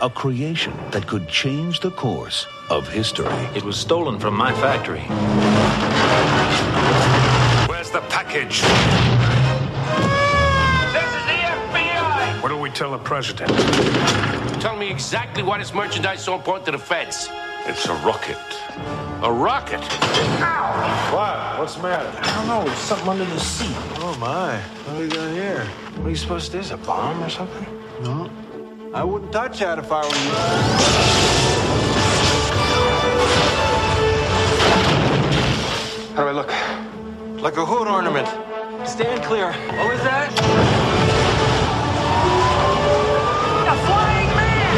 a 0.00 0.10
creation 0.10 0.74
that 0.90 1.06
could 1.06 1.28
change 1.28 1.80
the 1.80 1.90
course 1.90 2.46
of 2.70 2.88
history. 2.88 3.32
It 3.54 3.62
was 3.62 3.76
stolen 3.76 4.18
from 4.18 4.34
my 4.34 4.52
factory. 4.54 5.00
Where's 7.68 7.90
the 7.90 8.00
package? 8.08 8.62
This 10.92 11.08
is 11.08 11.24
the 11.26 11.38
FBI! 11.72 12.42
What 12.42 12.48
do 12.48 12.56
we 12.56 12.70
tell 12.70 12.90
the 12.92 12.98
president? 12.98 13.50
Tell 14.60 14.76
me 14.76 14.90
exactly 14.90 15.42
why 15.42 15.58
this 15.58 15.72
merchandise 15.72 16.18
is 16.18 16.24
so 16.24 16.34
important 16.34 16.66
to 16.66 16.72
the 16.72 16.78
feds. 16.78 17.28
It's 17.66 17.86
a 17.86 17.94
rocket. 18.04 18.38
A 19.22 19.32
rocket? 19.32 19.80
Ow! 19.80 21.12
What? 21.14 21.60
What's 21.60 21.76
the 21.76 21.82
matter? 21.82 22.18
I 22.20 22.34
don't 22.36 22.46
know. 22.46 22.64
There's 22.64 22.78
something 22.78 23.08
under 23.08 23.24
the 23.24 23.40
seat. 23.40 23.74
Oh, 24.00 24.16
my. 24.20 24.58
What 24.58 24.98
do 24.98 25.02
we 25.04 25.08
got 25.08 25.32
here? 25.32 25.64
What 25.96 26.06
are 26.06 26.10
you 26.10 26.16
supposed 26.16 26.46
to 26.46 26.52
do? 26.52 26.58
Is 26.58 26.70
a 26.72 26.76
bomb 26.76 27.22
or 27.22 27.30
something? 27.30 27.66
No. 28.02 28.28
I 28.94 29.02
wouldn't 29.02 29.32
touch 29.32 29.58
that 29.58 29.80
if 29.80 29.90
I 29.90 30.02
were 30.02 30.06
you. 30.06 30.30
How 36.14 36.22
do 36.22 36.28
I 36.28 36.32
look? 36.32 36.52
Like 37.42 37.56
a 37.56 37.66
hood 37.66 37.88
ornament. 37.88 38.28
Stand 38.86 39.24
clear. 39.24 39.50
What 39.50 39.88
was 39.90 40.00
that? 40.04 40.30
A 43.66 43.74
flying 43.84 44.30
man! 44.36 44.70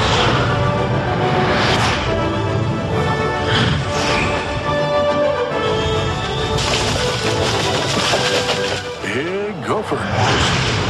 Big 9.03 9.67
gopher. 9.67 10.86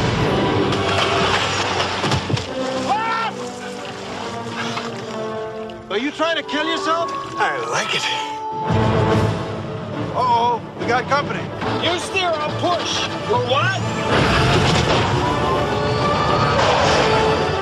Are 5.97 5.99
you 5.99 6.11
trying 6.11 6.35
to 6.35 6.43
kill 6.43 6.69
yourself? 6.69 7.09
I 7.11 7.57
like 7.71 7.95
it. 7.95 8.03
Uh 10.13 10.19
oh, 10.19 10.61
we 10.79 10.85
got 10.85 11.09
company. 11.09 11.41
You 11.83 11.97
steer, 11.97 12.29
I'll 12.35 12.53
push. 12.61 12.99
For 13.25 13.39
what? 13.49 13.81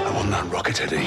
I 0.04 0.12
want 0.14 0.32
that 0.32 0.46
rocket, 0.52 0.82
Eddie. 0.82 1.06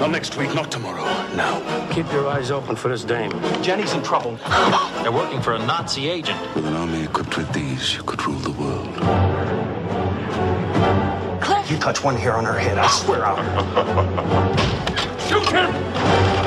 Not 0.00 0.12
next 0.12 0.38
week, 0.38 0.54
not 0.54 0.72
tomorrow. 0.72 1.04
Now. 1.36 1.60
Keep 1.92 2.10
your 2.10 2.26
eyes 2.26 2.50
open 2.50 2.74
for 2.74 2.88
this 2.88 3.04
dame. 3.04 3.32
Jenny's 3.62 3.92
in 3.92 4.02
trouble. 4.02 4.38
They're 5.02 5.12
working 5.12 5.42
for 5.42 5.52
a 5.52 5.58
Nazi 5.58 6.08
agent. 6.08 6.40
With 6.54 6.64
an 6.64 6.72
army 6.72 7.02
equipped 7.02 7.36
with 7.36 7.52
these, 7.52 7.94
you 7.94 8.02
could 8.02 8.24
rule 8.26 8.38
the 8.38 8.52
world. 8.52 8.88
You 11.68 11.76
touch 11.76 12.02
one 12.02 12.16
hair 12.16 12.34
on 12.34 12.46
her 12.46 12.58
head, 12.58 12.78
I 12.78 12.88
swear 12.88 13.26
I'll. 13.26 14.86
Shoot 15.30 15.46
him! 15.50 15.72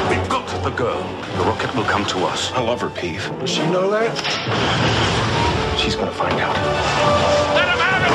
We've 0.10 0.28
got 0.28 0.45
the 0.62 0.70
girl. 0.72 1.02
The 1.38 1.44
rocket 1.45 1.74
will 1.74 1.86
come 1.86 2.06
to 2.08 2.26
us. 2.26 2.52
I 2.52 2.60
love 2.60 2.82
her, 2.82 2.90
Peevy. 2.90 3.40
Does 3.40 3.50
she 3.50 3.66
know 3.68 3.90
that? 3.90 4.12
She's 5.80 5.95
gonna 5.95 6.12
find 6.12 6.38
out. 6.42 6.53
Let 7.56 7.70
him 7.70 7.80
have 7.80 8.03
it! 8.03 8.14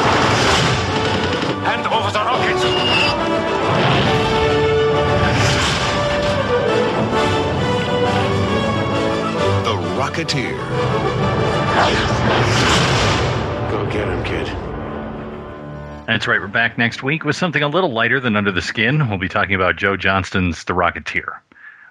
Hand 1.65 1.87
over 1.87 2.11
the 2.13 2.19
rockets! 2.21 2.63
The 9.65 9.75
Rocketeer. 9.97 10.59
Go 13.71 13.87
get 13.91 14.07
him, 14.07 14.23
kid. 14.23 14.68
That's 16.09 16.27
right. 16.27 16.41
We're 16.41 16.49
back 16.49 16.78
next 16.78 17.03
week 17.03 17.25
with 17.27 17.37
something 17.37 17.62
a 17.62 17.69
little 17.69 17.93
lighter 17.93 18.19
than 18.19 18.35
Under 18.35 18.51
the 18.51 18.62
Skin. 18.62 19.11
We'll 19.11 19.19
be 19.19 19.28
talking 19.28 19.55
about 19.55 19.77
Joe 19.77 19.95
Johnston's 19.95 20.65
The 20.65 20.73
Rocketeer. 20.73 21.37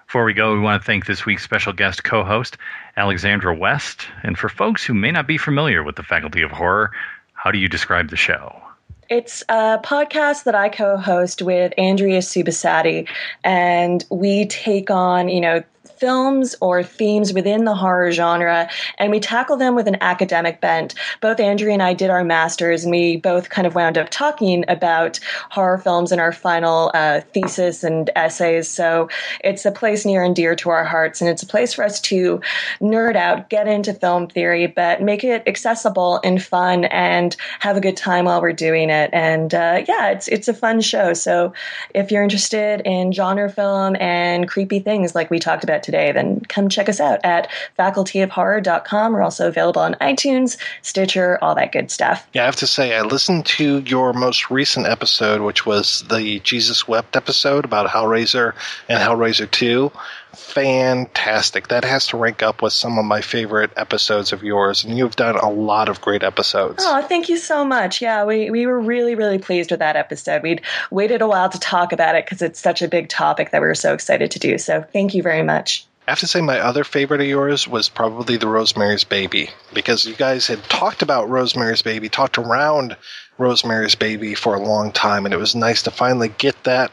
Before 0.06 0.24
we 0.24 0.34
go, 0.34 0.54
we 0.54 0.58
want 0.58 0.82
to 0.82 0.84
thank 0.84 1.06
this 1.06 1.24
week's 1.24 1.44
special 1.44 1.72
guest 1.72 2.02
co 2.02 2.24
host, 2.24 2.56
Alexandra 2.96 3.54
West. 3.54 4.08
And 4.24 4.36
for 4.36 4.48
folks 4.48 4.84
who 4.84 4.92
may 4.92 5.12
not 5.12 5.28
be 5.28 5.38
familiar 5.38 5.84
with 5.84 5.94
the 5.94 6.02
Faculty 6.02 6.42
of 6.42 6.50
Horror, 6.50 6.90
how 7.34 7.52
do 7.52 7.58
you 7.58 7.68
describe 7.68 8.10
the 8.10 8.16
show? 8.16 8.60
It's 9.08 9.44
a 9.48 9.78
podcast 9.84 10.42
that 10.44 10.54
I 10.56 10.68
co-host 10.68 11.40
with 11.40 11.72
Andrea 11.78 12.18
Subissati, 12.18 13.08
and 13.44 14.04
we 14.10 14.46
take 14.46 14.90
on, 14.90 15.28
you 15.28 15.40
know, 15.40 15.62
films 15.98 16.54
or 16.60 16.82
themes 16.82 17.32
within 17.32 17.64
the 17.64 17.74
horror 17.74 18.10
genre 18.12 18.68
and 18.98 19.10
we 19.10 19.20
tackle 19.20 19.56
them 19.56 19.74
with 19.74 19.88
an 19.88 19.96
academic 20.00 20.60
bent. 20.60 20.94
Both 21.20 21.40
Andrea 21.40 21.72
and 21.72 21.82
I 21.82 21.94
did 21.94 22.10
our 22.10 22.24
masters 22.24 22.84
and 22.84 22.90
we 22.90 23.16
both 23.16 23.50
kind 23.50 23.66
of 23.66 23.74
wound 23.74 23.98
up 23.98 24.08
talking 24.10 24.64
about 24.68 25.20
horror 25.50 25.78
films 25.78 26.12
in 26.12 26.20
our 26.20 26.32
final 26.32 26.90
uh, 26.94 27.20
thesis 27.32 27.84
and 27.84 28.10
essays. 28.16 28.68
So 28.68 29.08
it's 29.42 29.64
a 29.64 29.72
place 29.72 30.04
near 30.04 30.22
and 30.22 30.34
dear 30.34 30.54
to 30.56 30.70
our 30.70 30.84
hearts 30.84 31.20
and 31.20 31.28
it's 31.28 31.42
a 31.42 31.46
place 31.46 31.72
for 31.74 31.84
us 31.84 32.00
to 32.02 32.40
nerd 32.80 33.16
out, 33.16 33.50
get 33.50 33.68
into 33.68 33.92
film 33.92 34.28
theory, 34.28 34.66
but 34.66 35.02
make 35.02 35.24
it 35.24 35.42
accessible 35.46 36.20
and 36.24 36.42
fun 36.42 36.84
and 36.86 37.36
have 37.60 37.76
a 37.76 37.80
good 37.80 37.96
time 37.96 38.24
while 38.26 38.40
we're 38.40 38.52
doing 38.52 38.90
it. 38.90 39.10
And 39.12 39.54
uh, 39.54 39.84
yeah, 39.88 40.10
it's 40.10 40.28
it's 40.28 40.48
a 40.48 40.54
fun 40.54 40.80
show. 40.80 41.12
So 41.12 41.52
if 41.94 42.10
you're 42.10 42.22
interested 42.22 42.82
in 42.84 43.12
genre 43.12 43.50
film 43.50 43.96
and 44.00 44.48
creepy 44.48 44.80
things 44.80 45.14
like 45.14 45.30
we 45.30 45.38
talked 45.38 45.64
about 45.64 45.82
today, 45.88 46.12
then 46.12 46.40
come 46.40 46.68
check 46.68 46.86
us 46.86 47.00
out 47.00 47.18
at 47.24 47.48
facultyofhorror.com. 47.78 49.12
We're 49.14 49.22
also 49.22 49.48
available 49.48 49.80
on 49.80 49.94
iTunes, 49.94 50.58
Stitcher, 50.82 51.38
all 51.40 51.54
that 51.54 51.72
good 51.72 51.90
stuff. 51.90 52.28
Yeah, 52.34 52.42
I 52.42 52.44
have 52.44 52.56
to 52.56 52.66
say, 52.66 52.94
I 52.94 53.00
listened 53.00 53.46
to 53.46 53.78
your 53.78 54.12
most 54.12 54.50
recent 54.50 54.86
episode, 54.86 55.40
which 55.40 55.64
was 55.64 56.04
the 56.10 56.40
Jesus 56.40 56.86
Wept 56.86 57.16
episode 57.16 57.64
about 57.64 57.88
Hellraiser 57.88 58.52
and 58.86 59.00
Hellraiser 59.00 59.50
2. 59.50 59.90
Fantastic. 60.38 61.68
That 61.68 61.84
has 61.84 62.06
to 62.08 62.16
rank 62.16 62.42
up 62.42 62.62
with 62.62 62.72
some 62.72 62.98
of 62.98 63.04
my 63.04 63.20
favorite 63.20 63.70
episodes 63.76 64.32
of 64.32 64.42
yours, 64.42 64.84
and 64.84 64.96
you've 64.96 65.16
done 65.16 65.36
a 65.36 65.50
lot 65.50 65.88
of 65.88 66.00
great 66.00 66.22
episodes. 66.22 66.84
Oh, 66.86 67.02
thank 67.02 67.28
you 67.28 67.36
so 67.36 67.64
much. 67.64 68.00
Yeah, 68.00 68.24
we, 68.24 68.48
we 68.50 68.66
were 68.66 68.80
really, 68.80 69.14
really 69.14 69.38
pleased 69.38 69.70
with 69.70 69.80
that 69.80 69.96
episode. 69.96 70.42
We'd 70.42 70.62
waited 70.90 71.22
a 71.22 71.26
while 71.26 71.48
to 71.50 71.58
talk 71.58 71.92
about 71.92 72.14
it 72.14 72.24
because 72.24 72.40
it's 72.40 72.60
such 72.60 72.82
a 72.82 72.88
big 72.88 73.08
topic 73.08 73.50
that 73.50 73.60
we 73.60 73.66
were 73.66 73.74
so 73.74 73.92
excited 73.92 74.30
to 74.30 74.38
do. 74.38 74.58
So 74.58 74.82
thank 74.92 75.12
you 75.12 75.22
very 75.22 75.42
much. 75.42 75.86
I 76.06 76.12
have 76.12 76.20
to 76.20 76.26
say, 76.26 76.40
my 76.40 76.58
other 76.58 76.84
favorite 76.84 77.20
of 77.20 77.26
yours 77.26 77.68
was 77.68 77.90
probably 77.90 78.38
the 78.38 78.48
Rosemary's 78.48 79.04
Baby 79.04 79.50
because 79.74 80.06
you 80.06 80.14
guys 80.14 80.46
had 80.46 80.64
talked 80.64 81.02
about 81.02 81.28
Rosemary's 81.28 81.82
Baby, 81.82 82.08
talked 82.08 82.38
around 82.38 82.96
Rosemary's 83.36 83.94
Baby 83.94 84.34
for 84.34 84.54
a 84.54 84.62
long 84.62 84.92
time, 84.92 85.26
and 85.26 85.34
it 85.34 85.38
was 85.38 85.54
nice 85.54 85.82
to 85.82 85.90
finally 85.90 86.30
get 86.30 86.64
that 86.64 86.90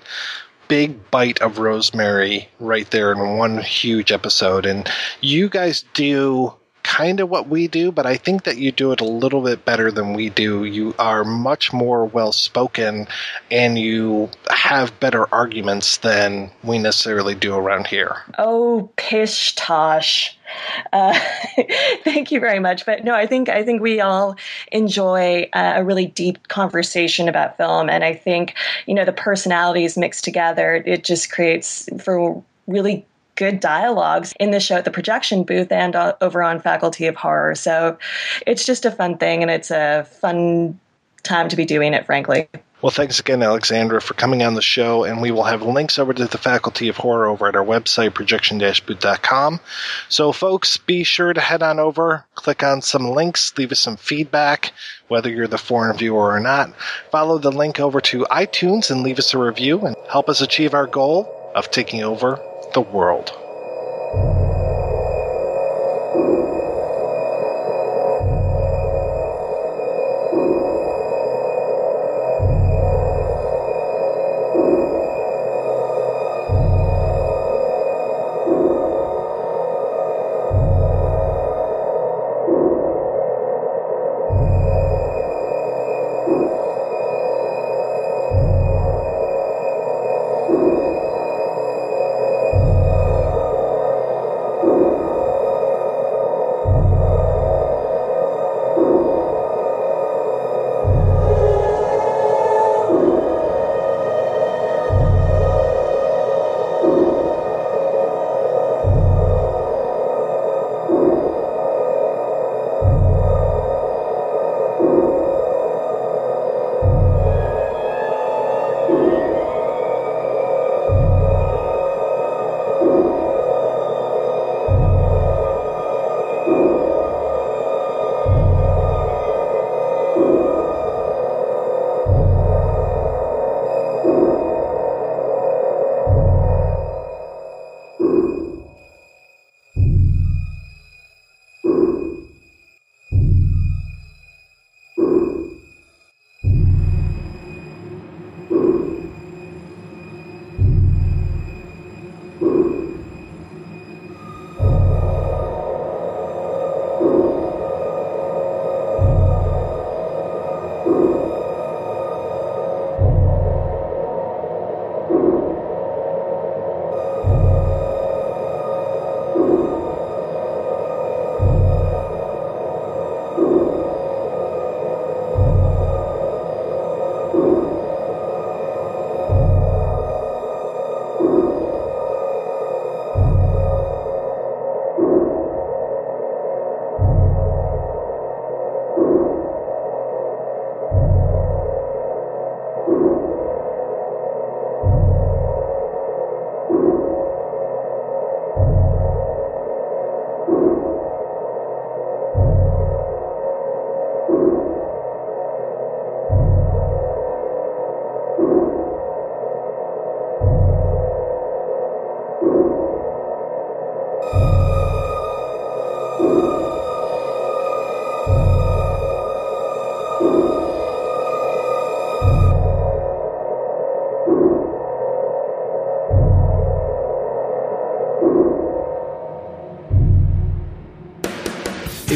big 0.67 1.11
bite 1.11 1.41
of 1.41 1.59
Rosemary 1.59 2.49
right 2.59 2.89
there 2.91 3.11
in 3.11 3.37
one 3.37 3.59
huge 3.59 4.11
episode. 4.11 4.65
And 4.65 4.89
you 5.21 5.49
guys 5.49 5.83
do 5.93 6.53
kind 6.95 7.19
of 7.19 7.29
what 7.29 7.49
we 7.49 7.67
do, 7.67 7.91
but 7.91 8.05
I 8.05 8.15
think 8.15 8.45
that 8.45 8.57
you 8.57 8.71
do 8.71 8.93
it 8.93 9.01
a 9.01 9.05
little 9.05 9.41
bit 9.41 9.65
better 9.65 9.91
than 9.91 10.13
we 10.13 10.29
do. 10.29 10.63
You 10.63 10.95
are 10.97 11.25
much 11.25 11.73
more 11.73 12.05
well 12.05 12.31
spoken 12.31 13.07
and 13.51 13.77
you 13.77 14.29
have 14.49 14.97
better 15.01 15.27
arguments 15.33 15.97
than 15.97 16.49
we 16.63 16.79
necessarily 16.79 17.35
do 17.35 17.53
around 17.53 17.87
here. 17.87 18.15
Oh, 18.37 18.89
pish 18.95 19.55
tosh. 19.55 20.37
Uh, 20.93 21.19
thank 22.05 22.31
you 22.31 22.39
very 22.39 22.59
much. 22.59 22.85
But 22.85 23.03
no, 23.03 23.13
I 23.13 23.27
think 23.27 23.49
I 23.49 23.65
think 23.65 23.81
we 23.81 23.99
all 23.99 24.37
enjoy 24.71 25.49
uh, 25.51 25.73
a 25.75 25.83
really 25.83 26.05
deep 26.05 26.47
conversation 26.47 27.27
about 27.27 27.57
film, 27.57 27.89
and 27.89 28.05
I 28.05 28.13
think 28.13 28.55
you 28.85 28.93
know 28.93 29.03
the 29.03 29.11
personalities 29.11 29.97
mixed 29.97 30.23
together. 30.23 30.75
It 30.75 31.03
just 31.03 31.29
creates 31.31 31.89
for 32.01 32.41
really 32.67 33.05
good 33.35 33.59
dialogues 33.59 34.33
in 34.39 34.51
the 34.51 34.59
show 34.59 34.75
at 34.75 34.85
the 34.85 34.91
projection 34.91 35.43
booth 35.43 35.71
and 35.71 35.95
uh, 35.95 36.15
over 36.21 36.41
on 36.41 36.59
Faculty 36.59 37.07
of 37.07 37.15
Horror. 37.15 37.55
So 37.55 37.97
it's 38.47 38.65
just 38.65 38.85
a 38.85 38.91
fun 38.91 39.17
thing, 39.17 39.41
and 39.41 39.51
it's 39.51 39.71
a 39.71 40.07
fun 40.21 40.79
time 41.23 41.49
to 41.49 41.55
be 41.55 41.65
doing 41.65 41.93
it, 41.93 42.05
frankly. 42.05 42.47
Well, 42.81 42.91
thanks 42.91 43.19
again, 43.19 43.41
Alexandra, 43.41 43.99
for 43.99 44.13
coming 44.13 44.43
on 44.43 44.53
the 44.53 44.61
show, 44.61 45.05
and 45.05 45.19
we 45.19 45.31
will 45.31 45.45
have 45.45 45.63
links 45.63 45.97
over 45.97 46.13
to 46.13 46.25
the 46.25 46.37
Faculty 46.37 46.87
of 46.87 46.97
Horror 46.97 47.25
over 47.25 47.47
at 47.47 47.55
our 47.55 47.65
website, 47.65 48.13
projection-booth.com. 48.13 49.59
So, 50.09 50.31
folks, 50.31 50.77
be 50.77 51.03
sure 51.03 51.33
to 51.33 51.41
head 51.41 51.63
on 51.63 51.79
over, 51.79 52.25
click 52.35 52.61
on 52.61 52.83
some 52.83 53.09
links, 53.09 53.57
leave 53.57 53.71
us 53.71 53.79
some 53.79 53.97
feedback, 53.97 54.71
whether 55.07 55.31
you're 55.31 55.47
the 55.47 55.57
foreign 55.57 55.97
viewer 55.97 56.31
or 56.31 56.39
not. 56.39 56.75
Follow 57.09 57.39
the 57.39 57.51
link 57.51 57.79
over 57.79 58.01
to 58.01 58.27
iTunes 58.29 58.91
and 58.91 59.01
leave 59.01 59.17
us 59.17 59.33
a 59.33 59.39
review 59.39 59.83
and 59.85 59.95
help 60.07 60.29
us 60.29 60.41
achieve 60.41 60.75
our 60.75 60.85
goal 60.85 61.51
of 61.55 61.71
taking 61.71 62.03
over 62.03 62.39
the 62.75 62.81
world. 62.81 63.31